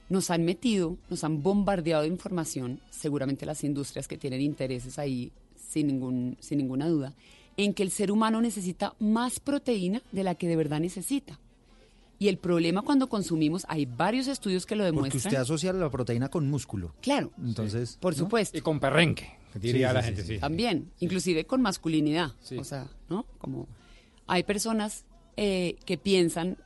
Nos 0.08 0.30
han 0.30 0.42
metido, 0.46 0.96
nos 1.10 1.22
han 1.22 1.42
bombardeado 1.42 2.00
de 2.00 2.08
información, 2.08 2.80
seguramente 2.90 3.44
las 3.44 3.62
industrias 3.62 4.08
que 4.08 4.16
tienen 4.16 4.40
intereses 4.40 4.98
ahí, 4.98 5.30
sin, 5.68 5.88
ningún, 5.88 6.38
sin 6.40 6.56
ninguna 6.56 6.88
duda, 6.88 7.12
en 7.58 7.74
que 7.74 7.82
el 7.82 7.90
ser 7.90 8.10
humano 8.10 8.40
necesita 8.40 8.94
más 9.00 9.38
proteína 9.38 10.00
de 10.12 10.24
la 10.24 10.34
que 10.34 10.48
de 10.48 10.56
verdad 10.56 10.80
necesita. 10.80 11.38
Y 12.18 12.28
el 12.28 12.38
problema 12.38 12.80
cuando 12.80 13.06
consumimos, 13.10 13.66
hay 13.68 13.84
varios 13.84 14.26
estudios 14.26 14.64
que 14.64 14.74
lo 14.74 14.84
Porque 14.84 14.94
demuestran. 14.96 15.18
usted 15.26 15.36
asocia 15.36 15.74
la 15.74 15.90
proteína 15.90 16.30
con 16.30 16.48
músculo. 16.48 16.94
Claro. 17.02 17.32
Entonces, 17.38 17.98
Por 18.00 18.14
¿no? 18.14 18.18
supuesto. 18.20 18.56
Y 18.56 18.62
con 18.62 18.80
perrenque, 18.80 19.30
que 19.52 19.58
diría 19.58 19.88
Sí, 19.90 19.94
la 19.94 20.00
sí, 20.00 20.06
gente, 20.06 20.22
sí, 20.22 20.28
sí. 20.28 20.34
sí. 20.36 20.40
También, 20.40 20.90
inclusive 21.00 21.44
con 21.44 21.60
masculinidad. 21.60 22.32
Sí. 22.40 22.56
O 22.56 22.64
sea, 22.64 22.88
¿no? 23.10 23.26
Como 23.36 23.68
hay 24.26 24.42
personas 24.44 25.04
eh, 25.36 25.76
que 25.84 25.98
piensan. 25.98 26.56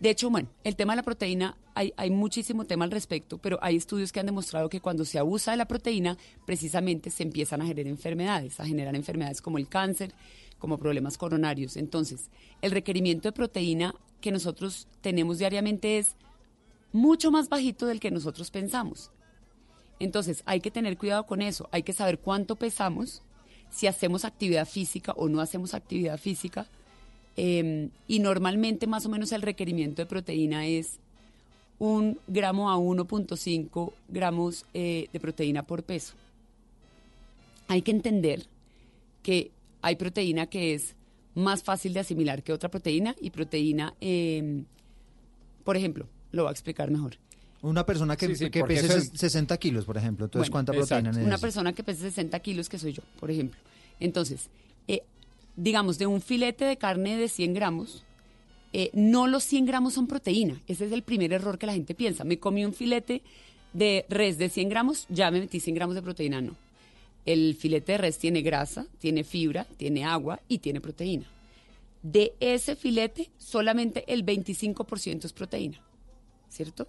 De 0.00 0.08
hecho, 0.08 0.30
bueno, 0.30 0.48
el 0.64 0.76
tema 0.76 0.94
de 0.94 0.96
la 0.96 1.02
proteína, 1.02 1.56
hay, 1.74 2.10
muchísimo 2.10 2.64
tema 2.64 2.84
al 2.84 2.90
respecto, 2.90 3.38
pero 3.38 3.58
hay 3.62 3.76
estudios 3.76 4.12
que 4.12 4.20
han 4.20 4.26
demostrado 4.26 4.68
que 4.68 4.80
cuando 4.80 5.04
se 5.04 5.18
abusa 5.18 5.50
de 5.50 5.58
la 5.58 5.68
proteína, 5.68 6.16
precisamente 6.46 7.10
se 7.10 7.22
empiezan 7.22 7.60
a 7.60 7.66
generar 7.66 7.90
enfermedades, 7.90 8.60
a 8.60 8.66
generar 8.66 8.96
enfermedades 8.96 9.42
como 9.42 9.58
el 9.58 9.68
cáncer, 9.68 10.14
como 10.58 10.78
problemas 10.78 11.18
coronarios. 11.18 11.76
Entonces, 11.76 12.30
el 12.62 12.70
requerimiento 12.70 13.28
de 13.28 13.32
proteína 13.32 13.94
que 14.20 14.32
nosotros 14.32 14.88
tenemos 15.02 15.38
diariamente 15.38 15.98
es 15.98 16.16
mucho 16.92 17.30
más 17.30 17.48
bajito 17.48 17.86
del 17.86 18.00
que 18.00 18.10
nosotros 18.10 18.50
pensamos. 18.50 19.10
Entonces, 19.98 20.42
hay 20.46 20.60
que 20.60 20.70
tener 20.70 20.96
cuidado 20.96 21.26
con 21.26 21.42
eso, 21.42 21.68
hay 21.72 21.82
que 21.82 21.92
saber 21.92 22.18
cuánto 22.18 22.56
pesamos, 22.56 23.22
si 23.70 23.86
hacemos 23.86 24.24
actividad 24.24 24.66
física 24.66 25.12
o 25.12 25.28
no 25.28 25.40
hacemos 25.40 25.74
actividad 25.74 26.18
física. 26.18 26.66
Eh, 27.42 27.88
y 28.06 28.18
normalmente 28.18 28.86
más 28.86 29.06
o 29.06 29.08
menos 29.08 29.32
el 29.32 29.40
requerimiento 29.40 30.02
de 30.02 30.06
proteína 30.06 30.66
es 30.66 30.98
un 31.78 32.18
gramo 32.26 32.70
a 32.70 32.76
1.5 32.76 33.92
gramos 34.08 34.66
eh, 34.74 35.08
de 35.12 35.20
proteína 35.20 35.62
por 35.62 35.82
peso. 35.82 36.12
Hay 37.68 37.82
que 37.82 37.90
entender 37.92 38.44
que 39.22 39.50
hay 39.80 39.96
proteína 39.96 40.46
que 40.46 40.74
es 40.74 40.94
más 41.34 41.62
fácil 41.62 41.94
de 41.94 42.00
asimilar 42.00 42.42
que 42.42 42.52
otra 42.52 42.68
proteína 42.70 43.14
y 43.20 43.30
proteína, 43.30 43.94
eh, 44.00 44.62
por 45.64 45.76
ejemplo, 45.76 46.06
lo 46.32 46.42
voy 46.42 46.48
a 46.50 46.52
explicar 46.52 46.90
mejor. 46.90 47.16
Una 47.62 47.84
persona 47.86 48.16
que, 48.16 48.26
Sí, 48.26 48.36
sí, 48.36 48.50
que 48.50 48.60
porque 48.60 48.74
pese 48.74 48.86
eso 48.86 48.96
es- 48.98 49.10
60 49.14 49.56
kilos, 49.58 49.84
por 49.84 49.96
ejemplo, 49.96 50.24
entonces 50.26 50.50
Bueno, 50.50 50.52
¿cuánta 50.66 50.72
exacto. 50.72 50.88
proteína 50.88 51.10
Una 51.10 51.18
necesita? 51.20 51.40
persona 51.46 51.72
que 51.72 51.82
pese 51.84 52.00
60 52.02 52.38
kilos, 52.40 52.68
que 52.68 52.78
soy 52.78 52.92
yo, 52.92 53.02
por 53.20 53.30
ejemplo. 53.30 53.58
Entonces, 54.00 54.48
eh, 54.88 55.02
digamos, 55.60 55.98
de 55.98 56.06
un 56.06 56.20
filete 56.20 56.64
de 56.64 56.76
carne 56.78 57.16
de 57.16 57.28
100 57.28 57.54
gramos, 57.54 58.02
eh, 58.72 58.90
no 58.94 59.26
los 59.26 59.44
100 59.44 59.66
gramos 59.66 59.94
son 59.94 60.06
proteína. 60.06 60.60
Ese 60.66 60.86
es 60.86 60.92
el 60.92 61.02
primer 61.02 61.32
error 61.32 61.58
que 61.58 61.66
la 61.66 61.74
gente 61.74 61.94
piensa. 61.94 62.24
Me 62.24 62.38
comí 62.38 62.64
un 62.64 62.72
filete 62.72 63.20
de 63.72 64.06
res 64.08 64.38
de 64.38 64.48
100 64.48 64.68
gramos, 64.68 65.06
ya 65.08 65.30
me 65.30 65.40
metí 65.40 65.60
100 65.60 65.74
gramos 65.74 65.94
de 65.94 66.02
proteína. 66.02 66.40
No. 66.40 66.56
El 67.26 67.54
filete 67.56 67.92
de 67.92 67.98
res 67.98 68.18
tiene 68.18 68.40
grasa, 68.42 68.86
tiene 68.98 69.22
fibra, 69.24 69.66
tiene 69.76 70.04
agua 70.04 70.40
y 70.48 70.58
tiene 70.58 70.80
proteína. 70.80 71.26
De 72.02 72.32
ese 72.40 72.76
filete, 72.76 73.28
solamente 73.36 74.04
el 74.12 74.24
25% 74.24 75.24
es 75.26 75.32
proteína. 75.32 75.78
¿Cierto? 76.48 76.88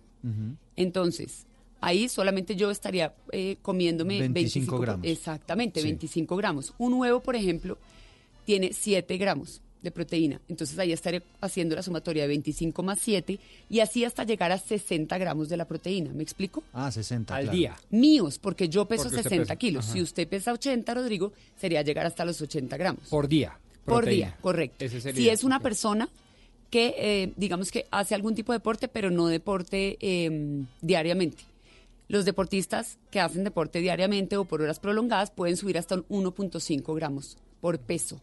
Entonces, 0.76 1.46
ahí 1.82 2.08
solamente 2.08 2.56
yo 2.56 2.72
estaría 2.72 3.14
eh, 3.32 3.58
comiéndome 3.62 4.20
25 4.20 4.34
25, 4.34 4.80
gramos. 4.80 5.08
Exactamente, 5.08 5.82
Sí. 5.82 5.88
25 5.88 6.36
gramos. 6.38 6.74
Un 6.78 6.94
huevo, 6.94 7.20
por 7.22 7.36
ejemplo, 7.36 7.78
tiene 8.46 8.72
7 8.74 9.18
gramos. 9.18 9.62
de 9.82 9.90
proteína. 9.90 10.40
Entonces 10.48 10.78
ahí 10.78 10.92
estaré 10.92 11.24
haciendo 11.42 11.76
la 11.76 11.82
sumatoria 11.82 12.22
de 12.22 12.28
25 12.28 12.84
más 12.84 13.00
7 13.02 13.40
y 13.68 13.80
así 13.80 14.06
hasta 14.06 14.24
llegar 14.24 14.52
a 14.52 14.60
60 14.60 15.18
gramos 15.18 15.50
de 15.50 15.58
la 15.58 15.66
proteína. 15.66 16.14
¿Me 16.14 16.22
explico? 16.22 16.62
Ah, 16.72 16.92
60. 16.92 17.36
Al 17.36 17.44
claro. 17.46 17.58
día. 17.58 17.76
Míos, 17.90 18.38
porque 18.38 18.70
yo 18.70 18.86
peso 18.88 19.06
Porque 19.06 19.16
usted 19.18 19.30
60 19.32 19.44
pesa. 19.46 19.56
kilos. 19.56 19.86
Ajá. 19.86 19.94
Si 19.94 20.02
usted 20.04 20.28
pesa 20.28 20.54
80, 20.54 20.94
Rodrigo, 20.94 21.34
sería 21.60 21.82
llegar 21.82 22.06
hasta 22.06 22.24
los 22.26 22.40
80 22.40 22.78
gramos. 22.78 23.08
Por 23.10 23.28
día. 23.28 23.58
Por 23.84 24.02
proteína. 24.04 24.28
día, 24.28 24.38
correcto. 24.40 24.86
Ese 24.86 25.02
sería, 25.02 25.20
Si 25.20 25.30
es 25.30 25.44
una 25.44 25.60
persona 25.60 26.08
que, 26.70 26.94
eh, 27.00 27.34
digamos 27.36 27.72
que 27.72 27.88
hace 27.90 28.14
algún 28.14 28.36
tipo 28.36 28.52
de 28.52 28.60
deporte, 28.60 28.88
pero 28.88 29.10
no 29.10 29.26
deporte 29.30 29.98
eh, 30.00 30.64
diariamente. 30.82 31.42
Los 32.08 32.26
deportistas 32.26 33.00
que 33.10 33.20
hacen 33.20 33.44
deporte 33.44 33.80
diariamente 33.80 34.38
o 34.38 34.46
por 34.46 34.62
horas 34.62 34.80
prolongadas 34.80 35.32
pueden 35.32 35.58
subir 35.58 35.80
hasta 35.80 35.96
un 35.96 36.06
1.5 36.26 36.94
gramos 36.96 37.40
por 37.62 37.80
peso. 37.80 38.22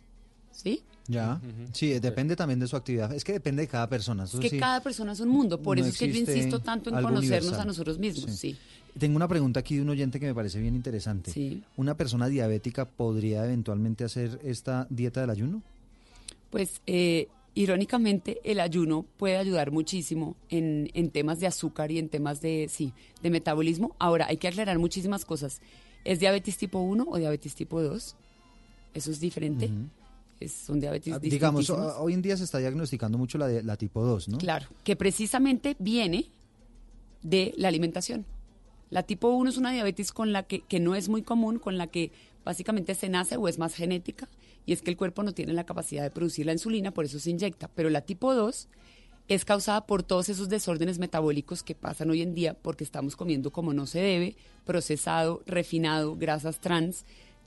¿Sí? 0.51 0.83
Ya. 1.07 1.41
Sí, 1.73 1.93
eh, 1.93 2.01
depende 2.01 2.37
también 2.37 2.61
de 2.61 2.67
su 2.67 2.77
actividad. 2.77 3.13
Es 3.15 3.25
que 3.25 3.33
depende 3.33 3.63
de 3.63 3.69
cada 3.69 3.89
persona. 3.89 4.25
Es 4.25 4.31
eso 4.31 4.41
que 4.41 4.51
sí. 4.51 4.59
cada 4.59 4.83
persona 4.83 5.13
es 5.13 5.21
un 5.21 5.29
mundo. 5.31 5.61
Por 5.63 5.79
No 5.79 5.85
eso 5.85 5.93
es 5.93 5.99
que 5.99 6.13
yo 6.13 6.19
insisto 6.21 6.61
tanto 6.61 6.91
en 6.91 6.97
conocernos 6.97 7.25
universal. 7.25 7.61
a 7.61 7.65
nosotros 7.65 7.99
mismos. 7.99 8.31
Sí. 8.33 8.57
Tengo 8.99 9.17
una 9.17 9.29
pregunta 9.29 9.61
aquí 9.61 9.77
de 9.77 9.83
un 9.83 9.89
oyente 9.89 10.21
que 10.21 10.27
me 10.27 10.35
parece 10.35 10.61
bien 10.61 10.75
interesante. 10.75 11.31
Sí. 11.31 11.63
¿Una 11.77 11.97
persona 11.97 12.29
diabética 12.29 12.85
podría 12.85 13.45
eventualmente 13.45 14.05
hacer 14.05 14.39
esta 14.45 14.87
dieta 14.91 15.21
del 15.23 15.31
ayuno? 15.31 15.63
Pues 16.51 16.83
eh, 16.87 17.29
irónicamente 17.55 18.41
el 18.45 18.61
ayuno 18.61 19.07
puede 19.17 19.37
ayudar 19.37 19.71
muchísimo 19.71 20.37
en, 20.51 20.91
en 20.95 21.11
temas 21.11 21.41
de 21.41 21.47
azúcar 21.47 21.91
y 21.91 21.99
en 21.99 22.09
temas 22.09 22.41
de, 22.43 22.69
sí, 22.69 22.93
de 23.23 23.31
metabolismo. 23.31 23.95
Ahora, 23.99 24.27
hay 24.29 24.37
que 24.37 24.49
aclarar 24.49 24.79
muchísimas 24.79 25.25
cosas. 25.25 25.61
¿Es 26.05 26.21
diabetes 26.21 26.57
tipo 26.59 26.81
1 26.81 27.07
o 27.09 27.17
diabetes 27.19 27.55
tipo 27.55 27.81
2? 27.83 28.17
Eso 28.95 29.11
es 29.11 29.21
diferente. 29.21 29.71
Es, 30.41 30.53
son 30.53 30.79
diabetes 30.81 31.13
Ah, 31.15 31.19
Digamos, 31.19 31.69
hoy 31.71 32.13
en 32.15 32.23
día 32.23 32.37
se 32.37 32.45
está 32.45 32.59
diagnosticando 32.59 33.19
mucho 33.19 33.39
la, 33.39 33.49
de- 33.49 33.63
la 33.63 33.77
tipo 33.77 34.05
2, 34.05 34.29
¿no? 34.29 34.39
Claro, 34.39 34.67
que 34.85 34.95
precisamente 34.97 35.75
viene 35.79 36.27
de 37.23 37.55
la 37.57 37.69
alimentación. 37.69 38.25
La 38.91 39.03
tipo 39.03 39.29
1 39.29 39.51
es 39.51 39.57
una 39.57 39.73
diabetes 39.73 40.13
con 40.13 40.33
la 40.33 40.45
que, 40.45 40.61
que 40.61 40.81
no 40.81 40.95
es 40.95 41.09
muy 41.09 41.23
común, 41.23 41.59
con 41.59 41.77
la 41.77 41.89
que 41.89 42.11
básicamente 42.45 42.95
se 42.95 43.09
nace 43.09 43.37
o 43.37 43.49
es 43.49 43.59
más 43.59 43.75
genética, 43.75 44.29
y 44.65 44.73
es 44.73 44.81
que 44.83 44.91
el 44.91 44.97
cuerpo 44.97 45.23
no 45.23 45.33
tiene 45.33 45.53
la 45.53 45.65
capacidad 45.65 46.03
de 46.03 46.11
producir 46.11 46.47
la 46.47 46.53
insulina, 46.53 46.93
por 46.93 47.05
eso 47.05 47.19
se 47.19 47.31
inyecta. 47.31 47.69
Pero 47.75 47.91
la 47.91 48.03
tipo 48.03 48.35
2 48.35 48.69
es 49.29 49.45
causada 49.45 49.87
por 49.87 50.03
todos 50.03 50.29
esos 50.31 50.49
desórdenes 50.49 50.99
metabólicos 50.99 51.63
que 51.63 51.75
pasan 51.75 52.09
hoy 52.11 52.23
en 52.23 52.35
día 52.35 52.55
porque 52.55 52.85
estamos 52.85 53.15
comiendo 53.17 53.51
como 53.51 53.75
no 53.75 53.87
se 53.87 53.99
debe, 54.01 54.37
procesado, 54.65 55.43
refinado, 55.47 56.17
grasas 56.17 56.61
trans, 56.61 57.05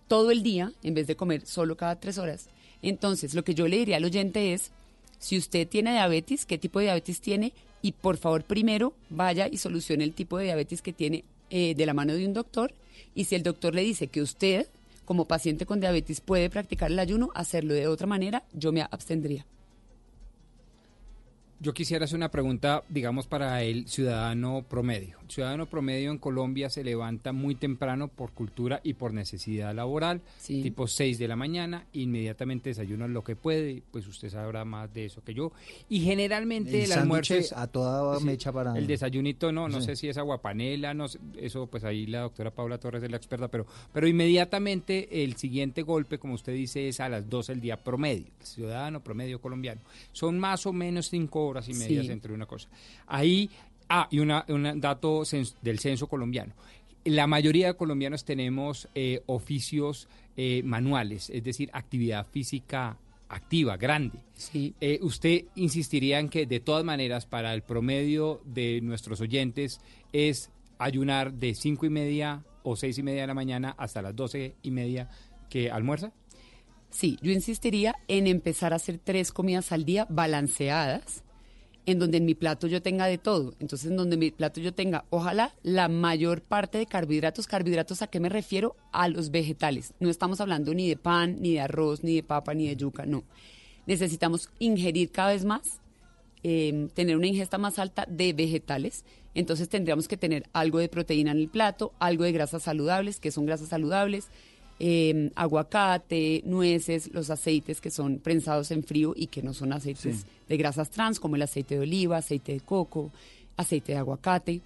todo 0.08 0.30
el 0.30 0.44
día 0.44 0.74
en 0.84 0.94
vez 0.94 1.08
de 1.08 1.16
comer 1.16 1.46
solo 1.46 1.78
cada 1.78 2.00
tres 2.00 2.18
horas. 2.20 2.50
Entonces, 2.82 3.34
lo 3.34 3.44
que 3.44 3.54
yo 3.54 3.68
le 3.68 3.78
diría 3.78 3.98
al 3.98 4.06
oyente 4.06 4.54
es, 4.54 4.72
si 5.20 5.38
usted 5.38 5.68
tiene 5.68 5.92
diabetes, 5.92 6.46
qué 6.46 6.58
tipo 6.58 6.80
de 6.80 6.86
diabetes 6.86 7.22
tiene 7.22 7.54
y 7.82 7.94
por 7.94 8.18
favor 8.18 8.44
primero 8.44 8.94
vaya 9.10 9.48
y 9.48 9.58
solucione 9.58 10.04
el 10.04 10.14
tipo 10.14 10.38
de 10.38 10.46
diabetes 10.46 10.82
que 10.82 10.94
tiene 10.94 11.24
eh, 11.50 11.76
de 11.76 11.86
la 11.86 11.94
mano 11.94 12.14
de 12.14 12.26
un 12.26 12.34
doctor 12.34 12.74
y 13.16 13.26
si 13.26 13.36
el 13.36 13.44
doctor 13.44 13.76
le 13.76 13.82
dice 13.82 14.08
que 14.08 14.22
usted 14.22 14.68
como 15.06 15.26
paciente 15.26 15.66
con 15.66 15.80
diabetes 15.80 16.22
puede 16.22 16.50
practicar 16.50 16.92
el 16.92 17.00
ayuno, 17.00 17.32
hacerlo 17.36 17.74
de 17.74 17.88
otra 17.88 18.08
manera, 18.08 18.44
yo 18.54 18.72
me 18.72 18.82
abstendría. 18.82 19.46
Yo 21.64 21.76
quisiera 21.76 22.06
hacer 22.06 22.18
una 22.18 22.32
pregunta, 22.32 22.84
digamos, 22.90 23.28
para 23.28 23.62
el 23.62 23.88
ciudadano 23.88 24.66
promedio. 24.68 25.18
El 25.22 25.30
ciudadano 25.30 25.68
promedio 25.68 26.10
en 26.10 26.18
Colombia 26.18 26.72
se 26.72 26.84
levanta 26.84 27.34
muy 27.34 27.54
temprano 27.54 28.08
por 28.08 28.32
cultura 28.32 28.82
y 28.84 28.96
por 28.96 29.14
necesidad 29.14 29.76
laboral, 29.76 30.22
tipo 30.64 30.88
6 30.88 31.20
de 31.20 31.28
la 31.28 31.36
mañana, 31.36 31.86
inmediatamente 31.94 32.72
desayuna 32.72 33.08
lo 33.08 33.24
que 33.24 33.36
puede, 33.36 33.84
pues 33.92 34.08
usted 34.08 34.32
sabrá 34.32 34.66
más 34.66 34.92
de 34.92 35.06
eso 35.06 35.24
que 35.24 35.36
yo. 35.36 35.52
Y 35.88 36.00
generalmente 36.00 36.84
el, 36.84 36.92
El 36.92 36.98
almuerzo 36.98 37.36
a 37.56 37.68
toda 37.68 38.18
Sí, 38.18 38.26
mecha 38.26 38.52
para... 38.52 38.76
El 38.76 38.88
desayunito, 38.88 39.52
no, 39.52 39.70
no 39.70 39.82
Sí. 39.82 39.86
sé 39.86 39.96
si 39.98 40.10
es 40.10 40.18
aguapanela, 40.18 40.96
no 40.96 41.10
sé, 41.10 41.20
eso 41.38 41.68
pues 41.68 41.84
ahí 41.84 42.08
la 42.08 42.22
doctora 42.22 42.50
Paula 42.50 42.80
Torres 42.80 43.04
es 43.04 43.12
la 43.12 43.18
experta, 43.18 43.50
pero, 43.50 43.68
pero 43.94 44.08
inmediatamente 44.08 45.24
el 45.24 45.36
siguiente 45.36 45.84
golpe, 45.84 46.18
como 46.18 46.34
usted 46.34 46.54
dice, 46.54 46.88
es 46.88 47.00
a 47.00 47.08
las 47.08 47.30
12 47.30 47.52
del 47.52 47.62
día 47.62 47.78
promedio, 47.78 48.26
el 48.40 48.46
ciudadano 48.48 49.04
promedio 49.04 49.40
colombiano. 49.40 49.82
Son 50.12 50.40
más 50.40 50.66
o 50.66 50.74
menos 50.74 51.08
cinco 51.12 51.46
horas 51.46 51.51
y 51.70 51.74
media 51.74 52.02
Sí. 52.04 52.12
entre 52.12 52.34
una 52.34 52.46
cosa. 52.46 52.70
Ahí, 53.08 53.50
ah, 53.90 54.08
y 54.12 54.20
una, 54.20 54.46
un 54.50 54.80
dato 54.80 55.22
cens- 55.22 55.56
del 55.62 55.80
censo 55.80 56.08
colombiano. 56.08 56.54
La 57.04 57.26
mayoría 57.28 57.68
de 57.68 57.74
colombianos 57.76 58.26
tenemos 58.26 58.88
eh, 58.96 59.22
oficios 59.26 60.08
eh, 60.38 60.62
manuales, 60.64 61.30
es 61.32 61.44
decir, 61.44 61.70
actividad 61.74 62.26
física 62.28 62.98
activa, 63.28 63.78
grande. 63.78 64.20
Eh, 64.54 65.00
¿Usted 65.02 65.46
insistiría 65.56 66.20
en 66.20 66.30
que 66.30 66.46
de 66.46 66.60
todas 66.60 66.84
maneras 66.84 67.26
para 67.26 67.54
el 67.54 67.64
promedio 67.64 68.42
de 68.46 68.82
nuestros 68.82 69.20
oyentes 69.22 69.80
es 70.14 70.52
ayunar 70.78 71.34
de 71.34 71.56
cinco 71.56 71.86
y 71.86 71.90
media 71.90 72.44
o 72.64 72.76
seis 72.76 72.98
y 72.98 73.04
media 73.04 73.22
de 73.22 73.28
la 73.28 73.34
mañana 73.34 73.74
hasta 73.78 74.02
las 74.02 74.16
doce 74.16 74.56
y 74.62 74.72
media 74.72 75.10
que 75.50 75.72
almuerza? 75.72 76.12
Sí, 76.90 77.18
yo 77.22 77.32
insistiría 77.32 77.96
en 78.10 78.28
empezar 78.28 78.74
a 78.74 78.76
hacer 78.76 79.00
tres 79.04 79.32
comidas 79.32 79.72
al 79.72 79.86
día 79.86 80.06
balanceadas, 80.10 81.24
en 81.86 82.00
donde 82.00 82.18
en 82.18 82.26
mi 82.26 82.36
plato 82.36 82.68
yo 82.68 82.82
tenga 82.82 83.06
de 83.06 83.18
todo. 83.18 83.54
Entonces, 83.60 83.90
en 83.90 83.98
donde 83.98 84.16
en 84.16 84.20
mi 84.20 84.32
plato 84.32 84.62
yo 84.62 84.74
tenga, 84.74 85.06
ojalá, 85.10 85.54
la 85.64 85.88
mayor 85.88 86.42
parte 86.42 86.78
de 86.78 86.86
carbohidratos. 86.86 87.48
¿Carbohidratos 87.48 88.02
a 88.02 88.08
qué 88.08 88.20
me 88.20 88.30
refiero? 88.30 88.76
A 88.92 89.08
los 89.08 89.32
vegetales. 89.32 89.94
No 90.00 90.10
estamos 90.10 90.42
hablando 90.42 90.74
ni 90.74 90.88
de 90.88 90.98
pan, 90.98 91.38
ni 91.42 91.54
de 91.54 91.62
arroz, 91.62 92.04
ni 92.04 92.16
de 92.16 92.24
papa, 92.24 92.54
ni 92.54 92.68
de 92.68 92.76
yuca, 92.76 93.06
no. 93.06 93.24
Necesitamos 93.88 94.50
ingerir 94.60 95.12
cada 95.12 95.32
vez 95.32 95.44
más, 95.44 95.80
eh, 96.44 96.88
tener 96.94 97.18
una 97.18 97.28
ingesta 97.28 97.58
más 97.58 97.80
alta 97.80 98.06
de 98.08 98.34
vegetales. 98.34 99.04
Entonces, 99.34 99.70
tendríamos 99.70 100.08
que 100.08 100.18
tener 100.18 100.44
algo 100.54 100.78
de 100.78 100.90
proteína 100.90 101.32
en 101.32 101.38
el 101.38 101.50
plato, 101.50 101.94
algo 102.00 102.26
de 102.26 102.32
grasas 102.32 102.64
saludables, 102.64 103.20
que 103.20 103.32
son 103.32 103.46
grasas 103.46 103.70
saludables, 103.70 104.28
eh, 104.84 105.32
aguacate, 105.36 106.42
nueces, 106.44 107.14
los 107.14 107.30
aceites 107.30 107.80
que 107.80 107.92
son 107.92 108.18
prensados 108.18 108.72
en 108.72 108.84
frío 108.84 109.14
y 109.16 109.28
que 109.28 109.44
no 109.44 109.54
son 109.54 109.74
aceites. 109.74 110.26
De 110.52 110.58
grasas 110.58 110.90
trans, 110.90 111.20
como 111.20 111.36
el 111.36 111.42
aceite 111.42 111.76
de 111.76 111.82
oliva, 111.82 112.18
aceite 112.18 112.54
de 112.54 112.60
coco, 112.60 113.12
aceite 113.58 113.94
de 113.94 113.98
aguacate. 113.98 114.62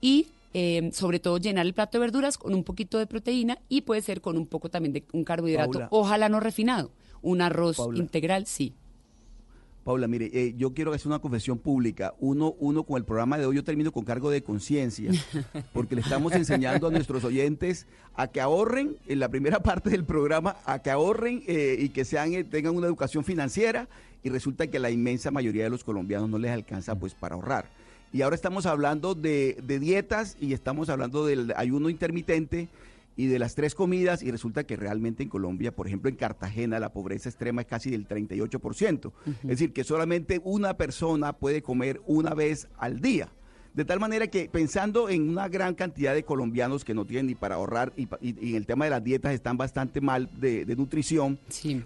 Y 0.00 0.26
eh, 0.54 0.90
sobre 0.92 1.18
todo 1.18 1.38
llenar 1.38 1.66
el 1.66 1.74
plato 1.74 1.98
de 1.98 2.00
verduras 2.00 2.38
con 2.38 2.54
un 2.54 2.64
poquito 2.64 2.98
de 2.98 3.06
proteína 3.06 3.58
y 3.68 3.82
puede 3.82 4.02
ser 4.02 4.20
con 4.20 4.36
un 4.36 4.46
poco 4.46 4.68
también 4.68 4.92
de 4.92 5.04
un 5.12 5.24
carbohidrato, 5.24 5.72
Paula. 5.72 5.88
ojalá 5.90 6.28
no 6.28 6.40
refinado. 6.40 6.90
Un 7.20 7.40
arroz 7.40 7.76
Paula. 7.76 7.98
integral, 7.98 8.46
sí. 8.46 8.72
Paula, 9.88 10.06
mire, 10.06 10.30
eh, 10.34 10.54
yo 10.56 10.74
quiero 10.74 10.92
hacer 10.92 11.06
una 11.06 11.18
confesión 11.18 11.58
pública. 11.58 12.14
Uno, 12.20 12.54
uno 12.58 12.82
con 12.82 12.98
el 12.98 13.04
programa 13.04 13.38
de 13.38 13.46
hoy, 13.46 13.56
yo 13.56 13.64
termino 13.64 13.90
con 13.90 14.04
cargo 14.04 14.30
de 14.30 14.42
conciencia, 14.42 15.10
porque 15.72 15.94
le 15.94 16.02
estamos 16.02 16.32
enseñando 16.34 16.88
a 16.88 16.90
nuestros 16.90 17.24
oyentes 17.24 17.86
a 18.14 18.26
que 18.26 18.40
ahorren 18.40 18.96
en 19.06 19.18
la 19.18 19.30
primera 19.30 19.60
parte 19.62 19.90
del 19.90 20.04
programa, 20.04 20.56
a 20.66 20.80
que 20.80 20.90
ahorren 20.90 21.42
eh, 21.46 21.76
y 21.78 21.88
que 21.88 22.04
sean, 22.04 22.32
tengan 22.50 22.76
una 22.76 22.86
educación 22.86 23.24
financiera, 23.24 23.88
y 24.22 24.30
resulta 24.30 24.66
que 24.66 24.78
la 24.78 24.90
inmensa 24.90 25.30
mayoría 25.30 25.64
de 25.64 25.70
los 25.70 25.84
colombianos 25.84 26.28
no 26.28 26.38
les 26.38 26.50
alcanza 26.50 26.94
pues 26.94 27.14
para 27.14 27.34
ahorrar. 27.34 27.66
Y 28.12 28.22
ahora 28.22 28.36
estamos 28.36 28.66
hablando 28.66 29.14
de, 29.14 29.58
de 29.62 29.78
dietas 29.78 30.36
y 30.40 30.52
estamos 30.52 30.88
hablando 30.88 31.26
del 31.26 31.52
ayuno 31.56 31.90
intermitente 31.90 32.68
y 33.18 33.26
de 33.26 33.40
las 33.40 33.56
tres 33.56 33.74
comidas 33.74 34.22
y 34.22 34.30
resulta 34.30 34.64
que 34.64 34.76
realmente 34.76 35.24
en 35.24 35.28
Colombia, 35.28 35.74
por 35.74 35.88
ejemplo 35.88 36.08
en 36.08 36.14
Cartagena, 36.14 36.78
la 36.78 36.92
pobreza 36.92 37.28
extrema 37.28 37.62
es 37.62 37.66
casi 37.66 37.90
del 37.90 38.06
38%. 38.06 39.12
Es 39.26 39.48
decir, 39.48 39.72
que 39.72 39.82
solamente 39.82 40.40
una 40.44 40.76
persona 40.76 41.32
puede 41.32 41.60
comer 41.60 42.00
una 42.06 42.32
vez 42.34 42.68
al 42.78 43.00
día. 43.00 43.28
De 43.78 43.84
tal 43.84 44.00
manera 44.00 44.26
que 44.26 44.48
pensando 44.48 45.08
en 45.08 45.28
una 45.28 45.46
gran 45.48 45.72
cantidad 45.76 46.12
de 46.12 46.24
colombianos 46.24 46.84
que 46.84 46.94
no 46.94 47.04
tienen 47.04 47.26
ni 47.26 47.34
para 47.36 47.54
ahorrar 47.54 47.92
y, 47.96 48.06
pa- 48.06 48.18
y- 48.20 48.34
y 48.44 48.50
en 48.50 48.56
el 48.56 48.66
tema 48.66 48.86
de 48.86 48.90
las 48.90 49.04
dietas 49.04 49.32
están 49.32 49.56
bastante 49.56 50.00
mal 50.00 50.28
de, 50.40 50.64
de 50.64 50.74
nutrición, 50.74 51.38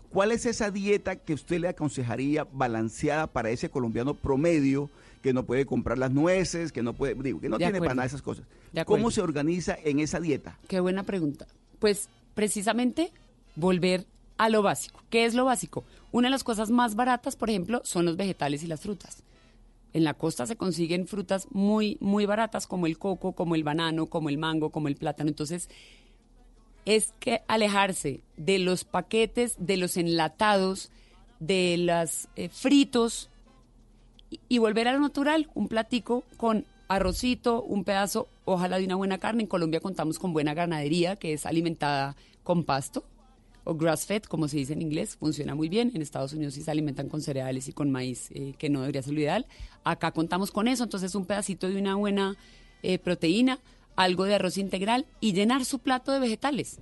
¿cuál 0.08 0.32
es 0.32 0.46
esa 0.46 0.70
dieta 0.70 1.16
que 1.16 1.34
usted 1.34 1.60
le 1.60 1.68
aconsejaría 1.68 2.44
balanceada 2.50 3.26
para 3.26 3.50
ese 3.50 3.68
colombiano 3.68 4.14
promedio 4.14 4.88
que 5.20 5.34
no 5.34 5.44
puede 5.44 5.66
comprar 5.66 5.98
las 5.98 6.10
nueces, 6.10 6.72
que 6.72 6.82
no 6.82 6.94
puede, 6.94 7.14
digo, 7.14 7.40
que 7.40 7.50
no 7.50 7.58
De 7.58 7.66
tiene 7.66 7.78
para 7.78 7.94
nada 7.94 8.06
esas 8.06 8.22
cosas? 8.22 8.46
¿Cómo 8.86 9.10
se 9.10 9.20
organiza 9.20 9.76
en 9.84 10.00
esa 10.00 10.18
dieta? 10.18 10.58
Qué 10.68 10.80
buena 10.80 11.02
pregunta. 11.02 11.46
Pues 11.78 12.08
precisamente 12.34 13.12
volver 13.54 14.06
a 14.38 14.48
lo 14.48 14.62
básico. 14.62 15.02
¿Qué 15.10 15.26
es 15.26 15.34
lo 15.34 15.44
básico? 15.44 15.84
Una 16.10 16.28
de 16.28 16.30
las 16.32 16.42
cosas 16.42 16.70
más 16.70 16.94
baratas, 16.94 17.36
por 17.36 17.50
ejemplo, 17.50 17.82
son 17.84 18.06
los 18.06 18.16
vegetales 18.16 18.62
y 18.62 18.66
las 18.66 18.80
frutas. 18.80 19.22
En 19.92 20.04
la 20.04 20.14
costa 20.14 20.46
se 20.46 20.56
consiguen 20.56 21.06
frutas 21.06 21.46
muy, 21.50 21.98
muy 22.00 22.26
baratas, 22.26 22.66
como 22.66 22.86
el 22.86 22.98
coco, 22.98 23.32
como 23.32 23.54
el 23.54 23.64
banano, 23.64 24.06
como 24.06 24.28
el 24.28 24.38
mango, 24.38 24.70
como 24.70 24.88
el 24.88 24.96
plátano. 24.96 25.28
Entonces, 25.28 25.68
es 26.84 27.14
que 27.20 27.42
alejarse 27.46 28.20
de 28.36 28.58
los 28.58 28.84
paquetes, 28.84 29.56
de 29.58 29.76
los 29.76 29.96
enlatados, 29.96 30.90
de 31.40 31.76
los 31.78 32.28
fritos 32.50 33.30
y, 34.30 34.40
y 34.48 34.58
volver 34.58 34.88
a 34.88 34.92
lo 34.92 35.00
natural, 35.00 35.50
un 35.54 35.68
platico 35.68 36.24
con 36.36 36.64
arrocito, 36.88 37.62
un 37.62 37.84
pedazo, 37.84 38.28
ojalá 38.44 38.78
de 38.78 38.84
una 38.84 38.96
buena 38.96 39.18
carne. 39.18 39.42
En 39.42 39.48
Colombia 39.48 39.80
contamos 39.80 40.18
con 40.18 40.32
buena 40.32 40.54
ganadería 40.54 41.16
que 41.16 41.32
es 41.32 41.46
alimentada 41.46 42.16
con 42.42 42.64
pasto, 42.64 43.04
o 43.64 43.74
grass-fed, 43.74 44.24
como 44.24 44.48
se 44.48 44.56
dice 44.56 44.72
en 44.72 44.82
inglés, 44.82 45.16
funciona 45.16 45.54
muy 45.54 45.68
bien. 45.68 45.92
En 45.94 46.02
Estados 46.02 46.32
Unidos 46.32 46.54
sí 46.54 46.62
se 46.62 46.70
alimentan 46.70 47.08
con 47.08 47.22
cereales 47.22 47.68
y 47.68 47.72
con 47.72 47.90
maíz, 47.90 48.30
eh, 48.32 48.54
que 48.58 48.68
no 48.68 48.80
debería 48.80 49.02
ser 49.02 49.14
lo 49.14 49.20
ideal. 49.20 49.46
Acá 49.84 50.12
contamos 50.12 50.50
con 50.50 50.68
eso, 50.68 50.84
entonces 50.84 51.14
un 51.14 51.26
pedacito 51.26 51.68
de 51.68 51.78
una 51.78 51.94
buena 51.94 52.36
eh, 52.82 52.98
proteína, 52.98 53.58
algo 53.96 54.24
de 54.24 54.34
arroz 54.34 54.58
integral 54.58 55.06
y 55.20 55.32
llenar 55.32 55.64
su 55.64 55.78
plato 55.78 56.12
de 56.12 56.20
vegetales. 56.20 56.80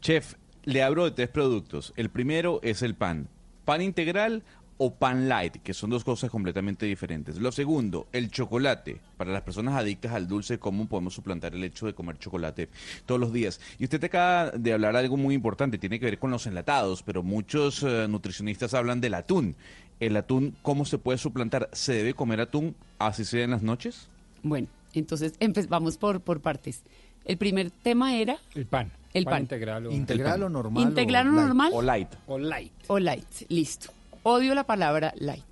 Chef, 0.00 0.34
le 0.64 0.82
hablo 0.82 1.04
de 1.04 1.12
tres 1.12 1.28
productos. 1.28 1.92
El 1.96 2.10
primero 2.10 2.60
es 2.62 2.82
el 2.82 2.94
pan. 2.94 3.28
Pan 3.64 3.82
integral 3.82 4.42
o 4.78 4.92
pan 4.94 5.28
light, 5.28 5.56
que 5.62 5.72
son 5.72 5.90
dos 5.90 6.04
cosas 6.04 6.30
completamente 6.30 6.84
diferentes. 6.86 7.38
Lo 7.38 7.50
segundo, 7.50 8.06
el 8.12 8.30
chocolate. 8.30 9.00
Para 9.16 9.32
las 9.32 9.42
personas 9.42 9.74
adictas 9.74 10.12
al 10.12 10.28
dulce, 10.28 10.58
¿cómo 10.58 10.86
podemos 10.86 11.14
suplantar 11.14 11.54
el 11.54 11.64
hecho 11.64 11.86
de 11.86 11.94
comer 11.94 12.18
chocolate 12.18 12.68
todos 13.06 13.20
los 13.20 13.32
días? 13.32 13.60
Y 13.78 13.84
usted 13.84 14.00
te 14.00 14.06
acaba 14.06 14.50
de 14.50 14.72
hablar 14.72 14.92
de 14.92 15.00
algo 15.00 15.16
muy 15.16 15.34
importante, 15.34 15.78
tiene 15.78 15.98
que 15.98 16.06
ver 16.06 16.18
con 16.18 16.30
los 16.30 16.46
enlatados, 16.46 17.02
pero 17.02 17.22
muchos 17.22 17.82
eh, 17.82 18.06
nutricionistas 18.08 18.74
hablan 18.74 19.00
del 19.00 19.14
atún. 19.14 19.56
¿El 19.98 20.16
atún 20.16 20.54
cómo 20.60 20.84
se 20.84 20.98
puede 20.98 21.16
suplantar? 21.16 21.70
¿Se 21.72 21.94
debe 21.94 22.12
comer 22.12 22.40
atún 22.42 22.76
así 22.98 23.24
sea 23.24 23.44
en 23.44 23.52
las 23.52 23.62
noches? 23.62 24.08
Bueno, 24.42 24.68
entonces 24.92 25.34
vamos 25.68 25.96
por, 25.96 26.20
por 26.20 26.40
partes. 26.40 26.82
El 27.24 27.38
primer 27.38 27.70
tema 27.70 28.14
era 28.14 28.36
El 28.54 28.66
pan. 28.66 28.92
el 29.14 29.24
pan. 29.24 29.42
integral 29.42 29.86
o... 29.86 29.90
Integral 29.90 30.42
o 30.42 30.48
normal. 30.48 30.82
¿Integral 30.82 31.28
o 31.28 31.32
normal? 31.32 31.70
O 31.74 31.82
light. 31.82 32.08
O 32.26 32.38
light. 32.38 32.72
O 32.88 32.98
light, 32.98 33.24
listo. 33.48 33.90
Odio 34.28 34.56
la 34.56 34.64
palabra 34.64 35.14
light. 35.18 35.44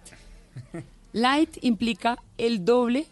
Light 1.12 1.58
implica 1.62 2.18
el 2.38 2.64
doble 2.64 3.06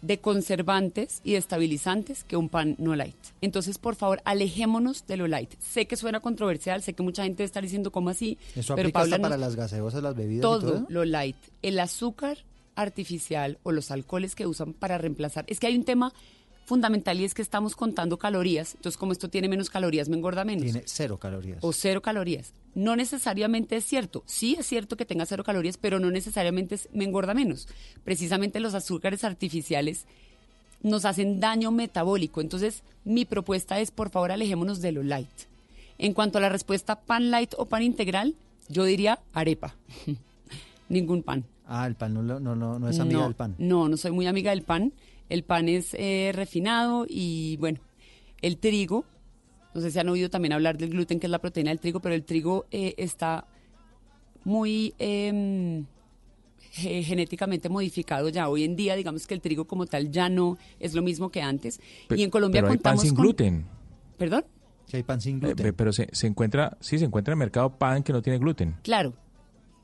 de 0.00 0.20
conservantes 0.20 1.20
y 1.24 1.32
de 1.32 1.38
estabilizantes 1.38 2.22
que 2.22 2.36
un 2.36 2.48
pan 2.48 2.76
no 2.78 2.94
light. 2.94 3.16
Entonces, 3.40 3.78
por 3.78 3.96
favor, 3.96 4.22
alejémonos 4.24 5.04
de 5.08 5.16
lo 5.16 5.26
light. 5.26 5.50
Sé 5.58 5.86
que 5.86 5.96
suena 5.96 6.20
controversial, 6.20 6.84
sé 6.84 6.92
que 6.92 7.02
mucha 7.02 7.24
gente 7.24 7.42
está 7.42 7.60
diciendo 7.60 7.90
cómo 7.90 8.10
así, 8.10 8.38
Eso 8.54 8.76
pero 8.76 8.86
aplica 8.86 9.00
hasta 9.00 9.16
Paula 9.16 9.28
para 9.28 9.38
las 9.38 9.56
gaseosas, 9.56 10.04
las 10.04 10.14
bebidas 10.14 10.38
y 10.38 10.42
todo. 10.42 10.86
lo 10.88 11.04
light, 11.04 11.36
el 11.62 11.80
azúcar 11.80 12.38
artificial 12.76 13.58
o 13.64 13.72
los 13.72 13.90
alcoholes 13.90 14.36
que 14.36 14.46
usan 14.46 14.72
para 14.72 14.98
reemplazar. 14.98 15.44
Es 15.48 15.58
que 15.58 15.66
hay 15.66 15.76
un 15.76 15.84
tema 15.84 16.12
fundamental 16.64 17.20
y 17.20 17.24
es 17.24 17.34
que 17.34 17.42
estamos 17.42 17.74
contando 17.76 18.18
calorías. 18.18 18.74
Entonces, 18.74 18.96
como 18.98 19.12
esto 19.12 19.28
tiene 19.28 19.48
menos 19.48 19.68
calorías, 19.70 20.08
me 20.08 20.16
engorda 20.16 20.44
menos. 20.44 20.64
Tiene 20.64 20.82
cero 20.86 21.18
calorías. 21.18 21.58
O 21.62 21.72
cero 21.72 22.00
calorías. 22.02 22.52
No 22.74 22.96
necesariamente 22.96 23.76
es 23.76 23.84
cierto. 23.84 24.22
Sí 24.26 24.56
es 24.58 24.66
cierto 24.66 24.96
que 24.96 25.04
tenga 25.04 25.26
cero 25.26 25.44
calorías, 25.44 25.76
pero 25.76 25.98
no 26.00 26.10
necesariamente 26.10 26.76
es- 26.76 26.88
me 26.92 27.04
engorda 27.04 27.34
menos. 27.34 27.68
Precisamente 28.04 28.60
los 28.60 28.74
azúcares 28.74 29.24
artificiales 29.24 30.06
nos 30.82 31.04
hacen 31.04 31.38
daño 31.40 31.70
metabólico. 31.70 32.40
Entonces, 32.40 32.82
mi 33.04 33.24
propuesta 33.24 33.78
es, 33.80 33.90
por 33.90 34.10
favor, 34.10 34.32
alejémonos 34.32 34.80
de 34.80 34.92
lo 34.92 35.02
light. 35.02 35.28
En 35.98 36.14
cuanto 36.14 36.38
a 36.38 36.40
la 36.40 36.48
respuesta 36.48 37.00
pan 37.00 37.30
light 37.30 37.52
o 37.58 37.66
pan 37.66 37.82
integral, 37.82 38.34
yo 38.68 38.84
diría 38.84 39.20
arepa. 39.34 39.74
Ningún 40.88 41.22
pan. 41.22 41.44
Ah, 41.66 41.86
el 41.86 41.94
pan 41.94 42.12
no, 42.14 42.22
no, 42.22 42.40
no, 42.40 42.78
no 42.78 42.88
es 42.88 42.98
amiga 42.98 43.20
no, 43.20 43.24
del 43.26 43.34
pan. 43.34 43.54
No, 43.58 43.88
no 43.88 43.96
soy 43.96 44.10
muy 44.10 44.26
amiga 44.26 44.50
del 44.50 44.62
pan. 44.62 44.92
El 45.32 45.44
pan 45.44 45.68
es 45.68 45.94
eh, 45.94 46.30
refinado 46.34 47.06
y 47.08 47.56
bueno, 47.58 47.80
el 48.42 48.58
trigo, 48.58 49.06
no 49.74 49.80
sé 49.80 49.90
si 49.90 49.98
han 49.98 50.08
oído 50.10 50.28
también 50.28 50.52
hablar 50.52 50.76
del 50.76 50.90
gluten, 50.90 51.18
que 51.18 51.26
es 51.26 51.30
la 51.30 51.38
proteína 51.40 51.70
del 51.70 51.80
trigo, 51.80 52.00
pero 52.00 52.14
el 52.14 52.24
trigo 52.24 52.66
eh, 52.70 52.94
está 52.98 53.46
muy 54.44 54.94
ge- 54.98 57.02
genéticamente 57.02 57.68
modificado 57.68 58.28
ya. 58.28 58.48
Hoy 58.48 58.64
en 58.64 58.76
día, 58.76 58.94
digamos 58.96 59.26
que 59.26 59.34
el 59.34 59.40
trigo 59.40 59.66
como 59.66 59.86
tal 59.86 60.10
ya 60.10 60.28
no 60.28 60.58
es 60.78 60.94
lo 60.94 61.02
mismo 61.02 61.30
que 61.30 61.40
antes. 61.40 61.80
Pe- 62.08 62.18
y 62.18 62.22
en 62.24 62.30
Colombia 62.30 62.60
pero 62.60 62.72
hay 62.72 62.78
pan 62.78 62.96
contamos 62.96 63.02
sin 63.02 63.14
con... 63.14 63.24
gluten. 63.24 63.66
¿Perdón? 64.18 64.44
Si 64.86 64.96
hay 64.98 65.02
pan 65.02 65.20
sin 65.20 65.36
Eh, 65.36 65.40
gluten. 65.40 65.64
pe- 65.64 65.72
pero 65.72 65.92
se, 65.92 66.08
se 66.12 66.26
encuentra, 66.26 66.76
sí, 66.80 66.98
se 66.98 67.06
encuentra 67.06 67.32
en 67.32 67.38
el 67.38 67.44
mercado 67.46 67.78
pan 67.78 68.02
que 68.02 68.12
no 68.12 68.20
tiene 68.20 68.38
gluten. 68.38 68.76
Claro, 68.82 69.14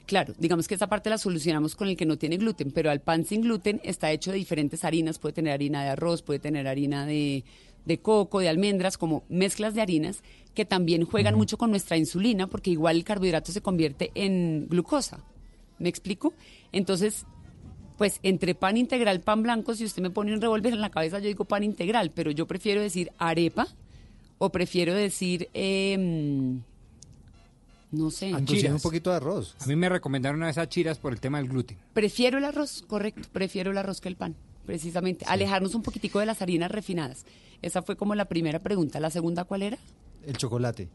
claro. 0.08 0.34
Digamos 0.38 0.66
que 0.66 0.74
esa 0.74 0.88
parte 0.88 1.10
la 1.10 1.18
solucionamos 1.18 1.76
con 1.76 1.86
el 1.86 1.96
que 1.96 2.06
no 2.06 2.18
tiene 2.18 2.38
gluten, 2.38 2.72
pero 2.72 2.90
al 2.90 3.00
pan 3.00 3.24
sin 3.24 3.42
gluten 3.42 3.80
está 3.84 4.10
hecho 4.10 4.32
de 4.32 4.38
diferentes 4.38 4.84
harinas. 4.84 5.20
Puede 5.20 5.34
tener 5.34 5.52
harina 5.52 5.84
de 5.84 5.90
arroz, 5.90 6.22
puede 6.22 6.40
tener 6.40 6.66
harina 6.66 7.06
de, 7.06 7.44
de 7.84 7.98
coco, 7.98 8.40
de 8.40 8.48
almendras, 8.48 8.98
como 8.98 9.22
mezclas 9.28 9.74
de 9.74 9.82
harinas 9.82 10.22
que 10.54 10.64
también 10.64 11.04
juegan 11.04 11.36
mucho 11.36 11.56
con 11.56 11.70
nuestra 11.70 11.96
insulina, 11.96 12.48
porque 12.48 12.70
igual 12.70 12.96
el 12.96 13.04
carbohidrato 13.04 13.52
se 13.52 13.60
convierte 13.60 14.10
en 14.16 14.66
glucosa. 14.68 15.20
¿Me 15.78 15.88
explico? 15.88 16.32
Entonces, 16.72 17.26
pues 17.96 18.18
entre 18.24 18.56
pan 18.56 18.76
integral, 18.76 19.20
pan 19.20 19.44
blanco, 19.44 19.74
si 19.74 19.84
usted 19.84 20.02
me 20.02 20.10
pone 20.10 20.34
un 20.34 20.40
revólver 20.40 20.72
en 20.72 20.80
la 20.80 20.90
cabeza, 20.90 21.20
yo 21.20 21.26
digo 21.26 21.44
pan 21.44 21.62
integral, 21.62 22.10
pero 22.10 22.32
yo 22.32 22.46
prefiero 22.48 22.80
decir 22.80 23.12
arepa 23.18 23.68
o 24.38 24.50
prefiero 24.50 24.94
decir, 24.94 25.48
em, 25.52 26.62
no 27.90 28.10
sé, 28.10 28.28
Inclusive 28.28 28.72
un 28.72 28.80
poquito 28.80 29.10
de 29.10 29.16
arroz. 29.16 29.56
A 29.60 29.66
mí 29.66 29.76
me 29.76 29.88
recomendaron 29.88 30.38
una 30.38 30.46
vez 30.46 30.58
a 30.58 30.68
chiras 30.68 30.98
por 30.98 31.12
el 31.12 31.20
tema 31.20 31.38
del 31.38 31.48
gluten. 31.48 31.78
Prefiero 31.92 32.38
el 32.38 32.44
arroz, 32.44 32.84
correcto, 32.86 33.28
prefiero 33.32 33.70
el 33.70 33.78
arroz 33.78 34.00
que 34.00 34.08
el 34.08 34.16
pan, 34.16 34.34
precisamente. 34.66 35.24
Alejarnos 35.26 35.74
un 35.74 35.82
poquitico 35.82 36.18
de 36.20 36.26
las 36.26 36.42
harinas 36.42 36.70
refinadas. 36.70 37.24
Esa 37.62 37.82
fue 37.82 37.96
como 37.96 38.14
la 38.14 38.26
primera 38.26 38.58
pregunta. 38.60 39.00
¿La 39.00 39.10
segunda 39.10 39.44
cuál 39.44 39.62
era? 39.62 39.78
El 40.26 40.36
chocolate. 40.36 40.88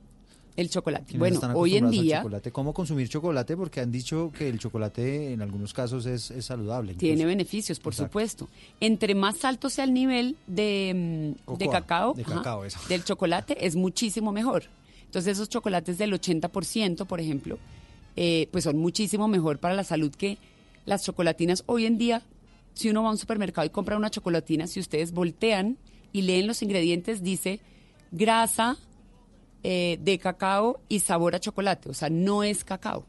El 0.56 0.70
chocolate. 0.70 1.18
Bueno, 1.18 1.40
hoy 1.56 1.78
en 1.78 1.90
día 1.90 2.20
chocolate. 2.20 2.52
¿Cómo 2.52 2.74
consumir 2.76 3.10
chocolate? 3.10 3.58
Porque 3.58 3.82
han 3.82 3.92
dicho 3.92 4.32
que 4.38 4.48
el 4.48 4.60
chocolate 4.60 5.34
en 5.34 5.42
algunos 5.42 5.74
casos 5.74 6.06
es, 6.06 6.30
es 6.30 6.46
saludable. 6.46 6.92
incluso. 6.92 7.08
tiene 7.08 7.26
beneficios, 7.26 7.80
por 7.80 7.92
Exacto. 7.94 8.10
supuesto. 8.12 8.50
Entre 8.80 9.16
más 9.16 9.44
alto 9.46 9.72
sea 9.72 9.84
el 9.84 9.94
nivel 9.96 10.38
de, 10.46 11.34
mm, 11.48 11.54
de 11.58 11.70
cacao, 11.70 12.14
de 12.14 12.24
del 12.88 13.04
chocolate, 13.04 13.66
es 13.66 13.76
muchísimo 13.76 14.32
mejor. 14.32 14.66
Entonces 15.14 15.38
esos 15.38 15.48
chocolates 15.48 16.00
del 16.00 16.12
80%, 16.12 17.06
por 17.06 17.22
ejemplo, 17.22 17.60
eh, 18.16 18.48
pues 18.52 18.64
son 18.64 18.80
muchísimo 18.80 19.28
mejor 19.28 19.60
para 19.60 19.76
la 19.76 19.84
salud 19.84 20.12
que 20.12 20.40
las 20.88 21.04
chocolatinas. 21.04 21.64
Hoy 21.68 21.86
en 21.86 22.00
día, 22.00 22.24
si 22.74 22.90
uno 22.90 23.04
va 23.04 23.10
a 23.10 23.12
un 23.12 23.20
supermercado 23.20 23.68
y 23.68 23.70
compra 23.70 23.96
una 23.96 24.10
chocolatina, 24.10 24.66
si 24.66 24.80
ustedes 24.80 25.12
voltean 25.12 25.78
y 26.14 26.24
leen 26.24 26.48
los 26.48 26.64
ingredientes, 26.64 27.22
dice 27.22 27.60
grasa 28.12 28.76
eh, 29.62 30.00
de 30.02 30.18
cacao 30.18 30.82
y 30.90 31.02
sabor 31.02 31.36
a 31.36 31.40
chocolate. 31.40 31.90
O 31.90 31.94
sea, 31.94 32.10
no 32.10 32.44
es 32.44 32.64
cacao. 32.64 33.06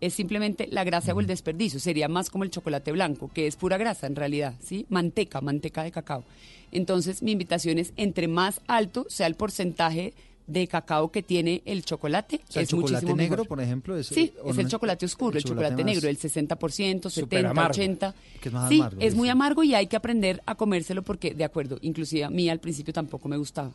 Es 0.00 0.14
simplemente 0.14 0.68
la 0.70 0.84
grasa 0.84 1.14
o 1.14 1.18
el 1.18 1.26
desperdicio. 1.26 1.80
Sería 1.80 2.06
más 2.06 2.30
como 2.30 2.44
el 2.44 2.50
chocolate 2.52 2.92
blanco, 2.92 3.28
que 3.34 3.48
es 3.48 3.56
pura 3.56 3.76
grasa 3.76 4.06
en 4.06 4.14
realidad, 4.14 4.54
¿sí? 4.62 4.86
Manteca, 4.88 5.40
manteca 5.40 5.82
de 5.82 5.90
cacao. 5.90 6.22
Entonces, 6.70 7.24
mi 7.24 7.32
invitación 7.32 7.78
es, 7.78 7.92
entre 7.96 8.28
más 8.28 8.60
alto 8.68 9.04
sea 9.08 9.26
el 9.26 9.34
porcentaje 9.34 10.14
de 10.48 10.66
cacao 10.66 11.12
que 11.12 11.22
tiene 11.22 11.62
el 11.66 11.84
chocolate, 11.84 12.40
O 12.48 12.52
sea, 12.52 12.60
el 12.60 12.64
es 12.64 12.70
chocolate 12.70 12.92
muchísimo 12.94 13.16
negro, 13.16 13.36
mejor. 13.36 13.48
por 13.48 13.60
ejemplo, 13.60 13.96
es, 13.96 14.06
Sí, 14.08 14.32
es 14.44 14.58
el 14.58 14.66
chocolate 14.66 15.04
oscuro, 15.06 15.36
el 15.38 15.44
chocolate, 15.44 15.84
negro, 15.84 16.08
el 16.08 16.18
60%, 16.18 16.58
70, 16.58 17.10
Súper 17.10 17.46
amargo, 17.46 17.70
80. 17.70 18.14
que 18.40 18.48
es 18.48 18.52
más 18.52 18.68
sí, 18.68 18.80
amargo, 18.80 19.00
es 19.00 19.14
muy 19.14 19.28
amargo 19.28 19.62
y 19.62 19.74
hay 19.74 19.86
que 19.86 19.96
aprender 19.96 20.42
a 20.46 20.54
comérselo 20.56 21.02
porque, 21.02 21.34
de 21.34 21.44
acuerdo, 21.44 21.78
inclusive 21.82 22.24
a 22.24 22.30
mí 22.30 22.48
al 22.48 22.58
principio 22.60 22.92
tampoco 22.94 23.28
me 23.28 23.36
gustaba. 23.36 23.70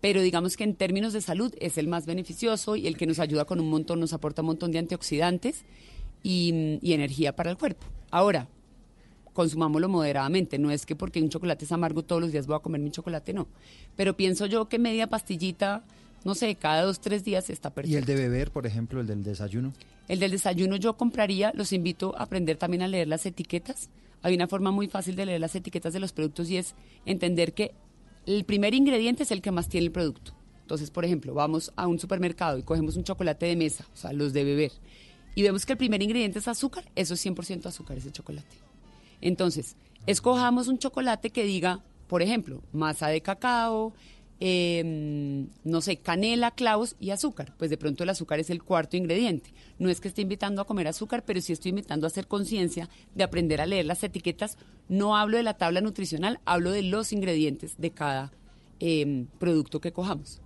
Pero 0.00 0.22
digamos 0.22 0.56
que 0.56 0.64
en 0.64 0.74
términos 0.76 1.12
de 1.14 1.20
salud 1.20 1.52
es 1.60 1.78
el 1.78 1.88
más 1.88 2.06
beneficioso 2.06 2.76
y 2.76 2.86
el 2.86 2.96
que 2.96 3.06
nos 3.06 3.18
ayuda 3.18 3.44
con 3.44 3.58
un 3.60 3.68
montón, 3.68 3.98
nos 4.00 4.12
aporta 4.12 4.42
un 4.42 4.46
montón 4.46 4.70
de 4.70 4.78
antioxidantes 4.78 5.64
y, 6.22 6.78
y 6.80 6.92
energía 6.92 7.34
para 7.34 7.50
el 7.50 7.56
cuerpo. 7.58 7.86
Ahora, 8.10 8.46
consumámoslo 9.32 9.88
moderadamente. 9.88 10.58
No 10.58 10.70
es 10.70 10.86
que 10.86 10.94
porque 10.96 11.20
un 11.20 11.28
chocolate 11.28 11.64
es 11.64 11.72
amargo 11.72 12.02
todos 12.04 12.22
los 12.22 12.32
días 12.32 12.46
voy 12.46 12.56
a 12.56 12.60
comer 12.60 12.80
mi 12.80 12.90
chocolate, 12.90 13.32
no. 13.32 13.46
Pero 13.96 14.16
pienso 14.16 14.46
yo 14.46 14.68
que 14.68 14.78
media 14.78 15.08
pastillita, 15.08 15.82
no 16.24 16.34
sé, 16.34 16.54
cada 16.54 16.82
dos, 16.82 17.00
tres 17.00 17.24
días 17.24 17.50
está 17.50 17.70
perfecto. 17.70 17.94
Y 17.94 17.98
el 17.98 18.04
de 18.04 18.14
beber, 18.14 18.50
por 18.50 18.66
ejemplo, 18.66 19.00
el 19.00 19.06
del 19.06 19.22
desayuno. 19.22 19.72
El 20.08 20.18
del 20.18 20.30
desayuno 20.30 20.76
yo 20.76 20.96
compraría, 20.96 21.52
los 21.54 21.72
invito 21.72 22.16
a 22.18 22.24
aprender 22.24 22.56
también 22.56 22.82
a 22.82 22.88
leer 22.88 23.08
las 23.08 23.26
etiquetas. 23.26 23.90
Hay 24.22 24.34
una 24.34 24.48
forma 24.48 24.70
muy 24.70 24.88
fácil 24.88 25.16
de 25.16 25.26
leer 25.26 25.40
las 25.40 25.54
etiquetas 25.54 25.92
de 25.92 26.00
los 26.00 26.12
productos 26.12 26.48
y 26.50 26.56
es 26.56 26.74
entender 27.04 27.52
que 27.52 27.72
el 28.26 28.44
primer 28.44 28.74
ingrediente 28.74 29.22
es 29.24 29.30
el 29.30 29.42
que 29.42 29.50
más 29.50 29.68
tiene 29.68 29.86
el 29.86 29.92
producto. 29.92 30.34
Entonces, 30.62 30.90
por 30.90 31.04
ejemplo, 31.04 31.34
vamos 31.34 31.72
a 31.76 31.86
un 31.86 31.98
supermercado 31.98 32.56
y 32.56 32.62
cogemos 32.62 32.96
un 32.96 33.04
chocolate 33.04 33.44
de 33.44 33.56
mesa, 33.56 33.86
o 33.92 33.96
sea, 33.96 34.14
los 34.14 34.32
de 34.32 34.44
beber, 34.44 34.72
y 35.34 35.42
vemos 35.42 35.66
que 35.66 35.72
el 35.72 35.78
primer 35.78 36.02
ingrediente 36.02 36.38
es 36.38 36.48
azúcar, 36.48 36.84
eso 36.94 37.14
es 37.14 37.26
100% 37.26 37.66
azúcar 37.66 37.98
ese 37.98 38.12
chocolate. 38.12 38.56
Entonces, 39.20 39.76
escojamos 40.06 40.68
un 40.68 40.78
chocolate 40.78 41.30
que 41.30 41.44
diga, 41.44 41.82
por 42.08 42.22
ejemplo, 42.22 42.62
masa 42.72 43.08
de 43.08 43.20
cacao, 43.20 43.92
eh, 44.40 45.46
no 45.64 45.80
sé, 45.80 45.96
canela, 45.98 46.50
clavos 46.50 46.96
y 47.00 47.10
azúcar. 47.10 47.54
Pues 47.58 47.70
de 47.70 47.76
pronto 47.78 48.02
el 48.02 48.10
azúcar 48.10 48.40
es 48.40 48.50
el 48.50 48.62
cuarto 48.62 48.96
ingrediente. 48.96 49.52
No 49.78 49.88
es 49.88 50.00
que 50.00 50.08
esté 50.08 50.22
invitando 50.22 50.60
a 50.62 50.66
comer 50.66 50.88
azúcar, 50.88 51.24
pero 51.24 51.40
sí 51.40 51.52
estoy 51.52 51.70
invitando 51.70 52.06
a 52.06 52.08
hacer 52.08 52.26
conciencia 52.26 52.88
de 53.14 53.24
aprender 53.24 53.60
a 53.60 53.66
leer 53.66 53.86
las 53.86 54.02
etiquetas. 54.04 54.58
No 54.88 55.16
hablo 55.16 55.36
de 55.36 55.42
la 55.42 55.54
tabla 55.54 55.80
nutricional, 55.80 56.40
hablo 56.44 56.70
de 56.70 56.82
los 56.82 57.12
ingredientes 57.12 57.74
de 57.78 57.90
cada 57.90 58.32
eh, 58.80 59.24
producto 59.38 59.80
que 59.80 59.92
cojamos. 59.92 60.40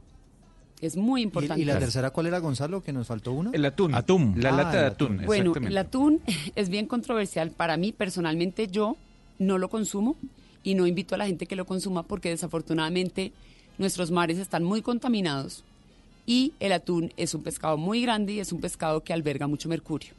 Es 0.80 0.96
muy 0.96 1.22
¿Y, 1.22 1.24
importante. 1.24 1.60
y 1.60 1.64
la 1.64 1.76
tercera 1.78 2.10
cuál 2.10 2.26
era, 2.28 2.38
Gonzalo? 2.38 2.82
Que 2.84 2.92
nos 2.92 3.08
faltó 3.08 3.32
uno. 3.32 3.50
El 3.52 3.64
atún. 3.64 3.94
Atún. 3.96 4.34
La 4.36 4.50
Ah, 4.50 4.52
lata 4.52 4.80
de 4.80 4.86
atún. 4.86 5.14
atún. 5.14 5.26
Bueno, 5.26 5.52
el 5.56 5.76
atún 5.76 6.20
es 6.54 6.68
bien 6.68 6.86
controversial. 6.86 7.50
Para 7.50 7.76
mí, 7.76 7.90
personalmente, 7.92 8.68
yo 8.68 8.96
no 9.40 9.58
lo 9.58 9.68
consumo 9.70 10.16
y 10.62 10.74
no 10.74 10.86
invito 10.86 11.16
a 11.16 11.18
la 11.18 11.26
gente 11.26 11.46
que 11.46 11.56
lo 11.56 11.66
consuma 11.66 12.04
porque 12.04 12.28
desafortunadamente 12.28 13.32
nuestros 13.78 14.10
mares 14.10 14.38
están 14.38 14.64
muy 14.64 14.82
contaminados 14.82 15.64
Y 16.26 16.52
el 16.60 16.72
atún 16.72 17.12
es 17.16 17.34
un 17.34 17.42
pescado 17.42 17.78
muy 17.78 18.02
grande 18.02 18.34
y 18.34 18.40
es 18.40 18.52
un 18.52 18.60
pescado 18.60 19.02
que 19.02 19.14
alberga 19.14 19.46
mucho 19.46 19.68
mercurio. 19.68 20.10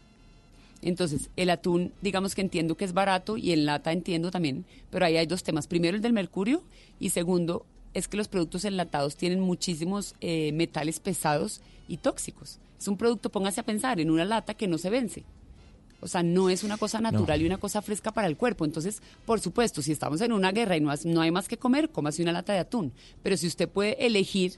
Entonces, 0.81 1.29
el 1.35 1.49
atún, 1.49 1.91
digamos 2.01 2.33
que 2.33 2.41
entiendo 2.41 2.75
que 2.75 2.85
es 2.85 2.93
barato 2.93 3.37
y 3.37 3.51
en 3.51 3.65
lata 3.65 3.91
entiendo 3.91 4.31
también, 4.31 4.65
pero 4.89 5.05
ahí 5.05 5.17
hay 5.17 5.27
dos 5.27 5.43
temas. 5.43 5.67
Primero, 5.67 5.97
el 5.97 6.01
del 6.01 6.13
mercurio 6.13 6.63
y 6.99 7.09
segundo, 7.09 7.65
es 7.93 8.07
que 8.07 8.17
los 8.17 8.27
productos 8.27 8.65
enlatados 8.65 9.15
tienen 9.15 9.39
muchísimos 9.39 10.15
eh, 10.21 10.51
metales 10.53 10.99
pesados 10.99 11.61
y 11.87 11.97
tóxicos. 11.97 12.59
Es 12.79 12.87
un 12.87 12.97
producto, 12.97 13.29
póngase 13.29 13.61
a 13.61 13.65
pensar, 13.65 13.99
en 13.99 14.09
una 14.09 14.25
lata 14.25 14.53
que 14.53 14.67
no 14.67 14.77
se 14.77 14.89
vence. 14.89 15.23
O 16.01 16.07
sea, 16.07 16.23
no 16.23 16.49
es 16.49 16.63
una 16.63 16.77
cosa 16.77 17.01
natural 17.01 17.41
y 17.41 17.45
una 17.45 17.57
cosa 17.57 17.81
fresca 17.81 18.11
para 18.11 18.27
el 18.27 18.37
cuerpo. 18.37 18.65
Entonces, 18.65 19.01
por 19.25 19.39
supuesto, 19.39 19.81
si 19.81 19.91
estamos 19.91 20.21
en 20.21 20.31
una 20.31 20.51
guerra 20.51 20.77
y 20.77 20.81
no, 20.81 20.91
has- 20.91 21.05
no 21.05 21.21
hay 21.21 21.31
más 21.31 21.47
que 21.47 21.57
comer, 21.57 21.89
cómase 21.89 22.21
una 22.23 22.31
lata 22.31 22.53
de 22.53 22.59
atún. 22.59 22.93
Pero 23.23 23.35
si 23.37 23.47
usted 23.47 23.67
puede 23.67 24.05
elegir 24.05 24.53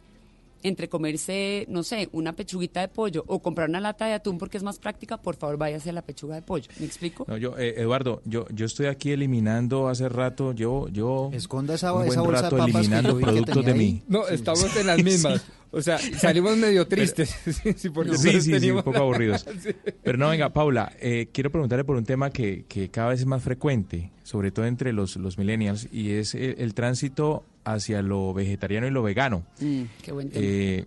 entre 0.63 0.89
comerse, 0.89 1.65
no 1.69 1.83
sé, 1.83 2.09
una 2.11 2.35
pechuguita 2.35 2.81
de 2.81 2.87
pollo 2.87 3.23
o 3.27 3.41
comprar 3.41 3.69
una 3.69 3.79
lata 3.79 4.05
de 4.05 4.13
atún 4.13 4.37
porque 4.37 4.57
es 4.57 4.63
más 4.63 4.79
práctica, 4.79 5.21
por 5.21 5.35
favor 5.35 5.57
váyase 5.57 5.89
a 5.89 5.93
la 5.93 6.01
pechuga 6.01 6.35
de 6.35 6.41
pollo. 6.41 6.67
¿Me 6.79 6.85
explico? 6.85 7.25
No, 7.27 7.37
yo, 7.37 7.57
eh, 7.57 7.75
Eduardo, 7.77 8.21
yo, 8.25 8.45
yo 8.53 8.65
estoy 8.65 8.87
aquí 8.87 9.11
eliminando 9.11 9.87
hace 9.87 10.09
rato, 10.09 10.53
yo, 10.53 10.87
yo 10.89 11.29
Esconda 11.33 11.75
esa, 11.75 11.93
un 11.93 12.05
esa 12.05 12.21
buen 12.21 12.31
bolsa 12.31 12.41
rato 12.43 12.55
de 12.55 12.59
papas 12.61 12.73
que 12.73 12.79
eliminando 12.79 13.17
que 13.17 13.23
productos 13.23 13.65
de 13.65 13.71
ahí. 13.71 13.77
mí. 13.77 14.03
No, 14.07 14.27
estamos 14.27 14.75
en 14.75 14.87
las 14.87 15.03
mismas. 15.03 15.45
O 15.73 15.81
sea, 15.81 15.97
salimos 15.97 16.57
medio 16.57 16.85
tristes. 16.85 17.29
sí, 17.63 17.73
sí, 17.77 17.89
porque 17.89 18.17
Sí, 18.17 18.71
un 18.71 18.83
poco 18.83 18.97
aburridos. 18.97 19.45
Sí. 19.61 19.69
Pero 20.03 20.17
no, 20.17 20.29
venga, 20.29 20.51
Paula, 20.51 20.91
eh, 20.99 21.29
quiero 21.31 21.51
preguntarle 21.51 21.83
por 21.85 21.95
un 21.95 22.03
tema 22.03 22.29
que, 22.29 22.65
que 22.67 22.89
cada 22.89 23.09
vez 23.09 23.21
es 23.21 23.25
más 23.25 23.41
frecuente, 23.43 24.11
sobre 24.31 24.49
todo 24.49 24.65
entre 24.65 24.93
los, 24.93 25.17
los 25.17 25.37
millennials, 25.37 25.89
y 25.91 26.11
es 26.11 26.35
el, 26.35 26.55
el 26.57 26.73
tránsito 26.73 27.43
hacia 27.65 28.01
lo 28.01 28.33
vegetariano 28.33 28.87
y 28.87 28.89
lo 28.89 29.03
vegano. 29.03 29.43
Mm, 29.59 29.81
qué 30.01 30.11
buen 30.13 30.29
tema. 30.29 30.41
Eh, 30.41 30.85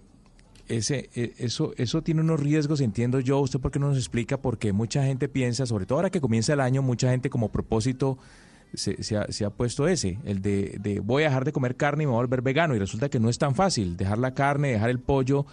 ese, 0.67 1.11
eh, 1.15 1.35
eso, 1.37 1.75
eso 1.77 2.01
tiene 2.01 2.23
unos 2.23 2.41
riesgos, 2.41 2.81
entiendo 2.81 3.21
yo. 3.21 3.39
¿Usted 3.41 3.61
por 3.61 3.71
qué 3.71 3.79
no 3.79 3.89
nos 3.89 3.99
explica? 3.99 4.39
Porque 4.39 4.73
mucha 4.73 5.05
gente 5.05 5.29
piensa, 5.29 5.67
sobre 5.67 5.85
todo 5.85 5.99
ahora 5.99 6.09
que 6.09 6.23
comienza 6.23 6.55
el 6.55 6.61
año, 6.61 6.81
mucha 6.81 7.11
gente 7.11 7.29
como 7.29 7.51
propósito 7.53 8.17
se, 8.73 9.03
se 9.03 9.19
ha, 9.19 9.31
se 9.31 9.45
ha 9.45 9.51
puesto 9.51 9.89
ese, 9.89 10.19
el 10.25 10.41
de, 10.41 10.79
de 10.81 11.01
voy 11.01 11.25
a 11.25 11.27
dejar 11.27 11.45
de 11.45 11.53
comer 11.53 11.77
carne 11.77 12.05
y 12.05 12.07
me 12.07 12.13
voy 12.13 12.21
a 12.21 12.23
volver 12.23 12.41
vegano. 12.41 12.75
Y 12.75 12.79
resulta 12.79 13.11
que 13.11 13.21
no 13.21 13.29
es 13.29 13.37
tan 13.37 13.55
fácil 13.55 13.99
dejar 13.99 14.17
la 14.17 14.33
carne, 14.33 14.69
dejar 14.69 14.89
el 14.89 15.01
pollo 15.01 15.45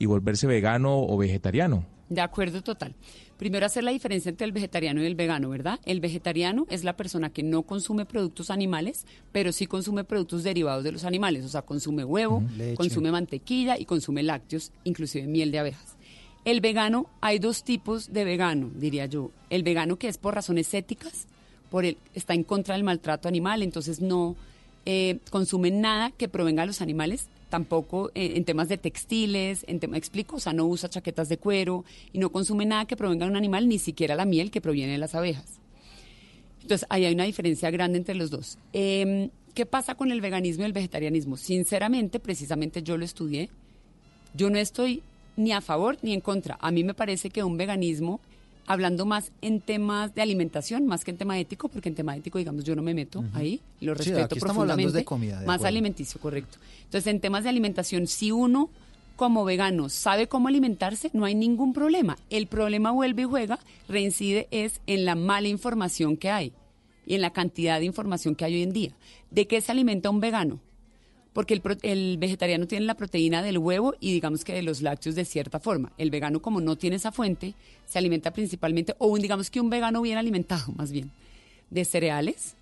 y 0.00 0.06
volverse 0.06 0.48
vegano 0.48 0.98
o 0.98 1.16
vegetariano. 1.16 1.86
De 2.08 2.20
acuerdo, 2.20 2.60
total. 2.62 2.96
Primero 3.38 3.66
hacer 3.66 3.84
la 3.84 3.90
diferencia 3.90 4.30
entre 4.30 4.46
el 4.46 4.52
vegetariano 4.52 5.02
y 5.02 5.06
el 5.06 5.14
vegano, 5.14 5.50
¿verdad? 5.50 5.78
El 5.84 6.00
vegetariano 6.00 6.66
es 6.70 6.84
la 6.84 6.96
persona 6.96 7.30
que 7.30 7.42
no 7.42 7.62
consume 7.62 8.06
productos 8.06 8.50
animales, 8.50 9.06
pero 9.32 9.52
sí 9.52 9.66
consume 9.66 10.04
productos 10.04 10.42
derivados 10.42 10.84
de 10.84 10.92
los 10.92 11.04
animales, 11.04 11.44
o 11.44 11.48
sea, 11.48 11.62
consume 11.62 12.04
huevo, 12.04 12.40
Mm, 12.40 12.74
consume 12.74 13.10
mantequilla 13.10 13.78
y 13.78 13.84
consume 13.84 14.22
lácteos, 14.22 14.72
inclusive 14.84 15.26
miel 15.26 15.50
de 15.50 15.58
abejas. 15.58 15.96
El 16.44 16.60
vegano, 16.60 17.06
hay 17.20 17.38
dos 17.38 17.64
tipos 17.64 18.12
de 18.12 18.24
vegano, 18.24 18.70
diría 18.74 19.06
yo. 19.06 19.30
El 19.50 19.62
vegano 19.62 19.96
que 19.96 20.08
es 20.08 20.16
por 20.16 20.34
razones 20.34 20.72
éticas, 20.74 21.26
por 21.70 21.84
el, 21.84 21.98
está 22.14 22.34
en 22.34 22.44
contra 22.44 22.74
del 22.74 22.84
maltrato 22.84 23.28
animal, 23.28 23.62
entonces 23.62 24.00
no 24.00 24.36
eh, 24.84 25.18
consume 25.30 25.70
nada 25.72 26.12
que 26.12 26.28
provenga 26.28 26.62
de 26.62 26.68
los 26.68 26.80
animales, 26.80 27.28
tampoco 27.48 28.10
eh, 28.14 28.32
en 28.36 28.44
temas 28.44 28.68
de 28.68 28.78
textiles, 28.78 29.64
en 29.68 29.80
tema, 29.80 29.96
explico, 29.96 30.36
o 30.36 30.40
sea, 30.40 30.52
no 30.52 30.66
usa 30.66 30.88
chaquetas 30.88 31.28
de 31.28 31.38
cuero 31.38 31.84
y 32.12 32.18
no 32.18 32.30
consume 32.30 32.66
nada 32.66 32.86
que 32.86 32.96
provenga 32.96 33.24
de 33.26 33.30
un 33.30 33.36
animal, 33.36 33.68
ni 33.68 33.78
siquiera 33.78 34.14
la 34.14 34.24
miel 34.24 34.50
que 34.50 34.60
proviene 34.60 34.92
de 34.92 34.98
las 34.98 35.14
abejas. 35.14 35.60
Entonces, 36.62 36.86
ahí 36.90 37.04
hay 37.04 37.14
una 37.14 37.24
diferencia 37.24 37.70
grande 37.70 37.98
entre 37.98 38.14
los 38.14 38.30
dos. 38.30 38.58
Em, 38.72 39.30
¿Qué 39.54 39.64
pasa 39.64 39.94
con 39.94 40.12
el 40.12 40.20
veganismo 40.20 40.64
y 40.64 40.66
el 40.66 40.72
vegetarianismo? 40.72 41.38
Sinceramente, 41.38 42.20
precisamente 42.20 42.82
yo 42.82 42.98
lo 42.98 43.04
estudié. 43.06 43.48
Yo 44.34 44.50
no 44.50 44.58
estoy 44.58 45.02
ni 45.36 45.52
a 45.52 45.62
favor 45.62 45.96
ni 46.02 46.12
en 46.12 46.20
contra. 46.20 46.58
A 46.60 46.70
mí 46.70 46.84
me 46.84 46.92
parece 46.92 47.30
que 47.30 47.42
un 47.42 47.56
veganismo, 47.56 48.20
hablando 48.66 49.06
más 49.06 49.32
en 49.42 49.60
temas 49.60 50.14
de 50.14 50.22
alimentación, 50.22 50.86
más 50.86 51.04
que 51.04 51.10
en 51.12 51.16
tema 51.16 51.38
ético, 51.38 51.68
porque 51.68 51.88
en 51.88 51.94
tema 51.94 52.16
ético, 52.16 52.38
digamos, 52.38 52.64
yo 52.64 52.74
no 52.76 52.82
me 52.82 52.94
meto 52.94 53.24
ahí, 53.32 53.60
lo 53.80 53.92
Sí, 53.94 53.98
respeto 53.98 54.24
aquí 54.24 54.38
estamos 54.38 54.62
hablando 54.62 54.82
profundamente. 54.82 54.98
de 54.98 55.04
comida, 55.04 55.40
de 55.40 55.46
más 55.46 55.56
acuerdo. 55.56 55.68
alimenticio, 55.68 56.20
correcto. 56.20 56.58
Entonces, 56.84 57.06
en 57.12 57.20
temas 57.20 57.44
de 57.44 57.50
alimentación, 57.50 58.06
si 58.06 58.32
uno 58.32 58.70
como 59.16 59.44
vegano 59.44 59.88
sabe 59.88 60.26
cómo 60.28 60.48
alimentarse, 60.48 61.10
no 61.14 61.24
hay 61.24 61.34
ningún 61.34 61.72
problema. 61.72 62.18
El 62.28 62.48
problema 62.48 62.90
vuelve 62.90 63.22
y 63.22 63.24
juega, 63.24 63.58
reincide 63.88 64.46
es 64.50 64.80
en 64.86 65.04
la 65.06 65.14
mala 65.14 65.48
información 65.48 66.16
que 66.18 66.30
hay 66.30 66.52
y 67.06 67.14
en 67.14 67.22
la 67.22 67.30
cantidad 67.32 67.78
de 67.78 67.86
información 67.86 68.34
que 68.34 68.44
hay 68.44 68.54
hoy 68.56 68.62
en 68.62 68.72
día. 68.72 68.90
¿De 69.30 69.46
qué 69.46 69.60
se 69.60 69.72
alimenta 69.72 70.10
un 70.10 70.20
vegano? 70.20 70.60
Porque 71.36 71.52
el, 71.52 71.60
el 71.82 72.16
vegetariano 72.16 72.66
tiene 72.66 72.86
la 72.86 72.94
proteína 72.94 73.42
del 73.42 73.58
huevo 73.58 73.94
y 74.00 74.14
digamos 74.14 74.42
que 74.42 74.54
de 74.54 74.62
los 74.62 74.80
lácteos 74.80 75.14
de 75.16 75.26
cierta 75.26 75.60
forma. 75.60 75.92
El 75.98 76.10
vegano, 76.10 76.40
como 76.40 76.62
no 76.62 76.76
tiene 76.76 76.96
esa 76.96 77.12
fuente, 77.12 77.52
se 77.84 77.98
alimenta 77.98 78.30
principalmente, 78.32 78.94
o 78.96 79.08
un- 79.08 79.20
digamos 79.20 79.50
que 79.50 79.60
un 79.60 79.68
vegano 79.68 80.00
bien 80.00 80.16
alimentado, 80.16 80.72
más 80.76 80.90
bien, 80.92 81.10
de 81.68 81.84
cereales. 81.84 82.54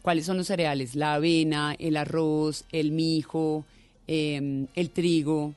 ¿Cuáles 0.00 0.24
son 0.24 0.38
los 0.38 0.46
cereales? 0.46 0.94
La 0.94 1.14
avena, 1.16 1.76
el 1.78 1.98
arroz, 1.98 2.64
el 2.72 2.92
mijo, 2.92 3.66
eh, 4.06 4.64
el 4.74 4.88
trigo. 4.90 5.52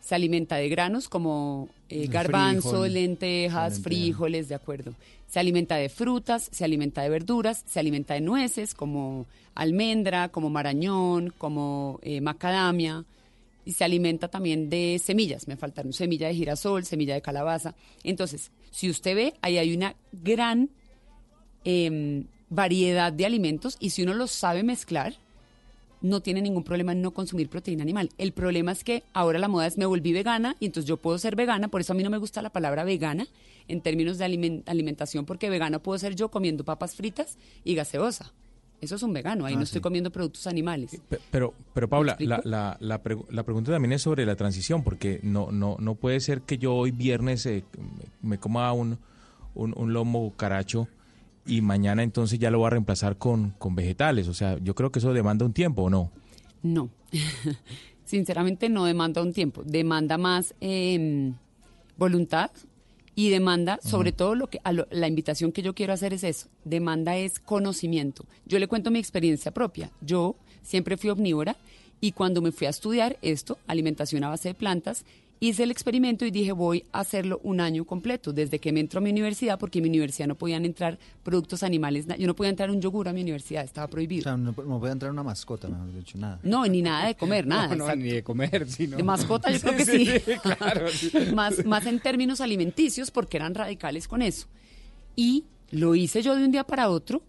Se 0.00 0.14
alimenta 0.14 0.54
de 0.54 0.68
granos 0.68 1.08
como 1.08 1.68
eh, 1.88 2.06
garbanzo, 2.08 2.70
frijol, 2.70 2.92
lentejas, 2.92 3.74
lenteja. 3.74 3.88
frijoles, 3.88 4.48
de 4.48 4.54
acuerdo. 4.54 4.94
Se 5.28 5.38
alimenta 5.38 5.76
de 5.76 5.88
frutas, 5.88 6.48
se 6.52 6.64
alimenta 6.64 7.02
de 7.02 7.08
verduras, 7.08 7.62
se 7.66 7.80
alimenta 7.80 8.14
de 8.14 8.20
nueces 8.20 8.74
como 8.74 9.26
almendra, 9.54 10.28
como 10.28 10.50
marañón, 10.50 11.32
como 11.38 11.98
eh, 12.02 12.20
macadamia. 12.20 13.04
Y 13.64 13.72
se 13.72 13.82
alimenta 13.84 14.28
también 14.28 14.70
de 14.70 15.00
semillas. 15.02 15.48
Me 15.48 15.56
faltaron 15.56 15.92
semilla 15.92 16.28
de 16.28 16.34
girasol, 16.34 16.84
semilla 16.84 17.14
de 17.14 17.22
calabaza. 17.22 17.74
Entonces, 18.04 18.52
si 18.70 18.88
usted 18.88 19.16
ve, 19.16 19.34
ahí 19.42 19.58
hay 19.58 19.74
una 19.74 19.96
gran 20.12 20.70
em, 21.64 22.26
variedad 22.48 23.12
de 23.12 23.26
alimentos 23.26 23.76
y 23.80 23.90
si 23.90 24.04
uno 24.04 24.14
los 24.14 24.30
sabe 24.30 24.62
mezclar, 24.62 25.14
no 26.08 26.20
tiene 26.20 26.40
ningún 26.42 26.64
problema 26.64 26.92
en 26.92 27.02
no 27.02 27.12
consumir 27.12 27.48
proteína 27.48 27.82
animal. 27.82 28.10
El 28.18 28.32
problema 28.32 28.72
es 28.72 28.84
que 28.84 29.02
ahora 29.12 29.38
la 29.38 29.48
moda 29.48 29.66
es 29.66 29.76
me 29.78 29.86
volví 29.86 30.12
vegana 30.12 30.56
y 30.60 30.66
entonces 30.66 30.88
yo 30.88 30.96
puedo 30.96 31.18
ser 31.18 31.36
vegana, 31.36 31.68
por 31.68 31.80
eso 31.80 31.92
a 31.92 31.96
mí 31.96 32.02
no 32.02 32.10
me 32.10 32.18
gusta 32.18 32.42
la 32.42 32.50
palabra 32.50 32.84
vegana 32.84 33.26
en 33.68 33.80
términos 33.80 34.18
de 34.18 34.24
alimen- 34.26 34.62
alimentación, 34.66 35.24
porque 35.26 35.50
vegano 35.50 35.80
puedo 35.82 35.98
ser 35.98 36.14
yo 36.14 36.30
comiendo 36.30 36.64
papas 36.64 36.94
fritas 36.94 37.36
y 37.64 37.74
gaseosa. 37.74 38.32
Eso 38.80 38.94
es 38.96 39.02
un 39.02 39.14
vegano, 39.14 39.46
ahí 39.46 39.54
Ah, 39.54 39.56
no 39.56 39.62
sí. 39.64 39.70
estoy 39.70 39.80
comiendo 39.80 40.10
productos 40.12 40.46
animales. 40.46 41.00
Pe- 41.08 41.18
Pero, 41.30 41.54
pero 41.72 41.88
Paula, 41.88 42.14
¿Me 42.20 42.26
la, 42.26 42.40
la, 42.44 42.76
la, 42.78 43.02
pregu- 43.02 43.24
la 43.30 43.42
pregunta 43.42 43.72
también 43.72 43.92
es 43.92 44.02
sobre 44.02 44.26
la 44.26 44.36
transición, 44.36 44.82
porque 44.84 45.18
no, 45.22 45.50
no, 45.50 45.76
no 45.80 45.94
puede 45.94 46.20
ser 46.20 46.42
que 46.42 46.58
yo 46.58 46.74
hoy 46.74 46.90
viernes 46.90 47.46
eh, 47.46 47.64
me 48.22 48.30
me 48.32 48.38
coma 48.38 48.70
un, 48.74 48.98
un, 49.54 49.72
un 49.78 49.92
lomo 49.94 50.34
caracho 50.36 50.88
y 51.46 51.60
mañana 51.60 52.02
entonces 52.02 52.38
ya 52.38 52.50
lo 52.50 52.58
voy 52.58 52.66
a 52.66 52.70
reemplazar 52.70 53.16
con, 53.16 53.50
con 53.58 53.74
vegetales. 53.74 54.28
O 54.28 54.34
sea, 54.34 54.58
yo 54.62 54.74
creo 54.74 54.90
que 54.90 54.98
eso 54.98 55.12
demanda 55.12 55.44
un 55.44 55.52
tiempo, 55.52 55.82
¿o 55.82 55.90
no? 55.90 56.10
No, 56.62 56.90
sinceramente 58.04 58.68
no 58.68 58.84
demanda 58.84 59.22
un 59.22 59.32
tiempo, 59.32 59.62
demanda 59.64 60.18
más 60.18 60.54
eh, 60.60 61.32
voluntad 61.96 62.50
y 63.14 63.30
demanda, 63.30 63.78
sobre 63.82 64.12
todo 64.12 64.34
lo 64.34 64.48
que 64.48 64.60
a 64.62 64.72
lo- 64.72 64.86
la 64.90 65.08
invitación 65.08 65.50
que 65.52 65.62
yo 65.62 65.74
quiero 65.74 65.92
hacer 65.92 66.12
es 66.12 66.22
eso, 66.24 66.48
demanda 66.64 67.16
es 67.16 67.38
conocimiento. 67.40 68.26
Yo 68.44 68.58
le 68.58 68.68
cuento 68.68 68.90
mi 68.90 68.98
experiencia 68.98 69.52
propia. 69.52 69.90
Yo 70.02 70.36
siempre 70.62 70.96
fui 70.98 71.08
omnívora 71.10 71.56
y 72.00 72.12
cuando 72.12 72.42
me 72.42 72.52
fui 72.52 72.66
a 72.66 72.70
estudiar 72.70 73.16
esto, 73.22 73.58
alimentación 73.66 74.22
a 74.24 74.28
base 74.28 74.48
de 74.50 74.54
plantas, 74.54 75.04
hice 75.40 75.62
el 75.62 75.70
experimento 75.70 76.24
y 76.24 76.30
dije 76.30 76.52
voy 76.52 76.84
a 76.92 77.00
hacerlo 77.00 77.40
un 77.42 77.60
año 77.60 77.84
completo, 77.84 78.32
desde 78.32 78.58
que 78.58 78.72
me 78.72 78.80
entro 78.80 78.98
a 78.98 79.02
mi 79.02 79.10
universidad, 79.10 79.58
porque 79.58 79.78
en 79.78 79.84
mi 79.84 79.88
universidad 79.88 80.28
no 80.28 80.34
podían 80.36 80.64
entrar 80.64 80.98
productos 81.22 81.62
animales, 81.62 82.06
yo 82.18 82.26
no 82.26 82.34
podía 82.34 82.50
entrar 82.50 82.70
un 82.70 82.80
yogur 82.80 83.08
a 83.08 83.12
mi 83.12 83.22
universidad, 83.22 83.64
estaba 83.64 83.88
prohibido. 83.88 84.20
O 84.20 84.24
sea, 84.24 84.36
no, 84.36 84.52
no 84.52 84.80
puede 84.80 84.92
entrar 84.92 85.10
una 85.10 85.22
mascota, 85.22 85.68
mejor 85.68 85.92
dicho, 85.92 86.18
nada. 86.18 86.40
No, 86.42 86.66
ni 86.66 86.82
nada 86.82 87.06
de 87.08 87.14
comer, 87.14 87.46
nada. 87.46 87.74
No, 87.74 87.94
ni 87.94 88.10
de 88.10 88.22
comer, 88.22 88.68
sino... 88.68 88.96
De 88.96 89.02
mascota 89.02 89.50
yo 89.50 89.60
creo 89.62 89.76
que 89.76 89.84
sí. 89.84 90.08
claro. 90.58 90.88
sí. 90.92 91.10
más, 91.34 91.64
más 91.64 91.86
en 91.86 92.00
términos 92.00 92.40
alimenticios 92.40 93.10
porque 93.10 93.36
eran 93.36 93.54
radicales 93.54 94.08
con 94.08 94.22
eso. 94.22 94.46
Y 95.14 95.44
lo 95.70 95.94
hice 95.94 96.22
yo 96.22 96.36
de 96.36 96.44
un 96.44 96.52
día 96.52 96.64
para 96.64 96.90
otro, 96.90 97.22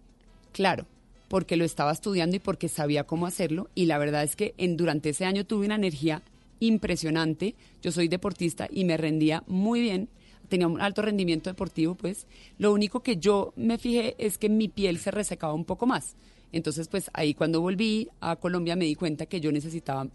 claro, 0.52 0.86
porque 1.28 1.58
lo 1.58 1.66
estaba 1.66 1.92
estudiando 1.92 2.36
y 2.36 2.40
porque 2.40 2.70
sabía 2.70 3.06
cómo 3.06 3.26
hacerlo. 3.26 3.70
Y 3.76 3.86
la 3.86 3.98
verdad 3.98 4.24
es 4.24 4.36
que 4.36 4.54
en, 4.58 4.78
durante 4.78 5.10
ese 5.10 5.26
año 5.26 5.46
tuve 5.46 5.66
una 5.66 5.76
energía 5.76 6.22
impresionante. 6.60 7.56
Yo 7.82 7.92
soy 7.92 8.08
deportista 8.08 8.68
y 8.72 8.86
me 8.86 8.98
rendía 8.98 9.44
muy 9.48 9.82
bien. 9.82 10.10
Tenía 10.50 10.68
un 10.68 10.80
alto 10.80 11.02
rendimiento 11.02 11.50
deportivo, 11.50 11.96
pues. 11.96 12.28
Lo 12.58 12.72
único 12.72 13.02
que 13.02 13.18
yo 13.18 13.54
me 13.56 13.78
fijé 13.78 14.16
es 14.18 14.38
que 14.38 14.50
mi 14.50 14.68
piel 14.68 14.98
se 15.00 15.12
resecaba 15.12 15.54
un 15.54 15.66
poco 15.66 15.86
más. 15.86 16.16
Entonces, 16.52 16.88
pues 16.88 17.10
ahí 17.14 17.34
cuando 17.34 17.62
volví 17.62 18.10
a 18.22 18.38
Colombia 18.38 18.76
me 18.76 18.86
di 18.86 18.96
cuenta 18.96 19.26
que 19.26 19.42
yo 19.42 19.52
necesitaba 19.52 20.08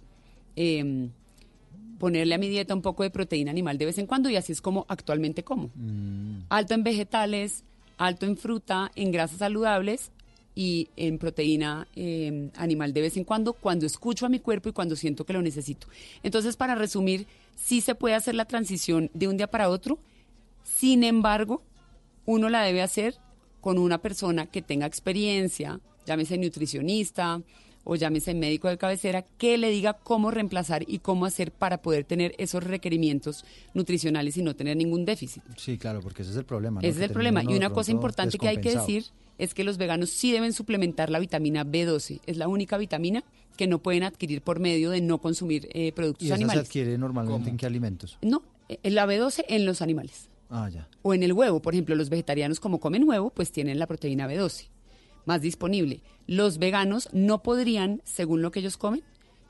em, 0.57 1.11
ponerle 1.99 2.35
a 2.35 2.39
mi 2.39 2.49
dieta 2.49 2.75
un 2.75 2.83
poco 2.83 3.03
de 3.03 3.11
proteína 3.11 3.51
animal 3.51 3.79
de 3.79 3.87
vez 3.87 3.99
en 3.99 4.07
cuando 4.07 4.31
y 4.31 4.37
así 4.37 4.53
es 4.53 4.61
como 4.61 4.87
actualmente 4.89 5.45
como. 5.45 5.71
Alto 6.49 6.75
en 6.75 6.83
vegetales, 6.83 7.65
alto 7.99 8.27
en 8.27 8.37
fruta, 8.37 8.91
en 8.97 9.13
grasas 9.13 9.39
saludables, 9.39 10.11
y 10.55 10.89
en 10.97 11.19
proteína 11.19 11.89
eh, 11.97 12.51
animal 12.57 12.93
de 12.93 13.01
vez 13.01 13.17
en 13.17 13.25
cuando, 13.25 13.55
cuando 13.55 13.87
escucho 13.87 14.27
a 14.27 14.29
mi 14.29 14.39
cuerpo 14.39 14.69
y 14.69 14.73
cuando 14.73 14.97
siento 14.97 15.25
que 15.25 15.33
lo 15.33 15.43
necesito. 15.43 15.87
Entonces, 16.23 16.57
para 16.57 16.75
resumir, 16.75 17.27
sí 17.57 17.81
se 17.81 17.95
puede 17.95 18.15
hacer 18.15 18.35
la 18.35 18.45
transición 18.45 19.11
de 19.15 19.29
un 19.29 19.37
día 19.37 19.47
para 19.47 19.69
otro, 19.69 19.99
sin 20.65 21.05
embargo, 21.05 21.63
uno 22.27 22.49
la 22.49 22.63
debe 22.63 22.83
hacer 22.83 23.17
con 23.61 23.79
una 23.79 23.99
persona 23.99 24.47
que 24.47 24.63
tenga 24.63 24.87
experiencia, 24.87 25.81
llámese 26.07 26.37
nutricionista 26.39 27.43
o 27.85 27.97
llámese 27.97 28.35
médico 28.35 28.69
de 28.69 28.79
cabecera, 28.79 29.23
que 29.23 29.59
le 29.59 29.71
diga 29.71 29.95
cómo 29.95 30.31
reemplazar 30.31 30.85
y 30.87 30.99
cómo 30.99 31.27
hacer 31.27 31.53
para 31.53 31.83
poder 31.83 32.05
tener 32.05 32.35
esos 32.39 32.63
requerimientos 32.63 33.45
nutricionales 33.75 34.37
y 34.37 34.43
no 34.43 34.55
tener 34.55 34.77
ningún 34.77 35.05
déficit. 35.05 35.43
Sí, 35.57 35.79
claro, 35.79 36.01
porque 36.01 36.23
ese 36.23 36.33
es 36.33 36.37
el 36.37 36.45
problema. 36.45 36.81
¿no? 36.81 36.87
Ese 36.89 36.99
es 36.99 37.05
el 37.05 37.11
problema. 37.11 37.43
Y 37.43 37.55
una 37.55 37.71
cosa 37.71 37.91
importante 37.91 38.39
que 38.39 38.49
hay 38.49 38.59
que 38.59 38.77
decir 38.77 39.07
es 39.39 39.55
que 39.55 39.65
los 39.65 39.79
veganos 39.79 40.11
sí 40.11 40.31
deben 40.33 40.53
suplementar 40.53 41.11
la 41.11 41.19
vitamina 41.19 41.65
B12. 41.65 42.21
Es 42.27 42.37
la 42.37 42.49
única 42.49 42.79
vitamina 42.79 43.25
que 43.57 43.67
no 43.67 43.81
pueden 43.81 44.05
adquirir 44.05 44.43
por 44.43 44.61
medio 44.61 44.91
de 44.91 45.01
no 45.01 45.19
consumir 45.19 45.69
eh, 45.73 45.93
productos 45.93 46.23
¿Y 46.23 46.27
esa 46.27 46.37
se 46.37 46.43
animales. 46.45 46.69
adquiere 46.69 46.97
normalmente 46.97 47.51
en 47.51 47.57
qué 47.57 47.67
alimentos? 47.67 48.19
No, 48.23 48.43
eh, 48.69 48.79
la 48.91 49.07
B12 49.07 49.45
en 49.49 49.67
los 49.67 49.83
animales. 49.83 50.29
Ah, 50.49 50.69
ya. 50.69 50.87
O 51.03 51.15
en 51.15 51.23
el 51.23 51.33
huevo, 51.33 51.61
por 51.61 51.75
ejemplo, 51.75 51.95
los 51.95 52.11
vegetarianos 52.11 52.61
como 52.61 52.79
comen 52.79 53.09
huevo, 53.09 53.31
pues 53.31 53.51
tienen 53.51 53.79
la 53.79 53.87
proteína 53.87 54.29
B12 54.29 54.69
más 55.25 55.41
disponible. 55.41 56.01
Los 56.27 56.59
veganos 56.59 57.09
no 57.13 57.43
podrían, 57.43 58.03
según 58.05 58.43
lo 58.43 58.51
que 58.51 58.61
ellos 58.61 58.77
comen, 58.77 59.03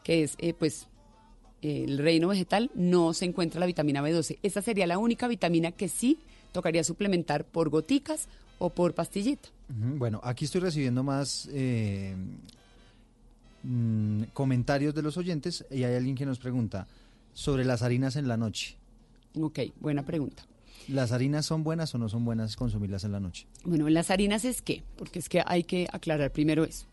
que 0.02 0.23
es 0.23 0.34
eh, 0.39 0.55
pues 0.55 0.89
el 1.62 1.99
reino 1.99 2.28
vegetal, 2.28 2.70
no 2.75 3.15
se 3.15 3.25
encuentra 3.25 3.60
la 3.60 3.67
vitamina 3.67 4.02
B12. 4.02 4.39
Esa 4.42 4.62
sería 4.62 4.86
la 4.86 4.99
única 4.99 5.28
vitamina 5.28 5.70
que 5.70 5.89
sí 5.89 6.18
tocaría 6.51 6.84
suplementar 6.84 7.44
por 7.44 7.68
goticas 7.70 8.28
o 8.59 8.70
por 8.70 8.94
pastillita. 8.94 9.49
Bueno, 9.68 10.20
aquí 10.23 10.44
estoy 10.44 10.60
recibiendo 10.60 11.02
más 11.02 11.49
eh, 11.52 12.15
mm, 13.62 14.25
comentarios 14.33 14.94
de 14.94 15.02
los 15.02 15.17
oyentes 15.17 15.65
y 15.70 15.84
hay 15.84 15.94
alguien 15.94 16.15
que 16.15 16.26
nos 16.26 16.39
pregunta 16.39 16.86
sobre 17.33 17.65
las 17.65 17.83
harinas 17.83 18.17
en 18.17 18.28
la 18.28 18.36
noche. 18.36 18.76
Ok, 19.41 19.60
buena 19.81 20.05
pregunta. 20.05 20.44
¿Las 20.89 21.12
harinas 21.12 21.47
son 21.47 21.65
buenas 21.65 21.94
o 21.94 21.99
no 21.99 22.09
son 22.09 22.25
buenas 22.25 22.57
consumirlas 22.57 23.05
en 23.05 23.12
la 23.12 23.20
noche? 23.20 23.47
Bueno, 23.65 23.89
las 23.89 24.11
harinas 24.11 24.44
es 24.44 24.62
qué? 24.62 24.83
Porque 24.97 25.19
es 25.19 25.28
que 25.28 25.43
hay 25.47 25.65
que 25.65 25.89
aclarar 25.93 26.31
primero 26.33 26.65
eso. 26.65 26.86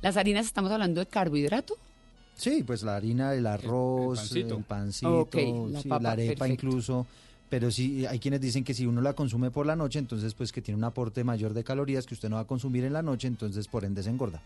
Las 0.00 0.16
harinas 0.16 0.46
estamos 0.46 0.70
hablando 0.70 1.00
de 1.00 1.06
carbohidrato. 1.06 1.76
Sí, 2.34 2.62
pues 2.64 2.82
la 2.82 2.96
harina, 2.96 3.34
el 3.34 3.46
arroz, 3.46 4.34
el 4.34 4.46
pancito. 4.46 5.28
pancito, 5.30 5.68
la 5.70 5.80
sí, 5.80 5.88
papa, 5.88 6.02
la 6.02 6.12
arepa 6.12 6.38
perfecto. 6.44 6.66
incluso. 6.66 7.06
Pero 7.48 7.70
sí, 7.70 8.06
hay 8.06 8.18
quienes 8.18 8.40
dicen 8.40 8.64
que 8.64 8.72
si 8.72 8.86
uno 8.86 9.02
la 9.02 9.12
consume 9.12 9.50
por 9.50 9.66
la 9.66 9.76
noche, 9.76 9.98
entonces 9.98 10.32
pues 10.32 10.50
que 10.52 10.62
tiene 10.62 10.78
un 10.78 10.84
aporte 10.84 11.22
mayor 11.22 11.52
de 11.52 11.62
calorías 11.62 12.06
que 12.06 12.14
usted 12.14 12.30
no 12.30 12.36
va 12.36 12.42
a 12.42 12.46
consumir 12.46 12.84
en 12.84 12.94
la 12.94 13.02
noche, 13.02 13.28
entonces 13.28 13.68
por 13.68 13.84
ende 13.84 14.02
se 14.02 14.08
engorda. 14.08 14.42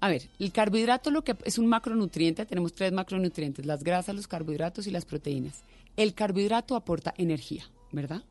A 0.00 0.08
ver, 0.08 0.28
el 0.40 0.50
carbohidrato 0.50 1.10
lo 1.12 1.22
que 1.22 1.36
es 1.44 1.58
un 1.58 1.66
macronutriente, 1.66 2.44
tenemos 2.44 2.74
tres 2.74 2.92
macronutrientes, 2.92 3.64
las 3.64 3.84
grasas, 3.84 4.14
los 4.16 4.26
carbohidratos 4.26 4.86
y 4.86 4.90
las 4.90 5.04
proteínas. 5.04 5.62
El 5.96 6.12
carbohidrato 6.12 6.74
aporta 6.74 7.14
energía, 7.16 7.70
¿verdad? 7.94 8.24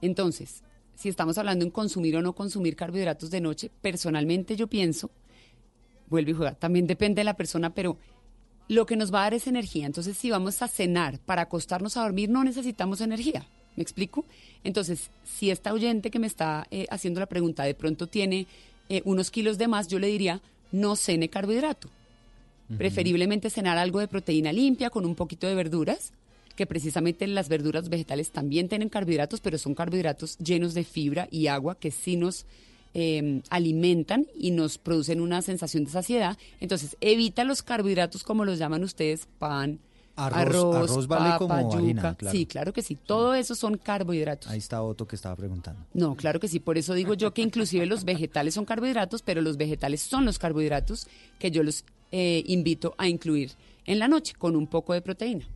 Entonces, 0.00 0.62
si 0.94 1.08
estamos 1.08 1.38
hablando 1.38 1.64
en 1.64 1.70
consumir 1.70 2.16
o 2.16 2.22
no 2.22 2.34
consumir 2.34 2.76
carbohidratos 2.76 3.30
de 3.30 3.40
noche, 3.40 3.70
personalmente 3.80 4.56
yo 4.56 4.66
pienso, 4.66 5.10
vuelve 6.08 6.32
y 6.32 6.34
juega, 6.34 6.54
también 6.54 6.86
depende 6.86 7.20
de 7.20 7.24
la 7.24 7.36
persona, 7.36 7.74
pero 7.74 7.96
lo 8.68 8.86
que 8.86 8.96
nos 8.96 9.12
va 9.12 9.20
a 9.20 9.24
dar 9.24 9.34
es 9.34 9.46
energía. 9.46 9.86
Entonces, 9.86 10.16
si 10.16 10.30
vamos 10.30 10.62
a 10.62 10.68
cenar 10.68 11.18
para 11.18 11.42
acostarnos 11.42 11.96
a 11.96 12.02
dormir, 12.02 12.30
no 12.30 12.44
necesitamos 12.44 13.00
energía. 13.00 13.46
¿Me 13.76 13.82
explico? 13.82 14.24
Entonces, 14.64 15.10
si 15.24 15.50
esta 15.50 15.72
oyente 15.72 16.10
que 16.10 16.18
me 16.18 16.26
está 16.26 16.66
eh, 16.70 16.86
haciendo 16.90 17.20
la 17.20 17.26
pregunta 17.26 17.64
de 17.64 17.74
pronto 17.74 18.06
tiene 18.06 18.46
eh, 18.88 19.02
unos 19.04 19.30
kilos 19.30 19.58
de 19.58 19.68
más, 19.68 19.88
yo 19.88 19.98
le 19.98 20.08
diría, 20.08 20.42
no 20.72 20.96
cene 20.96 21.28
carbohidrato. 21.28 21.88
Preferiblemente 22.78 23.50
cenar 23.50 23.76
algo 23.76 24.00
de 24.00 24.08
proteína 24.08 24.50
limpia 24.50 24.88
con 24.88 25.04
un 25.04 25.14
poquito 25.14 25.46
de 25.46 25.54
verduras, 25.54 26.14
que 26.54 26.66
precisamente 26.66 27.26
las 27.26 27.48
verduras 27.48 27.88
vegetales 27.88 28.30
también 28.30 28.68
tienen 28.68 28.88
carbohidratos, 28.88 29.40
pero 29.40 29.58
son 29.58 29.74
carbohidratos 29.74 30.36
llenos 30.38 30.74
de 30.74 30.84
fibra 30.84 31.28
y 31.30 31.46
agua 31.46 31.78
que 31.78 31.90
sí 31.90 32.16
nos 32.16 32.46
eh, 32.94 33.40
alimentan 33.50 34.26
y 34.34 34.50
nos 34.50 34.78
producen 34.78 35.20
una 35.20 35.40
sensación 35.42 35.84
de 35.84 35.90
saciedad. 35.90 36.36
Entonces, 36.60 36.96
evita 37.00 37.44
los 37.44 37.62
carbohidratos 37.62 38.22
como 38.22 38.44
los 38.44 38.58
llaman 38.58 38.84
ustedes, 38.84 39.26
pan, 39.38 39.80
Arroz- 40.14 40.34
arroz, 40.36 40.90
arroz 40.90 41.06
vale 41.06 41.30
papa, 41.30 41.38
como 41.38 41.62
yuca. 41.70 41.78
harina, 41.78 42.14
claro. 42.16 42.36
Sí, 42.36 42.44
claro 42.44 42.72
que 42.74 42.82
sí. 42.82 42.96
Todo 42.96 43.34
eso 43.34 43.54
son 43.54 43.78
carbohidratos. 43.78 44.50
Ahí 44.50 44.58
está 44.58 44.82
Otto 44.82 45.06
que 45.08 45.16
estaba 45.16 45.34
preguntando. 45.36 45.86
No, 45.94 46.14
claro 46.16 46.38
que 46.38 46.48
sí. 46.48 46.60
Por 46.60 46.76
eso 46.76 46.92
digo 46.92 47.14
yo 47.14 47.32
que 47.32 47.40
inclusive 47.40 47.86
los 47.86 48.04
vegetales 48.04 48.52
son 48.52 48.66
carbohidratos, 48.66 49.22
pero 49.22 49.40
los 49.40 49.56
vegetales 49.56 50.02
son 50.02 50.26
los 50.26 50.38
carbohidratos 50.38 51.06
que 51.38 51.50
yo 51.50 51.62
los 51.62 51.86
eh, 52.10 52.42
invito 52.46 52.94
a 52.98 53.08
incluir 53.08 53.52
en 53.86 53.98
la 53.98 54.06
noche 54.06 54.34
con 54.36 54.54
un 54.54 54.66
poco 54.66 54.92
de 54.92 55.00
proteína. 55.00 55.46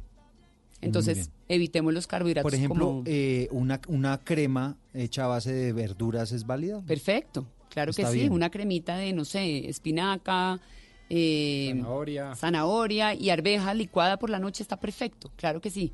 Entonces, 0.80 1.30
evitemos 1.48 1.92
los 1.94 2.06
carbohidratos. 2.06 2.44
Por 2.50 2.54
ejemplo, 2.54 2.86
como- 2.86 3.02
eh, 3.06 3.48
una, 3.50 3.80
una 3.88 4.18
crema 4.18 4.76
hecha 4.94 5.24
a 5.24 5.28
base 5.28 5.52
de 5.52 5.72
verduras 5.72 6.32
es 6.32 6.46
válida. 6.46 6.82
Perfecto, 6.86 7.46
claro 7.70 7.92
que 7.92 8.04
sí. 8.06 8.18
bien. 8.18 8.32
Una 8.32 8.50
cremita 8.50 8.96
de, 8.96 9.12
no 9.12 9.24
sé, 9.24 9.68
espinaca, 9.68 10.60
eh, 11.08 11.68
Zanahoria. 11.74 12.34
zanahoria 12.34 13.14
y 13.14 13.30
arveja 13.30 13.74
licuada 13.74 14.18
por 14.18 14.28
la 14.30 14.38
noche 14.38 14.62
está 14.62 14.78
perfecto, 14.78 15.30
claro 15.36 15.60
que 15.60 15.70
sí. 15.70 15.92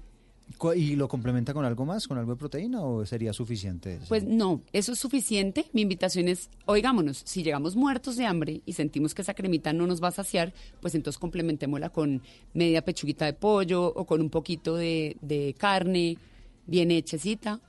¿Y 0.77 0.97
lo 0.97 1.09
complementa 1.09 1.55
con 1.55 1.65
algo 1.65 1.85
más, 1.85 2.09
con 2.09 2.19
algo 2.19 2.33
de 2.33 2.39
proteína 2.39 2.83
o 2.83 3.05
sería 3.07 3.33
suficiente? 3.33 3.95
eso? 3.95 4.07
Pues 4.09 4.25
no, 4.25 4.63
eso 4.73 4.93
es 4.93 4.99
suficiente. 4.99 5.67
Mi 5.73 5.83
invitación 5.83 6.29
es, 6.29 6.51
oigámonos, 6.67 7.23
si 7.25 7.43
llegamos 7.43 7.77
muertos 7.77 8.17
de 8.17 8.27
hambre 8.27 8.63
y 8.67 8.73
sentimos 8.73 9.15
que 9.15 9.23
esa 9.23 9.35
cremita 9.35 9.73
no 9.73 9.87
nos 9.87 10.03
va 10.03 10.09
a 10.09 10.13
saciar, 10.13 10.53
pues 10.81 10.95
entonces 10.95 11.19
complementémosla 11.19 11.91
con 11.91 12.23
media 12.55 12.85
pechuguita 12.85 13.27
de 13.27 13.33
pollo 13.33 13.87
o 13.87 14.05
con 14.05 14.21
un 14.21 14.31
poquito 14.31 14.77
de, 14.77 15.17
de 15.21 15.55
carne 15.59 16.19
bien 16.67 16.91
hechecita. 16.91 17.61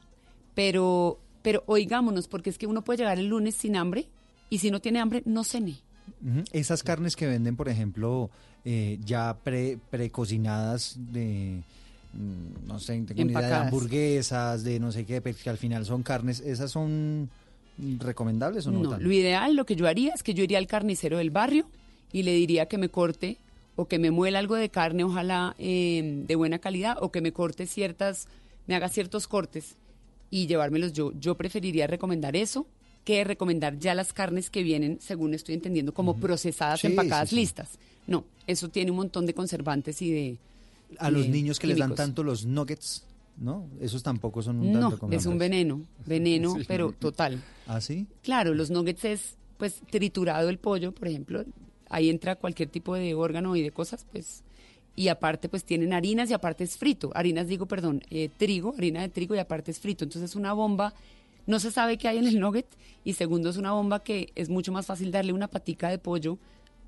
Pero, 0.55 1.19
pero 1.41 1.63
oigámonos, 1.65 2.27
porque 2.27 2.49
es 2.49 2.57
que 2.57 2.67
uno 2.67 2.83
puede 2.83 2.99
llegar 2.99 3.19
el 3.19 3.27
lunes 3.27 3.55
sin 3.55 3.75
hambre 3.75 4.07
y 4.49 4.59
si 4.59 4.71
no 4.71 4.79
tiene 4.81 4.99
hambre, 4.99 5.23
no 5.25 5.43
cene. 5.43 5.77
Esas 6.51 6.83
carnes 6.83 7.15
que 7.15 7.27
venden, 7.27 7.55
por 7.55 7.69
ejemplo, 7.69 8.29
eh, 8.65 8.99
ya 9.03 9.37
pre, 9.43 9.79
precocinadas 9.89 10.95
de, 10.97 11.63
no 12.67 12.79
sé, 12.79 12.93
tengo 13.07 13.25
ni 13.25 13.31
idea, 13.33 13.47
de 13.47 13.53
hamburguesas, 13.55 14.63
de 14.63 14.79
no 14.79 14.91
sé 14.91 15.05
qué, 15.05 15.21
que 15.21 15.49
al 15.49 15.57
final 15.57 15.85
son 15.85 16.03
carnes, 16.03 16.39
¿esas 16.41 16.71
son 16.71 17.29
mm, 17.77 17.99
recomendables 17.99 18.67
o 18.67 18.71
no? 18.71 18.83
No, 18.83 18.97
lo 18.97 19.11
ideal, 19.11 19.55
lo 19.55 19.65
que 19.65 19.75
yo 19.75 19.87
haría 19.87 20.13
es 20.13 20.23
que 20.23 20.33
yo 20.33 20.43
iría 20.43 20.57
al 20.57 20.67
carnicero 20.67 21.17
del 21.17 21.31
barrio 21.31 21.67
y 22.11 22.23
le 22.23 22.33
diría 22.33 22.67
que 22.67 22.77
me 22.77 22.89
corte 22.89 23.37
o 23.75 23.87
que 23.87 23.97
me 23.97 24.11
muela 24.11 24.39
algo 24.39 24.55
de 24.55 24.69
carne, 24.69 25.03
ojalá 25.03 25.55
eh, 25.57 26.23
de 26.27 26.35
buena 26.35 26.59
calidad, 26.59 26.97
o 27.01 27.11
que 27.11 27.21
me 27.21 27.31
corte 27.31 27.65
ciertas, 27.65 28.27
me 28.67 28.75
haga 28.75 28.89
ciertos 28.89 29.27
cortes 29.27 29.75
y 30.29 30.45
llevármelos 30.45 30.93
yo. 30.93 31.11
Yo 31.19 31.35
preferiría 31.35 31.87
recomendar 31.87 32.35
eso 32.35 32.67
que 33.03 33.23
recomendar 33.23 33.79
ya 33.79 33.95
las 33.95 34.13
carnes 34.13 34.49
que 34.49 34.63
vienen, 34.63 34.99
según 35.01 35.33
estoy 35.33 35.55
entendiendo, 35.55 35.93
como 35.93 36.15
procesadas, 36.17 36.79
Sí, 36.79 36.87
empacadas, 36.87 37.29
sí, 37.29 37.35
sí. 37.35 37.41
listas. 37.41 37.69
No, 38.07 38.23
eso 38.47 38.69
tiene 38.69 38.91
un 38.91 38.97
montón 38.97 39.25
de 39.25 39.33
conservantes 39.33 40.01
y 40.01 40.11
de... 40.11 40.37
A 40.99 41.11
los 41.11 41.27
niños 41.27 41.59
que 41.59 41.67
les 41.67 41.77
dan 41.77 41.95
tanto 41.95 42.23
los 42.23 42.45
nuggets, 42.45 43.03
¿no? 43.37 43.67
Esos 43.81 44.03
tampoco 44.03 44.41
son 44.41 44.59
un 44.59 44.71
No, 44.73 44.87
es 44.87 44.93
recomendables. 44.93 45.25
un 45.25 45.37
veneno, 45.37 45.81
veneno, 46.05 46.55
Sí. 46.55 46.65
pero 46.67 46.91
total. 46.91 47.41
¿Ah, 47.67 47.81
sí? 47.81 48.07
Claro, 48.21 48.53
los 48.53 48.69
nuggets 48.71 49.05
es 49.05 49.35
pues 49.57 49.81
triturado 49.89 50.49
el 50.49 50.57
pollo, 50.57 50.91
por 50.91 51.07
ejemplo, 51.07 51.43
ahí 51.89 52.09
entra 52.09 52.35
cualquier 52.35 52.69
tipo 52.69 52.95
de 52.95 53.13
órgano 53.13 53.55
y 53.55 53.61
de 53.61 53.71
cosas, 53.71 54.05
pues 54.11 54.43
y 54.95 55.07
aparte 55.07 55.49
pues 55.49 55.63
tienen 55.63 55.93
harinas 55.93 56.29
y 56.29 56.33
aparte 56.33 56.63
es 56.63 56.77
frito, 56.77 57.11
harinas 57.15 57.47
digo, 57.47 57.65
perdón, 57.65 58.03
eh, 58.11 58.29
trigo, 58.37 58.75
harina 58.77 59.01
de 59.01 59.09
trigo 59.09 59.33
y 59.35 59.39
aparte 59.39 59.71
es 59.71 59.79
frito, 59.79 60.03
entonces 60.03 60.29
es 60.31 60.35
una 60.35 60.53
bomba, 60.53 60.93
no 61.47 61.59
se 61.59 61.71
sabe 61.71 61.97
qué 61.97 62.07
hay 62.07 62.17
en 62.19 62.27
el 62.27 62.39
nugget 62.39 62.67
y 63.03 63.13
segundo 63.13 63.49
es 63.49 63.57
una 63.57 63.71
bomba 63.71 64.03
que 64.03 64.31
es 64.35 64.49
mucho 64.49 64.71
más 64.71 64.85
fácil 64.85 65.11
darle 65.11 65.33
una 65.33 65.47
patica 65.47 65.89
de 65.89 65.97
pollo 65.97 66.37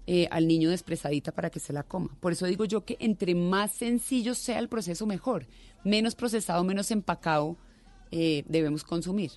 eh, 0.08 0.28
al 0.32 0.48
niño 0.48 0.70
despresadita 0.70 1.32
para 1.32 1.50
que 1.50 1.60
se 1.60 1.74
la 1.74 1.84
coma. 1.84 2.16
Por 2.20 2.32
eso 2.32 2.46
digo 2.46 2.66
yo 2.66 2.86
que 2.86 2.98
entre 3.00 3.36
más 3.36 3.72
sencillo 3.72 4.36
sea 4.36 4.60
el 4.60 4.70
proceso 4.70 5.06
mejor, 5.06 5.48
menos 5.84 6.16
procesado, 6.16 6.64
menos 6.64 6.92
empacado 6.92 7.58
eh, 8.18 8.46
debemos 8.48 8.86
consumir. 8.86 9.32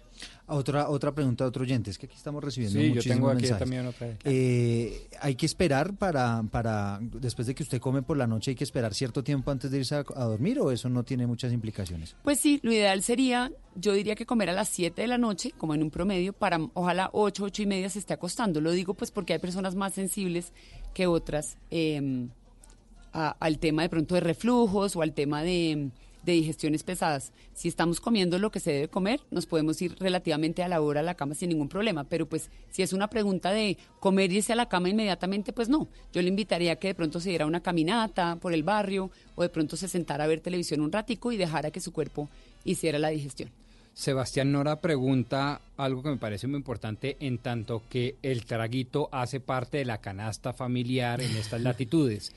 Otra, 0.46 0.88
otra 0.88 1.12
pregunta 1.12 1.42
de 1.44 1.48
otro 1.48 1.62
oyente, 1.64 1.90
es 1.90 1.98
que 1.98 2.06
aquí 2.06 2.14
estamos 2.14 2.42
recibiendo 2.44 2.78
Sí, 2.78 2.86
yo 2.86 2.94
muchísimos 2.94 3.16
tengo 3.16 3.28
aquí 3.30 3.42
mensajes. 3.42 3.58
también 3.58 3.86
otra. 3.86 4.16
Eh, 4.24 5.08
hay 5.20 5.34
que 5.34 5.46
esperar 5.46 5.94
para, 5.96 6.44
para, 6.50 7.00
después 7.02 7.46
de 7.48 7.54
que 7.56 7.64
usted 7.64 7.80
come 7.80 8.02
por 8.02 8.16
la 8.16 8.26
noche, 8.28 8.52
hay 8.52 8.54
que 8.54 8.62
esperar 8.64 8.94
cierto 8.94 9.24
tiempo 9.24 9.50
antes 9.50 9.70
de 9.72 9.78
irse 9.78 9.96
a, 9.96 10.04
a 10.14 10.24
dormir 10.24 10.60
o 10.60 10.70
eso 10.70 10.88
no 10.88 11.02
tiene 11.02 11.26
muchas 11.26 11.52
implicaciones. 11.52 12.14
Pues 12.22 12.38
sí, 12.38 12.60
lo 12.62 12.72
ideal 12.72 13.02
sería, 13.02 13.50
yo 13.74 13.92
diría 13.92 14.14
que 14.14 14.24
comer 14.26 14.48
a 14.50 14.52
las 14.52 14.68
7 14.68 15.02
de 15.02 15.08
la 15.08 15.18
noche, 15.18 15.52
como 15.58 15.74
en 15.74 15.82
un 15.82 15.90
promedio, 15.90 16.32
para 16.32 16.58
ojalá 16.74 17.10
8, 17.12 17.44
8 17.44 17.62
y 17.62 17.66
media 17.66 17.90
se 17.90 17.98
esté 17.98 18.14
acostando. 18.14 18.60
Lo 18.60 18.70
digo 18.70 18.94
pues 18.94 19.10
porque 19.10 19.32
hay 19.32 19.38
personas 19.40 19.74
más 19.74 19.92
sensibles 19.94 20.52
que 20.94 21.06
otras 21.08 21.58
eh, 21.72 22.28
a- 23.12 23.36
al 23.40 23.58
tema 23.58 23.82
de 23.82 23.88
pronto 23.88 24.14
de 24.14 24.20
reflujos 24.20 24.94
o 24.96 25.02
al 25.02 25.12
tema 25.14 25.42
de 25.42 25.90
de 26.32 26.38
digestiones 26.38 26.82
pesadas. 26.82 27.32
Si 27.54 27.68
estamos 27.68 28.00
comiendo 28.00 28.38
lo 28.38 28.50
que 28.50 28.60
se 28.60 28.72
debe 28.72 28.88
comer, 28.88 29.20
nos 29.30 29.46
podemos 29.46 29.80
ir 29.82 29.96
relativamente 29.98 30.62
a 30.62 30.68
la 30.68 30.80
hora 30.80 31.00
a 31.00 31.02
la 31.02 31.14
cama 31.14 31.34
sin 31.34 31.48
ningún 31.48 31.68
problema. 31.68 32.04
Pero 32.04 32.28
pues 32.28 32.50
si 32.70 32.82
es 32.82 32.92
una 32.92 33.08
pregunta 33.08 33.50
de 33.50 33.78
comer 34.00 34.32
y 34.32 34.36
irse 34.36 34.52
a 34.52 34.56
la 34.56 34.68
cama 34.68 34.88
inmediatamente, 34.88 35.52
pues 35.52 35.68
no. 35.68 35.88
Yo 36.12 36.22
le 36.22 36.28
invitaría 36.28 36.72
a 36.72 36.76
que 36.76 36.88
de 36.88 36.94
pronto 36.94 37.20
se 37.20 37.30
diera 37.30 37.46
una 37.46 37.62
caminata 37.62 38.36
por 38.36 38.52
el 38.52 38.62
barrio 38.62 39.10
o 39.34 39.42
de 39.42 39.48
pronto 39.48 39.76
se 39.76 39.88
sentara 39.88 40.24
a 40.24 40.26
ver 40.26 40.40
televisión 40.40 40.80
un 40.80 40.92
ratico 40.92 41.32
y 41.32 41.36
dejara 41.36 41.70
que 41.70 41.80
su 41.80 41.92
cuerpo 41.92 42.28
hiciera 42.64 42.98
la 42.98 43.08
digestión. 43.08 43.50
Sebastián 43.98 44.52
Nora 44.52 44.80
pregunta 44.80 45.60
algo 45.76 46.04
que 46.04 46.10
me 46.10 46.18
parece 46.18 46.46
muy 46.46 46.58
importante 46.58 47.16
en 47.18 47.38
tanto 47.38 47.82
que 47.90 48.14
el 48.22 48.44
traguito 48.44 49.08
hace 49.10 49.40
parte 49.40 49.78
de 49.78 49.84
la 49.84 49.98
canasta 49.98 50.52
familiar 50.52 51.20
en 51.20 51.36
estas 51.36 51.60
latitudes. 51.62 52.32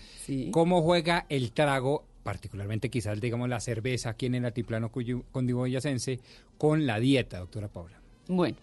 ¿Cómo 0.50 0.82
juega 0.82 1.28
el 1.30 1.52
trago, 1.52 2.04
particularmente 2.24 2.90
quizás 2.90 3.20
digamos 3.20 3.50
la 3.50 3.60
cerveza 3.60 4.10
aquí 4.10 4.28
en 4.28 4.36
el 4.36 4.46
altiplano 4.46 4.92
cundiboyacense, 4.92 6.20
con 6.58 6.86
la 6.86 7.00
dieta, 7.00 7.40
doctora 7.40 7.68
Paula? 7.68 8.00
Bueno, 8.28 8.58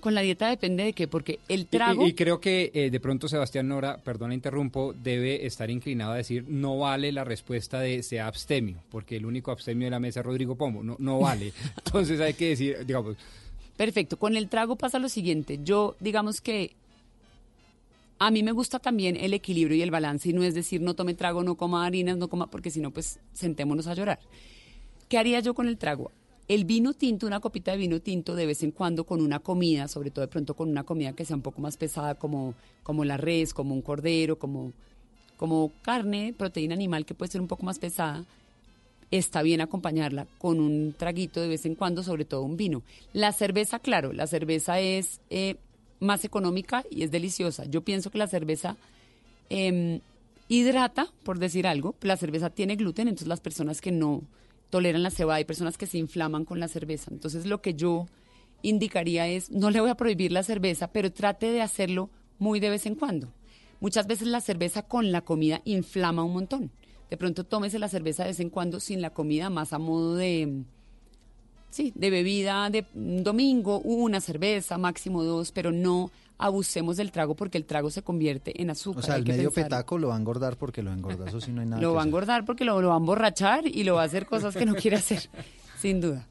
con 0.00 0.14
la 0.14 0.20
dieta 0.20 0.48
depende 0.48 0.84
de 0.84 0.92
qué, 0.92 1.08
porque 1.08 1.40
el 1.48 1.66
trago... 1.66 2.06
Y, 2.06 2.10
y 2.10 2.14
creo 2.14 2.40
que 2.40 2.70
eh, 2.74 2.90
de 2.90 3.00
pronto 3.00 3.28
Sebastián 3.28 3.68
Nora, 3.68 3.98
perdón, 3.98 4.32
interrumpo, 4.32 4.92
debe 4.92 5.46
estar 5.46 5.70
inclinado 5.70 6.12
a 6.12 6.16
decir 6.16 6.44
no 6.48 6.78
vale 6.78 7.12
la 7.12 7.24
respuesta 7.24 7.80
de 7.80 8.02
sea 8.02 8.26
abstemio, 8.26 8.82
porque 8.90 9.16
el 9.16 9.26
único 9.26 9.50
abstemio 9.50 9.86
de 9.86 9.90
la 9.90 10.00
mesa 10.00 10.20
es 10.20 10.26
Rodrigo 10.26 10.54
Pombo, 10.54 10.82
no, 10.82 10.96
no 10.98 11.20
vale. 11.20 11.52
Entonces 11.84 12.20
hay 12.20 12.34
que 12.34 12.50
decir, 12.50 12.84
digamos, 12.84 13.16
Perfecto. 13.80 14.18
Con 14.18 14.36
el 14.36 14.50
trago 14.50 14.76
pasa 14.76 14.98
lo 14.98 15.08
siguiente. 15.08 15.60
Yo, 15.64 15.96
digamos 16.00 16.42
que 16.42 16.76
a 18.20 18.30
mí 18.30 18.42
me 18.42 18.52
gusta 18.52 18.78
también 18.78 19.16
el 19.16 19.32
equilibrio 19.32 19.78
y 19.78 19.82
el 19.82 19.90
balance 19.90 20.28
y 20.28 20.34
no 20.34 20.42
es 20.42 20.54
decir 20.54 20.82
no 20.82 20.94
tome 20.94 21.14
trago, 21.14 21.42
no 21.42 21.56
coma 21.56 21.86
harinas, 21.86 22.18
no 22.18 22.28
coma, 22.28 22.50
porque 22.50 22.70
si 22.70 22.78
no, 22.78 22.90
pues 22.90 23.18
sentémonos 23.32 23.86
a 23.86 23.94
llorar. 23.94 24.20
¿Qué 25.08 25.16
haría 25.16 25.40
yo 25.40 25.54
con 25.54 25.66
el 25.66 25.78
trago? 25.78 26.12
El 26.46 26.66
vino 26.66 26.92
tinto, 26.92 27.26
una 27.26 27.40
copita 27.40 27.70
de 27.72 27.78
vino 27.78 27.98
tinto 28.00 28.34
de 28.34 28.44
vez 28.44 28.62
en 28.62 28.72
cuando 28.72 29.04
con 29.04 29.22
una 29.22 29.38
comida, 29.38 29.88
sobre 29.88 30.10
todo 30.10 30.20
de 30.20 30.28
pronto 30.28 30.54
con 30.54 30.68
una 30.68 30.84
comida 30.84 31.14
que 31.14 31.24
sea 31.24 31.34
un 31.34 31.40
poco 31.40 31.62
más 31.62 31.78
pesada 31.78 32.14
como, 32.14 32.54
como 32.82 33.06
la 33.06 33.16
res, 33.16 33.54
como 33.54 33.72
un 33.72 33.80
cordero, 33.80 34.38
como, 34.38 34.74
como 35.38 35.72
carne, 35.80 36.34
proteína 36.36 36.74
animal 36.74 37.06
que 37.06 37.14
puede 37.14 37.32
ser 37.32 37.40
un 37.40 37.48
poco 37.48 37.64
más 37.64 37.78
pesada, 37.78 38.26
está 39.10 39.40
bien 39.40 39.62
acompañarla 39.62 40.26
con 40.36 40.60
un 40.60 40.92
traguito 40.92 41.40
de 41.40 41.48
vez 41.48 41.64
en 41.64 41.74
cuando, 41.74 42.02
sobre 42.02 42.26
todo 42.26 42.42
un 42.42 42.58
vino. 42.58 42.82
La 43.14 43.32
cerveza, 43.32 43.78
claro, 43.78 44.12
la 44.12 44.26
cerveza 44.26 44.78
es 44.78 45.22
eh, 45.30 45.56
más 46.00 46.24
económica 46.24 46.84
y 46.90 47.02
es 47.02 47.10
deliciosa. 47.10 47.64
Yo 47.66 47.82
pienso 47.82 48.10
que 48.10 48.18
la 48.18 48.26
cerveza 48.26 48.76
em, 49.48 50.00
hidrata, 50.48 51.06
por 51.22 51.38
decir 51.38 51.66
algo. 51.66 51.94
La 52.00 52.16
cerveza 52.16 52.50
tiene 52.50 52.76
gluten, 52.76 53.08
entonces 53.08 53.28
las 53.28 53.40
personas 53.40 53.80
que 53.80 53.92
no 53.92 54.22
toleran 54.70 55.02
la 55.02 55.10
cebada, 55.10 55.36
hay 55.36 55.44
personas 55.44 55.76
que 55.78 55.86
se 55.86 55.98
inflaman 55.98 56.44
con 56.44 56.58
la 56.58 56.68
cerveza. 56.68 57.10
Entonces 57.12 57.46
lo 57.46 57.60
que 57.60 57.74
yo 57.74 58.06
indicaría 58.62 59.28
es, 59.28 59.50
no 59.50 59.70
le 59.70 59.80
voy 59.80 59.90
a 59.90 59.96
prohibir 59.96 60.32
la 60.32 60.42
cerveza, 60.42 60.92
pero 60.92 61.12
trate 61.12 61.50
de 61.50 61.62
hacerlo 61.62 62.10
muy 62.38 62.60
de 62.60 62.70
vez 62.70 62.86
en 62.86 62.94
cuando. 62.94 63.32
Muchas 63.80 64.06
veces 64.06 64.28
la 64.28 64.40
cerveza 64.40 64.82
con 64.82 65.12
la 65.12 65.22
comida 65.22 65.62
inflama 65.64 66.22
un 66.22 66.32
montón. 66.32 66.70
De 67.08 67.16
pronto 67.16 67.44
tómese 67.44 67.78
la 67.78 67.88
cerveza 67.88 68.22
de 68.22 68.30
vez 68.30 68.40
en 68.40 68.50
cuando 68.50 68.78
sin 68.78 69.00
la 69.00 69.10
comida, 69.10 69.50
más 69.50 69.72
a 69.72 69.78
modo 69.78 70.16
de, 70.16 70.64
sí, 71.70 71.92
de 71.94 72.10
bebida 72.10 72.68
de 72.70 72.84
un 72.94 73.22
domingo, 73.24 73.80
una 73.80 74.20
cerveza, 74.20 74.78
máximo 74.78 75.24
dos, 75.24 75.52
pero 75.52 75.72
no 75.72 76.10
abusemos 76.38 76.96
del 76.96 77.12
trago 77.12 77.34
porque 77.34 77.58
el 77.58 77.64
trago 77.64 77.90
se 77.90 78.02
convierte 78.02 78.60
en 78.60 78.70
azúcar. 78.70 79.02
O 79.02 79.06
sea, 79.06 79.16
el 79.16 79.26
medio 79.26 79.50
petaco 79.50 79.98
lo 79.98 80.08
va 80.08 80.16
a 80.16 80.18
engordar 80.18 80.56
porque 80.56 80.82
lo 80.82 80.92
engorda, 80.92 81.28
eso 81.28 81.40
sí 81.40 81.52
no 81.52 81.60
hay 81.60 81.66
nada 81.66 81.82
Lo 81.82 81.90
que 81.90 81.96
va 81.96 82.02
a 82.02 82.06
engordar 82.06 82.44
porque 82.44 82.64
lo, 82.64 82.80
lo 82.80 82.88
va 82.88 82.94
a 82.94 82.98
emborrachar 82.98 83.66
y 83.66 83.84
lo 83.84 83.94
va 83.94 84.02
a 84.02 84.06
hacer 84.06 84.26
cosas 84.26 84.56
que 84.56 84.66
no 84.66 84.74
quiere 84.74 84.96
hacer, 84.96 85.28
sin 85.78 86.00
duda. 86.00 86.26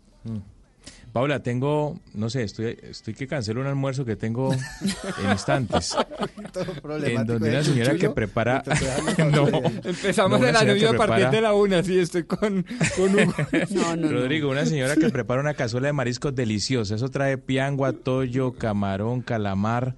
Paula, 1.11 1.41
tengo, 1.41 1.99
no 2.13 2.29
sé, 2.29 2.43
estoy, 2.43 2.77
estoy 2.83 3.13
que 3.13 3.27
cancelo 3.27 3.61
un 3.61 3.67
almuerzo 3.67 4.05
que 4.05 4.15
tengo 4.15 4.53
en 4.53 5.31
instantes. 5.31 5.95
en 7.03 7.25
donde 7.25 7.49
una 7.49 7.63
señora 7.63 7.95
que 7.95 8.09
prepara... 8.09 8.63
no, 9.31 9.47
empezamos 9.83 10.39
no, 10.39 10.47
el 10.47 10.55
anuncio 10.55 10.89
a 10.91 10.93
partir 10.93 11.15
prepara- 11.25 11.31
de 11.31 11.41
la 11.41 11.53
una, 11.53 11.83
sí, 11.83 11.97
estoy 11.99 12.23
con, 12.23 12.65
con 12.95 13.15
Hugo. 13.15 13.33
Rodrigo, 14.09 14.49
una 14.49 14.65
señora 14.65 14.95
que 14.95 15.09
prepara 15.09 15.41
una 15.41 15.53
cazuela 15.53 15.87
de 15.87 15.93
mariscos 15.93 16.35
deliciosa. 16.35 16.95
Eso 16.95 17.09
trae 17.09 17.37
piangua, 17.37 17.93
toyo, 17.93 18.53
camarón, 18.53 19.21
calamar, 19.21 19.95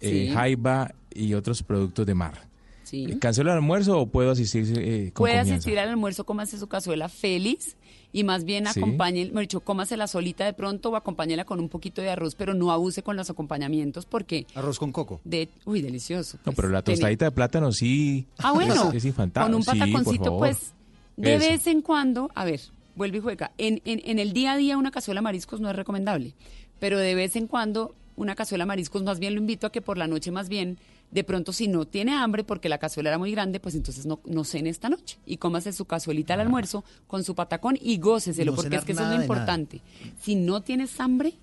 eh, 0.00 0.26
Sí. 0.28 0.30
jaiba 0.34 0.94
y 1.14 1.34
otros 1.34 1.62
productos 1.62 2.04
de 2.06 2.14
mar. 2.14 2.48
Sí. 2.82 3.16
¿Cancelo 3.18 3.50
el 3.50 3.56
almuerzo 3.56 3.98
o 3.98 4.06
puedo 4.06 4.30
asistir 4.32 4.64
eh, 4.76 5.10
con 5.14 5.24
Puede 5.24 5.36
confianza? 5.36 5.54
asistir 5.54 5.78
al 5.78 5.88
almuerzo, 5.88 6.24
cómase 6.26 6.58
su 6.58 6.66
cazuela 6.68 7.08
feliz 7.08 7.76
y 8.14 8.22
más 8.24 8.44
bien 8.44 8.64
Sí. 8.72 8.78
acompañe, 8.80 9.26
mejor 9.26 9.40
dicho, 9.42 9.60
cómasela 9.60 10.06
solita 10.06 10.44
de 10.46 10.52
pronto 10.54 10.90
o 10.90 10.96
acompáñela 10.96 11.44
con 11.44 11.58
un 11.60 11.68
poquito 11.68 12.00
de 12.00 12.08
arroz, 12.10 12.36
pero 12.36 12.54
no 12.54 12.70
abuse 12.70 13.02
con 13.02 13.16
los 13.16 13.28
acompañamientos 13.28 14.06
porque... 14.06 14.46
Arroz 14.54 14.78
con 14.78 14.92
coco. 14.92 15.20
De, 15.24 15.48
uy, 15.66 15.82
delicioso. 15.82 16.38
No, 16.46 16.52
pero 16.52 16.68
la 16.68 16.80
Tiene- 16.82 16.96
tostadita 16.98 17.24
de 17.26 17.30
plátano 17.32 17.72
sí 17.72 18.26
Ah, 18.38 18.52
bueno, 18.52 18.72
es, 18.94 19.04
es 19.04 19.14
con 19.14 19.54
un 19.54 19.64
pataconcito, 19.64 20.38
pues, 20.38 20.72
de 21.16 21.34
Eso. 21.34 21.48
vez 21.48 21.66
en 21.66 21.82
cuando, 21.82 22.30
a 22.36 22.44
ver, 22.44 22.60
vuelve 22.94 23.18
y 23.18 23.20
juega. 23.20 23.50
En, 23.58 23.82
en, 23.84 24.00
en 24.04 24.18
el 24.20 24.32
día 24.32 24.52
a 24.52 24.56
día 24.56 24.78
una 24.78 24.92
cazuela 24.92 25.18
de 25.20 25.24
mariscos 25.24 25.60
no 25.60 25.68
es 25.68 25.76
recomendable, 25.76 26.34
pero 26.78 26.98
de 26.98 27.14
vez 27.16 27.34
en 27.36 27.48
cuando 27.48 27.94
una 28.16 28.36
cazuela 28.36 28.62
de 28.62 28.68
mariscos 28.68 29.02
más 29.02 29.18
bien 29.18 29.34
lo 29.34 29.40
invito 29.40 29.66
a 29.66 29.72
que 29.72 29.82
por 29.82 29.98
la 29.98 30.06
noche 30.06 30.30
más 30.30 30.48
bien, 30.48 30.78
de 31.10 31.24
pronto 31.24 31.52
si 31.52 31.68
no 31.68 31.86
tiene 31.86 32.12
hambre 32.12 32.42
porque 32.42 32.68
la 32.68 32.78
cazuela 32.78 33.10
era 33.10 33.18
muy 33.18 33.30
grande, 33.30 33.60
pues 33.60 33.74
entonces 33.74 34.04
no, 34.04 34.20
no 34.24 34.44
cene 34.44 34.70
esta 34.70 34.88
noche 34.88 35.18
y 35.26 35.36
cómase 35.36 35.72
su 35.72 35.84
cazuelita 35.84 36.34
al 36.34 36.40
almuerzo 36.40 36.84
con 37.06 37.22
su 37.22 37.34
patacón 37.34 37.78
y 37.80 37.98
góceselo, 37.98 38.52
No 38.52 38.56
porque 38.56 38.76
es 38.76 38.84
que 38.84 38.92
eso 38.92 39.04
es 39.04 39.16
lo 39.16 39.22
importante. 39.22 39.80
Si 40.20 40.34
no 40.34 40.62
tienes 40.62 40.98
hambre, 41.00 41.34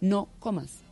no 0.00 0.28
comas. 0.40 0.82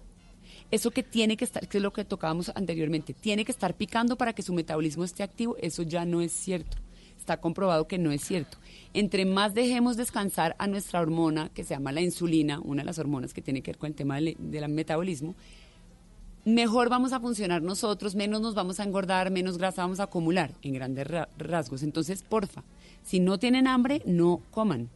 Eso 0.70 0.92
que 0.92 1.02
tiene 1.02 1.36
que 1.36 1.44
estar, 1.44 1.66
que 1.66 1.78
es 1.78 1.82
lo 1.82 1.92
que 1.92 2.05
tocábamos 2.05 2.52
anteriormente, 2.55 3.12
tiene 3.12 3.44
que 3.44 3.50
estar 3.50 3.74
picando 3.74 4.16
para 4.16 4.32
que 4.32 4.42
su 4.42 4.52
metabolismo 4.52 5.02
esté 5.02 5.24
activo, 5.24 5.57
eso 5.60 5.82
ya 5.82 6.05
no 6.05 6.20
es 6.20 6.31
cierto. 6.32 6.76
Está 7.18 7.39
comprobado 7.40 7.89
que 7.89 7.99
no 7.99 8.12
es 8.12 8.23
cierto. 8.23 8.58
Entre 8.94 9.24
más 9.26 9.52
dejemos 9.52 9.97
descansar 9.97 10.55
a 10.58 10.68
nuestra 10.68 11.00
hormona, 11.00 11.50
que 11.52 11.65
se 11.65 11.74
llama 11.74 11.92
la 11.92 12.00
insulina, 12.00 12.60
una 12.60 12.82
de 12.82 12.86
las 12.86 12.99
hormonas 12.99 13.34
que 13.34 13.42
tiene 13.42 13.62
que 13.62 13.73
ver 13.73 13.78
con 13.78 13.89
el 13.89 13.94
tema 13.94 14.16
del, 14.16 14.36
del 14.39 14.68
metabolismo, 14.68 15.34
mejor 16.44 16.88
vamos 16.88 17.12
a 17.12 17.20
funcionar 17.20 17.62
nosotros, 17.62 18.14
menos 18.14 18.40
nos 18.40 18.54
vamos 18.54 18.80
a 18.80 18.84
engordar, 18.84 19.30
menos 19.30 19.58
grasa 19.58 19.82
vamos 19.82 20.00
a 20.00 20.04
acumular 20.04 20.52
en 20.62 20.74
grandes 20.74 21.06
ra- 21.06 21.28
rasgos. 21.38 21.82
Entonces, 21.82 22.22
porfa, 22.22 22.62
si 23.02 23.20
no 23.20 23.38
tienen 23.38 23.66
hambre, 23.66 24.02
no 24.06 24.40
coman. 24.50 24.88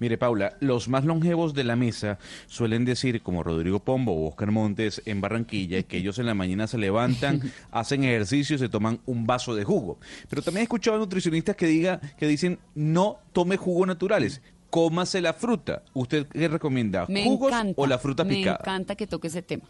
Mire, 0.00 0.18
Paula, 0.18 0.56
los 0.60 0.88
más 0.88 1.04
longevos 1.04 1.54
de 1.54 1.62
la 1.62 1.76
mesa 1.76 2.18
suelen 2.46 2.84
decir, 2.84 3.22
como 3.22 3.44
Rodrigo 3.44 3.78
Pombo 3.78 4.12
o 4.12 4.28
Oscar 4.28 4.50
Montes 4.50 5.00
en 5.06 5.20
Barranquilla, 5.20 5.84
que 5.84 5.98
ellos 5.98 6.18
en 6.18 6.26
la 6.26 6.34
mañana 6.34 6.66
se 6.66 6.78
levantan, 6.78 7.40
hacen 7.70 8.02
ejercicio 8.02 8.56
y 8.56 8.58
se 8.58 8.68
toman 8.68 9.00
un 9.06 9.24
vaso 9.24 9.54
de 9.54 9.62
jugo. 9.64 9.98
Pero 10.28 10.42
también 10.42 10.62
he 10.62 10.64
escuchado 10.64 10.96
a 10.96 11.00
nutricionistas 11.00 11.54
que, 11.54 11.66
diga, 11.66 12.00
que 12.18 12.26
dicen, 12.26 12.58
no 12.74 13.18
tome 13.32 13.56
jugos 13.56 13.86
naturales, 13.86 14.42
cómase 14.68 15.20
la 15.20 15.32
fruta. 15.32 15.84
¿Usted 15.94 16.26
qué 16.26 16.48
recomienda? 16.48 17.06
Me 17.08 17.22
¿Jugos 17.24 17.52
encanta, 17.52 17.74
o 17.80 17.86
la 17.86 17.98
fruta 17.98 18.24
me 18.24 18.34
picada? 18.34 18.58
encanta 18.60 18.96
que 18.96 19.06
toque 19.06 19.28
ese 19.28 19.42
tema. 19.42 19.62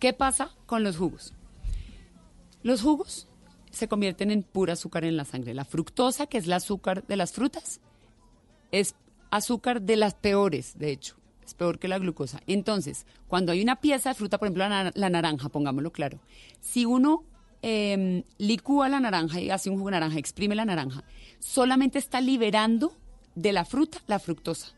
¿Qué 0.00 0.12
pasa 0.12 0.50
con 0.66 0.82
los 0.82 0.96
jugos? 0.96 1.34
Los 2.62 2.82
jugos 2.82 3.28
se 3.70 3.86
convierten 3.86 4.30
en 4.30 4.42
pura 4.42 4.72
azúcar 4.72 5.04
en 5.04 5.16
la 5.16 5.24
sangre. 5.24 5.54
La 5.54 5.64
fructosa, 5.64 6.26
que 6.26 6.38
es 6.38 6.46
el 6.46 6.52
azúcar 6.54 7.06
de 7.06 7.16
las 7.16 7.32
frutas, 7.32 7.80
es 8.72 8.94
azúcar 9.30 9.82
de 9.82 9.96
las 9.96 10.14
peores, 10.14 10.76
de 10.78 10.90
hecho. 10.90 11.16
Es 11.44 11.54
peor 11.54 11.78
que 11.78 11.88
la 11.88 11.98
glucosa. 11.98 12.40
Entonces, 12.46 13.06
cuando 13.28 13.52
hay 13.52 13.62
una 13.62 13.76
pieza 13.80 14.08
de 14.10 14.14
fruta, 14.14 14.38
por 14.38 14.46
ejemplo, 14.46 14.64
la, 14.68 14.84
na- 14.84 14.92
la 14.94 15.10
naranja, 15.10 15.48
pongámoslo 15.48 15.90
claro, 15.92 16.20
si 16.60 16.84
uno 16.84 17.24
eh, 17.62 18.24
licúa 18.38 18.88
la 18.88 19.00
naranja 19.00 19.40
y 19.40 19.50
hace 19.50 19.68
un 19.70 19.76
jugo 19.76 19.88
de 19.88 19.92
naranja, 19.92 20.18
exprime 20.18 20.54
la 20.54 20.64
naranja, 20.64 21.04
solamente 21.40 21.98
está 21.98 22.20
liberando 22.20 22.96
de 23.34 23.52
la 23.52 23.64
fruta 23.64 23.98
la 24.06 24.18
fructosa. 24.18 24.68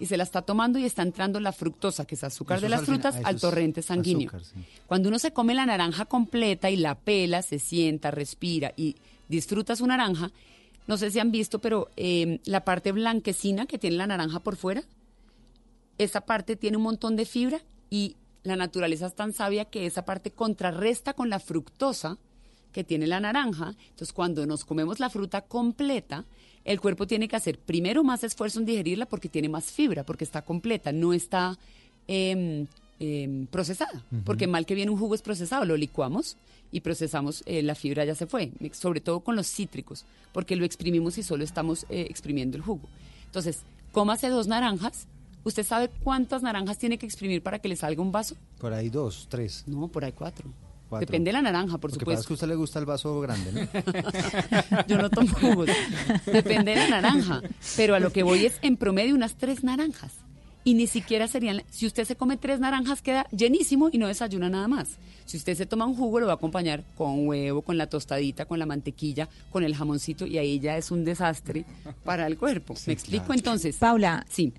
Y 0.00 0.06
se 0.06 0.16
la 0.16 0.24
está 0.24 0.42
tomando 0.42 0.78
y 0.78 0.84
está 0.84 1.02
entrando 1.02 1.38
la 1.38 1.52
fructosa, 1.52 2.06
que 2.06 2.16
es 2.16 2.24
azúcar 2.24 2.56
Eso 2.56 2.66
de 2.66 2.70
las 2.70 2.84
frutas, 2.84 3.16
al 3.22 3.38
torrente 3.38 3.82
sanguíneo. 3.82 4.28
azúcar, 4.28 4.44
sí. 4.44 4.66
Cuando 4.86 5.08
uno 5.08 5.18
se 5.18 5.32
come 5.32 5.54
la 5.54 5.66
naranja 5.66 6.06
completa 6.06 6.70
y 6.70 6.76
la 6.76 6.96
pela, 6.96 7.42
se 7.42 7.58
sienta, 7.58 8.10
respira 8.10 8.72
y 8.76 8.96
disfruta 9.28 9.76
su 9.76 9.86
naranja, 9.86 10.32
no 10.86 10.96
sé 10.96 11.10
si 11.12 11.20
han 11.20 11.30
visto, 11.30 11.60
pero 11.60 11.88
eh, 11.96 12.40
la 12.44 12.64
parte 12.64 12.90
blanquecina 12.90 13.66
que 13.66 13.78
tiene 13.78 13.96
la 13.96 14.08
naranja 14.08 14.40
por 14.40 14.56
fuera, 14.56 14.82
esa 15.98 16.22
parte 16.22 16.56
tiene 16.56 16.78
un 16.78 16.82
montón 16.82 17.14
de 17.14 17.26
fibra 17.26 17.60
y 17.90 18.16
la 18.42 18.56
naturaleza 18.56 19.06
es 19.06 19.14
tan 19.14 19.32
sabia 19.32 19.66
que 19.66 19.86
esa 19.86 20.04
parte 20.04 20.30
contrarresta 20.30 21.12
con 21.12 21.28
la 21.28 21.38
fructosa 21.38 22.18
que 22.72 22.84
tiene 22.84 23.06
la 23.06 23.20
naranja. 23.20 23.74
Entonces, 23.90 24.12
cuando 24.12 24.46
nos 24.46 24.64
comemos 24.64 24.98
la 24.98 25.10
fruta 25.10 25.42
completa, 25.42 26.24
el 26.70 26.80
cuerpo 26.80 27.04
tiene 27.04 27.26
que 27.26 27.34
hacer 27.34 27.58
primero 27.58 28.04
más 28.04 28.22
esfuerzo 28.22 28.60
en 28.60 28.64
digerirla 28.64 29.04
porque 29.06 29.28
tiene 29.28 29.48
más 29.48 29.64
fibra, 29.64 30.04
porque 30.04 30.22
está 30.22 30.42
completa, 30.42 30.92
no 30.92 31.12
está 31.12 31.58
em, 32.06 32.66
eh, 33.00 33.46
procesada, 33.50 34.04
porque 34.24 34.46
mal 34.46 34.66
que 34.66 34.76
bien 34.76 34.88
un 34.88 34.96
jugo 34.96 35.16
es 35.16 35.22
procesado, 35.22 35.64
lo 35.64 35.76
licuamos 35.76 36.36
y 36.70 36.80
procesamos, 36.80 37.42
eh, 37.46 37.62
la 37.62 37.74
fibra 37.74 38.04
ya 38.04 38.14
se 38.14 38.28
fue, 38.28 38.52
sobre 38.70 39.00
todo 39.00 39.18
con 39.18 39.34
los 39.34 39.48
cítricos, 39.48 40.04
porque 40.32 40.54
lo 40.54 40.64
exprimimos 40.64 41.18
y 41.18 41.24
solo 41.24 41.42
estamos 41.42 41.86
eh, 41.88 42.06
exprimiendo 42.08 42.56
el 42.56 42.62
jugo. 42.62 42.88
Entonces, 43.26 43.62
cómase 43.90 44.28
dos 44.28 44.46
naranjas. 44.46 45.08
¿Usted 45.42 45.66
sabe 45.66 45.90
cuántas 46.04 46.42
naranjas 46.42 46.78
tiene 46.78 46.98
que 46.98 47.06
exprimir 47.06 47.42
para 47.42 47.58
que 47.58 47.68
le 47.68 47.74
salga 47.74 48.00
un 48.00 48.12
vaso? 48.12 48.36
Por 48.60 48.74
ahí 48.74 48.90
dos, 48.90 49.26
tres. 49.28 49.64
No, 49.66 49.88
por 49.88 50.04
ahí 50.04 50.12
cuatro. 50.12 50.52
Cuatro. 50.90 51.06
Depende 51.06 51.28
de 51.28 51.32
la 51.34 51.42
naranja, 51.42 51.78
por 51.78 51.92
Lo 51.92 51.98
que 51.98 52.04
pasa 52.04 52.18
es 52.18 52.24
supuesto. 52.24 52.28
que 52.28 52.32
a 52.32 52.34
usted 52.34 52.48
le 52.48 52.54
gusta 52.56 52.78
el 52.80 52.84
vaso 52.84 53.20
grande, 53.20 53.52
¿no? 53.52 54.84
Yo 54.88 54.98
no 54.98 55.08
tomo 55.08 55.32
jugos. 55.40 55.70
Depende 56.26 56.72
de 56.72 56.76
la 56.88 57.00
naranja. 57.00 57.42
Pero 57.76 57.94
a 57.94 58.00
lo 58.00 58.12
que 58.12 58.24
voy 58.24 58.44
es 58.44 58.58
en 58.60 58.76
promedio 58.76 59.14
unas 59.14 59.36
tres 59.36 59.62
naranjas. 59.64 60.12
Y 60.62 60.74
ni 60.74 60.86
siquiera 60.86 61.26
serían. 61.28 61.62
Si 61.70 61.86
usted 61.86 62.04
se 62.04 62.16
come 62.16 62.36
tres 62.36 62.60
naranjas, 62.60 63.00
queda 63.00 63.26
llenísimo 63.30 63.88
y 63.90 63.98
no 63.98 64.08
desayuna 64.08 64.50
nada 64.50 64.68
más. 64.68 64.98
Si 65.24 65.36
usted 65.36 65.56
se 65.56 65.64
toma 65.64 65.86
un 65.86 65.94
jugo, 65.94 66.20
lo 66.20 66.26
va 66.26 66.32
a 66.32 66.34
acompañar 66.34 66.82
con 66.96 67.26
huevo, 67.26 67.62
con 67.62 67.78
la 67.78 67.86
tostadita, 67.86 68.44
con 68.44 68.58
la 68.58 68.66
mantequilla, 68.66 69.28
con 69.52 69.62
el 69.62 69.74
jamoncito, 69.74 70.26
y 70.26 70.36
ahí 70.38 70.58
ya 70.58 70.76
es 70.76 70.90
un 70.90 71.04
desastre 71.04 71.64
para 72.04 72.26
el 72.26 72.36
cuerpo. 72.36 72.74
¿Me 72.86 72.92
explico 72.92 73.32
entonces? 73.32 73.76
Paula. 73.76 74.26
Sí. 74.28 74.52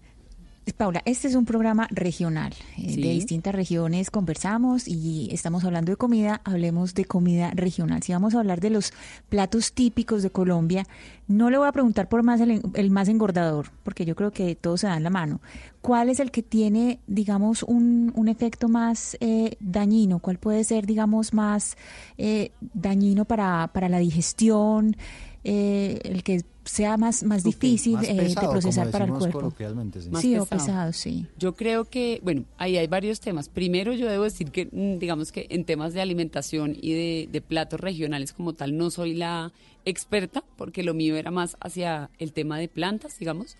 Paula, 0.77 1.01
este 1.05 1.27
es 1.27 1.35
un 1.35 1.45
programa 1.45 1.87
regional. 1.91 2.53
eh, 2.77 2.93
Sí. 2.93 3.01
De 3.01 3.09
distintas 3.09 3.53
regiones 3.53 4.09
conversamos 4.09 4.87
y 4.87 5.29
estamos 5.31 5.63
hablando 5.63 5.91
de 5.91 5.95
comida, 5.95 6.41
hablemos 6.43 6.93
de 6.93 7.05
comida 7.05 7.51
regional. 7.53 8.01
Si 8.03 8.13
vamos 8.13 8.35
a 8.35 8.39
hablar 8.39 8.61
de 8.61 8.69
los 8.69 8.93
platos 9.29 9.73
típicos 9.73 10.23
de 10.23 10.29
Colombia, 10.29 10.85
no 11.27 11.49
le 11.49 11.57
voy 11.57 11.67
a 11.67 11.71
preguntar 11.71 12.07
por 12.09 12.23
más 12.23 12.41
el, 12.41 12.61
el 12.73 12.89
más 12.91 13.09
engordador, 13.09 13.69
porque 13.83 14.05
yo 14.05 14.15
creo 14.15 14.31
que 14.31 14.55
todo 14.55 14.77
se 14.77 14.87
da 14.87 14.97
en 14.97 15.03
la 15.03 15.09
mano. 15.09 15.41
¿Cuál 15.81 16.09
es 16.09 16.19
el 16.19 16.31
que 16.31 16.43
tiene, 16.43 16.99
digamos, 17.07 17.63
un, 17.63 18.11
un 18.15 18.27
efecto 18.27 18.69
más 18.69 19.17
eh, 19.19 19.57
dañino? 19.59 20.19
¿Cuál 20.19 20.37
puede 20.37 20.63
ser, 20.63 20.85
digamos, 20.85 21.33
más 21.33 21.75
eh, 22.17 22.51
dañino 22.73 23.25
para, 23.25 23.69
para 23.73 23.89
la 23.89 23.97
digestión? 23.99 24.95
Eh, 25.43 25.99
el 26.03 26.21
que 26.21 26.43
sea 26.63 26.97
más, 26.97 27.23
más 27.23 27.43
difícil 27.43 27.93
Más 27.93 28.07
eh, 28.07 28.13
de 28.13 28.35
procesar 28.35 28.85
como 28.85 28.91
para 28.91 29.05
el 29.05 29.11
cuerpo. 29.11 29.39
coloquialmente, 29.39 30.01
sí. 30.01 30.09
Más 30.09 30.21
Sí, 30.21 30.37
o 30.37 30.45
pesado, 30.45 30.93
sí. 30.93 31.25
Yo 31.37 31.55
creo 31.55 31.85
que, 31.85 32.19
bueno, 32.23 32.45
ahí 32.57 32.77
hay 32.77 32.87
varios 32.87 33.19
temas. 33.19 33.49
Primero, 33.49 33.93
yo 33.93 34.07
debo 34.07 34.23
decir 34.25 34.51
que, 34.51 34.67
mm, 34.71 34.99
digamos 34.99 35.31
que 35.31 35.47
en 35.49 35.65
temas 35.65 35.93
de 35.93 36.01
alimentación 36.01 36.75
y 36.79 36.93
de, 36.93 37.29
de 37.31 37.41
platos 37.41 37.79
regionales 37.79 38.33
como 38.33 38.53
tal, 38.53 38.77
no 38.77 38.91
soy 38.91 39.15
la 39.15 39.51
experta, 39.85 40.43
porque 40.57 40.83
lo 40.83 40.93
mío 40.93 41.15
era 41.15 41.31
más 41.31 41.57
hacia 41.59 42.09
el 42.19 42.31
tema 42.33 42.59
de 42.59 42.67
plantas, 42.67 43.17
digamos. 43.17 43.57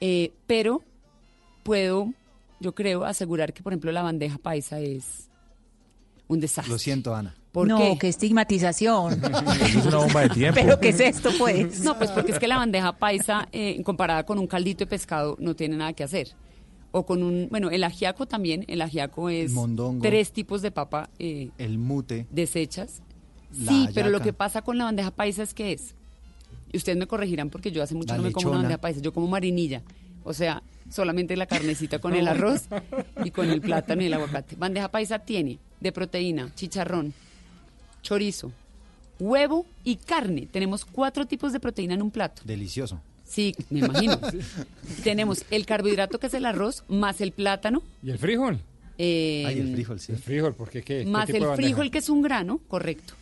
Eh, 0.00 0.32
pero 0.46 0.82
puedo, 1.62 2.12
yo 2.58 2.74
creo, 2.74 3.04
asegurar 3.04 3.52
que, 3.52 3.62
por 3.62 3.72
ejemplo, 3.72 3.92
la 3.92 4.02
bandeja 4.02 4.38
paisa 4.38 4.80
es 4.80 5.28
un 6.26 6.40
desastre. 6.40 6.72
Lo 6.72 6.78
siento, 6.78 7.14
Ana. 7.14 7.36
¿Por 7.52 7.66
no, 7.66 7.78
qué? 7.78 7.98
qué 8.00 8.08
estigmatización. 8.08 9.20
Es 9.60 9.86
una 9.86 9.96
bomba 9.98 10.20
de 10.22 10.28
tiempo. 10.34 10.60
Pero 10.62 10.78
¿qué 10.78 10.90
es 10.90 11.00
esto, 11.00 11.30
pues? 11.38 11.80
No, 11.82 11.98
pues 11.98 12.10
porque 12.10 12.32
es 12.32 12.38
que 12.38 12.46
la 12.48 12.56
bandeja 12.56 12.92
paisa, 12.96 13.48
eh, 13.52 13.82
comparada 13.82 14.24
con 14.24 14.38
un 14.38 14.46
caldito 14.46 14.80
de 14.84 14.86
pescado, 14.86 15.36
no 15.40 15.54
tiene 15.56 15.76
nada 15.76 15.92
que 15.92 16.04
hacer. 16.04 16.28
O 16.92 17.06
con 17.06 17.22
un, 17.22 17.48
bueno, 17.50 17.70
el 17.70 17.84
ajiaco 17.84 18.26
también, 18.26 18.64
el 18.68 18.82
ajiaco 18.82 19.30
es 19.30 19.52
mondongo. 19.52 20.02
tres 20.02 20.32
tipos 20.32 20.60
de 20.62 20.70
papa 20.70 21.08
eh, 21.18 21.50
El 21.58 21.78
mute. 21.78 22.26
desechas. 22.30 23.02
La 23.58 23.72
sí, 23.72 23.88
pero 23.94 24.10
lo 24.10 24.20
que 24.20 24.32
pasa 24.32 24.62
con 24.62 24.78
la 24.78 24.84
bandeja 24.84 25.10
paisa 25.10 25.42
es 25.42 25.54
que 25.54 25.72
es, 25.72 25.94
y 26.72 26.76
ustedes 26.76 26.96
me 26.98 27.06
corregirán 27.08 27.50
porque 27.50 27.72
yo 27.72 27.82
hace 27.82 27.94
mucho 27.96 28.12
La 28.14 28.18
no 28.18 28.22
me 28.24 28.32
como 28.32 28.50
una 28.50 28.58
bandeja 28.58 28.80
paisa, 28.80 29.00
yo 29.00 29.12
como 29.12 29.26
marinilla. 29.26 29.82
O 30.22 30.32
sea, 30.32 30.62
solamente 30.88 31.36
la 31.36 31.46
carnecita 31.46 31.98
con 31.98 32.14
el 32.14 32.28
arroz 32.28 32.68
y 33.24 33.30
con 33.32 33.50
el 33.50 33.60
plátano 33.60 34.02
y 34.02 34.06
el 34.06 34.14
aguacate. 34.14 34.54
Bandeja 34.56 34.88
paisa 34.90 35.18
tiene 35.20 35.58
de 35.80 35.92
proteína, 35.92 36.52
chicharrón, 36.54 37.12
chorizo, 38.02 38.52
huevo 39.18 39.66
y 39.84 39.96
carne. 39.96 40.48
Tenemos 40.50 40.84
cuatro 40.84 41.26
tipos 41.26 41.52
de 41.52 41.60
proteína 41.60 41.94
en 41.94 42.02
un 42.02 42.10
plato. 42.10 42.42
Delicioso. 42.44 43.00
Sí, 43.24 43.54
me 43.70 43.80
imagino. 43.80 44.18
Tenemos 45.04 45.44
el 45.50 45.64
carbohidrato 45.66 46.18
que 46.18 46.26
es 46.26 46.34
el 46.34 46.46
arroz, 46.46 46.82
más 46.88 47.20
el 47.20 47.32
plátano. 47.32 47.82
¿Y 48.02 48.10
el 48.10 48.18
frijol? 48.18 48.58
eh, 48.98 49.44
Ay, 49.46 49.60
el 49.60 49.72
frijol, 49.72 50.00
sí. 50.00 50.12
El 50.12 50.18
frijol, 50.18 50.54
¿por 50.54 50.68
qué? 50.68 50.82
¿Qué, 50.82 51.04
qué 51.04 51.06
más 51.06 51.26
tipo 51.26 51.44
de 51.44 51.50
el 51.50 51.56
frijol 51.56 51.90
que 51.90 51.98
es 51.98 52.08
un 52.08 52.22
grano, 52.22 52.60
correcto. 52.68 53.14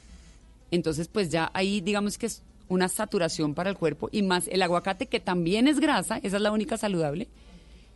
Entonces, 0.70 1.08
pues 1.08 1.28
ya 1.30 1.50
ahí 1.54 1.80
digamos 1.80 2.18
que 2.18 2.26
es 2.26 2.42
una 2.68 2.88
saturación 2.88 3.54
para 3.54 3.70
el 3.70 3.76
cuerpo 3.76 4.08
y 4.12 4.22
más 4.22 4.48
el 4.48 4.60
aguacate 4.62 5.06
que 5.06 5.20
también 5.20 5.68
es 5.68 5.78
grasa, 5.80 6.18
esa 6.22 6.36
es 6.36 6.42
la 6.42 6.52
única 6.52 6.76
saludable. 6.76 7.28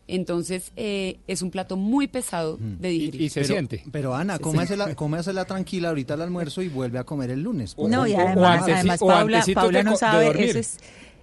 Entonces, 0.08 0.72
eh, 0.76 1.18
es 1.26 1.42
un 1.42 1.50
plato 1.50 1.76
muy 1.76 2.08
pesado 2.08 2.58
de 2.60 2.88
digerir. 2.88 3.20
pero, 3.40 3.54
Pero 3.92 4.14
Ana, 4.14 4.38
cómesela, 4.38 4.94
cómesela 4.94 5.44
tranquila 5.44 5.88
ahorita 5.90 6.14
al 6.14 6.22
almuerzo 6.22 6.60
y 6.62 6.68
vuelve 6.68 6.98
a 6.98 7.04
comer 7.04 7.30
el 7.30 7.42
lunes. 7.42 7.74
No, 7.78 8.06
y 8.06 8.12
O- 8.12 8.16
o 8.16 8.20
además, 8.26 8.62
además 8.74 9.02
o 9.02 9.06
Paula, 9.06 9.38
Paula 9.54 9.82
no 9.84 9.90
sabe, 9.96 10.26
eso 10.50 10.58
es, 10.58 10.78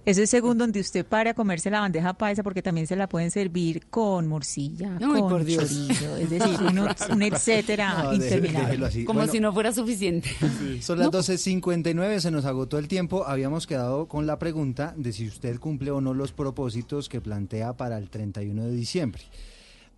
eso 0.06 0.22
es 0.22 0.30
según 0.30 0.56
donde 0.58 0.80
usted 0.80 1.04
pare 1.04 1.30
a 1.30 1.34
comerse 1.34 1.70
la 1.70 1.80
bandeja 1.80 2.14
paisa, 2.14 2.42
porque 2.42 2.62
también 2.62 2.86
se 2.86 2.96
la 2.96 3.08
pueden 3.08 3.30
servir 3.30 3.86
con 3.88 4.26
morcilla, 4.26 4.96
Ay, 5.00 5.20
con 5.20 5.28
por 5.28 5.44
Dios. 5.44 5.64
chorizo, 5.68 6.16
es 6.16 6.30
decir, 6.30 6.56
uno- 6.68 6.88
un 7.10 7.22
etcétera 7.22 8.02
No, 8.04 8.14
interminable. 8.14 8.86
así. 8.86 9.04
Como 9.04 9.18
Bueno, 9.20 9.32
si 9.32 9.40
no 9.40 9.52
fuera 9.52 9.72
suficiente. 9.72 10.30
Son 10.80 10.98
las 10.98 11.08
12.59, 11.08 12.18
se 12.20 12.30
nos 12.30 12.44
agotó 12.44 12.78
el 12.78 12.88
tiempo. 12.88 13.24
Habíamos 13.26 13.66
quedado 13.66 14.08
con 14.08 14.26
la 14.26 14.38
pregunta 14.38 14.94
de 14.96 15.12
si 15.12 15.26
usted 15.28 15.58
cumple 15.58 15.90
o 15.90 16.00
no 16.00 16.14
los 16.14 16.32
propósitos 16.32 17.08
que 17.08 17.20
plantea 17.20 17.74
para 17.76 17.98
el 17.98 18.08
31 18.10 18.64
de 18.64 18.72
diciembre. 18.72 19.22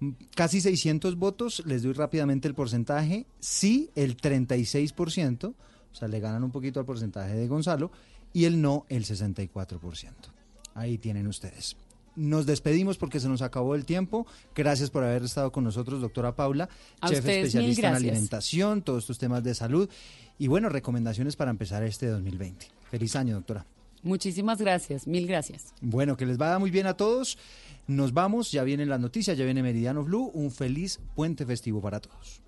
Mm, 0.00 0.10
Casi 0.34 0.60
600 0.60 1.16
votos, 1.16 1.62
les 1.64 1.82
doy 1.84 1.92
rápidamente 1.92 2.48
el 2.48 2.54
porcentaje. 2.54 3.26
Sí, 3.40 3.90
el 3.94 4.16
36%, 4.16 5.44
o 5.46 5.94
sea, 5.94 6.08
le 6.08 6.20
ganan 6.20 6.42
un 6.42 6.50
poquito 6.50 6.80
al 6.80 6.86
porcentaje 6.86 7.34
de 7.34 7.46
Gonzalo, 7.46 7.92
y 8.32 8.44
el 8.44 8.60
no, 8.60 8.86
el 8.88 9.04
64%. 9.04 10.10
Ahí 10.74 10.98
tienen 10.98 11.26
ustedes. 11.26 11.76
Nos 12.14 12.44
despedimos 12.44 12.98
porque 12.98 13.20
se 13.20 13.28
nos 13.28 13.40
acabó 13.40 13.74
el 13.74 13.84
tiempo. 13.86 14.26
Gracias 14.54 14.90
por 14.90 15.02
haber 15.02 15.22
estado 15.22 15.50
con 15.50 15.64
nosotros, 15.64 16.00
doctora 16.00 16.34
Paula, 16.34 16.68
A 17.00 17.08
chef 17.08 17.20
ustedes, 17.20 17.46
especialista 17.46 17.88
en 17.88 17.94
alimentación, 17.94 18.82
todos 18.82 19.04
estos 19.04 19.18
temas 19.18 19.42
de 19.42 19.54
salud. 19.54 19.88
Y 20.38 20.46
bueno, 20.48 20.68
recomendaciones 20.68 21.36
para 21.36 21.50
empezar 21.50 21.82
este 21.82 22.06
2020. 22.06 22.66
Feliz 22.90 23.16
año, 23.16 23.34
doctora. 23.36 23.64
Muchísimas 24.02 24.58
gracias, 24.58 25.06
mil 25.06 25.26
gracias. 25.26 25.72
Bueno, 25.80 26.16
que 26.16 26.26
les 26.26 26.36
vaya 26.36 26.58
muy 26.58 26.70
bien 26.70 26.86
a 26.86 26.94
todos. 26.94 27.38
Nos 27.86 28.12
vamos, 28.12 28.50
ya 28.50 28.62
vienen 28.64 28.88
las 28.88 29.00
noticias, 29.00 29.38
ya 29.38 29.44
viene 29.44 29.62
Meridiano 29.62 30.04
Blue. 30.04 30.30
Un 30.34 30.50
feliz 30.50 31.00
puente 31.14 31.46
festivo 31.46 31.80
para 31.80 32.00
todos. 32.00 32.42